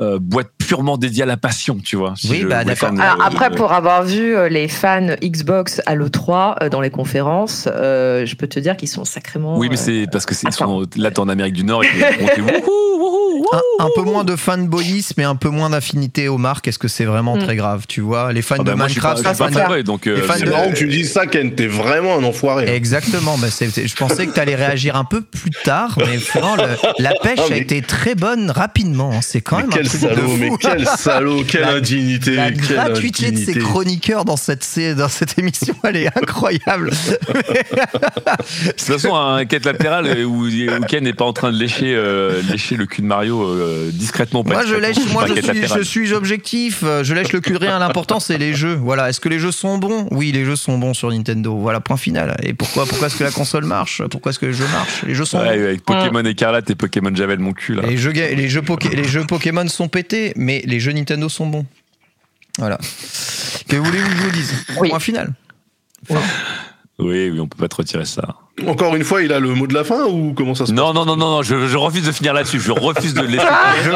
euh, 0.03 0.19
boîte 0.19 0.49
purement 0.57 0.97
dédiée 0.97 1.23
à 1.23 1.25
la 1.25 1.37
passion, 1.37 1.77
tu 1.83 1.95
vois. 1.95 2.13
si 2.15 2.29
Oui, 2.29 2.45
bah, 2.45 2.63
d'accord. 2.63 2.91
Alors 2.99 3.23
après, 3.23 3.49
pour 3.51 3.71
avoir 3.71 4.03
vu 4.03 4.35
euh, 4.35 4.49
les 4.49 4.67
fans 4.67 5.15
Xbox 5.23 5.81
à 5.85 5.95
l'E3 5.95 6.55
euh, 6.61 6.69
dans 6.69 6.81
les 6.81 6.89
conférences, 6.89 7.67
euh, 7.71 8.25
je 8.25 8.35
peux 8.35 8.47
te 8.47 8.59
dire 8.59 8.77
qu'ils 8.77 8.89
sont 8.89 9.05
sacrément. 9.05 9.57
Oui, 9.57 9.69
mais 9.69 9.75
euh, 9.75 10.03
c'est 10.03 10.07
parce 10.11 10.25
que 10.25 10.35
c'est 10.35 10.51
sont 10.51 10.85
là, 10.95 11.11
t'es 11.11 11.19
en 11.19 11.29
Amérique 11.29 11.53
du 11.53 11.63
Nord 11.63 11.83
et 11.83 11.87
qu'ils 11.87 12.43
wouhou, 13.51 13.59
un, 13.79 13.85
un 13.85 13.89
peu 13.95 14.01
moins 14.03 14.23
de 14.23 14.35
fanboyisme 14.35 15.19
et 15.21 15.23
un 15.23 15.35
peu 15.35 15.49
moins 15.49 15.69
d'affinité 15.69 16.27
aux 16.27 16.37
marques, 16.37 16.67
est-ce 16.67 16.79
que 16.79 16.87
c'est 16.87 17.05
vraiment 17.05 17.35
Mm. 17.37 17.43
très 17.43 17.55
grave 17.55 17.85
Tu 17.87 18.01
vois, 18.01 18.31
les 18.33 18.41
fans 18.41 18.55
Ah 18.59 18.63
de 18.63 18.63
bah, 18.65 18.75
moi, 18.75 18.87
je 18.87 18.93
suis 18.93 19.01
pas, 19.01 19.13
Minecraft, 19.15 19.29
je 19.37 19.43
suis 19.43 19.45
les 19.45 19.53
pas 19.55 19.63
fanboy, 19.67 19.83
donc 19.83 20.07
euh, 20.07 20.15
les 20.15 20.21
fans 20.21 20.33
C'est 20.37 20.45
de- 20.45 20.49
marrant 20.49 20.69
que 20.71 20.75
tu 20.77 20.87
dises 20.87 21.11
ça, 21.11 21.25
Ken, 21.27 21.53
t'es 21.53 21.67
vraiment 21.67 22.17
un 22.17 22.23
enfoiré. 22.23 22.73
Exactement, 22.75 23.37
bah 23.37 23.47
c'est- 23.49 23.87
je 23.87 23.95
pensais 23.95 24.27
que 24.27 24.33
tu 24.33 24.39
allais 24.39 24.55
réagir 24.55 24.95
un 24.95 25.03
peu 25.05 25.21
plus 25.21 25.51
tard, 25.63 25.95
mais 25.97 26.17
vraiment, 26.17 26.55
le- 26.55 26.63
la 26.99 27.13
pêche 27.21 27.39
Ah, 27.41 27.45
a 27.47 27.49
mais- 27.51 27.59
été 27.59 27.81
très 27.81 28.15
bonne 28.15 28.51
rapidement. 28.51 29.11
hein. 29.13 29.19
C'est 29.21 29.41
quand 29.41 29.57
Mais 29.57 29.63
même 29.63 29.71
quel 29.71 29.85
un 29.85 29.89
truc 29.89 30.01
salaud, 30.01 30.15
de 30.15 30.27
fou. 30.27 30.37
mais 30.39 30.49
quel 30.59 30.85
salaud, 30.97 31.43
quelle 31.47 31.61
La- 31.61 31.69
indignité, 31.75 32.35
La 32.35 32.51
quelle 32.51 32.61
gratuité 32.61 33.31
de 33.31 33.37
ces 33.37 33.53
chroniqueurs 33.59 34.25
dans 34.25 34.37
cette, 34.37 34.63
sé- 34.63 34.95
dans 34.95 35.09
cette 35.09 35.37
émission, 35.39 35.75
elle 35.83 35.97
est 35.97 36.07
incroyable. 36.17 36.91
De 37.73 38.71
toute 38.71 38.81
façon, 38.81 39.15
un 39.15 39.45
quête 39.45 39.65
latérale 39.65 40.05
euh, 40.07 40.23
où, 40.23 40.45
où 40.47 40.85
Ken 40.87 41.03
n'est 41.03 41.13
pas 41.13 41.25
en 41.25 41.33
train 41.33 41.51
de 41.51 41.57
lécher, 41.57 41.93
euh, 41.95 42.41
lécher 42.49 42.75
le 42.75 42.85
cul 42.85 43.01
de 43.01 43.07
Mario 43.07 43.32
euh, 43.41 43.89
discrètement. 43.91 44.43
pas 44.43 44.53
moi, 44.53 44.65
je 44.65 44.75
lèche, 44.75 44.97
moi, 45.11 45.25
je 45.27 45.33
suis, 45.33 45.41
latérale. 45.47 45.77
je 45.79 45.83
suis 45.83 46.13
objectif. 46.13 46.81
euh, 46.83 47.03
Je 47.03 47.13
lèche 47.13 47.31
le 47.33 47.39
cul 47.41 47.53
de 47.53 47.57
rien. 47.57 47.79
L'important, 47.79 48.19
c'est 48.19 48.37
les 48.37 48.53
jeux. 48.53 48.75
Voilà. 48.75 49.09
Est-ce 49.09 49.19
que 49.19 49.29
les 49.29 49.39
jeux 49.39 49.51
sont 49.51 49.77
bons? 49.77 50.07
Oui, 50.11 50.31
les 50.31 50.45
jeux 50.45 50.55
sont 50.55 50.77
bons 50.77 50.93
sur 50.93 51.09
Nintendo. 51.09 51.57
Voilà, 51.57 51.79
point 51.79 51.97
final. 51.97 52.37
Et 52.43 52.53
pourquoi, 52.53 52.85
pourquoi 52.85 53.07
est-ce 53.07 53.17
que 53.17 53.23
la 53.23 53.31
console 53.31 53.65
marche? 53.65 54.01
Pourquoi 54.11 54.29
est-ce 54.31 54.39
que 54.39 54.45
les 54.45 54.53
jeux 54.53 54.67
marchent? 54.71 55.03
Les 55.07 55.15
jeux 55.15 55.25
sont 55.25 55.39
Ouais, 55.39 55.57
bons. 55.57 55.63
avec 55.63 55.83
Pokémon 55.83 56.23
Écarlate 56.25 56.69
et 56.69 56.75
Pokémon 56.75 57.13
Javel, 57.15 57.39
mon 57.39 57.53
cul 57.53 57.75
là. 57.75 57.83
Les 57.87 57.97
jeux, 57.97 58.11
les, 58.11 58.49
jeux 58.49 58.61
Poké- 58.61 58.95
les 58.95 59.03
jeux 59.03 59.25
Pokémon 59.25 59.67
sont 59.67 59.87
pétés, 59.87 60.33
mais 60.35 60.61
les 60.65 60.79
jeux 60.79 60.91
Nintendo 60.93 61.29
sont 61.29 61.47
bons. 61.47 61.65
Voilà. 62.59 62.77
Que 63.67 63.75
voulez-vous 63.77 64.09
que 64.09 64.15
je 64.17 64.21
vous 64.23 64.31
dise? 64.31 64.53
Oui. 64.79 64.89
Point 64.89 64.99
final. 64.99 65.33
Oui, 66.99 67.29
oui, 67.29 67.39
on 67.39 67.47
peut 67.47 67.57
pas 67.57 67.67
te 67.67 67.75
retirer 67.75 68.05
ça. 68.05 68.35
Encore 68.67 68.95
une 68.95 69.03
fois, 69.03 69.23
il 69.23 69.33
a 69.33 69.39
le 69.39 69.49
mot 69.55 69.65
de 69.65 69.73
la 69.73 69.83
fin 69.83 70.05
ou 70.05 70.33
comment 70.37 70.53
ça 70.53 70.67
se 70.67 70.71
passe 70.71 70.77
Non, 70.79 70.93
non, 70.93 71.05
non, 71.05 71.15
non, 71.15 71.29
non, 71.31 71.41
je, 71.41 71.65
je 71.67 71.75
refuse 71.77 72.05
de 72.05 72.11
finir 72.11 72.33
là-dessus. 72.35 72.59
Je 72.59 72.71
refuse 72.71 73.13
de 73.15 73.21
laisser. 73.23 73.43
je, 73.83 73.89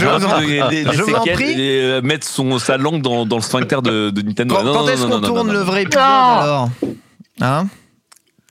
Je 0.00 0.06
refuse 0.06 1.14
de 1.26 1.32
prie. 1.34 1.60
et, 1.60 1.82
euh, 1.82 2.00
mettre 2.00 2.26
son, 2.26 2.58
sa 2.60 2.76
langue 2.76 3.02
dans, 3.02 3.26
dans 3.26 3.36
le 3.36 3.42
sphincter 3.42 3.78
de, 3.82 4.10
de 4.10 4.22
Nintendo. 4.22 4.54
Quand, 4.62 4.88
est-ce 4.88 5.02
qu'on 5.02 5.08
non, 5.08 5.20
non, 5.20 5.26
tourne 5.26 5.46
non, 5.48 5.52
le 5.54 5.58
vrai 5.60 5.82
épisode 5.82 6.02
alors 6.02 6.68
Hein 7.40 7.66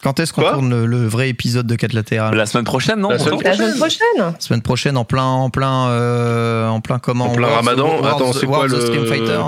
Quand 0.03 0.20
est-ce 0.20 0.34
qu'on 0.34 0.41
tourne 0.41 0.70
le, 0.72 0.86
le 0.86 1.07
vrai 1.07 1.30
épisode 1.30 1.68
de 1.68 1.76
4 1.76 1.94
latérales 1.94 2.36
La 2.36 2.45
semaine 2.45 2.66
prochaine, 2.66 2.99
non 2.99 3.10
La 3.10 3.20
semaine 3.20 3.40
La 3.44 3.53
semaine 3.56 3.76
prochaine. 3.78 4.34
Semaine 4.40 4.61
prochaine 4.61 4.98
en 4.98 5.06
plein 5.06 5.24
en 5.24 5.49
plein 5.49 5.88
euh, 5.88 6.68
en 6.68 6.82
plein 6.82 6.99
comment 6.99 7.26
En 7.28 7.30
plein 7.30 7.48
World- 7.48 7.66
Ramadan 7.66 7.88
World- 7.88 8.06
Attends, 8.07 8.34
c'est 8.34 8.45
quoi 8.45 8.68
le- 8.68 8.82
Stream 8.82 9.06
Fighter 9.06 9.40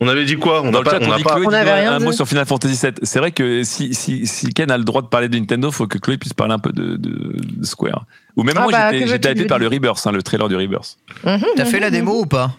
On 0.00 0.08
avait 0.08 0.24
dit 0.26 0.36
quoi 0.36 0.60
On 0.62 0.70
Dans 0.70 0.72
n'a 0.72 0.78
le 0.80 0.84
pas, 0.84 0.90
chat, 0.90 1.10
on 1.10 1.16
dit 1.16 1.22
pas. 1.22 1.34
Chloé 1.34 1.46
On 1.46 1.50
dit 1.50 1.56
avait 1.56 1.72
rien 1.72 1.92
un 1.94 1.98
mot 1.98 2.12
sur 2.12 2.28
Final 2.28 2.44
Fantasy 2.44 2.78
VII. 2.86 2.92
C'est 3.02 3.18
vrai 3.18 3.32
que 3.32 3.62
si, 3.62 3.94
si, 3.94 4.26
si 4.26 4.52
Ken 4.52 4.70
a 4.70 4.76
le 4.76 4.84
droit 4.84 5.00
de 5.00 5.06
parler 5.06 5.28
de 5.28 5.38
Nintendo, 5.38 5.70
faut 5.70 5.86
que 5.86 5.96
Chloé 5.98 6.18
puisse 6.18 6.34
parler 6.34 6.52
un 6.52 6.58
peu 6.58 6.70
de, 6.72 6.96
de, 6.96 7.36
de 7.56 7.64
Square. 7.64 8.04
Ou 8.36 8.42
même 8.42 8.56
Ah 8.58 8.62
moi, 8.62 8.72
bah, 8.72 8.92
j'étais 8.92 9.32
hypé 9.32 9.46
par 9.46 9.58
le 9.58 9.68
Rebirth, 9.68 10.06
hein, 10.06 10.12
le 10.12 10.22
trailer 10.22 10.48
du 10.48 10.56
Rebirth. 10.56 10.98
Mhm, 11.24 11.40
T'as 11.56 11.64
fait 11.64 11.76
mhm, 11.76 11.82
la 11.82 11.90
démo 11.90 12.20
ou 12.20 12.26
pas? 12.26 12.54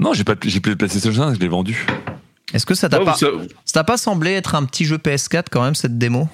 Non, 0.00 0.12
j'ai 0.12 0.24
pas, 0.24 0.34
j'ai 0.42 0.58
plus 0.60 0.72
de 0.72 0.76
PlayStation 0.76 1.12
5, 1.12 1.34
je 1.34 1.40
l'ai 1.40 1.48
vendu. 1.48 1.86
Est-ce 2.52 2.66
que 2.66 2.74
ça 2.74 2.88
t'a 2.88 2.98
pas 3.00 3.14
ça 3.14 3.28
t'a 3.72 3.84
pas 3.84 3.96
semblé 3.96 4.32
être 4.32 4.54
un 4.54 4.64
petit 4.64 4.84
jeu 4.84 4.96
PS4 4.96 5.44
quand 5.50 5.62
même 5.62 5.74
cette 5.74 5.98
démo? 5.98 6.28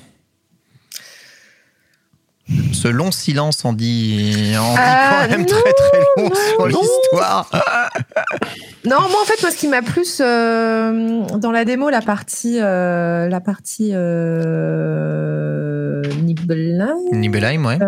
Ce 2.73 2.89
long 2.89 3.11
silence 3.11 3.65
en 3.65 3.73
dit, 3.73 4.53
en 4.59 4.75
dit 4.75 4.77
quand 4.77 5.29
même 5.31 5.41
non, 5.41 5.47
très 5.47 5.73
très 5.73 5.99
long 6.17 6.29
non, 6.29 6.35
sur 6.35 6.67
l'histoire. 6.67 7.51
Non, 8.85 9.01
moi 9.01 9.23
en 9.23 9.25
fait, 9.25 9.41
moi, 9.41 9.51
ce 9.51 9.57
qui 9.57 9.69
m'a 9.69 9.81
plus 9.81 10.21
euh, 10.21 11.23
dans 11.39 11.53
la 11.53 11.65
démo, 11.65 11.89
la 11.89 12.03
partie, 12.03 12.59
euh, 12.61 13.31
la 13.31 13.41
partie 13.41 13.93
euh, 13.95 16.03
Nibelheim. 16.23 16.99
Nibelheim, 17.13 17.65
ouais. 17.65 17.79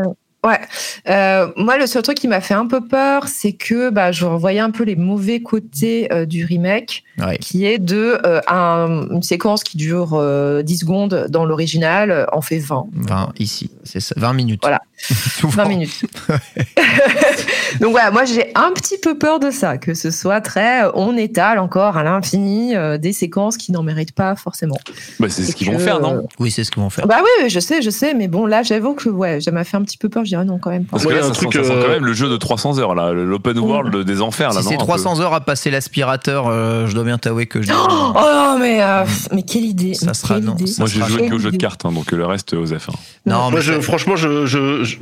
Ouais. 0.46 0.60
Euh, 1.08 1.48
moi, 1.56 1.76
le 1.76 1.86
seul 1.86 2.02
truc 2.02 2.16
qui 2.16 2.28
m'a 2.28 2.40
fait 2.40 2.54
un 2.54 2.66
peu 2.66 2.80
peur, 2.80 3.28
c'est 3.28 3.52
que 3.52 3.90
bah, 3.90 4.12
je 4.12 4.24
revoyais 4.24 4.60
un 4.60 4.70
peu 4.70 4.84
les 4.84 4.96
mauvais 4.96 5.42
côtés 5.42 6.10
euh, 6.12 6.24
du 6.24 6.44
remake, 6.44 7.02
Ouais. 7.18 7.38
qui 7.38 7.64
est 7.64 7.78
de 7.78 8.18
euh, 8.26 8.40
un- 8.46 9.08
une 9.10 9.22
séquence 9.22 9.64
qui 9.64 9.76
dure 9.78 10.10
euh, 10.14 10.62
10 10.62 10.78
secondes 10.78 11.26
dans 11.30 11.44
l'original, 11.46 12.26
en 12.32 12.40
fait 12.42 12.58
20. 12.58 12.86
20 12.92 13.32
ici, 13.38 13.70
c'est 13.84 14.00
ça, 14.00 14.14
20 14.18 14.32
minutes. 14.34 14.60
Voilà. 14.62 14.80
Souvent. 15.40 15.62
20 15.64 15.68
minutes. 15.68 16.04
Donc 17.80 17.90
voilà, 17.90 18.10
moi 18.10 18.24
j'ai 18.24 18.52
un 18.54 18.70
petit 18.72 18.96
peu 18.98 19.18
peur 19.18 19.38
de 19.40 19.50
ça, 19.50 19.76
que 19.78 19.94
ce 19.94 20.10
soit 20.10 20.40
très, 20.40 20.84
euh, 20.84 20.90
on 20.94 21.16
étale 21.16 21.58
encore 21.58 21.96
à 21.96 22.02
l'infini 22.02 22.74
euh, 22.76 22.96
des 22.98 23.12
séquences 23.12 23.56
qui 23.56 23.72
n'en 23.72 23.82
méritent 23.82 24.14
pas 24.14 24.36
forcément. 24.36 24.78
Bah, 25.20 25.28
c'est 25.28 25.42
ce 25.44 25.54
qu'ils 25.54 25.70
vont 25.70 25.78
faire, 25.78 26.00
non? 26.00 26.26
Oui, 26.38 26.50
c'est 26.50 26.64
ce 26.64 26.70
qu'ils 26.70 26.82
vont 26.82 26.90
faire. 26.90 27.06
Bah 27.06 27.18
oui, 27.22 27.28
oui, 27.44 27.50
je 27.50 27.60
sais, 27.60 27.82
je 27.82 27.90
sais, 27.90 28.14
mais 28.14 28.28
bon 28.28 28.46
là 28.46 28.62
j'avoue 28.62 28.94
que 28.94 29.08
ouais, 29.08 29.40
ça 29.40 29.50
m'a 29.50 29.64
fait 29.64 29.76
un 29.76 29.82
petit 29.82 29.98
peu 29.98 30.08
peur. 30.08 30.24
je 30.24 30.30
dirais 30.30 30.44
non, 30.44 30.58
quand 30.58 30.70
même 30.70 30.84
pas. 30.84 30.92
Parce 30.92 31.02
que 31.04 31.08
Ouais, 31.08 31.14
là, 31.14 31.20
il 31.20 31.22
y 31.22 31.30
a 31.30 31.32
ça, 31.34 31.38
un 31.38 31.42
sent, 31.42 31.48
truc, 31.48 31.64
ça 31.64 31.70
sent 31.72 31.78
quand 31.82 31.88
même 31.92 32.04
le 32.06 32.12
jeu 32.12 32.28
de 32.28 32.36
300 32.36 32.78
heures, 32.78 32.94
là, 32.94 33.12
l'open 33.12 33.58
world 33.58 33.96
des 34.04 34.20
enfers. 34.22 34.52
Là, 34.52 34.62
Si 34.62 34.68
c'est 34.68 34.74
un 34.74 34.78
peu 34.78 34.84
300 34.84 35.20
heures 35.20 35.34
à 35.34 35.40
passer 35.40 35.70
l'aspirateur, 35.70 36.46
euh, 36.48 36.86
je 36.86 36.94
dois 36.94 37.04
bien 37.06 37.16
t'avouer 37.18 37.46
que 37.46 37.62
je. 37.62 37.72
Oh 37.72 38.14
non, 38.14 38.58
mais, 38.58 38.82
euh, 38.82 39.04
mais 39.32 39.42
quelle 39.42 39.64
idée. 39.64 39.94
Ça 39.94 40.06
mais 40.06 40.14
sera 40.14 40.40
non. 40.40 40.54
idée. 40.54 40.66
Ça 40.66 40.82
Moi, 40.82 40.88
j'ai 40.92 41.02
joué 41.04 41.28
qu'au 41.30 41.38
jeu 41.38 41.50
de 41.50 41.56
cartes, 41.56 41.84
hein, 41.86 41.92
donc 41.92 42.12
le 42.12 42.26
reste, 42.26 42.52
Osef. 42.52 42.88
hein. 42.90 42.92
non, 43.24 43.46
mais 43.46 43.52
Moi, 43.52 43.60
je, 43.60 43.72
ça- 43.72 43.80
franchement, 43.80 44.16
je, 44.16 44.44
je, 44.46 44.84
je, 44.84 44.96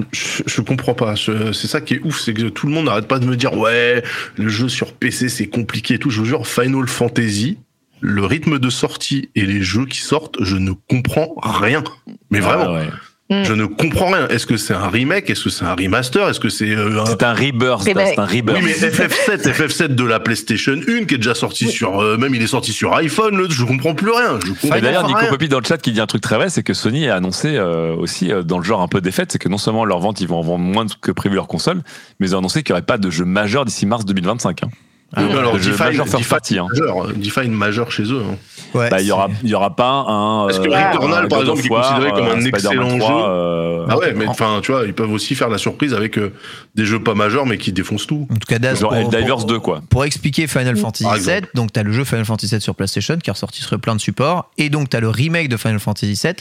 je, 0.46 0.60
comprends 0.60 0.94
pas. 0.94 1.14
Je- 1.16 1.52
C'est 1.52 1.66
ça 1.66 1.80
qui 1.80 1.94
est 1.94 2.00
ouf, 2.04 2.20
c'est 2.20 2.32
que 2.34 2.48
tout 2.48 2.66
le 2.68 2.72
monde 2.72 2.84
n'arrête 2.86 3.08
pas 3.08 3.18
de 3.18 3.26
me 3.26 3.36
dire 3.36 3.54
ouais, 3.58 4.02
le 4.36 4.48
jeu 4.48 4.68
sur 4.68 4.92
PC 4.92 5.28
c'est 5.28 5.46
compliqué 5.48 5.94
et 5.94 5.98
tout. 5.98 6.10
Je 6.10 6.20
vous 6.20 6.26
jure, 6.26 6.46
Final 6.46 6.86
Fantasy, 6.86 7.58
le 8.00 8.24
rythme 8.24 8.58
de 8.58 8.70
sortie 8.70 9.30
et 9.34 9.46
les 9.46 9.62
jeux 9.62 9.86
qui 9.86 9.98
sortent, 9.98 10.36
je 10.42 10.56
ne 10.56 10.72
comprends 10.72 11.34
rien. 11.42 11.82
Mais 12.30 12.40
vraiment, 12.40 12.74
Ah 12.76 12.82
ouais. 13.30 13.44
je 13.44 13.52
ne 13.52 13.66
comprends 13.66 14.10
rien. 14.10 14.28
Est-ce 14.28 14.46
que 14.46 14.56
c'est 14.56 14.74
un 14.74 14.88
remake? 14.88 15.30
Est-ce 15.30 15.44
que 15.44 15.50
c'est 15.50 15.64
un 15.64 15.74
remaster? 15.74 16.28
Est-ce 16.28 16.40
que 16.40 16.48
c'est 16.48 16.70
euh, 16.70 17.00
un... 17.00 17.06
C'est 17.06 17.22
un 17.22 17.34
rebirth, 17.34 17.84
Eh 17.86 17.94
ben, 17.94 18.06
c'est 18.06 18.18
un 18.18 18.26
rebirth. 18.26 18.58
Oui, 18.58 18.64
mais 18.64 18.72
FF7, 18.72 19.52
FF7 19.52 19.86
de 19.94 20.04
la 20.04 20.20
PlayStation 20.20 20.74
1 20.74 21.04
qui 21.04 21.14
est 21.14 21.18
déjà 21.18 21.34
sorti 21.34 21.68
sur, 21.68 22.00
euh, 22.00 22.16
même 22.16 22.34
il 22.34 22.42
est 22.42 22.46
sorti 22.46 22.72
sur 22.72 22.94
iPhone. 22.94 23.36
Le, 23.36 23.50
je 23.50 23.64
comprends 23.64 23.94
plus 23.94 24.10
rien. 24.10 24.38
Je 24.44 24.52
comprends 24.52 24.76
Et 24.76 24.80
d'ailleurs, 24.80 25.06
Nico. 25.06 25.26
Poppy 25.28 25.48
dans 25.48 25.60
le 25.60 25.64
chat 25.64 25.78
qui 25.78 25.92
dit 25.92 26.00
un 26.00 26.06
truc 26.06 26.22
très 26.22 26.36
vrai, 26.36 26.50
c'est 26.50 26.62
que 26.62 26.74
Sony 26.74 27.08
a 27.08 27.16
annoncé 27.16 27.56
euh, 27.56 27.94
aussi 27.94 28.32
euh, 28.32 28.42
dans 28.42 28.58
le 28.58 28.64
genre 28.64 28.82
un 28.82 28.88
peu 28.88 29.00
défaite, 29.00 29.32
c'est 29.32 29.38
que 29.38 29.48
non 29.48 29.58
seulement 29.58 29.84
leur 29.84 30.00
vente, 30.00 30.20
ils 30.20 30.28
vont 30.28 30.38
en 30.38 30.42
vendre 30.42 30.64
moins 30.64 30.86
que 31.00 31.10
prévu 31.10 31.34
leur 31.34 31.48
console, 31.48 31.82
mais 32.20 32.28
ils 32.28 32.34
ont 32.34 32.38
annoncé 32.38 32.62
qu'il 32.62 32.72
n'y 32.72 32.78
aurait 32.78 32.86
pas 32.86 32.98
de 32.98 33.10
jeu 33.10 33.24
majeur 33.24 33.64
d'ici 33.64 33.86
mars 33.86 34.04
2025. 34.04 34.62
Hein. 34.64 34.68
Euh, 35.16 35.28
De- 35.28 35.38
alors, 35.38 35.54
majeur 35.54 36.08
first 36.08 36.28
party, 36.28 36.58
hein. 36.58 36.66
majeur, 37.48 37.90
chez 37.90 38.04
eux. 38.04 38.22
hein. 38.28 38.36
ouais, 38.74 38.90
Bah, 38.90 39.00
il 39.00 39.06
y 39.06 39.12
aura, 39.12 39.28
c'est- 39.28 39.36
il 39.44 39.50
y 39.50 39.54
aura 39.54 39.74
pas 39.76 40.04
un. 40.08 40.46
Parce 40.46 40.58
que 40.58 40.68
euh, 40.68 40.90
Returnal, 40.92 41.24
un 41.24 41.28
par 41.28 41.40
exemple, 41.40 41.60
qui 41.60 41.66
est 41.66 41.70
considéré 41.70 42.10
comme 42.12 42.26
un 42.26 42.40
Spider-Man 42.40 42.46
excellent 42.54 42.98
3, 42.98 43.08
jeu. 43.10 43.24
euh, 43.28 43.86
Ah 43.88 43.98
ouais, 43.98 44.12
mais 44.14 44.26
enfin, 44.26 44.60
tu 44.62 44.72
vois, 44.72 44.84
ils 44.86 44.94
peuvent 44.94 45.12
aussi 45.12 45.34
faire 45.34 45.48
la 45.48 45.58
surprise 45.58 45.92
avec 45.94 46.16
euh, 46.18 46.32
des 46.74 46.84
jeux 46.86 47.02
pas 47.02 47.14
majeurs 47.14 47.44
mais 47.46 47.58
qui 47.58 47.70
défoncent 47.72 48.06
tout. 48.06 48.26
En 48.30 48.34
tout 48.34 48.46
cas, 48.48 48.58
Daz, 48.58 48.80
genre 48.80 48.90
pour- 48.98 49.44
2, 49.46 49.58
quoi. 49.60 49.82
Pour 49.90 50.04
expliquer 50.04 50.46
Final 50.46 50.76
Fantasy 50.76 51.04
Par 51.04 51.16
VII, 51.16 51.42
donc 51.54 51.72
tu 51.72 51.80
as 51.80 51.82
le 51.82 51.92
jeu 51.92 52.04
Final 52.04 52.24
Fantasy 52.24 52.48
VII 52.54 52.60
sur 52.60 52.74
PlayStation 52.74 53.16
qui 53.18 53.30
est 53.30 53.32
ressorti 53.32 53.62
sur 53.62 53.78
plein 53.78 53.94
de 53.94 54.00
supports, 54.00 54.50
et 54.58 54.70
donc 54.70 54.88
tu 54.90 54.96
as 54.96 55.00
le 55.00 55.08
remake 55.10 55.48
de 55.48 55.56
Final 55.56 55.78
Fantasy 55.80 56.18
VII 56.22 56.34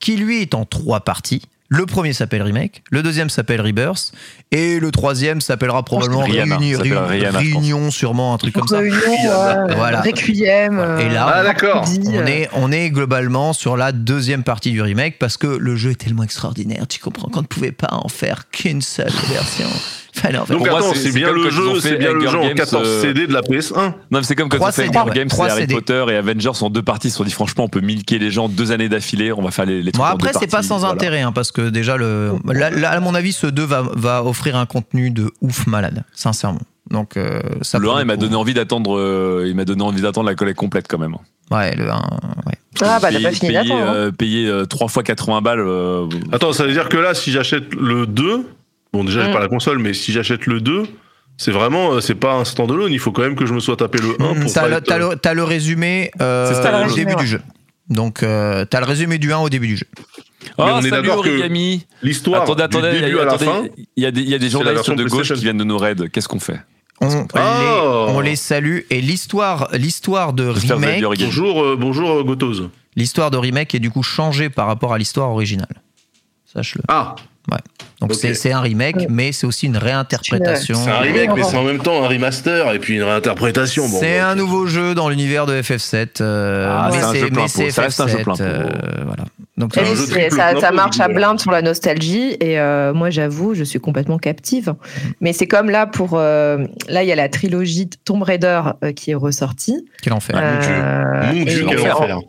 qui 0.00 0.16
lui 0.16 0.42
est 0.42 0.54
en 0.54 0.64
trois 0.64 1.00
parties. 1.00 1.42
Le 1.70 1.84
premier 1.84 2.14
s'appelle 2.14 2.40
Remake, 2.40 2.82
le 2.90 3.02
deuxième 3.02 3.28
s'appelle 3.28 3.60
Rebirth, 3.60 4.12
et 4.52 4.80
le 4.80 4.90
troisième 4.90 5.42
s'appellera 5.42 5.84
probablement 5.84 6.20
Rihanna, 6.22 6.56
Réuni-. 6.56 7.26
Réunion, 7.36 7.90
sûrement 7.90 8.32
un 8.32 8.38
truc 8.38 8.54
comme 8.54 8.66
ça. 8.66 8.78
Réunion, 8.78 8.96
Voilà. 9.76 10.00
Requiem. 10.00 10.78
euh, 10.78 10.98
Et 10.98 11.10
là, 11.10 11.26
Ah, 11.28 11.54
On 11.84 12.14
euh, 12.16 12.26
est, 12.26 12.48
on 12.54 12.72
est 12.72 12.88
globalement 12.88 13.52
sur 13.52 13.76
la 13.76 13.92
deuxième 13.92 14.44
partie 14.44 14.70
du 14.70 14.80
remake 14.80 15.18
parce 15.18 15.36
que 15.36 15.46
le 15.46 15.76
jeu 15.76 15.90
est 15.90 15.96
tellement 16.00 16.22
extraordinaire, 16.22 16.86
tu 16.88 17.00
comprends 17.00 17.28
qu'on 17.28 17.42
ne 17.42 17.46
pouvait 17.46 17.72
pas 17.72 17.88
en 17.92 18.08
faire 18.08 18.48
qu'une 18.50 18.80
seule 18.80 19.12
version. 19.30 19.68
Donc 20.32 20.46
Pour 20.48 20.58
moi, 20.66 20.78
attends, 20.78 20.94
c'est- 20.94 21.12
bien 21.12 21.30
le 21.32 21.48
jeu, 21.50 21.80
c'est 21.80 21.96
bien 21.96 22.12
le 22.12 22.20
jeu 22.26 22.38
en 22.38 22.42
Games, 22.46 22.54
14 22.54 22.82
euh, 22.86 23.02
CD 23.02 23.26
de 23.26 23.32
la 23.32 23.40
PS1. 23.42 23.74
Non, 23.76 23.92
mais 24.10 24.22
c'est 24.22 24.34
comme 24.34 24.48
quand 24.48 24.58
on 24.60 24.72
fait 24.72 24.88
Hunger 24.88 24.98
ouais. 25.10 25.14
Games, 25.14 25.28
Harry 25.38 25.60
CD. 25.60 25.74
Potter 25.74 26.04
et 26.10 26.16
Avengers 26.16 26.50
en 26.62 26.70
deux 26.70 26.82
parties. 26.82 27.08
Ils 27.08 27.10
se 27.10 27.18
sont 27.18 27.24
dit, 27.24 27.30
franchement, 27.30 27.64
on 27.64 27.68
peut 27.68 27.80
milquer 27.80 28.18
les 28.18 28.30
gens 28.30 28.48
deux 28.48 28.72
années 28.72 28.88
d'affilée, 28.88 29.32
on 29.32 29.42
va 29.42 29.50
faire 29.50 29.66
les, 29.66 29.82
les 29.82 29.92
Bon, 29.92 30.02
après, 30.04 30.32
c'est 30.38 30.50
pas 30.50 30.62
sans 30.62 30.78
voilà. 30.78 30.94
intérêt, 30.94 31.20
hein, 31.20 31.32
parce 31.32 31.52
que 31.52 31.68
déjà, 31.68 31.96
le, 31.96 32.32
là, 32.46 32.70
là, 32.70 32.90
à 32.90 33.00
mon 33.00 33.14
avis, 33.14 33.32
ce 33.32 33.46
2 33.46 33.62
va, 33.64 33.82
va 33.94 34.24
offrir 34.24 34.56
un 34.56 34.66
contenu 34.66 35.10
de 35.10 35.30
ouf 35.40 35.66
malade, 35.66 36.04
sincèrement. 36.14 36.60
Donc, 36.90 37.16
euh, 37.18 37.40
ça 37.62 37.78
Le 37.78 37.84
pour 37.84 37.96
1, 37.98 38.00
il 38.00 38.06
m'a 38.06 38.16
donné 38.16 38.34
envie 38.34 38.54
d'attendre, 38.54 38.98
euh, 38.98 39.44
il 39.46 39.54
m'a 39.54 39.66
donné 39.66 39.82
envie 39.82 40.00
d'attendre 40.00 40.26
la 40.28 40.34
collecte 40.34 40.58
complète 40.58 40.86
quand 40.88 40.98
même. 40.98 41.14
Ouais, 41.50 41.74
le 41.76 41.90
1, 41.90 41.94
ouais. 42.46 42.54
Ah, 42.80 42.98
bah, 42.98 42.98
t'as 43.02 43.08
Payer- 43.10 43.22
pas 43.24 43.30
fini 43.32 43.48
payer, 43.52 43.62
d'attendre. 43.62 43.82
hein. 43.88 43.94
euh, 43.94 44.10
payer 44.10 44.48
euh, 44.48 44.64
3 44.64 44.88
fois 44.88 45.02
80 45.02 45.42
balles. 45.42 45.60
euh, 45.60 46.06
Attends, 46.32 46.52
ça 46.54 46.64
veut 46.64 46.72
dire 46.72 46.88
que 46.88 46.96
là, 46.96 47.12
si 47.14 47.30
j'achète 47.30 47.74
le 47.74 48.06
2, 48.06 48.46
bon, 48.92 49.04
déjà, 49.04 49.22
j'ai 49.22 49.30
Mm. 49.30 49.32
pas 49.34 49.40
la 49.40 49.48
console, 49.48 49.78
mais 49.78 49.94
si 49.94 50.12
j'achète 50.12 50.46
le 50.46 50.60
2, 50.60 50.84
c'est 51.36 51.52
vraiment, 51.52 51.92
euh, 51.94 52.00
c'est 52.00 52.14
pas 52.14 52.34
un 52.34 52.44
standalone. 52.44 52.92
Il 52.92 52.98
faut 52.98 53.12
quand 53.12 53.22
même 53.22 53.36
que 53.36 53.46
je 53.46 53.52
me 53.54 53.60
sois 53.60 53.76
tapé 53.76 53.98
le 53.98 54.10
1 54.20 54.34
pour 54.40 54.52
T'as 54.52 54.66
le, 54.68 54.74
être- 54.74 54.84
t'as 54.84 54.98
le- 54.98 55.16
t'as 55.16 55.34
le 55.34 55.44
résumé 55.44 56.10
euh, 56.20 56.48
C'est 56.48 56.62
ça, 56.62 56.70
le 56.72 56.78
au 56.78 56.82
résumé, 56.82 57.04
début 57.04 57.14
ouais. 57.16 57.20
du 57.22 57.26
jeu. 57.28 57.40
Donc, 57.88 58.22
euh, 58.22 58.64
t'as 58.64 58.80
le 58.80 58.86
résumé 58.86 59.18
du 59.18 59.32
1 59.32 59.38
au 59.38 59.48
début 59.48 59.66
du 59.68 59.76
jeu. 59.76 59.86
Oh, 60.58 60.64
on 60.66 60.78
est 60.80 60.90
salut 60.90 61.06
d'accord 61.08 61.22
que 61.24 61.30
l'histoire 62.02 62.42
Attendez, 62.42 62.62
attendez, 62.64 62.88
il 62.92 62.98
y 62.98 63.00
début 63.02 63.18
a- 63.18 63.22
à 63.22 63.24
la 63.24 63.32
attendez, 63.32 63.44
fin. 63.46 63.64
il 63.96 64.02
y 64.02 64.06
a 64.06 64.10
des, 64.10 64.20
il 64.22 64.28
y 64.28 64.34
a 64.34 64.38
des 64.38 64.44
la 64.46 64.50
journalistes 64.50 64.86
version 64.88 64.94
de 64.94 65.04
gauche 65.04 65.32
qui 65.32 65.40
viennent 65.42 65.58
de 65.58 65.64
nous 65.64 65.78
raid. 65.78 66.10
Qu'est-ce 66.10 66.28
qu'on 66.28 66.38
fait 66.40 66.60
On, 67.00 67.06
Oh 67.08 68.06
les, 68.08 68.12
on 68.14 68.20
les 68.20 68.36
salue. 68.36 68.80
Et 68.90 69.00
l'histoire, 69.00 69.68
l'histoire 69.72 70.32
de 70.32 70.46
remake. 70.48 71.02
Bonjour, 71.02 71.62
euh, 71.62 71.76
bonjour 71.78 72.10
euh, 72.10 72.24
Gotoz. 72.24 72.68
l'histoire 72.96 73.30
de 73.30 73.36
remake 73.36 73.74
est 73.74 73.78
du 73.78 73.90
coup 73.90 74.02
changée 74.02 74.48
par 74.50 74.66
rapport 74.66 74.92
à 74.92 74.98
l'histoire 74.98 75.30
originale. 75.30 75.82
Sache-le. 76.52 76.82
Ah, 76.88 77.14
Donc 78.00 78.14
c'est, 78.14 78.52
un 78.52 78.60
remake, 78.60 78.96
Ouais. 78.96 79.06
mais 79.10 79.32
c'est 79.32 79.44
aussi 79.46 79.66
une 79.66 79.76
réinterprétation. 79.76 80.76
c'est 80.76 80.90
un 80.90 80.98
remake, 80.98 81.30
mais 81.34 81.42
c'est 81.42 81.56
en 81.56 81.64
même 81.64 81.80
temps 81.80 82.04
un 82.04 82.06
remaster 82.06 82.72
et 82.72 82.78
puis 82.78 82.94
une 82.94 83.02
réinterprétation. 83.02 83.88
Bon, 83.88 83.98
C'est 83.98 84.20
bon, 84.20 84.24
un 84.26 84.34
nouveau 84.36 84.66
jeu 84.66 84.94
dans 84.94 85.08
l'univers 85.08 85.46
de 85.46 85.60
FF7. 85.60 86.20
euh, 86.20 86.68
Ah, 86.70 86.90
mais 86.92 86.98
c'est 86.98 87.04
un 87.04 87.12
c'est, 87.12 87.18
jeu 87.18 87.30
plein 87.30 87.42
mais 87.42 87.48
c'est 87.48 87.64
pot, 87.64 87.70
ça 87.70 87.82
reste 87.82 88.00
un 88.00 88.06
jeu 88.06 88.18
FF7, 88.18 88.22
plein 88.22 88.34
pot. 88.34 88.42
euh, 88.42 88.68
voilà. 89.04 89.24
Donc 89.56 89.74
ça, 89.74 90.70
marche 90.70 91.00
à 91.00 91.08
blinde 91.08 91.40
sur 91.40 91.50
la 91.50 91.62
nostalgie 91.62 92.36
et 92.38 92.60
euh, 92.60 92.94
moi 92.94 93.10
j'avoue 93.10 93.54
je 93.54 93.64
suis 93.64 93.80
complètement 93.80 94.18
captive. 94.18 94.74
Mais 95.20 95.32
c'est 95.32 95.48
comme 95.48 95.68
là 95.68 95.86
pour 95.88 96.10
euh, 96.14 96.58
là 96.88 97.02
il 97.02 97.08
y 97.08 97.12
a 97.12 97.16
la 97.16 97.28
trilogie 97.28 97.90
Tomb 98.04 98.22
Raider 98.22 98.60
euh, 98.84 98.92
qui 98.92 99.10
est 99.10 99.14
ressortie. 99.16 99.84
quel 100.02 100.12
enfer. 100.12 100.36
Ah, 100.38 100.52
mon 100.52 100.60
Dieu. 100.60 100.70
Euh, 100.72 101.26
Mon 101.26 101.44
Dieu, 101.44 101.62
et- 101.62 101.66
quel 101.66 101.90
enfer. 101.92 102.20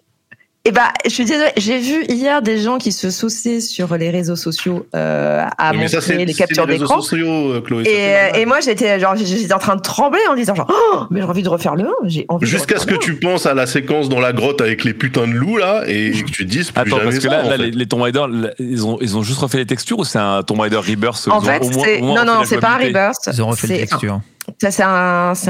Et 0.65 0.72
bah 0.72 0.90
je 1.06 1.10
suis 1.10 1.23
désolée, 1.23 1.52
j'ai 1.56 1.80
vu 1.80 2.03
hier 2.10 2.41
des 2.41 2.57
gens 2.60 2.77
qui 2.80 2.91
se 2.91 3.10
sauçaient 3.10 3.61
sur 3.61 3.95
les 3.95 4.10
réseaux 4.10 4.36
sociaux 4.36 4.86
euh, 4.94 5.45
à 5.57 5.72
Mais 5.72 5.88
ça, 5.88 5.98
montrer 5.98 6.02
c'est 6.02 6.26
les 6.26 6.34
c'est 6.34 6.38
captures 6.40 6.68
d'écran. 6.68 7.02
sociaux, 7.02 7.53
euh, 7.53 7.61
Chloé. 7.61 7.86
ça, 7.86 8.38
Et, 8.38 8.41
et 8.41 8.45
moi 8.45 8.60
j'étais 8.60 8.99
genre 8.99 9.15
j'étais 9.15 9.53
en 9.53 9.57
train 9.60 9.77
de 9.77 9.81
trembler 9.81 10.19
en 10.30 10.36
disant 10.36 10.56
genre 10.56 10.69
oh, 10.69 11.03
mais 11.11 11.22
j'ai 11.22 11.26
envie 11.26 11.44
de 11.44 11.49
refaire 11.49 11.76
le 11.76 11.86
1, 11.86 11.88
j'ai 12.07 12.26
envie 12.27 12.45
de 12.45 12.49
Jusqu'à 12.52 12.77
ce 12.77 12.86
que 12.86 12.95
tu 12.95 13.15
penses 13.15 13.45
à 13.45 13.53
la 13.53 13.68
séquence 13.68 14.10
dans 14.10 14.19
la 14.19 14.34
grotte 14.34 14.60
avec 14.60 14.84
les 14.84 14.94
putains 14.94 15.27
de 15.27 15.34
loups 15.34 15.57
là 15.57 15.84
et 15.88 16.11
que 16.26 16.30
tu 16.30 16.44
te 16.45 16.49
dises 16.49 16.72
plus 16.72 16.81
Attends, 16.81 16.98
jamais 16.98 17.03
parce 17.06 17.15
que 17.15 17.30
ça, 17.30 17.30
là, 17.30 17.44
là, 17.44 17.57
les, 17.57 17.72
les 17.72 17.86
Tomb 17.88 18.02
Raider, 18.02 18.26
là, 18.30 18.49
ils 18.60 18.86
ont, 18.86 18.98
ils 18.99 19.15
ont 19.18 19.23
juste 19.23 19.40
refait 19.40 19.60
les 19.60 19.65
textures 19.65 19.99
ou 19.99 20.03
c'est 20.03 20.19
un 20.19 20.44
Tomb 20.44 20.60
Raider 20.60 20.76
Rebirth 20.77 21.26
En 21.31 21.38
ont 21.38 21.41
fait, 21.41 21.60
au 21.64 21.69
moins- 21.69 21.84
c'est 21.86 22.02
au 22.02 22.03
moins 22.03 22.26
non 22.26 22.34
non, 22.34 22.41
c'est 22.44 22.60
pas 22.60 22.72
un 22.76 22.77
rebirth. 22.86 23.30
Ils 23.31 23.41
ont 23.41 23.48
refait 23.48 23.68
les 23.68 23.77
textures. 23.80 24.19
Ça 24.61 24.71
c'est 24.71 24.84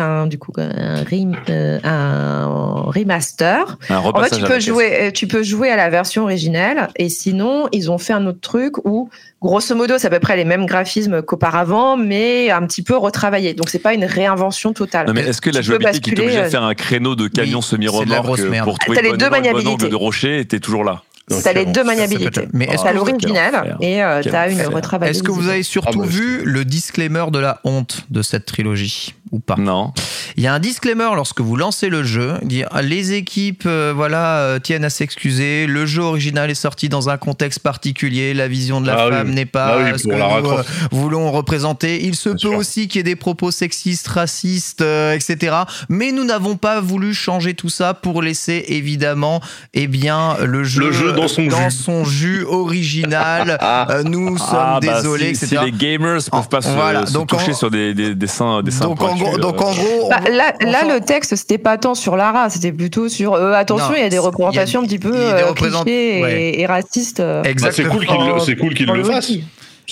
un 0.02 0.28
du 0.28 0.38
coup 0.38 0.52
un, 0.58 1.04
rem- 1.04 1.36
euh, 1.50 1.80
un 1.84 2.46
remaster. 2.90 3.78
Un 3.90 3.98
En 3.98 4.24
fait, 4.24 4.36
tu 4.38 4.44
peux 4.44 4.60
jouer, 4.60 5.08
euh, 5.08 5.12
tu 5.12 5.28
peux 5.28 5.44
jouer 5.44 5.70
à 5.70 5.76
la 5.76 5.90
version 5.90 6.24
originale, 6.24 6.90
et 6.96 7.10
sinon, 7.10 7.68
ils 7.72 7.92
ont 7.92 7.98
fait 7.98 8.14
un 8.14 8.26
autre 8.26 8.40
truc 8.42 8.78
où, 8.86 9.10
grosso 9.42 9.76
modo, 9.76 9.98
c'est 9.98 10.08
à 10.08 10.10
peu 10.10 10.20
près 10.20 10.36
les 10.36 10.46
mêmes 10.46 10.66
graphismes 10.66 11.22
qu'auparavant, 11.22 11.98
mais 11.98 12.50
un 12.52 12.66
petit 12.66 12.82
peu 12.82 12.98
retravaillé. 12.98 13.54
Donc, 13.54 13.70
c'est 13.70 13.80
pas 13.80 13.94
une 13.94 14.06
réinvention 14.06 14.74
totale. 14.74 15.08
Non 15.08 15.14
mais 15.14 15.22
est-ce 15.22 15.42
que 15.42 15.50
la 15.50 15.60
Tu 15.60 15.66
jouabilité 15.68 16.00
qui 16.00 16.12
t'oblige 16.14 16.36
à 16.36 16.40
euh, 16.46 16.50
faire 16.50 16.64
un 16.64 16.74
créneau 16.76 17.16
de 17.16 17.28
camion 17.28 17.60
Oui, 17.60 17.64
semi-remorque 17.64 18.42
pour 18.64 18.80
trouver 18.80 19.02
les 19.02 19.10
bon 19.12 19.18
deux 19.18 19.26
bon 19.26 19.32
maniabilités. 19.32 19.70
angle 19.72 19.90
de 19.90 19.96
rocher 19.96 20.46
t'es 20.48 20.60
toujours 20.60 20.84
là 20.84 21.04
T'as 21.44 21.54
les 21.54 21.66
deux 21.66 21.84
maniabilités. 21.84 22.48
Mais 22.54 22.66
est-ce 22.66 22.84
T'as 22.84 22.94
l'original 22.94 23.78
et 23.82 24.02
euh, 24.04 24.22
t'as 24.24 24.50
une 24.50 24.62
retravaillée. 24.62 25.12
est-ce 25.12 25.24
que 25.24 25.32
vous 25.32 25.48
avez 25.48 25.64
surtout 25.64 26.02
Ah 26.02 26.06
bah, 26.06 26.12
vu 26.12 26.42
le 26.44 26.66
disclaimer 26.66 27.26
de 27.32 27.40
la 27.40 27.60
honte 27.64 28.06
de 28.10 28.22
cette 28.22 28.46
trilogie 28.46 29.14
ou 29.32 29.40
pas? 29.40 29.56
Non. 29.58 29.94
Il 30.38 30.44
y 30.44 30.48
a 30.48 30.54
un 30.54 30.60
disclaimer 30.60 31.10
lorsque 31.16 31.42
vous 31.42 31.56
lancez 31.56 31.90
le 31.90 32.04
jeu, 32.04 32.34
dire 32.44 32.68
ah, 32.72 32.82
les 32.82 33.14
équipes 33.14 33.64
euh, 33.66 33.94
voilà 33.96 34.38
euh, 34.40 34.60
tiennent 34.60 34.86
à 34.86 34.90
s'excuser, 34.90 35.68
le 35.68 35.86
jeu 35.86 36.02
original 36.02 36.50
est 36.50 36.56
sorti 36.56 36.90
dans 36.90 37.10
un 37.10 37.18
contexte 37.18 37.60
particulier, 37.60 38.34
la 38.34 38.48
vision 38.48 38.82
de 38.82 38.88
la 38.88 38.94
Ah 38.98 39.06
oui. 39.08 39.12
femme 39.14 39.30
n'est 39.32 39.46
pas 39.46 39.78
Ah 39.80 39.92
oui, 39.94 40.00
ce 40.00 40.08
que 40.08 40.14
nous 40.14 40.50
euh, 40.58 40.64
voulons 40.92 41.32
représenter. 41.32 42.04
Il 42.06 42.16
se 42.16 42.30
peut 42.30 42.38
sûr. 42.38 42.54
aussi 42.56 42.88
qu'il 42.88 43.00
y 43.00 43.02
ait 43.02 43.04
des 43.04 43.16
propos 43.16 43.52
sexistes, 43.52 44.08
racistes, 44.08 44.82
euh, 44.82 45.14
etc. 45.14 45.56
Mais 45.90 46.12
nous 46.12 46.24
n'avons 46.24 46.56
pas 46.58 46.80
voulu 46.82 47.14
changer 47.14 47.54
tout 47.54 47.70
ça 47.70 47.94
pour 47.94 48.22
laisser 48.22 48.66
évidemment 48.70 49.42
eh 49.74 49.88
bien 49.88 50.38
le 50.44 50.64
jeu, 50.64 50.86
Le 50.86 50.92
jeu 50.92 51.12
dans 51.22 51.28
son 51.28 51.50
jus. 51.50 51.72
son 51.72 52.04
jus 52.06 52.44
original. 52.44 53.58
Euh, 53.90 54.04
nous 54.04 54.38
sommes 54.38 54.48
Ah, 54.52 54.80
bah, 54.82 54.96
désolés, 54.98 55.34
si, 55.34 55.46
etc. 55.46 55.62
si 55.64 55.66
les 55.66 55.72
gamers 55.72 56.20
peuvent 56.32 56.50
pas 56.50 56.62
se, 56.62 56.70
Voilà, 56.70 57.06
se 57.06 57.14
donc 57.14 57.28
toucher 57.28 57.52
en- 57.52 57.56
sur 57.56 57.72
des, 57.72 57.94
des, 57.94 58.14
des 58.16 58.28
seins, 58.28 58.62
des 58.62 58.72
seins 58.72 58.86
donc 58.86 59.02
en 59.02 59.16
gros, 59.16 59.38
donc 59.38 59.62
en 59.62 59.70
euh, 59.72 59.74
gros, 59.74 60.06
on- 60.06 60.10
Bah, 60.10 60.20
là, 60.30 60.54
là 60.62 60.84
le 60.94 61.00
texte, 61.04 61.36
c'était 61.36 61.58
pas 61.58 61.78
tant 61.78 61.96
sur 61.96 62.16
Lara, 62.16 62.50
c'était 62.50 62.72
plutôt 62.72 63.10
sur 63.10 63.34
euh, 63.34 63.54
attention, 63.54 63.90
Non, 63.90 63.96
il 63.96 64.02
y 64.02 64.06
a 64.06 64.10
des 64.10 64.20
représentations 64.20 64.82
un 64.82 64.84
petit 64.86 65.00
peu 65.00 65.14
il 65.14 65.22
y 65.22 65.26
a 65.32 65.34
des 65.38 65.44
euh, 65.44 65.54
clichés 65.54 66.20
et, 66.20 66.22
ouais. 66.22 66.60
et 66.60 66.66
racistes. 66.66 67.20
euh, 67.20 67.42
Bah, 67.42 67.44
c'est 67.46 67.52
exactement. 67.52 67.94
cool 67.96 68.06
qu'il 68.06 68.18
le, 68.18 68.40
c'est 68.40 68.56
cool 68.56 68.74
qu'il 68.74 68.86
dans 68.86 68.94
le 68.94 69.00
le 69.02 69.06
fasse. 69.06 69.32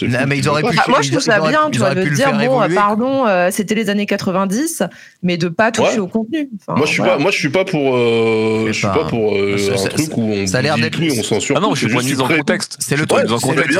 Non, 0.06 0.20
mais 0.28 0.38
ils 0.38 0.48
auraient 0.50 0.62
pu- 0.64 0.76
fasse. 0.76 0.86
Ah, 0.88 0.90
moi, 0.92 1.02
je 1.02 1.10
trouve 1.12 1.22
ça 1.22 1.40
auraient- 1.40 1.50
bien, 1.50 1.70
tu 1.72 1.80
vois, 1.80 1.96
de 1.96 2.04
dire, 2.10 2.32
bon, 2.32 2.38
euh, 2.40 2.42
évoluer. 2.44 2.76
pardon, 2.76 3.26
euh, 3.28 3.50
c'était 3.52 3.76
les 3.76 3.90
années 3.90 4.06
90, 4.06 4.84
mais 5.24 5.38
de 5.38 5.48
pas 5.48 5.72
toucher 5.72 5.94
Ouais. 5.94 6.00
au 6.00 6.08
contenu. 6.08 6.50
Enfin, 6.62 6.78
Moi 6.78 6.86
je 6.86 6.92
suis 6.92 6.98
voilà. 7.00 7.14
pas, 7.16 7.20
moi 7.22 7.32
je 7.32 7.38
suis 7.38 7.50
pas 7.50 7.66
pour, 7.66 7.96
euh, 7.96 8.64
C'est 8.68 8.74
je 8.74 8.78
suis 8.80 8.88
pas- 8.88 8.94
pas 8.96 9.10
pour 9.10 9.34
euh, 9.36 9.58
ça- 9.58 9.74
un 9.74 9.78
ça- 9.78 9.90
truc 9.90 10.18
où 10.18 10.22
on 10.22 10.48
ça 10.48 10.58
a 10.58 10.62
l'air 10.62 10.76
d'être- 10.78 11.00
on 11.02 11.24
censure. 11.24 11.56
Ah 11.58 11.62
non, 11.62 11.74
je 11.74 11.80
suis 11.80 11.88
c'est 11.88 11.92
pour 11.94 12.02
juste 12.02 12.12
une 12.14 12.18
mise 12.28 12.32
en 12.34 12.38
contexte. 12.38 12.78
C'est 12.80 12.96
le 12.98 13.06
truc, 13.06 13.24
le 13.24 13.28
contexte. 13.40 13.74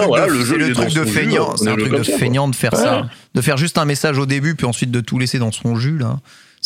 truc 0.74 0.94
de, 0.94 1.04
feignant, 1.06 1.56
c'est 1.58 1.70
un 1.70 1.76
truc 1.76 1.92
de 1.94 2.04
feignant 2.04 2.48
de 2.48 2.56
faire 2.56 2.76
ça, 2.76 3.08
de 3.36 3.42
faire 3.42 3.58
juste 3.58 3.78
un 3.78 3.86
message 3.86 4.18
au 4.18 4.26
début 4.26 4.56
puis 4.56 4.66
ensuite 4.66 4.92
de 4.92 5.00
tout 5.02 5.20
laisser 5.20 5.40
dans 5.40 5.52
son 5.52 5.76
jus 5.76 5.98
là. 5.98 6.18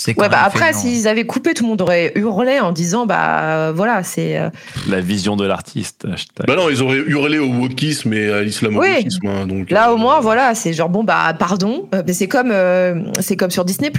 C'est 0.03 0.17
Ouais, 0.19 0.29
bah 0.29 0.41
après, 0.43 0.73
s'ils 0.73 1.07
avaient 1.07 1.25
coupé, 1.27 1.53
tout 1.53 1.63
le 1.63 1.69
monde 1.69 1.81
aurait 1.81 2.11
hurlé 2.15 2.59
en 2.59 2.71
disant, 2.71 3.05
bah 3.05 3.41
euh, 3.43 3.71
voilà, 3.75 4.01
c'est. 4.01 4.35
euh, 4.35 4.49
La 4.89 4.99
vision 4.99 5.35
de 5.35 5.45
l'artiste. 5.45 6.07
Bah 6.47 6.55
non, 6.55 6.69
ils 6.69 6.81
auraient 6.81 6.97
hurlé 6.97 7.37
au 7.37 7.49
wokisme 7.53 8.11
et 8.13 8.31
à 8.31 8.41
l'islamo-wokisme. 8.41 9.27
hein, 9.27 9.45
donc, 9.45 9.69
Là, 9.69 9.89
euh, 9.89 9.93
au 9.93 9.97
moins, 9.97 10.19
voilà, 10.19 10.55
c'est 10.55 10.73
genre 10.73 10.89
bon 10.89 11.03
bah 11.03 11.35
pardon, 11.37 11.87
Euh, 11.93 12.01
mais 12.07 12.13
c'est 12.13 12.27
comme 12.27 12.49
euh, 12.51 13.03
c'est 13.19 13.35
comme 13.35 13.51
sur 13.51 13.63
Disney 13.63 13.91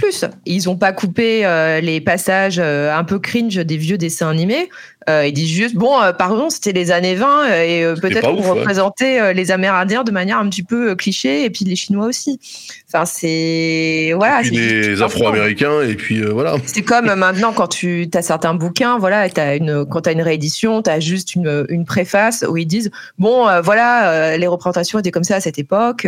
Ils 0.45 0.67
ont 0.69 0.75
pas 0.75 0.91
coupé 0.91 1.45
euh, 1.45 1.79
les 1.79 2.01
passages 2.01 2.57
euh, 2.59 2.93
un 2.93 3.05
peu 3.05 3.19
cringe 3.19 3.55
des 3.55 3.77
vieux 3.77 3.97
dessins 3.97 4.29
animés. 4.29 4.69
Euh, 5.09 5.27
ils 5.27 5.33
disent 5.33 5.51
juste 5.51 5.75
bon, 5.75 6.01
euh, 6.01 6.13
pardon, 6.13 6.49
c'était 6.49 6.71
les 6.71 6.91
années 6.91 7.15
20 7.15 7.27
euh, 7.27 7.63
et 7.63 7.83
euh, 7.83 7.95
peut-être 7.95 8.31
ouais. 8.33 8.49
représenter 8.49 9.19
euh, 9.19 9.33
les 9.33 9.51
Amérindiens 9.51 10.03
de 10.03 10.11
manière 10.11 10.37
un 10.37 10.49
petit 10.49 10.63
peu 10.63 10.95
cliché 10.95 11.43
et 11.45 11.49
puis 11.49 11.65
les 11.65 11.75
Chinois 11.75 12.05
aussi. 12.05 12.39
Enfin, 12.87 13.05
c'est 13.05 14.13
voilà. 14.15 14.39
puis 14.41 14.55
juste 14.55 14.89
les 14.89 15.01
Afro-Américains, 15.01 15.81
et 15.81 15.95
puis 15.95 16.19
euh, 16.19 16.29
voilà. 16.29 16.55
c'est 16.65 16.83
comme 16.83 17.13
maintenant 17.15 17.53
quand 17.53 17.67
tu 17.67 18.07
as 18.13 18.21
certains 18.21 18.53
bouquins, 18.53 18.97
voilà, 18.97 19.27
as 19.35 19.55
une, 19.55 19.85
quand 19.85 20.01
tu 20.01 20.09
as 20.09 20.11
une 20.11 20.21
réédition, 20.21 20.81
tu 20.81 20.89
as 20.89 20.99
juste 20.99 21.35
une, 21.35 21.65
une 21.69 21.85
préface 21.85 22.45
où 22.47 22.55
ils 22.55 22.67
disent 22.67 22.91
bon, 23.17 23.47
euh, 23.47 23.61
voilà, 23.61 24.11
euh, 24.11 24.37
les 24.37 24.47
représentations 24.47 24.99
étaient 24.99 25.11
comme 25.11 25.23
ça 25.23 25.35
à 25.35 25.39
cette 25.41 25.59
époque. 25.59 26.07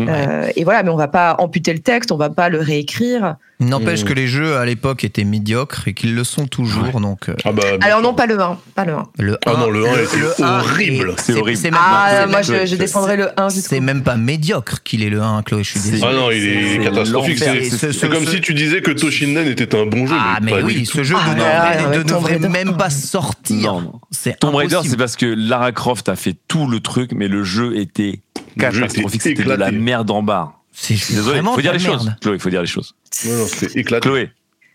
Euh, 0.00 0.04
Ouais. 0.04 0.10
euh, 0.10 0.50
et 0.56 0.64
voilà, 0.64 0.82
mais 0.82 0.90
on 0.90 0.96
va 0.96 1.06
pas 1.08 1.36
amputer 1.38 1.72
le 1.72 1.78
texte, 1.78 2.10
on 2.10 2.16
va 2.16 2.30
pas 2.30 2.48
le 2.48 2.58
réécrire. 2.60 3.36
N'empêche 3.60 4.02
Mm. 4.02 4.08
que 4.08 4.12
les 4.12 4.26
jeux 4.26 4.56
à 4.56 4.64
l'époque 4.66 5.04
étaient 5.04 5.22
médiocres 5.22 5.86
et 5.86 5.94
qu'ils 5.94 6.14
le 6.16 6.24
sont 6.24 6.46
toujours. 6.48 7.00
Donc, 7.00 7.28
euh, 7.28 7.34
Ah 7.44 7.52
bah, 7.52 7.62
Alors 7.80 8.02
non, 8.02 8.12
pas 8.12 8.26
le 8.26 8.38
1, 8.40 8.58
pas 8.74 8.84
le 8.84 8.94
1. 8.94 9.04
le 9.18 9.38
Ah 9.46 9.50
1, 9.52 9.58
non, 9.58 9.70
le 9.70 9.86
1 9.86 9.92
était 9.92 10.42
un 10.42 10.58
horrible. 10.58 11.10
est- 11.10 11.20
C'est 11.20 11.34
horrible. 11.34 11.60
même- 11.62 11.74
Ah, 11.78 12.26
moi 12.28 12.42
je, 12.42 12.66
je 12.66 12.74
descendrai 12.74 13.16
le 13.16 13.28
1 13.40 13.48
jusqu'au 13.50 13.68
C'est 13.68 13.80
même 13.80 14.02
pas 14.02 14.16
médiocre 14.16 14.82
qu'il 14.82 15.04
est 15.04 15.08
le 15.10 15.22
1, 15.22 15.42
Chloé, 15.42 15.62
je 15.62 15.70
suis 15.78 15.80
désolé. 15.90 16.02
Ah 16.04 16.12
non, 16.12 16.30
il 16.32 16.44
est, 16.44 16.72
C'est 16.78 16.84
catastrophique. 16.84 17.38
C'est- 17.38 17.64
Ce- 17.70 17.76
C'est 17.76 17.92
ce- 17.92 18.06
comme 18.06 18.24
ce- 18.26 18.32
si 18.32 18.40
tu 18.40 18.52
disais 18.54 18.82
que 18.82 18.90
Toshinden 18.90 19.46
était 19.46 19.76
un 19.76 19.86
bon 19.86 20.06
jeu. 20.08 20.16
Ah, 20.18 20.38
mais 20.42 20.50
pas 20.50 20.62
oui, 20.62 20.84
ce 20.84 21.04
jeu 21.04 21.14
Ah, 21.16 21.86
ne 21.96 22.02
devrait, 22.02 22.40
même 22.40 22.76
pas 22.76 22.90
sortir. 22.90 23.74
Non, 23.74 23.80
non. 23.80 24.00
C'est 24.10 24.38
Tomb 24.40 24.56
Raider, 24.56 24.80
c'est 24.84 24.96
parce 24.96 25.14
que 25.14 25.26
Lara 25.26 25.70
Croft 25.70 26.08
a 26.08 26.16
fait 26.16 26.34
tout 26.48 26.66
le 26.66 26.80
truc, 26.80 27.12
mais 27.14 27.28
le 27.28 27.44
jeu 27.44 27.76
était 27.76 28.20
catastrophique. 28.58 29.20
était 29.20 29.30
C'était 29.36 29.44
de 29.44 29.54
la 29.54 29.70
merde 29.70 30.10
en 30.10 30.22
barre. 30.22 30.60
C'est 30.72 30.94
Désolé, 30.94 31.22
vraiment 31.40 31.54
faut 31.54 31.60
dire 31.60 31.72
les 31.72 31.78
choses. 31.78 32.12
Chloé, 32.20 32.38
faut 32.38 32.50
dire 32.50 32.60
les 32.62 32.66
choses. 32.66 32.94
Non, 33.26 33.36
non, 33.36 33.46
c'était 33.46 33.80
éclaté. 33.80 34.08
Chloé, 34.08 34.30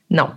Non. 0.09 0.29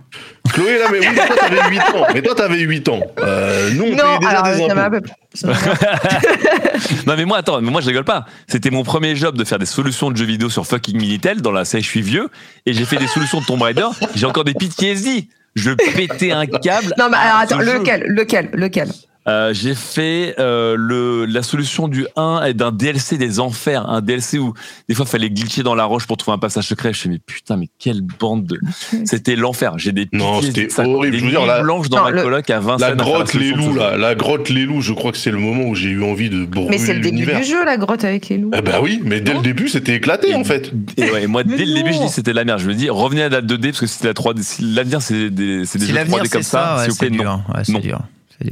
Chloé, 0.51 0.77
là, 0.77 0.87
mais 0.91 0.99
oui, 0.99 1.15
toi, 1.15 1.35
t'avais 1.39 1.69
8 1.69 1.79
ans. 1.79 2.05
Mais 2.13 2.21
toi, 2.21 2.35
t'avais 2.35 2.59
8 2.59 2.89
ans. 2.89 2.99
Euh, 3.19 3.69
nous, 3.71 3.85
on 3.85 3.89
non, 3.91 3.95
payait 3.95 4.19
déjà 4.19 4.29
alors 4.41 4.69
des 4.69 4.79
impôts. 4.79 5.07
ça 5.33 5.47
Non 7.07 7.15
mais 7.15 7.25
moi 7.25 7.37
attends, 7.37 7.61
mais 7.61 7.71
moi 7.71 7.81
je 7.81 7.87
rigole 7.87 8.03
pas. 8.03 8.25
C'était 8.47 8.69
mon 8.71 8.83
premier 8.83 9.15
job 9.15 9.37
de 9.37 9.43
faire 9.43 9.57
des 9.59 9.65
solutions 9.65 10.11
de 10.11 10.17
jeux 10.17 10.25
vidéo 10.25 10.49
sur 10.49 10.67
fucking 10.67 10.97
Minitel 10.97 11.41
dans 11.41 11.51
la 11.51 11.65
série 11.65 11.81
je 11.83 11.87
suis 11.89 12.01
vieux 12.01 12.29
et 12.65 12.73
j'ai 12.73 12.85
fait 12.85 12.97
des 12.97 13.07
solutions 13.07 13.39
de 13.39 13.45
Tomb 13.45 13.61
Raider. 13.61 13.87
J'ai 14.15 14.25
encore 14.25 14.43
des 14.43 14.53
PTSD. 14.53 15.27
Je 15.55 15.71
pétais 15.71 16.31
un 16.31 16.45
câble. 16.45 16.93
Non, 16.97 17.07
mais 17.09 17.17
alors 17.17 17.37
attends, 17.39 17.59
lequel, 17.59 18.03
lequel, 18.07 18.49
lequel? 18.53 18.89
Euh, 19.27 19.53
J'ai 19.53 19.73
fait 19.73 20.35
euh, 20.37 20.75
le 20.77 21.25
la 21.25 21.43
solution 21.43 21.87
du 21.87 22.05
1 22.17 22.43
et 22.45 22.53
d'un 22.53 22.71
DLC 22.73 23.17
des 23.17 23.39
enfers, 23.39 23.89
un 23.89 24.01
DLC 24.01 24.37
où 24.37 24.53
des 24.89 24.95
fois 24.95 25.05
il 25.07 25.11
fallait 25.11 25.29
glitcher 25.29 25.63
dans 25.63 25.75
la 25.75 25.85
roche 25.85 26.07
pour 26.07 26.17
trouver 26.17 26.35
un 26.35 26.39
passage 26.39 26.65
secret. 26.67 26.91
Je 26.91 26.97
me 26.97 27.01
suis 27.01 27.09
dit, 27.09 27.15
mais 27.15 27.21
putain 27.25 27.55
mais 27.57 27.69
quelle 27.79 28.01
bande 28.01 28.45
de 28.45 28.59
c'était 29.05 29.35
l'enfer. 29.37 29.75
J'ai 29.77 29.93
des 29.93 30.09
Non, 30.11 30.41
c'était 30.41 30.67
horrible. 30.81 31.17
Je 31.17 31.23
veux 31.23 31.29
dire, 31.31 31.45
la- 31.45 31.61
blanches 31.61 31.87
dans 31.89 31.99
Non, 31.99 32.03
ma 32.03 32.11
le- 32.11 32.21
coloc 32.23 32.49
à 32.49 32.59
20 32.59 32.79
La 32.81 32.95
grotte 32.95 33.33
les 33.33 33.51
loups, 33.51 33.75
là, 33.75 33.95
la 33.97 34.13
grotte 34.15 34.49
les 34.49 34.65
loups, 34.65 34.81
je 34.81 34.91
crois 34.93 35.11
que 35.13 35.17
c'est 35.17 35.31
le 35.31 35.37
moment 35.37 35.63
où 35.69 35.75
j'ai 35.75 35.89
eu 35.89 36.03
envie 36.03 36.29
de 36.29 36.43
brûler 36.45 36.67
Mais 36.71 36.77
c'est 36.77 36.93
le 36.93 36.99
début 36.99 37.25
du 37.25 37.43
jeu, 37.45 37.63
la 37.63 37.77
grotte 37.77 38.03
avec 38.03 38.27
les 38.29 38.37
loups. 38.37 38.51
Ah 38.53 38.61
bah 38.61 38.79
oui, 38.81 38.99
mais 39.05 39.21
dès 39.21 39.33
le 39.33 39.41
début, 39.41 39.69
c'était 39.69 39.95
éclaté, 39.95 40.35
en 40.35 40.43
fait. 40.43 40.71
Et 40.97 41.09
ouais, 41.11 41.27
moi, 41.27 41.43
dès 41.45 41.63
le 41.65 41.73
début, 41.75 41.93
je 41.93 41.99
dis 41.99 42.05
que 42.07 42.11
c'était 42.11 42.33
la 42.33 42.43
merde. 42.43 42.59
Je 42.59 42.67
me 42.67 42.73
dis, 42.73 42.89
revenez 42.89 43.23
à 43.23 43.29
la 43.29 43.41
2D 43.41 43.67
parce 43.67 43.79
que 43.79 43.87
c'était 43.87 44.07
la 44.09 44.13
3D. 44.13 44.41
Si 44.43 44.63
l'avenir, 44.63 45.01
c'est 45.01 45.29
des, 45.29 45.65
c'est 45.65 45.77
des 45.79 45.85
Si 45.85 45.91
jeux 45.91 45.95
l'avenir 45.95 46.17
3D 46.17 46.23
c'est 46.25 46.29
comme 46.31 46.43
ça, 46.43 46.49
ça, 46.59 46.75
ouais, 46.75 46.81
s'il 46.83 46.91
vous 46.91 46.97
c'est 46.99 47.09
plaît, 47.09 47.23
non. 47.23 47.41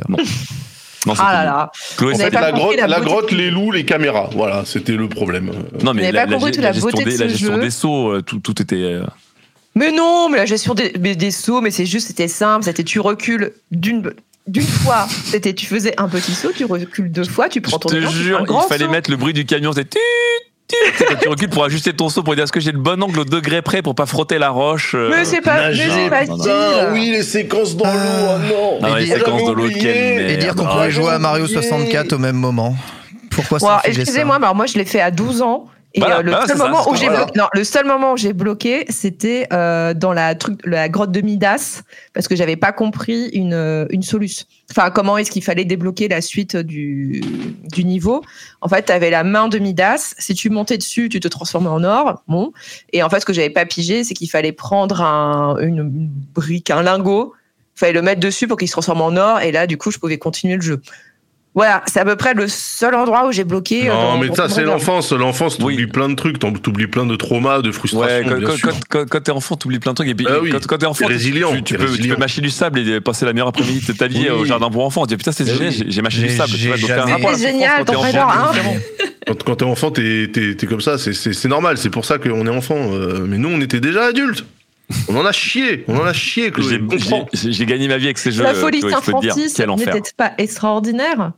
Non. 0.10 0.18
Non. 1.08 1.14
Ah 1.18 1.34
là 1.34 1.44
là. 1.46 1.72
Chloé, 1.98 2.14
La 2.16 2.52
grotte, 2.52 2.76
la 2.78 2.88
la 2.88 3.00
beauté 3.00 3.10
grotte, 3.12 3.32
de- 3.32 3.36
les 3.38 3.50
loups, 3.50 3.72
les 3.72 3.86
caméras. 3.86 4.30
Voilà, 4.34 4.64
c'était 4.66 4.92
le 4.94 5.10
problème. 5.10 5.52
Non, 5.84 5.94
mais 5.96 6.12
la, 6.12 6.26
pas 6.26 6.32
la, 6.32 6.36
compris 6.38 6.52
la, 6.52 6.56
toute 6.56 6.64
la 6.64 6.72
gestion, 6.74 6.90
beauté 6.92 7.04
de 7.06 7.10
des, 7.10 7.16
ce 7.18 7.22
la 7.24 7.28
gestion 7.30 7.56
jeu. 7.56 7.62
des 7.62 7.72
sauts, 7.72 8.10
euh, 8.12 8.22
tout, 8.22 8.38
tout 8.40 8.62
était. 8.62 8.76
euh, 8.76 9.04
Mais 9.74 9.92
non, 9.92 10.30
mais 10.30 10.38
la 10.38 10.46
gestion 10.46 10.76
des, 10.76 10.94
mais 11.00 11.16
des 11.16 11.32
sauts, 11.32 11.60
mais 11.62 11.72
c'est 11.72 11.88
juste, 11.88 12.08
c'était 12.08 12.28
simple, 12.28 12.66
c'était 12.66 12.84
tu 12.84 13.00
recules 13.00 13.52
d'une 13.72 14.12
d'une 14.48 14.64
fois, 14.66 15.08
c'était 15.26 15.54
tu 15.54 15.66
faisais 15.66 15.94
un 16.00 16.08
petit 16.08 16.34
saut, 16.34 16.52
tu 16.56 16.66
recules 16.66 17.12
deux 17.12 17.24
fois, 17.24 17.48
tu 17.50 17.60
Je 17.64 17.70
prends 17.70 17.80
ton 17.80 17.90
te 17.90 17.96
élan, 17.96 18.10
tu 18.10 18.16
fais 18.18 18.24
jure, 18.24 18.46
il 18.48 18.68
fallait 18.70 18.86
saut. 18.86 18.92
mettre 18.92 19.10
le 19.10 19.18
bruit 19.18 19.34
du 19.34 19.46
camion. 19.46 19.72
C'était. 19.74 20.00
Quand 21.08 21.16
tu 21.22 21.28
recules 21.30 21.50
pour 21.50 21.64
ajuster 21.64 21.94
ton 21.94 22.10
saut 22.10 22.24
pour 22.24 22.36
dire 22.36 22.44
est-ce 22.44 22.52
que 22.52 22.60
j'ai 22.60 22.72
le 22.72 22.80
bon 22.80 23.02
angle 23.04 23.20
au 23.20 23.26
degré 23.26 23.62
près 23.62 23.82
pour 23.82 23.96
pas 23.96 24.06
frotter 24.06 24.38
la 24.38 24.50
roche. 24.50 24.94
euh. 24.96 25.10
Mais 25.12 25.26
c'est 25.26 25.42
pas, 25.42 25.70
mais 25.70 25.76
c'est 25.76 26.10
pas 26.10 26.26
non, 26.26 26.38
non. 26.38 26.44
dit. 26.44 26.50
Putain, 26.50 26.94
oui, 26.94 27.10
les 27.12 27.24
séquences 27.24 27.76
dans 27.76 27.86
l'eau, 27.86 28.00
oh 28.00 28.40
non 28.48 28.80
Ah, 28.84 29.00
les 29.00 29.08
séquences 29.08 29.46
de 29.46 29.52
l'eau, 29.54 29.68
Et 29.68 30.38
dire 30.38 30.56
qu'on 30.56 30.66
Ah, 30.66 30.72
pouvait 30.72 30.84
ouais. 30.86 30.92
jouer 30.92 31.10
à 31.12 31.20
Mario 31.20 31.46
oublié. 31.46 31.62
64 31.62 32.14
au 32.14 32.18
même 32.18 32.36
moment. 32.36 32.76
Pourquoi 33.30 33.60
Bon, 33.60 33.68
ça 33.68 33.74
me 33.76 33.80
faisait 33.82 33.94
ça 33.94 34.02
excusez-moi, 34.02 34.40
mais 34.40 34.46
alors 34.46 34.56
moi 34.56 34.66
je 34.66 34.78
l'ai 34.78 34.86
fait 34.86 35.02
à 35.02 35.12
12 35.12 35.42
ans. 35.42 35.66
Et 35.94 36.00
Voilà, 36.00 36.20
euh, 36.20 36.22
le, 36.22 36.32
voilà, 36.32 36.48
seul 36.48 36.58
ça, 36.58 36.68
moment 36.68 36.90
où 36.90 36.96
j'ai 36.96 37.06
voilà. 37.08 37.26
bloqué, 37.26 37.40
non, 37.40 37.46
le 37.54 37.64
seul 37.64 37.86
moment 37.86 38.14
où 38.14 38.18
j'ai 38.18 38.32
bloqué, 38.32 38.86
c'était 38.90 39.48
euh, 39.52 39.94
dans 39.94 40.14
la, 40.14 40.36
truc, 40.36 40.60
la 40.66 40.88
grotte 40.88 41.12
de 41.12 41.20
Midas, 41.20 41.82
parce 42.14 42.28
que 42.30 42.36
j'avais 42.36 42.56
pas 42.56 42.72
compris 42.72 43.28
une, 43.34 43.54
euh, 43.54 43.86
une 43.90 44.02
solution. 44.02 44.46
Enfin, 44.70 44.90
comment 44.90 45.18
est-ce 45.18 45.30
qu'il 45.30 45.44
fallait 45.44 45.66
débloquer 45.66 46.08
la 46.08 46.22
suite 46.22 46.56
du, 46.56 47.22
du 47.74 47.84
niveau 47.84 48.22
En 48.62 48.70
fait, 48.70 48.86
tu 48.86 48.92
avais 48.94 49.10
la 49.10 49.26
main 49.26 49.50
de 49.50 49.60
Midas. 49.60 50.14
Si 50.18 50.34
tu 50.34 50.50
montais 50.50 50.78
dessus, 50.78 51.10
tu 51.10 51.20
te 51.20 51.28
transformais 51.28 51.68
en 51.68 51.84
or. 51.84 52.24
Bon. 52.30 52.54
Et 52.94 53.04
en 53.04 53.10
fait, 53.10 53.20
ce 53.20 53.26
que 53.26 53.34
j'avais 53.34 53.50
pas 53.50 53.66
pigé, 53.66 54.06
c'est 54.06 54.14
qu'il 54.14 54.30
fallait 54.30 54.54
prendre 54.54 55.02
un, 55.02 55.58
une 55.60 55.84
brique, 56.34 56.72
un 56.72 56.84
lingot. 56.84 57.34
Il 57.76 57.80
fallait 57.80 57.94
le 57.94 58.02
mettre 58.02 58.22
dessus 58.22 58.48
pour 58.48 58.58
qu'il 58.58 58.70
se 58.70 58.74
transforme 58.74 59.02
en 59.02 59.16
or. 59.18 59.42
Et 59.42 59.52
là, 59.52 59.68
du 59.68 59.78
coup, 59.78 59.92
je 59.92 59.98
pouvais 59.98 60.18
continuer 60.18 60.56
le 60.56 60.62
jeu. 60.62 60.82
Voilà, 61.54 61.84
c'est 61.86 62.00
à 62.00 62.06
peu 62.06 62.16
près 62.16 62.34
le 62.34 62.48
seul 62.48 62.96
endroit 62.96 63.28
où 63.28 63.34
j'ai 63.34 63.44
bloqué. 63.44 63.90
euh, 63.90 63.94
Non, 63.94 64.18
mais 64.18 64.34
ça, 64.34 64.48
c'est 64.48 64.64
l'enfance. 64.64 65.12
L'enfance, 65.12 65.58
t'oublies 65.58 65.76
Oui. 65.80 65.86
plein 65.88 66.08
de 66.08 66.16
trucs. 66.16 66.40
t'en- 66.40 66.54
T'oublies 66.54 66.88
plein 66.88 67.06
de 67.06 67.16
traumas, 67.18 67.62
de 67.62 67.74
frustrations, 67.74 68.16
Ouais, 68.20 68.24
quand, 68.26 68.38
bien 68.38 68.48
quand, 68.48 68.56
sûr. 68.56 68.70
quand, 68.70 68.80
quand- 68.90 69.10
quand 69.10 69.22
t'es 69.22 69.32
enfant, 69.32 69.58
t'oublies 69.58 69.80
plein 69.80 69.92
de 69.92 69.96
trucs. 69.96 70.08
Et 70.08 70.16
puis, 70.16 70.26
Ah 70.30 70.40
oui. 70.42 70.50
quand, 70.52 70.66
quand 70.66 70.78
t'es 70.78 70.86
enfant, 70.86 71.06
tu- 71.08 71.12
résilient, 71.12 71.50
tu, 71.52 71.58
tu 71.64 71.74
t'es 71.74 71.78
peux, 71.78 71.86
tu 71.88 71.92
résilient. 71.92 72.14
peux 72.16 72.20
mâcher 72.22 72.40
du 72.42 72.50
sable 72.50 72.80
et 72.80 73.02
passer 73.02 73.26
la 73.26 73.34
meilleure 73.34 73.50
après-midi 73.50 73.86
de 73.86 73.92
ta 73.92 74.08
vie 74.08 74.20
Oui. 74.22 74.30
au 74.30 74.46
jardin 74.46 74.70
pour 74.70 74.86
enfants. 74.86 75.06
Tu 75.06 75.10
dis, 75.10 75.18
putain, 75.18 75.34
c'est 75.34 75.44
Eh 75.44 75.54
génial, 75.54 75.74
oui. 75.78 75.86
j'ai 75.90 76.02
mâché 76.02 76.22
du 76.22 76.30
sable. 76.30 76.52
Tu 76.52 76.58
C'est 76.58 76.78
génial, 76.78 77.00
quand 77.00 77.06
t'es 77.06 77.92
Tomb 77.92 77.96
enfant, 77.96 78.02
Raider, 78.04 78.18
hein. 78.20 78.52
évidemment. 78.54 78.80
Quand, 79.46 79.56
t'es 79.58 79.66
enfant, 79.66 79.92
t'es 79.92 80.56
comme 80.70 80.82
ça. 80.82 80.98
c'est- 80.98 81.46
normal. 81.50 81.78
C'est 81.78 81.90
pour 81.90 82.06
ça 82.06 82.18
qu'on 82.18 82.48
est 82.48 82.50
enfant. 82.50 82.78
Euh, 82.94 83.26
mais 83.28 83.38
nous, 83.38 83.50
on 83.50 83.60
était 83.60 83.82
déjà 83.82 84.06
adultes. 84.06 84.46
On 85.08 85.16
en 85.18 85.26
a 85.26 85.32
chié. 85.32 85.84
On 85.88 85.98
en 85.98 86.06
a 86.06 86.14
chié, 86.14 86.52
J'ai- 87.34 87.66
gagné 87.66 87.88
ma 87.90 87.98
vie 87.98 88.06
avec 88.06 88.18
ces 88.18 88.32
jeux. 88.32 88.44
La 88.44 88.54
folie. 88.54 88.82
Saint-Francis 88.82 89.58
n'était 89.60 90.02
pas 90.16 90.32
extraordinaire 90.38 91.32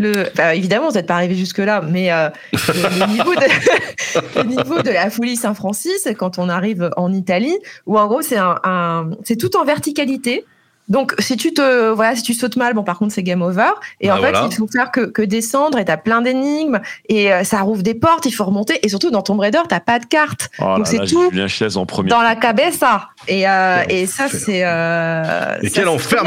le, 0.00 0.28
enfin, 0.32 0.50
évidemment, 0.50 0.88
vous 0.88 0.94
n'êtes 0.94 1.06
pas 1.06 1.14
arrivé 1.14 1.34
jusque-là, 1.34 1.82
mais 1.86 2.10
euh, 2.12 2.28
le, 2.52 2.98
le 3.00 3.06
niveau 3.12 3.34
de, 3.34 3.40
le 4.36 4.42
niveau 4.44 4.82
de 4.82 4.90
la 4.90 5.10
folie 5.10 5.36
Saint-Francis, 5.36 6.08
quand 6.18 6.38
on 6.38 6.48
arrive 6.48 6.90
en 6.96 7.12
Italie, 7.12 7.56
où 7.86 7.98
en 7.98 8.06
gros, 8.06 8.22
c'est 8.22 8.38
un, 8.38 8.58
un- 8.64 9.10
c'est 9.24 9.36
tout 9.36 9.56
en 9.56 9.64
verticalité. 9.64 10.44
Donc, 10.88 11.14
si 11.20 11.36
tu 11.36 11.54
te, 11.54 11.90
voilà, 11.90 12.16
si 12.16 12.22
tu 12.24 12.34
sautes 12.34 12.56
mal, 12.56 12.74
bon, 12.74 12.82
par 12.82 12.98
contre, 12.98 13.14
c'est 13.14 13.22
game 13.22 13.42
over. 13.42 13.70
Et 14.00 14.08
Bah 14.08 14.14
en 14.14 14.16
fait, 14.16 14.30
voilà. 14.32 14.48
il 14.50 14.56
faut 14.56 14.66
faire 14.66 14.90
que, 14.90 15.02
que 15.02 15.22
descendre 15.22 15.78
et 15.78 15.84
t'as 15.84 15.96
plein 15.96 16.20
d'énigmes 16.20 16.80
et 17.08 17.32
euh, 17.32 17.44
ça 17.44 17.60
rouvre 17.60 17.82
des 17.84 17.94
portes, 17.94 18.26
il 18.26 18.32
faut 18.32 18.44
remonter. 18.44 18.84
Et 18.84 18.88
surtout, 18.88 19.10
dans 19.12 19.22
Tomb 19.22 19.38
Raider, 19.38 19.60
t'as 19.68 19.78
pas 19.78 20.00
de 20.00 20.06
carte. 20.06 20.48
Oh 20.58 20.74
Donc, 20.78 20.88
c'est 20.88 21.04
tout 21.06 21.30
Julien 21.30 21.46
Chiez 21.46 21.76
en 21.76 21.86
premier. 21.86 22.10
dans 22.10 22.22
la 22.22 22.34
cabeza. 22.34 23.08
Et, 23.28 23.46
euh, 23.46 23.82
et 23.88 24.06
ça, 24.06 24.28
c'est. 24.28 24.62
Euh, 24.64 25.58
Mais 25.62 25.68
ça, 25.68 25.80
quel 25.80 25.88
enfer 25.88 26.24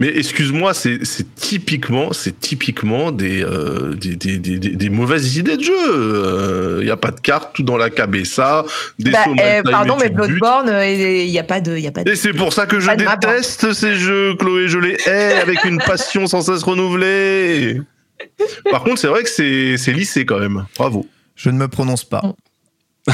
Mais, 0.00 0.08
excuse-moi, 0.08 0.74
c'est 0.74 0.98
typiquement, 1.36 2.12
c'est 2.12 2.38
typiquement 2.38 3.12
des, 3.12 3.42
euh, 3.42 3.94
des, 3.94 4.16
des, 4.16 4.38
des, 4.38 4.58
des- 4.58 4.76
des 4.76 4.88
mauvaises 4.90 5.36
idées 5.36 5.56
de 5.56 5.62
jeu. 5.62 6.78
Il 6.82 6.86
y 6.88 6.90
a 6.90 6.96
pas 6.96 7.12
de 7.12 7.20
carte, 7.20 7.54
tout 7.54 7.62
dans 7.62 7.76
la 7.76 7.88
cabessa, 7.88 8.64
des 8.98 9.12
Bah, 9.12 9.24
euh, 9.40 9.62
pardon, 9.62 9.96
mais. 10.00 10.10
Bloodborne, 10.10 10.68
il 10.84 11.30
n'y 11.30 11.38
a 11.38 11.44
pas 11.44 11.60
de. 11.60 11.76
Y 11.78 11.86
a 11.86 11.92
pas 11.92 12.02
de... 12.04 12.10
Et 12.10 12.16
c'est 12.16 12.32
pour 12.32 12.52
ça 12.52 12.66
que 12.66 12.80
je 12.80 12.90
hein. 12.90 12.96
déteste 12.96 13.72
ces 13.72 13.94
jeux, 13.94 14.34
Chloé. 14.34 14.68
Je 14.68 14.78
les 14.78 14.96
hais 15.06 15.40
avec 15.40 15.64
une 15.64 15.78
passion 15.78 16.26
sans 16.26 16.42
cesse 16.42 16.62
renouvelée. 16.64 17.80
Par 18.70 18.82
contre, 18.82 18.98
c'est 18.98 19.06
vrai 19.08 19.22
que 19.22 19.28
c'est 19.30 19.76
c'est 19.76 19.92
lissé 19.92 20.26
quand 20.26 20.38
même. 20.38 20.66
Bravo. 20.76 21.06
Je 21.36 21.50
ne 21.50 21.58
me 21.58 21.68
prononce 21.68 22.04
pas. 22.04 22.22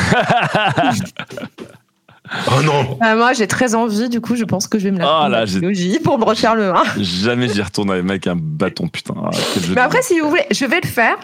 Oh 2.57 2.63
non 2.63 2.97
Ah, 3.01 3.17
moi, 3.17 3.33
j'ai 3.33 3.47
très 3.47 3.75
envie, 3.75 4.09
du 4.09 4.21
coup, 4.21 4.37
je 4.37 4.45
pense 4.45 4.69
que 4.69 4.79
je 4.79 4.85
vais 4.85 4.91
me 4.93 4.99
la 4.99 5.05
Ah, 5.05 5.09
prendre 5.19 5.31
là, 5.31 5.41
la 5.41 5.47
j'ai- 5.47 5.59
trilogie 5.59 5.99
pour 5.99 6.19
me 6.19 6.25
refaire 6.25 6.55
le 6.55 6.71
1. 6.71 6.83
Jamais 6.99 7.49
j'y 7.49 7.61
retourne 7.63 7.91
avec 7.91 8.27
un 8.27 8.37
bâton, 8.37 8.87
putain. 8.89 9.15
Ah, 9.25 9.31
Mais 9.75 9.81
après, 9.81 10.03
si 10.03 10.21
vous 10.21 10.29
voulez, 10.31 10.47
je 10.51 10.65
vais 10.65 10.81
le 10.83 10.89
faire. 10.89 11.17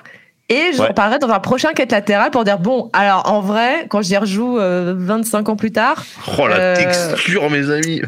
Et 0.49 0.71
je 0.75 0.81
Ouais. 0.81 0.89
reparlerai 0.89 1.19
dans 1.19 1.31
un 1.31 1.41
prochain 1.41 1.73
quête 1.73 1.91
latérale 1.91 2.31
pour 2.31 2.45
dire 2.45 2.61
bon, 2.61 2.89
alors 2.93 3.29
en 3.33 3.41
vrai, 3.41 3.87
quand 3.89 4.01
j'y 4.01 4.17
rejoue 4.17 4.59
euh, 4.61 4.95
25 4.97 5.49
ans 5.49 5.57
plus 5.57 5.73
tard, 5.73 6.05
Oh 6.39 6.47
la 6.47 6.57
Euh, 6.57 6.77
texture, 6.77 7.51
mes 7.51 7.69
amis. 7.69 8.01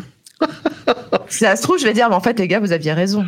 si 1.29 1.39
ça 1.41 1.57
se 1.57 1.63
trouve, 1.63 1.79
je 1.81 1.85
vais 1.85 1.93
dire, 1.93 2.09
mais 2.09 2.15
en 2.15 2.21
fait, 2.21 2.39
les 2.39 2.47
gars, 2.47 2.61
vous 2.61 2.71
aviez 2.71 2.93
raison. 2.93 3.25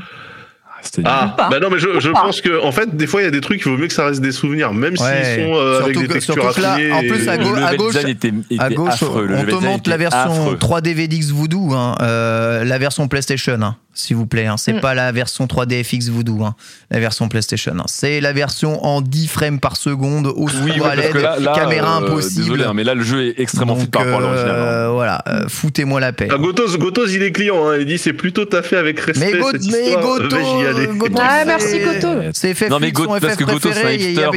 Ah, 1.05 1.37
bah 1.51 1.61
non, 1.61 1.69
mais 1.71 1.79
je, 1.79 2.11
pense 2.11 2.41
que, 2.41 2.63
en 2.63 2.73
fait, 2.73 2.97
des 2.97 3.07
fois, 3.07 3.21
il 3.23 3.25
y 3.25 3.29
a 3.29 3.31
des 3.31 3.41
trucs, 3.41 3.61
il 3.65 3.69
vaut 3.71 3.77
mieux 3.77 3.87
que 3.87 3.93
ça 3.93 4.07
reste 4.07 4.21
des 4.21 4.33
souvenirs, 4.33 4.73
même 4.73 4.93
Ouais. 4.95 5.25
s'ils 5.25 5.45
sont 5.45 5.55
euh, 5.55 5.83
avec 5.83 5.99
des 5.99 6.07
que- 6.07 6.13
textures 6.15 6.35
surtout 6.35 6.55
que 6.57 6.61
là, 6.61 6.73
affinées. 6.75 6.93
en 6.93 7.01
plus, 7.01 7.29
à 7.29 7.37
le 7.37 7.45
gauche- 7.45 7.59
level 7.61 7.77
gauche- 7.77 7.95
design 7.95 8.09
était, 8.09 8.33
était 8.51 8.63
à 8.63 8.71
gauche, 8.71 8.93
affreux. 8.93 9.27
Le 9.27 9.37
on 9.37 9.45
te 9.45 9.65
montre 9.65 9.91
la 9.91 9.97
version 9.97 10.19
affreux. 10.21 10.57
3D 10.59 10.95
Voodoo, 11.33 11.73
hein, 11.75 11.97
euh, 12.01 12.65
la 12.65 12.79
version 12.79 13.07
PlayStation, 13.09 13.59
hein, 13.63 13.77
s'il 14.01 14.17
vous 14.17 14.27
plaît. 14.27 14.47
hein. 14.47 14.57
C'est 14.57 14.73
Mm. 14.75 14.81
pas 14.81 14.95
la 14.95 15.13
version 15.13 15.47
3D 15.47 15.83
FX 15.85 16.09
Voodoo, 16.09 16.45
hein, 16.45 16.55
la 16.91 17.01
version 17.01 17.29
PlayStation. 17.29 17.73
hein. 17.79 17.85
C'est 17.87 18.21
la 18.21 18.33
version 18.33 18.85
en 18.85 19.01
10 19.01 19.29
frames 19.29 19.61
par 19.61 19.77
seconde, 19.77 20.27
au 20.27 20.49
Oui, 20.65 20.73
à 20.85 20.95
LED, 20.97 21.15
là, 21.17 21.39
là, 21.39 21.53
caméra 21.55 21.97
euh, 22.01 22.07
impossible. 22.07 22.43
Désolé, 22.43 22.65
hein, 22.65 22.73
mais 22.75 22.85
là, 22.85 22.95
le 22.95 23.03
jeu 23.03 23.27
est 23.29 23.35
extrêmement 23.41 23.77
Donc, 23.77 23.91
par 23.91 24.03
rapport 24.05 24.19
à 24.19 24.23
l'original. 24.23 24.51
hein. 24.51 24.63
euh, 24.65 24.89
voilà, 24.93 25.23
euh, 25.29 25.45
foutez-moi 25.49 26.01
la 26.01 26.13
paix. 26.13 26.29
Ah, 26.31 26.37
Gotos, 26.39 26.77
Gotos, 26.79 27.07
il 27.09 27.23
est 27.23 27.33
client, 27.33 27.69
hein, 27.69 27.77
il 27.79 27.87
dit 27.87 27.99
c'est 27.99 28.13
plutôt 28.13 28.45
taffé 28.45 28.77
avec 28.77 28.99
respect. 29.01 29.33
Mais, 29.33 29.39
Go- 29.39 29.49
cette 29.53 29.65
mais 29.71 29.87
histoire, 29.87 30.03
Goto, 30.19 30.37
vais-y 30.37 30.67
aller. 30.67 30.87
Goto, 30.97 31.15
Ah, 31.21 31.45
merci, 31.47 31.79
Goto. 31.81 32.09
C'est 32.33 32.55
FF 32.55 32.69
Non 32.71 32.79
mais 32.79 32.87
Flics, 32.87 32.95
Go- 32.97 33.05
son 33.05 33.21
parce 33.21 33.37
que 33.37 33.45
Gotos 33.45 33.71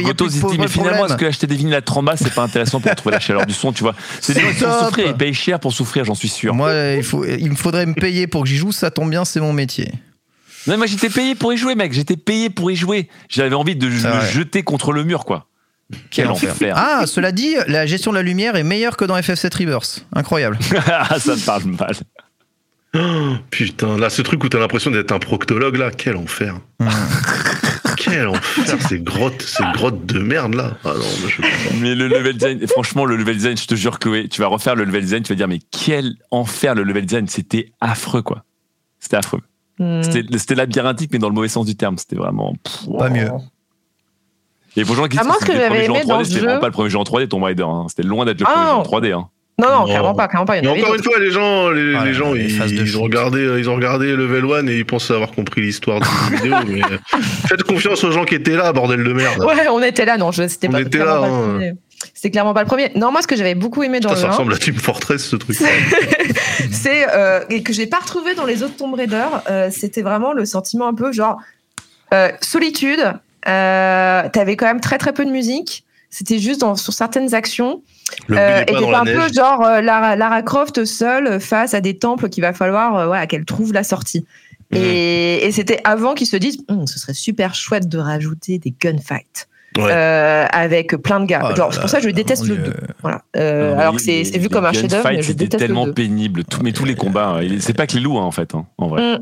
Gotos 0.02 0.26
il 0.34 0.40
dit 0.50 0.58
mais 0.58 0.68
finalement 0.68 1.06
est-ce 1.06 1.14
que 1.16 1.24
acheter 1.24 1.46
des 1.46 1.56
vinyles 1.56 1.74
à 1.74 1.82
30 1.82 2.04
balles 2.04 2.16
c'est 2.18 2.34
pas 2.34 2.42
intéressant 2.42 2.80
pour 2.80 2.94
trouver 2.94 3.14
la 3.14 3.20
chaleur 3.20 3.46
du 3.46 3.54
son 3.54 3.72
tu 3.72 3.82
vois 3.82 3.94
C'est 4.20 4.34
des 4.34 4.40
gens 4.40 4.48
qui 4.50 4.58
souffrir, 4.84 5.06
ils 5.08 5.14
payent 5.14 5.34
cher 5.34 5.58
pour 5.60 5.72
souffrir 5.72 6.04
j'en 6.04 6.14
suis 6.14 6.28
sûr. 6.28 6.54
Moi, 6.54 6.72
il, 6.96 7.02
faut, 7.02 7.24
il 7.24 7.50
me 7.50 7.56
faudrait 7.56 7.86
me 7.86 7.94
payer 7.94 8.26
pour 8.26 8.42
que 8.42 8.48
j'y 8.48 8.56
joue, 8.56 8.72
ça 8.72 8.90
tombe 8.90 9.10
bien, 9.10 9.24
c'est 9.24 9.40
mon 9.40 9.52
métier. 9.54 9.92
Non 10.66 10.76
moi 10.78 10.86
j'étais 10.86 11.10
payé 11.10 11.34
pour 11.34 11.52
y 11.52 11.56
jouer 11.56 11.74
mec, 11.74 11.92
j'étais 11.92 12.16
payé 12.16 12.50
pour 12.50 12.70
y 12.70 12.76
jouer. 12.76 13.08
J'avais 13.28 13.54
envie 13.54 13.76
de 13.76 13.86
me 13.86 13.98
vrai. 13.98 14.30
jeter 14.32 14.62
contre 14.62 14.92
le 14.92 15.04
mur 15.04 15.24
quoi. 15.24 15.46
Quel 16.10 16.28
enfer. 16.28 16.74
Ah, 16.74 17.06
cela 17.06 17.32
dit, 17.32 17.54
la 17.68 17.86
gestion 17.86 18.10
de 18.10 18.16
la 18.16 18.22
lumière 18.22 18.56
est 18.56 18.62
meilleure 18.62 18.96
que 18.96 19.04
dans 19.04 19.16
FF7 19.16 19.54
Rebirth. 19.58 20.06
Incroyable. 20.14 20.58
Ah, 20.86 21.18
ça 21.18 21.36
me 21.36 21.44
parle 21.44 21.64
mal. 21.64 21.94
Oh, 22.96 23.34
putain, 23.50 23.98
là, 23.98 24.08
ce 24.08 24.22
truc 24.22 24.42
où 24.44 24.48
t'as 24.48 24.58
l'impression 24.58 24.90
d'être 24.90 25.12
un 25.12 25.18
proctologue, 25.18 25.76
là, 25.76 25.90
quel 25.90 26.16
enfer. 26.16 26.54
Quel 27.96 28.26
enfer, 28.26 28.76
ces 28.86 28.98
grottes, 28.98 29.40
ces 29.42 29.64
grottes 29.72 30.04
de 30.04 30.18
merde, 30.18 30.54
là. 30.54 30.76
Ah 30.84 30.88
non, 30.88 30.98
moi, 30.98 31.28
je 31.28 31.36
peux 31.36 31.42
pas. 31.42 31.74
Mais 31.80 31.94
le 31.94 32.08
level 32.08 32.34
design, 32.34 32.66
franchement, 32.66 33.04
le 33.04 33.16
level 33.16 33.36
design, 33.36 33.56
je 33.56 33.66
te 33.66 33.74
jure, 33.74 33.98
Chloé, 33.98 34.28
tu 34.28 34.40
vas 34.40 34.48
refaire 34.48 34.74
le 34.74 34.84
level 34.84 35.02
design, 35.02 35.22
tu 35.22 35.32
vas 35.32 35.36
dire, 35.36 35.48
mais 35.48 35.60
quel 35.70 36.14
enfer 36.30 36.74
le 36.74 36.82
level 36.82 37.06
design, 37.06 37.28
c'était 37.28 37.72
affreux, 37.80 38.22
quoi. 38.22 38.44
C'était 39.04 39.16
affreux. 39.18 39.40
Hmm. 39.78 40.00
C'était 40.02 40.54
labyrinthique, 40.54 41.10
mais 41.12 41.18
dans 41.18 41.28
le 41.28 41.34
mauvais 41.34 41.48
sens 41.48 41.66
du 41.66 41.76
terme. 41.76 41.98
C'était 41.98 42.16
vraiment. 42.16 42.54
pff, 42.64 42.86
Pas 42.98 43.10
mieux. 43.10 43.28
Et 44.76 44.84
pour 44.84 44.94
les 44.96 45.02
gens 45.02 45.08
qui 45.08 45.18
Ah, 45.20 45.22
disent 45.24 45.32
que 45.32 45.40
ce 45.40 45.46
que 45.46 45.52
c'était 45.52 45.52
le 45.52 45.58
j'avais 45.60 45.68
premier 45.68 45.84
jeu 45.86 45.90
en 45.92 45.94
aimé 45.96 46.04
dans 46.06 46.14
3D, 46.14 46.18
le 46.18 46.24
c'était 46.24 46.40
jeu- 46.40 46.44
vraiment 46.46 46.60
pas 46.60 46.66
le 46.66 46.72
premier 46.72 46.90
jeu 46.90 46.98
en 46.98 47.04
3D, 47.04 47.28
Tomb 47.28 47.42
Raider. 47.44 47.62
hein. 47.62 47.86
C'était 47.88 48.02
loin 48.02 48.24
d'être 48.24 48.40
le 48.40 48.46
Ah, 48.48 48.52
premier 48.52 48.66
jeu 48.66 48.72
en 48.72 48.76
non. 48.78 48.82
3D. 48.82 49.12
Hein. 49.12 49.28
Non, 49.60 49.68
non, 49.70 49.84
clairement 49.84 50.14
pas, 50.14 50.26
clairement 50.26 50.46
pas. 50.46 50.56
Il 50.58 50.64
y 50.64 50.68
en 50.68 50.72
Mais 50.72 50.78
avait 50.78 50.82
encore 50.82 50.94
une 50.96 51.02
fois, 51.04 51.18
les 51.20 51.30
gens, 51.30 51.70
les, 51.70 51.94
Ah, 51.94 52.04
les 52.04 52.12
gens, 52.14 52.32
les 52.32 52.52
ils, 52.52 52.84
de 52.92 52.96
ont 52.96 53.02
regardé, 53.02 53.54
ils 53.58 53.70
ont 53.70 53.76
regardé 53.76 54.16
Level 54.16 54.44
1 54.52 54.66
et 54.66 54.78
ils 54.78 54.84
pensent 54.84 55.08
avoir 55.12 55.30
compris 55.30 55.60
l'histoire 55.60 56.00
du 56.00 56.06
vidéo. 56.36 56.56
Mais 56.66 56.82
euh, 56.82 56.98
faites 57.46 57.62
confiance 57.62 58.02
aux 58.02 58.10
gens 58.10 58.24
qui 58.24 58.34
étaient 58.34 58.56
là, 58.56 58.72
bordel 58.72 59.04
de 59.04 59.12
merde. 59.12 59.44
Ouais, 59.44 59.68
on 59.70 59.80
était 59.80 60.04
là, 60.06 60.16
non, 60.16 60.32
je- 60.32 60.48
c'était 60.48 60.66
On 60.68 60.72
pas, 60.72 60.80
était 60.80 60.98
clairement 60.98 61.20
là, 61.20 61.58
pas 61.60 61.66
hein. 61.66 61.72
C'était 62.12 62.30
clairement 62.30 62.54
pas 62.54 62.62
le 62.62 62.66
premier. 62.66 62.90
Non, 62.94 63.10
moi, 63.12 63.22
ce 63.22 63.26
que 63.26 63.36
j'avais 63.36 63.54
beaucoup 63.54 63.82
aimé 63.82 64.00
dans 64.00 64.10
Putain, 64.10 64.20
ça 64.20 64.26
le 64.26 64.32
1, 64.32 64.32
ressemble 64.32 64.54
à 64.54 64.58
Team 64.58 64.74
Fortress, 64.76 65.24
ce 65.24 65.36
truc. 65.36 65.56
c'est 66.70 67.06
euh, 67.14 67.44
et 67.50 67.62
que 67.62 67.72
j'ai 67.72 67.86
pas 67.86 67.98
retrouvé 67.98 68.34
dans 68.34 68.44
les 68.44 68.62
autres 68.62 68.76
Tomb 68.76 68.94
Raider. 68.94 69.24
euh, 69.48 69.70
c'était 69.70 70.02
vraiment 70.02 70.32
le 70.32 70.44
sentiment 70.44 70.88
un 70.88 70.94
peu 70.94 71.12
genre 71.12 71.38
euh, 72.12 72.30
solitude. 72.40 73.00
T'avais 73.44 74.56
quand 74.56 74.66
même 74.66 74.80
très 74.80 74.98
très 74.98 75.12
peu 75.12 75.24
de 75.24 75.30
musique. 75.30 75.84
C'était 76.10 76.38
juste 76.38 76.60
dans, 76.60 76.76
sur 76.76 76.92
certaines 76.92 77.34
actions. 77.34 77.82
Le 78.28 78.36
et 78.36 78.72
la 78.72 79.00
un 79.00 79.04
neige. 79.04 79.16
peu 79.16 79.32
genre 79.32 79.60
Lara, 79.82 80.14
Lara 80.14 80.42
Croft 80.42 80.84
seule 80.84 81.40
face 81.40 81.74
à 81.74 81.80
des 81.80 81.98
temples 81.98 82.28
qu'il 82.28 82.42
va 82.42 82.52
falloir 82.52 83.06
voilà, 83.06 83.26
qu'elle 83.26 83.44
trouve 83.44 83.72
la 83.72 83.82
sortie. 83.82 84.24
Mhm. 84.70 84.78
Et, 84.78 85.46
et 85.46 85.52
c'était 85.52 85.80
avant 85.84 86.14
qu'ils 86.14 86.26
se 86.28 86.36
disent 86.36 86.58
Hum, 86.68 86.86
ce 86.86 86.98
serait 86.98 87.14
super 87.14 87.54
chouette 87.54 87.88
de 87.88 87.98
rajouter 87.98 88.58
des 88.58 88.72
gunfights. 88.78 89.48
Ouais. 89.76 89.90
euh, 89.90 90.46
avec 90.52 90.94
plein 90.96 91.20
de 91.20 91.26
gars. 91.26 91.52
Oh 91.58 91.68
c'est 91.70 91.80
pour 91.80 91.90
ça 91.90 91.98
que 92.00 92.04
je 92.08 92.10
déteste 92.10 92.46
le 92.46 92.56
Dieu. 92.56 92.64
2. 92.64 92.72
Voilà. 93.02 93.22
Euh, 93.36 93.76
alors 93.78 93.94
que 93.96 94.00
c'est 94.00 94.22
vu 94.38 94.48
comme 94.48 94.64
un 94.66 94.72
chef-d'œuvre, 94.72 95.08
C'était 95.20 95.34
déteste 95.34 95.52
le 95.62 95.66
tellement 95.66 95.86
2. 95.86 95.92
pénible. 95.92 96.44
Tous, 96.44 96.60
mais 96.62 96.72
tous 96.72 96.84
les 96.84 96.94
combats, 96.94 97.36
hein. 97.40 97.46
c'est 97.58 97.76
pas 97.76 97.86
que 97.86 97.94
les 97.94 98.00
loups, 98.00 98.18
hein, 98.18 98.22
en 98.22 98.30
fait. 98.30 98.54
hein, 98.54 98.66
en 98.78 98.88
vrai. 98.88 99.18
Mm. 99.18 99.20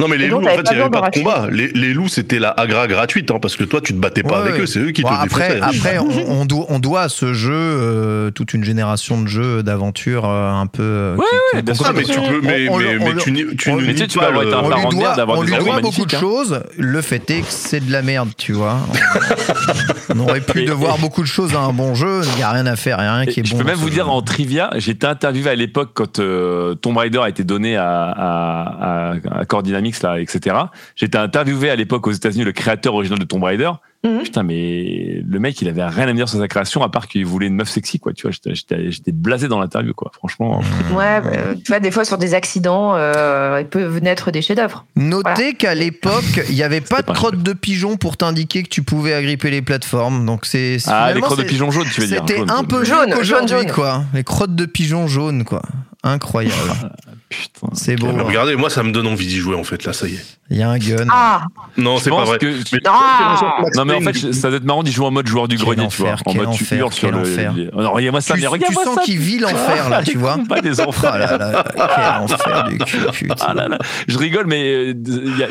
Non, 0.00 0.08
mais 0.08 0.16
les 0.16 0.28
loups, 0.28 0.38
en 0.44 0.48
fait, 0.48 0.62
il 0.70 0.76
n'y 0.76 0.80
avait 0.82 0.90
pas 0.90 1.10
de 1.10 1.18
combat. 1.18 1.46
Les, 1.50 1.68
les 1.68 1.92
loups, 1.92 2.08
c'était 2.08 2.38
la 2.38 2.50
agra 2.50 2.86
gratuite, 2.88 3.30
hein, 3.30 3.38
parce 3.40 3.56
que 3.56 3.64
toi, 3.64 3.80
tu 3.80 3.92
te 3.92 3.98
battais 3.98 4.22
pas 4.22 4.36
Ouais, 4.36 4.48
avec 4.48 4.54
ouais. 4.54 4.60
eux, 4.62 4.66
c'est 4.66 4.80
eux 4.80 4.90
qui 4.92 5.02
Bon, 5.02 5.08
te 5.10 5.14
après, 5.14 5.54
défonçaient. 5.56 5.78
après 5.78 5.98
on, 5.98 6.40
on 6.40 6.44
doit, 6.46 6.66
on 6.68 6.78
doit 6.78 7.02
à 7.02 7.08
ce 7.08 7.32
jeu 7.34 7.52
euh, 7.54 8.30
toute 8.30 8.54
une 8.54 8.64
génération 8.64 9.20
de 9.20 9.28
jeux 9.28 9.62
d'aventure 9.62 10.24
euh, 10.26 10.50
un 10.52 10.66
peu. 10.66 10.82
euh, 10.82 11.16
Ouais, 11.16 11.24
qui- 11.28 11.56
ouais, 11.56 11.60
qui- 11.62 11.64
bien 11.66 11.74
sûr, 11.74 11.92
mais 11.94 12.02
tu 12.04 12.12
peux, 12.20 12.40
mais, 12.42 12.68
On- 12.68 12.78
mais, 12.78 12.86
on- 12.86 13.04
mais 13.04 13.12
on- 13.14 13.16
tu, 13.18 13.32
ni- 13.32 13.56
tu 13.56 13.70
on- 13.70 13.76
ne 13.76 13.92
tu 13.92 14.18
pas 14.18 14.26
peux 14.26 14.32
le- 14.44 14.48
on 14.48 14.50
parent 14.68 14.68
lui 14.90 14.96
de 14.96 15.00
doit, 15.00 15.36
on 15.36 15.42
lui 15.42 15.52
beaucoup 15.82 16.06
de 16.06 16.16
hein. 16.16 16.20
choses. 16.20 16.62
Le 16.78 17.00
fait 17.02 17.30
est 17.30 17.40
que 17.40 17.46
c'est 17.50 17.84
de 17.86 17.92
la 17.92 18.02
merde, 18.02 18.30
tu 18.36 18.52
vois. 18.52 18.78
On 20.14 20.18
aurait 20.20 20.40
pu 20.40 20.64
devoir 20.64 20.98
beaucoup 20.98 21.22
de 21.22 21.26
choses 21.26 21.54
à 21.54 21.60
un 21.60 21.72
bon 21.72 21.94
jeu. 21.94 22.22
Il 22.32 22.36
n'y 22.36 22.42
a 22.42 22.50
rien 22.50 22.66
à 22.66 22.76
faire, 22.76 22.96
il 22.98 23.02
n'y 23.02 23.08
a 23.08 23.14
rien 23.14 23.26
qui 23.26 23.40
est 23.40 23.44
je 23.44 23.52
bon. 23.52 23.58
peux 23.58 23.64
dans 23.64 23.70
même 23.70 23.78
vous 23.78 23.90
dire 23.90 24.10
en 24.10 24.22
trivia, 24.22 24.70
j'ai 24.76 24.92
été 24.92 25.06
interviewé 25.06 25.50
à 25.50 25.54
l'époque 25.54 25.90
quand 25.94 26.18
euh, 26.18 26.74
Tomb 26.74 26.96
Raider 26.96 27.18
a 27.22 27.28
été 27.28 27.44
donné 27.44 27.76
à, 27.76 27.86
à, 28.10 29.10
à, 29.12 29.40
à 29.40 29.44
Core 29.44 29.62
Dynamics, 29.62 29.89
là, 30.02 30.20
etc. 30.20 30.56
J'étais 30.96 31.18
interviewé 31.18 31.70
à 31.70 31.76
l'époque 31.76 32.06
aux 32.06 32.12
États-Unis, 32.12 32.44
le 32.44 32.52
créateur 32.52 32.94
original 32.94 33.18
de 33.18 33.24
Tomb 33.24 33.42
Raider. 33.42 33.70
Mhm. 34.02 34.22
Putain, 34.22 34.42
mais 34.44 35.22
le 35.28 35.38
mec, 35.40 35.60
il 35.60 35.68
avait 35.68 35.84
rien 35.84 36.04
à 36.08 36.12
me 36.12 36.16
dire 36.16 36.26
sur 36.26 36.38
sa 36.38 36.48
création, 36.48 36.82
à 36.82 36.88
part 36.88 37.06
qu'il 37.06 37.26
voulait 37.26 37.48
une 37.48 37.54
meuf 37.56 37.68
sexy, 37.68 37.98
quoi. 38.00 38.14
Tu 38.14 38.22
vois, 38.26 38.30
j'étais- 38.30 39.12
blasé 39.12 39.46
dans 39.46 39.60
l'interview, 39.60 39.92
quoi. 39.92 40.10
Franchement. 40.14 40.62
Ouais, 40.94 41.20
bah, 41.20 41.30
tu 41.62 41.70
vois, 41.70 41.80
des 41.80 41.90
fois, 41.90 42.06
sur 42.06 42.16
des 42.16 42.32
accidents, 42.32 42.94
euh, 42.94 43.58
ils 43.60 43.66
peuvent 43.68 44.02
naître 44.02 44.30
des 44.30 44.40
chefs-d'œuvre. 44.40 44.86
Notez 44.96 45.52
qu'à 45.52 45.74
l'époque, 45.74 46.40
il 46.48 46.54
n'y 46.54 46.62
avait 46.62 46.80
pas 46.80 47.02
de 47.02 47.12
crotte 47.12 47.42
de 47.42 47.52
pigeon 47.52 47.98
pour 47.98 48.16
t'indiquer 48.16 48.62
que 48.62 48.70
tu 48.70 48.82
pouvais 48.82 49.12
agripper 49.12 49.50
les 49.50 49.60
plateformes. 49.60 50.24
Donc 50.24 50.46
c'est 50.46 50.78
Ah, 50.86 51.12
les 51.12 51.20
crottes 51.20 51.38
de 51.40 51.44
pigeon 51.44 51.70
jaune, 51.70 51.86
tu 51.92 52.00
veux 52.00 52.06
dire. 52.06 52.24
C'était 52.26 52.40
un 52.50 52.64
peu 52.64 52.84
Jaune, 52.84 53.10
jaune 53.10 53.10
jaune, 53.10 53.20
aujourd'hui, 53.20 53.56
jaune. 53.66 53.70
quoi. 53.72 54.04
Les 54.14 54.24
crottes 54.24 54.54
de 54.56 54.64
pigeon 54.64 55.08
jaunes, 55.08 55.44
quoi. 55.44 55.60
Incroyable. 56.02 56.54
Putain. 57.30 57.68
C'est 57.74 57.94
beau. 57.96 58.08
Mais 58.12 58.20
hein. 58.20 58.24
regardez, 58.26 58.56
moi, 58.56 58.68
ça 58.70 58.82
me 58.82 58.90
donne 58.90 59.06
envie 59.06 59.26
d'y 59.26 59.38
jouer, 59.38 59.54
en 59.54 59.62
fait, 59.62 59.84
là, 59.84 59.92
ça 59.92 60.08
y 60.08 60.14
est. 60.14 60.24
Il 60.50 60.56
y 60.58 60.62
a 60.64 60.68
un 60.70 60.78
gun. 60.78 61.06
Ah 61.12 61.42
Non, 61.76 61.96
Je 61.98 62.02
c'est 62.02 62.10
pas 62.10 62.24
vrai. 62.24 62.38
que- 62.38 62.46
Mais- 62.72 62.80
Ah 62.84 63.62
Non 63.76 63.84
mais 63.84 63.94
en 63.94 64.00
fait, 64.00 64.32
ça 64.32 64.48
doit 64.48 64.56
être 64.56 64.64
marrant 64.64 64.82
d'y 64.82 64.90
jouer 64.90 65.06
en 65.06 65.12
mode 65.12 65.28
joueur 65.28 65.46
du 65.46 65.56
Quel 65.56 65.64
grenier, 65.64 65.86
tu 65.88 66.02
vois. 66.02 66.16
En 66.26 66.34
mode 66.34 66.50
tu 66.50 66.64
enfer, 66.64 66.78
hurles 66.80 66.92
sur 66.92 67.08
quel 67.08 67.14
le. 67.14 67.20
enfer. 67.20 67.52
les- 67.54 67.70
Oh, 67.72 67.82
non, 67.82 67.92
regarde-moi 67.92 68.20
ça, 68.20 68.34
tu, 68.34 68.40
mais 68.40 68.46
tu 68.46 68.52
regarde-moi 68.52 68.84
sens 68.84 69.04
qu'il 69.04 69.18
vit 69.18 69.38
l'enfer, 69.38 69.88
là, 69.88 70.02
tu 70.02 70.18
vois. 70.18 70.38
Pas 70.48 70.60
des 70.60 70.80
enfants. 70.80 71.06
Ah 71.12 71.18
là 71.18 71.36
là, 71.38 71.64
quel 71.76 72.34
enfer 72.34 72.64
du 72.68 72.78
cul, 72.78 72.98
putain. 73.12 73.34
Ah 73.46 73.54
là 73.54 73.68
là. 73.68 73.78
Je 74.08 74.18
rigole, 74.18 74.46
mais 74.48 74.64
euh, 74.92 74.94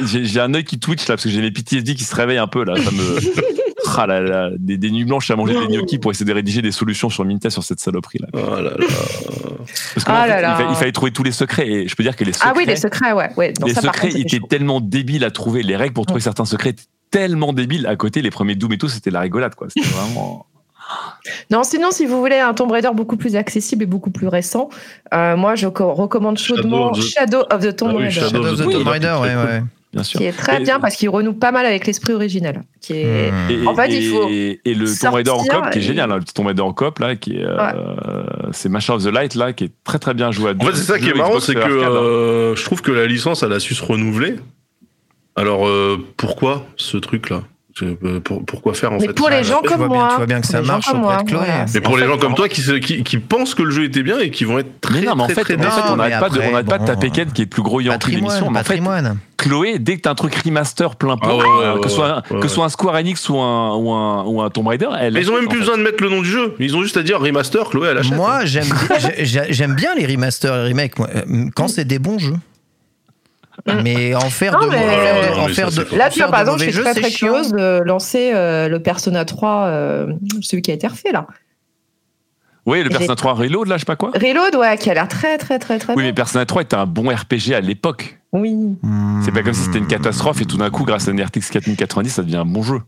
j'ai 0.05 0.25
j'ai 0.25 0.39
un 0.41 0.53
œil 0.53 0.65
qui 0.65 0.79
twitch 0.79 1.01
là 1.07 1.15
parce 1.15 1.23
que 1.23 1.29
j'ai 1.29 1.39
mes 1.39 1.51
PTSD 1.51 1.95
qui 1.95 2.03
se 2.03 2.13
réveillent 2.13 2.37
un 2.39 2.47
peu 2.47 2.65
là. 2.65 2.75
Ça 2.75 2.91
me. 2.91 3.19
Ah 3.97 4.07
là 4.07 4.21
là, 4.21 4.49
des, 4.57 4.77
des 4.77 4.91
nuits 4.91 5.03
blanches 5.05 5.29
à 5.31 5.35
manger 5.35 5.53
des 5.59 5.67
gnocchis 5.67 5.97
pour 5.99 6.11
essayer 6.11 6.25
de 6.25 6.33
rédiger 6.33 6.61
des 6.61 6.71
solutions 6.71 7.09
sur 7.09 7.25
Minta 7.25 7.49
sur 7.49 7.63
cette 7.63 7.79
saloperie 7.79 8.19
là. 8.19 8.27
Oh 8.33 8.55
là 8.55 8.61
là. 8.61 8.71
Parce 9.93 10.05
que 10.05 10.11
Ah 10.11 10.19
en 10.19 10.23
fait, 10.23 10.29
là 10.29 10.41
là. 10.41 10.51
Il, 10.51 10.57
fallait, 10.57 10.69
il 10.71 10.75
fallait 10.75 10.91
trouver 10.91 11.11
tous 11.11 11.23
les 11.23 11.31
secrets 11.31 11.67
et 11.67 11.87
je 11.87 11.95
peux 11.95 12.03
dire 12.03 12.15
que 12.15 12.23
les 12.23 12.33
secrets, 12.33 12.49
Ah 12.49 12.53
oui, 12.55 12.65
les 12.65 12.75
secrets, 12.75 13.11
ouais. 13.11 13.31
les 13.65 13.73
ça, 13.73 13.81
secrets 13.81 14.07
contre, 14.09 14.19
étaient 14.21 14.37
chaud. 14.39 14.47
tellement 14.49 14.79
débiles 14.81 15.23
à 15.25 15.31
trouver. 15.31 15.63
Les 15.63 15.75
règles 15.75 15.93
pour 15.93 16.05
trouver 16.05 16.21
certains 16.21 16.45
secrets 16.45 16.69
étaient 16.69 16.83
tellement 17.11 17.51
débiles. 17.53 17.87
À 17.87 17.95
côté, 17.95 18.21
les 18.21 18.29
premiers 18.31 18.55
Doom 18.55 18.71
et 18.73 18.77
tout, 18.77 18.87
c'était 18.89 19.11
la 19.11 19.19
rigolade 19.21 19.55
quoi. 19.55 19.67
C'était 19.69 19.87
vraiment. 19.89 20.45
Non, 21.51 21.63
sinon, 21.63 21.91
si 21.91 22.05
vous 22.07 22.19
voulez 22.19 22.39
un 22.39 22.53
Tomb 22.55 22.71
Raider 22.71 22.89
beaucoup 22.95 23.15
plus 23.17 23.35
accessible 23.35 23.83
et 23.83 23.85
beaucoup 23.85 24.09
plus 24.09 24.27
récent, 24.27 24.69
euh, 25.13 25.35
moi, 25.37 25.53
je 25.55 25.67
co- 25.67 25.93
recommande 25.93 26.37
chaudement 26.39 26.91
of 26.91 26.97
the- 26.99 27.03
Shadow 27.03 27.43
of 27.51 27.61
the 27.61 27.75
Tomb 27.75 27.89
Ah 27.91 27.95
oui, 27.97 28.03
Raider. 28.05 28.11
Shadow 28.21 28.43
Shadow 28.43 28.47
of 28.53 28.57
the 28.59 28.65
Oui, 28.65 28.73
Tomb 28.73 28.81
il 28.81 28.89
Raider, 28.89 29.05
est 29.07 29.21
ouais, 29.21 29.33
très 29.35 29.45
ouais. 29.59 29.63
Bien 29.91 30.03
sûr. 30.03 30.19
Qui 30.19 30.25
est 30.27 30.31
très 30.31 30.61
Et- 30.61 30.63
bien 30.63 30.79
parce 30.79 30.95
qu'il 30.95 31.09
renoue 31.09 31.33
pas 31.33 31.51
mal 31.51 31.65
avec 31.65 31.87
l'esprit 31.87 32.13
originel. 32.13 32.61
Qui 32.79 32.93
est... 32.93 33.31
Hmm. 33.31 33.49
Et, 33.49 33.67
En 33.67 33.73
fait, 33.75 33.89
et- 33.91 33.97
il 33.97 34.09
faut 34.11 34.27
et, 34.29 34.73
le 34.75 34.85
Tomb 34.99 35.13
Raider 35.15 35.31
en 35.31 35.39
coop 35.43 35.69
qui 35.71 35.79
est 35.79 35.81
et- 35.81 35.85
génial, 35.85 36.11
hein, 36.11 36.15
le 36.15 36.21
petit 36.21 36.33
Tomb 36.35 36.45
Raider 36.45 36.61
en 36.61 36.73
coop 36.73 36.99
là, 36.99 37.15
qui 37.15 37.37
est, 37.37 37.43
euh, 37.43 38.23
c'est 38.51 38.69
Master 38.69 38.95
of 38.95 39.03
the 39.03 39.07
Light 39.07 39.33
là, 39.33 39.51
qui 39.53 39.63
est 39.63 39.71
très 39.83 39.97
très 39.97 40.13
bien 40.13 40.31
joué 40.31 40.51
à 40.51 40.53
deux. 40.53 40.67
En 40.67 40.69
fait, 40.69 40.75
c'est 40.77 40.83
ça 40.83 40.99
qui 40.99 41.09
est 41.09 41.13
marrant, 41.15 41.39
c'est 41.39 41.55
que 41.55 41.59
hein. 41.59 41.89
euh, 41.91 42.55
je 42.55 42.63
trouve 42.65 42.81
que 42.83 42.91
la 42.91 43.07
licence, 43.07 43.41
elle 43.41 43.51
a 43.53 43.59
su 43.59 43.73
se 43.73 43.83
renouveler. 43.83 44.35
Alors, 45.35 45.67
euh, 45.67 45.97
pourquoi 46.17 46.65
ce 46.75 46.97
truc-là? 46.97 47.37
Je- 47.37 47.43
euh, 47.43 47.58
pour- 48.23 48.45
Pourquoi 48.45 48.73
faire, 48.73 48.91
en 48.91 48.97
Mais 48.99 49.07
fait 49.07 49.13
pour 49.13 49.29
les 49.29 49.43
gens 49.43 49.61
comme 49.61 49.85
moi. 49.87 50.07
tu 50.11 50.15
vois 50.17 50.25
bien 50.25 50.37
que 50.41 50.45
pour 50.45 50.51
ça 50.51 50.59
les 50.61 50.65
gens 50.67 50.73
marche 50.73 50.85
comme 50.91 51.01
auprès 51.01 51.13
moi, 51.15 51.23
de 51.23 51.29
Chloé. 51.29 51.45
Mais 51.73 51.81
pour 51.81 51.97
les 51.97 52.03
fait, 52.03 52.09
gens 52.09 52.17
comme 52.17 52.35
toi 52.35 52.49
qui, 52.49 52.61
qui, 52.81 53.03
qui 53.03 53.17
pensent 53.17 53.55
que 53.55 53.63
le 53.63 53.71
jeu 53.71 53.83
était 53.85 54.03
bien 54.03 54.19
et 54.19 54.29
qui 54.31 54.43
vont 54.45 54.59
être 54.59 54.79
très, 54.81 54.95
Mais 55.01 55.05
non, 55.07 55.15
mais 55.15 55.23
en 55.23 55.25
très, 55.25 55.35
fait, 55.35 55.55
très 55.55 55.57
en 55.57 55.71
fait, 55.71 55.81
on 55.91 55.95
n'arrête 55.97 56.19
pas, 56.19 56.29
de, 56.29 56.39
on 56.41 56.63
pas 56.63 56.79
taper 56.79 57.09
Ken 57.09 57.31
qui 57.31 57.41
est 57.41 57.45
le 57.45 57.49
plus 57.49 57.61
gros 57.63 57.79
Yankee 57.81 58.11
de 58.11 58.15
l'émission. 58.17 58.49
Mais 58.51 58.59
en 58.59 58.63
fait, 58.63 58.69
patrimoine. 58.69 59.17
Chloé, 59.37 59.79
dès 59.79 59.95
que 59.95 60.01
t'as 60.01 60.11
un 60.11 60.15
truc 60.15 60.35
remaster 60.35 60.95
plein 60.97 61.15
pot, 61.15 61.27
Ah 61.29 61.35
ouais, 61.37 61.43
ouais, 61.43 61.49
euh, 61.63 61.75
ouais, 61.75 61.81
que, 61.81 61.87
ce 61.89 61.95
soit, 61.95 62.07
un- 62.09 62.15
ouais, 62.17 62.21
que 62.29 62.33
ouais. 62.35 62.41
ce 62.43 62.47
soit 62.49 62.65
un 62.65 62.69
Square 62.69 62.95
Enix 62.95 63.29
ou 63.29 63.37
un, 63.39 63.75
ou 63.77 63.91
un, 63.91 64.23
ou 64.25 64.41
un 64.41 64.49
Tomb 64.49 64.67
Raider, 64.67 64.89
elle. 64.99 65.13
Mais 65.13 65.21
ils 65.21 65.31
ont 65.31 65.35
même 65.35 65.47
plus 65.47 65.59
besoin 65.59 65.77
de 65.77 65.83
mettre 65.83 66.03
le 66.03 66.09
nom 66.09 66.21
du 66.21 66.29
jeu. 66.29 66.55
Ils 66.59 66.75
ont 66.75 66.81
juste 66.83 66.97
à 66.97 67.03
dire 67.03 67.19
remaster, 67.21 67.69
Chloé, 67.69 67.87
elle 67.91 67.97
achète. 67.99 68.15
Moi, 68.17 68.43
j'aime 68.45 68.65
j'ai- 69.19 69.45
j'aime 69.53 69.75
bien 69.75 69.95
les 69.95 70.05
remasters 70.05 70.53
et 70.65 70.67
remakes 70.69 70.99
euh, 70.99 71.45
quand 71.55 71.69
c'est 71.69 71.85
des 71.85 71.99
bons 71.99 72.19
jeux. 72.19 72.35
Mais 73.83 74.15
en 74.15 74.21
faire 74.29 74.53
Non, 74.53 74.65
de, 74.67 74.71
mais- 74.71 74.77
en 74.77 74.87
faire 74.87 74.91
de- 75.31 75.35
Non, 75.37 75.43
en 75.43 75.47
faire 75.49 75.71
de- 75.71 75.95
Là, 75.97 76.09
tu 76.09 76.19
vois, 76.19 76.29
par 76.29 76.41
exemple, 76.41 76.59
je 76.59 76.63
suis 76.65 76.73
jeux, 76.73 76.83
très 76.83 76.93
très 76.93 77.11
curieuse 77.11 77.51
de 77.51 77.81
lancer 77.83 78.31
euh, 78.33 78.67
le 78.67 78.79
Persona 78.81 79.25
3, 79.25 79.65
euh, 79.67 80.13
celui 80.41 80.61
qui 80.61 80.71
a 80.71 80.73
été 80.73 80.87
refait 80.87 81.11
là. 81.11 81.27
Oui, 82.65 82.83
le 82.83 82.89
Persona 82.89 83.15
3 83.15 83.33
Reload, 83.33 83.67
là, 83.67 83.77
je 83.77 83.79
sais 83.79 83.85
pas 83.85 83.95
quoi. 83.95 84.11
Reload, 84.13 84.55
ouais, 84.55 84.77
qui 84.77 84.89
a 84.91 84.93
l'air 84.93 85.07
très 85.07 85.37
très 85.37 85.57
très 85.57 85.79
très 85.79 85.93
Oui, 85.93 86.03
bien. 86.03 86.11
mais 86.11 86.13
Persona 86.13 86.45
3 86.45 86.61
était 86.61 86.75
un 86.75 86.85
bon 86.85 87.09
RPG 87.09 87.53
à 87.55 87.61
l'époque. 87.61 88.19
Oui. 88.31 88.55
C'est 89.23 89.31
pas 89.31 89.41
comme 89.41 89.53
si 89.53 89.61
c'était 89.61 89.79
une 89.79 89.87
catastrophe 89.87 90.41
et 90.41 90.45
tout 90.45 90.57
d'un 90.57 90.69
coup, 90.69 90.83
grâce 90.83 91.07
à 91.07 91.11
une 91.11 91.21
RTX 91.23 91.49
4090, 91.51 92.09
ça 92.09 92.21
devient 92.21 92.35
un 92.37 92.45
bon 92.45 92.61
jeu. 92.61 92.79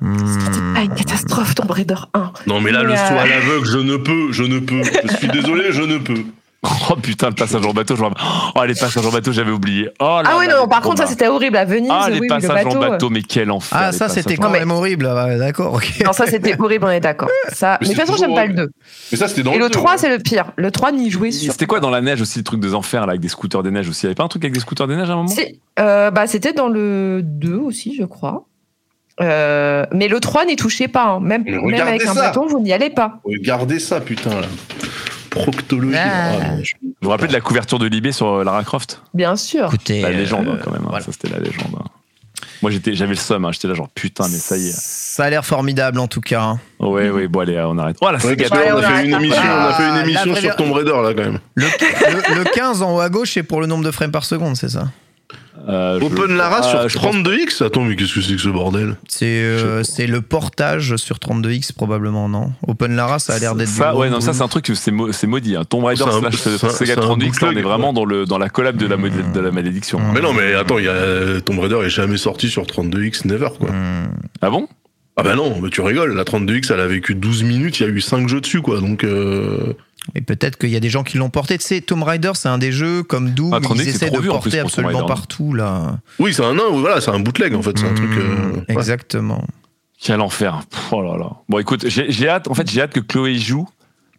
C'était 0.00 0.60
pas 0.74 0.80
une 0.82 0.94
catastrophe, 0.94 1.54
Tomb 1.54 1.70
Raider 1.70 1.94
1. 2.14 2.32
Non, 2.46 2.60
mais 2.60 2.70
là, 2.72 2.82
le 2.82 2.90
Mais, 2.90 2.96
saut 2.96 3.14
euh, 3.14 3.18
à 3.20 3.26
l'aveugle, 3.26 3.66
je 3.66 3.78
ne 3.78 3.96
peux, 3.96 4.32
je 4.32 4.42
ne 4.44 4.58
peux. 4.60 4.82
Je 5.04 5.16
suis 5.16 5.28
désolé, 5.28 5.66
je 5.70 5.82
ne 5.82 5.98
peux. 5.98 6.24
Oh 6.64 6.96
putain, 6.96 7.28
le 7.28 7.34
passage 7.36 7.64
en 7.64 7.72
bateau, 7.72 7.94
je 7.94 8.00
me 8.02 8.08
rappelle. 8.08 8.24
Oh, 8.56 8.64
les 8.64 8.74
passages 8.74 9.06
en 9.06 9.12
bateau, 9.12 9.30
j'avais 9.30 9.52
oublié. 9.52 9.90
Oh 10.00 10.20
là 10.22 10.22
Ah 10.26 10.36
oui, 10.40 10.48
là, 10.48 10.58
non, 10.58 10.66
par 10.66 10.80
contre, 10.80 10.98
ça 10.98 11.06
c'était 11.06 11.28
horrible 11.28 11.56
à 11.56 11.64
Venise. 11.64 11.88
Ah, 11.92 12.08
les 12.10 12.18
oui, 12.18 12.26
le 12.28 12.34
passages 12.34 12.64
bateau. 12.64 12.76
en 12.78 12.80
bateau, 12.80 13.10
mais 13.10 13.22
quel 13.22 13.50
enfer. 13.52 13.78
Ah, 13.80 13.92
ça, 13.92 14.08
c'était 14.08 14.36
quand 14.36 14.50
même 14.50 14.70
horrible. 14.72 15.06
ah, 15.06 15.36
D'accord, 15.38 15.74
ok. 15.74 16.02
Non, 16.04 16.12
ça 16.12 16.26
c'était 16.26 16.56
horrible, 16.60 16.84
on 16.86 16.90
est 16.90 16.98
d'accord. 17.00 17.28
Ça... 17.52 17.78
Mais 17.80 17.86
Mais 17.88 17.94
de 17.94 18.00
toute 18.00 18.06
façon, 18.06 18.18
j'aime 18.18 18.34
pas 18.34 18.46
le 18.46 18.54
horrible. 18.54 18.66
2. 18.66 18.70
Mais 19.12 19.18
ça, 19.18 19.28
c'était 19.28 19.42
dans 19.44 19.52
Et 19.52 19.58
le 19.58 19.64
deux, 19.66 19.70
3, 19.70 19.92
ouais. 19.92 19.98
c'est 19.98 20.08
le 20.10 20.18
pire. 20.18 20.46
Le 20.56 20.70
3, 20.72 20.90
n'y 20.92 21.10
jouez 21.10 21.30
sur. 21.30 21.52
C'était 21.52 21.66
quoi 21.66 21.78
dans 21.78 21.90
la 21.90 22.00
neige 22.00 22.20
aussi, 22.22 22.38
le 22.38 22.44
truc 22.44 22.58
des 22.60 22.74
enfers, 22.74 23.02
là, 23.06 23.10
avec 23.10 23.20
des 23.20 23.28
scooters 23.28 23.62
des 23.62 23.70
neiges 23.70 23.88
aussi? 23.88 24.00
Il 24.00 24.04
y 24.04 24.08
avait 24.08 24.14
pas 24.16 24.24
un 24.24 24.28
truc 24.28 24.42
avec 24.44 24.52
des 24.52 24.60
scooters 24.60 24.88
des 24.88 24.96
neiges 24.96 25.10
à 25.10 25.12
un 25.12 25.16
moment? 25.16 25.34
Euh, 25.78 26.10
bah, 26.10 26.26
c'était 26.26 26.52
dans 26.54 26.68
le 26.68 27.20
2 27.22 27.54
aussi, 27.54 27.94
je 27.96 28.04
crois. 28.04 28.46
Euh, 29.20 29.84
mais 29.92 30.08
le 30.08 30.18
3 30.18 30.44
n'y 30.44 30.56
touchez 30.56 30.88
pas. 30.88 31.04
hein. 31.06 31.20
Même, 31.20 31.44
même 31.44 31.86
avec 31.86 32.04
un 32.04 32.14
bâton, 32.14 32.46
vous 32.48 32.58
n'y 32.60 32.72
allez 32.72 32.90
pas. 32.90 33.20
Regardez 33.24 33.78
ça, 33.78 34.00
putain, 34.00 34.30
là. 34.40 34.46
Proctologie. 35.42 35.96
Ah. 35.98 36.32
Ah, 36.40 36.62
je- 36.62 36.74
Vous 36.82 36.92
vous 37.02 37.10
rappelez 37.10 37.28
de 37.28 37.32
la 37.32 37.40
couverture 37.40 37.78
de 37.78 37.86
Libé 37.86 38.12
sur 38.12 38.26
euh, 38.28 38.44
Lara 38.44 38.62
Croft? 38.64 39.02
Bien 39.14 39.36
sûr. 39.36 39.66
Écoutez. 39.66 40.00
La 40.02 40.10
légende, 40.10 40.48
euh, 40.48 40.52
hein, 40.54 40.58
quand 40.62 40.70
même. 40.70 40.82
hein. 40.82 40.88
voilà. 40.90 41.04
Ça, 41.04 41.12
c'était 41.12 41.28
la 41.28 41.38
légende. 41.38 41.74
hein. 41.78 41.84
Moi, 42.60 42.72
j'étais, 42.72 42.94
j'avais 42.94 43.10
le 43.12 43.16
seum. 43.16 43.44
hein. 43.44 43.50
J'étais 43.52 43.68
là, 43.68 43.74
genre, 43.74 43.88
putain, 43.94 44.24
mais 44.28 44.36
ça 44.38 44.56
y 44.56 44.66
est. 44.68 44.74
Ça 44.76 45.24
a 45.24 45.30
l'air 45.30 45.44
formidable 45.46 45.98
en 46.00 46.08
tout 46.08 46.20
cas. 46.20 46.42
hein. 46.42 46.60
Ouais, 46.80 47.08
ouais, 47.10 47.28
bon, 47.28 47.40
allez, 47.40 47.60
on 47.64 47.78
arrête. 47.78 47.96
Oh, 48.00 48.06
la 48.10 48.18
Ouais, 48.18 48.36
on 48.72 48.76
a 48.78 48.82
fait 48.82 49.04
une 49.04 49.10
là. 49.12 49.18
émission, 49.18 49.42
on 49.42 49.64
a 49.66 49.72
fait 49.74 49.82
une 49.84 49.94
Ah, 49.96 50.02
émission 50.04 50.34
sur 50.34 50.56
Tomb 50.56 50.72
Raider, 50.72 50.90
là, 50.90 51.14
quand 51.14 51.22
même. 51.22 51.38
Le, 51.54 51.64
le- 51.66 52.38
le 52.38 52.44
15 52.44 52.82
en 52.82 52.96
haut 52.96 53.00
à 53.00 53.08
gauche, 53.08 53.32
c'est 53.34 53.42
pour 53.44 53.60
le 53.60 53.66
nombre 53.66 53.84
de 53.84 53.90
frames 53.92 54.10
par 54.10 54.24
seconde, 54.24 54.56
c'est 54.56 54.68
ça? 54.70 54.88
Euh, 55.68 56.00
Open 56.00 56.36
Lara 56.36 56.62
sur 56.62 56.88
je 56.88 56.98
pense- 56.98 57.14
32X 57.16 57.62
Attends, 57.64 57.84
mais 57.84 57.96
qu'est-ce 57.96 58.14
que 58.14 58.20
c'est 58.20 58.34
que 58.34 58.40
ce 58.40 58.48
bordel 58.48 58.96
C'est 59.08 59.26
euh, 59.42 59.82
c'est 59.82 60.06
le 60.06 60.20
portage 60.22 60.96
sur 60.96 61.16
32X 61.18 61.72
probablement, 61.74 62.28
non 62.28 62.52
Open 62.66 62.94
Lara, 62.94 63.18
ça 63.18 63.34
a 63.34 63.38
l'air 63.38 63.54
d'être 63.54 63.68
Ça, 63.68 63.94
ouais, 63.96 64.08
non, 64.10 64.20
ça, 64.20 64.32
c'est 64.32 64.42
un 64.42 64.48
truc, 64.48 64.70
c'est 64.74 64.90
mo- 64.90 65.10
maudit. 65.26 65.56
Hein. 65.56 65.64
Tomb 65.68 65.84
Raider 65.84 66.04
slash 66.20 66.34
Sega 66.36 66.72
c'est 66.72 66.98
un 66.98 67.02
32X, 67.02 67.42
là, 67.44 67.50
on 67.52 67.56
est 67.56 67.62
vraiment 67.62 67.92
dans, 67.92 68.04
le, 68.04 68.24
dans 68.24 68.38
la 68.38 68.48
collab 68.48 68.76
de 68.76 68.86
la, 68.86 68.96
Hmm. 68.96 69.32
de 69.32 69.40
la 69.40 69.50
malédiction. 69.50 70.00
Mais 70.12 70.20
non, 70.20 70.32
mais 70.32 70.54
attends, 70.54 70.78
il 70.78 70.84
y 70.84 70.88
a... 70.88 71.40
Tomb 71.40 71.58
Raider 71.60 71.78
est 71.84 71.90
jamais 71.90 72.16
sorti 72.18 72.48
sur 72.48 72.64
32X, 72.64 73.26
never, 73.26 73.48
quoi. 73.58 73.70
Hmm. 73.70 74.08
Ah 74.42 74.50
bon? 74.50 74.68
Ah 75.16 75.22
bah 75.24 75.34
non, 75.34 75.60
mais 75.60 75.70
tu 75.70 75.80
rigoles, 75.80 76.14
la 76.14 76.24
32X, 76.24 76.72
elle 76.72 76.80
a 76.80 76.86
vécu 76.86 77.14
12 77.14 77.42
minutes, 77.42 77.80
il 77.80 77.82
y 77.82 77.86
a 77.86 77.88
eu 77.88 78.00
5 78.00 78.28
jeux 78.28 78.40
dessus, 78.40 78.60
quoi, 78.62 78.80
donc... 78.80 79.02
Euh... 79.04 79.74
Et 80.14 80.20
peut-être 80.22 80.56
qu'il 80.56 80.70
y 80.70 80.76
a 80.76 80.80
des 80.80 80.88
gens 80.90 81.04
qui 81.04 81.18
l'ont 81.18 81.30
porté. 81.30 81.58
Tu 81.58 81.64
sais, 81.64 81.80
Tomb 81.80 82.02
Raider, 82.02 82.32
c'est 82.34 82.48
un 82.48 82.58
des 82.58 82.72
jeux 82.72 83.02
comme 83.02 83.30
Doom, 83.30 83.52
Ah, 83.54 83.60
32X, 83.60 83.74
ils 83.74 83.82
c'est 83.84 83.88
essaient 83.90 84.10
de 84.10 84.18
porter 84.20 84.50
plus, 84.50 84.58
absolument 84.60 85.04
partout, 85.06 85.52
là. 85.52 85.98
Oui, 86.18 86.32
c'est 86.34 86.44
un 86.44 86.54
voilà, 86.54 87.00
c'est 87.00 87.10
un 87.10 87.20
bootleg, 87.20 87.54
en 87.54 87.62
fait, 87.62 87.78
c'est 87.78 87.86
un 87.86 87.94
truc... 87.94 88.10
euh, 88.16 88.52
ouais. 88.56 88.64
Exactement. 88.68 89.44
Quel 90.00 90.20
enfer. 90.20 90.60
Oh 90.92 91.02
là 91.02 91.16
là. 91.18 91.30
Bon, 91.48 91.58
écoute, 91.58 91.84
j'ai 91.88 92.28
hâte, 92.28 92.48
en 92.48 92.54
fait, 92.54 92.70
j'ai 92.70 92.80
hâte 92.82 92.92
que 92.92 93.00
Chloé 93.00 93.36
joue 93.36 93.68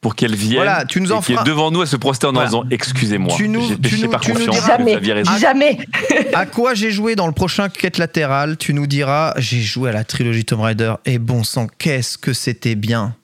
pour 0.02 0.16
qu'elle 0.16 0.36
vienne. 0.36 0.56
Voilà, 0.64 0.86
tu 0.86 1.02
nous 1.02 1.11
en 1.11 1.20
et 1.20 1.24
qu'elle 1.24 1.36
feras- 1.38 1.45
est 1.45 1.49
devant 1.49 1.72
nous 1.72 1.82
à 1.82 1.86
se 1.86 1.95
prosterne 1.95 2.32
en 2.38 2.41
Voilà. 2.41 2.49
disant 2.49 2.64
Excusez-moi, 2.70 3.34
Tu 3.36 3.48
nous- 3.49 3.61
j'ai 3.68 3.76
tu 3.76 3.82
péché 3.82 4.03
nous- 4.03 4.10
par 4.10 4.22
tu 4.22 4.32
nous 4.34 4.40
diras- 4.48 4.68
Jamais. 4.78 4.99
Jamais. 5.40 5.78
À 6.34 6.45
quoi 6.45 6.74
j'ai 6.74 6.91
joué 6.91 7.16
dans 7.16 7.28
le 7.28 7.34
prochain 7.34 7.68
quête 7.70 7.98
latérale 7.98 8.56
Tu 8.57 8.74
nous 8.74 8.88
diras, 8.88 9.34
j'ai 9.38 9.61
joué 9.61 9.90
à 9.90 9.94
la 9.94 10.03
trilogie 10.03 10.45
Tomb 10.45 10.61
Raider 10.61 10.94
et 11.06 11.18
bon 11.18 11.44
sang, 11.44 11.68
qu'est-ce 11.80 12.18
que 12.18 12.32
c'était 12.34 12.76
bien 12.76 13.16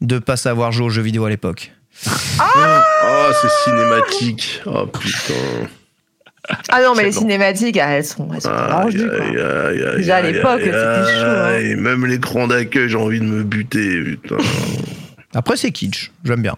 de 0.00 0.18
pas 0.18 0.36
savoir 0.36 0.70
jouer 0.72 0.86
aux 0.86 0.90
jeux 0.90 1.02
vidéo 1.02 1.24
à 1.24 1.30
l'époque. 1.30 1.72
Oh, 2.06 3.30
c'est 3.40 3.50
cinématique. 3.64 4.62
Oh, 4.66 4.86
putain. 4.86 5.68
Ah 6.70 6.82
non, 6.82 6.94
mais 6.96 7.04
les 7.04 7.12
cinématiques, 7.12 7.78
ah, 7.78 7.90
elles 7.90 8.04
sont, 8.04 8.28
elles 8.34 8.40
sont 8.40 8.48
quoi. 8.48 8.86
Aïe, 8.86 9.96
Déjà, 9.96 10.16
à 10.16 10.22
l'époque, 10.22 10.60
c'était 10.60 10.72
chaud, 10.72 11.26
hein. 11.26 11.76
Même 11.76 12.04
l'écran 12.06 12.48
d'accueil, 12.48 12.88
j'ai 12.88 12.96
envie 12.96 13.20
de 13.20 13.24
me 13.24 13.44
buter, 13.44 14.02
putain. 14.02 14.38
Après, 15.34 15.56
c'est 15.56 15.70
kitsch, 15.70 16.10
j'aime 16.24 16.42
bien. 16.42 16.56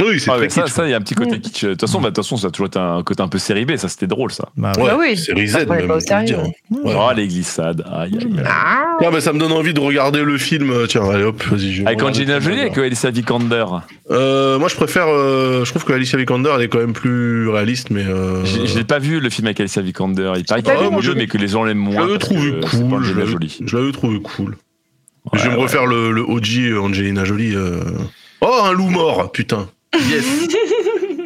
Oui, 0.00 0.20
c'est 0.20 0.30
Ah 0.30 0.34
très 0.34 0.42
ouais, 0.42 0.48
ça, 0.48 0.62
kitsch. 0.62 0.72
ça, 0.72 0.86
il 0.86 0.90
y 0.90 0.94
a 0.94 0.96
un 0.96 1.00
petit 1.00 1.14
côté 1.16 1.40
kitsch. 1.40 1.64
De 1.64 1.70
toute 1.70 1.80
façon, 1.80 1.98
bah, 2.00 2.10
de 2.10 2.14
toute 2.14 2.24
façon, 2.24 2.36
ça 2.36 2.46
a 2.46 2.50
toujours 2.50 2.68
été 2.68 2.78
un 2.78 3.02
côté 3.02 3.20
un 3.20 3.26
peu 3.28 3.38
série 3.38 3.64
B, 3.64 3.76
ça 3.76 3.88
c'était 3.88 4.06
drôle 4.06 4.30
ça. 4.30 4.48
Bah, 4.56 4.72
Ouais, 4.78 4.84
Bah 4.84 4.96
oui, 4.98 5.16
série 5.16 5.48
Z, 5.48 5.66
même, 5.68 5.88
dire. 6.24 6.38
Ouais. 6.70 6.94
Oh, 6.96 7.08
les 7.16 7.26
glissades. 7.26 7.84
Aïe, 7.90 8.16
aïe, 8.16 8.26
aïe. 8.38 8.44
Ah, 8.46 8.96
Ah, 9.00 9.10
bah, 9.10 9.20
ça 9.20 9.32
me 9.32 9.38
donne 9.40 9.50
envie 9.52 9.74
de 9.74 9.80
regarder 9.80 10.22
le 10.22 10.38
film. 10.38 10.72
Tiens, 10.88 11.08
allez 11.10 11.24
hop, 11.24 11.42
vas-y. 11.44 11.72
je 11.72 11.84
Avec 11.84 12.00
Angelina 12.02 12.38
Jolie, 12.38 12.60
avec 12.60 12.78
Alicia 12.78 13.10
Vikander. 13.10 13.64
Euh, 14.12 14.58
moi, 14.60 14.68
je 14.68 14.76
préfère. 14.76 15.06
euh, 15.08 15.64
je 15.64 15.70
trouve 15.70 15.84
que 15.84 15.92
Alicia 15.92 16.16
Vikander, 16.16 16.50
elle 16.54 16.62
est 16.62 16.68
quand 16.68 16.78
même 16.78 16.92
plus 16.92 17.48
réaliste, 17.48 17.90
mais. 17.90 18.04
Euh... 18.06 18.44
Je 18.44 18.76
l'ai 18.78 18.84
pas 18.84 19.00
vu 19.00 19.18
le 19.18 19.30
film 19.30 19.46
avec 19.48 19.58
Alicia 19.58 19.82
Vikander. 19.82 20.32
Il 20.36 20.44
paraît 20.44 20.62
qu'il 20.62 20.72
pas 20.74 20.80
est 20.84 20.90
mieux, 20.90 21.00
je- 21.02 21.12
mais 21.12 21.26
que 21.26 21.38
les 21.38 21.48
gens 21.48 21.64
l'aiment 21.64 21.84
Je 21.90 21.96
moins. 21.96 22.06
l'avais 22.06 22.18
parce 22.18 22.30
trouvé 22.30 22.50
cool. 22.70 23.04
Je 23.04 23.14
l'avais- 23.14 23.32
je 23.66 23.76
l'avais 23.76 23.92
trouvé 23.92 24.20
cool. 24.20 24.56
Je 25.34 25.48
vais 25.48 25.54
me 25.56 25.60
refaire 25.60 25.86
le, 25.86 26.20
OG 26.20 26.72
Angelina 26.80 27.24
Jolie. 27.24 27.54
euh. 27.56 27.80
Oh, 28.40 28.60
un 28.64 28.72
loup 28.72 28.88
mort, 28.90 29.32
putain. 29.32 29.66
Yes. 29.94 30.24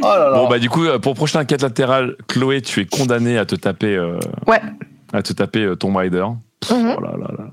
oh 0.02 0.05
là 0.06 0.30
là. 0.30 0.36
Bon 0.36 0.48
bah 0.48 0.59
du 0.59 0.68
coup 0.70 0.84
euh, 0.84 0.98
pour 0.98 1.14
prochain 1.14 1.44
quête 1.44 1.62
latérale, 1.62 2.16
Chloé, 2.28 2.62
tu 2.62 2.80
es 2.80 2.86
condamnée 2.86 3.36
à 3.39 3.44
te 3.44 3.55
taper 3.56 3.97
euh, 3.97 4.18
Ouais. 4.47 4.60
à 5.12 5.22
te 5.22 5.32
taper 5.32 5.60
euh, 5.64 5.74
Tomb 5.76 5.97
Raider. 5.97 6.24
Pff, 6.60 6.70
Mhm. 6.76 6.94
Oh 6.97 7.01
là 7.01 7.10
là 7.18 7.28
là. 7.39 7.44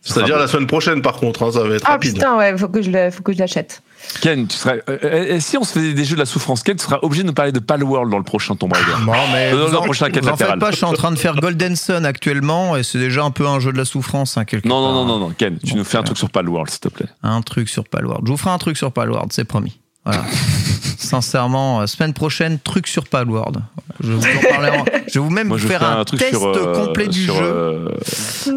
C'est-à-dire 0.00 0.38
la 0.38 0.46
semaine 0.46 0.66
prochaine, 0.68 1.02
par 1.02 1.14
contre, 1.16 1.42
hein, 1.42 1.50
ça 1.52 1.62
va 1.64 1.74
être 1.74 1.82
Ah 1.86 1.92
rapide. 1.92 2.14
putain, 2.14 2.36
ouais, 2.36 2.56
faut 2.56 2.68
que 2.68 2.80
je 2.80 2.90
le- 2.90 3.10
faut 3.10 3.22
que 3.22 3.32
je 3.32 3.38
l'achète. 3.38 3.82
Ken, 4.20 4.46
tu 4.46 4.56
serais 4.56 4.82
euh, 4.88 4.98
euh, 5.04 5.34
et 5.36 5.40
si 5.40 5.56
on 5.58 5.64
se 5.64 5.72
faisait 5.72 5.92
des 5.92 6.04
jeux 6.04 6.14
de 6.14 6.20
la 6.20 6.26
souffrance, 6.26 6.62
Ken, 6.62 6.76
tu 6.76 6.84
seras 6.84 6.98
obligé 7.02 7.22
de 7.22 7.28
nous 7.28 7.32
parler 7.34 7.52
de 7.52 7.58
Palworld 7.58 8.10
dans 8.10 8.18
le 8.18 8.24
prochain 8.24 8.54
Tomb 8.56 8.72
Raider. 8.72 8.86
Bon, 9.04 9.12
mais 9.32 9.50
Dans 9.52 9.58
vous 9.66 9.72
le 9.72 9.78
prochain 9.80 10.10
quête 10.10 10.22
vous 10.24 10.28
en 10.30 10.36
faites 10.36 10.40
latérale. 10.48 10.58
pas, 10.58 10.70
je 10.70 10.76
suis 10.76 10.84
en 10.84 10.92
train 10.92 11.10
de 11.10 11.16
faire 11.18 11.34
Golden 11.36 11.74
Sun 11.76 12.04
actuellement 12.06 12.76
et 12.76 12.82
c'est 12.82 12.98
déjà 12.98 13.24
un 13.24 13.30
peu 13.30 13.46
un 13.46 13.58
jeu 13.60 13.72
de 13.72 13.78
la 13.78 13.84
souffrance, 13.84 14.36
hein, 14.36 14.44
quelque 14.44 14.68
Non 14.68 14.80
non 14.80 14.86
part. 14.86 14.94
non 14.94 15.06
non 15.06 15.18
non, 15.28 15.34
Ken, 15.36 15.58
tu 15.58 15.72
Bon, 15.72 15.78
nous 15.78 15.84
fais 15.84 15.96
un 15.98 16.00
euh, 16.00 16.04
truc 16.04 16.18
sur 16.18 16.30
Palworld 16.30 16.70
s'il 16.70 16.80
te 16.80 16.88
plaît. 16.88 17.06
Un 17.22 17.42
truc 17.42 17.68
sur 17.68 17.84
Palworld. 17.84 18.22
Je 18.26 18.30
vous 18.30 18.36
ferai 18.38 18.50
un 18.50 18.58
truc 18.58 18.76
sur 18.76 18.92
Palworld, 18.92 19.32
c'est 19.32 19.44
promis. 19.44 19.78
Voilà. 20.04 20.24
Sincèrement, 20.98 21.86
semaine 21.86 22.12
prochaine, 22.14 22.58
truc 22.58 22.86
sur 22.86 23.06
Palworld. 23.06 23.58
Je 24.00 24.12
vais 24.12 24.14
vous 24.14 24.24
en 24.46 24.50
parler 24.50 24.70
en- 24.70 24.84
Je 25.08 25.14
vais 25.14 25.20
vous 25.20 25.30
même 25.30 25.48
Moi 25.48 25.58
je 25.58 25.66
faire 25.66 25.82
un, 25.82 26.00
un 26.00 26.04
truc 26.04 26.20
test 26.20 26.30
sur 26.32 26.46
euh, 26.46 26.86
complet 26.86 27.08
du 27.08 27.24
sur, 27.24 27.36
jeu 27.36 27.88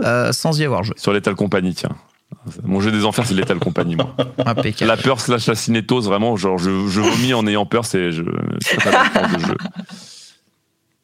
euh, 0.04 0.32
sans 0.32 0.60
y 0.60 0.64
avoir 0.66 0.84
joué. 0.84 0.96
sur 0.98 1.12
Lethal 1.14 1.36
Company, 1.36 1.74
tiens. 1.74 1.90
Mon 2.64 2.80
jeu 2.82 2.92
des 2.92 3.06
enfers, 3.06 3.26
c'est 3.26 3.34
Lethal 3.36 3.60
Company, 3.60 3.96
moi. 3.96 4.16
Impeccable. 4.46 4.88
La 4.90 4.98
peur 4.98 5.20
slash 5.20 5.46
la 5.48 5.56
cinétose, 5.56 6.06
vraiment, 6.08 6.36
genre, 6.38 6.58
je, 6.58 6.88
je 6.88 7.02
vomis 7.02 7.34
en 7.34 7.46
ayant 7.48 7.66
peur, 7.66 7.86
c'est 7.86 8.12
je, 8.12 8.24
pas 8.24 9.28
de 9.28 9.40
jeu. 9.40 9.58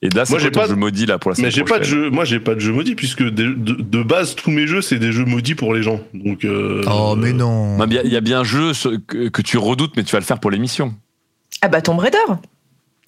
Et 0.01 0.09
là, 0.09 0.25
c'est 0.25 0.31
Moi, 0.33 0.39
j'ai 0.39 0.51
pas- 0.51 0.67
jeu 0.67 0.75
maudit, 0.75 1.05
là, 1.05 1.17
pour 1.17 1.31
la 1.31 1.35
Mais 1.35 1.49
semaine 1.49 1.51
j'ai 1.51 1.63
pas 1.63 1.79
de 1.79 1.83
jeu, 1.83 2.09
moi 2.09 2.25
j'ai 2.25 2.39
pas 2.39 2.53
de 2.53 2.59
jeu 2.59 2.71
maudit 2.71 2.95
puisque 2.95 3.23
de, 3.23 3.53
de- 3.53 3.81
de 3.81 4.03
base 4.03 4.35
tous 4.35 4.51
mes 4.51 4.67
jeux 4.67 4.81
c'est 4.81 4.99
des 4.99 5.11
jeux 5.11 5.25
maudits 5.25 5.55
pour 5.55 5.73
les 5.73 5.81
gens. 5.83 5.99
Donc 6.13 6.45
euh, 6.45 6.83
Oh, 6.91 7.15
mais 7.17 7.33
non. 7.33 7.77
Il 7.87 7.93
y 7.93 7.97
a- 7.97 8.03
il 8.03 8.11
y, 8.13 8.17
a 8.17 8.21
bien 8.21 8.41
un 8.41 8.43
jeu 8.43 8.71
que, 9.07 9.29
que 9.29 9.41
tu 9.41 9.57
redoutes, 9.57 9.93
mais 9.97 10.03
tu 10.03 10.11
vas 10.11 10.19
le 10.19 10.25
faire 10.25 10.39
pour 10.39 10.51
l'émission. 10.51 10.93
Ah 11.61 11.69
bah 11.69 11.81
Tomb 11.81 11.97
Raider. 11.97 12.17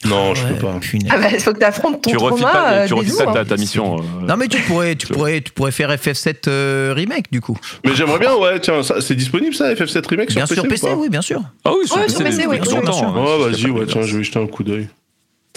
Non, 0.05 0.35
je 0.35 0.43
Ouais, 0.43 0.53
peux 0.53 0.67
pas. 0.67 0.73
punaise. 0.79 1.09
Ah 1.11 1.17
bah 1.17 1.27
il 1.33 1.39
faut 1.39 1.53
que 1.53 1.57
t'affrontes 1.59 2.01
ton 2.03 2.11
Tu 2.11 2.17
refis 2.17 2.41
trauma. 2.43 2.51
pas, 2.51 2.71
euh, 2.73 2.87
tu 2.87 2.93
refis 2.93 3.05
bisous, 3.07 3.17
pas 3.23 3.31
hein. 3.31 3.33
ta, 3.33 3.45
ta 3.45 3.57
mission. 3.57 3.97
euh, 3.99 4.01
Non 4.27 4.37
mais 4.37 4.47
tu 4.47 4.61
pourrais, 4.61 4.95
tu 4.95 5.07
pourrais, 5.07 5.41
tu 5.41 5.51
pourrais 5.51 5.71
faire 5.71 5.89
FF7 5.91 6.47
euh, 6.47 6.93
remake 6.95 7.31
du 7.31 7.41
coup. 7.41 7.57
Mais 7.83 7.95
j'aimerais 7.95 8.19
bien, 8.19 8.35
ouais, 8.35 8.59
tiens, 8.59 8.83
ça, 8.83 9.01
c'est 9.01 9.15
disponible 9.15 9.55
ça, 9.55 9.73
FF7 9.73 10.07
Remake 10.07 10.29
Bien 10.35 10.45
sur 10.45 10.63
PC, 10.63 10.67
PC, 10.69 10.85
ou 10.85 10.89
pas 10.89 10.95
oui 10.97 11.09
bien 11.09 11.21
sûr. 11.23 11.41
Ah 11.65 11.71
oui, 11.77 11.87
sur 11.87 11.95
Ouais, 11.97 12.03
PC, 12.03 12.15
sur 12.15 12.23
PC, 12.25 12.37
oui, 12.45 12.45
oui, 12.47 12.57
longtemps. 12.59 12.81
bien 12.81 12.91
sûr. 12.91 13.07
hein. 13.07 13.13
Oh 13.17 13.43
vas-y, 13.49 13.63
pas 13.63 13.69
ouais, 13.71 13.85
tiens, 13.87 14.01
je 14.03 14.17
vais 14.17 14.23
jeter 14.23 14.39
un 14.39 14.45
coup 14.47 14.63
d'œil. 14.63 14.87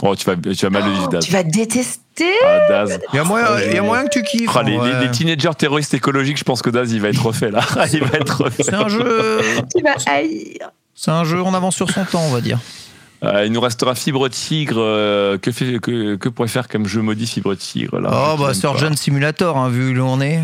Oh, 0.02 0.16
tu 0.16 0.24
vas, 0.24 0.34
tu 0.34 0.54
vas 0.64 0.70
mal 0.70 0.84
le 0.86 0.92
vivre, 0.92 1.08
Daz. 1.08 1.22
Tu 1.26 1.30
vas 1.32 1.42
détester. 1.42 2.24
Ah, 2.46 2.58
Daz. 2.70 2.98
Il 3.12 3.16
y 3.16 3.18
a 3.18 3.24
moyen, 3.24 3.46
il 3.68 3.74
y 3.74 3.76
a 3.78 3.82
moyen 3.82 4.04
que 4.04 4.08
tu 4.18 4.22
kiffes. 4.22 4.48
Ah, 4.54 4.62
les, 4.62 5.10
teenagers 5.10 5.50
terroristes 5.58 5.92
écologiques, 5.92 6.38
je 6.38 6.44
pense 6.44 6.62
que 6.62 6.70
Daz, 6.70 6.90
il 6.90 7.02
va 7.02 7.10
être 7.10 7.22
refait, 7.22 7.50
là. 7.50 7.60
il 7.92 8.02
va 8.02 8.16
être 8.18 8.44
refait. 8.44 8.62
C'est 8.62 8.72
un 8.72 8.88
jeu, 8.88 9.40
Tu 9.76 9.82
vas 9.82 9.96
haïr. 10.10 10.70
c'est 10.94 11.10
un 11.10 11.24
jeu 11.24 11.42
en 11.42 11.52
avance 11.52 11.76
sur 11.76 11.90
son 11.90 12.04
temps, 12.06 12.22
on 12.22 12.30
va 12.32 12.40
dire. 12.40 12.58
Euh, 13.22 13.44
il 13.44 13.52
nous 13.52 13.60
restera 13.60 13.94
Fibre 13.94 14.28
Tigre. 14.28 14.78
euh, 14.78 15.38
que, 15.38 15.52
fait, 15.52 15.78
que, 15.78 16.16
que 16.16 16.28
pourrait 16.28 16.48
faire 16.48 16.68
comme 16.68 16.86
jeu 16.86 17.02
maudit 17.02 17.26
Fibre 17.26 17.54
Tigre 17.54 18.00
là 18.00 18.10
Oh 18.12 18.36
bah 18.38 18.54
Surgeon 18.54 18.96
Simulator, 18.96 19.56
hein, 19.58 19.68
vu 19.68 19.98
où 19.98 20.02
on 20.04 20.20
est. 20.20 20.42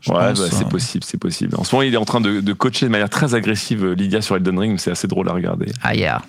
Je 0.00 0.10
Ouais, 0.10 0.18
bah, 0.18 0.34
c'est 0.34 0.64
hein. 0.64 0.68
possible, 0.68 1.04
c'est 1.04 1.18
possible. 1.18 1.54
En 1.58 1.64
ce 1.64 1.74
moment, 1.74 1.82
il 1.82 1.92
est 1.92 1.98
en 1.98 2.06
train 2.06 2.22
de, 2.22 2.40
de 2.40 2.52
coacher 2.54 2.86
de 2.86 2.90
manière 2.90 3.10
très 3.10 3.34
agressive 3.34 3.84
euh, 3.84 3.94
Lydia 3.94 4.22
sur 4.22 4.36
Elden 4.36 4.58
Ring, 4.58 4.72
mais 4.72 4.78
c'est 4.78 4.90
assez 4.90 5.08
drôle 5.08 5.28
à 5.28 5.32
regarder. 5.32 5.66
Ah 5.82 5.94
yeah. 5.94 6.22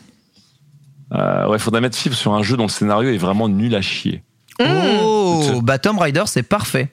Euh, 1.13 1.47
ouais, 1.47 1.59
faudrait 1.59 1.81
mettre 1.81 1.97
Fibre 1.97 2.15
sur 2.15 2.33
un 2.33 2.43
jeu 2.43 2.57
dont 2.57 2.63
le 2.65 2.69
scénario 2.69 3.09
est 3.09 3.17
vraiment 3.17 3.47
nul 3.47 3.73
à 3.75 3.81
chier. 3.81 4.23
Oh, 4.59 5.61
bah 5.63 5.79
Tomb 5.79 5.97
Raider, 5.97 6.23
c'est 6.25 6.43
parfait. 6.43 6.91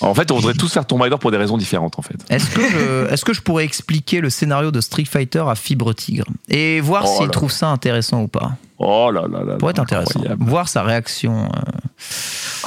En 0.00 0.14
fait, 0.14 0.30
on 0.30 0.36
voudrait 0.36 0.54
tous 0.54 0.72
faire 0.72 0.86
Tomb 0.86 1.00
Raider 1.02 1.16
pour 1.20 1.30
des 1.32 1.36
raisons 1.36 1.56
différentes, 1.58 1.98
en 1.98 2.02
fait. 2.02 2.14
Est-ce 2.30 2.50
que, 2.50 2.60
je, 2.60 3.12
est-ce 3.12 3.24
que 3.24 3.32
je 3.32 3.40
pourrais 3.42 3.64
expliquer 3.64 4.20
le 4.20 4.30
scénario 4.30 4.70
de 4.70 4.80
Street 4.80 5.04
Fighter 5.04 5.42
à 5.48 5.54
Fibre 5.56 5.92
Tigre 5.92 6.26
et 6.48 6.80
voir 6.80 7.02
Oh 7.06 7.16
s'il 7.16 7.26
là. 7.26 7.30
trouve 7.32 7.50
ça 7.50 7.68
intéressant 7.68 8.22
ou 8.22 8.28
pas? 8.28 8.52
Oh 8.78 9.10
là 9.10 9.22
là 9.28 9.42
là. 9.42 9.56
Pourrait 9.56 9.72
être 9.72 9.80
intéressant. 9.80 10.20
incroyable. 10.20 10.44
Voir 10.44 10.68
sa 10.68 10.82
réaction. 10.84 11.46
euh. 11.46 11.48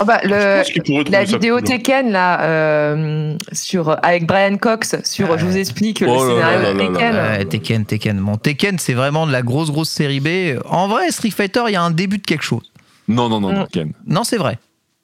Oh 0.01 0.03
bah, 0.03 0.19
le, 0.25 0.61
la 1.09 1.23
vidéo 1.23 1.55
cool. 1.59 1.63
Tekken 1.67 2.11
là 2.11 3.35
sur 3.53 3.97
avec 4.05 4.25
Brian 4.27 4.57
Cox 4.57 4.97
sur 5.05 5.29
Ouais. 5.29 5.37
je 5.39 5.45
vous 5.45 5.55
explique 5.55 6.03
Oh 6.05 6.25
le 6.25 6.39
là 6.39 6.57
scénario 6.57 6.61
là 6.61 6.73
de 6.73 6.77
là 6.77 6.83
là 6.83 6.89
Tekken. 6.91 7.15
Ouais, 7.15 7.45
Tekken, 7.45 7.85
Tekken. 7.85 8.19
Bon, 8.19 8.35
Tekken, 8.35 8.77
c'est 8.77 8.93
vraiment 8.93 9.25
de 9.25 9.31
la 9.31 9.41
grosse, 9.41 9.71
grosse 9.71 9.89
série 9.89 10.19
B. 10.19 10.59
En 10.69 10.89
vrai, 10.89 11.11
Street 11.11 11.31
Fighter, 11.31 11.61
il 11.67 11.73
y 11.73 11.75
a 11.77 11.81
un 11.81 11.91
début 11.91 12.17
de 12.17 12.23
quelque 12.25 12.43
chose. 12.43 12.69
Non, 13.07 13.29
non, 13.29 13.39
non, 13.39 13.53
non, 13.53 13.65
Ken. 13.71 13.93
Non, 14.05 14.25
c'est 14.25 14.37
vrai. 14.37 14.59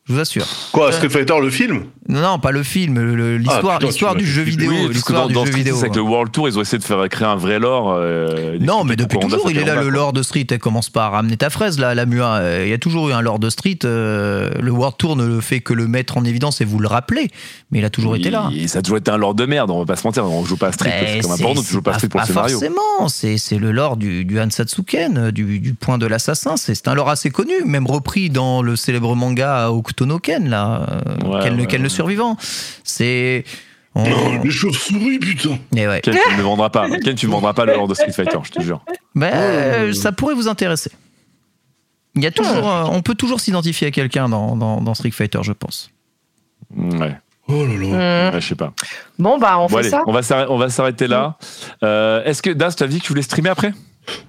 Je 0.07 0.13
vous 0.13 0.19
assure. 0.19 0.45
Quoi, 0.71 0.91
Street 0.93 1.09
Fighter, 1.09 1.33
le 1.41 1.49
film? 1.49 1.83
Non, 2.07 2.21
non, 2.21 2.39
pas 2.39 2.51
le 2.51 2.63
film, 2.63 2.97
le- 2.97 3.37
l'histoire 3.37 3.79
l'histoire 3.79 4.15
du 4.15 4.25
jeu 4.25 4.41
vidéo. 4.43 4.71
L'histoire 4.87 5.27
du 5.27 5.33
dans 5.33 5.45
jeu 5.45 5.51
vidéo. 5.51 5.77
avec 5.77 5.93
le 5.95 6.01
World 6.01 6.31
Tour, 6.31 6.47
ils 6.47 6.57
ont 6.57 6.61
essayé 6.61 6.77
de 6.77 6.83
faire 6.85 7.09
créer 7.09 7.27
un 7.27 7.35
vrai 7.35 7.59
lore. 7.59 7.91
euh, 7.97 8.57
Non, 8.61 8.85
mais 8.85 8.95
depuis 8.95 9.19
toujours, 9.19 9.51
il 9.51 9.57
est 9.57 9.65
là, 9.65 9.75
le 9.81 9.89
lore 9.89 10.13
de 10.13 10.23
Street. 10.23 10.47
Elle 10.49 10.59
commence 10.59 10.89
pas 10.89 11.07
à 11.07 11.09
ramener 11.09 11.35
ta 11.35 11.49
fraise, 11.49 11.77
là, 11.79 11.93
la 11.93 12.05
MUA. 12.05 12.35
Euh, 12.35 12.63
Il 12.65 12.69
y 12.69 12.73
a 12.73 12.77
toujours 12.77 13.09
eu 13.09 13.13
un 13.13 13.19
lore 13.21 13.39
de 13.39 13.49
Street. 13.49 13.79
euh, 13.83 14.49
le 14.61 14.71
World 14.71 14.95
Tour 14.97 15.17
ne 15.17 15.41
fait 15.41 15.59
que 15.59 15.73
le 15.73 15.87
mettre 15.87 16.15
en 16.17 16.23
évidence 16.23 16.61
et 16.61 16.65
vous 16.65 16.79
le 16.79 16.87
rappelez. 16.87 17.29
Mais 17.71 17.79
il 17.79 17.85
a 17.85 17.89
toujours 17.89 18.15
été 18.15 18.29
là. 18.29 18.49
Et 18.55 18.69
ça 18.69 18.79
a 18.79 18.81
toujours 18.81 18.99
été 18.99 19.11
un 19.11 19.17
lore 19.17 19.35
de 19.35 19.45
merde, 19.45 19.69
on 19.71 19.79
va 19.79 19.85
pas 19.85 19.97
se 19.97 20.07
mentir. 20.07 20.23
On 20.23 20.45
joue 20.45 20.55
pas 20.55 20.67
à 20.67 20.71
Street, 20.71 20.93
c'est 21.15 21.19
comme 21.19 21.31
un 21.33 21.37
porno, 21.37 21.61
tu 21.61 21.73
joues 21.73 21.81
pas 21.81 21.91
à 21.91 21.93
Street 21.95 22.07
pour 22.07 22.21
pas 22.21 22.27
le 22.27 22.31
scénario. 22.33 22.57
Forcément, 22.59 23.09
c'est 23.09 23.37
c'est 23.37 23.57
le 23.59 23.71
lore 23.73 23.97
du, 23.97 24.23
du 24.23 24.39
Hansatsuken, 24.39 25.17
euh, 25.17 25.31
du, 25.31 25.59
du 25.59 25.73
point 25.73 25.97
de 25.97 26.05
l'assassin. 26.07 26.55
C'est 26.55 26.73
c'est 26.75 26.87
un 26.87 26.93
lore 26.95 27.09
assez 27.09 27.29
connu, 27.31 27.51
même 27.65 27.85
repris 27.85 28.29
dans 28.29 28.61
le 28.61 28.77
célèbre 28.77 29.13
manga 29.15 29.71
Okutonoken, 29.97 30.49
là, 30.49 30.85
euh, 30.89 31.27
Ouais, 31.27 31.43
Ken, 31.43 31.55
le- 31.55 31.61
ouais, 31.61 31.67
Ken 31.67 31.79
le 31.81 31.83
ouais. 31.85 31.89
survivant. 31.89 32.37
C'est. 32.83 33.43
on- 33.95 34.07
Non, 34.07 34.43
les 34.43 34.49
chauves-souris, 34.51 35.19
putain. 35.19 35.57
Et 35.75 35.87
ouais. 35.87 36.01
Ken, 36.01 36.15
tu 36.29 36.35
ne 36.37 36.41
vendras 36.43 36.69
pas. 36.69 36.87
Ken, 37.03 37.15
tu 37.15 37.27
me 37.27 37.31
vendras 37.31 37.53
pas 37.53 37.65
le 37.65 37.73
lore 37.73 37.87
de 37.87 37.93
Street 37.95 38.11
Fighter, 38.11 38.37
je 38.43 38.51
te 38.51 38.61
jure. 38.61 38.81
Ben, 39.15 39.31
euh, 39.33 39.93
ça 39.93 40.11
pourrait 40.11 40.35
vous 40.35 40.47
intéresser. 40.47 40.91
Il 42.15 42.23
y 42.23 42.27
a 42.27 42.31
toujours, 42.31 42.69
euh, 42.69 42.83
on 42.91 43.01
peut 43.01 43.15
toujours 43.15 43.39
s'identifier 43.39 43.87
à 43.87 43.91
quelqu'un 43.91 44.27
dans, 44.29 44.55
dans, 44.55 44.81
dans 44.81 44.93
Street 44.93 45.11
Fighter, 45.11 45.39
je 45.43 45.51
pense. 45.53 45.91
Ouais. 46.75 47.15
Oh 47.47 47.65
là 47.65 47.73
là. 47.75 48.31
Ouais, 48.33 48.41
je 48.41 48.47
sais 48.47 48.55
pas. 48.55 48.73
Bon, 49.19 49.37
bah, 49.37 49.57
on 49.57 49.63
Bon, 49.63 49.67
fait 49.69 49.77
allez, 49.77 49.89
ça. 49.89 50.03
on 50.07 50.57
va 50.57 50.69
s'arrêter- 50.69 51.07
là. 51.07 51.37
Euh, 51.83 52.23
Est-ce 52.25 52.41
que 52.41 52.49
Das, 52.49 52.75
tu 52.75 52.83
as 52.83 52.87
dit 52.87 52.99
que 52.99 53.03
tu 53.05 53.09
voulais 53.13 53.21
streamer 53.21 53.49
après? 53.49 53.73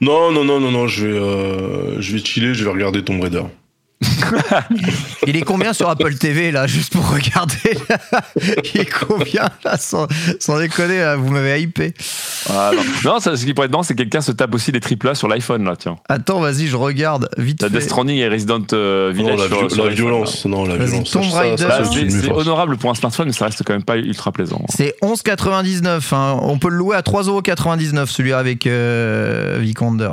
Non, 0.00 0.30
non, 0.32 0.44
non, 0.44 0.60
non, 0.60 0.70
non, 0.70 0.86
je 0.86 1.06
vais, 1.06 1.18
euh, 1.18 2.00
je 2.00 2.12
vais 2.12 2.18
chiller, 2.24 2.52
je 2.54 2.64
vais 2.64 2.70
regarder 2.70 3.02
Tomb 3.04 3.20
Raider. 3.20 3.42
Il 5.26 5.36
est 5.36 5.42
combien 5.42 5.72
sur 5.72 5.88
Apple 5.88 6.14
TV, 6.14 6.50
là, 6.52 6.66
juste 6.66 6.92
pour 6.92 7.08
regarder 7.10 7.76
là? 7.88 7.98
Il 8.74 8.80
est 8.80 8.90
combien, 8.90 9.48
là, 9.64 9.76
sans, 9.76 10.06
sans 10.40 10.58
déconner, 10.58 10.98
là, 10.98 11.16
vous 11.16 11.30
m'avez 11.30 11.60
hypé. 11.60 11.94
Ah, 12.48 12.70
non. 12.74 12.82
non, 13.14 13.20
ça, 13.20 13.36
ce 13.36 13.44
qui 13.44 13.54
pourrait 13.54 13.66
être 13.66 13.72
marrant, 13.72 13.82
c'est 13.82 13.94
que 13.94 13.98
quelqu'un 13.98 14.20
se 14.20 14.32
tape 14.32 14.54
aussi 14.54 14.70
les 14.72 14.80
triple 14.80 15.08
A 15.08 15.14
sur 15.14 15.26
l'iPhone, 15.28 15.64
là, 15.64 15.74
tiens. 15.76 15.96
Attends, 16.08 16.40
vas-y, 16.40 16.66
je 16.68 16.76
regarde 16.76 17.28
vite 17.38 17.58
T'as. 17.58 17.68
Death 17.68 17.82
Stranding 17.82 18.16
et 18.18 18.28
Resident 18.28 18.62
euh, 18.72 19.12
Non, 19.12 19.16
Village 19.18 19.38
la, 19.40 19.46
sur, 19.48 19.66
vi- 19.66 19.74
sur 19.74 19.84
la 19.84 19.90
l'iPhone, 19.90 20.06
violence, 20.06 20.44
non, 20.46 20.64
la 20.64 20.76
Vas-y, 20.76 20.88
violence. 20.90 21.10
Tomb 21.10 21.30
Raider. 21.32 21.64
là. 21.66 21.82
c'est 22.10 22.30
honorable 22.30 22.76
pour 22.76 22.90
un 22.90 22.94
smartphone, 22.94 23.26
mais 23.26 23.32
ça 23.32 23.46
reste 23.46 23.62
quand 23.64 23.72
même 23.72 23.82
pas 23.82 23.96
ultra 23.96 24.30
plaisant. 24.32 24.62
C'est 24.68 24.94
11,99. 25.02 26.14
hein. 26.14 26.38
On 26.42 26.58
peut 26.58 26.68
le 26.70 26.76
louer 26.76 26.96
à 26.96 27.00
3,99€, 27.00 28.06
celui 28.06 28.32
avec 28.32 28.66
euh, 28.66 29.58
Vikander. 29.60 30.12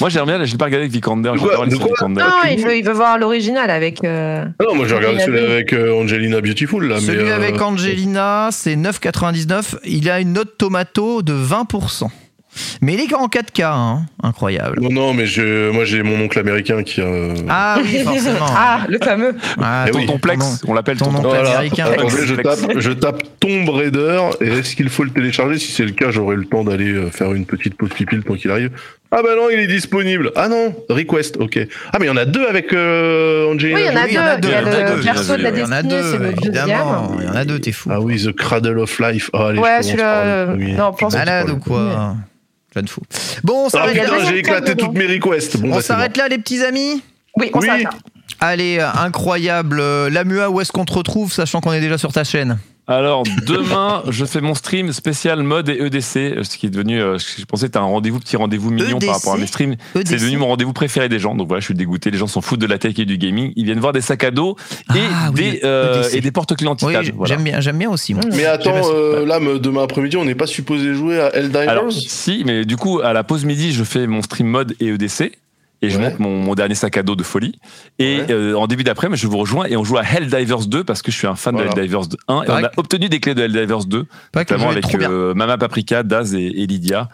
Moi, 0.00 0.10
j'aimerais 0.10 0.36
bien, 0.38 0.44
je 0.44 0.52
l'ai 0.52 0.58
pas 0.58 0.64
regardé 0.66 0.84
avec 0.84 0.92
Vikander. 0.92 1.32
J'adore 1.36 1.64
les. 1.64 1.70
Non, 1.76 2.24
il 2.50 2.64
veut, 2.64 2.76
il 2.76 2.84
veut 2.84 2.92
voir 2.92 3.18
l'original 3.18 3.70
avec. 3.70 4.02
euh, 4.04 4.44
non, 4.66 4.74
moi 4.74 4.86
j'ai 4.88 4.94
regardé 4.94 5.20
celui 5.20 5.38
avec 5.38 5.72
euh, 5.72 5.92
Angelina 6.00 6.40
Beautiful, 6.40 6.86
là. 6.86 6.96
mais, 6.96 7.00
Celui 7.00 7.28
euh, 7.30 7.34
avec 7.36 7.60
Angelina, 7.60 8.48
c'est 8.52 8.76
9,99. 8.76 9.76
Il 9.84 10.10
a 10.10 10.20
une 10.20 10.32
note 10.32 10.56
tomato 10.58 11.22
de 11.22 11.32
20%. 11.32 12.08
Mais 12.80 12.94
il 12.94 13.00
est 13.00 13.14
en 13.14 13.28
4K, 13.28 13.62
hein. 13.66 14.06
incroyable. 14.22 14.80
Non, 14.80 14.88
non, 14.90 15.14
mais 15.14 15.26
je, 15.26 15.70
moi 15.70 15.84
j'ai 15.84 16.02
mon 16.02 16.18
oncle 16.24 16.38
américain 16.40 16.82
qui 16.82 17.00
a. 17.00 17.04
euh, 17.04 17.34
Ah 17.48 17.78
oui, 17.80 17.98
forcément. 18.04 18.46
Ah, 18.48 18.80
le 18.88 18.98
fameux. 18.98 19.36
Ah, 19.62 19.84
Eh 19.86 19.94
oui. 19.96 20.06
Plex, 20.20 20.62
on 20.66 20.74
l'appelle 20.74 20.96
ton 20.96 21.10
Plex. 21.10 21.22
Voilà. 21.22 21.50
américain. 21.58 21.86
Attendez, 21.92 22.26
je 22.26 22.34
tape, 22.34 22.58
je 22.76 22.90
tape 22.92 23.22
Tomb 23.38 23.68
Raider 23.68 24.20
et 24.40 24.48
est-ce 24.48 24.74
qu'il 24.74 24.88
faut 24.88 25.04
le 25.04 25.10
télécharger? 25.10 25.58
Si 25.58 25.70
c'est 25.70 25.84
le 25.84 25.92
cas, 25.92 26.10
j'aurai 26.10 26.34
le 26.34 26.46
temps 26.46 26.64
d'aller 26.64 27.08
faire 27.12 27.32
une 27.32 27.44
petite 27.46 27.76
pause 27.76 27.90
pipi 27.90 28.16
le 28.16 28.22
temps 28.24 28.34
qu'il 28.34 28.50
arrive. 28.50 28.70
Ah 29.10 29.22
bah 29.22 29.30
non, 29.36 29.48
il 29.50 29.58
est 29.58 29.66
disponible. 29.66 30.32
Ah 30.36 30.48
non, 30.48 30.74
request, 30.90 31.38
ok. 31.38 31.58
Ah 31.92 31.96
mais 31.98 32.04
il 32.06 32.08
y 32.08 32.10
en 32.10 32.16
a 32.18 32.26
deux 32.26 32.46
avec 32.46 32.72
euh, 32.74 33.50
Angelina 33.50 33.78
Oui, 33.78 33.86
il 33.88 33.94
y 33.94 33.96
en 33.96 33.96
a 33.96 34.00
Jolie. 34.02 34.12
il 34.12 34.14
y 34.14 34.18
en 34.18 34.26
a 34.26 34.36
deux. 34.36 34.48
deux, 34.48 34.48
Il 34.48 34.52
y 34.52 34.54
a 34.54 34.60
il 34.60 34.66
y 34.66 34.68
en 34.68 34.72
a 34.72 34.90
le 34.90 34.96
deux, 34.96 35.02
perso 35.02 35.36
de 35.36 35.42
la 35.42 35.48
Il 35.50 35.58
y 35.58 35.62
en 35.62 35.72
a 35.72 35.82
destinée, 35.82 36.02
c'est 36.12 36.18
deux, 36.18 36.24
le 36.24 36.30
évidemment. 36.32 37.06
deuxième. 37.08 37.20
Il 37.22 37.26
y 37.26 37.30
en 37.30 37.34
a 37.40 37.44
deux, 37.46 37.58
t'es 37.58 37.72
fou. 37.72 37.88
Ah 37.90 38.00
oui, 38.00 38.22
The 38.22 38.32
Cradle 38.36 38.78
of 38.78 38.98
Life. 39.00 39.30
Ah, 39.32 39.46
allez, 39.46 39.56
je 39.56 39.62
Ouais, 39.62 39.82
celui-là. 39.82 40.14
euh. 40.16 40.56
Non, 40.56 40.92
pense 40.92 41.14
Malade 41.14 41.48
ou 41.50 41.56
quoi 41.58 42.16
Jeune 42.74 42.86
fou. 42.88 43.00
Bon, 43.44 43.64
on 43.64 43.66
Ah 43.68 43.70
s'arrête 43.70 43.94
il 43.94 43.96
y 43.96 44.00
a 44.00 44.04
putain, 44.04 44.18
deux 44.18 44.24
j'ai 44.26 44.38
éclaté 44.38 44.76
toutes 44.76 44.92
mes 44.92 45.06
requests. 45.06 45.56
Bon, 45.56 45.72
on 45.72 45.76
bah, 45.76 45.80
s'arrête 45.82 46.14
bon. 46.14 46.20
là, 46.20 46.28
les 46.28 46.36
petits 46.38 46.62
amis 46.62 47.02
Oui, 47.36 47.50
on 47.54 47.60
Oui. 47.60 47.66
s'arrête 47.66 47.84
là. 47.84 47.90
Allez, 48.40 48.76
euh, 48.78 48.86
incroyable. 49.02 49.78
Euh, 49.80 50.10
La 50.10 50.24
MUA, 50.24 50.50
où 50.50 50.60
est-ce 50.60 50.70
qu'on 50.70 50.84
te 50.84 50.92
retrouve, 50.92 51.32
sachant 51.32 51.60
qu'on 51.62 51.72
est 51.72 51.80
déjà 51.80 51.96
sur 51.96 52.12
ta 52.12 52.24
chaîne? 52.24 52.58
Alors, 52.88 53.22
demain, 53.46 54.02
je 54.08 54.24
fais 54.24 54.40
mon 54.40 54.54
stream 54.54 54.92
spécial 54.92 55.42
mode 55.42 55.68
et 55.68 55.78
EDC, 55.84 56.42
ce 56.42 56.56
qui 56.56 56.66
est 56.66 56.70
devenu, 56.70 57.00
euh, 57.00 57.18
je 57.18 57.44
pensais 57.44 57.66
que 57.66 57.68
c'était 57.68 57.76
un 57.78 57.82
rendez-vous, 57.82 58.18
petit 58.18 58.36
rendez-vous 58.38 58.70
mignon 58.70 58.96
EDC? 58.96 59.06
par 59.06 59.14
rapport 59.16 59.34
à 59.34 59.36
mes 59.36 59.46
streams. 59.46 59.76
EDC? 59.94 60.08
C'est 60.08 60.16
devenu 60.16 60.38
mon 60.38 60.46
rendez-vous 60.46 60.72
préféré 60.72 61.10
des 61.10 61.18
gens. 61.18 61.34
Donc 61.34 61.48
voilà, 61.48 61.60
je 61.60 61.66
suis 61.66 61.74
dégoûté. 61.74 62.10
Les 62.10 62.16
gens 62.18 62.26
s'en 62.26 62.40
foutent 62.40 62.60
de 62.60 62.66
la 62.66 62.78
tech 62.78 62.98
et 62.98 63.04
du 63.04 63.18
gaming. 63.18 63.52
Ils 63.56 63.64
viennent 63.66 63.78
voir 63.80 63.92
des 63.92 64.00
sacs 64.00 64.24
à 64.24 64.30
dos 64.30 64.56
et, 64.94 64.98
Ah 65.12 65.28
oui, 65.34 65.34
des, 65.34 65.60
euh, 65.64 66.08
et 66.12 66.20
des 66.22 66.30
porte-clés 66.30 66.66
en 66.66 66.72
Oui, 66.72 66.76
titane. 66.78 67.04
j- 67.04 67.12
Voilà. 67.14 67.34
j'aime 67.34 67.44
bien, 67.44 67.60
j'aime 67.60 67.78
bien 67.78 67.90
aussi. 67.90 68.14
moi. 68.14 68.22
Mais 68.34 68.46
attends, 68.46 68.72
euh, 68.90 69.26
là, 69.26 69.38
demain 69.58 69.82
après-midi, 69.84 70.16
on 70.16 70.24
n'est 70.24 70.34
pas 70.34 70.46
supposé 70.46 70.94
jouer 70.94 71.20
à 71.20 71.28
Helldivers? 71.36 71.68
Alors, 71.68 71.92
si, 71.92 72.42
mais 72.46 72.64
du 72.64 72.76
coup, 72.76 73.00
à 73.00 73.12
la 73.12 73.22
pause 73.22 73.44
midi, 73.44 73.72
je 73.72 73.84
fais 73.84 74.06
mon 74.06 74.22
stream 74.22 74.46
mode 74.46 74.74
et 74.80 74.86
EDC. 74.86 75.32
Et 75.80 75.90
je 75.90 75.98
Ouais. 75.98 76.10
monte 76.10 76.18
mon, 76.18 76.36
mon 76.42 76.54
dernier 76.54 76.74
sac 76.74 76.96
à 76.96 77.02
dos 77.04 77.14
de 77.14 77.22
folie. 77.22 77.54
Et 78.00 78.18
Ouais. 78.20 78.26
euh, 78.32 78.54
en 78.54 78.66
début 78.66 78.82
d'après, 78.84 79.08
je 79.12 79.26
vous 79.28 79.38
rejoins 79.38 79.66
et 79.66 79.76
on 79.76 79.84
joue 79.84 79.96
à 79.96 80.02
Helldivers 80.02 80.66
2 80.66 80.82
parce 80.82 81.02
que 81.02 81.12
je 81.12 81.16
suis 81.16 81.26
un 81.28 81.36
fan 81.36 81.54
Voilà. 81.54 81.72
de 81.72 81.78
Helldivers 81.78 82.02
1. 82.26 82.42
Et 82.42 82.50
on 82.50 82.64
a 82.64 82.70
obtenu 82.76 83.08
des 83.08 83.20
clés 83.20 83.34
de 83.34 83.42
Helldivers 83.42 83.84
2, 83.84 84.06
Pas 84.32 84.44
que 84.44 84.54
le 84.54 84.60
notamment 84.60 84.72
avec 84.76 84.94
euh, 84.94 85.34
Mama 85.34 85.56
Paprika, 85.56 86.02
Daz 86.02 86.34
et, 86.34 86.46
et 86.46 86.66
Lydia. 86.66 87.08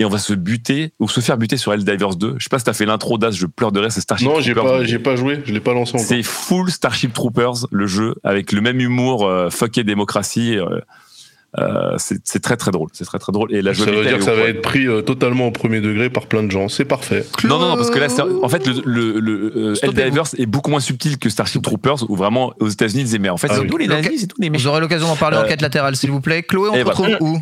Et 0.00 0.04
on 0.04 0.08
va 0.08 0.18
se 0.18 0.32
buter, 0.34 0.92
ou 0.98 1.08
se 1.08 1.20
faire 1.20 1.38
buter 1.38 1.56
sur 1.56 1.72
Helldivers 1.72 2.16
2. 2.16 2.34
Je 2.38 2.42
sais 2.44 2.48
pas 2.48 2.58
si 2.58 2.64
t'as 2.64 2.72
fait 2.72 2.84
l'intro 2.86 3.16
Daz, 3.18 3.36
je 3.36 3.46
pleure 3.46 3.70
de 3.72 3.78
rire, 3.80 3.92
c'est 3.92 4.00
Starship 4.00 4.26
Non, 4.26 4.40
j'ai 4.40 4.52
Troopers. 4.54 4.78
pas, 4.78 4.84
j'ai 4.84 4.98
pas 4.98 5.14
joué, 5.16 5.40
je 5.44 5.52
l'ai 5.52 5.60
pas 5.60 5.72
lancé 5.72 5.94
encore. 5.94 6.04
C'est 6.06 6.22
full 6.24 6.70
Starship 6.70 7.12
Troopers, 7.12 7.66
le 7.70 7.86
jeu, 7.86 8.14
avec 8.24 8.50
le 8.52 8.60
même 8.60 8.80
humour, 8.80 9.24
euh, 9.26 9.50
fuck 9.50 9.76
et 9.78 9.84
démocratie. 9.84 10.56
Euh, 11.58 11.94
c'est 11.98 12.40
très 12.42 12.56
très 12.56 12.70
drôle, 12.72 12.88
c'est 12.92 13.04
très 13.04 13.18
très 13.18 13.32
drôle. 13.32 13.54
Et 13.54 13.62
la 13.62 13.74
Ça 13.74 13.84
veut 13.84 14.04
dire 14.04 14.18
que 14.18 14.24
ça 14.24 14.34
va 14.34 14.42
être 14.48 14.60
pris 14.62 14.86
euh, 14.88 15.02
totalement 15.02 15.46
au 15.46 15.50
premier 15.52 15.80
degré 15.80 16.10
par 16.10 16.26
plein 16.26 16.42
de 16.42 16.50
gens. 16.50 16.68
C'est 16.68 16.84
parfait. 16.84 17.24
Non, 17.44 17.58
non, 17.58 17.68
non, 17.70 17.76
parce 17.76 17.90
que 17.90 17.98
là, 17.98 18.08
c'est- 18.08 18.22
en 18.22 18.48
fait, 18.48 18.66
le, 18.66 18.82
le, 18.84 19.20
le 19.20 19.52
euh. 19.56 19.74
Helldivers 19.82 20.24
est 20.36 20.46
beaucoup 20.46 20.70
moins 20.70 20.80
subtil 20.80 21.16
que 21.18 21.28
Starship 21.28 21.62
Troopers, 21.62 22.10
où 22.10 22.16
vraiment, 22.16 22.52
aux 22.60 22.68
États-Unis, 22.68 23.02
ils 23.02 23.04
disaient, 23.04 23.18
mais 23.18 23.28
en 23.30 23.36
fait, 23.36 23.48
Ah 23.50 23.54
c'est 23.54 23.60
oui. 23.60 23.66
tous 23.68 23.76
les 23.76 23.86
nazis, 23.86 24.20
c'est 24.20 24.26
tous 24.26 24.40
les 24.40 24.48
Vous 24.48 24.52
méchants. 24.54 24.70
aurez 24.70 24.80
l'occasion 24.80 25.06
d'en 25.06 25.16
parler 25.16 25.36
Euh, 25.36 25.42
en 25.44 25.46
quête 25.46 25.62
latérale, 25.62 25.94
s'il 25.96 26.10
vous 26.10 26.20
plaît. 26.20 26.42
Chloé, 26.42 26.68
on 26.70 26.72
voilà. 26.72 26.84
retrouve 26.90 27.16
où? 27.20 27.38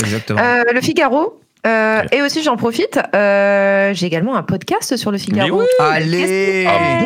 Exactement. 0.00 0.40
Euh, 0.40 0.62
le 0.74 0.80
Figaro. 0.80 1.38
euh, 1.66 2.02
et 2.12 2.22
aussi, 2.22 2.42
j'en 2.42 2.56
profite, 2.56 2.98
euh, 3.14 3.92
j'ai 3.94 4.06
également 4.06 4.36
un 4.36 4.42
podcast 4.42 4.96
sur 4.96 5.10
le 5.10 5.18
Figaro. 5.18 5.60
Oui. 5.60 5.66
Allez 5.80 6.64
Ah. 6.68 7.04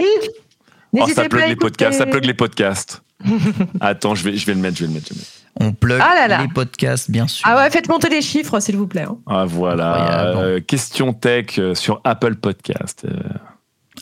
Oh, 0.93 1.07
ça 1.09 1.23
pas 1.23 1.29
plug 1.29 1.43
à 1.43 1.47
les 1.47 1.57
podcasts, 1.57 1.99
ça 1.99 2.07
plug 2.07 2.25
les 2.25 2.35
podcasts. 2.35 3.03
Attends, 3.81 4.15
je 4.17 4.25
vais, 4.25 4.37
je 4.37 4.45
vais 4.47 4.55
le 4.55 4.61
mettre, 4.61 4.77
je 4.77 4.83
vais 4.83 4.89
le 4.89 4.95
mettre. 4.95 5.07
je 5.09 5.15
vais 5.15 5.19
le 5.19 5.21
mettre. 5.21 5.40
On 5.59 5.73
plug 5.73 6.01
Ah 6.03 6.15
là 6.15 6.29
là. 6.29 6.43
les 6.43 6.49
podcasts, 6.49 7.11
bien 7.11 7.27
sûr. 7.27 7.45
Ah 7.49 7.57
ouais, 7.57 7.71
faites 7.71 7.89
monter 7.89 8.09
les 8.09 8.23
chiffres, 8.23 8.61
s'il 8.61 8.77
vous 8.77 8.87
plaît. 8.87 9.03
hein. 9.09 9.19
Ah, 9.27 9.45
voilà. 9.47 10.37
Euh, 10.37 10.61
question 10.61 11.13
tech 11.13 11.59
euh, 11.59 11.75
sur 11.75 12.01
Apple 12.05 12.37
Podcast. 12.37 13.05
Euh, 13.05 13.17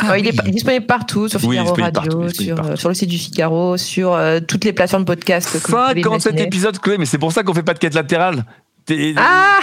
Ah 0.01 0.13
Euh, 0.13 0.19
il 0.19 0.29
est 0.29 0.43
oui. 0.45 0.51
disponible 0.53 0.87
partout, 0.87 1.27
sur 1.29 1.43
Oui, 1.45 1.57
Figaro 1.57 1.75
Radio, 1.75 1.91
partout, 1.93 2.29
sur, 2.29 2.65
euh, 2.65 2.75
le 2.89 2.95
site 2.95 3.09
du 3.09 3.19
Figaro, 3.19 3.77
sur 3.77 4.13
euh, 4.13 4.39
toutes 4.41 4.65
les 4.65 4.73
plateformes 4.73 5.03
de 5.05 5.07
podcast. 5.07 5.49
que 5.51 5.57
vous 5.59 5.63
pouvez 5.63 6.03
57 6.03 6.33
imaginer. 6.33 6.43
épisodes, 6.47 6.79
Chloé, 6.79 6.99
mais 6.99 7.07
c'est 7.07 7.19
pour 7.19 7.33
ça 7.33 7.43
qu'on 7.43 7.55
fait 7.55 7.63
pas 7.65 7.75
de 7.75 7.79
quête 7.81 7.95
latérale. 7.95 8.45
Ah 9.17 9.59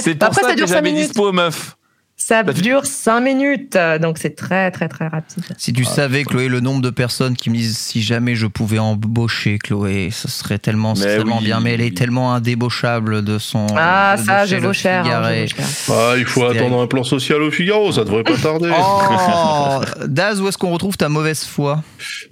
c'est 0.00 0.14
pour 0.18 0.28
Après, 0.28 0.42
ça, 0.42 0.48
ça 0.48 0.52
que 0.54 0.58
dure 0.58 0.66
jamais 0.66 0.92
minutes. 0.92 1.08
dispo, 1.08 1.32
meuf. 1.32 1.76
Ça 2.20 2.42
Bah, 2.42 2.52
dure 2.52 2.84
5 2.84 3.20
minutes, 3.20 3.76
euh, 3.76 3.98
donc 4.00 4.18
c'est 4.18 4.34
très 4.34 4.70
très 4.72 4.88
très 4.88 5.06
rapide. 5.06 5.44
Si 5.56 5.72
tu 5.72 5.84
savais, 5.84 6.24
Chloé, 6.24 6.48
le 6.48 6.58
nombre 6.60 6.82
de 6.82 6.90
personnes 6.90 7.36
qui 7.36 7.48
me 7.48 7.54
disent 7.54 7.78
si 7.78 8.02
jamais 8.02 8.34
je 8.34 8.46
pouvais 8.48 8.80
embaucher 8.80 9.56
Chloé, 9.58 10.08
ce 10.12 10.26
serait 10.28 10.58
tellement, 10.58 10.94
Mais 10.96 11.04
tellement 11.16 11.38
oui, 11.38 11.44
bien. 11.44 11.60
Mais 11.60 11.74
elle 11.74 11.80
oui. 11.80 11.86
est 11.86 11.96
tellement 11.96 12.34
indébauchable 12.34 13.22
de 13.22 13.38
son. 13.38 13.66
Ah, 13.76 14.16
de 14.18 14.22
ça, 14.24 14.46
le 14.46 14.58
vaux 14.58 14.72
cher. 14.72 15.00
hein, 15.00 15.04
Figaré. 15.04 15.46
je 15.46 15.54
vaux 15.56 15.62
cher. 15.62 15.94
Ah, 15.96 16.14
il 16.18 16.24
faut 16.24 16.44
attendre 16.44 16.80
un 16.82 16.86
plan 16.88 17.04
social 17.04 17.40
au 17.40 17.50
Figaro, 17.52 17.92
ça 17.92 18.04
devrait 18.04 18.24
pas 18.24 18.36
tarder. 18.36 18.70
Oh 18.76 19.80
Daz, 20.06 20.40
où 20.40 20.48
est-ce 20.48 20.58
qu'on 20.58 20.70
retrouve 20.72 20.96
ta 20.96 21.08
mauvaise 21.08 21.44
foi? 21.44 21.82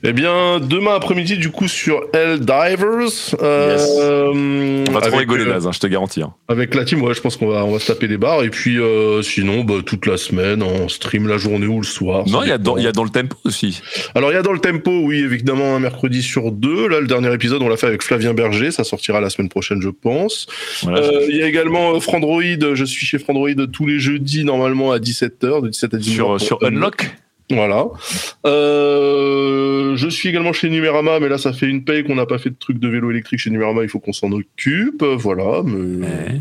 Eh 0.03 0.13
bien, 0.13 0.59
demain 0.61 0.97
après-midi, 0.97 1.39
du 1.39 1.51
coup, 1.51 1.69
sur 1.69 2.01
Helldivers. 2.13 3.37
Euh, 3.41 3.77
Yes. 3.77 3.89
euh, 4.01 4.85
On 4.89 4.93
va 4.93 5.01
trop 5.01 5.17
rigoler, 5.17 5.45
euh, 5.45 5.53
Daz, 5.55 5.67
hein, 5.67 5.71
je 5.73 5.79
te 5.79 5.87
garantis. 5.87 6.23
hein. 6.23 6.35
Avec 6.49 6.75
la 6.75 6.85
team, 6.85 7.03
ouais, 7.03 7.15
je 7.15 7.21
pense 7.21 7.37
qu'on 7.37 7.49
va, 7.49 7.65
on 7.65 7.73
va 7.73 7.79
se 7.79 7.87
taper 7.87 8.09
des 8.09 8.17
barres. 8.19 8.43
Et 8.43 8.51
puis, 8.51 8.79
euh, 8.81 9.23
sinon, 9.23 9.63
bah, 9.65 9.75
toute 9.83 10.07
la 10.07 10.17
semaine, 10.17 10.63
en 10.63 10.89
stream 10.89 11.27
la 11.29 11.39
journée 11.39 11.67
ou 11.67 11.81
le 11.81 11.87
soir. 11.87 12.25
Non, 12.29 12.43
il 12.43 12.49
y, 12.49 12.53
a 12.53 12.59
dans, 12.59 12.77
il 12.77 12.85
y 12.85 12.87
a 12.87 12.93
dans 12.93 13.05
le 13.05 13.11
tempo 13.11 13.37
aussi. 13.45 13.81
Alors, 14.15 14.31
il 14.31 14.35
y 14.35 14.39
a 14.39 14.43
dans 14.43 14.53
le 14.53 14.59
tempo, 14.59 14.91
oui, 15.05 15.19
évidemment, 15.19 15.77
un 15.77 15.81
mercredi 15.81 16.23
sur 16.23 16.53
deux. 16.53 16.89
Là, 16.89 17.01
le 17.01 17.07
dernier 17.07 17.33
épisode, 17.35 17.63
on 17.63 17.69
l'a 17.69 17.77
fait 17.77 17.87
avec 17.87 18.03
Flavien 18.03 18.35
Berger. 18.35 18.71
Ça 18.71 18.85
sortira 18.85 19.21
la 19.21 19.31
semaine 19.31 19.49
prochaine, 19.49 19.83
je 19.83 19.89
pense. 19.91 20.47
Voilà, 20.83 21.01
Euh, 21.01 21.27
il 21.29 21.37
y 21.37 21.43
a 21.43 21.47
également 21.47 21.95
euh, 21.95 22.01
Frandroid. 22.01 22.43
Je 22.75 22.85
suis 22.85 23.07
chez 23.07 23.19
Frandroid 23.19 23.51
tous 23.73 23.87
les 23.87 23.99
jeudis, 23.99 24.45
normalement, 24.45 24.93
à 24.93 24.99
17h, 24.99 25.63
de 25.63 25.69
17 25.69 25.95
à 25.95 25.97
19h. 25.99 26.03
sur, 26.03 26.41
sur 26.41 26.59
Unlock. 26.65 27.11
Voilà. 27.51 27.87
Euh, 28.45 29.97
je 29.97 30.09
suis 30.09 30.29
également 30.29 30.53
chez 30.53 30.69
Numérama, 30.69 31.21
mais 31.21 31.29
là, 31.29 31.39
ça 31.39 31.53
fait 31.53 31.67
une 31.67 31.85
paye 31.85 32.03
qu'on 32.05 32.15
n'a 32.17 32.27
pas 32.27 32.39
fait 32.39 32.51
de 32.51 32.57
truc 32.59 32.79
de 32.79 32.89
vélo 32.89 33.11
électrique 33.11 33.39
chez 33.41 33.51
Numérama. 33.51 33.83
Il 33.83 33.89
faut 33.89 34.01
qu'on 34.01 34.13
s'en 34.13 34.33
occupe. 34.33 35.03
Euh, 35.03 35.17
Voilà. 35.17 35.63
Mais... 35.65 36.07
Ouais. 36.07 36.41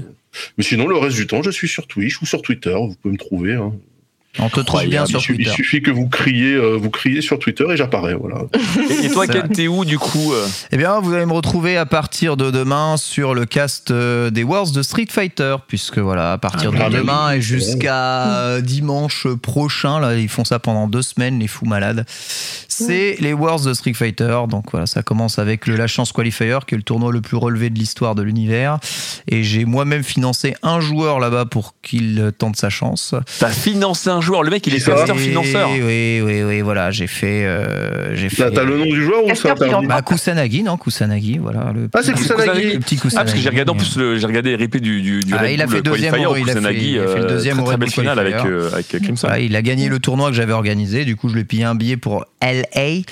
Mais 0.58 0.64
sinon, 0.64 0.88
le 0.88 0.98
reste 0.98 1.16
du 1.16 1.28
temps, 1.28 1.42
je 1.44 1.52
suis 1.52 1.68
sur 1.68 1.88
Twitch 1.88 2.22
ou 2.22 2.26
sur 2.26 2.42
Twitter. 2.42 2.74
Vous 2.76 2.96
pouvez 3.02 3.14
me 3.14 3.18
trouver. 3.18 3.54
hein. 3.54 3.74
On 4.40 4.50
te 4.50 4.60
trouve 4.60 4.86
bien 4.86 5.06
Il 5.06 5.10
sur 5.10 5.20
suffit- 5.22 5.36
Twitter. 5.38 5.50
Il 5.52 5.54
suffit 5.56 5.82
que 5.82 5.92
vous 5.92 6.08
criez, 6.08 6.54
euh, 6.54 6.76
vous 6.76 6.90
criez 6.90 7.22
sur 7.22 7.40
Twitter 7.40 7.66
et 7.72 7.78
j'apparais. 7.78 8.14
Voilà. 8.16 8.42
Et, 9.02 9.06
et 9.06 9.10
toi. 9.10 9.28
Ken, 9.28 9.48
t'es 9.50 9.68
où 9.68 9.86
du 9.86 9.98
coup 9.98 10.34
euh 10.34 10.46
Eh 10.72 10.78
bien, 10.78 11.00
vous 11.00 11.14
allez 11.14 11.26
me 11.26 11.34
retrouver 11.34 11.78
à 11.78 11.86
partir 11.86 12.38
de 12.38 12.52
demain 12.52 12.98
sur 12.98 13.34
le 13.34 13.46
cast 13.46 13.92
euh, 13.92 14.30
des 14.30 14.44
Wars 14.44 14.70
de 14.72 14.82
Street 14.84 15.08
Fighter, 15.10 15.56
puisque 15.68 15.98
voilà, 16.00 16.34
à 16.34 16.38
partir 16.38 16.72
Ah, 16.80 16.90
de 16.90 16.98
demain 16.98 17.32
et 17.34 17.42
jusqu'à 17.42 18.28
euh, 18.38 18.62
dimanche 18.62 19.28
prochain, 19.42 20.00
là, 20.00 20.16
ils 20.16 20.30
font 20.30 20.44
ça 20.46 20.60
pendant 20.60 20.88
deux 20.88 21.02
semaines, 21.02 21.40
les 21.40 21.48
fous 21.48 21.66
malades. 21.66 22.06
C'est 22.68 23.16
les 23.20 23.34
Wars 23.34 23.62
de 23.62 23.74
Street 23.74 23.94
Fighter, 23.94 24.38
donc 24.50 24.72
voilà, 24.72 24.86
ça 24.86 25.02
commence 25.02 25.40
avec 25.40 25.66
le 25.68 25.76
La 25.78 25.88
Chance 25.88 26.12
Qualifier, 26.12 26.58
qui 26.68 26.76
est 26.76 26.78
le 26.78 26.84
tournoi 26.84 27.12
le 27.12 27.22
plus 27.22 27.38
relevé 27.38 27.70
de 27.70 27.80
l'histoire 27.80 28.16
de 28.16 28.22
l'univers, 28.22 28.80
et 29.30 29.44
j'ai 29.44 29.66
moi-même 29.66 30.04
financé 30.04 30.56
un 30.62 30.80
joueur 30.82 31.20
là-bas 31.20 31.46
pour 31.46 31.76
qu'il 31.82 32.32
tente 32.38 32.58
sa 32.58 32.70
chance. 32.70 33.16
T'as 33.40 33.50
financé 33.50 34.10
un 34.10 34.22
joueur, 34.26 34.44
le 34.44 34.50
mec 34.50 34.66
il 34.68 34.76
est 34.76 34.80
Ça 34.80 34.94
va 34.94 35.06
caster 35.06 35.18
financeur. 35.18 35.70
Oui, 35.72 35.82
oui, 35.84 36.22
oui, 36.24 36.44
oui, 36.44 36.62
voilà, 36.62 36.92
j'ai 36.92 37.08
fait, 37.08 37.46
euh, 37.46 38.14
j'ai 38.16 38.28
T'as 38.30 38.46
fait. 38.48 38.52
t'as 38.52 38.64
le 38.64 38.78
nom 38.78 38.86
du 38.86 39.02
joueur 39.04 39.24
ou 39.24 39.34
Freelance. 39.36 39.86
Bah, 39.88 40.02
Kusanagi, 40.02 40.64
non, 40.64 40.76
Kusanagi, 40.78 41.38
voilà. 41.38 41.72
Le 41.74 41.88
Ah, 41.94 42.00
c'est 42.04 42.14
Kusanagi. 42.14 42.74
Le 42.74 42.80
petit 42.80 42.98
Kusanagi. 42.98 43.16
Ah, 43.18 43.24
parce 43.24 43.34
que 43.34 43.40
j'ai 43.40 43.50
regardé 43.50 43.72
en 43.72 43.76
plus, 43.76 44.18
j'ai 44.20 44.26
regardé 44.26 44.58
les 44.58 44.64
replays 44.64 44.82
du, 44.82 45.02
du, 45.02 45.20
du 45.22 45.34
Ah, 45.34 45.42
Red 45.44 45.52
il 45.54 45.62
a 45.62 45.68
fait 45.68 45.82
deuxième 45.82 46.14
au- 46.16 46.36
il 46.36 46.44
a 46.44 46.46
fait- 46.48 46.54
Kusanagi, 46.60 46.92
il 46.92 47.00
a 47.00 47.08
fait 47.08 47.20
le 47.20 47.26
euh, 47.26 47.30
deuxième 47.30 47.64
très, 47.64 47.78
belle 47.78 47.90
finale 47.92 48.20
avec, 48.20 48.36
euh, 48.36 48.72
avec 48.74 48.88
Crimson. 49.02 49.30
Il 49.40 49.56
a 49.56 49.62
gagné 49.62 49.88
le 49.88 50.00
tournoi 50.00 50.30
que 50.30 50.36
j'avais 50.36 50.54
organisé, 50.54 51.06
du 51.06 51.16
coup 51.16 51.30
je 51.30 51.36
lui 51.36 51.42
ai 51.42 51.46
payé 51.46 51.64
un 51.64 51.76
billet 51.76 51.98
pour 51.98 52.26
LA. 52.42 53.04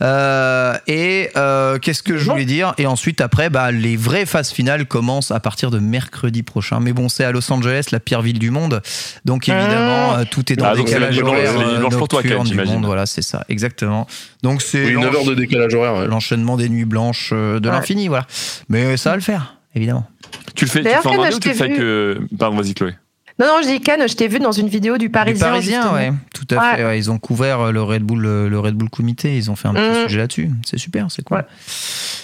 Euh, 0.00 0.74
et 0.86 1.30
euh, 1.36 1.78
qu'est-ce 1.78 2.02
que 2.02 2.16
je 2.16 2.30
voulais 2.30 2.44
dire? 2.44 2.74
Et 2.78 2.86
ensuite 2.86 3.20
après, 3.20 3.50
bah, 3.50 3.72
les 3.72 3.96
vraies 3.96 4.26
phases 4.26 4.50
finales 4.50 4.86
commencent 4.86 5.30
à 5.32 5.40
partir 5.40 5.70
de 5.70 5.78
mercredi 5.78 6.42
prochain. 6.42 6.78
Mais 6.80 6.92
bon, 6.92 7.08
c'est 7.08 7.24
à 7.24 7.32
Los 7.32 7.50
Angeles, 7.52 7.86
la 7.92 8.00
pire 8.00 8.22
ville 8.22 8.38
du 8.38 8.50
monde, 8.50 8.80
donc 9.24 9.48
évidemment 9.48 10.16
euh, 10.18 10.24
tout 10.54 10.60
est 10.60 10.62
dans 10.62 10.66
Ah, 10.66 10.72
le 10.72 10.78
donc 10.78 10.88
c'est 10.88 10.98
la 10.98 11.08
décalage 11.10 11.16
nuit 11.16 11.22
blanche- 11.22 11.34
horaire 11.38 11.52
c'est 11.90 11.98
pour 11.98 12.08
toi, 12.08 12.22
monde. 12.66 12.84
Voilà, 12.86 13.06
c'est 13.06 13.22
ça, 13.22 13.44
exactement. 13.48 14.06
Donc 14.42 14.62
c'est 14.62 14.84
Oui, 14.86 14.94
9 14.94 15.04
l'enche- 15.04 15.14
heures 15.16 15.24
de 15.26 15.34
décalage 15.34 15.74
horaire. 15.74 15.94
ouais. 15.94 16.06
l'enchaînement 16.06 16.56
des 16.56 16.68
nuits 16.68 16.84
blanches 16.84 17.30
euh, 17.32 17.60
de 17.60 17.68
Ouais. 17.68 17.74
l'infini, 17.74 18.08
voilà. 18.08 18.26
Mais 18.68 18.96
ça 18.96 19.10
va 19.10 19.16
le 19.16 19.22
faire, 19.22 19.56
évidemment. 19.74 20.06
Tu 20.54 20.64
le 20.64 20.70
fais, 20.70 20.82
tu 20.82 20.88
fais 20.88 20.96
en 20.98 21.02
Ken, 21.02 21.18
anglais 21.20 21.30
je 21.30 21.36
ou 21.36 21.40
tu 21.40 21.48
le 21.48 21.54
t'ai 21.54 21.58
fais 21.58 22.36
Pardon, 22.38 22.56
vas-y, 22.56 22.74
Chloé. 22.74 22.94
Non, 23.40 23.46
non, 23.46 23.60
je 23.62 23.68
dis 23.68 23.80
Ken, 23.80 24.08
je 24.08 24.14
t'ai 24.14 24.26
vu 24.26 24.40
dans 24.40 24.50
une 24.50 24.66
vidéo 24.68 24.98
du 24.98 25.10
Parisien. 25.10 25.46
Du 25.46 25.52
Parisien, 25.52 25.92
ouais, 25.94 26.12
tout 26.34 26.46
à 26.50 26.56
Ouais. 26.58 26.76
fait. 26.76 26.84
ouais. 26.84 26.98
Ils 26.98 27.08
ont 27.08 27.18
couvert 27.20 27.60
euh, 27.60 27.70
le 27.70 27.80
Red 27.80 28.02
Bull, 28.02 28.26
euh, 28.26 28.48
le 28.48 28.58
Red 28.58 28.74
Bull 28.74 28.90
Comité. 28.90 29.36
Ils 29.36 29.48
ont 29.48 29.54
fait 29.54 29.68
un 29.68 29.74
petit 29.74 29.96
Mhm. 30.00 30.02
sujet 30.08 30.18
là-dessus. 30.18 30.50
C'est 30.66 30.76
super, 30.78 31.06
c'est 31.10 31.22
cool. 31.22 31.36
Ouais. 31.36 31.44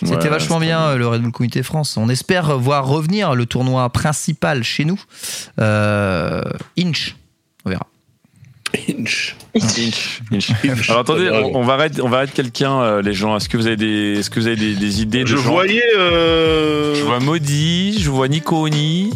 C'était 0.03 0.25
Ouais, 0.25 0.29
vachement 0.29 0.59
bien 0.59 0.97
le 0.97 1.07
Red 1.07 1.23
Bull 1.23 1.31
Comité 1.31 1.63
France. 1.63 1.97
On 1.97 2.09
espère 2.09 2.59
voir 2.59 2.89
revenir 2.89 3.37
le 3.37 3.47
tournoi 3.47 3.89
principal 3.91 4.65
chez 4.65 4.85
nous, 4.85 5.01
euh, 5.61 6.43
Inch. 6.79 7.15
On 7.65 7.71
verra. 7.71 7.87
Inch. 8.89 9.37
Inch, 9.55 10.21
Inch. 10.33 10.51
Alors 10.91 11.03
attendez, 11.03 11.31
on, 11.31 11.57
on 11.59 11.63
va 11.63 11.75
arrêter, 11.75 12.01
on 12.03 12.09
va 12.09 12.19
arrêter 12.19 12.33
quelqu'un, 12.35 12.81
euh, 12.83 13.03
les 13.03 13.13
gens. 13.15 13.37
Est-ce 13.37 13.49
que 13.49 13.57
vous 13.57 13.67
avez 13.67 13.77
des, 13.77 14.19
est-ce 14.19 14.31
que 14.31 14.41
vous 14.41 14.47
avez 14.47 14.57
des, 14.57 14.75
des 14.75 15.03
idées 15.03 15.23
de 15.23 15.29
Je 15.29 15.37
gens 15.37 15.43
voyais. 15.53 15.83
euh, 15.99 16.95
Je 16.95 17.03
vois 17.03 17.21
Maudit, 17.21 17.99
je 18.01 18.11
vois 18.11 18.29
Nico 18.29 18.65
Oni. 18.67 19.11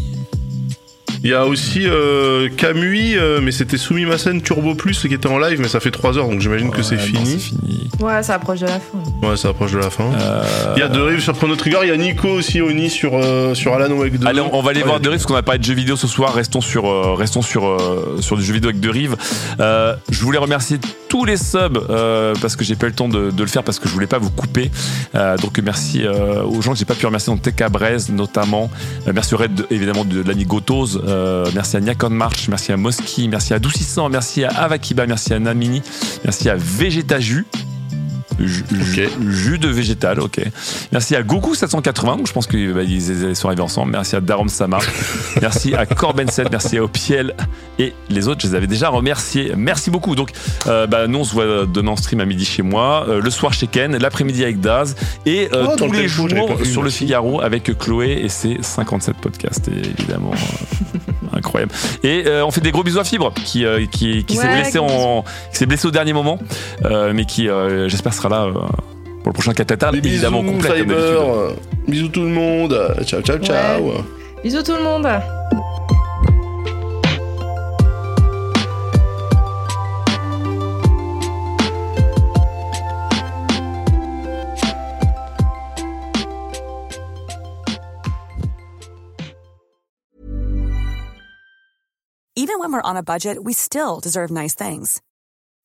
Il 1.24 1.31
y 1.31 1.35
a 1.35 1.47
aussi 1.47 1.82
euh, 1.86 2.49
Kamui, 2.57 3.16
euh, 3.16 3.40
mais 3.43 3.51
c'était 3.51 3.77
Sumimasen 3.78 4.40
Turbo 4.40 4.74
Plus 4.74 4.99
qui 5.07 5.12
était 5.15 5.27
en 5.27 5.39
live, 5.39 5.61
mais 5.61 5.69
ça 5.69 5.81
fait 5.81 5.90
3 5.90 6.16
heures 6.19 6.28
donc 6.28 6.40
j'imagine 6.40 6.70
que 6.70 6.82
c'est 6.82 6.97
fini. 6.97 7.53
Ouais, 8.01 8.23
ça 8.23 8.35
approche 8.35 8.61
de 8.61 8.66
la 8.66 8.78
fin. 8.78 8.99
Ouais, 9.28 9.36
ça 9.36 9.49
approche 9.49 9.73
de 9.73 9.78
la 9.78 9.90
fin. 9.90 10.05
Euh, 10.20 10.74
Il 10.77 10.81
y 10.81 10.82
a 10.82 10.89
De 10.89 11.01
Rive 11.01 11.20
sur 11.20 11.36
Chrono 11.36 11.57
Trigger, 11.57 11.78
il 11.82 11.89
y 11.89 11.93
a 11.93 11.97
Nico 11.97 12.28
aussi 12.28 12.61
Oni 12.61 12.89
sur, 12.89 13.12
euh, 13.15 13.55
sur 13.55 13.74
Alan 13.74 13.93
Wake 13.97 14.19
2. 14.19 14.27
Allez, 14.27 14.40
on, 14.40 14.55
on 14.55 14.62
va 14.62 14.70
aller 14.70 14.81
Ouais, 14.81 14.86
voir 14.86 15.01
De 15.01 15.09
Rive 15.09 15.19
parce 15.19 15.27
qu'on 15.27 15.35
a 15.35 15.43
parlé 15.43 15.59
de 15.59 15.65
jeux 15.65 15.74
vidéo 15.74 15.97
ce 15.97 16.07
soir. 16.07 16.32
Restons 16.35 16.61
sur, 16.61 16.86
euh, 16.86 17.15
restons 17.15 17.43
sur, 17.43 17.66
euh, 17.66 18.19
sur 18.20 18.36
du 18.36 18.45
jeu 18.45 18.53
vidéo 18.55 18.70
avec 18.70 18.81
De 18.81 18.89
Rive. 18.89 19.16
Euh, 19.59 19.95
je 20.11 20.20
voulais 20.23 20.39
remercier 20.39 20.78
tous 21.09 21.24
les 21.24 21.36
subs 21.36 21.78
euh, 21.90 22.35
parce 22.40 22.55
que 22.55 22.65
j'ai 22.65 22.77
pas 22.77 22.86
eu 22.86 22.90
le 22.90 22.95
temps 22.95 23.09
de, 23.09 23.31
de 23.32 23.43
le 23.43 23.49
faire 23.49 23.65
parce 23.65 23.78
que 23.81 23.89
je 23.89 23.95
voulais 23.95 24.07
pas 24.07 24.19
vous 24.19 24.31
couper. 24.31 24.70
Euh, 25.16 25.36
donc 25.39 25.59
merci 25.59 26.03
euh, 26.05 26.43
aux 26.45 26.62
gens 26.62 26.73
que 26.74 26.78
j'ai 26.78 26.85
pas 26.85 26.95
pu 26.95 27.07
remercier. 27.07 27.32
Donc 27.32 27.43
TK 27.43 27.70
Braise 27.70 28.11
notamment. 28.11 28.70
Euh, 29.09 29.12
merci 29.15 29.35
au 29.35 29.39
Red 29.39 29.66
évidemment 29.70 30.05
de, 30.05 30.23
de 30.23 30.28
l'ami 30.28 30.45
Gotos. 30.45 30.99
Euh, 31.09 31.47
merci 31.55 31.76
à 31.76 31.80
Niakon 31.80 32.10
March. 32.10 32.48
Merci 32.48 32.72
à 32.72 32.76
Moski. 32.76 33.28
Merci 33.28 33.52
à 33.52 33.56
Adoucissant. 33.56 34.09
Merci 34.09 34.44
à 34.44 34.51
Avakiba. 34.51 35.06
Merci 35.06 35.35
à 35.35 35.39
Namini. 35.39 35.82
Merci 36.24 36.48
à 36.48 36.56
Vegeta 36.56 37.18
Jus. 38.39 39.59
De 39.59 39.69
végétal, 39.69 40.20
ok. 40.20 40.40
Merci 40.93 41.16
à 41.16 41.23
Goku780, 41.23 42.16
donc 42.19 42.27
je 42.27 42.32
pense 42.32 42.47
qu'ils 42.47 42.73
bah, 42.73 42.82
ils 42.82 43.35
sont 43.36 43.48
arrivés 43.48 43.62
ensemble. 43.62 43.93
Merci 43.93 44.15
à 44.16 44.20
Darom 44.20 44.48
Sama. 44.48 44.78
Merci 45.40 45.74
à 45.74 45.85
Corben7, 45.85 46.48
merci 46.51 46.78
à 46.78 46.85
Opiel 46.85 47.35
et 47.78 47.93
les 48.10 48.28
autres, 48.28 48.40
je 48.43 48.48
les 48.48 48.55
avais 48.55 48.66
déjà 48.66 48.89
remerciés. 48.89 49.52
Merci 49.56 49.90
beaucoup. 49.90 50.15
Donc, 50.15 50.31
euh, 50.66 50.86
bah, 50.86 51.06
nous, 51.06 51.19
on 51.20 51.24
se 51.24 51.32
voit 51.32 51.66
demain 51.66 51.93
en 51.93 51.97
stream 51.97 52.20
à 52.20 52.24
midi 52.24 52.44
chez 52.44 52.62
moi, 52.62 53.06
euh, 53.09 53.20
le 53.20 53.31
soir 53.31 53.52
chez 53.52 53.66
Ken, 53.66 53.97
l'après-midi 53.97 54.43
avec 54.44 54.60
Daz 54.60 54.94
et 55.27 55.48
euh, 55.52 55.66
Oh, 55.70 55.77
tous 55.77 55.90
le 55.90 55.98
les 55.98 56.09
jours 56.09 56.28
sur 56.65 56.82
le. 56.82 56.90
Figaro 56.90 57.40
avec 57.40 57.77
Chloé 57.78 58.20
et 58.24 58.28
ses 58.28 58.56
57 58.60 59.16
podcasts, 59.19 59.69
et 59.69 59.78
évidemment. 59.98 60.32
euh, 60.32 61.36
incroyable. 61.36 61.73
Et 62.02 62.24
euh, 62.27 62.44
on 62.44 62.51
fait 62.51 62.60
des 62.60 62.73
gros 62.73 62.82
bisous 62.82 62.98
à 62.98 63.05
Fibre 63.05 63.32
qui, 63.44 63.65
euh, 63.65 63.85
qui, 63.86 64.24
qui 64.24 64.36
s'est 64.36 64.47
Ouais, 64.48 64.62
blessé 64.62 64.78
gros 64.78 64.89
en, 64.89 65.23
qui 65.52 65.59
s'est 65.59 65.66
blessé 65.66 65.86
au 65.86 65.90
dernier 65.90 66.12
moment, 66.12 66.39
euh, 66.85 67.12
mais 67.15 67.24
qui, 67.27 67.48
euh, 67.48 67.89
j'espère, 67.89 68.15
sera 68.15 68.28
là 68.29 68.45
euh, 68.45 68.53
pour 68.53 69.27
le 69.27 69.33
prochain 69.33 69.53
Catatar, 69.53 69.93
Des 69.93 69.99
évidemment 69.99 70.43
bisous, 70.43 70.53
complet 70.53 70.79
comme 70.81 70.89
d'habitude. 70.89 71.59
Bisous 71.89 72.09
tout 72.09 72.23
le 72.23 72.29
monde. 72.29 72.97
Ciao, 73.05 73.21
ciao, 73.23 73.39
ciao. 73.39 73.93
Bisous 74.43 74.63
tout 74.63 74.75
le 74.75 74.83
monde. 74.83 75.09
Even 92.37 92.61
when 92.61 92.73
we're 92.73 92.81
on 92.83 92.97
a 92.97 93.03
budget, 93.03 93.43
we 93.43 93.53
still 93.53 93.99
deserve 93.99 94.31
nice 94.31 94.55
things. 94.55 95.03